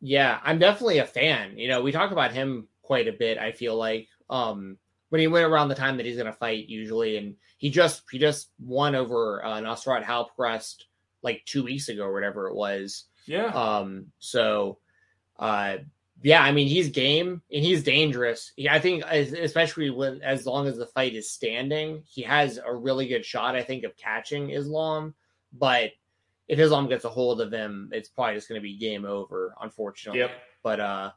Yeah, 0.00 0.40
I'm 0.42 0.58
definitely 0.58 0.98
a 0.98 1.06
fan. 1.06 1.56
You 1.58 1.68
know, 1.68 1.82
we 1.82 1.92
talk 1.92 2.10
about 2.10 2.32
him 2.32 2.68
quite 2.82 3.08
a 3.08 3.12
bit. 3.12 3.38
I 3.38 3.52
feel 3.52 3.76
like 3.76 4.08
um, 4.28 4.78
when 5.10 5.20
he 5.20 5.26
went 5.28 5.46
around 5.46 5.68
the 5.68 5.74
time 5.74 5.96
that 5.96 6.06
he's 6.06 6.16
going 6.16 6.26
to 6.26 6.32
fight 6.32 6.68
usually, 6.68 7.16
and 7.18 7.36
he 7.58 7.70
just 7.70 8.02
he 8.10 8.18
just 8.18 8.50
won 8.58 8.94
over 8.94 9.44
uh, 9.44 9.60
Nasrat 9.60 10.04
Haqparast 10.04 10.84
like 11.22 11.44
two 11.46 11.64
weeks 11.64 11.88
ago 11.88 12.04
or 12.04 12.12
whatever 12.12 12.48
it 12.48 12.54
was. 12.54 13.04
Yeah. 13.26 13.46
Um. 13.46 14.06
So, 14.18 14.78
uh, 15.38 15.78
yeah, 16.22 16.42
I 16.42 16.52
mean 16.52 16.66
he's 16.66 16.88
game 16.88 17.42
and 17.52 17.64
he's 17.64 17.82
dangerous. 17.82 18.52
I 18.70 18.78
think, 18.78 19.04
especially 19.04 19.90
when 19.90 20.22
as 20.22 20.46
long 20.46 20.66
as 20.66 20.76
the 20.76 20.86
fight 20.86 21.14
is 21.14 21.30
standing, 21.30 22.02
he 22.06 22.22
has 22.22 22.58
a 22.64 22.74
really 22.74 23.06
good 23.06 23.24
shot. 23.24 23.54
I 23.54 23.62
think 23.62 23.84
of 23.84 23.96
catching 23.96 24.50
Islam, 24.50 25.14
but 25.52 25.90
if 26.48 26.58
Islam 26.58 26.88
gets 26.88 27.04
a 27.04 27.08
hold 27.08 27.40
of 27.40 27.52
him, 27.52 27.90
it's 27.92 28.08
probably 28.08 28.34
just 28.34 28.48
going 28.48 28.60
to 28.60 28.62
be 28.62 28.76
game 28.76 29.04
over, 29.04 29.54
unfortunately. 29.60 30.20
Yep. 30.20 30.30
But 30.62 30.80
uh, 30.80 31.10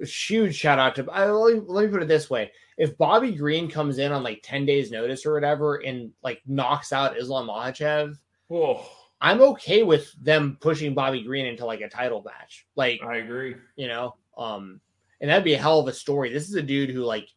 huge 0.00 0.54
shout 0.54 0.78
out 0.78 0.94
to. 0.96 1.10
Uh, 1.10 1.32
let, 1.32 1.54
me, 1.54 1.60
let 1.66 1.86
me 1.86 1.90
put 1.90 2.02
it 2.02 2.08
this 2.08 2.28
way: 2.28 2.52
if 2.76 2.96
Bobby 2.98 3.32
Green 3.32 3.70
comes 3.70 3.98
in 3.98 4.12
on 4.12 4.22
like 4.22 4.40
ten 4.42 4.66
days 4.66 4.90
notice 4.90 5.24
or 5.24 5.32
whatever 5.34 5.76
and 5.76 6.12
like 6.22 6.42
knocks 6.46 6.92
out 6.92 7.18
Islam 7.18 7.48
Makhachev, 7.48 8.18
Whoa. 8.48 8.84
I'm 9.20 9.40
okay 9.40 9.82
with 9.82 10.12
them 10.22 10.58
pushing 10.60 10.94
Bobby 10.94 11.22
Green 11.22 11.46
into 11.46 11.64
like 11.64 11.80
a 11.80 11.88
title 11.88 12.22
match. 12.22 12.66
Like 12.76 13.00
I 13.02 13.16
agree. 13.16 13.56
You 13.76 13.88
know, 13.88 14.16
um, 14.36 14.80
and 15.20 15.30
that'd 15.30 15.44
be 15.44 15.54
a 15.54 15.58
hell 15.58 15.80
of 15.80 15.88
a 15.88 15.92
story. 15.92 16.32
This 16.32 16.48
is 16.48 16.54
a 16.54 16.62
dude 16.62 16.90
who, 16.90 17.04
like, 17.04 17.28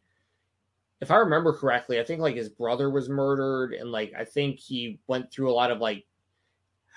if 0.99 1.11
I 1.11 1.17
remember 1.17 1.53
correctly, 1.53 1.99
I 1.99 2.03
think 2.03 2.21
like 2.21 2.35
his 2.35 2.49
brother 2.49 2.89
was 2.89 3.09
murdered, 3.09 3.73
and 3.73 3.91
like 3.91 4.13
I 4.17 4.25
think 4.25 4.59
he 4.59 4.99
went 5.07 5.31
through 5.31 5.51
a 5.51 5.53
lot 5.53 5.71
of 5.71 5.79
like. 5.79 6.05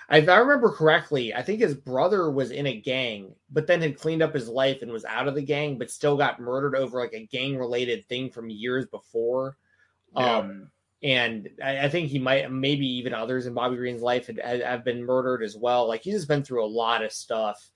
If 0.09 0.27
I 0.27 0.39
remember 0.39 0.71
correctly, 0.71 1.33
I 1.33 1.41
think 1.41 1.61
his 1.61 1.75
brother 1.75 2.29
was 2.31 2.51
in 2.51 2.67
a 2.67 2.81
gang, 2.81 3.33
but 3.49 3.65
then 3.65 3.81
had 3.81 3.97
cleaned 3.97 4.21
up 4.21 4.33
his 4.33 4.49
life 4.49 4.81
and 4.81 4.91
was 4.91 5.05
out 5.05 5.29
of 5.29 5.35
the 5.35 5.41
gang, 5.41 5.77
but 5.77 5.89
still 5.89 6.17
got 6.17 6.41
murdered 6.41 6.75
over 6.75 6.99
like 6.99 7.13
a 7.13 7.27
gang 7.27 7.57
related 7.57 8.05
thing 8.07 8.29
from 8.29 8.49
years 8.49 8.85
before. 8.87 9.55
Yeah. 10.17 10.37
Um, 10.37 10.71
and 11.03 11.49
I, 11.63 11.85
I, 11.85 11.89
think 11.89 12.09
he 12.09 12.19
might, 12.19 12.51
maybe 12.51 12.85
even 12.85 13.13
others 13.13 13.45
in 13.45 13.53
Bobby 13.53 13.77
Green's 13.77 14.01
life 14.01 14.27
had, 14.27 14.39
have 14.39 14.83
been 14.83 15.03
murdered 15.03 15.43
as 15.43 15.55
well. 15.55 15.87
Like 15.87 16.01
he's 16.01 16.15
just 16.15 16.27
been 16.27 16.43
through 16.43 16.65
a 16.65 16.67
lot 16.67 17.03
of 17.03 17.13
stuff, 17.13 17.69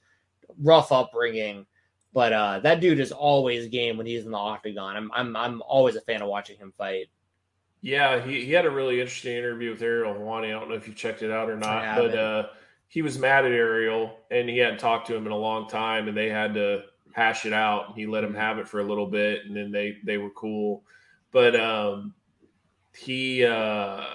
rough 0.61 0.91
upbringing. 0.91 1.65
But 2.16 2.32
uh, 2.32 2.60
that 2.60 2.80
dude 2.80 3.02
is 3.02 3.12
always 3.12 3.68
game 3.68 3.98
when 3.98 4.06
he's 4.06 4.24
in 4.24 4.32
the 4.32 4.38
octagon. 4.38 4.96
I'm 4.96 5.12
I'm 5.14 5.36
I'm 5.36 5.62
always 5.64 5.98
a 5.98 6.02
fan 6.02 6.22
of 6.22 6.30
watching 6.30 6.58
him 6.58 6.74
fight. 6.78 7.10
Yeah, 7.82 8.26
he, 8.26 8.46
he 8.46 8.54
had 8.54 8.66
a 8.66 8.72
really 8.72 9.02
interesting 9.02 9.36
interview 9.36 9.72
with 9.72 9.82
Ariel 9.82 10.14
Helwani. 10.14 10.46
I 10.46 10.52
don't 10.52 10.70
know 10.70 10.76
if 10.76 10.88
you 10.88 10.94
checked 10.94 11.24
it 11.24 11.30
out 11.30 11.50
or 11.50 11.58
not, 11.58 11.98
but 11.98 12.18
uh, 12.18 12.48
he 12.88 13.02
was 13.02 13.20
mad 13.20 13.44
at 13.44 13.52
Ariel 13.52 14.18
and 14.32 14.48
he 14.48 14.58
hadn't 14.58 14.80
talked 14.80 15.08
to 15.08 15.16
him 15.16 15.26
in 15.26 15.34
a 15.34 15.38
long 15.38 15.68
time, 15.68 16.08
and 16.08 16.16
they 16.16 16.30
had 16.30 16.54
to 16.54 16.84
hash 17.12 17.46
it 17.46 17.52
out. 17.52 17.98
He 17.98 18.08
let 18.08 18.24
him 18.24 18.34
have 18.34 18.60
it 18.60 18.68
for 18.70 18.80
a 18.80 18.86
little 18.86 19.08
bit, 19.08 19.46
and 19.46 19.54
then 19.54 19.70
they 19.70 19.98
they 20.06 20.18
were 20.18 20.30
cool. 20.30 20.84
But 21.34 21.60
um, 21.60 22.14
he 22.98 23.46
uh, 23.46 24.06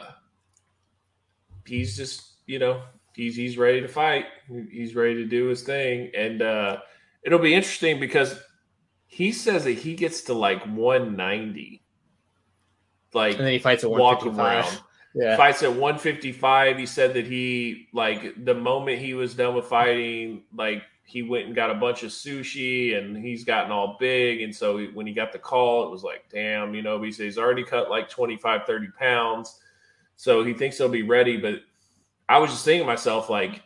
he's 1.66 1.98
just 1.98 2.36
you 2.46 2.58
know 2.58 2.82
he's 3.14 3.36
he's 3.36 3.58
ready 3.58 3.82
to 3.82 3.88
fight. 3.88 4.24
He's 4.70 4.94
ready 4.94 5.16
to 5.16 5.26
do 5.26 5.48
his 5.48 5.62
thing, 5.64 6.10
and 6.16 6.40
uh, 6.40 6.78
it'll 7.22 7.38
be 7.38 7.54
interesting 7.54 8.00
because 8.00 8.38
he 9.06 9.32
says 9.32 9.64
that 9.64 9.72
he 9.72 9.94
gets 9.94 10.22
to 10.22 10.34
like 10.34 10.64
190, 10.66 11.82
like 13.12 13.36
And 13.36 13.46
then 13.46 13.52
he 13.52 13.58
fights 13.58 13.84
at 13.84 13.90
walk 13.90 14.24
155. 14.24 14.64
around. 14.64 14.82
Yeah. 15.12 15.36
Fights 15.36 15.64
at 15.64 15.70
155. 15.70 16.78
He 16.78 16.86
said 16.86 17.14
that 17.14 17.26
he 17.26 17.88
like 17.92 18.44
the 18.44 18.54
moment 18.54 19.00
he 19.00 19.14
was 19.14 19.34
done 19.34 19.56
with 19.56 19.64
fighting, 19.64 20.44
like 20.56 20.84
he 21.02 21.22
went 21.24 21.46
and 21.46 21.54
got 21.56 21.68
a 21.68 21.74
bunch 21.74 22.04
of 22.04 22.10
sushi, 22.12 22.96
and 22.96 23.16
he's 23.16 23.42
gotten 23.42 23.72
all 23.72 23.96
big. 23.98 24.40
And 24.40 24.54
so 24.54 24.78
he, 24.78 24.86
when 24.86 25.08
he 25.08 25.12
got 25.12 25.32
the 25.32 25.40
call, 25.40 25.84
it 25.84 25.90
was 25.90 26.04
like, 26.04 26.26
damn, 26.30 26.76
you 26.76 26.82
know. 26.82 27.02
He 27.02 27.10
said 27.10 27.24
he's 27.24 27.38
already 27.38 27.64
cut 27.64 27.90
like 27.90 28.08
25, 28.08 28.64
30 28.64 28.86
pounds, 28.96 29.58
so 30.14 30.44
he 30.44 30.54
thinks 30.54 30.78
he'll 30.78 30.88
be 30.88 31.02
ready. 31.02 31.36
But 31.36 31.62
I 32.28 32.38
was 32.38 32.52
just 32.52 32.64
thinking 32.64 32.82
to 32.82 32.86
myself, 32.86 33.28
like, 33.28 33.64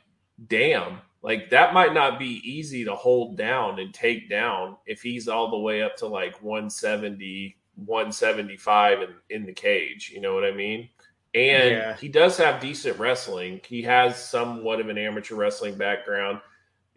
damn, 0.48 1.01
like 1.24 1.48
that 1.48 1.72
might 1.72 1.94
not 1.94 2.18
be 2.18 2.42
easy 2.44 2.84
to 2.84 2.94
hold 2.94 3.38
down 3.38 3.80
and 3.80 3.94
take 3.94 4.28
down 4.28 4.76
if 4.84 5.01
he's 5.01 5.26
all 5.26 5.51
the 5.51 5.56
way 5.59 5.82
up 5.82 5.96
to 5.96 6.06
like 6.06 6.34
170, 6.42 7.56
175 7.76 9.01
in, 9.01 9.09
in 9.30 9.46
the 9.46 9.52
cage. 9.52 10.12
You 10.14 10.20
know 10.20 10.34
what 10.34 10.44
I 10.44 10.51
mean? 10.52 10.90
And 11.34 11.70
Yeah. 11.70 11.96
he 11.96 12.09
does 12.09 12.36
have 12.36 12.60
decent 12.60 12.98
wrestling. 12.98 13.62
He 13.66 13.80
has 13.82 14.22
somewhat 14.22 14.80
of 14.80 14.90
an 14.90 14.98
amateur 14.98 15.34
wrestling 15.34 15.78
background, 15.78 16.40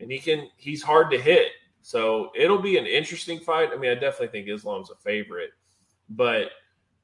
and 0.02 0.12
he 0.12 0.20
can 0.20 0.50
he's 0.58 0.84
hard 0.84 1.10
to 1.12 1.18
hit. 1.18 1.54
So 1.82 2.32
it'll 2.36 2.62
be 2.62 2.78
an 2.78 2.86
interesting 2.86 3.40
fight. 3.40 3.70
I 3.74 3.78
mean, 3.78 3.92
I 3.92 3.96
definitely 3.96 4.28
think 4.28 4.50
Islam's 4.50 4.92
a 4.92 4.96
favorite, 4.98 5.52
but 6.10 6.48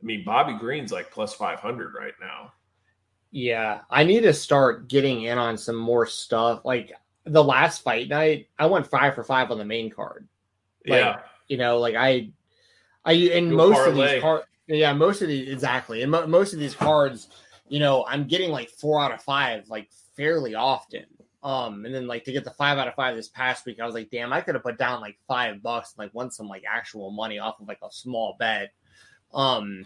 I 0.01 0.05
mean, 0.05 0.25
Bobby 0.25 0.57
Green's 0.59 0.91
like 0.91 1.09
plus 1.09 1.33
500 1.33 1.93
right 1.97 2.15
now. 2.19 2.51
Yeah, 3.31 3.79
I 3.89 4.03
need 4.03 4.23
to 4.23 4.33
start 4.33 4.89
getting 4.89 5.23
in 5.23 5.37
on 5.37 5.57
some 5.57 5.77
more 5.77 6.05
stuff. 6.05 6.65
Like 6.65 6.91
the 7.25 7.43
last 7.43 7.83
fight 7.83 8.09
night, 8.09 8.47
I 8.57 8.65
went 8.65 8.87
five 8.87 9.15
for 9.15 9.23
five 9.23 9.51
on 9.51 9.57
the 9.57 9.65
main 9.65 9.89
card. 9.89 10.27
Like, 10.85 10.99
yeah. 10.99 11.19
You 11.47 11.57
know, 11.57 11.79
like 11.79 11.95
I, 11.95 12.29
I 13.05 13.13
in 13.13 13.53
most 13.53 13.87
of 13.87 13.95
these 13.95 14.21
cards, 14.21 14.45
yeah, 14.67 14.93
most 14.93 15.21
of 15.21 15.27
these 15.27 15.49
exactly, 15.49 16.01
and 16.01 16.11
mo- 16.11 16.27
most 16.27 16.53
of 16.53 16.59
these 16.59 16.75
cards, 16.75 17.27
you 17.67 17.79
know, 17.79 18.05
I'm 18.07 18.27
getting 18.27 18.51
like 18.51 18.69
four 18.69 19.01
out 19.01 19.13
of 19.13 19.21
five, 19.21 19.69
like 19.69 19.89
fairly 20.15 20.55
often. 20.55 21.05
Um, 21.43 21.83
and 21.83 21.93
then 21.93 22.07
like 22.07 22.23
to 22.23 22.31
get 22.31 22.45
the 22.45 22.51
five 22.51 22.77
out 22.77 22.87
of 22.87 22.95
five 22.95 23.17
this 23.17 23.27
past 23.27 23.65
week, 23.65 23.81
I 23.81 23.85
was 23.85 23.93
like, 23.93 24.09
damn, 24.09 24.31
I 24.31 24.39
could 24.39 24.55
have 24.55 24.63
put 24.63 24.77
down 24.77 25.01
like 25.01 25.17
five 25.27 25.61
bucks 25.61 25.91
and 25.91 26.05
like 26.05 26.13
won 26.13 26.31
some 26.31 26.47
like 26.47 26.63
actual 26.69 27.11
money 27.11 27.37
off 27.37 27.59
of 27.59 27.67
like 27.67 27.79
a 27.83 27.91
small 27.91 28.37
bet. 28.39 28.71
Um, 29.33 29.85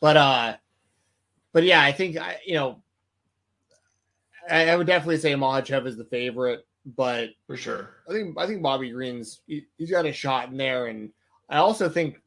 but 0.00 0.16
uh, 0.16 0.56
but 1.52 1.64
yeah, 1.64 1.82
I 1.82 1.92
think 1.92 2.16
I, 2.16 2.38
you 2.46 2.54
know, 2.54 2.82
I, 4.50 4.70
I 4.70 4.76
would 4.76 4.86
definitely 4.86 5.18
say 5.18 5.32
Makhachev 5.34 5.86
is 5.86 5.96
the 5.96 6.04
favorite, 6.04 6.60
but 6.84 7.30
For 7.46 7.56
sure. 7.56 7.90
I 8.08 8.12
think 8.12 8.38
I 8.38 8.46
think 8.46 8.62
Bobby 8.62 8.90
Green's 8.90 9.40
he, 9.46 9.64
he's 9.78 9.90
got 9.90 10.06
a 10.06 10.12
shot 10.12 10.50
in 10.50 10.56
there, 10.56 10.86
and 10.86 11.10
I 11.48 11.58
also 11.58 11.88
think 11.88 12.20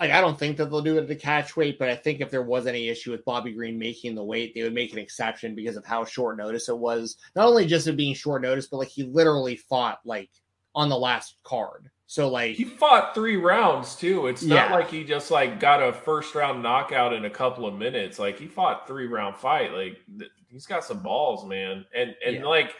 like 0.00 0.10
I 0.10 0.20
don't 0.20 0.38
think 0.38 0.56
that 0.56 0.70
they'll 0.70 0.82
do 0.82 0.96
it 0.98 1.02
at 1.02 1.08
the 1.08 1.14
catch 1.16 1.56
weight, 1.56 1.78
but 1.78 1.88
I 1.88 1.94
think 1.96 2.20
if 2.20 2.30
there 2.30 2.42
was 2.42 2.66
any 2.66 2.88
issue 2.88 3.12
with 3.12 3.24
Bobby 3.24 3.52
Green 3.52 3.78
making 3.78 4.14
the 4.14 4.24
weight, 4.24 4.52
they 4.54 4.62
would 4.64 4.74
make 4.74 4.92
an 4.92 4.98
exception 4.98 5.54
because 5.54 5.76
of 5.76 5.86
how 5.86 6.04
short 6.04 6.36
notice 6.36 6.68
it 6.68 6.76
was. 6.78 7.16
Not 7.36 7.46
only 7.46 7.66
just 7.66 7.86
it 7.86 7.96
being 7.96 8.14
short 8.14 8.42
notice, 8.42 8.66
but 8.66 8.78
like 8.78 8.88
he 8.88 9.04
literally 9.04 9.56
fought 9.56 9.98
like 10.04 10.30
on 10.74 10.88
the 10.88 10.98
last 10.98 11.36
card. 11.44 11.90
So 12.06 12.28
like 12.28 12.56
He 12.56 12.64
fought 12.64 13.14
three 13.14 13.36
rounds 13.36 13.94
too. 13.94 14.26
It's 14.26 14.42
not 14.42 14.70
Yeah. 14.70 14.74
like 14.74 14.90
he 14.90 15.04
just 15.04 15.30
like 15.30 15.58
got 15.60 15.82
a 15.82 15.92
first 15.92 16.34
round 16.34 16.62
knockout 16.62 17.12
in 17.12 17.24
a 17.24 17.30
couple 17.30 17.64
of 17.66 17.74
minutes. 17.74 18.18
Like 18.18 18.38
he 18.38 18.46
fought 18.46 18.86
three 18.86 19.06
round 19.06 19.36
fight. 19.36 19.72
Like 19.72 19.98
th- 20.18 20.30
he's 20.54 20.66
got 20.66 20.84
some 20.84 21.00
balls, 21.00 21.44
man. 21.44 21.84
And 21.94 22.14
and 22.24 22.36
Yeah. 22.36 22.44
like 22.46 22.74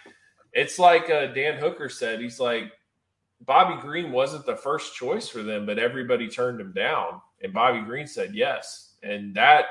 it's 0.53 0.79
like 0.79 1.11
uh, 1.11 1.27
Dan 1.27 1.59
Hooker 1.59 1.89
said. 1.91 2.21
He's 2.21 2.41
like 2.41 2.73
Bobby 3.41 3.79
Green 3.83 4.13
wasn't 4.13 4.47
the 4.47 4.57
first 4.57 4.95
choice 4.95 5.29
for 5.29 5.43
them, 5.43 5.67
but 5.67 5.79
everybody 5.79 6.29
turned 6.29 6.61
him 6.61 6.73
down, 6.73 7.21
and 7.43 7.53
Bobby 7.53 7.81
Green 7.81 8.07
said 8.07 8.35
yes. 8.35 8.95
And 9.03 9.35
that 9.35 9.67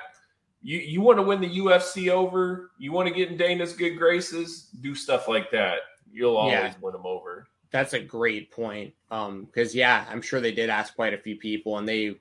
you 0.62 0.78
you 0.80 1.02
want 1.02 1.18
to 1.18 1.24
win 1.24 1.42
the 1.42 1.58
UFC 1.60 2.10
over, 2.10 2.72
you 2.78 2.92
want 2.92 3.08
to 3.08 3.14
get 3.14 3.30
in 3.30 3.38
Dana's 3.38 3.74
good 3.74 3.96
graces, 3.98 4.70
do 4.82 4.94
stuff 4.94 5.28
like 5.28 5.50
that. 5.52 5.80
You'll 6.12 6.38
always 6.38 6.54
Yeah. 6.54 6.74
win 6.82 6.94
them 6.94 7.06
over. 7.06 7.48
That's 7.72 7.94
a 7.94 8.00
great 8.00 8.52
point. 8.52 8.94
Um, 9.10 9.46
because 9.46 9.74
yeah, 9.74 10.06
I'm 10.12 10.22
sure 10.22 10.40
they 10.40 10.52
did 10.52 10.70
ask 10.70 10.94
quite 10.94 11.14
a 11.16 11.18
few 11.18 11.38
people, 11.38 11.78
and 11.80 11.88
they 11.88 12.20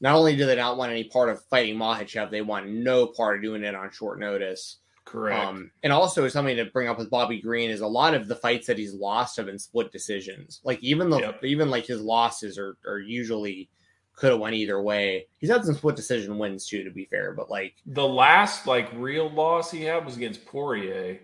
not 0.00 0.14
only 0.14 0.36
do 0.36 0.46
they 0.46 0.56
not 0.56 0.76
want 0.78 0.92
any 0.92 1.04
part 1.04 1.28
of 1.28 1.44
fighting 1.46 1.76
Makhachev, 1.76 2.30
they 2.30 2.40
want 2.42 2.68
no 2.68 3.06
part 3.06 3.36
of 3.36 3.42
doing 3.42 3.62
it 3.64 3.74
on 3.74 3.90
short 3.90 4.18
notice. 4.20 4.78
Correct. 5.06 5.46
Um, 5.46 5.70
and 5.82 5.92
also 5.92 6.26
something 6.28 6.56
to 6.56 6.64
bring 6.66 6.88
up 6.88 6.98
with 6.98 7.08
Bobby 7.10 7.40
Green 7.40 7.70
is 7.70 7.80
a 7.80 7.86
lot 7.86 8.12
of 8.12 8.26
the 8.28 8.34
fights 8.36 8.66
that 8.66 8.76
he's 8.76 8.92
lost 8.92 9.36
have 9.38 9.46
been 9.46 9.58
split 9.58 9.90
decisions. 9.92 10.60
Like 10.64 10.82
even 10.82 11.08
the 11.08 11.20
Yep. 11.20 11.44
even 11.44 11.70
like 11.70 11.86
his 11.86 12.00
losses 12.02 12.58
are 12.58 12.76
are 12.86 12.98
usually 12.98 13.70
could 14.14 14.30
have 14.32 14.40
went 14.40 14.56
either 14.56 14.82
way. 14.82 15.26
He's 15.38 15.48
had 15.50 15.64
some 15.64 15.74
split 15.76 15.94
decision 15.96 16.38
wins 16.38 16.66
too, 16.66 16.82
to 16.84 16.90
be 16.90 17.04
fair, 17.06 17.32
but 17.34 17.48
like 17.48 17.74
The 17.86 18.06
last 18.06 18.66
like 18.66 18.90
real 18.94 19.30
loss 19.30 19.70
he 19.70 19.82
had 19.84 20.04
was 20.04 20.16
against 20.16 20.44
Poirier, 20.44 21.20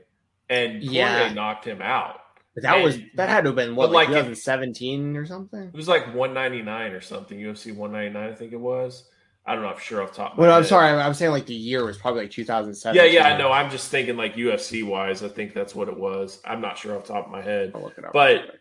and 0.49 0.81
Poirier 0.81 0.91
Yeah. 0.93 1.33
knocked 1.33 1.65
him 1.67 1.83
out. 1.83 2.21
but 2.55 2.63
that 2.65 2.85
was 2.85 2.99
that 3.17 3.31
had 3.31 3.45
to 3.45 3.49
have 3.49 3.57
been 3.57 3.75
what 3.75 3.91
like, 3.91 4.09
like, 4.11 4.17
if- 4.19 4.25
2017 4.27 5.17
or 5.17 5.25
something. 5.27 5.63
It 5.69 5.75
was 5.75 5.89
like 5.89 6.15
199 6.15 6.93
or 6.93 7.01
something, 7.01 7.39
UFC 7.41 7.73
199, 7.73 8.31
I 8.31 8.35
think 8.35 8.53
it 8.53 8.61
was. 8.61 9.09
I 9.44 9.55
don't 9.55 9.62
know. 9.64 9.70
I'm 9.70 9.78
sure 9.81 10.02
off 10.02 10.14
top. 10.14 10.32
Of 10.32 10.39
my 10.39 10.44
Well, 10.47 10.56
I'm 10.56 10.64
sorry, 10.64 10.89
I'm, 10.89 10.98
I'm 10.98 11.14
saying 11.14 11.32
like 11.32 11.47
the 11.47 11.55
year 11.55 11.85
was 11.85 11.98
probably 11.98 12.23
like 12.23 12.31
2007. 12.31 12.94
Yeah, 12.97 13.05
yeah, 13.05 13.27
I 13.27 13.36
know. 13.36 13.51
I'm 13.51 13.70
just 13.70 13.90
thinking 13.90 14.16
like 14.16 14.35
UFC 14.36 14.85
wise. 14.86 15.23
I 15.23 15.28
think 15.28 15.52
that's 15.52 15.74
what 15.74 15.89
it 15.89 15.97
was. 15.98 16.40
I'm 16.44 16.60
not 16.60 16.78
sure 16.78 16.97
off 16.97 17.05
top 17.05 17.27
of 17.27 17.32
my 17.32 17.43
head. 17.43 17.73
I'll 17.74 17.82
look 17.82 17.98
it 17.98 18.05
up. 18.05 18.12
But- 18.12 18.59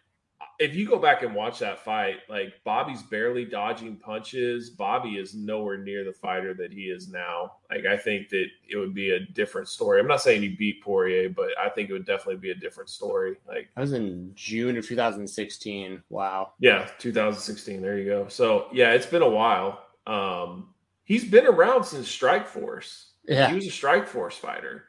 If 0.59 0.75
you 0.75 0.87
go 0.87 0.99
back 0.99 1.23
and 1.23 1.33
watch 1.33 1.57
that 1.59 1.83
fight, 1.83 2.17
like 2.29 2.53
Bobby's 2.63 3.01
barely 3.01 3.45
dodging 3.45 3.95
punches. 3.95 4.69
Bobby 4.69 5.11
is 5.17 5.33
nowhere 5.33 5.77
near 5.79 6.03
the 6.03 6.13
fighter 6.13 6.53
that 6.53 6.71
he 6.71 6.81
is 6.83 7.09
now. 7.09 7.53
Like 7.71 7.85
I 7.87 7.97
think 7.97 8.29
that 8.29 8.45
it 8.69 8.77
would 8.77 8.93
be 8.93 9.09
a 9.11 9.19
different 9.19 9.69
story. 9.69 9.99
I'm 9.99 10.07
not 10.07 10.21
saying 10.21 10.43
he 10.43 10.49
beat 10.49 10.83
Poirier, 10.83 11.29
but 11.29 11.49
I 11.59 11.69
think 11.69 11.89
it 11.89 11.93
would 11.93 12.05
definitely 12.05 12.35
be 12.35 12.51
a 12.51 12.55
different 12.55 12.91
story. 12.91 13.37
Like 13.47 13.69
I 13.75 13.81
was 13.81 13.93
in 13.93 14.33
June 14.35 14.77
of 14.77 14.85
2016. 14.85 16.03
Wow. 16.09 16.53
Yeah, 16.59 16.87
2016. 16.99 17.81
There 17.81 17.97
you 17.97 18.05
go. 18.05 18.27
So 18.27 18.67
yeah, 18.71 18.91
it's 18.93 19.07
been 19.07 19.23
a 19.23 19.29
while. 19.29 19.79
Um, 20.05 20.70
he's 21.11 21.25
been 21.25 21.45
around 21.45 21.83
since 21.83 22.07
Strikeforce. 22.07 23.07
Yeah. 23.27 23.49
He 23.49 23.55
was 23.55 23.67
a 23.67 23.69
Strikeforce 23.69 24.33
fighter. 24.35 24.85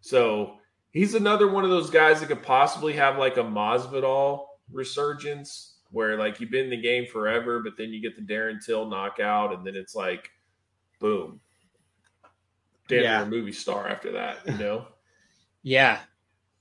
So 0.00 0.56
he's 0.90 1.14
another 1.14 1.48
one 1.48 1.62
of 1.62 1.70
those 1.70 1.90
guys 1.90 2.18
that 2.18 2.26
could 2.26 2.42
possibly 2.42 2.92
have 2.94 3.18
like 3.18 3.36
a 3.36 3.42
Masvidal 3.44 4.46
resurgence, 4.72 5.76
where 5.92 6.16
like 6.18 6.40
you've 6.40 6.50
been 6.50 6.64
in 6.64 6.70
the 6.70 6.80
game 6.82 7.06
forever, 7.06 7.60
but 7.60 7.76
then 7.76 7.90
you 7.92 8.00
get 8.02 8.16
the 8.16 8.22
Darren 8.34 8.64
Till 8.64 8.86
knockout, 8.88 9.52
and 9.54 9.64
then 9.64 9.76
it's 9.76 9.94
like, 9.94 10.30
boom, 10.98 11.38
damn, 12.88 13.02
Yeah. 13.04 13.22
a 13.22 13.26
movie 13.26 13.52
star 13.52 13.88
after 13.88 14.10
that. 14.12 14.38
You 14.46 14.58
know? 14.58 14.86
Yeah. 15.62 15.98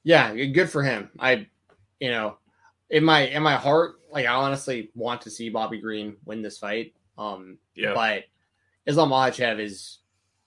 Yeah, 0.03 0.35
good 0.35 0.69
for 0.69 0.83
him. 0.83 1.09
I 1.17 1.47
you 2.01 2.11
know, 2.11 2.37
in 2.89 3.03
my 3.03 3.21
in 3.27 3.41
my 3.41 3.55
heart, 3.55 3.95
like 4.11 4.25
I 4.25 4.33
honestly 4.33 4.91
want 4.93 5.21
to 5.21 5.29
see 5.29 5.49
Bobby 5.49 5.79
Green 5.79 6.17
win 6.25 6.41
this 6.41 6.57
fight. 6.57 6.93
Um 7.17 7.57
Yeah. 7.75 7.93
but 7.93 8.25
Islam 8.89 9.11
Makhachev 9.11 9.59
is 9.59 9.99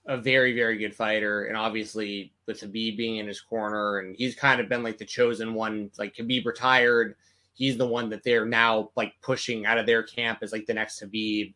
a 0.07 0.17
very, 0.17 0.53
very 0.53 0.77
good 0.77 0.95
fighter, 0.95 1.45
and 1.45 1.57
obviously 1.57 2.33
with 2.47 2.61
Khabib 2.61 2.97
being 2.97 3.19
in 3.19 3.27
his 3.29 3.41
corner, 3.41 4.01
and 4.01 4.17
he's 4.17 4.35
kind 4.35 4.61
of 4.61 4.69
been 4.69 4.83
like 4.83 4.99
the 4.99 5.05
chosen 5.05 5.55
one. 5.55 5.91
Like 5.97 6.17
Khabib 6.17 6.45
retired, 6.45 7.15
he's 7.55 7.77
the 7.77 7.87
one 7.87 8.11
that 8.11 8.25
they're 8.25 8.45
now 8.45 8.91
like 8.97 9.13
pushing 9.23 9.65
out 9.65 9.79
of 9.79 9.87
their 9.87 10.03
camp 10.03 10.41
as 10.43 10.51
like 10.51 10.67
the 10.67 10.75
next 10.75 11.01
Khabib, 11.01 11.55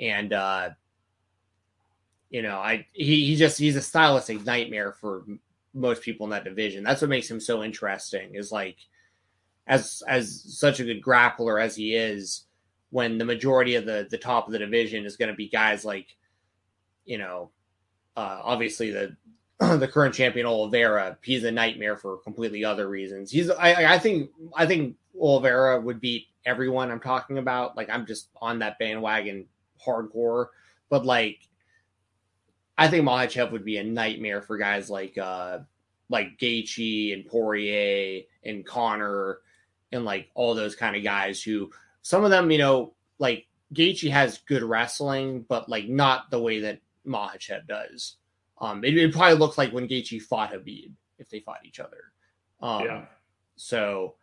and 0.00 0.32
uh, 0.32 0.70
you 2.30 2.40
know, 2.40 2.56
I 2.56 2.86
he 2.94 3.26
he 3.26 3.36
just 3.36 3.58
he's 3.58 3.76
a 3.76 3.82
stylistic 3.82 4.44
nightmare 4.46 4.92
for 4.92 5.24
most 5.74 6.00
people 6.00 6.24
in 6.24 6.30
that 6.30 6.44
division. 6.44 6.82
That's 6.82 7.02
what 7.02 7.10
makes 7.10 7.30
him 7.30 7.40
so 7.40 7.62
interesting. 7.62 8.34
Is 8.34 8.50
like 8.50 8.78
as 9.66 10.02
as 10.08 10.42
such 10.58 10.80
a 10.80 10.84
good 10.84 11.02
grappler 11.02 11.62
as 11.62 11.76
he 11.76 11.94
is, 11.94 12.46
when 12.88 13.18
the 13.18 13.24
majority 13.26 13.74
of 13.74 13.84
the 13.84 14.08
the 14.10 14.16
top 14.16 14.46
of 14.46 14.52
the 14.52 14.58
division 14.58 15.04
is 15.04 15.18
going 15.18 15.30
to 15.30 15.36
be 15.36 15.48
guys 15.48 15.84
like, 15.84 16.06
you 17.04 17.18
know, 17.18 17.50
uh, 18.16 18.40
obviously 18.42 18.90
the 18.90 19.16
the 19.78 19.88
current 19.88 20.14
champion 20.14 20.46
Oliveira, 20.46 21.18
he's 21.22 21.44
a 21.44 21.52
nightmare 21.52 21.96
for 21.96 22.18
completely 22.18 22.64
other 22.64 22.88
reasons. 22.88 23.30
He's 23.30 23.50
I 23.50 23.94
I 23.94 23.98
think 23.98 24.30
I 24.56 24.66
think 24.66 24.96
Oliveira 25.18 25.80
would 25.80 26.00
beat 26.00 26.26
everyone 26.44 26.90
I'm 26.90 27.00
talking 27.00 27.38
about. 27.38 27.76
Like 27.76 27.90
I'm 27.90 28.06
just 28.06 28.28
on 28.40 28.60
that 28.60 28.78
bandwagon 28.78 29.46
hardcore, 29.84 30.46
but 30.88 31.04
like 31.04 31.38
I 32.76 32.88
think 32.88 33.06
Makhachev 33.06 33.52
would 33.52 33.64
be 33.64 33.76
a 33.76 33.84
nightmare 33.84 34.42
for 34.42 34.56
guys 34.56 34.90
like 34.90 35.16
uh 35.18 35.60
like 36.08 36.38
Gaethje 36.38 37.14
and 37.14 37.26
Poirier 37.26 38.22
and 38.44 38.66
Conor 38.66 39.40
and 39.92 40.04
like 40.04 40.30
all 40.34 40.54
those 40.54 40.74
kind 40.74 40.96
of 40.96 41.02
guys 41.02 41.42
who 41.42 41.70
some 42.02 42.24
of 42.24 42.30
them, 42.30 42.50
you 42.50 42.58
know, 42.58 42.94
like 43.18 43.46
Gaethje 43.74 44.10
has 44.10 44.38
good 44.38 44.62
wrestling, 44.62 45.44
but 45.48 45.68
like 45.68 45.88
not 45.88 46.30
the 46.30 46.40
way 46.40 46.60
that 46.60 46.80
Makhachev 47.06 47.66
does. 47.66 48.16
Um, 48.60 48.84
it, 48.84 48.96
it 48.96 49.12
probably 49.12 49.38
looked 49.38 49.58
like 49.58 49.72
when 49.72 49.88
Gaethje 49.88 50.22
fought 50.22 50.52
Khabib 50.52 50.92
if 51.18 51.28
they 51.30 51.40
fought 51.40 51.64
each 51.64 51.80
other. 51.80 52.12
Um, 52.60 52.84
Yeah. 52.84 53.04
So 53.56 54.14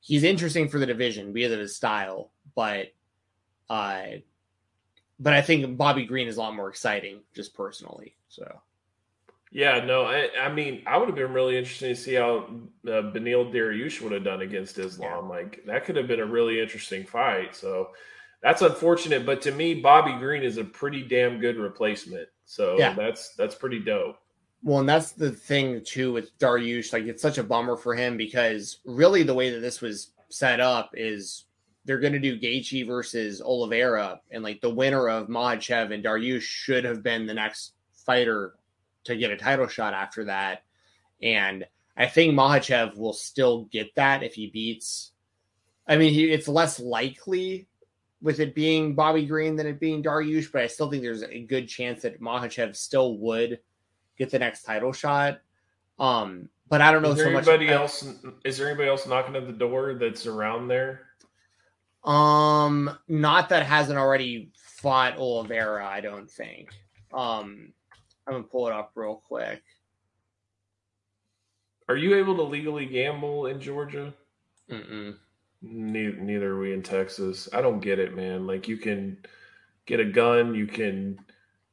he's 0.00 0.24
interesting 0.24 0.68
for 0.68 0.78
the 0.78 0.86
division 0.86 1.32
because 1.32 1.52
of 1.52 1.60
his 1.60 1.76
style, 1.76 2.32
but 2.54 2.88
uh, 3.70 4.02
but 5.18 5.32
I 5.32 5.42
think 5.42 5.76
Bobby 5.76 6.06
Green 6.06 6.28
is 6.28 6.36
a 6.36 6.40
lot 6.40 6.54
more 6.54 6.68
exciting 6.68 7.20
just 7.34 7.54
personally. 7.54 8.14
So 8.28 8.60
Yeah, 9.50 9.84
no, 9.84 10.04
I, 10.04 10.28
I 10.40 10.52
mean, 10.52 10.82
I 10.86 10.96
would 10.96 11.08
have 11.08 11.16
been 11.16 11.32
really 11.32 11.56
interested 11.56 11.88
to 11.88 11.96
see 11.96 12.14
how 12.14 12.48
uh, 12.86 13.10
Beneil 13.12 13.52
Dariush 13.52 14.00
would 14.00 14.12
have 14.12 14.24
done 14.24 14.42
against 14.42 14.78
Islam. 14.78 15.28
Like 15.28 15.64
that 15.66 15.84
could 15.84 15.96
have 15.96 16.06
been 16.06 16.20
a 16.20 16.26
really 16.26 16.60
interesting 16.60 17.04
fight. 17.04 17.54
So 17.56 17.90
that's 18.42 18.62
unfortunate, 18.62 19.26
but 19.26 19.42
to 19.42 19.52
me, 19.52 19.74
Bobby 19.74 20.12
Green 20.18 20.42
is 20.42 20.58
a 20.58 20.64
pretty 20.64 21.02
damn 21.02 21.40
good 21.40 21.56
replacement. 21.56 22.28
So 22.44 22.78
Yeah. 22.78 22.94
that's 22.94 23.34
that's 23.34 23.54
pretty 23.54 23.80
dope. 23.80 24.18
Well, 24.62 24.80
and 24.80 24.88
that's 24.88 25.12
the 25.12 25.30
thing 25.30 25.82
too 25.84 26.12
with 26.12 26.36
Dariush. 26.38 26.92
Like, 26.92 27.04
it's 27.04 27.22
such 27.22 27.38
a 27.38 27.44
bummer 27.44 27.76
for 27.76 27.94
him 27.94 28.16
because 28.16 28.78
really 28.84 29.22
the 29.22 29.34
way 29.34 29.50
that 29.50 29.60
this 29.60 29.80
was 29.80 30.12
set 30.30 30.58
up 30.60 30.90
is 30.94 31.44
they're 31.84 32.00
going 32.00 32.12
to 32.12 32.18
do 32.18 32.38
Gaethje 32.38 32.86
versus 32.86 33.40
Oliveira, 33.40 34.20
and 34.30 34.42
like 34.42 34.60
the 34.60 34.68
winner 34.74 35.08
of 35.08 35.28
Makhachev 35.28 35.92
and 35.92 36.04
Dariush 36.04 36.42
should 36.42 36.84
have 36.84 37.02
been 37.02 37.26
the 37.26 37.34
next 37.34 37.72
fighter 38.04 38.54
to 39.04 39.16
get 39.16 39.30
a 39.30 39.36
title 39.36 39.68
shot 39.68 39.94
after 39.94 40.24
that. 40.24 40.64
And 41.22 41.64
I 41.96 42.06
think 42.06 42.34
Makhachev 42.34 42.96
will 42.96 43.12
still 43.12 43.64
get 43.66 43.94
that 43.94 44.22
if 44.22 44.34
he 44.34 44.48
beats. 44.48 45.12
I 45.86 45.96
mean, 45.96 46.12
he, 46.12 46.30
it's 46.30 46.48
less 46.48 46.78
likely 46.80 47.67
with 48.20 48.40
it 48.40 48.54
being 48.54 48.94
Bobby 48.94 49.26
Green 49.26 49.56
than 49.56 49.66
it 49.66 49.80
being 49.80 50.02
Dariush, 50.02 50.50
but 50.50 50.62
I 50.62 50.66
still 50.66 50.90
think 50.90 51.02
there's 51.02 51.22
a 51.22 51.40
good 51.40 51.68
chance 51.68 52.02
that 52.02 52.20
Makhachev 52.20 52.74
still 52.76 53.18
would 53.18 53.60
get 54.18 54.30
the 54.30 54.38
next 54.38 54.62
title 54.62 54.92
shot. 54.92 55.40
Um, 55.98 56.48
but 56.68 56.80
I 56.80 56.92
don't 56.92 57.02
know 57.02 57.10
Is 57.10 57.16
there 57.16 57.26
so 57.26 57.32
much. 57.32 57.48
anybody 57.48 57.70
else? 57.70 58.06
Is 58.44 58.58
there 58.58 58.68
anybody 58.68 58.88
else 58.88 59.06
knocking 59.06 59.36
at 59.36 59.46
the 59.46 59.52
door 59.52 59.94
that's 59.94 60.26
around 60.26 60.68
there? 60.68 61.06
Um, 62.04 62.96
not 63.08 63.48
that 63.48 63.64
hasn't 63.64 63.98
already 63.98 64.50
fought 64.54 65.18
Oliveira. 65.18 65.86
I 65.86 66.00
don't 66.00 66.30
think. 66.30 66.70
Um, 67.12 67.72
I'm 68.26 68.34
gonna 68.34 68.44
pull 68.44 68.68
it 68.68 68.72
up 68.72 68.92
real 68.94 69.16
quick. 69.16 69.62
Are 71.88 71.96
you 71.96 72.16
able 72.16 72.36
to 72.36 72.42
legally 72.42 72.86
gamble 72.86 73.46
in 73.46 73.60
Georgia? 73.60 74.12
Mm-mm. 74.70 75.16
Neither, 75.60 76.16
neither 76.16 76.52
are 76.54 76.60
we 76.60 76.72
in 76.72 76.82
Texas. 76.82 77.48
I 77.52 77.60
don't 77.60 77.80
get 77.80 77.98
it, 77.98 78.14
man. 78.14 78.46
Like 78.46 78.68
you 78.68 78.76
can 78.76 79.18
get 79.86 80.00
a 80.00 80.04
gun, 80.04 80.54
you 80.54 80.66
can 80.66 81.18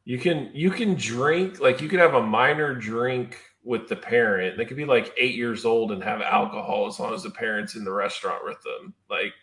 you 0.05 0.17
can 0.17 0.49
you 0.53 0.71
can 0.71 0.95
drink, 0.95 1.59
like 1.59 1.81
you 1.81 1.89
could 1.89 1.99
have 1.99 2.15
a 2.15 2.21
minor 2.21 2.73
drink 2.73 3.37
with 3.63 3.87
the 3.87 3.95
parent. 3.95 4.57
They 4.57 4.65
could 4.65 4.77
be 4.77 4.85
like 4.85 5.13
eight 5.17 5.35
years 5.35 5.65
old 5.65 5.91
and 5.91 6.03
have 6.03 6.21
alcohol 6.21 6.87
as 6.87 6.99
long 6.99 7.13
as 7.13 7.23
the 7.23 7.31
parent's 7.31 7.75
in 7.75 7.83
the 7.83 7.91
restaurant 7.91 8.43
with 8.45 8.61
them. 8.61 8.93
Like, 9.09 9.33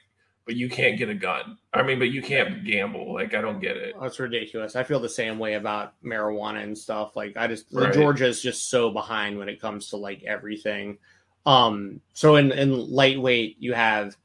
but 0.45 0.57
you 0.57 0.69
can't 0.69 0.99
get 0.99 1.09
a 1.09 1.15
gun. 1.15 1.59
I 1.73 1.83
mean, 1.83 1.99
but 1.99 2.11
you 2.11 2.23
can't 2.23 2.65
gamble. 2.65 3.15
Like, 3.15 3.35
I 3.35 3.41
don't 3.41 3.61
get 3.61 3.77
it. 3.77 3.95
That's 4.01 4.19
ridiculous. 4.19 4.75
I 4.75 4.83
feel 4.83 4.99
the 5.01 5.09
same 5.09 5.39
way 5.39 5.55
about 5.55 5.95
marijuana 6.05 6.63
and 6.63 6.77
stuff. 6.77 7.15
Like 7.15 7.37
I 7.37 7.47
just 7.47 7.67
Right. 7.73 7.93
Georgia 7.93 8.27
is 8.27 8.43
just 8.43 8.71
so 8.71 8.91
behind 8.91 9.39
when 9.39 9.49
it 9.49 9.61
comes 9.61 9.89
to 9.91 9.97
like 9.97 10.25
everything. 10.25 10.99
Um, 11.47 12.01
so 12.13 12.37
in 12.37 12.53
in 12.53 12.73
lightweight 12.73 13.57
you 13.59 13.73
have 13.73 14.17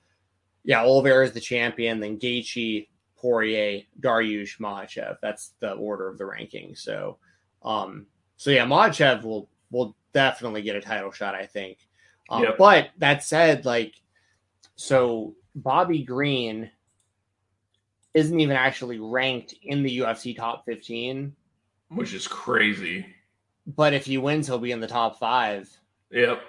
yeah, 0.67 0.83
Oliveira 0.83 1.25
is 1.25 1.31
the 1.31 1.39
champion, 1.39 2.01
then 2.01 2.19
Gaethje, 2.19 2.89
Poirier, 3.17 3.83
Dariush, 4.01 4.59
Makhachev. 4.59 5.15
That's 5.21 5.53
the 5.61 5.71
order 5.71 6.09
of 6.09 6.17
the 6.17 6.25
ranking. 6.25 6.75
So, 6.75 7.17
um, 7.63 8.05
so 8.35 8.51
yeah, 8.51 8.65
Makhachev 8.65 9.23
will 9.23 9.49
will 9.71 9.95
definitely 10.11 10.61
get 10.61 10.75
a 10.75 10.81
title 10.81 11.11
shot, 11.11 11.35
I 11.35 11.45
think. 11.45 11.87
Um, 12.29 12.43
Yep. 12.43 12.57
But 12.57 12.89
that 12.97 13.23
said, 13.23 13.63
like, 13.63 13.95
so 14.75 15.35
Bobby 15.55 16.03
Green 16.03 16.69
isn't 18.13 18.39
even 18.39 18.57
actually 18.57 18.99
ranked 18.99 19.55
in 19.63 19.83
the 19.83 19.99
UFC 19.99 20.35
top 20.35 20.65
15. 20.65 21.33
Which 21.89 22.13
is 22.13 22.27
crazy. 22.27 23.05
But 23.65 23.93
if 23.93 24.05
he 24.05 24.17
wins, 24.17 24.47
he'll 24.47 24.59
be 24.59 24.71
in 24.71 24.81
the 24.81 24.87
top 24.87 25.17
five. 25.17 25.69
Yep. 26.11 26.41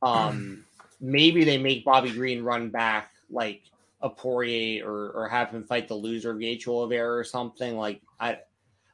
Um, 0.00 0.64
maybe 1.02 1.44
they 1.44 1.58
make 1.58 1.84
Bobby 1.84 2.10
Green 2.10 2.42
run 2.42 2.70
back 2.70 3.10
like 3.28 3.62
a 4.00 4.08
Poirier 4.08 4.88
or, 4.88 5.10
or 5.10 5.28
have 5.28 5.50
him 5.50 5.64
fight 5.64 5.88
the 5.88 5.94
loser 5.94 6.30
of 6.30 6.38
Gaethje 6.38 6.66
Oliveira 6.68 7.14
or 7.14 7.24
something 7.24 7.76
like 7.76 8.00
I. 8.18 8.38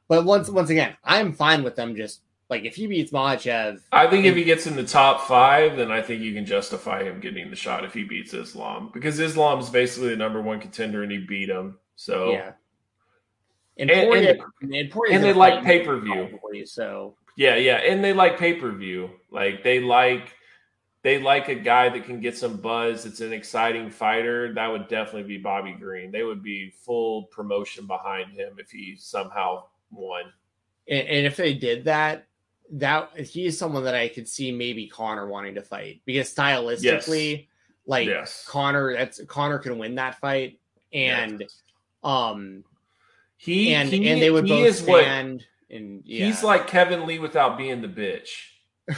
But 0.09 0.25
once 0.25 0.49
once 0.51 0.71
again, 0.71 0.97
I'm 1.05 1.33
fine 1.33 1.63
with 1.63 1.77
them 1.77 1.95
just 1.95 2.23
like 2.49 2.65
if 2.65 2.75
he 2.75 2.87
beats 2.87 3.13
Makhachev, 3.13 3.81
I 3.93 4.07
think 4.07 4.25
if 4.25 4.35
he 4.35 4.43
gets 4.43 4.67
in 4.67 4.75
the 4.75 4.85
top 4.85 5.29
five, 5.29 5.77
then 5.77 5.91
I 5.93 6.01
think 6.01 6.23
you 6.23 6.33
can 6.33 6.47
justify 6.47 7.03
him 7.05 7.21
getting 7.21 7.51
the 7.51 7.57
shot 7.57 7.85
if 7.85 7.93
he 7.93 8.05
beats 8.05 8.33
Islam 8.33 8.91
because 8.93 9.21
Islam's 9.21 9.69
basically 9.69 10.09
the 10.11 10.17
number 10.17 10.41
one 10.41 10.59
contender 10.61 11.03
and 11.03 11.13
he 11.13 11.19
beat 11.19 11.51
him. 11.51 11.79
So 11.97 12.33
yeah. 12.33 12.53
And, 13.77 13.91
And- 13.91 14.09
Poirier, 14.09 14.31
and- 14.63 14.73
and, 14.75 14.93
and 15.13 15.25
they 15.25 15.33
like 15.33 15.63
pay-per-view. 15.63 16.39
probably, 16.41 16.67
So 16.67 17.15
Yeah, 17.37 17.57
yeah, 17.57 17.77
and 17.77 18.03
they 18.03 18.13
like 18.13 18.39
pay 18.39 18.55
per 18.55 18.73
view. 18.73 19.11
Like 19.31 19.63
they 19.63 19.81
like 19.81 20.33
they 21.03 21.21
like 21.21 21.49
a 21.49 21.55
guy 21.55 21.89
that 21.89 22.05
can 22.05 22.21
get 22.21 22.37
some 22.37 22.57
buzz. 22.57 23.07
It's 23.07 23.21
an 23.21 23.33
exciting 23.33 23.91
fighter. 23.91 24.53
That 24.55 24.69
would 24.69 24.89
definitely 24.89 25.25
be 25.25 25.39
Bobby 25.39 25.73
Green. 25.73 26.11
They 26.11 26.25
would 26.25 26.43
be 26.43 26.71
full 26.71 27.25
promotion 27.25 27.87
behind 27.87 28.33
him 28.33 28.57
if 28.59 28.71
he 28.71 28.97
somehow 28.99 29.65
won. 29.91 30.25
and, 30.89 31.07
and 31.07 31.27
if 31.27 31.37
they 31.37 31.55
did 31.55 31.85
that, 31.85 32.27
that 32.73 33.17
he 33.19 33.47
is 33.47 33.59
someone 33.59 33.85
that 33.85 33.95
I 33.95 34.09
could 34.09 34.29
see 34.29 34.53
maybe 34.53 34.87
Conor 34.87 35.27
wanting 35.27 35.55
to 35.55 35.63
fight 35.63 36.03
because 36.05 36.35
stylistically, 36.35 37.47
like 37.87 38.07
yes, 38.07 38.45
Conor, 38.47 38.93
that's 38.93 39.23
Conor 39.25 39.59
can 39.59 39.79
win 39.79 39.95
that 39.95 40.19
fight, 40.21 40.59
and 40.93 41.45
um, 42.03 42.65
he 43.37 43.75
and 43.75 43.89
he, 43.89 44.09
and 44.09 44.21
they 44.21 44.31
would 44.31 44.47
both 44.47 44.67
is 44.67 44.83
what 44.83 45.05
stand. 45.05 45.47
and 45.71 46.03
yeah. 46.05 46.27
he's 46.27 46.43
like 46.43 46.67
Kevin 46.67 47.07
Lee 47.07 47.19
without 47.19 47.57
being 47.57 47.81
the 47.81 47.89
bitch. 47.89 48.49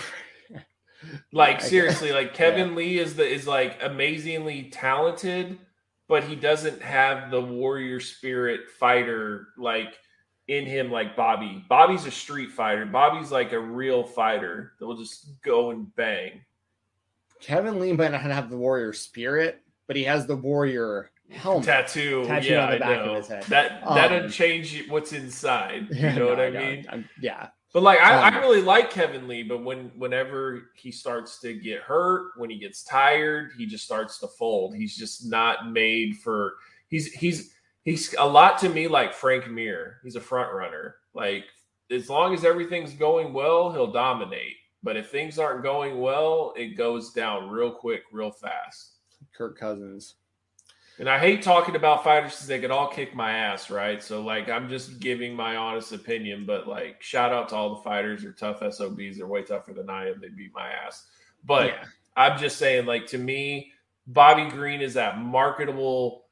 Like 1.32 1.60
seriously, 1.60 2.12
like 2.12 2.34
Kevin 2.34 2.74
Lee 2.74 2.98
is 2.98 3.14
the 3.16 3.26
is 3.26 3.46
like 3.46 3.78
amazingly 3.82 4.64
talented, 4.70 5.58
but 6.08 6.24
he 6.24 6.36
doesn't 6.36 6.82
have 6.82 7.30
the 7.30 7.40
warrior 7.40 8.00
spirit 8.00 8.68
fighter 8.78 9.48
like 9.58 9.94
in 10.48 10.66
him 10.66 10.90
like 10.90 11.14
Bobby. 11.16 11.64
Bobby's 11.68 12.06
a 12.06 12.10
street 12.10 12.50
fighter. 12.50 12.84
Bobby's 12.86 13.30
like 13.30 13.52
a 13.52 13.60
real 13.60 14.02
fighter 14.02 14.72
that 14.80 14.86
will 14.86 14.96
just 14.96 15.40
go 15.42 15.70
and 15.70 15.94
bang. 15.94 16.40
Kevin 17.40 17.78
Lee 17.80 17.92
might 17.92 18.10
not 18.12 18.20
have 18.22 18.50
the 18.50 18.56
warrior 18.56 18.92
spirit, 18.92 19.62
but 19.86 19.96
he 19.96 20.04
has 20.04 20.26
the 20.26 20.36
warrior 20.36 21.10
helmet. 21.30 21.64
Tattoo, 21.64 22.24
Tattoo 22.26 22.48
yeah, 22.52 22.64
on 22.66 22.72
the 22.72 22.78
back 22.80 22.98
of 23.06 23.16
his 23.16 23.28
head. 23.28 23.42
That 23.44 23.82
Um, 23.86 23.94
that'd 23.94 24.32
change 24.32 24.88
what's 24.88 25.12
inside. 25.12 25.86
You 25.90 26.02
know 26.10 26.14
No, 26.18 26.26
what 26.28 26.40
I 26.40 26.50
know. 26.50 26.60
mean? 26.60 26.86
I'm- 26.90 27.08
yeah, 27.20 27.48
But 27.72 27.82
like 27.82 28.00
I, 28.00 28.28
Um, 28.28 28.34
I 28.34 28.38
really 28.38 28.62
like 28.62 28.90
Kevin 28.90 29.28
Lee, 29.28 29.42
but 29.44 29.62
when 29.62 29.90
whenever 29.96 30.70
he 30.74 30.90
starts 30.90 31.38
to 31.40 31.54
get 31.54 31.82
hurt, 31.82 32.32
when 32.36 32.50
he 32.50 32.58
gets 32.58 32.82
tired, 32.82 33.52
he 33.56 33.66
just 33.66 33.84
starts 33.84 34.18
to 34.18 34.28
fold. 34.28 34.74
He's 34.74 34.96
just 34.96 35.26
not 35.26 35.70
made 35.70 36.16
for 36.16 36.54
he's 36.88 37.12
he's 37.12 37.54
he's 37.84 38.14
a 38.18 38.26
lot 38.26 38.58
to 38.58 38.68
me 38.68 38.88
like 38.88 39.14
Frank 39.14 39.48
Mir. 39.48 39.98
He's 40.02 40.16
a 40.16 40.20
front 40.20 40.52
runner. 40.52 40.96
Like 41.14 41.44
as 41.90 42.10
long 42.10 42.34
as 42.34 42.44
everything's 42.44 42.94
going 42.94 43.32
well, 43.32 43.72
he'll 43.72 43.92
dominate. 43.92 44.56
But 44.82 44.96
if 44.96 45.10
things 45.10 45.38
aren't 45.38 45.62
going 45.62 46.00
well, 46.00 46.54
it 46.56 46.76
goes 46.76 47.12
down 47.12 47.50
real 47.50 47.70
quick, 47.70 48.02
real 48.12 48.30
fast. 48.30 48.94
Kirk 49.36 49.58
Cousins. 49.58 50.16
And 51.00 51.08
I 51.08 51.18
hate 51.18 51.40
talking 51.40 51.76
about 51.76 52.04
fighters 52.04 52.32
because 52.32 52.46
they 52.46 52.60
could 52.60 52.70
all 52.70 52.86
kick 52.86 53.14
my 53.14 53.32
ass, 53.32 53.70
right? 53.70 54.02
So 54.02 54.20
like 54.20 54.50
I'm 54.50 54.68
just 54.68 55.00
giving 55.00 55.34
my 55.34 55.56
honest 55.56 55.92
opinion, 55.92 56.44
but 56.44 56.68
like 56.68 57.02
shout 57.02 57.32
out 57.32 57.48
to 57.48 57.56
all 57.56 57.76
the 57.76 57.82
fighters. 57.82 58.22
They're 58.22 58.32
tough 58.32 58.58
SOBs. 58.60 59.16
They're 59.16 59.26
way 59.26 59.42
tougher 59.42 59.72
than 59.72 59.88
I 59.88 60.10
am. 60.10 60.20
They 60.20 60.28
beat 60.28 60.52
my 60.54 60.68
ass. 60.68 61.06
But 61.42 61.68
yeah, 61.68 61.84
I'm 62.16 62.38
just 62.38 62.58
saying, 62.58 62.84
like 62.84 63.06
to 63.08 63.18
me, 63.18 63.72
Bobby 64.06 64.50
Green 64.50 64.82
is 64.82 64.92
that 64.92 65.18
marketable 65.18 66.26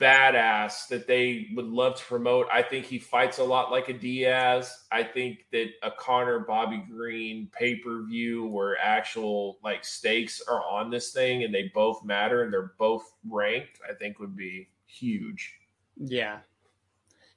badass 0.00 0.86
that 0.88 1.06
they 1.06 1.48
would 1.54 1.66
love 1.66 1.96
to 1.96 2.04
promote. 2.04 2.46
I 2.52 2.62
think 2.62 2.86
he 2.86 2.98
fights 2.98 3.38
a 3.38 3.44
lot 3.44 3.70
like 3.72 3.88
a 3.88 3.92
Diaz. 3.92 4.84
I 4.92 5.02
think 5.02 5.46
that 5.50 5.70
a 5.82 5.90
Conor 5.90 6.40
Bobby 6.40 6.84
Green 6.88 7.48
pay 7.52 7.76
per 7.76 8.04
view 8.04 8.46
where 8.46 8.78
actual 8.78 9.58
like 9.64 9.84
stakes 9.84 10.40
are 10.48 10.62
on 10.64 10.90
this 10.90 11.12
thing 11.12 11.42
and 11.42 11.52
they 11.52 11.70
both 11.74 12.04
matter 12.04 12.44
and 12.44 12.52
they're 12.52 12.74
both 12.78 13.12
ranked, 13.28 13.80
I 13.88 13.94
think 13.94 14.18
would 14.20 14.36
be 14.36 14.68
huge. 14.86 15.54
yeah, 15.96 16.38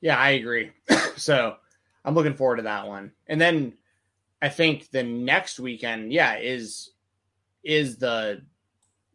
yeah. 0.01 0.17
I 0.17 0.31
agree. 0.31 0.71
so 1.15 1.55
I'm 2.03 2.13
looking 2.13 2.35
forward 2.35 2.57
to 2.57 2.63
that 2.63 2.87
one. 2.87 3.11
And 3.27 3.41
then 3.41 3.73
I 4.41 4.49
think 4.49 4.91
the 4.91 5.03
next 5.03 5.59
weekend, 5.59 6.13
yeah, 6.13 6.37
is 6.37 6.91
is 7.63 7.97
the 7.97 8.43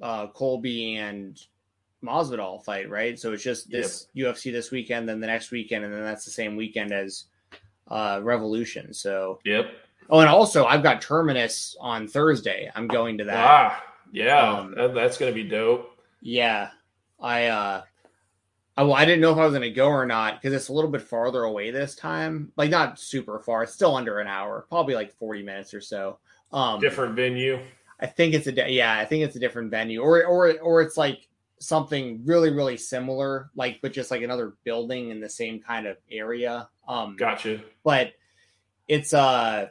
uh, 0.03 0.27
Colby 0.29 0.97
and 0.97 1.41
Masvidal 2.05 2.65
fight, 2.65 2.89
right? 2.89 3.19
So 3.19 3.33
it's 3.33 3.43
just 3.43 3.71
this 3.71 4.07
UFC 4.17 4.51
this 4.53 4.71
weekend, 4.71 5.09
then 5.09 5.21
the 5.21 5.27
next 5.27 5.51
weekend, 5.51 5.85
and 5.85 5.93
then 5.93 6.03
that's 6.03 6.25
the 6.25 6.31
same 6.31 6.57
weekend 6.57 6.93
as 6.93 7.25
uh, 7.89 8.21
Revolution. 8.23 8.93
So 8.95 9.41
Yep. 9.45 9.67
oh, 10.11 10.21
and 10.21 10.29
also 10.29 10.65
I've 10.65 10.83
got 10.83 11.03
Terminus 11.03 11.77
on 11.81 12.09
Thursday. 12.09 12.71
I'm 12.75 12.87
going 12.87 13.19
to 13.19 13.25
that. 13.25 13.37
Ah, 13.47 13.85
yeah, 14.13 14.51
Um, 14.61 14.75
that- 14.77 14.95
that's 14.95 15.19
gonna 15.19 15.33
be 15.33 15.45
dope. 15.45 15.91
Yeah, 16.23 16.71
I 17.21 17.47
uh, 17.47 17.83
I, 18.77 18.83
well, 18.85 18.95
I 18.95 19.05
didn't 19.05 19.21
know 19.21 19.33
if 19.33 19.39
I 19.39 19.45
was 19.45 19.53
going 19.53 19.63
to 19.63 19.71
go 19.71 19.89
or 19.89 20.07
not 20.07 20.41
because 20.41 20.55
it's 20.55 20.69
a 20.69 20.73
little 20.73 20.91
bit 20.91 21.03
farther 21.03 21.43
away 21.43 21.71
this 21.71 21.95
time. 21.95 22.53
Like 22.57 22.71
not 22.71 22.99
super 22.99 23.39
far, 23.41 23.63
it's 23.65 23.73
still 23.75 23.95
under 23.97 24.21
an 24.21 24.27
hour, 24.27 24.65
probably 24.71 24.95
like 24.95 25.13
40 25.19 25.43
minutes 25.43 25.75
or 25.75 25.81
so. 25.83 26.19
Um, 26.53 26.81
Different 26.81 27.15
venue. 27.15 27.59
I 28.01 28.07
think 28.07 28.33
it's 28.35 28.47
a 28.47 28.71
yeah, 28.73 28.97
I 28.99 29.05
think 29.05 29.25
it's 29.25 29.37
a 29.37 29.41
different 29.41 29.71
venue, 29.71 30.01
or 30.01 30.25
or 30.25 30.59
or 30.61 30.81
it's 30.81 30.97
like 30.97 31.27
something 31.61 32.23
really 32.25 32.51
really 32.51 32.77
similar, 32.77 33.51
like 33.55 33.79
but 33.83 33.93
just 33.93 34.11
like 34.11 34.23
another 34.23 34.55
building 34.65 35.11
in 35.11 35.21
the 35.21 35.29
same 35.29 35.61
kind 35.61 35.87
of 35.87 35.97
area. 36.11 36.69
Um, 36.89 37.17
Gotcha. 37.17 37.61
but 37.85 38.13
it's 38.89 39.15
uh 39.15 39.69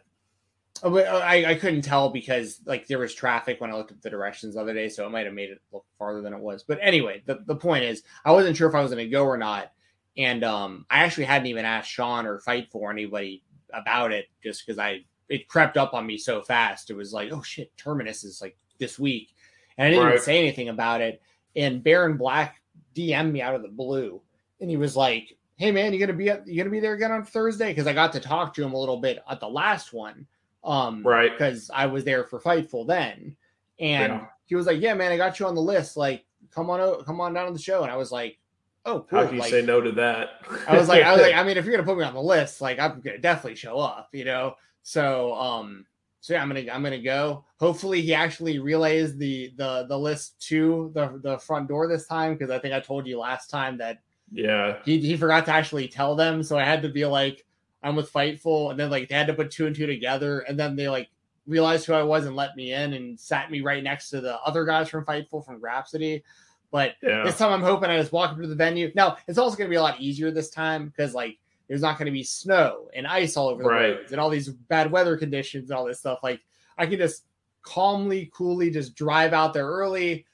oh, 0.84 0.98
I, 0.98 1.46
I 1.46 1.56
couldn't 1.56 1.82
tell 1.82 2.10
because 2.10 2.62
like 2.66 2.88
there 2.88 3.00
was 3.00 3.14
traffic 3.14 3.60
when 3.60 3.72
I 3.72 3.76
looked 3.76 3.92
at 3.92 4.02
the 4.02 4.10
directions 4.10 4.56
the 4.56 4.62
other 4.62 4.74
day, 4.74 4.88
so 4.88 5.06
it 5.06 5.10
might 5.10 5.26
have 5.26 5.34
made 5.36 5.50
it 5.50 5.60
look 5.74 5.86
farther 5.98 6.22
than 6.22 6.34
it 6.34 6.40
was. 6.40 6.64
But 6.64 6.80
anyway, 6.82 7.22
the, 7.26 7.40
the 7.46 7.56
point 7.56 7.84
is 7.84 8.04
I 8.24 8.32
wasn't 8.32 8.56
sure 8.56 8.70
if 8.70 8.76
I 8.76 8.82
was 8.82 8.92
gonna 8.92 9.08
go 9.08 9.26
or 9.26 9.38
not. 9.38 9.72
And 10.18 10.44
um 10.44 10.86
I 10.90 11.00
actually 11.00 11.26
hadn't 11.26 11.48
even 11.48 11.66
asked 11.66 11.90
Sean 11.92 12.26
or 12.26 12.40
Fightful 12.40 12.90
anybody 12.90 13.44
about 13.74 14.12
it 14.12 14.28
just 14.44 14.66
because 14.66 14.80
I 14.80 15.06
it 15.28 15.48
crept 15.48 15.78
up 15.78 15.94
on 15.94 16.06
me 16.08 16.18
so 16.18 16.42
fast. 16.42 16.90
It 16.90 16.96
was 16.96 17.14
like, 17.14 17.32
oh 17.32 17.42
shit, 17.44 17.76
Terminus 17.78 18.24
is 18.24 18.42
like 18.42 18.58
this 18.80 18.98
week. 18.98 19.36
And 19.78 19.88
I 19.88 19.92
didn't 19.92 20.06
Right. 20.06 20.20
say 20.20 20.40
anything 20.40 20.70
about 20.70 21.02
it. 21.02 21.22
And 21.56 21.84
Baron 21.84 22.18
Black 22.18 22.62
DM'd 22.96 23.34
me 23.34 23.42
out 23.42 23.56
of 23.56 23.62
the 23.62 23.68
blue. 23.68 24.22
And 24.62 24.70
he 24.70 24.78
was 24.78 24.96
like, 24.96 25.36
Hey 25.58 25.72
man, 25.72 25.94
you 25.94 26.00
gonna 26.00 26.14
be 26.14 26.30
at, 26.30 26.48
you 26.48 26.58
gonna 26.58 26.70
be 26.70 26.80
there 26.80 26.94
again 26.94 27.12
on 27.12 27.24
Thursday? 27.26 27.70
Because 27.70 27.88
I 27.88 27.94
got 27.94 28.14
to 28.14 28.20
talk 28.20 28.54
to 28.56 28.64
him 28.64 28.74
a 28.74 28.78
little 28.80 28.98
bit 28.98 29.22
at 29.30 29.40
the 29.40 29.50
last 29.50 29.94
one. 29.94 30.26
Um 30.64 31.06
Right. 31.06 31.32
because 31.32 31.70
I 31.74 31.86
was 31.86 32.04
there 32.04 32.24
for 32.24 32.40
Fightful 32.40 32.88
then. 32.88 33.36
And 33.80 34.14
Yeah. 34.14 34.26
he 34.46 34.56
was 34.56 34.66
like, 34.68 34.82
Yeah, 34.82 34.94
man, 34.94 35.12
I 35.12 35.18
got 35.18 35.40
you 35.40 35.46
on 35.48 35.56
the 35.56 35.62
list. 35.62 35.98
Like, 35.98 36.26
come 36.52 36.70
on 36.70 37.04
come 37.04 37.20
on 37.22 37.34
down 37.34 37.48
to 37.48 37.54
the 37.54 37.60
show. 37.60 37.84
And 37.84 37.92
I 37.92 37.96
was 37.98 38.12
like, 38.12 38.38
Oh, 38.86 39.06
cool. 39.10 39.20
How 39.20 39.26
can 39.26 39.36
you 39.36 39.42
Like, 39.42 39.52
say 39.52 39.62
no 39.62 39.82
to 39.82 39.92
that? 39.94 40.42
I 40.68 40.78
was 40.78 40.88
like, 40.88 41.04
I 41.04 41.12
was 41.12 41.22
like, 41.22 41.34
I 41.36 41.44
mean, 41.44 41.58
if 41.58 41.66
you're 41.66 41.74
gonna 41.76 41.86
put 41.86 41.98
me 41.98 42.04
on 42.06 42.14
the 42.14 42.22
list, 42.22 42.62
like 42.62 42.80
I'm 42.80 43.02
gonna 43.02 43.18
definitely 43.18 43.56
show 43.56 43.78
up, 43.80 44.10
you 44.14 44.24
know. 44.26 44.56
So 44.84 45.34
um 45.36 45.86
so 46.22 46.34
yeah, 46.34 46.42
I'm 46.42 46.50
gonna 46.50 46.66
I'm 46.72 46.84
gonna 46.84 47.02
go. 47.02 47.46
Hopefully 47.60 48.02
he 48.02 48.14
actually 48.14 48.60
relays 48.60 49.18
the 49.18 49.54
the 49.56 49.86
the 49.88 49.98
list 49.98 50.40
to 50.48 50.92
the 50.94 51.20
the 51.24 51.38
front 51.38 51.68
door 51.68 51.88
this 51.88 52.08
time 52.08 52.34
because 52.34 52.52
I 52.52 52.60
think 52.60 52.74
I 52.74 52.80
told 52.80 53.08
you 53.08 53.20
last 53.20 53.50
time 53.50 53.78
that 53.78 54.00
yeah, 54.32 54.80
he 54.84 55.00
he 55.00 55.16
forgot 55.16 55.46
to 55.46 55.52
actually 55.52 55.88
tell 55.88 56.16
them. 56.16 56.44
So 56.44 56.58
I 56.58 56.66
had 56.66 56.82
to 56.82 56.90
be 56.90 57.06
like, 57.06 57.46
I'm 57.82 57.96
with 57.96 58.12
Fightful, 58.12 58.72
and 58.72 58.80
then 58.80 58.90
like 58.90 59.08
they 59.08 59.16
had 59.16 59.28
to 59.28 59.34
put 59.34 59.52
two 59.52 59.66
and 59.66 59.76
two 59.76 59.88
together, 59.88 60.42
and 60.42 60.60
then 60.60 60.76
they 60.76 60.90
like 60.90 61.10
realized 61.48 61.86
who 61.86 61.94
I 61.94 62.04
was 62.04 62.26
and 62.26 62.36
let 62.36 62.56
me 62.56 62.74
in 62.74 62.94
and 62.94 63.20
sat 63.20 63.50
me 63.50 63.62
right 63.62 63.84
next 63.84 64.10
to 64.10 64.22
the 64.22 64.40
other 64.42 64.66
guys 64.66 64.90
from 64.90 65.06
Fightful 65.06 65.46
from 65.46 65.62
Rhapsody. 65.62 66.24
But 66.70 66.96
yeah, 67.02 67.24
this 67.24 67.38
time 67.38 67.54
I'm 67.54 67.64
hoping 67.64 67.90
I 67.90 67.98
just 67.98 68.12
walk 68.12 68.32
up 68.32 68.42
to 68.42 68.48
the 68.48 68.56
venue. 68.56 68.92
Now 68.94 69.18
it's 69.28 69.38
also 69.38 69.56
to 69.56 69.68
be 69.68 69.78
a 69.78 69.82
lot 69.82 70.02
easier 70.02 70.32
this 70.32 70.50
time 70.50 70.90
because 70.90 71.14
like 71.14 71.40
there's 71.70 71.82
not 71.82 71.98
going 71.98 72.08
to 72.08 72.12
be 72.12 72.24
snow 72.24 72.90
and 72.94 73.08
ice 73.08 73.38
all 73.38 73.48
over 73.48 73.64
the 73.64 73.70
Right. 73.70 73.96
roads 74.00 74.12
and 74.12 74.20
all 74.20 74.30
these 74.30 74.50
bad 74.50 74.92
weather 74.92 75.16
conditions 75.16 75.70
and 75.70 75.78
all 75.78 75.86
this 75.86 76.00
stuff. 76.00 76.20
Like 76.24 76.42
I 76.78 76.86
can 76.86 76.98
just 76.98 77.26
calmly, 77.62 78.30
coolly 78.34 78.72
just 78.72 78.96
drive 78.96 79.32
out 79.34 79.54
there 79.54 79.68
early, 79.68 80.26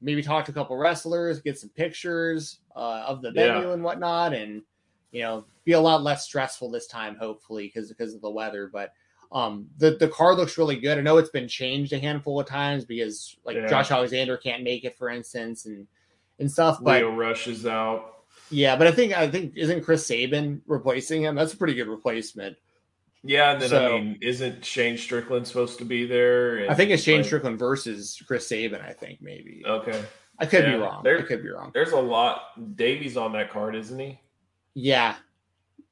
maybe 0.00 0.22
talk 0.22 0.44
to 0.46 0.52
a 0.52 0.54
couple 0.54 0.76
wrestlers, 0.76 1.40
get 1.40 1.58
some 1.58 1.70
pictures 1.70 2.60
uh, 2.76 3.04
of 3.06 3.20
the 3.20 3.32
Yeah. 3.34 3.54
venue 3.54 3.72
and 3.72 3.82
whatnot, 3.82 4.32
and 4.32 4.62
you 5.10 5.22
know 5.22 5.44
be 5.64 5.72
a 5.72 5.80
lot 5.80 6.02
less 6.02 6.24
stressful 6.24 6.70
this 6.70 6.86
time, 6.86 7.16
hopefully 7.16 7.66
because 7.66 7.88
because 7.88 8.14
of 8.14 8.20
the 8.20 8.30
weather. 8.30 8.68
But 8.72 8.92
um 9.32 9.68
the 9.78 9.96
the 9.96 10.08
card 10.08 10.36
looks 10.36 10.56
really 10.56 10.78
good. 10.78 10.98
I 10.98 11.00
know 11.00 11.16
it's 11.18 11.30
been 11.30 11.48
changed 11.48 11.92
a 11.92 11.98
handful 11.98 12.38
of 12.38 12.46
times 12.46 12.84
because 12.84 13.36
like 13.44 13.56
Yeah. 13.56 13.66
Josh 13.66 13.90
Alexander 13.90 14.36
can't 14.36 14.62
make 14.62 14.84
it, 14.84 14.96
for 14.96 15.10
instance, 15.10 15.66
and 15.66 15.88
and 16.38 16.52
stuff. 16.52 16.78
But 16.80 17.02
Lio 17.02 17.10
Rush 17.12 17.48
is 17.48 17.66
out. 17.66 18.15
Yeah, 18.50 18.76
but 18.76 18.86
I 18.86 18.92
think 18.92 19.12
I 19.16 19.28
think 19.28 19.56
isn't 19.56 19.84
Chris 19.84 20.06
Sabin 20.06 20.62
replacing 20.66 21.22
him? 21.22 21.34
That's 21.34 21.52
a 21.52 21.56
pretty 21.56 21.74
good 21.74 21.88
replacement. 21.88 22.56
Yeah, 23.22 23.52
and 23.52 23.62
then 23.62 23.68
So- 23.70 23.96
I 23.96 24.00
mean, 24.00 24.18
isn't 24.22 24.64
Shane 24.64 24.96
Strickland 24.96 25.46
supposed 25.48 25.78
to 25.78 25.84
be 25.84 26.06
there? 26.06 26.58
And, 26.58 26.70
I 26.70 26.74
think 26.74 26.90
it's 26.92 27.02
Shane 27.02 27.18
like, 27.18 27.26
Strickland 27.26 27.58
versus 27.58 28.22
Chris 28.26 28.46
Sabin. 28.46 28.80
I 28.80 28.92
think 28.92 29.20
maybe 29.20 29.62
Okay, 29.66 30.00
I 30.38 30.46
could 30.46 30.64
be 30.64 30.74
wrong. 30.74 31.02
there- 31.02 31.18
I 31.18 31.22
could 31.22 31.42
be 31.42 31.48
wrong. 31.50 31.72
there's 31.74 31.90
a 31.92 32.00
lot. 32.00 32.76
Davies 32.76 33.16
on 33.16 33.32
that 33.32 33.50
card, 33.50 33.74
isn't 33.74 33.98
he? 33.98 34.20
Yeah, 34.74 35.16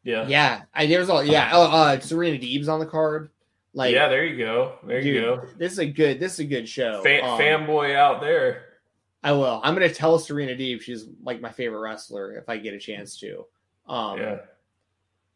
Yeah, 0.04 0.28
yeah. 0.28 0.62
I 0.74 0.86
there's 0.86 1.08
all 1.08 1.24
yeah. 1.24 1.50
Oh, 1.52 1.62
uh, 1.64 1.98
Serena 2.00 2.38
Deeb's 2.38 2.68
on 2.68 2.78
the 2.78 2.86
card. 2.86 3.30
Like 3.72 3.92
yeah. 3.94 4.08
There 4.08 4.24
you 4.24 4.36
go. 4.38 4.78
There 4.86 5.00
you 5.00 5.20
go. 5.20 5.42
This 5.58 5.72
is 5.72 5.78
a 5.80 5.86
good. 5.86 6.20
This 6.20 6.34
is 6.34 6.40
a 6.40 6.44
good 6.44 6.68
show. 6.68 7.02
Fan, 7.02 7.24
Um, 7.24 7.40
fanboy 7.40 7.96
out 7.96 8.20
there. 8.20 8.66
I 9.24 9.32
will. 9.32 9.60
I'm 9.64 9.74
gonna 9.74 9.88
tell 9.92 10.18
Serena 10.18 10.52
Deeb 10.54 10.82
she's 10.82 11.06
like 11.22 11.40
my 11.40 11.50
favorite 11.50 11.80
wrestler 11.80 12.36
if 12.36 12.48
I 12.48 12.58
get 12.58 12.74
a 12.74 12.78
chance 12.78 13.18
to. 13.20 13.46
Um, 13.88 14.18
Yeah, 14.18 14.36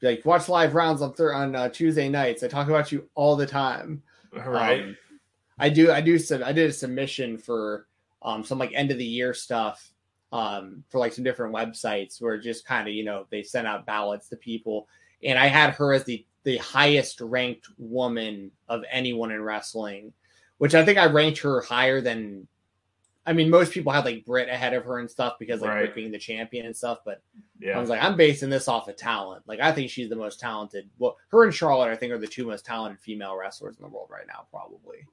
like 0.02 0.24
watch 0.24 0.48
live 0.48 0.74
rounds 0.74 1.00
on 1.02 1.14
thir- 1.14 1.34
on 1.34 1.56
uh, 1.56 1.70
Tuesday 1.70 2.08
nights. 2.08 2.42
I 2.42 2.48
talk 2.48 2.68
about 2.68 2.92
you 2.92 3.08
all 3.14 3.34
the 3.34 3.46
time. 3.46 4.02
right. 4.32 4.82
Um, 4.84 4.96
I 5.58 5.70
do. 5.70 5.90
I 5.90 6.00
do. 6.02 6.18
Some. 6.18 6.44
I 6.44 6.52
did 6.52 6.68
a 6.70 6.72
submission 6.72 7.38
for 7.38 7.86
um 8.22 8.44
some 8.44 8.58
like 8.58 8.72
end 8.74 8.90
of 8.90 8.98
the 8.98 9.04
year 9.04 9.32
stuff 9.32 9.92
um 10.32 10.84
for 10.90 10.98
like 10.98 11.12
some 11.12 11.24
different 11.24 11.54
websites 11.54 12.20
where 12.20 12.36
just 12.36 12.66
kind 12.66 12.86
of 12.86 12.92
you 12.92 13.04
know 13.04 13.26
they 13.30 13.42
sent 13.42 13.66
out 13.66 13.86
ballots 13.86 14.28
to 14.28 14.36
people, 14.36 14.86
and 15.24 15.38
I 15.38 15.46
had 15.46 15.70
her 15.74 15.94
as 15.94 16.04
the 16.04 16.24
the 16.44 16.58
highest 16.58 17.20
ranked 17.22 17.68
woman 17.78 18.50
of 18.68 18.82
anyone 18.90 19.32
in 19.32 19.42
wrestling, 19.42 20.12
which 20.58 20.74
I 20.74 20.84
think 20.84 20.98
I 20.98 21.06
ranked 21.06 21.38
her 21.38 21.62
higher 21.62 22.02
than. 22.02 22.46
I 23.28 23.34
mean, 23.34 23.50
most 23.50 23.72
people 23.72 23.92
had 23.92 24.06
like 24.06 24.24
Britt 24.24 24.48
ahead 24.48 24.72
of 24.72 24.84
her 24.86 24.98
and 24.98 25.10
stuff 25.10 25.34
because 25.38 25.60
like 25.60 25.70
Right. 25.70 25.80
Britt 25.80 25.94
being 25.94 26.10
the 26.10 26.18
champion 26.18 26.64
and 26.64 26.74
stuff, 26.74 27.00
but 27.04 27.20
I 27.74 27.78
was 27.78 27.90
like, 27.90 28.02
I'm 28.02 28.16
basing 28.16 28.48
this 28.48 28.68
off 28.68 28.88
of 28.88 28.96
talent. 28.96 29.42
Like, 29.46 29.60
I 29.60 29.70
think 29.70 29.90
she's 29.90 30.08
the 30.08 30.16
most 30.16 30.40
talented. 30.40 30.88
Well, 30.98 31.18
her 31.28 31.44
and 31.44 31.54
Charlotte, 31.54 31.90
I 31.90 31.96
think, 31.96 32.12
are 32.12 32.18
the 32.18 32.26
two 32.26 32.46
most 32.46 32.64
talented 32.64 32.98
female 33.00 33.36
wrestlers 33.36 33.76
in 33.76 33.82
the 33.82 33.88
world 33.88 34.08
right 34.10 34.26
now, 34.26 34.46
probably. 34.50 35.06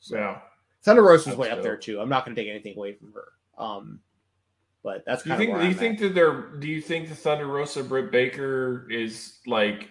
So 0.00 0.16
yeah. 0.16 0.38
Thunder 0.82 1.02
Rosa's 1.02 1.26
That's 1.26 1.38
way 1.38 1.50
up 1.50 1.62
there 1.62 1.76
too. 1.76 2.00
I'm 2.00 2.08
not 2.08 2.24
going 2.24 2.34
to 2.34 2.42
take 2.42 2.50
anything 2.50 2.76
away 2.76 2.94
from 2.94 3.12
her. 3.12 3.28
Um, 3.56 4.00
but 4.82 5.04
that's 5.06 5.22
Do 5.22 5.30
you 5.30 5.36
think? 5.36 5.54
Do 5.54 5.62
you 5.62 5.68
I'm 5.68 5.74
think 5.74 5.94
at. 5.96 6.00
that 6.00 6.14
they're? 6.14 6.42
Do 6.58 6.66
you 6.66 6.80
think 6.80 7.08
the 7.08 7.14
Thunder 7.14 7.46
Rosa 7.46 7.84
Britt 7.84 8.10
Baker 8.10 8.86
is 8.90 9.38
like? 9.46 9.90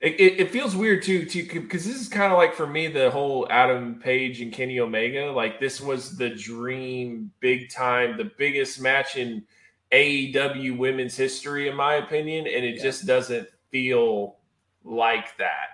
It, 0.00 0.18
it, 0.18 0.40
it 0.40 0.50
feels 0.50 0.74
weird 0.74 1.02
too, 1.02 1.26
too, 1.26 1.44
because 1.44 1.84
this 1.84 2.00
is 2.00 2.08
kind 2.08 2.32
of 2.32 2.38
like 2.38 2.54
for 2.54 2.66
me 2.66 2.86
the 2.88 3.10
whole 3.10 3.46
Adam 3.50 4.00
Page 4.02 4.40
and 4.40 4.50
Kenny 4.50 4.80
Omega. 4.80 5.30
Like 5.30 5.60
this 5.60 5.78
was 5.80 6.16
the 6.16 6.30
dream, 6.30 7.30
big 7.40 7.70
time, 7.70 8.16
the 8.16 8.30
biggest 8.38 8.80
match 8.80 9.16
in 9.16 9.44
AEW 9.92 10.78
women's 10.78 11.16
history, 11.16 11.68
in 11.68 11.76
my 11.76 11.96
opinion, 11.96 12.46
and 12.46 12.64
it 12.64 12.76
Yeah. 12.76 12.82
just 12.82 13.06
doesn't 13.06 13.48
feel 13.70 14.36
like 14.84 15.36
that. 15.36 15.68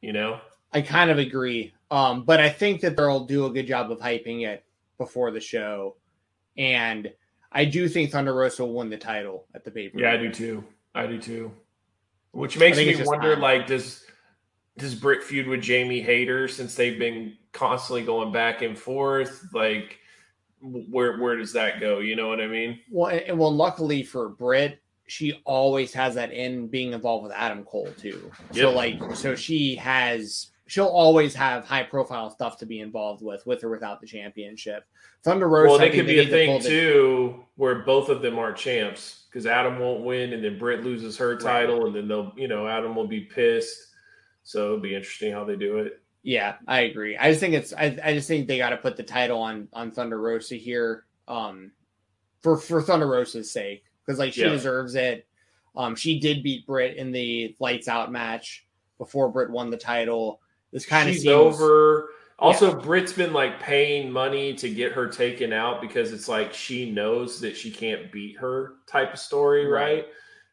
You 0.00 0.12
know? 0.12 0.40
I 0.72 0.82
kind 0.82 1.10
of 1.10 1.18
agree. 1.18 1.72
Um, 1.90 2.24
but 2.24 2.40
I 2.40 2.50
think 2.50 2.80
that 2.82 2.96
they'll 2.96 3.24
do 3.24 3.46
a 3.46 3.50
good 3.50 3.66
job 3.66 3.90
of 3.90 3.98
hyping 3.98 4.46
it 4.46 4.64
before 4.98 5.30
the 5.32 5.40
show, 5.40 5.96
and 6.56 7.12
I 7.50 7.64
do 7.64 7.88
think 7.88 8.10
Thunder 8.10 8.34
Rosa 8.34 8.64
will 8.64 8.74
win 8.74 8.90
the 8.90 8.96
title 8.98 9.46
at 9.54 9.64
the 9.64 9.70
pay 9.70 9.88
per 9.88 9.98
Yeah, 9.98 10.12
I 10.12 10.16
do 10.16 10.30
too. 10.32 10.64
I 10.94 11.06
do 11.06 11.18
too. 11.20 11.52
Which 12.34 12.58
makes 12.58 12.76
me 12.76 13.00
wonder, 13.04 13.36
like, 13.36 13.66
does 13.66 14.04
does 14.76 14.94
Britt 14.94 15.22
feud 15.22 15.46
with 15.46 15.62
Jamie 15.62 16.00
Hayter 16.00 16.48
since 16.48 16.74
they've 16.74 16.98
been 16.98 17.36
constantly 17.52 18.04
going 18.04 18.32
back 18.32 18.62
and 18.62 18.76
forth? 18.76 19.46
Like, 19.52 19.98
where 20.60 21.18
where 21.18 21.36
does 21.36 21.52
that 21.52 21.78
go? 21.80 22.00
You 22.00 22.16
know 22.16 22.28
what 22.28 22.40
I 22.40 22.48
mean? 22.48 22.80
Well, 22.90 23.16
and, 23.26 23.38
well, 23.38 23.54
luckily 23.54 24.02
for 24.02 24.30
Britt, 24.30 24.80
she 25.06 25.40
always 25.44 25.92
has 25.92 26.14
that 26.16 26.32
in 26.32 26.66
being 26.66 26.92
involved 26.92 27.22
with 27.24 27.32
Adam 27.32 27.62
Cole 27.64 27.90
too. 27.98 28.30
So 28.52 28.70
like, 28.72 29.00
so 29.14 29.34
she 29.34 29.76
has, 29.76 30.48
she'll 30.66 30.86
always 30.86 31.34
have 31.34 31.64
high 31.64 31.82
profile 31.82 32.30
stuff 32.30 32.56
to 32.58 32.66
be 32.66 32.80
involved 32.80 33.22
with, 33.22 33.46
with 33.46 33.62
or 33.64 33.70
without 33.70 34.00
the 34.00 34.06
championship. 34.06 34.84
Thunder 35.22 35.48
Rosa. 35.48 35.70
well, 35.70 35.78
they 35.78 35.90
could 35.90 36.06
be 36.06 36.16
they 36.16 36.20
a 36.20 36.24
to 36.24 36.30
thing 36.30 36.62
the- 36.62 36.68
too, 36.68 37.44
where 37.56 37.76
both 37.80 38.08
of 38.08 38.22
them 38.22 38.38
are 38.38 38.52
champs 38.52 39.24
because 39.30 39.46
Adam 39.46 39.78
won't 39.78 40.04
win, 40.04 40.32
and 40.32 40.44
then 40.44 40.58
Britt 40.58 40.84
loses 40.84 41.16
her 41.18 41.36
title, 41.36 41.86
and 41.86 41.94
then 41.94 42.08
they'll, 42.08 42.32
you 42.36 42.48
know, 42.48 42.66
Adam 42.68 42.94
will 42.94 43.06
be 43.08 43.20
pissed. 43.20 43.76
So 44.42 44.64
it'll 44.66 44.80
be 44.80 44.94
interesting 44.94 45.32
how 45.32 45.44
they 45.44 45.56
do 45.56 45.78
it. 45.78 46.00
Yeah, 46.22 46.56
I 46.68 46.80
agree. 46.82 47.16
I 47.16 47.28
just 47.30 47.40
think 47.40 47.54
it's, 47.54 47.72
I, 47.72 47.98
I 48.02 48.14
just 48.14 48.28
think 48.28 48.46
they 48.46 48.58
got 48.58 48.70
to 48.70 48.76
put 48.78 48.96
the 48.96 49.02
title 49.02 49.40
on 49.40 49.68
on 49.72 49.90
Thunder 49.90 50.18
Rosa 50.20 50.54
here, 50.54 51.04
um, 51.28 51.72
for 52.40 52.56
for 52.56 52.80
Thunder 52.80 53.06
Rosa's 53.06 53.50
sake, 53.50 53.84
because 54.04 54.18
like 54.18 54.32
she 54.32 54.42
Yeah. 54.42 54.48
deserves 54.50 54.94
it. 54.94 55.26
Um, 55.76 55.96
she 55.96 56.20
did 56.20 56.42
beat 56.42 56.66
Britt 56.66 56.96
in 56.96 57.10
the 57.10 57.56
lights 57.58 57.88
out 57.88 58.12
match 58.12 58.66
before 58.98 59.28
Britt 59.30 59.50
won 59.50 59.70
the 59.70 59.76
title. 59.76 60.40
This 60.74 60.84
kind 60.84 61.08
of 61.08 61.14
seems 61.14 61.28
over. 61.28 62.10
Also, 62.40 62.76
yeah. 62.76 62.84
Britt's 62.84 63.12
been 63.12 63.32
like 63.32 63.60
paying 63.60 64.10
money 64.10 64.52
to 64.54 64.68
get 64.68 64.90
her 64.90 65.06
taken 65.06 65.52
out 65.52 65.80
because 65.80 66.12
it's 66.12 66.28
like 66.28 66.52
she 66.52 66.90
knows 66.90 67.40
that 67.40 67.56
she 67.56 67.70
can't 67.70 68.10
beat 68.10 68.36
her 68.38 68.74
type 68.88 69.12
of 69.12 69.20
story, 69.20 69.66
right? 69.66 69.94
right? 69.94 70.06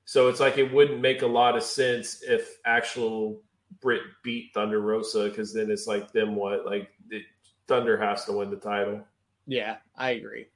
So 0.06 0.30
it's 0.30 0.40
like 0.40 0.60
it 0.60 0.72
wouldn't 0.72 1.02
make 1.02 1.24
a 1.24 1.28
lot 1.28 1.58
of 1.58 1.64
sense 1.64 2.22
if 2.22 2.60
actual 2.66 3.42
Britt 3.82 4.04
beat 4.24 4.52
Thunder 4.54 4.80
Rosa 4.80 5.28
because 5.28 5.54
then 5.54 5.72
it's 5.72 5.88
like 5.88 6.12
them 6.12 6.36
what 6.36 6.68
like 6.68 6.92
it, 7.10 7.24
Thunder 7.68 7.98
has 7.98 8.24
to 8.26 8.34
win 8.34 8.52
the 8.52 8.58
title. 8.58 9.02
Yeah, 9.48 9.78
I 9.98 10.12
agree. 10.12 10.48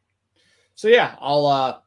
So 0.75 0.89
yeah, 0.89 1.15
I'll 1.19 1.47
uh 1.47 1.79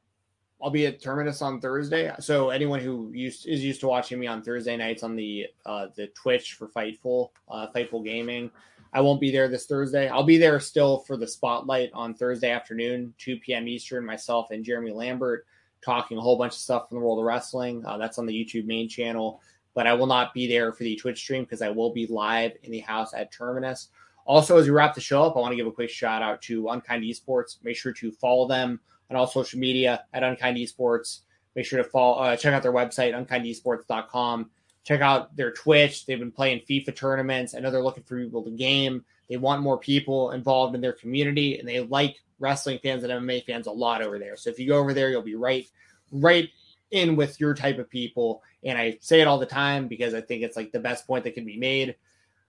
I'll 0.60 0.70
be 0.70 0.86
at 0.86 1.00
Terminus 1.00 1.40
on 1.40 1.60
Thursday. 1.60 2.12
So 2.20 2.50
anyone 2.50 2.80
who 2.80 3.12
used 3.12 3.46
is 3.46 3.64
used 3.64 3.80
to 3.80 3.88
watching 3.88 4.18
me 4.18 4.26
on 4.26 4.42
Thursday 4.42 4.76
nights 4.76 5.02
on 5.02 5.14
the 5.14 5.46
uh 5.64 5.86
the 5.94 6.08
Twitch 6.08 6.54
for 6.54 6.68
Fightful, 6.68 7.30
uh 7.48 7.68
Fightful 7.74 8.04
Gaming, 8.04 8.50
I 8.92 9.00
won't 9.00 9.20
be 9.20 9.30
there 9.30 9.48
this 9.48 9.66
Thursday. 9.66 10.08
I'll 10.08 10.24
be 10.24 10.38
there 10.38 10.58
still 10.60 11.00
for 11.00 11.16
the 11.16 11.26
spotlight 11.26 11.90
on 11.92 12.14
Thursday 12.14 12.50
afternoon, 12.50 13.14
2 13.18 13.38
p.m. 13.38 13.68
Eastern. 13.68 14.04
Myself 14.04 14.50
and 14.50 14.64
Jeremy 14.64 14.92
Lambert 14.92 15.46
talking 15.84 16.16
a 16.16 16.20
whole 16.20 16.38
bunch 16.38 16.54
of 16.54 16.58
stuff 16.58 16.88
from 16.88 16.98
the 16.98 17.04
world 17.04 17.18
of 17.18 17.24
wrestling. 17.24 17.84
Uh, 17.84 17.98
that's 17.98 18.18
on 18.18 18.26
the 18.26 18.32
YouTube 18.32 18.64
main 18.66 18.88
channel, 18.88 19.40
but 19.74 19.86
I 19.86 19.92
will 19.92 20.06
not 20.06 20.32
be 20.32 20.48
there 20.48 20.72
for 20.72 20.84
the 20.84 20.96
Twitch 20.96 21.18
stream 21.18 21.44
because 21.44 21.62
I 21.62 21.68
will 21.68 21.92
be 21.92 22.06
live 22.06 22.52
in 22.62 22.72
the 22.72 22.80
house 22.80 23.12
at 23.14 23.30
Terminus. 23.30 23.88
Also, 24.24 24.56
as 24.58 24.64
we 24.64 24.70
wrap 24.70 24.94
the 24.94 25.00
show 25.00 25.22
up, 25.22 25.36
I 25.36 25.40
want 25.40 25.52
to 25.52 25.56
give 25.56 25.66
a 25.66 25.72
quick 25.72 25.90
shout 25.90 26.22
out 26.22 26.42
to 26.42 26.68
Unkind 26.68 27.04
Esports. 27.04 27.56
Make 27.62 27.76
sure 27.76 27.92
to 27.92 28.10
follow 28.10 28.48
them 28.48 28.80
on 29.10 29.16
all 29.16 29.26
social 29.26 29.58
media 29.58 30.04
at 30.12 30.22
Unkind 30.22 30.56
Esports. 30.56 31.20
Make 31.54 31.66
sure 31.66 31.82
to 31.82 31.88
follow, 31.88 32.18
uh, 32.18 32.36
check 32.36 32.54
out 32.54 32.62
their 32.62 32.72
website, 32.72 33.14
unkindesports.com 33.14 34.50
check 34.88 35.02
out 35.02 35.36
their 35.36 35.52
Twitch. 35.52 36.06
They've 36.06 36.18
been 36.18 36.32
playing 36.32 36.60
FIFA 36.60 36.96
tournaments. 36.96 37.54
I 37.54 37.60
know 37.60 37.70
they're 37.70 37.82
looking 37.82 38.04
for 38.04 38.18
people 38.18 38.42
to 38.42 38.50
game. 38.50 39.04
They 39.28 39.36
want 39.36 39.60
more 39.60 39.76
people 39.76 40.30
involved 40.30 40.74
in 40.74 40.80
their 40.80 40.94
community, 40.94 41.58
and 41.58 41.68
they 41.68 41.80
like 41.80 42.16
wrestling 42.38 42.78
fans 42.82 43.04
and 43.04 43.12
MMA 43.12 43.44
fans 43.44 43.66
a 43.66 43.70
lot 43.70 44.00
over 44.00 44.18
there. 44.18 44.36
So 44.38 44.48
if 44.48 44.58
you 44.58 44.66
go 44.66 44.78
over 44.78 44.94
there, 44.94 45.10
you'll 45.10 45.20
be 45.20 45.34
right, 45.34 45.66
right 46.10 46.48
in 46.90 47.16
with 47.16 47.38
your 47.38 47.52
type 47.52 47.78
of 47.78 47.90
people. 47.90 48.42
And 48.64 48.78
I 48.78 48.96
say 49.02 49.20
it 49.20 49.26
all 49.26 49.38
the 49.38 49.44
time 49.44 49.88
because 49.88 50.14
I 50.14 50.22
think 50.22 50.42
it's 50.42 50.56
like 50.56 50.72
the 50.72 50.80
best 50.80 51.06
point 51.06 51.24
that 51.24 51.34
can 51.34 51.44
be 51.44 51.58
made. 51.58 51.96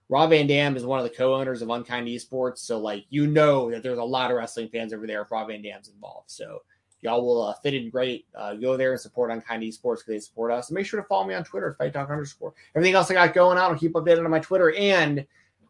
Rob 0.10 0.32
Van 0.32 0.48
Dam 0.48 0.76
is 0.76 0.86
one 0.86 1.00
of 1.00 1.04
the 1.04 1.16
co-owners 1.16 1.62
of 1.62 1.70
Unkind 1.70 2.08
Esports, 2.08 2.58
so 2.58 2.80
like 2.80 3.06
you 3.10 3.28
know 3.28 3.70
that 3.70 3.84
there's 3.84 4.00
a 4.00 4.04
lot 4.04 4.32
of 4.32 4.38
wrestling 4.38 4.68
fans 4.70 4.92
over 4.92 5.06
there 5.06 5.22
if 5.22 5.32
Rob 5.32 5.48
Van 5.48 5.62
Dam's 5.62 5.88
involved. 5.88 6.32
So 6.32 6.64
y'all 7.02 7.24
will 7.24 7.44
uh, 7.44 7.54
fit 7.54 7.76
in 7.76 7.92
great. 7.92 8.26
Uh, 8.36 8.56
go 8.56 8.76
there 8.76 8.92
and 8.92 9.00
support 9.00 9.32
Unkind 9.32 9.62
Esports 9.64 9.98
because 9.98 10.06
they 10.08 10.20
support 10.20 10.52
us. 10.52 10.70
And 10.70 10.76
make 10.76 10.88
sure 10.88 11.00
to 11.00 11.08
follow 11.08 11.28
me 11.28 11.36
on 11.36 11.44
Twitter, 11.44 11.76
Fight 11.78 11.94
Talk 11.94 12.10
underscore. 12.10 12.54
Everything 12.76 12.96
else 12.96 13.12
I 13.12 13.14
got 13.14 13.36
going 13.36 13.58
on, 13.58 13.72
I'll 13.72 13.78
keep 13.78 13.94
updated 13.94 14.26
on 14.26 14.32
my 14.32 14.40
Twitter. 14.40 14.74
And 14.74 15.26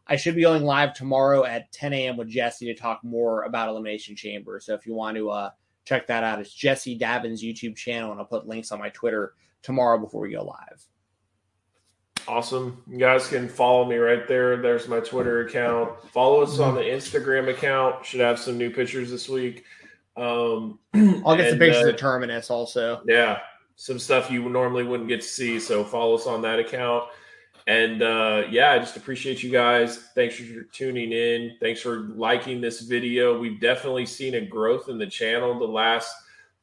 I 0.07 0.15
should 0.15 0.35
be 0.35 0.41
going 0.41 0.63
live 0.63 0.93
tomorrow 0.93 1.43
at 1.43 1.71
10 1.71 1.93
a.m. 1.93 2.17
with 2.17 2.29
Jesse 2.29 2.65
to 2.65 2.73
talk 2.73 3.03
more 3.03 3.43
about 3.43 3.69
Elimination 3.69 4.15
Chamber. 4.15 4.59
So 4.59 4.73
if 4.73 4.87
you 4.87 4.93
want 4.93 5.17
to 5.17 5.29
uh, 5.29 5.49
check 5.85 6.07
that 6.07 6.23
out, 6.23 6.39
it's 6.39 6.53
Jesse 6.53 6.97
Davin's 6.97 7.43
YouTube 7.43 7.75
channel, 7.75 8.11
and 8.11 8.19
I'll 8.19 8.25
put 8.25 8.47
links 8.47 8.71
on 8.71 8.79
my 8.79 8.89
Twitter 8.89 9.33
tomorrow 9.61 9.99
before 9.99 10.21
we 10.21 10.31
go 10.31 10.43
live. 10.43 10.83
Awesome. 12.29 12.83
You 12.87 12.99
guys 12.99 13.27
can 13.27 13.49
follow 13.49 13.85
me 13.85 13.95
right 13.95 14.27
there. 14.27 14.55
There's 14.57 14.87
my 14.87 14.99
Twitter 14.99 15.47
account. 15.47 15.99
Follow 16.11 16.43
us 16.43 16.59
on 16.59 16.75
the 16.75 16.81
Instagram 16.81 17.49
account. 17.49 18.05
Should 18.05 18.19
have 18.19 18.37
some 18.37 18.55
new 18.55 18.69
pictures 18.69 19.09
this 19.09 19.27
week. 19.27 19.65
Um, 20.15 20.77
I'll 21.25 21.35
get 21.35 21.45
and, 21.45 21.49
some 21.49 21.59
pictures 21.59 21.85
uh, 21.85 21.89
of 21.89 21.97
Terminus 21.97 22.51
also. 22.51 23.01
Yeah, 23.07 23.39
some 23.77 23.97
stuff 23.97 24.29
you 24.29 24.47
normally 24.47 24.83
wouldn't 24.83 25.09
get 25.09 25.21
to 25.21 25.27
see. 25.27 25.59
So 25.59 25.83
follow 25.83 26.13
us 26.13 26.27
on 26.27 26.43
that 26.43 26.59
account. 26.59 27.05
And 27.65 28.03
uh, 28.03 28.43
yeah, 28.51 28.73
I 28.73 28.77
just 28.77 28.95
appreciate 28.95 29.41
you 29.41 29.49
guys. 29.49 29.97
Thanks 30.13 30.35
for 30.35 30.61
tuning 30.71 31.11
in. 31.11 31.57
Thanks 31.59 31.81
for 31.81 32.01
liking 32.15 32.61
this 32.61 32.81
video. 32.81 33.39
We've 33.39 33.59
definitely 33.59 34.05
seen 34.05 34.35
a 34.35 34.41
growth 34.45 34.87
in 34.87 34.99
the 34.99 35.07
channel 35.07 35.57
the 35.57 35.65
last 35.65 36.13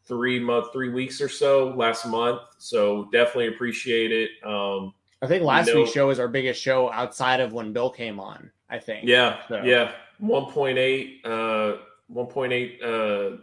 three 0.04 0.38
month, 0.38 0.72
three 0.72 0.90
weeks 0.90 1.20
or 1.20 1.28
so, 1.28 1.74
last 1.76 2.06
month. 2.06 2.42
So 2.58 3.08
definitely 3.10 3.48
appreciate 3.48 4.12
it. 4.12 4.30
Um, 4.44 4.94
I 5.22 5.26
think 5.26 5.42
last 5.44 5.68
you 5.68 5.74
know, 5.74 5.80
week's 5.80 5.92
show 5.92 6.08
was 6.08 6.18
our 6.18 6.28
biggest 6.28 6.60
show 6.60 6.92
outside 6.92 7.40
of 7.40 7.52
when 7.52 7.72
Bill 7.72 7.90
came 7.90 8.20
on. 8.20 8.50
I 8.68 8.78
think. 8.78 9.06
Yeah, 9.06 9.40
so. 9.48 9.62
yeah, 9.62 9.92
one 10.18 10.46
point 10.52 10.78
eight. 10.78 11.24
Uh, 11.24 11.76
1.8 12.12 12.82
uh 12.82 13.38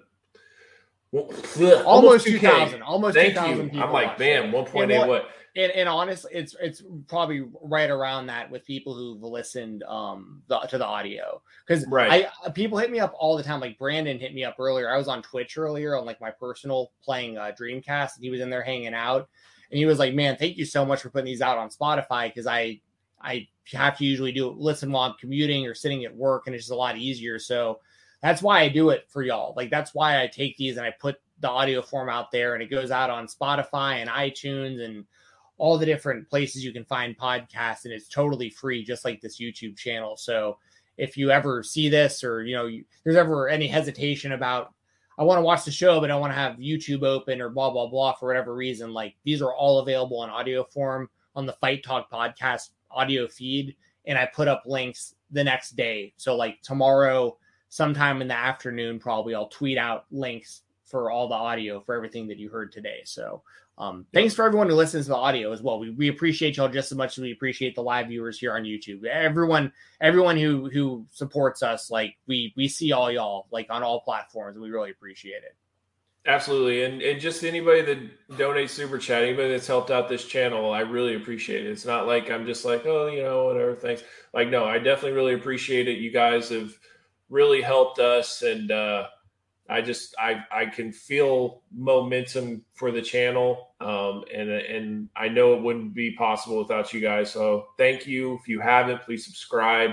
almost, 1.12 1.86
almost 1.86 2.26
2000 2.26 2.82
almost 2.82 3.16
Thank 3.16 3.34
2000 3.34 3.70
people 3.70 3.84
i'm 3.84 3.92
like 3.92 4.18
man 4.18 4.52
1.8 4.52 5.08
what 5.08 5.30
and, 5.56 5.72
and 5.74 5.88
honestly 5.88 6.32
it's 6.34 6.56
it's 6.60 6.82
probably 7.08 7.46
right 7.62 7.92
around 7.92 8.28
that 8.28 8.50
with 8.50 8.66
people 8.66 8.96
who've 8.96 9.22
listened 9.22 9.84
um 9.84 10.42
the, 10.48 10.58
to 10.62 10.80
the 10.80 10.86
audio. 10.86 11.44
Because 11.68 11.86
right. 11.88 12.28
I 12.44 12.50
people 12.50 12.80
hit 12.80 12.92
me 12.92 13.00
up 13.00 13.14
all 13.16 13.38
the 13.38 13.44
time. 13.44 13.60
Like 13.60 13.78
brandon 13.78 14.18
hit 14.18 14.34
me 14.34 14.44
up 14.44 14.56
earlier. 14.58 14.90
I 14.90 14.98
was 14.98 15.08
on 15.08 15.22
twitch 15.22 15.56
earlier 15.56 15.96
on 15.96 16.06
like 16.06 16.20
my 16.20 16.32
personal 16.32 16.92
playing 17.04 17.38
uh, 17.38 17.52
dreamcast 17.60 18.16
and 18.16 18.24
he 18.24 18.32
was 18.32 18.42
in 18.42 18.50
there 18.50 18.64
hanging 18.64 18.96
out 18.96 19.30
and 19.74 19.80
he 19.80 19.86
was 19.86 20.00
like 20.00 20.14
man 20.14 20.38
thank 20.38 20.56
you 20.58 20.66
so 20.66 20.86
much 20.86 21.02
for 21.02 21.10
putting 21.10 21.26
these 21.26 21.42
out 21.42 21.58
on 21.58 21.70
spotify 21.70 22.28
because 22.28 22.48
i 22.48 22.80
i 23.22 23.46
have 23.72 23.98
to 23.98 24.06
usually 24.06 24.32
do 24.32 24.50
listen 24.50 24.92
while 24.92 25.10
i'm 25.10 25.16
commuting 25.20 25.66
or 25.66 25.74
sitting 25.74 26.06
at 26.06 26.16
work 26.16 26.44
and 26.46 26.56
it's 26.56 26.66
just 26.66 26.72
a 26.72 26.76
lot 26.76 26.98
easier 26.98 27.40
so 27.40 27.80
that's 28.24 28.42
why 28.42 28.62
I 28.62 28.70
do 28.70 28.90
it 28.90 29.06
for 29.10 29.22
y'all. 29.22 29.54
Like 29.56 29.70
that's 29.70 29.94
why 29.94 30.24
I 30.24 30.28
take 30.28 30.56
these 30.56 30.78
and 30.78 30.86
I 30.86 30.92
put 30.92 31.18
the 31.42 31.50
audio 31.50 31.82
form 31.82 32.08
out 32.08 32.32
there 32.32 32.54
and 32.54 32.64
it 32.64 32.72
goes 32.72 32.90
out 32.90 33.10
on 33.10 33.28
Spotify 33.28 33.96
and 33.96 34.10
iTunes 34.10 34.82
and 34.82 35.04
all 35.58 35.78
the 35.78 35.86
different 35.86 36.30
places 36.30 36.64
you 36.64 36.72
can 36.72 36.86
find 36.86 37.18
podcasts 37.18 37.84
and 37.84 37.94
it's 37.94 38.08
totally 38.08 38.50
free 38.50 38.82
just 38.82 39.04
like 39.04 39.20
this 39.20 39.42
YouTube 39.42 39.78
channel. 39.78 40.16
So 40.16 40.58
if 40.98 41.18
you 41.18 41.32
ever 41.32 41.64
see 41.64 41.90
this 41.90 42.24
or 42.24 42.44
you 42.44 42.56
know 42.56 42.66
you, 42.66 42.86
there's 43.04 43.18
ever 43.18 43.50
any 43.50 43.68
hesitation 43.68 44.32
about 44.32 44.74
I 45.18 45.24
want 45.24 45.38
to 45.38 45.44
watch 45.44 45.66
the 45.66 45.72
show 45.72 46.00
but 46.00 46.12
I 46.12 46.16
want 46.16 46.32
to 46.32 46.38
have 46.38 46.58
YouTube 46.58 47.04
open 47.04 47.42
or 47.42 47.50
blah 47.50 47.70
blah 47.70 47.88
blah 47.88 48.14
for 48.14 48.28
whatever 48.28 48.56
reason 48.56 48.94
like 48.94 49.16
these 49.24 49.42
are 49.42 49.54
all 49.54 49.80
available 49.80 50.24
in 50.24 50.30
audio 50.30 50.64
form 50.64 51.10
on 51.36 51.46
the 51.46 51.54
Fight 51.54 51.84
Talk 51.84 52.12
podcast 52.12 52.70
audio 52.92 53.28
feed 53.28 53.76
and 54.06 54.18
I 54.18 54.26
put 54.26 54.48
up 54.48 54.64
links 54.66 55.16
the 55.32 55.44
next 55.44 55.76
day. 55.76 56.14
So 56.18 56.36
like 56.36 56.62
tomorrow 56.62 57.38
sometime 57.70 58.22
in 58.22 58.28
the 58.28 58.38
afternoon, 58.38 59.00
probably 59.00 59.34
I'll 59.34 59.48
tweet 59.48 59.78
out 59.78 60.06
links 60.12 60.62
for 60.86 61.10
all 61.10 61.28
the 61.28 61.36
audio 61.36 61.82
for 61.82 61.96
everything 61.96 62.28
that 62.28 62.38
you 62.38 62.50
heard 62.50 62.72
today. 62.72 63.02
So 63.04 63.42
um, 63.78 64.06
thanks 64.14 64.36
for 64.36 64.46
everyone 64.46 64.70
who 64.70 64.76
listens 64.76 65.06
to 65.06 65.10
the 65.10 65.18
audio 65.18 65.52
as 65.52 65.62
well. 65.62 65.80
We, 65.80 65.90
we 65.90 66.08
appreciate 66.08 66.58
y'all 66.58 66.70
just 66.70 66.92
as 66.92 66.98
much 66.98 67.18
as 67.18 67.24
we 67.24 67.32
appreciate 67.32 67.74
the 67.74 67.82
live 67.82 68.08
viewers 68.08 68.40
here 68.40 68.54
on 68.54 68.64
YouTube. 68.64 69.04
Everyone, 69.06 69.72
everyone 70.00 70.38
who 70.38 70.70
who 70.70 71.06
supports 71.12 71.64
us, 71.64 71.90
like 71.90 72.16
we 72.28 72.54
we 72.56 72.68
see 72.68 72.92
all 72.92 73.12
y'all 73.12 73.48
like 73.52 73.68
on 73.72 73.82
all 73.82 74.02
platforms, 74.02 74.56
and 74.56 74.64
we 74.64 74.70
really 74.70 74.92
appreciate 74.92 75.44
it. 75.44 75.56
Absolutely, 76.26 76.84
and 76.84 77.02
and 77.02 77.20
just 77.20 77.44
anybody 77.44 77.82
that 77.82 78.30
donates 78.38 78.70
super 78.70 79.00
chat, 79.00 79.24
anybody 79.24 79.50
that's 79.50 79.68
helped 79.68 79.90
out 79.90 80.08
this 80.08 80.26
channel, 80.26 80.72
I 80.72 80.82
really 80.82 81.16
appreciate 81.16 81.66
it. 81.66 81.72
It's 81.72 81.86
not 81.86 82.06
like 82.06 82.30
I'm 82.30 82.46
just 82.46 82.66
like, 82.66 82.86
oh, 82.86 83.08
you 83.08 83.24
know, 83.24 83.46
whatever. 83.46 83.76
Thanks. 83.76 84.04
Like, 84.34 84.50
no, 84.50 84.66
I 84.66 84.78
definitely 84.78 85.18
really 85.18 85.34
appreciate 85.34 85.88
it. 85.88 85.98
You 85.98 86.12
guys 86.12 86.50
have 86.50 86.78
really 87.30 87.62
helped 87.62 87.98
us 87.98 88.44
and 88.44 88.72
uh, 88.72 89.08
I 89.74 89.82
just 89.82 90.14
I 90.20 90.46
I 90.52 90.68
can 90.68 90.92
feel 90.92 91.64
momentum 91.76 92.64
for 92.76 92.92
the 92.92 93.02
channel 93.02 93.72
um, 93.82 94.24
and 94.32 94.52
and 94.52 95.10
I 95.16 95.30
know 95.30 95.56
it 95.56 95.64
wouldn't 95.64 95.96
be 95.96 96.12
possible 96.12 96.60
without 96.60 96.94
you 96.94 97.02
guys. 97.02 97.32
So 97.32 97.70
thank 97.76 98.06
you. 98.06 98.36
If 98.36 98.48
you 98.48 98.60
haven't, 98.60 99.02
please 99.02 99.26
subscribe. 99.26 99.92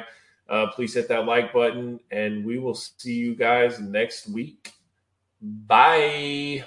Uh, 0.50 0.67
please 0.67 0.92
hit 0.92 1.09
that 1.09 1.25
like 1.25 1.55
button, 1.55 1.99
and 2.10 2.44
we 2.44 2.59
will 2.59 2.75
see 2.75 3.15
you 3.15 3.34
guys 3.34 3.81
next 3.81 4.28
week. 4.28 4.73
Bye. 5.41 6.65